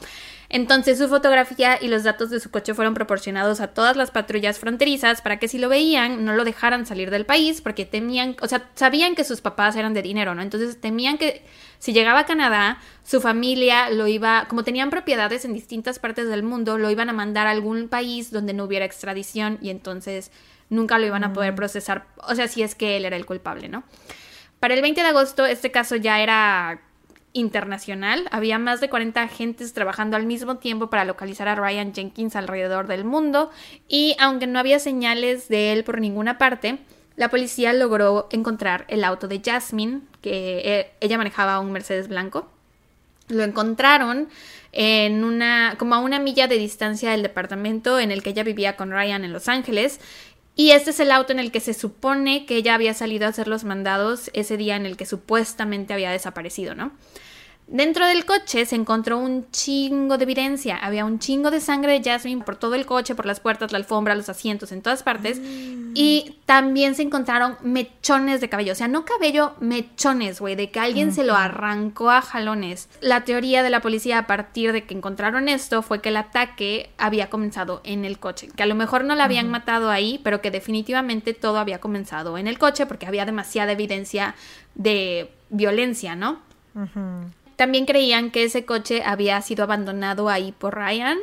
Entonces 0.56 0.98
su 0.98 1.10
fotografía 1.10 1.77
y 1.82 1.90
los 1.90 2.03
datos 2.03 2.30
de 2.30 2.40
su 2.40 2.49
coche 2.49 2.73
fueron 2.73 2.94
proporcionados 2.94 3.60
a 3.60 3.68
todas 3.68 3.98
las 3.98 4.10
patrullas 4.10 4.57
fronterizas 4.57 5.22
para 5.22 5.38
que 5.38 5.49
si 5.49 5.57
lo 5.57 5.68
veían 5.68 6.23
no 6.23 6.34
lo 6.34 6.45
dejaran 6.45 6.86
salir 6.86 7.11
del 7.11 7.26
país 7.26 7.60
porque 7.60 7.84
temían, 7.86 8.38
o 8.41 8.48
sea, 8.48 8.69
sabían 8.73 9.15
que 9.15 9.26
sus 9.26 9.41
papás 9.41 9.76
eran 9.76 9.94
de 9.94 10.02
dinero, 10.02 10.34
¿no? 10.34 10.41
Entonces 10.41 10.80
temían 10.80 11.18
que 11.18 11.44
si 11.77 11.91
llegaba 11.91 12.19
a 12.19 12.26
Canadá, 12.26 12.80
su 13.03 13.19
familia 13.19 13.90
lo 13.90 14.07
iba, 14.07 14.45
como 14.48 14.64
tenían 14.64 14.91
propiedades 14.91 15.44
en 15.44 15.53
distintas 15.53 15.99
partes 15.99 16.30
del 16.30 16.41
mundo, 16.41 16.77
lo 16.77 16.90
iban 16.90 17.10
a 17.10 17.14
mandar 17.14 17.48
a 17.48 17.52
algún 17.52 17.90
país 17.90 18.32
donde 18.32 18.53
no 18.53 18.64
hubiera 18.64 18.86
extradición 18.86 19.57
y 19.61 19.72
entonces 19.72 20.32
nunca 20.69 20.98
lo 20.99 21.06
iban 21.06 21.26
a 21.26 21.34
poder 21.34 21.52
mm. 21.52 21.57
procesar, 21.57 22.07
o 22.30 22.34
sea, 22.34 22.48
si 22.48 22.64
es 22.64 22.76
que 22.76 22.95
él 22.95 23.03
era 23.03 23.18
el 23.18 23.26
culpable, 23.26 23.68
¿no? 23.68 23.84
Para 24.61 24.73
el 24.73 24.82
20 24.82 25.02
de 25.02 25.07
agosto 25.07 25.45
este 25.45 25.69
caso 25.72 25.98
ya 25.98 26.22
era 26.22 26.80
internacional. 27.36 28.28
Había 28.32 28.57
más 28.57 28.82
de 28.82 28.90
40 28.90 29.22
agentes 29.22 29.74
trabajando 29.74 30.18
al 30.18 30.26
mismo 30.26 30.57
tiempo 30.57 30.90
para 30.90 31.06
localizar 31.06 31.48
a 31.48 31.56
Ryan 31.56 31.94
Jenkins 31.94 32.36
alrededor 32.36 32.88
del 32.88 33.06
mundo 33.06 33.52
y 33.88 34.16
aunque 34.20 34.48
no 34.48 34.57
había 34.57 34.80
señales 34.80 35.48
de 35.49 35.74
él 35.74 35.84
por 35.84 35.99
ninguna 35.99 36.40
parte, 36.40 36.80
la 37.18 37.30
policía 37.30 37.74
logró 37.74 38.28
encontrar 38.32 38.86
el 38.88 39.03
auto 39.03 39.28
de 39.28 39.41
Jasmine, 39.44 40.02
que 40.22 40.62
eh, 40.66 40.91
ella 40.99 41.18
manejaba 41.18 41.60
un 41.60 41.72
Mercedes 41.72 42.07
blanco. 42.07 42.49
Lo 43.28 43.44
encontraron 43.44 44.30
en 44.72 45.24
una 45.24 45.76
como 45.78 45.95
a 45.95 45.99
una 45.99 46.20
milla 46.20 46.48
de 46.48 46.57
distancia 46.57 47.12
del 47.12 47.24
departamento 47.24 47.99
en 47.99 48.12
el 48.12 48.24
que 48.24 48.32
ella 48.32 48.44
vivía 48.44 48.76
con 48.76 48.91
Ryan 48.91 49.24
en 49.24 49.34
Los 49.34 49.48
Ángeles 49.48 49.99
Y 50.56 50.72
este 50.72 50.91
es 50.91 50.99
el 50.99 51.12
auto 51.12 51.34
en 51.34 51.40
el 51.40 51.52
que 51.52 51.60
se 51.60 51.74
supone 51.74 52.45
que 52.45 52.56
ella 52.56 52.76
había 52.76 52.94
salido 52.94 53.26
a 53.26 53.30
hacer 53.30 53.48
los 53.48 53.64
mandados 53.66 54.30
ese 54.34 54.57
día 54.57 54.76
en 54.76 54.86
el 54.86 54.95
que 54.95 55.06
supuestamente 55.06 55.94
había 55.94 56.12
desaparecido, 56.12 56.76
¿no? 56.76 56.91
Dentro 57.67 58.05
del 58.05 58.25
coche 58.25 58.63
se 58.67 58.75
encontró 58.75 59.17
un 59.17 59.49
chingo 59.49 60.19
de 60.19 60.23
evidencia. 60.23 60.77
Había 60.77 61.03
un 61.03 61.17
chingo 61.17 61.49
de 61.49 61.59
sangre 61.59 61.99
de 61.99 62.07
Jasmine 62.07 62.43
por 62.43 62.57
todo 62.57 62.75
el 62.75 62.85
coche, 62.85 63.15
por 63.15 63.25
las 63.25 63.39
puertas, 63.39 63.71
la 63.71 63.79
alfombra, 63.79 64.13
los 64.13 64.29
asientos, 64.29 64.71
en 64.71 64.83
todas 64.83 65.01
partes. 65.01 65.41
Y 65.95 66.35
también 66.45 66.93
se 66.93 67.01
encontraron 67.01 67.57
mechones 67.63 68.39
de 68.39 68.49
cabello. 68.49 68.73
O 68.73 68.75
sea, 68.75 68.87
no 68.87 69.03
cabello, 69.03 69.55
mechones, 69.61 70.39
güey, 70.39 70.55
de 70.55 70.69
que 70.69 70.79
alguien 70.79 71.11
se 71.11 71.23
lo 71.23 71.35
arrancó 71.35 72.11
a 72.11 72.21
jalones. 72.21 72.87
La 73.01 73.23
teoría 73.23 73.63
de 73.63 73.71
la 73.71 73.81
policía 73.81 74.19
a 74.19 74.27
partir 74.27 74.71
de 74.71 74.83
que 74.83 74.93
encontraron 74.93 75.49
esto 75.49 75.81
fue 75.81 76.01
que 76.01 76.09
el 76.09 76.17
ataque 76.17 76.91
había 76.99 77.31
comenzado 77.31 77.81
en 77.83 78.05
el 78.05 78.19
coche. 78.19 78.49
Que 78.55 78.61
a 78.61 78.67
lo 78.67 78.75
mejor 78.75 79.05
no 79.05 79.15
la 79.15 79.23
habían 79.23 79.49
matado 79.49 79.89
ahí, 79.89 80.21
pero 80.23 80.39
que 80.39 80.51
definitivamente 80.51 81.33
todo 81.33 81.57
había 81.57 81.79
comenzado 81.79 82.37
en 82.37 82.47
el 82.47 82.59
coche 82.59 82.85
porque 82.85 83.07
había 83.07 83.25
demasiada 83.25 83.71
evidencia 83.71 84.35
de 84.75 85.31
violencia, 85.49 86.15
¿no? 86.15 86.41
También 87.56 87.86
creían 87.86 88.32
que 88.32 88.44
ese 88.44 88.65
coche 88.65 89.03
había 89.06 89.41
sido 89.41 89.64
abandonado 89.64 90.30
ahí 90.30 90.52
por 90.52 90.76
Ryan. 90.76 91.18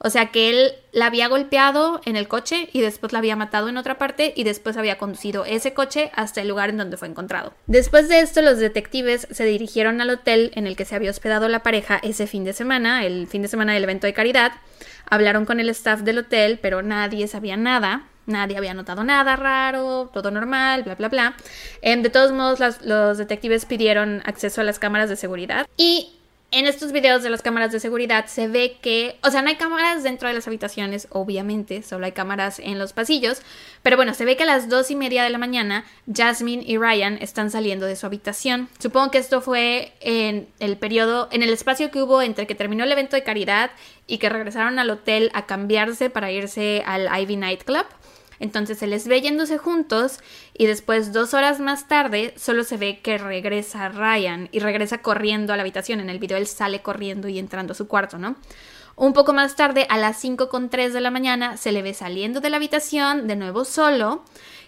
O 0.00 0.10
sea 0.10 0.30
que 0.30 0.48
él 0.48 0.72
la 0.92 1.06
había 1.06 1.26
golpeado 1.26 2.00
en 2.04 2.14
el 2.14 2.28
coche 2.28 2.68
y 2.72 2.80
después 2.80 3.12
la 3.12 3.18
había 3.18 3.34
matado 3.34 3.68
en 3.68 3.76
otra 3.76 3.98
parte 3.98 4.32
y 4.36 4.44
después 4.44 4.76
había 4.76 4.96
conducido 4.96 5.44
ese 5.44 5.74
coche 5.74 6.12
hasta 6.14 6.40
el 6.40 6.48
lugar 6.48 6.70
en 6.70 6.76
donde 6.76 6.96
fue 6.96 7.08
encontrado. 7.08 7.52
Después 7.66 8.08
de 8.08 8.20
esto, 8.20 8.40
los 8.40 8.58
detectives 8.58 9.26
se 9.30 9.44
dirigieron 9.44 10.00
al 10.00 10.10
hotel 10.10 10.52
en 10.54 10.68
el 10.68 10.76
que 10.76 10.84
se 10.84 10.94
había 10.94 11.10
hospedado 11.10 11.48
la 11.48 11.64
pareja 11.64 11.98
ese 12.02 12.28
fin 12.28 12.44
de 12.44 12.52
semana, 12.52 13.04
el 13.04 13.26
fin 13.26 13.42
de 13.42 13.48
semana 13.48 13.74
del 13.74 13.82
evento 13.82 14.06
de 14.06 14.14
caridad. 14.14 14.52
Hablaron 15.10 15.46
con 15.46 15.58
el 15.58 15.68
staff 15.70 16.02
del 16.02 16.18
hotel, 16.18 16.60
pero 16.62 16.82
nadie 16.82 17.26
sabía 17.26 17.56
nada. 17.56 18.04
Nadie 18.28 18.56
había 18.56 18.74
notado 18.74 19.02
nada 19.02 19.36
raro, 19.36 20.10
todo 20.12 20.30
normal, 20.30 20.84
bla, 20.84 20.94
bla, 20.94 21.08
bla. 21.08 21.36
Em, 21.82 22.02
de 22.02 22.10
todos 22.10 22.30
modos, 22.30 22.60
los 22.84 23.18
detectives 23.18 23.64
pidieron 23.64 24.22
acceso 24.24 24.60
a 24.60 24.64
las 24.64 24.78
cámaras 24.78 25.08
de 25.08 25.16
seguridad 25.16 25.66
y 25.76 26.14
en 26.50 26.64
estos 26.64 26.92
videos 26.92 27.22
de 27.22 27.28
las 27.28 27.42
cámaras 27.42 27.72
de 27.72 27.80
seguridad 27.80 28.24
se 28.26 28.48
ve 28.48 28.78
que, 28.80 29.18
o 29.22 29.30
sea, 29.30 29.42
no 29.42 29.48
hay 29.48 29.56
cámaras 29.56 30.02
dentro 30.02 30.28
de 30.28 30.34
las 30.34 30.46
habitaciones, 30.46 31.06
obviamente, 31.10 31.82
solo 31.82 32.06
hay 32.06 32.12
cámaras 32.12 32.58
en 32.58 32.78
los 32.78 32.94
pasillos, 32.94 33.42
pero 33.82 33.96
bueno, 33.96 34.14
se 34.14 34.24
ve 34.24 34.36
que 34.38 34.44
a 34.44 34.46
las 34.46 34.70
dos 34.70 34.90
y 34.90 34.96
media 34.96 35.24
de 35.24 35.30
la 35.30 35.36
mañana 35.36 35.84
Jasmine 36.10 36.64
y 36.66 36.78
Ryan 36.78 37.18
están 37.20 37.50
saliendo 37.50 37.84
de 37.84 37.96
su 37.96 38.06
habitación. 38.06 38.70
Supongo 38.78 39.10
que 39.10 39.18
esto 39.18 39.42
fue 39.42 39.92
en 40.00 40.48
el 40.58 40.78
periodo, 40.78 41.28
en 41.32 41.42
el 41.42 41.50
espacio 41.50 41.90
que 41.90 42.00
hubo 42.00 42.22
entre 42.22 42.46
que 42.46 42.54
terminó 42.54 42.84
el 42.84 42.92
evento 42.92 43.16
de 43.16 43.24
caridad 43.24 43.70
y 44.06 44.16
que 44.16 44.30
regresaron 44.30 44.78
al 44.78 44.88
hotel 44.88 45.30
a 45.34 45.44
cambiarse 45.44 46.08
para 46.08 46.32
irse 46.32 46.82
al 46.86 47.10
Ivy 47.20 47.36
Nightclub. 47.36 47.84
Entonces 48.40 48.78
se 48.78 48.86
les 48.86 49.08
ve 49.08 49.20
yéndose 49.20 49.58
juntos 49.58 50.20
y 50.54 50.66
después 50.66 51.12
dos 51.12 51.34
horas 51.34 51.60
más 51.60 51.88
tarde 51.88 52.34
solo 52.36 52.64
se 52.64 52.76
ve 52.76 53.00
que 53.00 53.18
regresa 53.18 53.88
Ryan 53.88 54.48
y 54.52 54.60
regresa 54.60 54.98
corriendo 54.98 55.52
a 55.52 55.56
la 55.56 55.62
habitación. 55.62 56.00
En 56.00 56.10
el 56.10 56.18
video 56.18 56.38
él 56.38 56.46
sale 56.46 56.82
corriendo 56.82 57.28
y 57.28 57.38
entrando 57.38 57.72
a 57.72 57.76
su 57.76 57.88
cuarto, 57.88 58.18
¿no? 58.18 58.36
Un 58.98 59.12
poco 59.12 59.32
más 59.32 59.54
tarde, 59.54 59.86
a 59.90 59.96
las 59.96 60.24
5.3 60.24 60.90
de 60.90 61.00
la 61.00 61.12
mañana, 61.12 61.56
se 61.56 61.70
le 61.70 61.82
ve 61.82 61.94
saliendo 61.94 62.40
de 62.40 62.50
la 62.50 62.56
habitación, 62.56 63.28
de 63.28 63.36
nuevo 63.36 63.64
solo, 63.64 64.24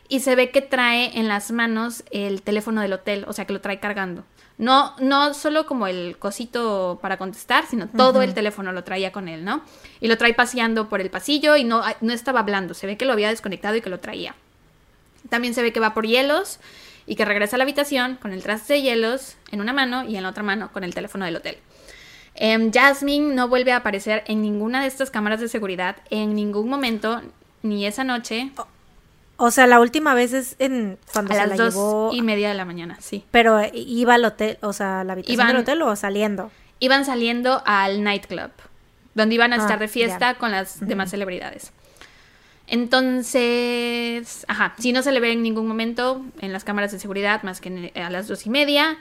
y 0.09 0.21
se 0.21 0.37
ve 0.37 0.51
que 0.51 0.63
trae 0.63 1.19
en 1.19 1.27
las 1.27 1.51
manos 1.51 2.05
el 2.13 2.43
teléfono 2.43 2.81
del 2.81 2.93
hotel, 2.93 3.25
o 3.27 3.33
sea 3.33 3.45
que 3.45 3.53
lo 3.53 3.61
trae 3.61 3.81
cargando. 3.81 4.25
No, 4.61 4.95
no 4.99 5.33
solo 5.33 5.65
como 5.65 5.87
el 5.87 6.19
cosito 6.19 6.99
para 7.01 7.17
contestar, 7.17 7.65
sino 7.67 7.89
todo 7.89 8.21
el 8.21 8.35
teléfono 8.35 8.73
lo 8.73 8.85
traía 8.85 9.11
con 9.11 9.27
él, 9.27 9.43
¿no? 9.43 9.63
Y 10.03 10.07
lo 10.07 10.19
trae 10.19 10.35
paseando 10.35 10.91
por 10.91 11.01
el 11.01 11.09
pasillo 11.09 11.57
y 11.57 11.65
no, 11.65 11.83
no 12.03 12.13
estaba 12.13 12.41
hablando, 12.41 12.75
se 12.75 12.87
ve 12.87 12.99
que 12.99 13.07
lo 13.07 13.15
había 13.15 13.31
desconectado 13.31 13.77
y 13.77 13.81
que 13.81 13.89
lo 13.89 14.01
traía. 14.01 14.35
También 15.31 15.55
se 15.55 15.63
ve 15.63 15.73
que 15.73 15.81
va 15.81 15.95
por 15.95 16.07
hielos 16.07 16.61
y 17.07 17.17
que 17.17 17.25
regresa 17.25 17.57
a 17.57 17.59
la 17.59 17.65
habitación 17.65 18.17
con 18.21 18.35
el 18.35 18.43
traste 18.43 18.75
de 18.75 18.83
hielos 18.83 19.39
en 19.51 19.63
una 19.63 19.73
mano 19.73 20.05
y 20.05 20.17
en 20.17 20.25
la 20.25 20.29
otra 20.29 20.43
mano 20.43 20.71
con 20.75 20.85
el 20.85 20.93
teléfono 20.93 21.25
del 21.25 21.37
hotel. 21.37 21.57
Em, 22.35 22.71
Jasmine 22.71 23.35
no 23.35 23.49
vuelve 23.49 23.73
a 23.73 23.79
aparecer 23.79 24.25
en 24.27 24.43
ninguna 24.43 24.83
de 24.83 24.89
estas 24.89 25.11
cámaras 25.11 25.41
de 25.41 25.49
seguridad 25.49 25.97
en 26.11 26.35
ningún 26.35 26.69
momento, 26.69 27.23
ni 27.63 27.87
esa 27.87 28.05
noche. 28.05 28.53
O 29.43 29.51
sea, 29.51 29.67
la 29.67 29.81
última 29.81 30.13
vez 30.15 30.33
es 30.35 30.55
en 30.59 30.99
cuando 31.13 31.33
a 31.33 31.35
se 31.35 31.41
las 31.47 31.49
la 31.59 31.65
dos 31.65 31.75
llevó. 31.75 32.11
y 32.13 32.21
media 32.23 32.49
de 32.49 32.55
la 32.55 32.65
mañana, 32.67 32.99
sí. 33.01 33.25
Pero 33.31 33.59
eh, 33.59 33.71
iba 33.75 34.15
al 34.15 34.25
hotel, 34.27 34.59
o 34.61 34.73
sea, 34.75 35.03
la 35.05 35.15
habitación 35.15 35.39
Iban- 35.41 35.47
del 35.53 35.57
hotel 35.63 35.83
o 35.83 35.97
saliendo. 35.97 36.51
Iban 36.79 37.05
saliendo 37.07 37.63
al 37.65 38.03
nightclub, 38.05 38.51
donde 39.15 39.35
iban 39.35 39.53
a 39.53 39.57
Ah, 39.57 39.61
estar 39.61 39.79
de 39.79 39.89
fiesta 39.89 40.33
ya. 40.33 40.39
con 40.39 40.51
las 40.51 40.81
demás 40.87 41.11
celebridades. 41.11 41.73
Entonces, 42.67 44.45
ajá, 44.49 44.75
si 44.79 44.93
no 44.93 45.03
se 45.03 45.13
le 45.13 45.21
ve 45.21 45.33
en 45.33 45.43
ningún 45.43 45.67
momento 45.67 46.23
en 46.41 46.53
las 46.53 46.65
cámaras 46.65 46.93
de 46.93 46.99
seguridad 46.99 47.43
más 47.43 47.61
que 47.61 47.69
en- 47.69 48.03
a 48.03 48.11
las 48.11 48.29
dos 48.29 48.47
y 48.47 48.51
media. 48.51 48.99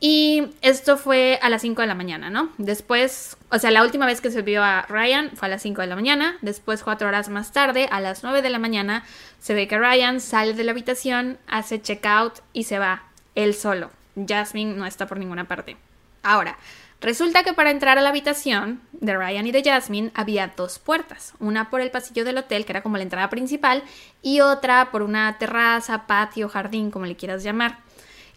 Y 0.00 0.50
esto 0.60 0.96
fue 0.96 1.40
a 1.42 1.48
las 1.48 1.62
5 1.62 1.80
de 1.80 1.88
la 1.88 1.96
mañana, 1.96 2.30
¿no? 2.30 2.52
Después, 2.56 3.36
o 3.50 3.58
sea, 3.58 3.72
la 3.72 3.82
última 3.82 4.06
vez 4.06 4.20
que 4.20 4.30
se 4.30 4.42
vio 4.42 4.62
a 4.62 4.82
Ryan 4.82 5.32
fue 5.34 5.46
a 5.46 5.50
las 5.50 5.62
5 5.62 5.80
de 5.80 5.88
la 5.88 5.96
mañana. 5.96 6.36
Después, 6.40 6.84
cuatro 6.84 7.08
horas 7.08 7.28
más 7.28 7.52
tarde, 7.52 7.88
a 7.90 8.00
las 8.00 8.22
9 8.22 8.40
de 8.40 8.50
la 8.50 8.60
mañana, 8.60 9.04
se 9.40 9.54
ve 9.54 9.66
que 9.66 9.76
Ryan 9.76 10.20
sale 10.20 10.54
de 10.54 10.62
la 10.62 10.70
habitación, 10.70 11.38
hace 11.48 11.82
checkout 11.82 12.40
y 12.52 12.64
se 12.64 12.78
va 12.78 13.04
él 13.34 13.54
solo. 13.54 13.90
Jasmine 14.26 14.74
no 14.74 14.86
está 14.86 15.06
por 15.06 15.18
ninguna 15.18 15.48
parte. 15.48 15.76
Ahora, 16.22 16.58
resulta 17.00 17.42
que 17.42 17.52
para 17.52 17.70
entrar 17.72 17.98
a 17.98 18.00
la 18.00 18.10
habitación 18.10 18.80
de 18.92 19.16
Ryan 19.16 19.46
y 19.48 19.52
de 19.52 19.64
Jasmine 19.64 20.12
había 20.14 20.52
dos 20.56 20.78
puertas. 20.78 21.34
Una 21.40 21.70
por 21.70 21.80
el 21.80 21.90
pasillo 21.90 22.24
del 22.24 22.38
hotel, 22.38 22.64
que 22.64 22.72
era 22.72 22.82
como 22.82 22.98
la 22.98 23.02
entrada 23.02 23.30
principal, 23.30 23.82
y 24.22 24.40
otra 24.40 24.92
por 24.92 25.02
una 25.02 25.38
terraza, 25.38 26.06
patio, 26.06 26.48
jardín, 26.48 26.92
como 26.92 27.06
le 27.06 27.16
quieras 27.16 27.42
llamar. 27.42 27.78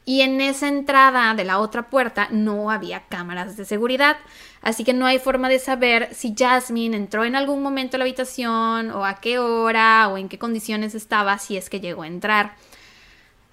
Y 0.04 0.22
en 0.22 0.42
esa 0.42 0.68
entrada 0.68 1.34
de 1.36 1.44
la 1.44 1.60
otra 1.60 1.90
puerta 1.90 2.28
no 2.32 2.72
había 2.72 3.08
cámaras 3.08 3.56
de 3.56 3.66
seguridad, 3.66 4.18
así 4.62 4.84
que 4.84 4.94
no 4.94 5.06
hay 5.06 5.20
forma 5.20 5.48
de 5.48 5.60
saber 5.60 6.10
si 6.14 6.34
Jasmine 6.38 6.98
entró 6.98 7.24
en 7.24 7.36
algún 7.36 7.62
momento 7.62 7.96
a 7.96 8.00
la 8.00 8.06
habitación 8.06 8.90
o 8.92 9.06
a 9.06 9.16
qué 9.22 9.38
hora 9.38 10.08
o 10.08 10.18
en 10.18 10.28
qué 10.28 10.40
condiciones 10.40 10.96
estaba 10.96 11.38
si 11.38 11.56
es 11.56 11.70
que 11.70 11.80
llegó 11.80 12.02
a 12.02 12.08
entrar. 12.08 12.56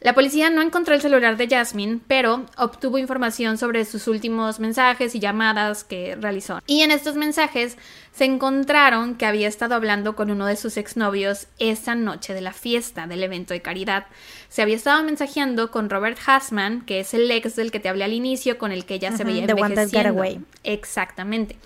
La 0.01 0.15
policía 0.15 0.49
no 0.49 0.63
encontró 0.63 0.95
el 0.95 1.01
celular 1.01 1.37
de 1.37 1.49
Jasmine, 1.49 1.99
pero 2.07 2.47
obtuvo 2.57 2.99
información 2.99 3.59
sobre 3.59 3.85
sus 3.85 4.07
últimos 4.07 4.61
mensajes 4.61 5.13
y 5.17 5.19
llamadas 5.19 5.83
que 5.83 6.17
realizó. 6.21 6.61
Y 6.69 6.83
en 6.83 6.93
estos 6.93 7.17
mensajes 7.17 7.77
se 8.13 8.25
encontraron 8.25 9.17
que 9.17 9.27
había 9.27 9.49
estado 9.49 9.75
hablando 9.75 10.15
con 10.15 10.31
uno 10.31 10.47
de 10.47 10.55
sus 10.55 10.77
exnovios 10.77 11.49
esa 11.59 11.97
noche 11.97 12.33
de 12.33 12.41
la 12.41 12.53
fiesta 12.53 13.09
del 13.09 13.25
evento 13.25 13.55
de 13.55 13.61
caridad. 13.61 14.07
Se 14.49 14.63
había 14.63 14.77
estado 14.77 15.03
mensajeando 15.03 15.73
con 15.73 15.91
Robert 15.91 16.19
Hassman, 16.25 16.83
que 16.83 17.01
es 17.01 17.13
el 17.13 17.29
ex 17.29 17.57
del 17.57 17.73
que 17.73 17.81
te 17.81 17.89
hablé 17.89 18.05
al 18.05 18.13
inicio, 18.13 18.57
con 18.57 18.71
el 18.71 18.85
que 18.85 18.95
ella 18.95 19.17
se 19.17 19.25
veía 19.25 19.47
envejeciendo. 19.47 19.91
Getaway. 19.91 20.41
Exactamente. 20.63 21.57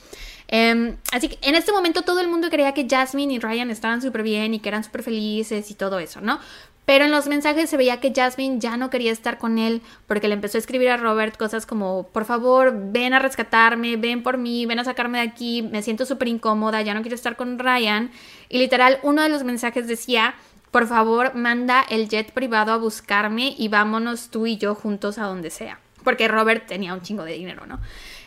Em, 0.48 0.96
así 1.12 1.28
que 1.28 1.38
en 1.40 1.54
este 1.54 1.72
momento 1.72 2.02
todo 2.02 2.20
el 2.20 2.28
mundo 2.28 2.50
creía 2.50 2.74
que 2.74 2.86
Jasmine 2.86 3.32
y 3.32 3.38
Ryan 3.38 3.70
estaban 3.70 4.02
súper 4.02 4.22
bien 4.22 4.52
y 4.52 4.60
que 4.60 4.68
eran 4.68 4.84
súper 4.84 5.02
felices 5.02 5.70
y 5.70 5.74
todo 5.74 5.98
eso, 5.98 6.20
¿no? 6.20 6.40
Pero 6.84 7.04
en 7.04 7.12
los 7.12 7.28
mensajes 7.28 7.70
se 7.70 7.76
veía 7.76 8.00
que 8.00 8.12
Jasmine 8.14 8.58
ya 8.58 8.76
no 8.76 8.90
quería 8.90 9.12
estar 9.12 9.38
con 9.38 9.58
él 9.58 9.82
porque 10.06 10.26
le 10.26 10.34
empezó 10.34 10.58
a 10.58 10.60
escribir 10.60 10.90
a 10.90 10.96
Robert 10.96 11.36
cosas 11.36 11.64
como, 11.64 12.08
por 12.08 12.24
favor, 12.24 12.72
ven 12.74 13.14
a 13.14 13.20
rescatarme, 13.20 13.96
ven 13.96 14.22
por 14.22 14.36
mí, 14.36 14.66
ven 14.66 14.80
a 14.80 14.84
sacarme 14.84 15.18
de 15.18 15.28
aquí, 15.28 15.62
me 15.62 15.82
siento 15.82 16.06
súper 16.06 16.28
incómoda, 16.28 16.82
ya 16.82 16.94
no 16.94 17.02
quiero 17.02 17.14
estar 17.14 17.36
con 17.36 17.58
Ryan. 17.58 18.10
Y 18.48 18.58
literal, 18.58 18.98
uno 19.02 19.22
de 19.22 19.28
los 19.28 19.44
mensajes 19.44 19.86
decía, 19.86 20.34
por 20.72 20.88
favor, 20.88 21.34
manda 21.34 21.84
el 21.88 22.08
jet 22.08 22.32
privado 22.32 22.72
a 22.72 22.78
buscarme 22.78 23.54
y 23.56 23.68
vámonos 23.68 24.30
tú 24.30 24.46
y 24.46 24.56
yo 24.56 24.74
juntos 24.74 25.18
a 25.18 25.24
donde 25.24 25.50
sea. 25.50 25.78
Porque 26.02 26.26
Robert 26.26 26.66
tenía 26.66 26.94
un 26.94 27.02
chingo 27.02 27.24
de 27.24 27.34
dinero, 27.34 27.64
¿no? 27.66 27.78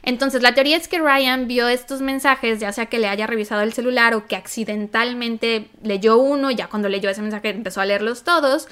Entonces, 0.06 0.42
la 0.42 0.54
teoría 0.54 0.78
es 0.78 0.88
que 0.88 1.00
Ryan 1.00 1.48
vio 1.48 1.68
estos 1.68 2.02
mensajes, 2.02 2.60
ya 2.60 2.72
sea 2.72 2.86
que 2.86 3.00
le 3.00 3.08
haya 3.08 3.28
revisado 3.28 3.62
el 3.62 3.74
celular 3.74 4.14
o 4.14 4.28
que 4.28 4.36
accidentalmente 4.36 5.70
leyó 5.84 6.18
uno, 6.18 6.52
ya 6.52 6.68
cuando 6.68 6.90
leyó 6.90 7.10
ese 7.10 7.22
mensaje 7.22 7.50
empezó 7.50 7.82
a 7.82 7.86
leerlos 7.86 8.24
todos. 8.24 8.68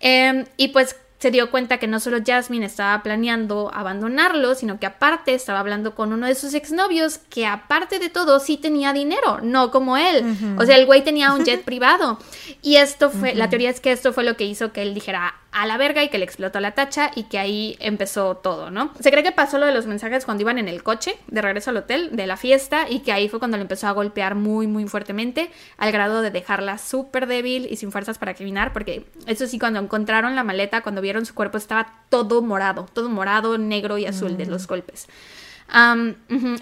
eh, 0.00 0.44
y 0.56 0.68
pues 0.68 0.96
se 1.24 1.30
dio 1.30 1.50
cuenta 1.50 1.78
que 1.78 1.86
no 1.86 2.00
solo 2.00 2.18
Jasmine 2.22 2.66
estaba 2.66 3.02
planeando 3.02 3.70
abandonarlo, 3.72 4.54
sino 4.54 4.78
que 4.78 4.84
aparte 4.84 5.32
estaba 5.32 5.60
hablando 5.60 5.94
con 5.94 6.12
uno 6.12 6.26
de 6.26 6.34
sus 6.34 6.52
exnovios 6.52 7.16
que 7.30 7.46
aparte 7.46 7.98
de 7.98 8.10
todo 8.10 8.40
sí 8.40 8.58
tenía 8.58 8.92
dinero, 8.92 9.40
no 9.42 9.70
como 9.70 9.96
él. 9.96 10.22
O 10.58 10.66
sea, 10.66 10.76
el 10.76 10.84
güey 10.84 11.02
tenía 11.02 11.32
un 11.32 11.44
jet 11.46 11.64
privado. 11.64 12.18
Y 12.60 12.76
esto 12.76 13.08
fue, 13.08 13.34
la 13.34 13.48
teoría 13.48 13.70
es 13.70 13.80
que 13.80 13.90
esto 13.90 14.12
fue 14.12 14.22
lo 14.22 14.36
que 14.36 14.44
hizo 14.44 14.72
que 14.72 14.82
él 14.82 14.92
dijera 14.92 15.34
a 15.54 15.66
la 15.66 15.76
verga 15.76 16.02
y 16.02 16.08
que 16.08 16.18
le 16.18 16.24
explotó 16.24 16.58
la 16.58 16.72
tacha 16.72 17.12
y 17.14 17.22
que 17.24 17.38
ahí 17.38 17.76
empezó 17.78 18.36
todo, 18.36 18.72
¿no? 18.72 18.92
Se 18.98 19.12
cree 19.12 19.22
que 19.22 19.30
pasó 19.30 19.56
lo 19.56 19.66
de 19.66 19.72
los 19.72 19.86
mensajes 19.86 20.24
cuando 20.24 20.42
iban 20.42 20.58
en 20.58 20.66
el 20.66 20.82
coche 20.82 21.16
de 21.28 21.40
regreso 21.40 21.70
al 21.70 21.76
hotel 21.76 22.10
de 22.16 22.26
la 22.26 22.36
fiesta 22.36 22.90
y 22.90 23.00
que 23.00 23.12
ahí 23.12 23.28
fue 23.28 23.38
cuando 23.38 23.56
le 23.56 23.62
empezó 23.62 23.86
a 23.86 23.92
golpear 23.92 24.34
muy, 24.34 24.66
muy 24.66 24.88
fuertemente 24.88 25.50
al 25.78 25.92
grado 25.92 26.22
de 26.22 26.32
dejarla 26.32 26.76
súper 26.78 27.28
débil 27.28 27.68
y 27.70 27.76
sin 27.76 27.92
fuerzas 27.92 28.18
para 28.18 28.34
caminar, 28.34 28.72
porque 28.72 29.06
eso 29.26 29.46
sí, 29.46 29.60
cuando 29.60 29.78
encontraron 29.78 30.34
la 30.34 30.42
maleta, 30.42 30.82
cuando 30.82 31.00
vieron 31.00 31.24
su 31.24 31.34
cuerpo 31.34 31.56
estaba 31.56 32.00
todo 32.08 32.42
morado, 32.42 32.88
todo 32.92 33.08
morado, 33.08 33.56
negro 33.56 33.96
y 33.96 34.06
azul 34.06 34.36
de 34.36 34.46
los 34.46 34.66
golpes. 34.66 35.06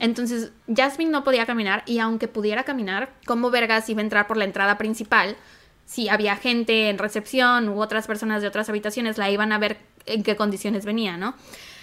Entonces, 0.01 0.53
Jasmine 0.69 1.11
no 1.11 1.25
podía 1.25 1.47
caminar 1.47 1.83
y 1.87 1.99
aunque 1.99 2.29
pudiera 2.29 2.65
caminar, 2.65 3.09
¿cómo 3.27 3.51
vergas 3.51 3.89
iba 3.89 4.01
a 4.01 4.05
entrar 4.05 4.27
por 4.27 4.37
la 4.37 4.45
entrada 4.45 4.77
principal 4.77 5.37
si 5.85 6.09
había 6.09 6.37
gente 6.37 6.89
en 6.89 6.99
recepción 6.99 7.69
u 7.69 7.81
otras 7.81 8.07
personas 8.07 8.43
de 8.43 8.49
otras 8.49 8.69
habitaciones, 8.69 9.19
la 9.19 9.31
iban 9.31 9.53
a 9.53 9.59
ver 9.59 9.79
en 10.07 10.23
qué 10.23 10.37
condiciones 10.37 10.85
venía, 10.85 11.17
¿no? 11.17 11.35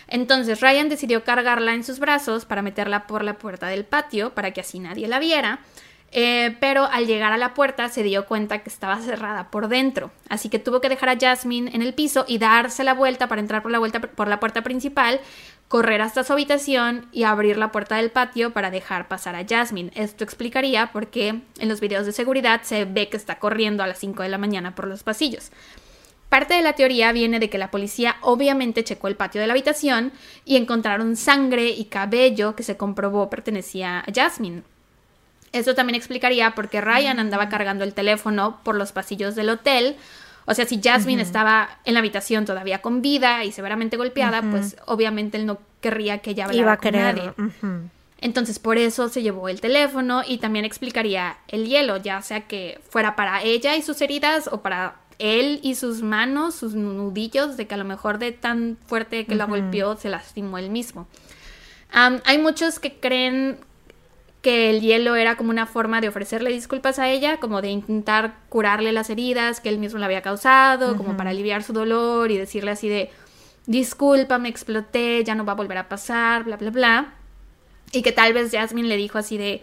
Entonces 0.07 0.61
Ryan 0.61 0.89
decidió 0.89 1.23
cargarla 1.23 1.73
en 1.73 1.83
sus 1.83 1.99
brazos 1.99 2.45
para 2.45 2.61
meterla 2.61 3.05
por 3.05 3.23
la 3.23 3.37
puerta 3.37 3.67
del 3.67 3.85
patio 3.85 4.33
para 4.33 4.51
que 4.51 4.61
así 4.61 4.79
nadie 4.79 5.07
la 5.07 5.19
viera. 5.19 5.59
Eh, 6.11 6.57
pero 6.59 6.85
al 6.85 7.05
llegar 7.05 7.33
a 7.33 7.37
la 7.37 7.53
puerta 7.53 7.87
se 7.87 8.01
dio 8.01 8.25
cuenta 8.25 8.63
que 8.63 8.69
estaba 8.69 8.99
cerrada 8.99 9.51
por 9.51 9.67
dentro, 9.67 10.09
así 10.27 10.49
que 10.49 10.57
tuvo 10.57 10.81
que 10.81 10.89
dejar 10.89 11.09
a 11.09 11.19
Jasmine 11.19 11.69
en 11.75 11.83
el 11.83 11.93
piso 11.93 12.25
y 12.27 12.39
darse 12.39 12.83
la 12.83 12.95
vuelta 12.95 13.27
para 13.27 13.41
entrar 13.41 13.61
por 13.61 13.71
la, 13.71 13.77
vuelta, 13.77 14.01
por 14.01 14.27
la 14.27 14.39
puerta 14.39 14.63
principal, 14.63 15.19
correr 15.69 16.01
hasta 16.01 16.23
su 16.23 16.33
habitación 16.33 17.07
y 17.11 17.23
abrir 17.23 17.55
la 17.57 17.71
puerta 17.71 17.95
del 17.95 18.09
patio 18.09 18.51
para 18.51 18.71
dejar 18.71 19.07
pasar 19.07 19.35
a 19.35 19.45
Jasmine. 19.47 19.91
Esto 19.93 20.23
explicaría 20.23 20.91
por 20.91 21.07
qué 21.07 21.41
en 21.59 21.69
los 21.69 21.79
videos 21.79 22.07
de 22.07 22.11
seguridad 22.11 22.63
se 22.63 22.85
ve 22.85 23.07
que 23.07 23.17
está 23.17 23.37
corriendo 23.37 23.83
a 23.83 23.87
las 23.87 23.99
5 23.99 24.23
de 24.23 24.29
la 24.29 24.39
mañana 24.39 24.73
por 24.73 24.87
los 24.87 25.03
pasillos. 25.03 25.51
Parte 26.27 26.55
de 26.55 26.63
la 26.63 26.73
teoría 26.73 27.11
viene 27.11 27.39
de 27.39 27.51
que 27.51 27.59
la 27.59 27.71
policía 27.71 28.17
obviamente 28.21 28.83
checó 28.83 29.07
el 29.07 29.15
patio 29.15 29.41
de 29.41 29.47
la 29.47 29.53
habitación 29.53 30.11
y 30.43 30.57
encontraron 30.57 31.15
sangre 31.15 31.69
y 31.69 31.85
cabello 31.85 32.55
que 32.55 32.63
se 32.63 32.75
comprobó 32.75 33.29
pertenecía 33.29 33.99
a 33.99 34.05
Jasmine. 34.13 34.63
Eso 35.51 35.75
también 35.75 35.95
explicaría 35.95 36.53
por 36.55 36.69
qué 36.69 36.81
Ryan 36.81 37.19
andaba 37.19 37.49
cargando 37.49 37.83
el 37.83 37.93
teléfono 37.93 38.59
por 38.63 38.75
los 38.75 38.91
pasillos 38.91 39.35
del 39.35 39.49
hotel. 39.49 39.97
O 40.49 40.55
sea, 40.55 40.65
si 40.65 40.81
Jasmine 40.81 41.21
estaba 41.21 41.69
en 41.85 41.93
la 41.93 41.99
habitación 41.99 42.43
todavía 42.43 42.81
con 42.81 43.03
vida 43.03 43.43
y 43.43 43.51
severamente 43.51 43.97
golpeada, 43.97 44.41
pues 44.41 44.77
obviamente 44.87 45.37
él 45.37 45.45
no 45.45 45.59
querría 45.79 46.17
que 46.17 46.31
ella 46.31 46.45
hablara 46.45 46.59
Iba 46.59 46.71
a 46.73 46.77
con 46.77 46.91
nadie. 46.91 47.31
Entonces, 48.19 48.57
por 48.57 48.79
eso 48.79 49.09
se 49.09 49.21
llevó 49.21 49.47
el 49.47 49.61
teléfono 49.61 50.23
y 50.27 50.39
también 50.39 50.65
explicaría 50.65 51.37
el 51.49 51.67
hielo, 51.67 51.97
ya 51.97 52.23
sea 52.23 52.47
que 52.47 52.81
fuera 52.89 53.15
para 53.15 53.43
ella 53.43 53.75
y 53.75 53.83
sus 53.83 54.01
heridas 54.01 54.49
o 54.51 54.61
para 54.61 54.95
él 55.19 55.59
y 55.61 55.75
sus 55.75 56.01
manos, 56.01 56.55
sus 56.55 56.73
nudillos, 56.73 57.55
de 57.55 57.67
que 57.67 57.75
a 57.75 57.77
lo 57.77 57.85
mejor 57.85 58.17
de 58.17 58.31
tan 58.31 58.79
fuerte 58.87 59.27
que 59.27 59.35
la 59.35 59.45
golpeó 59.45 59.97
se 59.97 60.09
lastimó 60.09 60.57
él 60.57 60.71
mismo. 60.71 61.07
hay 61.91 62.39
muchos 62.39 62.79
que 62.79 62.95
creen 62.99 63.59
que 64.41 64.69
el 64.69 64.81
hielo 64.81 65.15
era 65.15 65.35
como 65.35 65.49
una 65.49 65.65
forma 65.65 65.99
de 65.99 66.07
ofrecerle 66.07 66.51
disculpas 66.51 66.97
a 66.97 67.09
ella, 67.09 67.37
como 67.37 67.61
de 67.61 67.69
intentar 67.69 68.35
curarle 68.47 68.93
las 68.93 69.09
heridas 69.09 69.59
que 69.59 69.69
él 69.69 69.79
mismo 69.79 69.99
le 69.99 70.05
había 70.05 70.21
causado, 70.21 70.95
como 70.95 71.17
para 71.17 71.31
aliviar 71.31 71.61
su 71.63 71.73
dolor 71.73 72.31
y 72.31 72.37
decirle 72.37 72.71
así 72.71 72.87
de, 72.87 73.09
disculpa, 73.65 74.37
me 74.37 74.49
exploté, 74.49 75.23
ya 75.23 75.35
no 75.35 75.45
va 75.45 75.53
a 75.53 75.55
volver 75.55 75.77
a 75.77 75.89
pasar, 75.89 76.45
bla, 76.45 76.55
bla, 76.55 76.69
bla. 76.69 77.13
Y 77.91 78.01
que 78.01 78.11
tal 78.11 78.33
vez 78.33 78.51
Jasmine 78.51 78.87
le 78.87 78.95
dijo 78.95 79.17
así 79.17 79.37
de, 79.37 79.61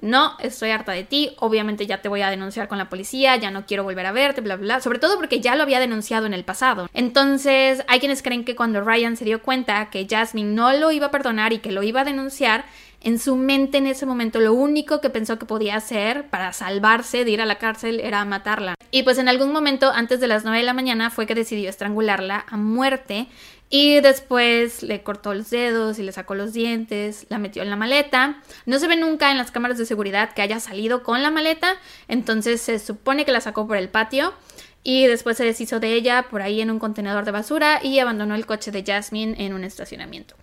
no, 0.00 0.36
estoy 0.40 0.70
harta 0.70 0.92
de 0.92 1.04
ti, 1.04 1.36
obviamente 1.38 1.86
ya 1.86 2.00
te 2.00 2.08
voy 2.08 2.22
a 2.22 2.30
denunciar 2.30 2.68
con 2.68 2.78
la 2.78 2.88
policía, 2.88 3.36
ya 3.36 3.50
no 3.50 3.66
quiero 3.66 3.84
volver 3.84 4.06
a 4.06 4.12
verte, 4.12 4.40
bla, 4.40 4.56
bla, 4.56 4.64
bla, 4.64 4.80
sobre 4.80 4.98
todo 4.98 5.16
porque 5.16 5.40
ya 5.40 5.56
lo 5.56 5.62
había 5.62 5.78
denunciado 5.78 6.26
en 6.26 6.34
el 6.34 6.44
pasado. 6.44 6.88
Entonces, 6.94 7.84
hay 7.86 8.00
quienes 8.00 8.22
creen 8.22 8.44
que 8.44 8.56
cuando 8.56 8.80
Ryan 8.80 9.16
se 9.16 9.24
dio 9.24 9.42
cuenta 9.42 9.90
que 9.90 10.06
Jasmine 10.08 10.52
no 10.54 10.72
lo 10.72 10.90
iba 10.90 11.06
a 11.06 11.10
perdonar 11.10 11.52
y 11.52 11.58
que 11.58 11.70
lo 11.70 11.82
iba 11.82 12.00
a 12.00 12.04
denunciar, 12.04 12.64
en 13.00 13.18
su 13.18 13.36
mente 13.36 13.78
en 13.78 13.86
ese 13.86 14.06
momento 14.06 14.40
lo 14.40 14.52
único 14.52 15.00
que 15.00 15.10
pensó 15.10 15.38
que 15.38 15.46
podía 15.46 15.76
hacer 15.76 16.28
para 16.28 16.52
salvarse 16.52 17.24
de 17.24 17.30
ir 17.30 17.40
a 17.40 17.46
la 17.46 17.58
cárcel 17.58 18.00
era 18.00 18.24
matarla. 18.24 18.74
Y 18.90 19.04
pues 19.04 19.18
en 19.18 19.28
algún 19.28 19.52
momento 19.52 19.90
antes 19.90 20.20
de 20.20 20.26
las 20.26 20.44
9 20.44 20.58
de 20.58 20.64
la 20.64 20.74
mañana 20.74 21.10
fue 21.10 21.26
que 21.26 21.34
decidió 21.34 21.70
estrangularla 21.70 22.44
a 22.48 22.56
muerte 22.56 23.28
y 23.70 24.00
después 24.00 24.82
le 24.82 25.02
cortó 25.02 25.32
los 25.32 25.48
dedos 25.48 25.98
y 25.98 26.02
le 26.02 26.10
sacó 26.10 26.34
los 26.34 26.52
dientes, 26.52 27.26
la 27.28 27.38
metió 27.38 27.62
en 27.62 27.70
la 27.70 27.76
maleta. 27.76 28.42
No 28.66 28.78
se 28.80 28.88
ve 28.88 28.96
nunca 28.96 29.30
en 29.30 29.38
las 29.38 29.52
cámaras 29.52 29.78
de 29.78 29.86
seguridad 29.86 30.34
que 30.34 30.42
haya 30.42 30.58
salido 30.58 31.04
con 31.04 31.22
la 31.22 31.30
maleta, 31.30 31.76
entonces 32.08 32.60
se 32.60 32.80
supone 32.80 33.24
que 33.24 33.32
la 33.32 33.40
sacó 33.40 33.66
por 33.66 33.76
el 33.76 33.88
patio 33.88 34.34
y 34.82 35.06
después 35.06 35.36
se 35.36 35.44
deshizo 35.44 35.78
de 35.78 35.94
ella 35.94 36.26
por 36.30 36.42
ahí 36.42 36.60
en 36.60 36.70
un 36.70 36.78
contenedor 36.78 37.24
de 37.24 37.30
basura 37.30 37.80
y 37.82 37.98
abandonó 38.00 38.34
el 38.34 38.46
coche 38.46 38.72
de 38.72 38.82
Jasmine 38.82 39.36
en 39.38 39.54
un 39.54 39.62
estacionamiento. 39.62 40.34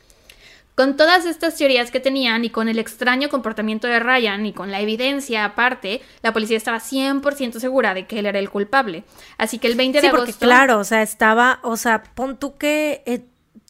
Con 0.77 0.95
todas 0.95 1.25
estas 1.25 1.55
teorías 1.55 1.89
que 1.89 1.99
tenían 1.99 2.45
y 2.45 2.51
con 2.51 2.69
el 2.69 2.77
extraño 2.77 3.29
comportamiento 3.29 3.87
de 3.87 3.99
Ryan 3.99 4.45
y 4.45 4.53
con 4.53 4.69
la 4.69 4.79
evidencia 4.79 5.43
aparte, 5.43 6.03
la 6.21 6.33
policía 6.33 6.55
estaba 6.55 6.77
100% 6.77 7.59
segura 7.59 7.95
de 7.95 8.05
que 8.05 8.19
él 8.19 8.27
era 8.27 8.37
el 8.37 8.51
culpable. 8.51 9.03
Así 9.39 9.57
que 9.57 9.65
el 9.65 9.73
20 9.75 10.01
de 10.01 10.07
agosto... 10.07 10.37
claro, 10.37 10.77
o 10.77 10.83
sea, 10.83 11.01
estaba, 11.01 11.59
o 11.63 11.77
sea, 11.77 12.03
pon 12.03 12.37
tú 12.37 12.57
que 12.57 13.01
eh, 13.07 13.25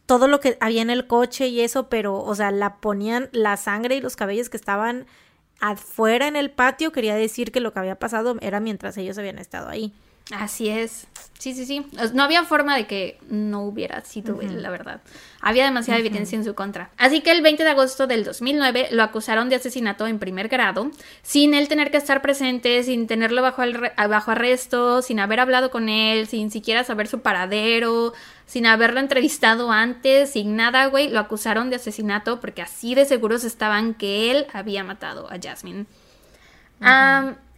todo 0.06 0.28
lo 0.28 0.42
que 0.42 0.58
había 0.60 0.82
en 0.82 0.90
el 0.90 1.08
coche 1.08 1.48
y 1.48 1.62
eso, 1.62 1.88
pero, 1.88 2.22
o 2.22 2.36
sea, 2.36 2.52
la 2.52 2.76
ponían 2.76 3.30
la 3.32 3.56
sangre 3.56 3.96
y 3.96 4.02
los 4.02 4.18
cabellos 4.18 4.50
que 4.50 4.58
estaban 4.58 5.06
afuera 5.62 6.28
en 6.28 6.36
el 6.36 6.52
patio, 6.52 6.92
quería 6.92 7.16
decir 7.16 7.54
que 7.54 7.62
lo 7.62 7.72
que 7.72 7.80
había 7.80 7.96
pasado 7.96 8.36
era 8.42 8.60
mientras 8.60 8.98
ellos 8.98 9.18
habían 9.18 9.40
estado 9.40 9.70
ahí. 9.70 9.94
Así 10.32 10.68
es. 10.68 11.08
Sí, 11.40 11.54
sí, 11.54 11.66
sí. 11.66 11.86
No 12.14 12.24
había 12.24 12.44
forma 12.44 12.76
de 12.76 12.88
que 12.88 13.20
no 13.30 13.62
hubiera 13.62 14.02
sido 14.02 14.42
él, 14.42 14.64
la 14.64 14.72
verdad. 14.72 15.02
Había 15.40 15.66
demasiada 15.66 16.00
evidencia 16.00 16.36
en 16.36 16.44
su 16.44 16.56
contra. 16.56 16.90
Así 16.98 17.22
que 17.22 17.32
el 17.32 17.44
20 17.44 17.64
de 17.64 17.70
agosto 17.70 18.08
del 18.08 18.24
2009 18.24 18.88
lo 18.92 19.04
acusaron 19.04 19.48
de 19.48 19.56
asesinato 19.56 20.08
en 20.08 20.18
primer 20.18 20.48
grado, 20.48 20.90
sin 21.22 21.54
él 21.54 21.68
tener 21.68 21.92
que 21.92 21.98
estar 21.98 22.24
presente, 22.24 22.82
sin 22.84 23.06
tenerlo 23.06 23.44
bajo, 23.44 23.62
bajo 24.10 24.32
arresto, 24.32 25.04
sin 25.04 25.20
haber 25.20 25.40
hablado 25.40 25.70
con 25.70 25.90
él, 25.90 26.28
sin 26.28 26.50
siquiera 26.50 26.84
saber 26.84 27.08
su 27.08 27.22
paradero, 27.22 28.14
sin 28.48 28.66
haberlo 28.66 29.00
entrevistado 29.00 29.72
antes, 29.72 30.32
sin 30.32 30.56
nada, 30.56 30.88
güey. 30.88 31.10
Lo 31.10 31.20
acusaron 31.20 31.70
de 31.70 31.76
asesinato 31.76 32.40
porque 32.40 32.64
así 32.64 32.96
de 32.96 33.06
seguros 33.06 33.44
estaban 33.44 33.94
que 33.94 34.32
él 34.32 34.48
había 34.54 34.84
matado 34.84 35.32
a 35.32 35.36
Jasmine. 35.40 35.86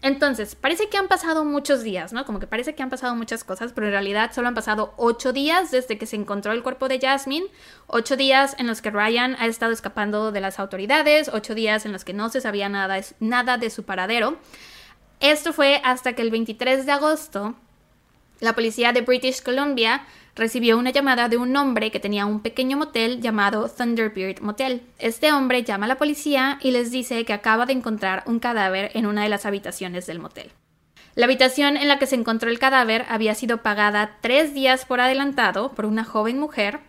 Entonces, 0.01 0.55
parece 0.55 0.87
que 0.87 0.97
han 0.97 1.09
pasado 1.09 1.43
muchos 1.43 1.83
días, 1.83 2.13
¿no? 2.13 2.25
Como 2.25 2.39
que 2.39 2.47
parece 2.47 2.73
que 2.73 2.81
han 2.81 2.89
pasado 2.89 3.15
muchas 3.15 3.43
cosas, 3.43 3.73
pero 3.73 3.87
en 3.87 3.91
realidad 3.91 4.31
solo 4.33 4.47
han 4.47 4.55
pasado 4.55 4.93
ocho 4.95 5.33
días 5.33 5.71
desde 5.71 5.97
que 5.97 6.05
se 6.05 6.15
encontró 6.15 6.53
el 6.53 6.63
cuerpo 6.63 6.87
de 6.87 6.99
Jasmine, 6.99 7.47
ocho 7.87 8.15
días 8.15 8.55
en 8.59 8.67
los 8.67 8.81
que 8.81 8.91
Ryan 8.91 9.35
ha 9.39 9.45
estado 9.45 9.73
escapando 9.73 10.31
de 10.31 10.39
las 10.39 10.57
autoridades, 10.57 11.29
ocho 11.33 11.53
días 11.53 11.85
en 11.85 11.91
los 11.91 12.05
que 12.05 12.13
no 12.13 12.29
se 12.29 12.39
sabía 12.39 12.69
nada, 12.69 13.57
de 13.57 13.69
su 13.69 13.83
paradero. 13.83 14.37
Esto 15.19 15.51
fue 15.51 15.81
hasta 15.83 16.13
que 16.13 16.21
el 16.21 16.31
23 16.31 16.85
de 16.85 16.91
agosto, 16.93 17.55
la 18.39 18.53
policía 18.53 18.93
de 18.93 19.01
British 19.01 19.43
Columbia 19.43 20.05
recibió 20.39 20.77
una 20.77 20.89
llamada 20.89 21.27
de 21.27 21.37
un 21.37 21.55
hombre 21.55 21.91
que 21.91 21.99
tenía 21.99 22.25
un 22.25 22.39
pequeño 22.39 22.77
motel 22.77 23.21
llamado 23.21 23.69
Thunderbird 23.69 24.39
Motel. 24.39 24.81
Este 24.97 25.31
hombre 25.31 25.63
llama 25.63 25.85
a 25.85 25.89
la 25.89 25.97
policía 25.97 26.57
y 26.61 26.71
les 26.71 26.91
dice 26.91 27.25
que 27.25 27.33
acaba 27.33 27.65
de 27.65 27.73
encontrar 27.73 28.23
un 28.25 28.39
cadáver 28.39 28.89
en 28.93 29.05
una 29.05 29.23
de 29.23 29.29
las 29.29 29.45
habitaciones 29.45 30.07
del 30.07 30.19
motel. 30.19 30.49
La 31.15 31.25
habitación 31.25 31.75
en 31.75 31.89
la 31.89 31.99
que 31.99 32.07
se 32.07 32.15
encontró 32.15 32.49
el 32.49 32.57
cadáver 32.57 33.05
había 33.09 33.35
sido 33.35 33.61
pagada 33.61 34.17
tres 34.21 34.53
días 34.53 34.85
por 34.85 35.01
adelantado 35.01 35.73
por 35.73 35.85
una 35.85 36.05
joven 36.05 36.39
mujer. 36.39 36.79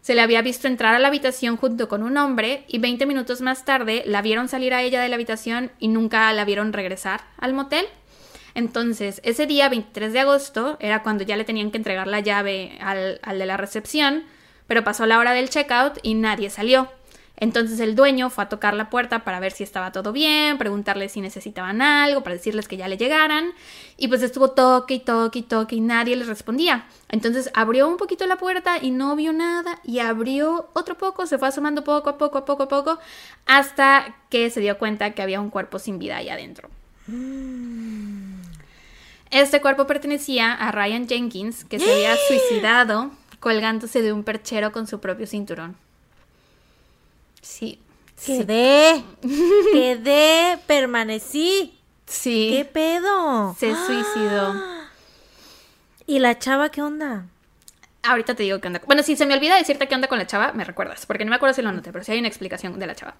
Se 0.00 0.14
le 0.14 0.20
había 0.20 0.42
visto 0.42 0.68
entrar 0.68 0.94
a 0.94 0.98
la 1.00 1.08
habitación 1.08 1.56
junto 1.56 1.88
con 1.88 2.02
un 2.02 2.16
hombre 2.16 2.64
y 2.68 2.78
20 2.78 3.06
minutos 3.06 3.40
más 3.40 3.64
tarde 3.64 4.04
la 4.06 4.22
vieron 4.22 4.48
salir 4.48 4.72
a 4.72 4.82
ella 4.82 5.02
de 5.02 5.08
la 5.08 5.16
habitación 5.16 5.72
y 5.80 5.88
nunca 5.88 6.32
la 6.32 6.44
vieron 6.44 6.72
regresar 6.72 7.22
al 7.38 7.54
motel. 7.54 7.86
Entonces, 8.54 9.20
ese 9.24 9.46
día 9.46 9.68
23 9.68 10.12
de 10.12 10.20
agosto 10.20 10.76
era 10.80 11.02
cuando 11.02 11.24
ya 11.24 11.36
le 11.36 11.44
tenían 11.44 11.70
que 11.70 11.78
entregar 11.78 12.06
la 12.06 12.20
llave 12.20 12.78
al, 12.80 13.18
de 13.38 13.46
la 13.46 13.56
recepción, 13.56 14.24
pero 14.66 14.84
pasó 14.84 15.06
la 15.06 15.18
hora 15.18 15.32
del 15.32 15.50
checkout 15.50 15.98
y 16.02 16.14
nadie 16.14 16.50
salió. 16.50 16.88
Entonces 17.36 17.80
el 17.80 17.96
dueño 17.96 18.30
fue 18.30 18.44
a 18.44 18.48
tocar 18.48 18.74
la 18.74 18.90
puerta 18.90 19.24
para 19.24 19.40
ver 19.40 19.50
si 19.50 19.64
estaba 19.64 19.90
todo 19.90 20.12
bien, 20.12 20.56
preguntarle 20.56 21.08
si 21.08 21.20
necesitaban 21.20 21.82
algo, 21.82 22.22
para 22.22 22.36
decirles 22.36 22.68
que 22.68 22.76
ya 22.76 22.86
le 22.86 22.96
llegaran. 22.96 23.50
Y 23.96 24.06
pues 24.06 24.22
estuvo 24.22 24.52
toque 24.52 24.94
y 24.94 25.00
toque 25.00 25.40
y 25.40 25.42
toque 25.42 25.74
y 25.74 25.80
nadie 25.80 26.14
les 26.14 26.28
respondía. 26.28 26.86
Entonces 27.08 27.50
abrió 27.52 27.88
un 27.88 27.96
poquito 27.96 28.24
la 28.26 28.36
puerta 28.36 28.78
y 28.80 28.92
no 28.92 29.16
vio 29.16 29.32
nada. 29.32 29.80
Y 29.82 29.98
abrió 29.98 30.70
otro 30.74 30.96
poco, 30.96 31.26
se 31.26 31.36
fue 31.38 31.48
asomando 31.48 31.82
poco 31.82 32.08
a 32.10 32.18
poco, 32.18 32.38
a 32.38 32.44
poco 32.44 32.62
a 32.62 32.68
poco, 32.68 32.98
hasta 33.46 34.14
que 34.30 34.48
se 34.50 34.60
dio 34.60 34.78
cuenta 34.78 35.10
que 35.10 35.22
había 35.22 35.40
un 35.40 35.50
cuerpo 35.50 35.80
sin 35.80 35.98
vida 35.98 36.18
ahí 36.18 36.28
adentro. 36.28 36.70
Mm. 37.08 38.23
Este 39.34 39.60
cuerpo 39.60 39.88
pertenecía 39.88 40.52
a 40.52 40.70
Ryan 40.70 41.08
Jenkins, 41.08 41.64
que 41.64 41.80
se 41.80 41.92
había 41.92 42.16
suicidado 42.28 43.10
colgándose 43.40 44.00
de 44.00 44.12
un 44.12 44.22
perchero 44.22 44.70
con 44.70 44.86
su 44.86 45.00
propio 45.00 45.26
cinturón. 45.26 45.74
Sí. 47.42 47.80
Quedé. 48.24 49.02
Quedé. 49.72 50.56
Permanecí. 50.68 51.76
Sí. 52.06 52.50
¿Qué 52.52 52.64
pedo? 52.64 53.56
Se 53.58 53.74
suicidó. 53.74 54.54
¿Y 56.06 56.20
la 56.20 56.38
chava 56.38 56.68
qué 56.68 56.82
onda? 56.82 57.26
Ahorita 58.04 58.36
te 58.36 58.44
digo 58.44 58.60
qué 58.60 58.68
onda. 58.68 58.82
Bueno, 58.86 59.02
si 59.02 59.16
se 59.16 59.26
me 59.26 59.34
olvida 59.34 59.56
decirte 59.56 59.88
qué 59.88 59.96
onda 59.96 60.06
con 60.06 60.18
la 60.18 60.28
chava, 60.28 60.52
me 60.52 60.62
recuerdas, 60.62 61.06
porque 61.06 61.24
no 61.24 61.30
me 61.30 61.36
acuerdo 61.36 61.54
si 61.54 61.62
lo 61.62 61.70
anoté, 61.70 61.90
pero 61.90 62.04
sí 62.04 62.12
hay 62.12 62.20
una 62.20 62.28
explicación 62.28 62.78
de 62.78 62.86
la 62.86 62.94
chava. 62.94 63.16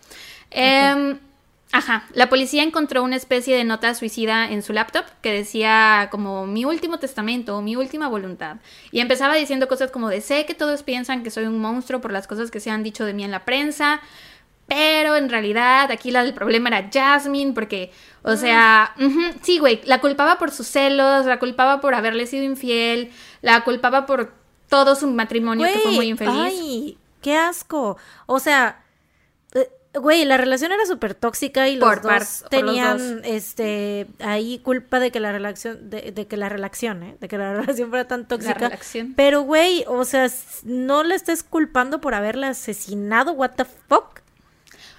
Eh, 0.53 1.17
Ajá, 1.77 2.05
la 2.13 2.29
policía 2.29 2.63
encontró 2.63 3.03
una 3.03 3.17
especie 3.17 3.57
de 3.57 3.65
nota 3.65 3.93
suicida 3.97 4.49
en 4.49 4.63
su 4.63 4.73
laptop 4.73 5.07
que 5.23 5.33
decía 5.33 6.07
como 6.13 6.47
mi 6.47 6.65
último 6.65 7.01
testamento, 7.01 7.61
mi 7.63 7.75
última 7.75 8.07
voluntad. 8.07 8.59
Y 8.93 9.01
empezaba 9.01 9.35
diciendo 9.35 9.67
cosas 9.67 9.91
como 9.91 10.09
de 10.09 10.21
sé 10.21 10.47
que 10.47 10.55
todos 10.55 10.85
piensan 10.85 11.25
que 11.25 11.33
soy 11.33 11.47
un 11.47 11.59
monstruo 11.59 12.01
por 12.01 12.13
las 12.13 12.29
cosas 12.29 12.53
que 12.53 12.61
se 12.61 12.71
han 12.71 12.85
dicho 12.85 13.05
de 13.05 13.13
mí 13.13 13.25
en 13.25 13.33
la 13.33 13.45
prensa, 13.45 14.01
pero 14.69 15.17
en 15.17 15.29
realidad 15.29 15.91
aquí 15.91 16.13
la, 16.13 16.23
el 16.23 16.33
problema 16.33 16.69
era 16.69 16.89
Jasmine, 16.93 17.55
porque, 17.55 17.91
o 18.23 18.37
sea, 18.37 18.95
ujú, 18.97 19.21
sí, 19.43 19.59
güey, 19.59 19.81
la 19.85 20.01
culpaba 20.01 20.39
por 20.39 20.53
sus 20.53 20.69
celos, 20.69 21.27
la 21.27 21.41
culpaba 21.41 21.81
por 21.81 21.97
haberle 21.97 22.29
sido 22.29 22.45
infiel, 22.45 23.11
la 23.43 23.65
culpaba 23.65 24.07
por 24.07 24.33
todo 24.69 24.95
su 24.95 25.11
matrimonio 25.11 25.67
que 25.67 25.81
fue 25.81 25.91
muy 25.91 26.07
infeliz. 26.07 26.35
Ay, 26.37 26.99
qué 27.21 27.37
asco. 27.37 27.97
O 28.27 28.39
sea, 28.39 28.84
güey, 30.01 30.25
la 30.25 30.37
relación 30.37 30.73
era 30.73 30.85
súper 30.87 31.15
tóxica 31.15 31.69
y 31.69 31.77
los 31.77 31.89
Por 31.89 32.03
dos 32.03 32.11
par- 32.11 32.19
por 32.21 32.29
los 32.41 32.51
tenían, 32.51 32.99
dos. 32.99 33.21
este, 33.25 34.07
ahí 34.21 34.59
culpa 34.59 34.99
de 35.01 35.11
que 35.11 35.21
la 35.21 35.33
relación, 35.33 35.91
de, 35.91 36.13
de 36.13 36.27
que 36.27 36.37
la 36.37 36.49
relación, 36.49 37.03
¿eh? 37.03 37.17
De 37.21 37.29
que 37.29 37.39
la 37.39 37.53
relación 37.61 37.89
fuera 37.91 38.07
tan 38.09 38.27
tóxica. 38.27 38.71
Pero, 39.17 39.43
güey, 39.43 39.85
o 39.87 40.05
sea, 40.05 40.27
no 40.65 41.03
le 41.05 41.15
estés 41.15 41.43
culpando 41.43 42.01
por 42.01 42.15
haberla 42.15 42.49
asesinado, 42.49 43.33
what 43.33 43.53
the 43.57 43.65
fuck. 43.65 44.21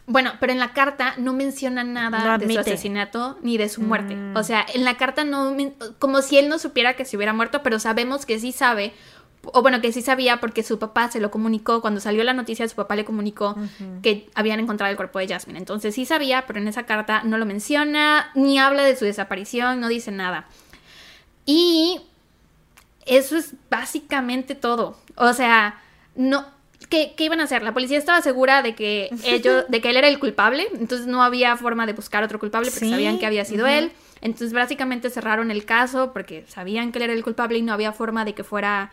Bueno, 0.07 0.34
pero 0.39 0.53
en 0.53 0.59
la 0.59 0.72
carta 0.73 1.15
no 1.17 1.34
menciona 1.34 1.84
nada 1.84 2.38
de 2.38 2.53
su 2.53 2.59
asesinato 2.59 3.39
ni 3.41 3.57
de 3.57 3.69
su 3.69 3.81
muerte. 3.81 4.15
Mm. 4.15 4.38
O 4.38 4.43
sea, 4.43 4.63
en 4.72 4.84
la 4.85 4.97
carta 4.97 5.23
no, 5.23 5.57
como 5.97 6.22
si 6.22 6.38
él 6.38 6.47
no 6.47 6.59
supiera 6.59 6.95
que 6.95 7.05
se 7.05 7.17
hubiera 7.17 7.34
muerto, 7.34 7.63
pero 7.63 7.80
sabemos 7.80 8.27
que 8.27 8.39
sí 8.39 8.51
sabe, 8.51 8.93
o 9.53 9.61
bueno, 9.61 9.81
que 9.81 9.91
sí 9.91 10.01
sabía 10.01 10.39
porque 10.39 10.63
su 10.63 10.80
papá 10.80 11.09
se 11.09 11.19
lo 11.19 11.31
comunicó, 11.31 11.81
cuando 11.81 11.99
salió 11.99 12.23
la 12.23 12.34
noticia 12.34 12.67
su 12.67 12.76
papá 12.76 12.95
le 12.95 13.05
comunicó 13.05 13.55
que 14.01 14.30
habían 14.35 14.59
encontrado 14.59 14.91
el 14.91 14.97
cuerpo 14.97 15.19
de 15.19 15.27
Jasmine. 15.27 15.59
Entonces 15.59 15.95
sí 15.95 16.05
sabía, 16.05 16.45
pero 16.47 16.59
en 16.59 16.67
esa 16.67 16.84
carta 16.84 17.23
no 17.23 17.38
lo 17.38 17.45
menciona, 17.45 18.31
ni 18.35 18.59
habla 18.59 18.84
de 18.84 18.95
su 18.95 19.05
desaparición, 19.05 19.80
no 19.80 19.88
dice 19.88 20.11
nada. 20.11 20.47
Y 21.45 22.01
eso 23.05 23.38
es 23.38 23.53
básicamente 23.69 24.55
todo. 24.55 24.97
O 25.15 25.34
sea, 25.34 25.81
no. 26.15 26.53
¿Qué, 26.89 27.13
qué 27.17 27.26
iban 27.26 27.39
a 27.39 27.45
hacer? 27.45 27.63
La 27.63 27.73
policía 27.73 27.97
estaba 27.97 28.22
segura 28.22 28.61
de 28.61 28.76
que 28.76 29.09
ellos, 29.26 29.65
de 29.69 29.81
que 29.81 29.89
él 29.89 29.97
era 29.97 30.07
el 30.07 30.19
culpable, 30.19 30.67
entonces 30.73 31.07
no 31.07 31.23
había 31.23 31.55
forma 31.57 31.85
de 31.85 31.93
buscar 31.93 32.23
otro 32.23 32.39
culpable 32.39 32.69
porque 32.69 32.85
Sí, 32.85 32.91
sabían 32.91 33.17
que 33.17 33.26
había 33.26 33.45
sido 33.45 33.65
él. 33.65 33.91
Entonces 34.22 34.53
básicamente 34.53 35.09
cerraron 35.09 35.51
el 35.51 35.65
caso 35.65 36.13
porque 36.13 36.45
sabían 36.47 36.91
que 36.91 36.99
él 36.99 37.03
era 37.03 37.13
el 37.13 37.23
culpable 37.23 37.57
y 37.57 37.61
no 37.61 37.73
había 37.73 37.91
forma 37.91 38.26
de 38.26 38.34
que 38.34 38.43
fuera 38.43 38.91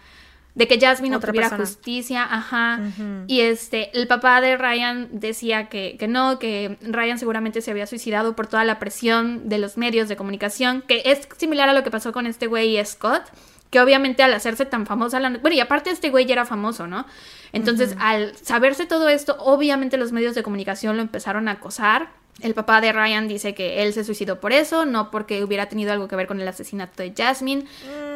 de 0.54 0.68
que 0.68 0.78
Jasmine 0.78 1.16
Otra 1.16 1.30
obtuviera 1.30 1.48
persona. 1.48 1.66
justicia, 1.66 2.26
ajá. 2.30 2.80
Y 3.26 3.40
este, 3.40 3.96
el 3.98 4.06
papá 4.06 4.40
de 4.40 4.56
Ryan 4.56 5.08
decía 5.12 5.68
que, 5.68 5.96
que 5.98 6.08
no, 6.08 6.38
que 6.38 6.76
Ryan 6.82 7.18
seguramente 7.18 7.62
se 7.62 7.70
había 7.70 7.86
suicidado 7.86 8.36
por 8.36 8.46
toda 8.46 8.64
la 8.64 8.78
presión 8.78 9.48
de 9.48 9.58
los 9.58 9.78
medios 9.78 10.08
de 10.08 10.16
comunicación, 10.16 10.82
que 10.82 11.02
es 11.06 11.26
similar 11.38 11.68
a 11.68 11.72
lo 11.72 11.82
que 11.82 11.90
pasó 11.90 12.12
con 12.12 12.26
este 12.26 12.46
güey 12.48 12.84
Scott, 12.84 13.22
que 13.70 13.80
obviamente 13.80 14.22
al 14.22 14.34
hacerse 14.34 14.66
tan 14.66 14.84
famosa, 14.84 15.18
la... 15.18 15.30
bueno, 15.30 15.56
y 15.56 15.60
aparte 15.60 15.90
este 15.90 16.10
güey 16.10 16.26
ya 16.26 16.34
era 16.34 16.44
famoso, 16.44 16.86
¿no? 16.86 17.06
Entonces, 17.52 17.96
al 17.98 18.36
saberse 18.36 18.84
todo 18.84 19.08
esto, 19.08 19.36
obviamente 19.38 19.96
los 19.96 20.12
medios 20.12 20.34
de 20.34 20.42
comunicación 20.42 20.96
lo 20.96 21.02
empezaron 21.02 21.48
a 21.48 21.52
acosar. 21.52 22.10
El 22.40 22.54
papá 22.54 22.80
de 22.80 22.92
Ryan 22.92 23.28
dice 23.28 23.54
que 23.54 23.82
él 23.82 23.92
se 23.92 24.02
suicidó 24.04 24.40
por 24.40 24.52
eso, 24.52 24.84
no 24.86 25.10
porque 25.12 25.44
hubiera 25.44 25.68
tenido 25.68 25.92
algo 25.92 26.09
que 26.09 26.16
ver 26.16 26.26
con 26.26 26.40
el 26.40 26.48
asesinato 26.48 27.02
de 27.02 27.12
Jasmine, 27.16 27.66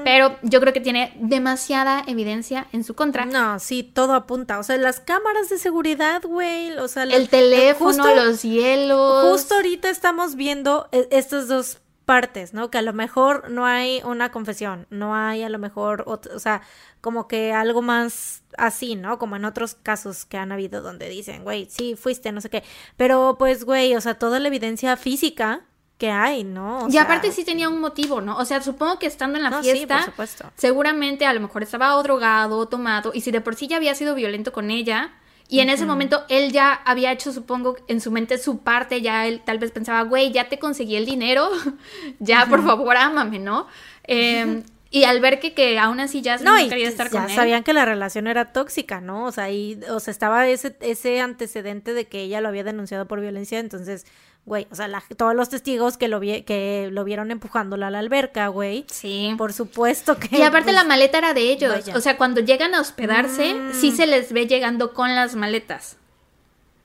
pero 0.05 0.37
yo 0.43 0.59
creo 0.61 0.73
que 0.73 0.81
tiene 0.81 1.13
demasiada 1.21 2.03
evidencia 2.09 2.67
en 2.73 2.83
su 2.83 2.95
contra. 2.95 3.25
No, 3.27 3.59
sí, 3.61 3.83
todo 3.85 4.15
apunta. 4.15 4.59
O 4.59 4.63
sea, 4.65 4.79
las 4.79 4.99
cámaras 5.01 5.49
de 5.49 5.59
seguridad, 5.59 6.23
güey. 6.25 6.73
O 6.79 6.89
sea, 6.89 7.05
El 7.05 7.11
las- 7.11 7.29
teléfono, 7.29 8.03
justo- 8.05 8.15
los 8.17 8.43
hielos. 8.43 9.31
Justo 9.31 9.55
ahorita 9.57 9.91
estamos 9.91 10.35
viendo 10.35 10.89
eh, 10.93 11.07
estas 11.13 11.47
dos 11.47 11.79
partes, 12.07 12.55
¿no? 12.55 12.71
Que 12.71 12.79
a 12.79 12.83
lo 12.83 12.93
mejor 12.95 13.51
no 13.51 13.67
hay 13.67 14.01
una 14.05 14.31
confesión, 14.33 14.87
no 14.91 15.15
hay 15.15 15.43
a 15.43 15.49
lo 15.51 15.59
mejor, 15.59 16.05
ot- 16.07 16.31
o 16.35 16.39
sea, 16.39 16.63
como 17.03 17.29
que 17.29 17.53
algo 17.53 17.83
más 17.83 18.45
así, 18.57 18.97
¿no? 18.97 19.19
Como 19.19 19.37
en 19.37 19.45
otros 19.45 19.75
casos 19.75 20.25
que 20.25 20.39
han 20.39 20.53
habido 20.53 20.81
donde 20.83 21.09
dicen, 21.09 21.45
güey, 21.45 21.67
sí, 21.71 21.97
fuiste, 21.97 22.33
no 22.33 22.41
sé 22.41 22.49
qué. 22.51 22.63
Pero 22.97 23.37
pues, 23.39 23.65
güey, 23.65 23.95
o 23.97 24.01
sea, 24.01 24.15
toda 24.19 24.41
la 24.41 24.49
evidencia 24.49 24.97
física 24.97 25.63
que 25.99 26.11
hay, 26.11 26.45
¿no? 26.45 26.85
O 26.85 26.89
y 26.89 26.93
sea, 26.93 27.03
aparte 27.03 27.33
sí 27.33 27.45
tenía 27.45 27.69
un 27.69 27.81
motivo, 27.81 28.21
¿no? 28.21 28.37
O 28.39 28.45
sea, 28.45 28.63
supongo 28.63 28.99
que 28.99 29.07
estando 29.07 29.39
en 29.39 29.45
la 29.45 29.51
No, 29.51 29.63
sí, 29.63 29.71
fiesta, 29.73 29.97
por 29.97 30.05
supuesto. 30.05 30.53
seguramente 30.57 31.27
a 31.27 31.33
lo 31.33 31.41
mejor 31.41 31.63
estaba 31.63 31.97
o 31.97 32.03
drogado 32.03 32.59
o 32.59 32.69
tomado, 32.69 33.13
y 33.15 33.21
si 33.23 33.31
de 33.31 33.41
por 33.41 33.55
sí 33.57 33.67
ya 33.67 33.77
había 33.77 33.95
sido 33.95 34.15
violento 34.15 34.53
con 34.53 34.71
ella, 34.71 35.13
y 35.49 35.61
en 35.61 35.71
ese 35.71 35.87
momento 35.87 36.25
él 36.29 36.51
ya 36.53 36.73
había 36.73 37.13
hecho, 37.13 37.33
supongo, 37.33 37.77
en 37.89 38.01
su 38.01 38.11
mente 38.11 38.39
su 38.39 38.59
parte, 38.59 39.01
ya 39.01 39.27
él 39.27 39.43
tal 39.45 39.59
vez 39.59 39.71
pensaba, 39.71 40.03
güey, 40.03 40.33
ya 40.33 40.49
te 40.49 40.59
conseguí 40.59 40.97
el 40.97 41.07
dinero, 41.07 41.49
ya 42.19 42.47
por 42.47 42.65
favor 42.65 42.97
ámame, 42.97 43.39
¿no? 43.39 43.67
Eh, 44.05 44.63
y 44.91 45.05
al 45.05 45.21
ver 45.21 45.41
que, 45.41 45.53
que 45.53 45.79
aún 45.79 46.01
así 46.01 46.23
ya 46.23 46.39
No, 46.39 46.57
quería 46.69 46.89
estar 46.89 47.09
ya 47.11 47.21
con 47.21 47.31
él. 47.31 47.37
sabían 47.37 47.63
que 47.65 47.73
la 47.73 47.85
relación 47.85 48.27
era 48.29 48.53
tóxica, 48.53 49.01
¿no? 49.01 49.25
O 49.27 49.33
sea, 49.33 49.45
ahí, 49.45 49.79
o 49.91 50.01
sea, 50.01 50.11
estaba 50.13 50.49
ese, 50.49 50.77
ese 50.81 51.21
antecedente 51.21 51.93
de 51.93 52.07
que 52.07 52.23
ella 52.23 52.41
lo 52.41 52.49
había 52.49 52.65
denunciado 52.65 53.07
por 53.07 53.21
violencia, 53.21 53.59
entonces, 53.59 54.07
güey, 54.47 54.67
o 54.71 54.75
sea, 54.75 54.89
la- 54.89 55.03
todos 55.19 55.35
los 55.35 55.49
testigos 55.51 55.97
que 55.99 56.09
lo 56.09 56.19
vi, 56.21 56.43
que 56.43 56.89
lo 56.91 57.05
vieron 57.05 57.31
empujándola 57.31 57.89
a 57.89 57.91
la 57.91 57.99
alberca, 57.99 58.49
güey, 58.49 58.85
Sí. 58.89 59.35
por 59.37 59.53
supuesto 59.53 60.17
que. 60.19 60.29
Y 60.39 60.43
aparte 60.43 60.67
pues, 60.73 60.77
la 60.77 60.85
maleta 60.85 61.19
era 61.19 61.35
de 61.35 61.51
ellos. 61.53 61.73
vaya. 61.73 61.95
O 61.97 62.01
sea, 62.01 62.17
cuando 62.17 62.41
llegan 62.41 62.75
a 62.75 62.81
hospedarse, 62.81 63.53
Mm. 63.55 63.73
sí 63.75 63.91
se 63.93 64.07
les 64.07 64.33
ve 64.33 64.47
llegando 64.47 64.95
con 64.95 65.15
las 65.15 65.35
maletas. 65.35 65.99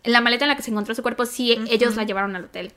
La 0.04 0.20
maleta 0.22 0.46
en 0.46 0.50
la 0.50 0.56
que 0.58 0.64
se 0.64 0.72
encontró 0.72 0.96
su 0.96 1.04
cuerpo, 1.04 1.26
sí, 1.26 1.52
ellos 1.70 1.96
la 1.96 2.04
llevaron 2.04 2.36
al 2.36 2.46
hotel. 2.46 2.74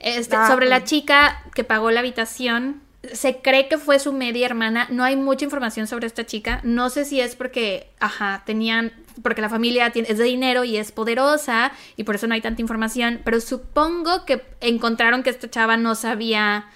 Este, 0.00 0.34
Ah, 0.34 0.48
sobre 0.48 0.66
la 0.66 0.82
chica 0.84 1.44
que 1.54 1.62
pagó 1.64 1.90
la 1.90 2.00
habitación, 2.00 2.80
se 3.12 3.38
cree 3.42 3.68
que 3.68 3.76
fue 3.78 3.98
su 3.98 4.12
media 4.12 4.46
hermana. 4.46 4.86
No 4.90 5.04
hay 5.04 5.16
mucha 5.16 5.44
información 5.44 5.86
sobre 5.86 6.06
esta 6.06 6.24
chica. 6.24 6.60
No 6.62 6.88
sé 6.88 7.04
si 7.04 7.20
es 7.20 7.36
porque, 7.36 7.90
ajá, 8.00 8.42
tenían, 8.46 8.92
porque 9.22 9.40
la 9.42 9.48
familia 9.48 9.90
tiene- 9.90 10.08
es 10.10 10.18
de 10.18 10.24
dinero 10.24 10.64
y 10.64 10.76
es 10.76 10.92
poderosa 10.92 11.72
y 11.96 12.04
por 12.04 12.14
eso 12.14 12.26
no 12.26 12.34
hay 12.34 12.40
tanta 12.40 12.60
información. 12.62 13.20
Pero 13.24 13.40
supongo 13.40 14.24
que 14.24 14.42
encontraron 14.60 15.22
que 15.22 15.30
esta 15.30 15.50
chava 15.50 15.76
no 15.76 15.94
sabía 15.94 16.66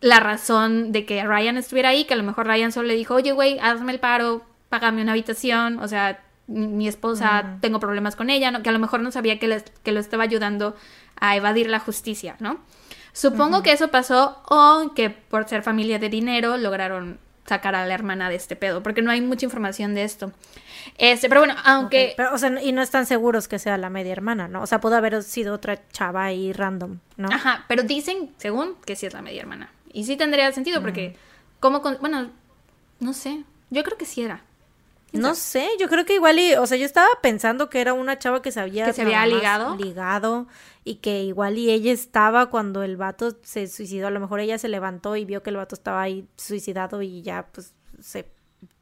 la 0.00 0.20
razón 0.20 0.92
de 0.92 1.06
que 1.06 1.24
Ryan 1.24 1.56
estuviera 1.56 1.88
ahí, 1.90 2.04
que 2.04 2.14
a 2.14 2.16
lo 2.16 2.22
mejor 2.24 2.46
Ryan 2.46 2.72
solo 2.72 2.88
le 2.88 2.94
dijo, 2.94 3.14
oye, 3.14 3.32
güey, 3.32 3.58
hazme 3.60 3.92
el 3.92 4.00
paro, 4.00 4.42
págame 4.68 5.02
una 5.02 5.12
habitación, 5.12 5.78
o 5.78 5.88
sea, 5.88 6.20
mi 6.46 6.86
esposa, 6.88 7.56
tengo 7.62 7.80
problemas 7.80 8.16
con 8.16 8.28
ella, 8.28 8.50
¿no? 8.50 8.62
que 8.62 8.68
a 8.68 8.72
lo 8.72 8.78
mejor 8.78 9.00
no 9.00 9.10
sabía 9.10 9.38
que, 9.38 9.48
les- 9.48 9.64
que 9.82 9.92
lo 9.92 10.00
estaba 10.00 10.24
ayudando 10.24 10.76
a 11.18 11.36
evadir 11.36 11.70
la 11.70 11.78
justicia, 11.78 12.36
¿no? 12.38 12.58
Supongo 13.14 13.62
que 13.62 13.72
eso 13.72 13.88
pasó 13.88 14.42
o 14.50 14.92
que 14.94 15.08
por 15.08 15.48
ser 15.48 15.62
familia 15.62 15.98
de 15.98 16.08
dinero 16.10 16.56
lograron 16.58 17.18
sacar 17.46 17.74
a 17.74 17.86
la 17.86 17.94
hermana 17.94 18.28
de 18.28 18.34
este 18.34 18.56
pedo, 18.56 18.82
porque 18.82 19.00
no 19.00 19.10
hay 19.10 19.20
mucha 19.22 19.46
información 19.46 19.94
de 19.94 20.02
esto. 20.04 20.32
Este, 20.98 21.28
pero 21.28 21.40
bueno, 21.42 21.54
aunque... 21.64 22.14
pero, 22.16 22.34
o 22.34 22.38
sea, 22.38 22.62
y 22.62 22.72
no 22.72 22.82
están 22.82 23.06
seguros 23.06 23.48
que 23.48 23.58
sea 23.58 23.76
la 23.78 23.90
media 23.90 24.12
hermana, 24.12 24.48
¿no? 24.48 24.62
O 24.62 24.66
sea, 24.66 24.80
pudo 24.80 24.96
haber 24.96 25.22
sido 25.22 25.54
otra 25.54 25.88
chava 25.90 26.24
ahí 26.24 26.52
random, 26.52 26.98
¿no? 27.16 27.28
Ajá, 27.32 27.64
pero 27.68 27.82
dicen, 27.82 28.34
según, 28.38 28.76
que 28.84 28.96
sí 28.96 29.06
es 29.06 29.12
la 29.14 29.22
media 29.22 29.40
hermana. 29.40 29.70
Y 29.92 30.04
sí 30.04 30.16
tendría 30.16 30.50
sentido, 30.52 30.80
porque, 30.82 31.16
¿cómo? 31.60 31.80
con- 31.82 31.98
Bueno, 32.00 32.30
no 33.00 33.12
sé. 33.12 33.44
Yo 33.70 33.82
creo 33.84 33.96
que 33.98 34.04
sí 34.06 34.22
era. 34.22 34.42
¿Quién 35.10 35.22
No 35.22 35.34
sé, 35.36 35.68
yo 35.78 35.88
creo 35.88 36.04
que 36.04 36.14
igual 36.14 36.38
y, 36.40 36.54
o 36.54 36.66
sea, 36.66 36.76
yo 36.76 36.84
estaba 36.84 37.08
pensando 37.22 37.70
que 37.70 37.80
era 37.80 37.92
una 37.92 38.18
chava 38.18 38.42
que 38.42 38.50
se 38.50 38.58
había 38.60 38.86
¿Que 38.86 38.92
se 38.92 39.02
había 39.02 39.24
ligado? 39.26 39.76
ligado 39.76 40.48
y 40.82 40.96
que 40.96 41.22
igual 41.22 41.56
y 41.56 41.70
ella 41.70 41.92
estaba 41.92 42.50
cuando 42.50 42.82
el 42.82 42.96
vato 42.96 43.36
se 43.42 43.68
suicidó, 43.68 44.08
a 44.08 44.10
lo 44.10 44.18
mejor 44.18 44.40
ella 44.40 44.58
se 44.58 44.68
levantó 44.68 45.14
y 45.14 45.24
vio 45.24 45.42
que 45.44 45.50
el 45.50 45.56
vato 45.56 45.76
estaba 45.76 46.02
ahí 46.02 46.26
suicidado 46.36 47.00
y 47.00 47.22
ya 47.22 47.46
pues 47.52 47.74
se 48.00 48.28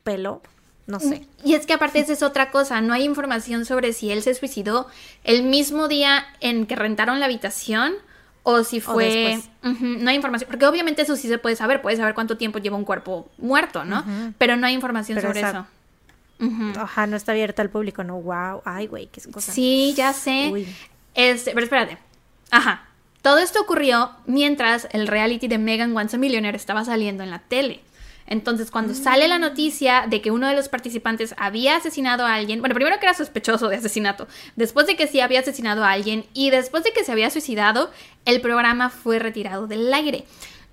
peló, 0.02 0.40
no 0.86 1.00
sé. 1.00 1.26
Y 1.44 1.54
es 1.54 1.66
que 1.66 1.72
aparte 1.72 2.00
esa 2.00 2.12
es 2.12 2.22
otra 2.22 2.50
cosa, 2.50 2.80
no 2.80 2.92
hay 2.92 3.04
información 3.04 3.64
sobre 3.64 3.92
si 3.92 4.10
él 4.10 4.22
se 4.22 4.34
suicidó 4.34 4.88
el 5.24 5.42
mismo 5.44 5.88
día 5.88 6.26
en 6.40 6.66
que 6.66 6.76
rentaron 6.76 7.20
la 7.20 7.26
habitación 7.26 7.94
o 8.42 8.64
si 8.64 8.80
fue... 8.80 9.38
no 9.62 10.10
hay 10.10 10.16
información, 10.16 10.48
porque 10.50 10.66
obviamente 10.66 11.02
eso 11.02 11.16
sí 11.16 11.28
se 11.28 11.38
puede 11.38 11.54
saber, 11.56 11.80
puedes 11.80 11.98
saber 11.98 12.14
cuánto 12.14 12.36
tiempo 12.36 12.58
lleva 12.58 12.76
un 12.76 12.84
cuerpo 12.84 13.30
muerto, 13.38 13.84
¿no? 13.84 14.04
Pero 14.38 14.56
no 14.56 14.66
hay 14.66 14.74
información 14.74 15.16
Pero 15.16 15.28
sobre 15.28 15.40
esa- 15.40 15.50
eso. 15.50 15.66
Ujú. 16.40 16.72
Ajá, 16.80 17.06
no 17.06 17.16
está 17.16 17.30
abierta 17.32 17.62
al 17.62 17.70
público, 17.70 18.02
no, 18.02 18.20
wow, 18.20 18.62
ay 18.64 18.88
güey, 18.88 19.06
qué 19.06 19.20
cosa. 19.30 19.52
Sí, 19.52 19.94
ya 19.96 20.12
sé. 20.12 20.50
Uy. 20.52 20.66
Este, 21.14 21.52
pero 21.52 21.62
espérate. 21.64 21.98
Ajá. 22.50 22.88
Todo 23.22 23.38
esto 23.38 23.60
ocurrió 23.60 24.10
mientras 24.26 24.88
el 24.90 25.06
reality 25.06 25.46
de 25.46 25.58
Megan 25.58 25.92
Wants 25.92 26.14
a 26.14 26.18
Millionaire 26.18 26.56
estaba 26.56 26.84
saliendo 26.84 27.22
en 27.22 27.30
la 27.30 27.38
tele. 27.38 27.80
Entonces, 28.26 28.70
cuando 28.70 28.94
sale 28.94 29.28
la 29.28 29.38
noticia 29.38 30.06
de 30.08 30.20
que 30.20 30.30
uno 30.30 30.48
de 30.48 30.54
los 30.54 30.68
participantes 30.68 31.34
había 31.38 31.76
asesinado 31.76 32.24
a 32.24 32.34
alguien, 32.34 32.60
bueno, 32.60 32.74
primero 32.74 32.98
que 32.98 33.06
era 33.06 33.14
sospechoso 33.14 33.68
de 33.68 33.76
asesinato, 33.76 34.26
después 34.56 34.86
de 34.86 34.96
que 34.96 35.06
sí 35.06 35.20
había 35.20 35.40
asesinado 35.40 35.84
a 35.84 35.90
alguien 35.92 36.24
y 36.32 36.50
después 36.50 36.84
de 36.84 36.92
que 36.92 37.04
se 37.04 37.12
había 37.12 37.30
suicidado, 37.30 37.90
el 38.24 38.40
programa 38.40 38.90
fue 38.90 39.18
retirado 39.18 39.66
del 39.66 39.92
aire. 39.92 40.24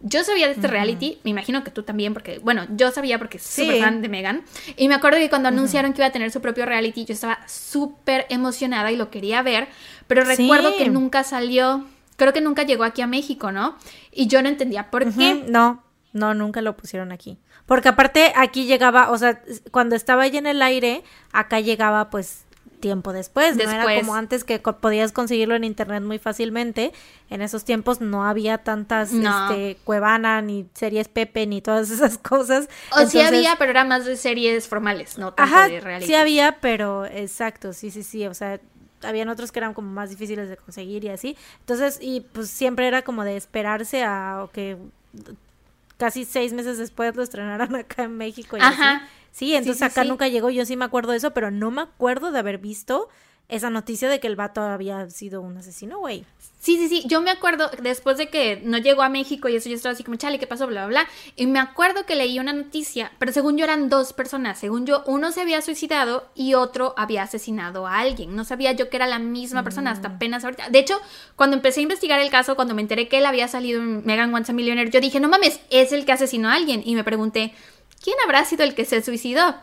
Yo 0.01 0.23
sabía 0.23 0.45
de 0.45 0.53
este 0.53 0.67
reality, 0.67 1.19
me 1.25 1.31
imagino 1.31 1.61
que 1.65 1.71
tú 1.71 1.83
también, 1.83 2.13
porque, 2.13 2.39
bueno, 2.39 2.65
yo 2.77 2.89
sabía 2.91 3.17
porque 3.17 3.37
soy 3.37 3.65
Sí. 3.69 3.79
fan 3.81 4.01
de 4.01 4.07
Megan. 4.07 4.43
Y 4.77 4.87
me 4.87 4.95
acuerdo 4.95 5.17
que 5.19 5.27
cuando 5.29 5.49
anunciaron 5.49 5.91
que 5.91 5.99
iba 5.99 6.07
a 6.07 6.11
tener 6.11 6.31
su 6.31 6.39
propio 6.39 6.65
reality, 6.65 7.03
yo 7.03 7.13
estaba 7.13 7.39
súper 7.49 8.25
emocionada 8.29 8.93
y 8.93 8.95
lo 8.95 9.09
quería 9.09 9.41
ver, 9.41 9.67
pero 10.07 10.21
Sí. 10.25 10.37
recuerdo 10.37 10.77
que 10.77 10.87
nunca 10.87 11.25
salió, 11.25 11.83
creo 12.15 12.31
que 12.31 12.39
nunca 12.39 12.63
llegó 12.63 12.85
aquí 12.85 13.01
a 13.01 13.07
México, 13.07 13.51
¿no? 13.51 13.75
Y 14.13 14.27
yo 14.27 14.41
no 14.41 14.47
entendía 14.47 14.89
por 14.89 15.03
qué. 15.13 15.43
No, 15.49 15.83
no, 16.13 16.33
nunca 16.33 16.61
lo 16.61 16.75
pusieron 16.75 17.11
aquí. 17.11 17.37
Porque 17.65 17.89
aparte 17.89 18.33
aquí 18.35 18.65
llegaba, 18.65 19.11
o 19.11 19.17
sea, 19.17 19.41
cuando 19.71 19.95
estaba 19.95 20.23
ahí 20.23 20.35
en 20.37 20.47
el 20.47 20.61
aire, 20.61 21.03
acá 21.31 21.59
llegaba 21.59 22.09
pues 22.09 22.45
tiempo 22.79 23.11
después. 23.11 23.57
No 23.57 23.69
era 23.69 23.83
como 23.99 24.15
antes 24.15 24.45
que 24.45 24.61
co- 24.61 24.77
podías 24.77 25.11
conseguirlo 25.11 25.53
en 25.55 25.65
internet 25.65 26.01
muy 26.01 26.17
fácilmente. 26.17 26.93
En 27.29 27.41
esos 27.41 27.65
tiempos 27.65 27.99
no 27.99 28.23
había 28.25 28.59
tantas 28.59 29.11
No. 29.11 29.29
este, 29.51 29.77
Cuevana, 29.83 30.41
ni 30.41 30.65
series 30.73 31.09
Pepe, 31.09 31.45
ni 31.45 31.61
todas 31.61 31.89
esas 31.91 32.17
cosas. 32.29 32.69
O 32.91 33.05
sí 33.05 33.19
había, 33.21 33.57
pero 33.57 33.71
era 33.71 33.83
más 33.83 34.05
de 34.05 34.15
series 34.15 34.67
formales, 34.67 35.17
no 35.17 35.33
tanto 35.33 35.53
Ajá, 35.53 35.67
de 35.67 35.81
reality. 35.81 36.07
sí 36.07 36.15
había, 36.15 36.57
pero 36.61 37.05
exacto, 37.05 37.73
sí, 37.73 37.91
sí, 37.91 38.01
sí, 38.01 38.25
o 38.27 38.33
sea, 38.33 38.61
habían 39.03 39.27
otros 39.29 39.51
que 39.51 39.59
eran 39.59 39.73
como 39.73 39.91
más 39.91 40.09
difíciles 40.09 40.47
de 40.47 40.55
conseguir 40.57 41.03
y 41.03 41.09
así. 41.09 41.35
Entonces, 41.59 41.99
y 42.01 42.21
pues 42.21 42.49
siempre 42.49 42.87
era 42.87 43.01
como 43.01 43.25
de 43.25 43.35
esperarse 43.35 44.03
a 44.05 44.47
que 44.53 44.77
casi 45.99 46.25
seis 46.25 46.53
meses 46.53 46.79
después 46.79 47.15
lo 47.15 47.21
estrenaran 47.21 47.75
acá 47.75 48.03
en 48.03 48.17
México 48.17 48.57
y 48.57 48.61
Ajá. 48.61 48.95
así. 48.95 49.05
Sí, 49.31 49.53
entonces 49.53 49.77
sí, 49.77 49.83
acá 49.83 50.01
sí. 50.03 50.09
nunca 50.09 50.27
llegó, 50.27 50.49
yo 50.49 50.65
sí 50.65 50.75
me 50.75 50.85
acuerdo 50.85 51.11
de 51.11 51.17
eso, 51.17 51.31
pero 51.35 51.51
no 51.51 51.69
me 51.69 51.81
acuerdo 51.81 52.31
de 52.31 52.39
haber 52.39 52.57
visto 52.57 53.09
esa 53.49 53.71
noticia 53.71 54.07
de 54.07 54.19
que 54.19 54.27
el 54.27 54.35
vato 54.35 54.61
había 54.61 55.09
sido 55.09 55.41
un 55.41 55.57
asesino, 55.57 55.97
güey. 55.97 56.23
Sí, 56.59 56.77
sí, 56.77 56.87
sí. 56.87 57.03
Yo 57.07 57.21
me 57.21 57.31
acuerdo 57.31 57.71
después 57.81 58.17
de 58.17 58.29
que 58.29 58.61
no 58.63 58.77
llegó 58.77 59.01
a 59.01 59.09
México 59.09 59.49
y 59.49 59.55
eso 59.55 59.69
yo 59.69 59.75
estaba 59.75 59.93
así 59.93 60.03
como, 60.03 60.17
chale, 60.17 60.37
¿qué 60.39 60.45
pasó? 60.45 60.67
Bla, 60.67 60.85
bla, 60.85 61.01
bla. 61.01 61.09
Y 61.35 61.47
me 61.47 61.59
acuerdo 61.59 62.05
que 62.05 62.15
leí 62.15 62.37
una 62.37 62.53
noticia, 62.53 63.11
pero 63.17 63.31
según 63.31 63.57
yo 63.57 63.63
eran 63.63 63.89
dos 63.89 64.13
personas. 64.13 64.59
Según 64.59 64.85
yo, 64.85 65.03
uno 65.07 65.31
se 65.31 65.41
había 65.41 65.61
suicidado 65.61 66.29
y 66.35 66.53
otro 66.53 66.93
había 66.95 67.23
asesinado 67.23 67.87
a 67.87 67.99
alguien. 67.99 68.35
No 68.35 68.43
sabía 68.43 68.73
yo 68.73 68.89
que 68.89 68.97
era 68.97 69.07
la 69.07 69.19
misma 69.19 69.63
persona 69.63 69.91
hasta 69.91 70.09
apenas 70.09 70.43
ahorita. 70.43 70.69
De 70.69 70.79
hecho, 70.79 70.99
cuando 71.35 71.55
empecé 71.55 71.79
a 71.79 71.83
investigar 71.83 72.19
el 72.19 72.29
caso, 72.29 72.55
cuando 72.55 72.75
me 72.75 72.81
enteré 72.81 73.07
que 73.07 73.17
él 73.17 73.25
había 73.25 73.47
salido 73.47 73.81
en 73.81 74.05
Megan 74.05 74.33
Once 74.33 74.51
a 74.51 74.55
Millionaire, 74.55 74.91
yo 74.91 75.01
dije, 75.01 75.19
no 75.19 75.29
mames, 75.29 75.59
es 75.71 75.91
el 75.91 76.05
que 76.05 76.11
asesinó 76.11 76.49
a 76.49 76.53
alguien. 76.53 76.83
Y 76.85 76.93
me 76.93 77.03
pregunté, 77.03 77.53
¿quién 78.03 78.17
habrá 78.23 78.45
sido 78.45 78.63
el 78.63 78.75
que 78.75 78.85
se 78.85 79.01
suicidó? 79.01 79.55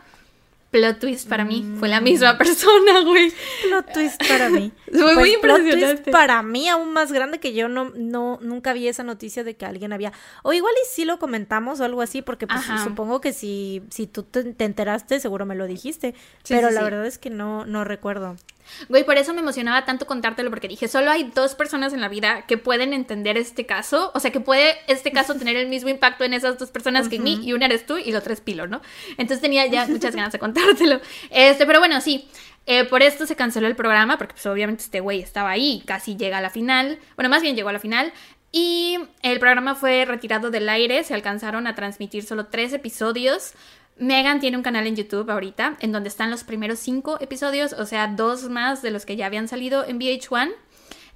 Plot 0.71 0.99
twist 0.99 1.29
para 1.29 1.45
mí, 1.45 1.65
fue 1.79 1.87
la 1.87 2.01
misma 2.01 2.37
persona, 2.37 2.99
güey. 3.01 3.31
Plot 3.63 3.93
twist 3.93 4.27
para 4.27 4.49
mí. 4.49 4.71
Fue 4.91 5.15
muy 5.15 5.31
Pues, 5.31 5.37
plot 5.41 5.59
impresionante. 5.59 6.01
twist 6.03 6.09
para 6.11 6.41
mí 6.43 6.67
aún 6.69 6.91
más 6.93 7.11
grande 7.11 7.39
que 7.39 7.53
yo 7.53 7.69
no, 7.69 7.91
no, 7.95 8.37
nunca 8.41 8.73
vi 8.73 8.87
esa 8.87 9.03
noticia 9.03 9.43
de 9.45 9.55
que 9.55 9.65
alguien 9.65 9.93
había, 9.93 10.11
o 10.43 10.51
igual 10.53 10.73
y 10.83 10.87
sí 10.93 11.05
lo 11.05 11.19
comentamos 11.19 11.79
o 11.79 11.85
algo 11.85 12.01
así, 12.01 12.21
porque 12.21 12.47
pues 12.47 12.59
Ajá. 12.59 12.83
supongo 12.83 13.21
que 13.21 13.31
si, 13.33 13.81
si 13.89 14.07
tú 14.07 14.23
te, 14.23 14.43
te 14.53 14.65
enteraste, 14.65 15.19
seguro 15.21 15.45
me 15.45 15.55
lo 15.55 15.67
dijiste, 15.67 16.13
Sí, 16.43 16.53
pero 16.53 16.67
sí, 16.69 16.73
la 16.73 16.79
sí. 16.81 16.83
verdad 16.85 17.05
es 17.05 17.17
que 17.17 17.29
no, 17.29 17.65
no 17.65 17.83
recuerdo. 17.85 18.35
Güey, 18.89 19.03
por 19.03 19.17
eso 19.17 19.33
me 19.33 19.41
emocionaba 19.41 19.85
tanto 19.85 20.05
contártelo, 20.05 20.49
porque 20.49 20.67
dije, 20.67 20.87
solo 20.87 21.11
hay 21.11 21.31
dos 21.35 21.55
personas 21.55 21.93
en 21.93 22.01
la 22.01 22.09
vida 22.09 22.45
que 22.47 22.57
pueden 22.57 22.93
entender 22.93 23.37
este 23.37 23.65
caso, 23.65 24.11
o 24.13 24.19
sea, 24.19 24.31
que 24.31 24.39
puede 24.39 24.77
este 24.87 25.11
caso 25.11 25.35
tener 25.39 25.57
el 25.57 25.67
mismo 25.67 25.89
impacto 25.89 26.23
en 26.23 26.33
esas 26.33 26.57
dos 26.57 26.71
personas 26.71 27.09
que 27.09 27.17
en 27.17 27.23
mí, 27.23 27.39
y 27.43 27.53
una 27.53 27.65
eres 27.65 27.85
tú 27.85 27.97
y 27.97 28.11
la 28.11 28.19
otra 28.19 28.33
es 28.33 28.41
Pilo, 28.41 28.67
¿no? 28.67 28.81
Entonces 29.11 29.41
tenía 29.41 29.65
ya 29.67 29.87
muchas 29.87 30.15
ganas 30.15 30.33
de 30.33 30.39
contártelo. 30.39 31.01
Este, 31.29 31.65
pero 31.65 31.79
bueno, 31.79 32.01
sí, 32.01 32.27
eh, 32.65 32.83
por 32.83 33.01
esto 33.01 33.25
se 33.25 33.35
canceló 33.35 33.67
el 33.67 33.75
programa, 33.75 34.17
porque 34.17 34.33
pues 34.33 34.45
obviamente 34.45 34.83
este 34.83 34.99
güey 34.99 35.21
estaba 35.21 35.49
ahí, 35.49 35.83
casi 35.85 36.17
llega 36.17 36.37
a 36.37 36.41
la 36.41 36.49
final, 36.49 36.99
bueno, 37.15 37.29
más 37.29 37.41
bien 37.41 37.55
llegó 37.55 37.69
a 37.69 37.73
la 37.73 37.79
final. 37.79 38.11
Y 38.51 38.97
el 39.23 39.39
programa 39.39 39.75
fue 39.75 40.05
retirado 40.05 40.51
del 40.51 40.69
aire, 40.69 41.03
se 41.03 41.13
alcanzaron 41.13 41.67
a 41.67 41.75
transmitir 41.75 42.23
solo 42.23 42.47
tres 42.47 42.73
episodios. 42.73 43.53
Megan 43.99 44.39
tiene 44.39 44.57
un 44.57 44.63
canal 44.63 44.87
en 44.87 44.95
YouTube 44.95 45.29
ahorita, 45.29 45.77
en 45.79 45.91
donde 45.91 46.09
están 46.09 46.29
los 46.29 46.43
primeros 46.43 46.79
cinco 46.79 47.17
episodios, 47.19 47.73
o 47.73 47.85
sea, 47.85 48.07
dos 48.07 48.49
más 48.49 48.81
de 48.81 48.91
los 48.91 49.05
que 49.05 49.15
ya 49.15 49.25
habían 49.25 49.47
salido 49.47 49.85
en 49.85 49.99
VH1. 49.99 50.53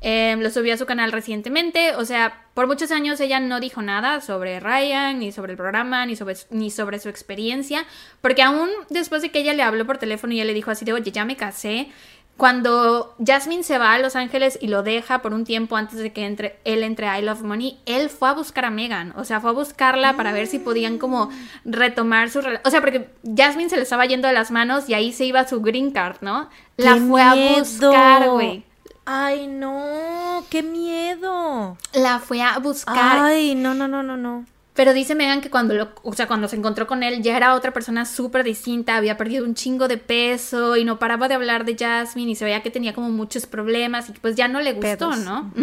Eh, 0.03 0.35
lo 0.39 0.49
subió 0.49 0.73
a 0.73 0.77
su 0.77 0.87
canal 0.87 1.11
recientemente, 1.11 1.95
o 1.95 2.05
sea, 2.05 2.47
por 2.55 2.65
muchos 2.65 2.89
años 2.89 3.19
ella 3.19 3.39
no 3.39 3.59
dijo 3.59 3.83
nada 3.83 4.19
sobre 4.19 4.59
Ryan, 4.59 5.19
ni 5.19 5.31
sobre 5.31 5.51
el 5.51 5.57
programa, 5.57 6.07
ni 6.07 6.15
sobre, 6.15 6.35
ni 6.49 6.71
sobre 6.71 6.97
su 6.97 7.07
experiencia, 7.07 7.85
porque 8.19 8.41
aún 8.41 8.67
después 8.89 9.21
de 9.21 9.29
que 9.29 9.41
ella 9.41 9.53
le 9.53 9.61
habló 9.61 9.85
por 9.85 9.99
teléfono 9.99 10.33
y 10.33 10.37
ella 10.37 10.45
le 10.45 10.55
dijo 10.55 10.71
así 10.71 10.85
de, 10.85 10.93
oye, 10.93 11.11
ya 11.11 11.23
me 11.23 11.37
casé, 11.37 11.91
cuando 12.41 13.13
Jasmine 13.23 13.61
se 13.61 13.77
va 13.77 13.93
a 13.93 13.99
Los 13.99 14.15
Ángeles 14.15 14.57
y 14.59 14.65
lo 14.65 14.81
deja 14.81 15.21
por 15.21 15.31
un 15.31 15.43
tiempo 15.43 15.75
antes 15.75 15.99
de 15.99 16.11
que 16.11 16.25
entre, 16.25 16.59
él 16.63 16.81
entre 16.81 17.05
a 17.05 17.19
I 17.19 17.21
Love 17.21 17.43
Money, 17.43 17.79
él 17.85 18.09
fue 18.09 18.29
a 18.29 18.33
buscar 18.33 18.65
a 18.65 18.71
Megan. 18.71 19.13
O 19.15 19.25
sea, 19.25 19.39
fue 19.39 19.51
a 19.51 19.53
buscarla 19.53 20.17
para 20.17 20.33
ver 20.33 20.47
si 20.47 20.57
podían 20.57 20.97
como 20.97 21.29
retomar 21.65 22.31
su 22.31 22.41
relación. 22.41 22.63
O 22.65 22.71
sea, 22.71 22.81
porque 22.81 23.11
Jasmine 23.37 23.69
se 23.69 23.75
le 23.75 23.83
estaba 23.83 24.07
yendo 24.07 24.27
de 24.27 24.33
las 24.33 24.49
manos 24.49 24.89
y 24.89 24.95
ahí 24.95 25.13
se 25.13 25.25
iba 25.25 25.47
su 25.47 25.61
green 25.61 25.91
card, 25.91 26.15
¿no? 26.21 26.49
La 26.77 26.95
¡Qué 26.95 27.01
fue 27.01 27.21
a 27.21 27.35
buscar, 27.59 28.29
güey. 28.31 28.63
Ay, 29.05 29.45
no, 29.45 30.43
qué 30.49 30.63
miedo. 30.63 31.77
La 31.93 32.17
fue 32.17 32.41
a 32.41 32.57
buscar. 32.57 33.19
Ay, 33.19 33.53
no, 33.53 33.75
no, 33.75 33.87
no, 33.87 34.01
no, 34.01 34.17
no. 34.17 34.45
Pero 34.81 34.95
dice 34.95 35.13
Megan 35.13 35.41
que 35.41 35.51
cuando 35.51 35.75
lo, 35.75 35.89
o 36.01 36.11
sea, 36.13 36.25
cuando 36.25 36.47
se 36.47 36.55
encontró 36.55 36.87
con 36.87 37.03
él 37.03 37.21
ya 37.21 37.37
era 37.37 37.53
otra 37.53 37.71
persona 37.71 38.03
súper 38.03 38.43
distinta, 38.43 38.95
había 38.97 39.15
perdido 39.15 39.45
un 39.45 39.53
chingo 39.53 39.87
de 39.87 39.97
peso 39.97 40.75
y 40.75 40.83
no 40.83 40.97
paraba 40.97 41.27
de 41.27 41.35
hablar 41.35 41.65
de 41.65 41.77
Jasmine 41.77 42.31
y 42.31 42.35
se 42.35 42.45
veía 42.45 42.63
que 42.63 42.71
tenía 42.71 42.91
como 42.91 43.11
muchos 43.11 43.45
problemas 43.45 44.09
y 44.09 44.13
pues 44.13 44.35
ya 44.35 44.47
no 44.47 44.59
le 44.59 44.73
gustó, 44.73 45.11
Pedos. 45.11 45.19
¿no? 45.19 45.53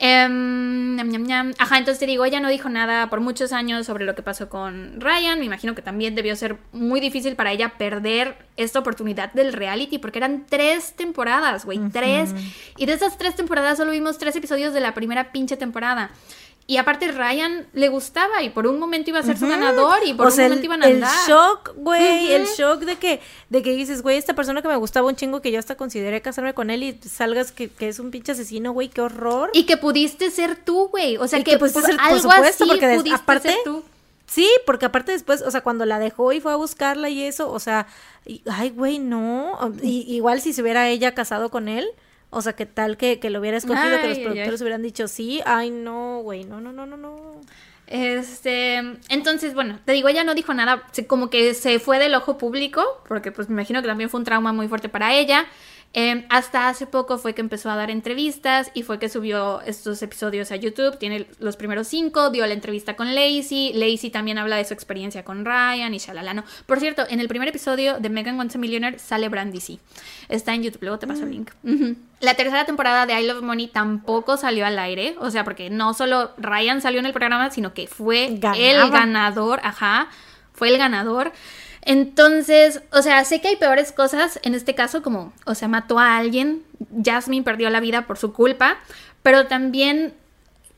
Ñam. 0.00 1.52
Ajá, 1.58 1.78
entonces 1.78 2.00
te 2.00 2.06
digo, 2.06 2.24
ella 2.24 2.40
no 2.40 2.48
dijo 2.48 2.68
nada 2.68 3.08
por 3.10 3.20
muchos 3.20 3.52
años 3.52 3.86
sobre 3.86 4.04
lo 4.04 4.16
que 4.16 4.22
pasó 4.22 4.48
con 4.48 5.00
Ryan. 5.00 5.38
Me 5.38 5.44
imagino 5.44 5.76
que 5.76 5.82
también 5.82 6.16
debió 6.16 6.34
ser 6.34 6.58
muy 6.72 6.98
difícil 6.98 7.36
para 7.36 7.52
ella 7.52 7.78
perder 7.78 8.36
esta 8.56 8.80
oportunidad 8.80 9.32
del 9.34 9.52
reality, 9.52 9.98
porque 9.98 10.18
eran 10.18 10.46
tres 10.48 10.94
temporadas, 10.94 11.64
güey, 11.64 11.78
tres. 11.92 12.34
Y 12.76 12.86
de 12.86 12.92
esas 12.92 13.18
tres 13.18 13.36
temporadas 13.36 13.78
solo 13.78 13.92
vimos 13.92 14.18
tres 14.18 14.34
episodios 14.34 14.74
de 14.74 14.80
la 14.80 14.94
primera 14.94 15.30
pinche 15.30 15.56
temporada. 15.56 16.10
Y 16.68 16.78
aparte 16.78 17.12
Ryan 17.12 17.64
le 17.74 17.88
gustaba 17.88 18.42
y 18.42 18.50
por 18.50 18.66
un 18.66 18.80
momento 18.80 19.10
iba 19.10 19.20
a 19.20 19.22
ser 19.22 19.38
su 19.38 19.46
ganador 19.46 19.98
y 20.04 20.14
por 20.14 20.26
o 20.26 20.28
un 20.30 20.34
sea, 20.34 20.44
momento 20.48 20.62
el, 20.62 20.64
iban 20.64 20.82
a 20.82 20.86
el 20.88 20.94
andar. 20.96 21.28
shock, 21.28 21.74
güey, 21.76 22.32
el 22.32 22.44
shock 22.46 22.80
de 22.80 22.96
que, 22.96 23.20
de 23.50 23.62
que 23.62 23.70
dices, 23.76 24.02
güey, 24.02 24.16
esta 24.18 24.34
persona 24.34 24.62
que 24.62 24.66
me 24.68 24.74
gustaba 24.74 25.06
un 25.06 25.14
chingo 25.14 25.40
que 25.40 25.52
yo 25.52 25.60
hasta 25.60 25.76
consideré 25.76 26.22
casarme 26.22 26.54
con 26.54 26.70
él 26.70 26.82
y 26.82 26.98
salgas 27.08 27.52
que, 27.52 27.68
que 27.68 27.86
es 27.88 28.00
un 28.00 28.10
pinche 28.10 28.32
asesino, 28.32 28.72
güey, 28.72 28.88
qué 28.88 29.00
horror. 29.00 29.50
Y 29.52 29.64
que 29.64 29.76
pudiste 29.76 30.28
ser 30.32 30.56
tú, 30.56 30.88
güey. 30.88 31.16
O 31.18 31.28
sea, 31.28 31.38
Y 31.38 31.44
que, 31.44 31.52
que 31.52 31.58
pudiste 31.58 31.78
por 31.80 31.88
ser- 31.88 31.96
por 31.98 32.04
algo 32.04 32.18
supuesto, 32.20 32.64
así 32.64 32.70
porque 32.72 32.96
pudiste 32.96 33.14
aparte- 33.14 33.48
ser 33.50 33.58
tú. 33.64 33.84
Sí, 34.26 34.50
porque 34.66 34.86
aparte 34.86 35.12
después, 35.12 35.42
o 35.42 35.50
sea, 35.52 35.60
cuando 35.60 35.86
la 35.86 36.00
dejó 36.00 36.32
y 36.32 36.40
fue 36.40 36.52
a 36.52 36.56
buscarla 36.56 37.08
y 37.08 37.22
eso, 37.22 37.48
o 37.48 37.60
sea, 37.60 37.86
y- 38.26 38.42
ay, 38.50 38.70
güey, 38.70 38.98
no. 38.98 39.56
Y- 39.84 40.04
igual 40.16 40.40
si 40.40 40.52
se 40.52 40.62
hubiera 40.62 40.88
ella 40.88 41.14
casado 41.14 41.48
con 41.48 41.68
él, 41.68 41.86
o 42.30 42.42
sea, 42.42 42.54
que 42.54 42.66
tal 42.66 42.96
que, 42.96 43.18
que 43.18 43.30
lo 43.30 43.40
hubiera 43.40 43.56
escogido, 43.56 44.00
que 44.00 44.08
los 44.08 44.18
productores 44.18 44.60
ay. 44.60 44.64
hubieran 44.64 44.82
dicho 44.82 45.08
sí, 45.08 45.40
ay, 45.44 45.70
no, 45.70 46.20
güey, 46.22 46.44
no, 46.44 46.60
no, 46.60 46.72
no, 46.72 46.86
no, 46.86 46.96
no. 46.96 47.40
Este, 47.86 48.76
entonces, 49.08 49.54
bueno, 49.54 49.78
te 49.84 49.92
digo, 49.92 50.08
ella 50.08 50.24
no 50.24 50.34
dijo 50.34 50.52
nada, 50.52 50.82
como 51.06 51.30
que 51.30 51.54
se 51.54 51.78
fue 51.78 51.98
del 51.98 52.14
ojo 52.14 52.36
público, 52.36 52.82
porque 53.08 53.30
pues 53.30 53.48
me 53.48 53.54
imagino 53.54 53.80
que 53.80 53.88
también 53.88 54.10
fue 54.10 54.18
un 54.18 54.24
trauma 54.24 54.52
muy 54.52 54.66
fuerte 54.68 54.88
para 54.88 55.14
ella. 55.14 55.46
Eh, 55.92 56.26
hasta 56.28 56.68
hace 56.68 56.86
poco 56.86 57.16
fue 57.16 57.34
que 57.34 57.40
empezó 57.40 57.70
a 57.70 57.76
dar 57.76 57.90
entrevistas 57.90 58.70
y 58.74 58.82
fue 58.82 58.98
que 58.98 59.08
subió 59.08 59.62
estos 59.62 60.02
episodios 60.02 60.52
a 60.52 60.56
YouTube. 60.56 60.98
Tiene 60.98 61.26
los 61.38 61.56
primeros 61.56 61.88
cinco, 61.88 62.30
dio 62.30 62.46
la 62.46 62.52
entrevista 62.52 62.96
con 62.96 63.14
Lacey. 63.14 63.72
Lacey 63.72 64.10
también 64.10 64.36
habla 64.36 64.56
de 64.56 64.64
su 64.64 64.74
experiencia 64.74 65.24
con 65.24 65.44
Ryan 65.44 65.94
y 65.94 65.98
shalalano. 65.98 66.44
Por 66.66 66.80
cierto, 66.80 67.04
en 67.08 67.20
el 67.20 67.28
primer 67.28 67.48
episodio 67.48 67.98
de 67.98 68.10
Megan 68.10 68.38
Once 68.38 68.58
a 68.58 68.60
Millionaire 68.60 68.98
sale 68.98 69.28
Brandy 69.28 69.60
C. 69.60 69.78
Está 70.28 70.54
en 70.54 70.64
YouTube, 70.64 70.82
luego 70.82 70.98
te 70.98 71.06
paso 71.06 71.24
el 71.24 71.30
link. 71.30 71.50
Ujú. 71.64 71.96
La 72.20 72.34
tercera 72.34 72.64
temporada 72.64 73.06
de 73.06 73.18
I 73.20 73.26
Love 73.26 73.42
Money 73.42 73.68
tampoco 73.68 74.36
salió 74.36 74.66
al 74.66 74.78
aire, 74.78 75.16
o 75.20 75.30
sea, 75.30 75.44
porque 75.44 75.70
no 75.70 75.94
solo 75.94 76.32
Ryan 76.38 76.80
salió 76.80 77.00
en 77.00 77.06
el 77.06 77.12
programa, 77.12 77.50
sino 77.50 77.74
que 77.74 77.86
fue 77.86 78.26
el 78.26 78.40
ganador, 78.90 79.60
ajá, 79.62 80.08
fue 80.52 80.68
el 80.68 80.78
ganador. 80.78 81.32
Entonces, 81.86 82.82
o 82.90 83.00
sea, 83.00 83.24
sé 83.24 83.40
que 83.40 83.46
hay 83.46 83.56
peores 83.56 83.92
cosas 83.92 84.40
en 84.42 84.56
este 84.56 84.74
caso, 84.74 85.02
como, 85.02 85.32
o 85.46 85.54
sea, 85.54 85.68
mató 85.68 86.00
a 86.00 86.16
alguien, 86.16 86.64
Jasmine 87.02 87.44
perdió 87.44 87.70
la 87.70 87.78
vida 87.78 88.08
por 88.08 88.18
su 88.18 88.32
culpa, 88.32 88.76
pero 89.22 89.46
también 89.46 90.12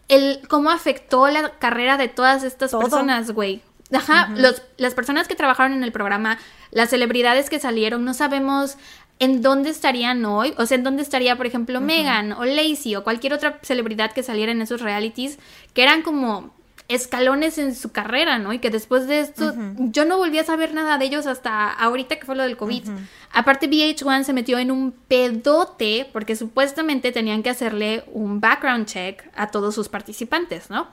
el 0.08 0.42
cómo 0.48 0.70
afectó 0.70 1.26
la 1.28 1.52
carrera 1.58 1.96
de 1.96 2.08
todas 2.08 2.42
estas 2.42 2.72
Todo. 2.72 2.82
personas, 2.82 3.30
güey. 3.30 3.62
Ajá, 3.90 4.28
los, 4.36 4.62
las 4.76 4.92
personas 4.92 5.28
que 5.28 5.34
trabajaron 5.34 5.72
en 5.72 5.82
el 5.82 5.92
programa, 5.92 6.38
las 6.72 6.90
celebridades 6.90 7.48
que 7.48 7.58
salieron, 7.58 8.04
no 8.04 8.12
sabemos 8.12 8.76
en 9.18 9.40
dónde 9.40 9.70
estarían 9.70 10.22
hoy, 10.26 10.52
o 10.58 10.66
sea, 10.66 10.76
en 10.76 10.84
dónde 10.84 11.02
estaría, 11.02 11.36
por 11.36 11.46
ejemplo, 11.46 11.80
Megan 11.80 12.32
o 12.32 12.44
Lacey 12.44 12.96
o 12.96 13.02
cualquier 13.02 13.32
otra 13.32 13.58
celebridad 13.62 14.12
que 14.12 14.22
saliera 14.22 14.52
en 14.52 14.60
esos 14.60 14.82
realities, 14.82 15.38
que 15.72 15.82
eran 15.82 16.02
como 16.02 16.52
escalones 16.88 17.58
en 17.58 17.74
su 17.74 17.92
carrera, 17.92 18.38
¿no? 18.38 18.52
Y 18.54 18.60
que 18.60 18.70
después 18.70 19.06
de 19.06 19.20
esto 19.20 19.54
yo 19.78 20.06
no 20.06 20.16
volví 20.16 20.38
a 20.38 20.44
saber 20.44 20.72
nada 20.72 20.96
de 20.96 21.04
ellos 21.04 21.26
hasta 21.26 21.70
ahorita 21.70 22.16
que 22.16 22.24
fue 22.24 22.34
lo 22.34 22.42
del 22.42 22.56
COVID. 22.56 22.88
Aparte 23.30 23.68
VH1 23.68 24.24
se 24.24 24.32
metió 24.32 24.58
en 24.58 24.70
un 24.70 24.92
pedote 24.92 26.08
porque 26.12 26.34
supuestamente 26.34 27.12
tenían 27.12 27.42
que 27.42 27.50
hacerle 27.50 28.04
un 28.12 28.40
background 28.40 28.86
check 28.86 29.22
a 29.36 29.50
todos 29.50 29.74
sus 29.74 29.90
participantes, 29.90 30.70
¿no? 30.70 30.88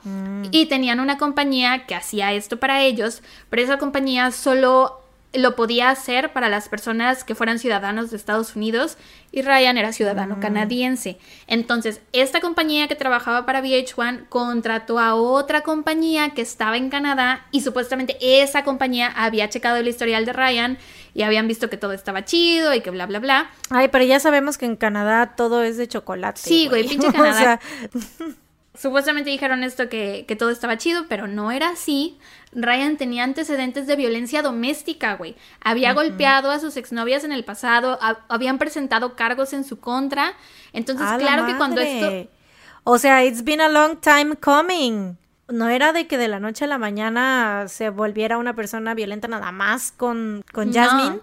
Y 0.50 0.66
tenían 0.66 1.00
una 1.00 1.16
compañía 1.16 1.86
que 1.86 1.94
hacía 1.94 2.34
esto 2.34 2.58
para 2.58 2.82
ellos, 2.82 3.22
pero 3.48 3.62
esa 3.62 3.78
compañía 3.78 4.30
solo 4.32 5.00
lo 5.32 5.56
podía 5.56 5.90
hacer 5.90 6.32
para 6.32 6.48
las 6.48 6.68
personas 6.68 7.24
que 7.24 7.34
fueran 7.34 7.58
ciudadanos 7.58 8.10
de 8.10 8.16
Estados 8.16 8.56
Unidos 8.56 8.96
y 9.32 9.42
Ryan 9.42 9.76
era 9.76 9.92
ciudadano 9.92 10.40
canadiense. 10.40 11.18
Entonces, 11.46 12.00
esta 12.12 12.40
compañía 12.40 12.88
que 12.88 12.94
trabajaba 12.94 13.44
para 13.44 13.60
VH1 13.60 14.28
contrató 14.28 14.98
a 14.98 15.14
otra 15.14 15.60
compañía 15.60 16.30
que 16.30 16.42
estaba 16.42 16.76
en 16.76 16.88
Canadá 16.88 17.46
y 17.50 17.60
supuestamente 17.60 18.16
esa 18.20 18.64
compañía 18.64 19.12
había 19.14 19.48
checado 19.50 19.76
el 19.76 19.88
historial 19.88 20.24
de 20.24 20.32
Ryan 20.32 20.78
y 21.12 21.22
habían 21.22 21.48
visto 21.48 21.68
que 21.68 21.76
todo 21.76 21.92
estaba 21.92 22.24
chido 22.24 22.74
y 22.74 22.80
que 22.80 22.90
bla, 22.90 23.06
bla, 23.06 23.18
bla. 23.18 23.50
Ay, 23.70 23.88
pero 23.88 24.04
ya 24.04 24.20
sabemos 24.20 24.56
que 24.56 24.66
en 24.66 24.76
Canadá 24.76 25.34
todo 25.36 25.62
es 25.62 25.76
de 25.76 25.88
chocolate. 25.88 26.40
Sí, 26.40 26.68
güey, 26.68 26.86
pinche 26.86 27.12
Canadá. 27.12 27.60
Supuestamente 28.76 29.30
dijeron 29.30 29.64
esto 29.64 29.88
que, 29.88 30.24
que 30.28 30.36
todo 30.36 30.50
estaba 30.50 30.76
chido, 30.76 31.06
pero 31.08 31.26
no 31.26 31.50
era 31.50 31.70
así. 31.70 32.18
Ryan 32.52 32.96
tenía 32.96 33.24
antecedentes 33.24 33.86
de 33.86 33.96
violencia 33.96 34.42
doméstica, 34.42 35.14
güey. 35.14 35.36
Había 35.60 35.92
golpeado 35.92 36.50
a 36.50 36.58
sus 36.58 36.76
exnovias 36.76 37.24
en 37.24 37.32
el 37.32 37.44
pasado, 37.44 37.98
habían 38.28 38.58
presentado 38.58 39.14
cargos 39.16 39.52
en 39.52 39.64
su 39.64 39.78
contra. 39.78 40.34
Entonces, 40.72 41.06
claro 41.18 41.46
que 41.46 41.56
cuando 41.56 41.80
esto... 41.80 42.30
O 42.84 42.98
sea, 42.98 43.24
it's 43.24 43.42
been 43.42 43.60
a 43.60 43.68
long 43.68 43.98
time 44.00 44.36
coming. 44.36 45.16
No 45.48 45.68
era 45.68 45.92
de 45.92 46.06
que 46.06 46.18
de 46.18 46.28
la 46.28 46.40
noche 46.40 46.64
a 46.64 46.68
la 46.68 46.78
mañana 46.78 47.66
se 47.68 47.90
volviera 47.90 48.38
una 48.38 48.54
persona 48.54 48.94
violenta 48.94 49.26
nada 49.26 49.52
más 49.52 49.92
con, 49.92 50.44
con 50.52 50.72
Jasmine. 50.72 51.20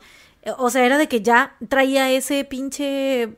O 0.58 0.70
sea, 0.70 0.86
era 0.86 0.98
de 0.98 1.08
que 1.08 1.22
ya 1.22 1.56
traía 1.70 2.12
ese 2.12 2.44
pinche... 2.44 3.38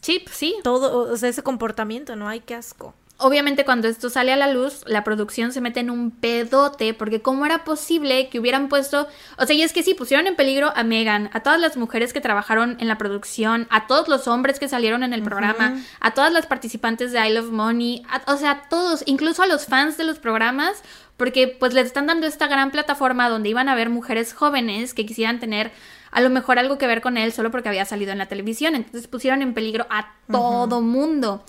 Chip, 0.00 0.28
sí. 0.28 0.56
Todo, 0.62 1.12
o 1.12 1.16
sea, 1.16 1.28
ese 1.28 1.42
comportamiento, 1.42 2.16
¿no? 2.16 2.28
Ay, 2.28 2.40
qué 2.40 2.54
asco. 2.54 2.94
Obviamente 3.20 3.64
cuando 3.64 3.86
esto 3.86 4.08
sale 4.08 4.32
a 4.32 4.36
la 4.36 4.50
luz, 4.50 4.82
la 4.86 5.04
producción 5.04 5.52
se 5.52 5.60
mete 5.60 5.80
en 5.80 5.90
un 5.90 6.10
pedote, 6.10 6.94
porque 6.94 7.20
cómo 7.20 7.44
era 7.44 7.64
posible 7.64 8.28
que 8.30 8.40
hubieran 8.40 8.68
puesto, 8.68 9.06
o 9.36 9.46
sea, 9.46 9.54
y 9.54 9.62
es 9.62 9.72
que 9.72 9.82
sí, 9.82 9.94
pusieron 9.94 10.26
en 10.26 10.36
peligro 10.36 10.72
a 10.74 10.82
Megan, 10.84 11.28
a 11.34 11.40
todas 11.40 11.60
las 11.60 11.76
mujeres 11.76 12.12
que 12.12 12.20
trabajaron 12.20 12.78
en 12.80 12.88
la 12.88 12.98
producción, 12.98 13.66
a 13.70 13.86
todos 13.86 14.08
los 14.08 14.26
hombres 14.26 14.58
que 14.58 14.68
salieron 14.68 15.02
en 15.02 15.12
el 15.12 15.22
programa, 15.22 15.82
a 16.00 16.14
todas 16.14 16.32
las 16.32 16.46
participantes 16.46 17.12
de 17.12 17.26
I 17.26 17.32
Love 17.32 17.50
Money, 17.50 18.02
o 18.26 18.36
sea, 18.36 18.50
a 18.50 18.68
todos, 18.68 19.02
incluso 19.06 19.42
a 19.42 19.46
los 19.46 19.66
fans 19.66 19.98
de 19.98 20.04
los 20.04 20.18
programas, 20.18 20.82
porque 21.16 21.46
pues 21.46 21.74
les 21.74 21.86
están 21.86 22.06
dando 22.06 22.26
esta 22.26 22.46
gran 22.46 22.70
plataforma 22.70 23.28
donde 23.28 23.50
iban 23.50 23.68
a 23.68 23.74
ver 23.74 23.90
mujeres 23.90 24.32
jóvenes 24.32 24.94
que 24.94 25.04
quisieran 25.04 25.38
tener 25.38 25.72
a 26.10 26.22
lo 26.22 26.30
mejor 26.30 26.58
algo 26.58 26.78
que 26.78 26.86
ver 26.86 27.02
con 27.02 27.18
él 27.18 27.32
solo 27.32 27.50
porque 27.50 27.68
había 27.68 27.84
salido 27.84 28.12
en 28.12 28.18
la 28.18 28.26
televisión, 28.26 28.74
entonces 28.74 29.06
pusieron 29.06 29.42
en 29.42 29.52
peligro 29.52 29.86
a 29.90 30.14
todo 30.32 30.80
mundo. 30.80 31.44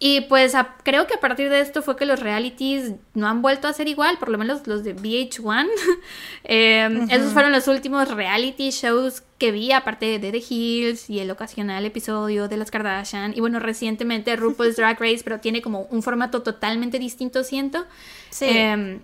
Y 0.00 0.22
pues 0.22 0.52
creo 0.84 1.08
que 1.08 1.14
a 1.14 1.20
partir 1.20 1.50
de 1.50 1.60
esto 1.60 1.82
fue 1.82 1.96
que 1.96 2.06
los 2.06 2.20
realities 2.20 2.92
no 3.14 3.26
han 3.26 3.42
vuelto 3.42 3.66
a 3.66 3.72
ser 3.72 3.88
igual, 3.88 4.16
por 4.18 4.28
lo 4.28 4.38
menos 4.38 4.64
los 4.66 4.84
de 4.84 4.94
VH1. 4.94 5.66
Em, 6.44 7.10
esos 7.10 7.32
fueron 7.32 7.50
los 7.50 7.66
últimos 7.66 8.08
reality 8.08 8.70
shows 8.70 9.22
que 9.38 9.50
vi, 9.50 9.72
aparte 9.72 10.18
de 10.18 10.30
The 10.30 10.42
Hills 10.48 11.10
y 11.10 11.18
el 11.18 11.30
ocasional 11.30 11.84
episodio 11.84 12.48
de 12.48 12.56
las 12.56 12.70
Kardashian. 12.70 13.36
Y 13.36 13.40
bueno, 13.40 13.58
recientemente 13.58 14.36
RuPaul's 14.36 14.76
Drag 14.76 15.00
Race, 15.00 15.20
pero 15.24 15.40
tiene 15.40 15.62
como 15.62 15.82
un 15.90 16.02
formato 16.02 16.42
totalmente 16.42 16.98
distinto, 17.00 17.42
siento. 17.42 17.84
Sí. 18.30 18.46
Em, 18.48 19.00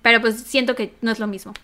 pero 0.00 0.20
pues 0.20 0.40
siento 0.42 0.76
que 0.76 0.94
no 1.00 1.10
es 1.10 1.18
lo 1.18 1.26
mismo. 1.26 1.54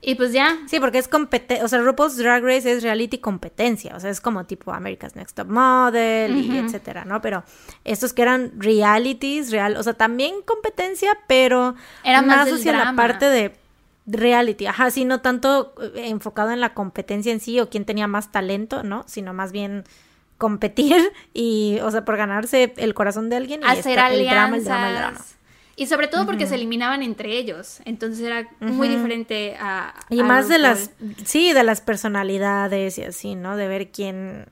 Y 0.00 0.14
pues 0.14 0.32
ya. 0.32 0.58
Sí, 0.68 0.78
porque 0.78 0.98
es 0.98 1.08
competencia, 1.08 1.64
o 1.64 1.68
sea, 1.68 1.80
RuPaul's 1.80 2.16
Drag 2.16 2.42
Race 2.42 2.70
es 2.70 2.82
reality 2.82 3.18
competencia, 3.18 3.96
o 3.96 4.00
sea, 4.00 4.10
es 4.10 4.20
como 4.20 4.44
tipo 4.44 4.72
America's 4.72 5.16
Next 5.16 5.36
Top 5.36 5.48
Model 5.48 6.36
y 6.36 6.58
etcétera, 6.58 7.04
¿no? 7.04 7.20
Pero 7.20 7.44
estos 7.84 8.12
que 8.12 8.22
eran 8.22 8.52
realities, 8.60 9.50
real, 9.50 9.76
o 9.76 9.82
sea, 9.82 9.94
también 9.94 10.42
competencia, 10.44 11.18
pero 11.26 11.74
Era 12.04 12.22
más, 12.22 12.52
hacia 12.52 12.72
la 12.72 12.94
parte 12.94 13.26
de 13.26 13.56
reality, 14.06 14.66
ajá, 14.66 14.90
sí, 14.90 15.04
no 15.04 15.20
tanto 15.20 15.74
eh, 15.80 16.08
enfocado 16.08 16.50
en 16.50 16.60
la 16.60 16.74
competencia 16.74 17.32
en 17.32 17.40
sí 17.40 17.58
o 17.58 17.68
quién 17.68 17.84
tenía 17.84 18.06
más 18.06 18.30
talento, 18.30 18.82
¿no? 18.82 19.04
Sino 19.08 19.32
más 19.32 19.50
bien 19.50 19.84
competir 20.38 21.12
y, 21.34 21.78
o 21.82 21.90
sea, 21.90 22.04
por 22.04 22.16
ganarse 22.16 22.74
el 22.76 22.94
corazón 22.94 23.30
de 23.30 23.36
alguien 23.36 23.62
y 23.62 23.64
hacer 23.66 23.98
alianzas. 23.98 24.20
el 24.20 24.26
drama, 24.26 24.56
el 24.56 24.64
drama, 24.64 24.88
el 24.88 24.94
drama. 24.96 25.24
Y 25.78 25.86
sobre 25.86 26.08
todo 26.08 26.24
porque 26.24 26.46
se 26.46 26.54
eliminaban 26.54 27.02
entre 27.02 27.36
ellos. 27.36 27.80
Entonces 27.84 28.26
era 28.26 28.48
muy 28.60 28.88
diferente 28.88 29.56
a. 29.60 29.94
Y 30.08 30.22
más 30.22 30.48
de 30.48 30.58
las. 30.58 30.90
Sí, 31.24 31.52
de 31.52 31.62
las 31.62 31.82
personalidades 31.82 32.96
y 32.96 33.02
así, 33.02 33.34
¿no? 33.34 33.56
De 33.56 33.68
ver 33.68 33.88
quién. 33.90 34.46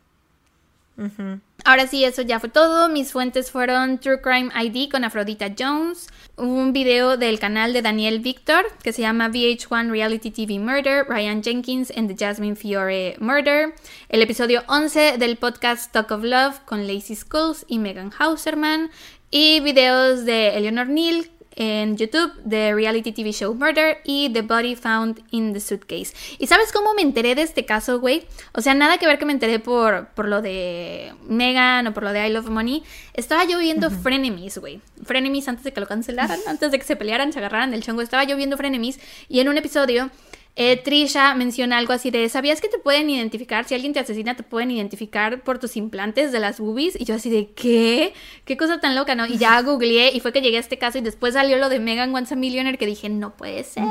Ahora 1.64 1.86
sí, 1.86 2.04
eso 2.04 2.22
ya 2.22 2.38
fue 2.38 2.50
todo. 2.50 2.88
Mis 2.88 3.10
fuentes 3.10 3.50
fueron 3.50 3.98
True 3.98 4.20
Crime 4.20 4.50
ID 4.54 4.90
con 4.90 5.02
Afrodita 5.02 5.52
Jones, 5.58 6.08
un 6.36 6.72
video 6.72 7.16
del 7.16 7.40
canal 7.40 7.72
de 7.72 7.80
Daniel 7.80 8.20
Victor 8.20 8.66
que 8.82 8.92
se 8.92 9.02
llama 9.02 9.28
VH1 9.28 9.90
Reality 9.90 10.30
TV 10.30 10.58
Murder, 10.58 11.06
Ryan 11.08 11.42
Jenkins 11.42 11.90
and 11.96 12.08
the 12.08 12.16
Jasmine 12.16 12.54
Fiore 12.54 13.16
Murder, 13.18 13.74
el 14.08 14.22
episodio 14.22 14.62
11 14.68 15.16
del 15.18 15.36
podcast 15.36 15.90
Talk 15.90 16.10
of 16.10 16.22
Love 16.22 16.60
con 16.66 16.86
Lacey 16.86 17.16
Skulls 17.16 17.64
y 17.66 17.78
Megan 17.78 18.12
Hauserman, 18.16 18.90
y 19.36 19.58
videos 19.58 20.24
de 20.24 20.56
Eleanor 20.56 20.86
Neal 20.86 21.28
en 21.56 21.96
YouTube 21.96 22.32
de 22.44 22.72
reality 22.72 23.10
TV 23.10 23.32
show 23.32 23.52
Murder 23.52 23.98
y 24.04 24.32
The 24.32 24.42
Body 24.42 24.76
Found 24.76 25.24
in 25.32 25.52
the 25.52 25.58
Suitcase. 25.58 26.14
¿Y 26.38 26.46
sabes 26.46 26.70
cómo 26.70 26.94
me 26.94 27.02
enteré 27.02 27.34
de 27.34 27.42
este 27.42 27.64
caso, 27.64 27.98
güey? 27.98 28.28
O 28.52 28.60
sea, 28.60 28.74
nada 28.74 28.96
que 28.98 29.08
ver 29.08 29.18
que 29.18 29.24
me 29.24 29.32
enteré 29.32 29.58
por, 29.58 30.06
por 30.10 30.28
lo 30.28 30.40
de 30.40 31.14
Megan 31.26 31.88
o 31.88 31.92
por 31.92 32.04
lo 32.04 32.12
de 32.12 32.28
I 32.28 32.30
Love 32.30 32.48
Money. 32.48 32.84
Estaba 33.14 33.44
yo 33.44 33.58
viendo 33.58 33.90
Frenemies, 33.90 34.58
güey. 34.58 34.80
Frenemies 35.02 35.48
antes 35.48 35.64
de 35.64 35.72
que 35.72 35.80
lo 35.80 35.88
cancelaran, 35.88 36.38
antes 36.46 36.70
de 36.70 36.78
que 36.78 36.84
se 36.84 36.94
pelearan, 36.94 37.32
se 37.32 37.40
agarraran 37.40 37.74
el 37.74 37.82
chongo. 37.82 38.02
Estaba 38.02 38.22
yo 38.22 38.36
viendo 38.36 38.56
Frenemies 38.56 39.00
y 39.28 39.40
en 39.40 39.48
un 39.48 39.58
episodio 39.58 40.10
eh, 40.56 40.76
Trisha 40.76 41.34
menciona 41.34 41.78
algo 41.78 41.92
así 41.92 42.12
de, 42.12 42.28
¿sabías 42.28 42.60
que 42.60 42.68
te 42.68 42.78
pueden 42.78 43.10
identificar? 43.10 43.64
Si 43.64 43.74
alguien 43.74 43.92
te 43.92 43.98
asesina, 43.98 44.36
te 44.36 44.44
pueden 44.44 44.70
identificar 44.70 45.42
por 45.42 45.58
tus 45.58 45.76
implantes 45.76 46.30
de 46.30 46.38
las 46.38 46.60
boobies. 46.60 47.00
Y 47.00 47.04
yo 47.04 47.16
así 47.16 47.28
de, 47.28 47.50
¿qué? 47.50 48.14
¿Qué 48.44 48.56
cosa 48.56 48.80
tan 48.80 48.94
loca, 48.94 49.16
no? 49.16 49.26
Y 49.26 49.36
ya 49.36 49.60
googleé 49.62 50.12
y 50.14 50.20
fue 50.20 50.32
que 50.32 50.42
llegué 50.42 50.58
a 50.58 50.60
este 50.60 50.78
caso 50.78 50.98
y 50.98 51.00
después 51.00 51.34
salió 51.34 51.58
lo 51.58 51.68
de 51.68 51.80
Megan 51.80 52.14
Once 52.14 52.34
a 52.34 52.36
Millionaire 52.36 52.78
que 52.78 52.86
dije, 52.86 53.08
no 53.08 53.34
puede 53.34 53.64
ser. 53.64 53.82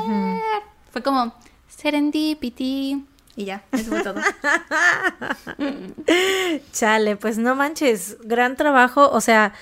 Fue 0.90 1.02
como, 1.02 1.34
serendipity. 1.68 3.04
Y 3.36 3.44
ya, 3.44 3.64
eso 3.72 3.90
fue 3.90 4.02
todo. 4.02 4.14
Chale, 6.72 7.16
pues 7.16 7.36
no 7.36 7.56
manches, 7.56 8.16
gran 8.22 8.56
trabajo. 8.56 9.10
O 9.10 9.20
sea, 9.20 9.52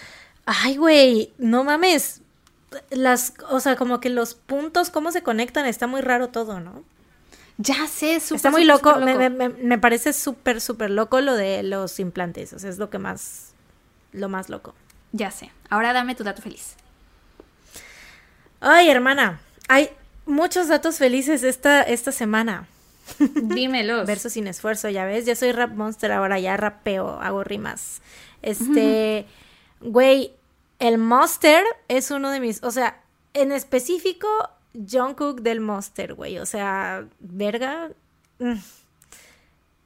ay, 0.44 0.76
güey, 0.76 1.32
no 1.38 1.64
mames. 1.64 2.20
Las, 2.90 3.34
o 3.50 3.60
sea, 3.60 3.76
como 3.76 3.98
que 3.98 4.08
los 4.08 4.34
puntos, 4.34 4.90
cómo 4.90 5.10
se 5.10 5.22
conectan, 5.22 5.66
está 5.66 5.86
muy 5.86 6.00
raro 6.00 6.28
todo, 6.28 6.60
¿no? 6.60 6.84
Ya 7.58 7.86
sé, 7.86 8.20
súper. 8.20 8.36
Está 8.36 8.50
muy 8.50 8.64
loco. 8.64 8.96
Me, 8.96 9.78
parece 9.78 10.12
súper, 10.12 10.60
súper 10.60 10.90
loco 10.90 11.20
lo 11.20 11.34
de 11.34 11.62
los 11.62 11.98
implantes. 12.00 12.52
O 12.52 12.58
sea, 12.58 12.70
es 12.70 12.78
lo 12.78 12.90
que 12.90 12.98
más. 12.98 13.52
Lo 14.12 14.28
más 14.28 14.48
loco. 14.48 14.74
Ya 15.12 15.30
sé. 15.30 15.50
Ahora 15.70 15.92
dame 15.92 16.14
tu 16.14 16.24
dato 16.24 16.42
feliz. 16.42 16.76
Ay, 18.60 18.88
hermana. 18.90 19.40
Hay 19.68 19.90
muchos 20.26 20.68
datos 20.68 20.98
felices 20.98 21.42
esta, 21.42 21.82
esta 21.82 22.12
semana. 22.12 22.66
Dímelos. 23.18 24.06
Verso 24.06 24.30
sin 24.30 24.46
esfuerzo, 24.46 24.88
ya 24.88 25.04
ves. 25.04 25.26
Ya 25.26 25.36
soy 25.36 25.52
rap 25.52 25.72
monster 25.72 26.12
ahora, 26.12 26.38
ya 26.38 26.56
rapeo, 26.56 27.20
hago 27.20 27.44
rimas. 27.44 28.00
Este. 28.40 29.26
Güey, 29.80 30.32
el 30.78 30.98
monster 30.98 31.64
es 31.88 32.10
uno 32.10 32.30
de 32.30 32.40
mis. 32.40 32.62
O 32.62 32.70
sea, 32.70 33.00
en 33.34 33.52
específico, 33.52 34.28
Jungkook 34.74 35.40
del 35.40 35.60
Monster, 35.60 36.14
güey. 36.14 36.38
O 36.38 36.46
sea, 36.46 37.06
verga. 37.20 37.90
Mm, 38.38 38.54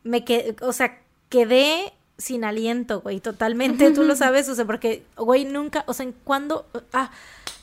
me 0.05 0.25
quedé, 0.25 0.57
o 0.63 0.73
sea, 0.73 1.01
quedé 1.29 1.93
sin 2.19 2.45
aliento, 2.45 3.01
güey, 3.01 3.21
totalmente, 3.21 3.91
tú 3.91 4.03
lo 4.03 4.17
sabes, 4.17 4.49
o 4.49 4.55
sea, 4.55 4.65
porque, 4.65 5.05
güey, 5.17 5.45
nunca, 5.45 5.85
o 5.87 5.93
sea, 5.93 6.07
en 6.07 6.13
cuándo, 6.13 6.67
ah, 6.93 7.11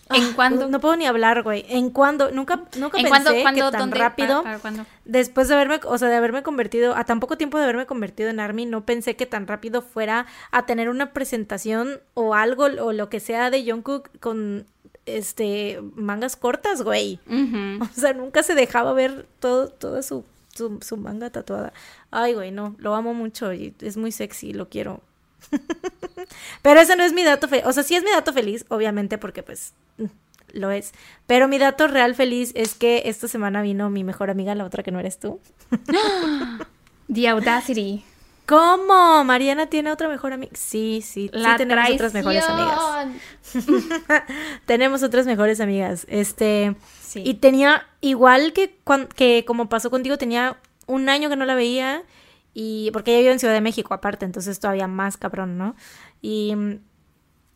¿En 0.10 0.24
ah, 0.24 0.32
cuándo? 0.36 0.68
No 0.68 0.80
puedo 0.80 0.96
ni 0.98 1.06
hablar, 1.06 1.44
güey. 1.44 1.66
¿En 1.70 1.90
cuándo? 1.90 2.30
Nunca, 2.32 2.62
nunca 2.78 2.98
pensé 2.98 3.44
que 3.54 3.62
tan 3.72 3.92
rápido. 3.92 4.44
después 5.06 5.48
de 5.48 5.56
haberme, 5.56 5.80
o 5.86 5.98
sea, 5.98 6.10
de 6.10 6.16
haberme 6.16 6.44
convertido, 6.44 6.96
a 6.96 7.06
tan 7.06 7.20
poco 7.20 7.38
tiempo 7.38 7.58
de 7.58 7.64
haberme 7.64 7.86
convertido 7.86 8.30
en 8.30 8.40
Army, 8.40 8.66
no 8.66 8.86
pensé 8.86 9.16
que 9.16 9.26
tan 9.26 9.48
rápido 9.48 9.82
fuera 9.82 10.26
a 10.52 10.66
tener 10.66 10.90
una 10.90 11.14
presentación 11.14 12.02
o 12.14 12.36
algo 12.36 12.66
o 12.66 12.92
lo 12.92 13.10
que 13.10 13.20
sea 13.20 13.50
de 13.50 13.70
Jungkook 13.70 14.10
con 14.20 14.66
este 15.06 15.82
mangas 15.96 16.36
cortas, 16.36 16.82
güey. 16.82 17.20
O 17.82 18.00
sea, 18.00 18.14
nunca 18.14 18.44
se 18.44 18.56
dejaba 18.56 18.94
ver 18.94 19.28
todo, 19.40 19.70
toda 19.70 20.02
su, 20.02 20.24
su, 20.54 20.98
manga 20.98 21.30
tatuada. 21.30 21.74
Ay, 22.12 22.34
güey, 22.34 22.52
no, 22.52 22.76
lo 22.78 22.96
amo 22.96 23.14
mucho 23.14 23.54
y 23.54 23.74
es 23.82 23.98
muy 23.98 24.12
sexy, 24.12 24.54
lo 24.54 24.70
quiero. 24.70 25.02
Pero 26.62 26.80
ese 26.80 26.96
no 26.96 27.04
es 27.04 27.14
mi 27.14 27.24
dato 27.24 27.48
feliz. 27.48 27.66
O 27.66 27.74
sea, 27.74 27.84
sí 27.84 27.96
es 27.96 28.04
mi 28.04 28.12
dato 28.12 28.34
feliz, 28.34 28.66
obviamente, 28.70 29.18
porque 29.18 29.44
pues 29.44 29.74
mm, 29.98 30.06
lo 30.54 30.72
es. 30.72 30.94
Pero 31.28 31.48
mi 31.48 31.58
dato 31.58 31.88
real 31.88 32.16
feliz 32.16 32.52
es 32.56 32.76
que 32.76 33.04
esta 33.06 33.28
semana 33.28 33.62
vino 33.62 33.90
mi 33.90 34.04
mejor 34.04 34.30
amiga, 34.30 34.56
la 34.56 34.66
otra 34.66 34.84
que 34.84 34.92
no 34.92 35.00
eres 35.00 35.20
tú. 35.20 35.40
The 37.14 37.28
Audacity. 37.28 38.06
¿Cómo? 38.46 39.24
Mariana 39.24 39.68
tiene 39.68 39.92
otra 39.92 40.10
mejor 40.10 40.34
amiga. 40.34 40.52
Sí, 40.56 41.02
sí, 41.02 41.30
la 41.32 41.52
sí 41.52 41.58
tenemos 41.58 41.90
otras 41.92 42.14
mejores 42.14 42.44
amigas. 42.44 43.08
tenemos 44.66 45.04
otras 45.04 45.26
mejores 45.26 45.60
amigas. 45.62 46.06
Este, 46.10 46.76
y 47.16 47.36
tenía 47.36 47.88
igual 48.02 48.54
que 48.54 48.78
que 49.16 49.46
como 49.46 49.70
pasó 49.70 49.90
contigo 49.90 50.18
tenía 50.18 50.58
un 50.88 51.10
año 51.10 51.30
que 51.30 51.36
no 51.36 51.46
la 51.46 51.56
veía 51.56 52.04
y 52.54 52.92
porque 52.92 53.12
ella 53.12 53.22
vive 53.22 53.34
en 53.34 53.40
Ciudad 53.40 53.54
de 53.54 53.62
México 53.62 53.94
aparte, 53.94 54.26
entonces 54.26 54.60
todavía 54.60 54.88
más 54.88 55.18
cabrón, 55.18 55.58
¿no? 55.58 55.76
Y 56.22 56.56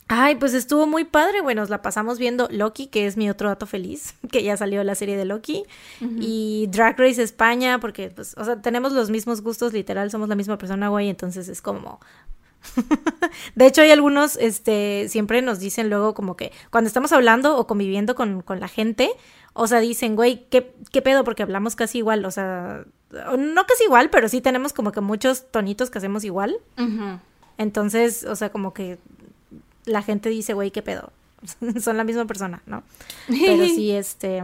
Ay, 0.10 0.36
pues 0.36 0.54
estuvo 0.54 0.88
muy 0.88 1.04
padre, 1.04 1.42
güey. 1.42 1.56
Nos 1.56 1.70
la 1.70 1.82
pasamos 1.82 2.18
viendo 2.18 2.48
Loki, 2.50 2.88
que 2.88 3.08
es 3.08 3.18
mi 3.18 3.30
otro 3.30 3.50
dato 3.50 3.66
feliz, 3.66 4.16
que 4.32 4.44
ya 4.44 4.56
salió 4.56 4.84
la 4.84 4.96
serie 4.96 5.18
de 5.18 5.26
Loki. 5.26 5.64
Y 6.00 6.68
Drag 6.72 6.98
Race 6.98 7.22
España, 7.22 7.80
porque, 7.80 8.10
pues, 8.10 8.36
o 8.38 8.46
sea, 8.46 8.62
tenemos 8.62 8.94
los 8.94 9.10
mismos 9.10 9.42
gustos, 9.42 9.74
literal, 9.74 10.10
somos 10.10 10.30
la 10.30 10.36
misma 10.36 10.58
persona, 10.58 10.90
güey. 10.90 11.10
Entonces 11.10 11.50
es 11.50 11.62
como. 11.62 12.00
de 13.56 13.66
hecho, 13.66 13.82
hay 13.82 13.92
algunos, 13.92 14.36
este, 14.38 15.08
siempre 15.10 15.42
nos 15.42 15.60
dicen 15.60 15.90
luego 15.90 16.14
como 16.14 16.36
que 16.36 16.52
cuando 16.72 16.88
estamos 16.88 17.12
hablando 17.12 17.58
o 17.58 17.68
conviviendo 17.68 18.16
con, 18.16 18.42
con 18.42 18.60
la 18.60 18.68
gente, 18.68 19.12
o 19.54 19.68
sea, 19.68 19.80
dicen, 19.80 20.16
güey, 20.16 20.48
¿qué, 20.50 20.74
¿qué 20.92 21.02
pedo? 21.02 21.24
Porque 21.24 21.44
hablamos 21.44 21.76
casi 21.76 22.00
igual, 22.00 22.26
o 22.26 22.32
sea, 22.32 22.86
no 23.12 23.66
casi 23.66 23.84
igual, 23.86 24.10
pero 24.10 24.30
sí 24.30 24.42
tenemos 24.42 24.74
como 24.74 24.92
que 24.92 25.02
muchos 25.02 25.50
tonitos 25.52 25.90
que 25.90 25.98
hacemos 25.98 26.24
igual. 26.24 26.58
Entonces, 27.58 28.24
o 28.24 28.36
sea, 28.36 28.52
como 28.52 28.74
que 28.74 29.00
la 29.88 30.04
gente 30.04 30.30
dice, 30.30 30.54
güey, 30.54 30.72
qué 30.72 30.82
pedo. 30.82 31.12
Son 31.82 31.98
la 31.98 32.04
misma 32.04 32.26
persona, 32.26 32.62
¿no? 32.66 32.84
Pero 33.28 33.66
sí, 33.66 33.92
este. 33.92 34.44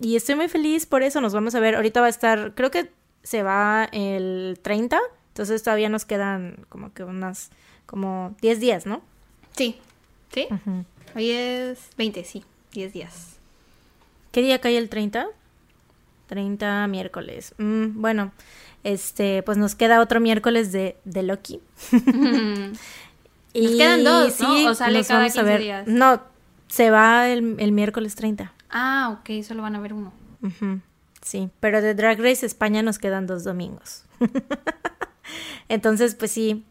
Y 0.00 0.16
estoy 0.16 0.34
muy 0.34 0.48
feliz 0.48 0.86
por 0.86 1.02
eso. 1.02 1.20
Nos 1.20 1.32
vamos 1.32 1.54
a 1.54 1.60
ver. 1.60 1.74
Ahorita 1.76 2.00
va 2.00 2.06
a 2.06 2.10
estar, 2.10 2.54
creo 2.54 2.70
que 2.70 2.90
se 3.22 3.42
va 3.42 3.88
el 3.92 4.58
30. 4.62 4.98
Entonces 5.28 5.62
todavía 5.62 5.88
nos 5.88 6.04
quedan 6.04 6.66
como 6.68 6.92
que 6.92 7.04
unas, 7.04 7.50
como 7.86 8.34
10 8.42 8.60
días, 8.60 8.86
¿no? 8.86 9.00
Sí. 9.56 9.78
¿Sí? 10.32 10.46
Hoy 11.14 11.30
es 11.30 11.78
20, 11.96 12.24
sí. 12.24 12.44
10 12.72 12.92
días. 12.92 13.36
¿Qué 14.32 14.42
día 14.42 14.60
cae 14.60 14.76
el 14.76 14.88
30? 14.88 15.26
30 16.28 16.86
miércoles. 16.86 17.54
Mm, 17.58 18.00
bueno, 18.00 18.32
este, 18.84 19.42
pues 19.42 19.58
nos 19.58 19.74
queda 19.74 20.00
otro 20.00 20.20
miércoles 20.20 20.70
de, 20.70 20.96
de 21.04 21.22
Loki. 21.22 21.60
Nos 23.54 23.72
quedan 23.72 24.04
dos, 24.04 24.40
¿no? 24.40 24.70
o 24.70 24.74
sale 24.74 25.04
cada 25.04 25.28
15 25.28 25.58
días. 25.58 25.86
No, 25.86 26.22
se 26.68 26.90
va 26.90 27.28
el, 27.28 27.42
miércoles 27.72 28.14
30. 28.14 28.52
Ah, 28.70 29.18
ok, 29.18 29.42
solo 29.42 29.62
van 29.62 29.76
a 29.76 29.80
ver 29.80 29.92
uno. 29.92 30.12
Sí, 31.22 31.50
pero 31.60 31.82
de 31.82 31.94
Drag 31.94 32.18
Race 32.18 32.46
España 32.46 32.82
nos 32.82 32.98
quedan 32.98 33.26
dos 33.26 33.44
domingos. 33.44 34.04
Entonces, 35.68 36.14
pues 36.14 36.30
sí, 36.30 36.64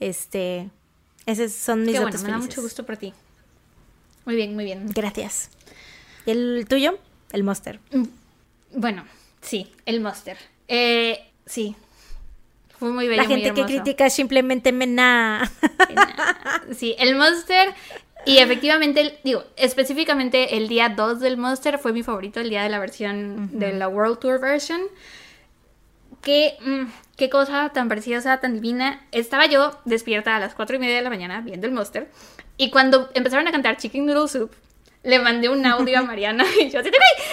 este, 0.00 0.70
esos 1.26 1.52
son 1.52 1.82
mis 1.82 1.92
Qué 1.92 2.00
bueno, 2.00 2.18
me 2.22 2.30
da 2.30 2.38
mucho 2.38 2.62
gusto 2.62 2.84
por 2.84 2.96
ti. 2.96 3.12
Muy 4.24 4.36
bien, 4.36 4.54
muy 4.54 4.64
bien. 4.64 4.86
Gracias. 4.94 5.50
¿Y 6.26 6.30
el 6.30 6.66
tuyo? 6.68 6.98
El 7.32 7.44
Monster. 7.44 7.80
Mm, 7.92 8.04
bueno, 8.76 9.04
sí, 9.40 9.70
el 9.86 10.00
Monster. 10.00 10.38
Eh, 10.68 11.30
sí, 11.46 11.76
fue 12.84 12.92
muy 12.92 13.08
bello. 13.08 13.22
La 13.22 13.28
gente 13.28 13.54
que 13.54 13.64
critica 13.64 14.10
simplemente 14.10 14.72
mena. 14.72 15.50
Sí, 16.76 16.94
el 16.98 17.16
Monster. 17.16 17.74
Y 18.26 18.38
efectivamente, 18.38 19.18
digo, 19.22 19.44
específicamente 19.56 20.56
el 20.56 20.68
día 20.68 20.88
2 20.88 21.20
del 21.20 21.36
Monster 21.36 21.78
fue 21.78 21.92
mi 21.92 22.02
favorito, 22.02 22.40
el 22.40 22.48
día 22.48 22.62
de 22.62 22.70
la 22.70 22.78
versión 22.78 23.58
de 23.58 23.72
la 23.72 23.88
World 23.88 24.18
Tour 24.18 24.40
version. 24.40 24.80
Qué, 26.22 26.56
mm, 26.60 26.84
qué 27.16 27.28
cosa 27.28 27.70
tan 27.74 27.88
preciosa, 27.88 28.40
tan 28.40 28.54
divina. 28.54 29.06
Estaba 29.12 29.46
yo 29.46 29.78
despierta 29.84 30.36
a 30.36 30.40
las 30.40 30.54
4 30.54 30.76
y 30.76 30.78
media 30.78 30.96
de 30.96 31.02
la 31.02 31.10
mañana 31.10 31.42
viendo 31.42 31.66
el 31.66 31.72
Monster. 31.72 32.10
Y 32.56 32.70
cuando 32.70 33.10
empezaron 33.14 33.46
a 33.46 33.52
cantar 33.52 33.76
Chicken 33.76 34.06
Noodle 34.06 34.28
Soup, 34.28 34.50
le 35.02 35.18
mandé 35.18 35.48
un 35.48 35.64
audio 35.66 35.98
a 35.98 36.02
Mariana 36.10 36.44
y 36.58 36.70
yo 36.70 36.80
así, 36.80 36.88
¡Ey! 36.88 37.24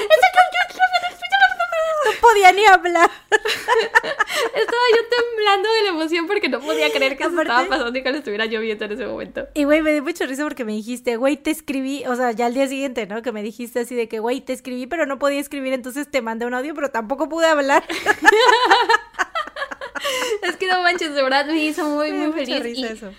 No 2.05 2.11
podía 2.19 2.51
ni 2.51 2.65
hablar. 2.65 3.09
Estaba 3.29 4.83
yo 4.91 4.97
temblando 5.09 5.71
de 5.71 5.83
la 5.83 5.89
emoción 5.89 6.27
porque 6.27 6.49
no 6.49 6.59
podía 6.59 6.91
creer 6.91 7.15
que 7.15 7.23
se 7.23 7.29
estaba 7.29 7.67
pasando 7.67 7.97
y 7.97 8.03
que 8.03 8.11
le 8.11 8.17
estuviera 8.17 8.45
lloviendo 8.45 8.85
en 8.85 8.91
ese 8.93 9.05
momento. 9.05 9.47
Y 9.53 9.65
güey, 9.65 9.81
me 9.81 9.93
dio 9.93 10.03
mucho 10.03 10.25
risa 10.25 10.43
porque 10.43 10.65
me 10.65 10.73
dijiste, 10.73 11.17
güey, 11.17 11.37
te 11.37 11.51
escribí, 11.51 12.03
o 12.07 12.15
sea, 12.15 12.31
ya 12.31 12.47
al 12.47 12.53
día 12.53 12.67
siguiente, 12.67 13.05
¿no? 13.05 13.21
Que 13.21 13.31
me 13.31 13.43
dijiste 13.43 13.81
así 13.81 13.95
de 13.95 14.07
que, 14.07 14.19
güey, 14.19 14.41
te 14.41 14.53
escribí, 14.53 14.87
pero 14.87 15.05
no 15.05 15.19
podía 15.19 15.39
escribir, 15.39 15.73
entonces 15.73 16.09
te 16.09 16.21
mandé 16.21 16.45
un 16.45 16.53
audio, 16.53 16.73
pero 16.73 16.89
tampoco 16.89 17.29
pude 17.29 17.45
hablar. 17.45 17.83
es 20.41 20.55
que 20.55 20.67
no 20.67 20.81
manches, 20.81 21.13
de 21.13 21.21
verdad 21.21 21.45
me 21.45 21.63
hizo 21.63 21.87
muy, 21.87 22.11
muy 22.11 22.31
feliz. 22.31 22.63
Risa 22.63 22.93
eso. 22.93 23.13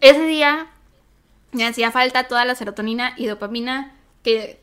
Ese 0.00 0.26
día 0.26 0.68
me 1.52 1.66
hacía 1.66 1.90
falta 1.90 2.28
toda 2.28 2.44
la 2.44 2.54
serotonina 2.54 3.14
y 3.16 3.26
dopamina 3.26 3.94
que 4.22 4.61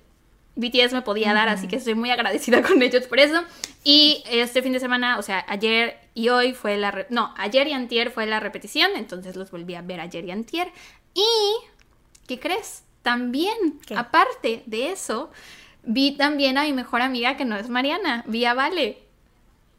BTS 0.60 0.94
me 0.94 1.02
podía 1.02 1.34
dar, 1.34 1.50
así 1.50 1.68
que 1.68 1.78
estoy 1.78 1.96
muy 1.96 2.12
agradecida 2.12 2.62
con 2.68 2.82
ellos 2.82 3.08
por 3.08 3.20
eso. 3.20 3.44
Y 3.84 4.24
este 4.30 4.62
fin 4.62 4.74
de 4.74 4.80
semana, 4.80 5.18
o 5.18 5.22
sea, 5.22 5.46
ayer 5.48 5.98
y 6.14 6.30
hoy 6.30 6.54
fue 6.54 6.78
la... 6.78 7.06
No, 7.10 7.34
ayer 7.38 7.68
y 7.68 7.74
antier 7.74 8.12
fue 8.12 8.26
la 8.26 8.40
repetición, 8.40 8.92
entonces 8.96 9.36
los 9.36 9.52
volví 9.52 9.76
a 9.76 9.82
ver 9.82 10.02
ayer 10.02 10.26
y 10.26 10.32
antier. 10.32 10.72
Y, 11.14 11.26
¿qué 12.28 12.40
crees? 12.40 12.84
También, 13.02 13.80
aparte 13.96 14.64
de 14.66 14.92
eso, 14.92 15.32
vi 15.84 16.12
también 16.18 16.58
a 16.58 16.64
mi 16.64 16.74
mejor 16.74 17.02
amiga 17.02 17.38
que 17.38 17.46
no 17.46 17.56
es 17.56 17.70
Mariana, 17.70 18.24
vi 18.28 18.46
a 18.46 18.54
Vale. 18.54 18.98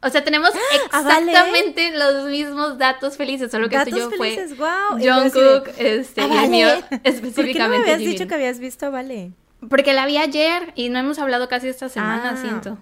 O 0.03 0.09
sea, 0.09 0.25
tenemos 0.25 0.51
exactamente 0.87 1.91
los 1.91 2.25
mismos 2.27 2.79
datos 2.79 3.19
felices, 3.19 3.51
solo 3.51 3.69
que 3.69 3.77
datos 3.77 3.99
yo 3.99 4.11
felices, 4.11 4.57
fue 4.57 4.67
wow. 4.67 4.99
Jungkook, 4.99 5.69
este, 5.77 6.27
y 6.27 6.39
el 6.39 6.49
mío 6.49 6.69
específicamente. 7.05 7.33
¿Por 7.35 7.53
qué 7.53 7.59
no 7.59 7.69
me 7.69 7.77
habías 7.77 7.99
dicho 7.99 8.27
que 8.27 8.35
habías 8.35 8.59
visto 8.59 8.87
a 8.87 8.91
Vale? 8.91 9.33
Porque 9.69 9.93
la 9.93 10.07
vi 10.07 10.17
ayer 10.17 10.73
y 10.75 10.89
no 10.89 10.99
hemos 10.99 11.19
hablado 11.19 11.49
casi 11.49 11.69
esta 11.69 11.89
semana, 11.89 12.31
ah, 12.31 12.37
siento. 12.37 12.79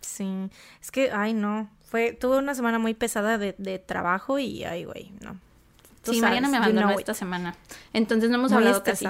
Sí, 0.00 0.50
es 0.80 0.90
que, 0.90 1.10
ay, 1.12 1.32
no. 1.32 1.70
Fue, 1.88 2.12
tuve 2.12 2.38
una 2.38 2.54
semana 2.54 2.78
muy 2.78 2.94
pesada 2.94 3.38
de, 3.38 3.54
de 3.58 3.78
trabajo 3.78 4.38
y, 4.38 4.64
ay, 4.64 4.84
güey, 4.84 5.12
no. 5.20 5.36
sí, 6.02 6.20
Mariana 6.20 6.48
me 6.48 6.58
abandonó 6.58 6.90
esta 6.90 7.14
semana. 7.14 7.56
Entonces 7.92 8.30
no 8.30 8.36
hemos 8.36 8.52
hablado 8.52 8.82
casi. 8.82 9.06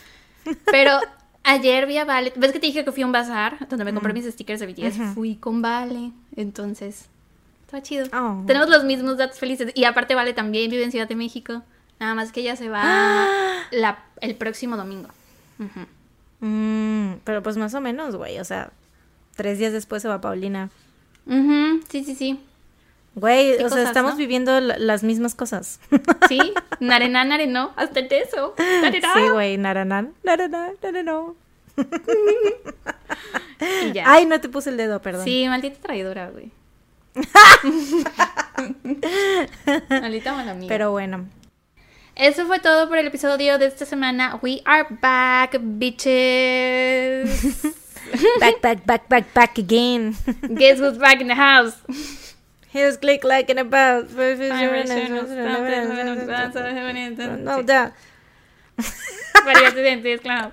Pero 0.66 0.98
ayer 1.44 1.86
vi 1.86 1.98
a 1.98 2.04
Vale. 2.04 2.32
¿Ves 2.36 2.52
que 2.52 2.60
te 2.60 2.66
dije 2.66 2.84
que 2.84 2.92
fui 2.92 3.02
a 3.02 3.06
un 3.06 3.12
bazar 3.12 3.68
donde 3.68 3.84
me 3.84 3.94
compré 3.94 4.12
mis 4.12 4.26
stickers 4.26 4.60
de 4.60 4.66
BTS? 4.66 5.14
Fui 5.14 5.36
con 5.36 5.62
Vale. 5.62 6.12
Entonces, 6.36 7.06
estaba 7.64 7.82
chido. 7.82 8.06
Oh. 8.12 8.44
Tenemos 8.46 8.68
los 8.68 8.84
mismos 8.84 9.16
datos 9.16 9.38
felices. 9.38 9.72
Y 9.74 9.84
aparte, 9.84 10.14
Vale 10.14 10.32
también 10.32 10.70
vive 10.70 10.84
en 10.84 10.90
Ciudad 10.90 11.08
de 11.08 11.16
México. 11.16 11.62
Nada 11.98 12.14
más 12.14 12.32
que 12.32 12.40
ella 12.40 12.56
se 12.56 12.68
va 12.68 13.26
la, 13.70 14.04
el 14.20 14.34
próximo 14.36 14.76
domingo. 14.76 15.08
Mm, 16.40 17.14
pero 17.24 17.42
pues 17.42 17.56
más 17.56 17.74
o 17.74 17.80
menos, 17.80 18.16
güey. 18.16 18.38
O 18.38 18.44
sea, 18.44 18.72
tres 19.34 19.58
días 19.58 19.72
después 19.72 20.02
se 20.02 20.08
va 20.08 20.20
Paulina. 20.20 20.70
Sí, 21.88 22.04
sí, 22.04 22.14
sí. 22.14 22.40
Güey, 23.16 23.62
o 23.62 23.68
sea, 23.70 23.82
estamos 23.82 24.16
viviendo 24.18 24.60
las 24.60 25.02
mismas 25.02 25.34
cosas. 25.34 25.80
Sí, 26.28 26.38
narená, 26.80 27.24
narenó, 27.24 27.72
hasta 27.76 28.00
el 28.00 28.12
eso. 28.12 28.54
Sí, 28.58 29.28
güey, 29.32 29.56
naraná, 29.56 30.10
naraná, 30.22 30.72
narenó. 30.82 31.34
Y 33.82 33.92
ya. 33.92 34.04
Ay, 34.06 34.26
no 34.26 34.38
te 34.40 34.50
puse 34.50 34.68
el 34.68 34.76
dedo, 34.76 35.00
perdón. 35.00 35.24
Sí, 35.24 35.46
maldita 35.48 35.80
traidora, 35.80 36.30
güey. 36.30 36.50
maldita 39.88 40.34
mala 40.34 40.52
mía. 40.52 40.68
Pero 40.68 40.90
bueno, 40.90 41.26
eso 42.16 42.46
fue 42.46 42.58
todo 42.58 42.88
por 42.88 42.98
el 42.98 43.06
episodio 43.06 43.58
de 43.58 43.66
esta 43.66 43.84
semana. 43.84 44.40
We 44.42 44.62
are 44.64 44.86
back, 45.02 45.58
bitches. 45.60 47.62
back, 48.40 48.62
back, 48.62 48.86
back, 48.86 49.06
back, 49.08 49.34
back 49.34 49.58
again. 49.58 50.16
Guess 50.54 50.80
who's 50.80 50.96
back 50.98 51.20
in 51.20 51.28
the 51.28 51.34
house? 51.34 51.74
Here's 52.68 52.96
click 52.96 53.22
like 53.22 53.50
in 53.50 53.58
about. 53.58 54.10
No, 54.10 54.36
da. 57.62 57.92
Varios 59.44 59.68
accidentes, 59.68 60.22
claro. 60.22 60.52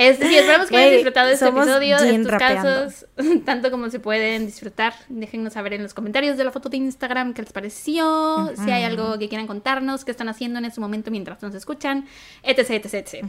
Este, 0.00 0.28
sí, 0.28 0.34
esperamos 0.34 0.68
que 0.70 0.78
hayan 0.78 0.92
disfrutado 0.94 1.26
de 1.28 1.34
este 1.34 1.46
episodio, 1.46 1.98
de 1.98 2.14
estos 2.14 2.38
casos, 2.38 3.06
tanto 3.44 3.70
como 3.70 3.90
se 3.90 4.00
pueden 4.00 4.46
disfrutar. 4.46 4.94
Déjennos 5.10 5.52
saber 5.52 5.74
en 5.74 5.82
los 5.82 5.92
comentarios 5.92 6.38
de 6.38 6.44
la 6.44 6.52
foto 6.52 6.70
de 6.70 6.78
Instagram 6.78 7.34
qué 7.34 7.42
les 7.42 7.52
pareció, 7.52 8.50
si 8.64 8.70
hay 8.70 8.84
algo 8.84 9.18
que 9.18 9.28
quieran 9.28 9.46
contarnos, 9.46 10.06
qué 10.06 10.12
están 10.12 10.30
haciendo 10.30 10.58
en 10.58 10.64
ese 10.64 10.80
momento 10.80 11.10
mientras 11.10 11.42
nos 11.42 11.54
escuchan, 11.54 12.06
etc, 12.42 12.70
etc, 12.70 12.94
etc. 12.94 13.26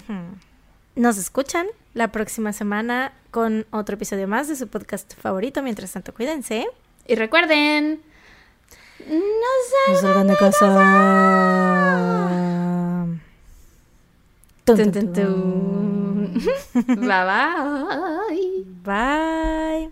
Nos 0.96 1.18
escuchan 1.18 1.68
la 1.94 2.14
próxima 2.14 2.54
semana 2.54 3.12
con 3.32 3.66
otro 3.72 3.96
episodio 3.96 4.30
más 4.30 4.48
de 4.48 4.56
su 4.56 4.70
podcast 4.70 5.14
favorito. 5.20 5.62
Mientras 5.62 5.92
tanto, 5.92 6.14
cuídense. 6.14 6.68
Y 7.06 7.16
recuerden, 7.16 8.02
no 9.10 9.98
salgan 10.00 10.28
de 10.28 10.38
casa. 10.38 10.70
Dun, 14.78 14.92
dun, 14.92 15.14
dun, 15.14 16.34
bye 17.08 17.26
bye. 17.26 18.64
Bye. 18.84 19.92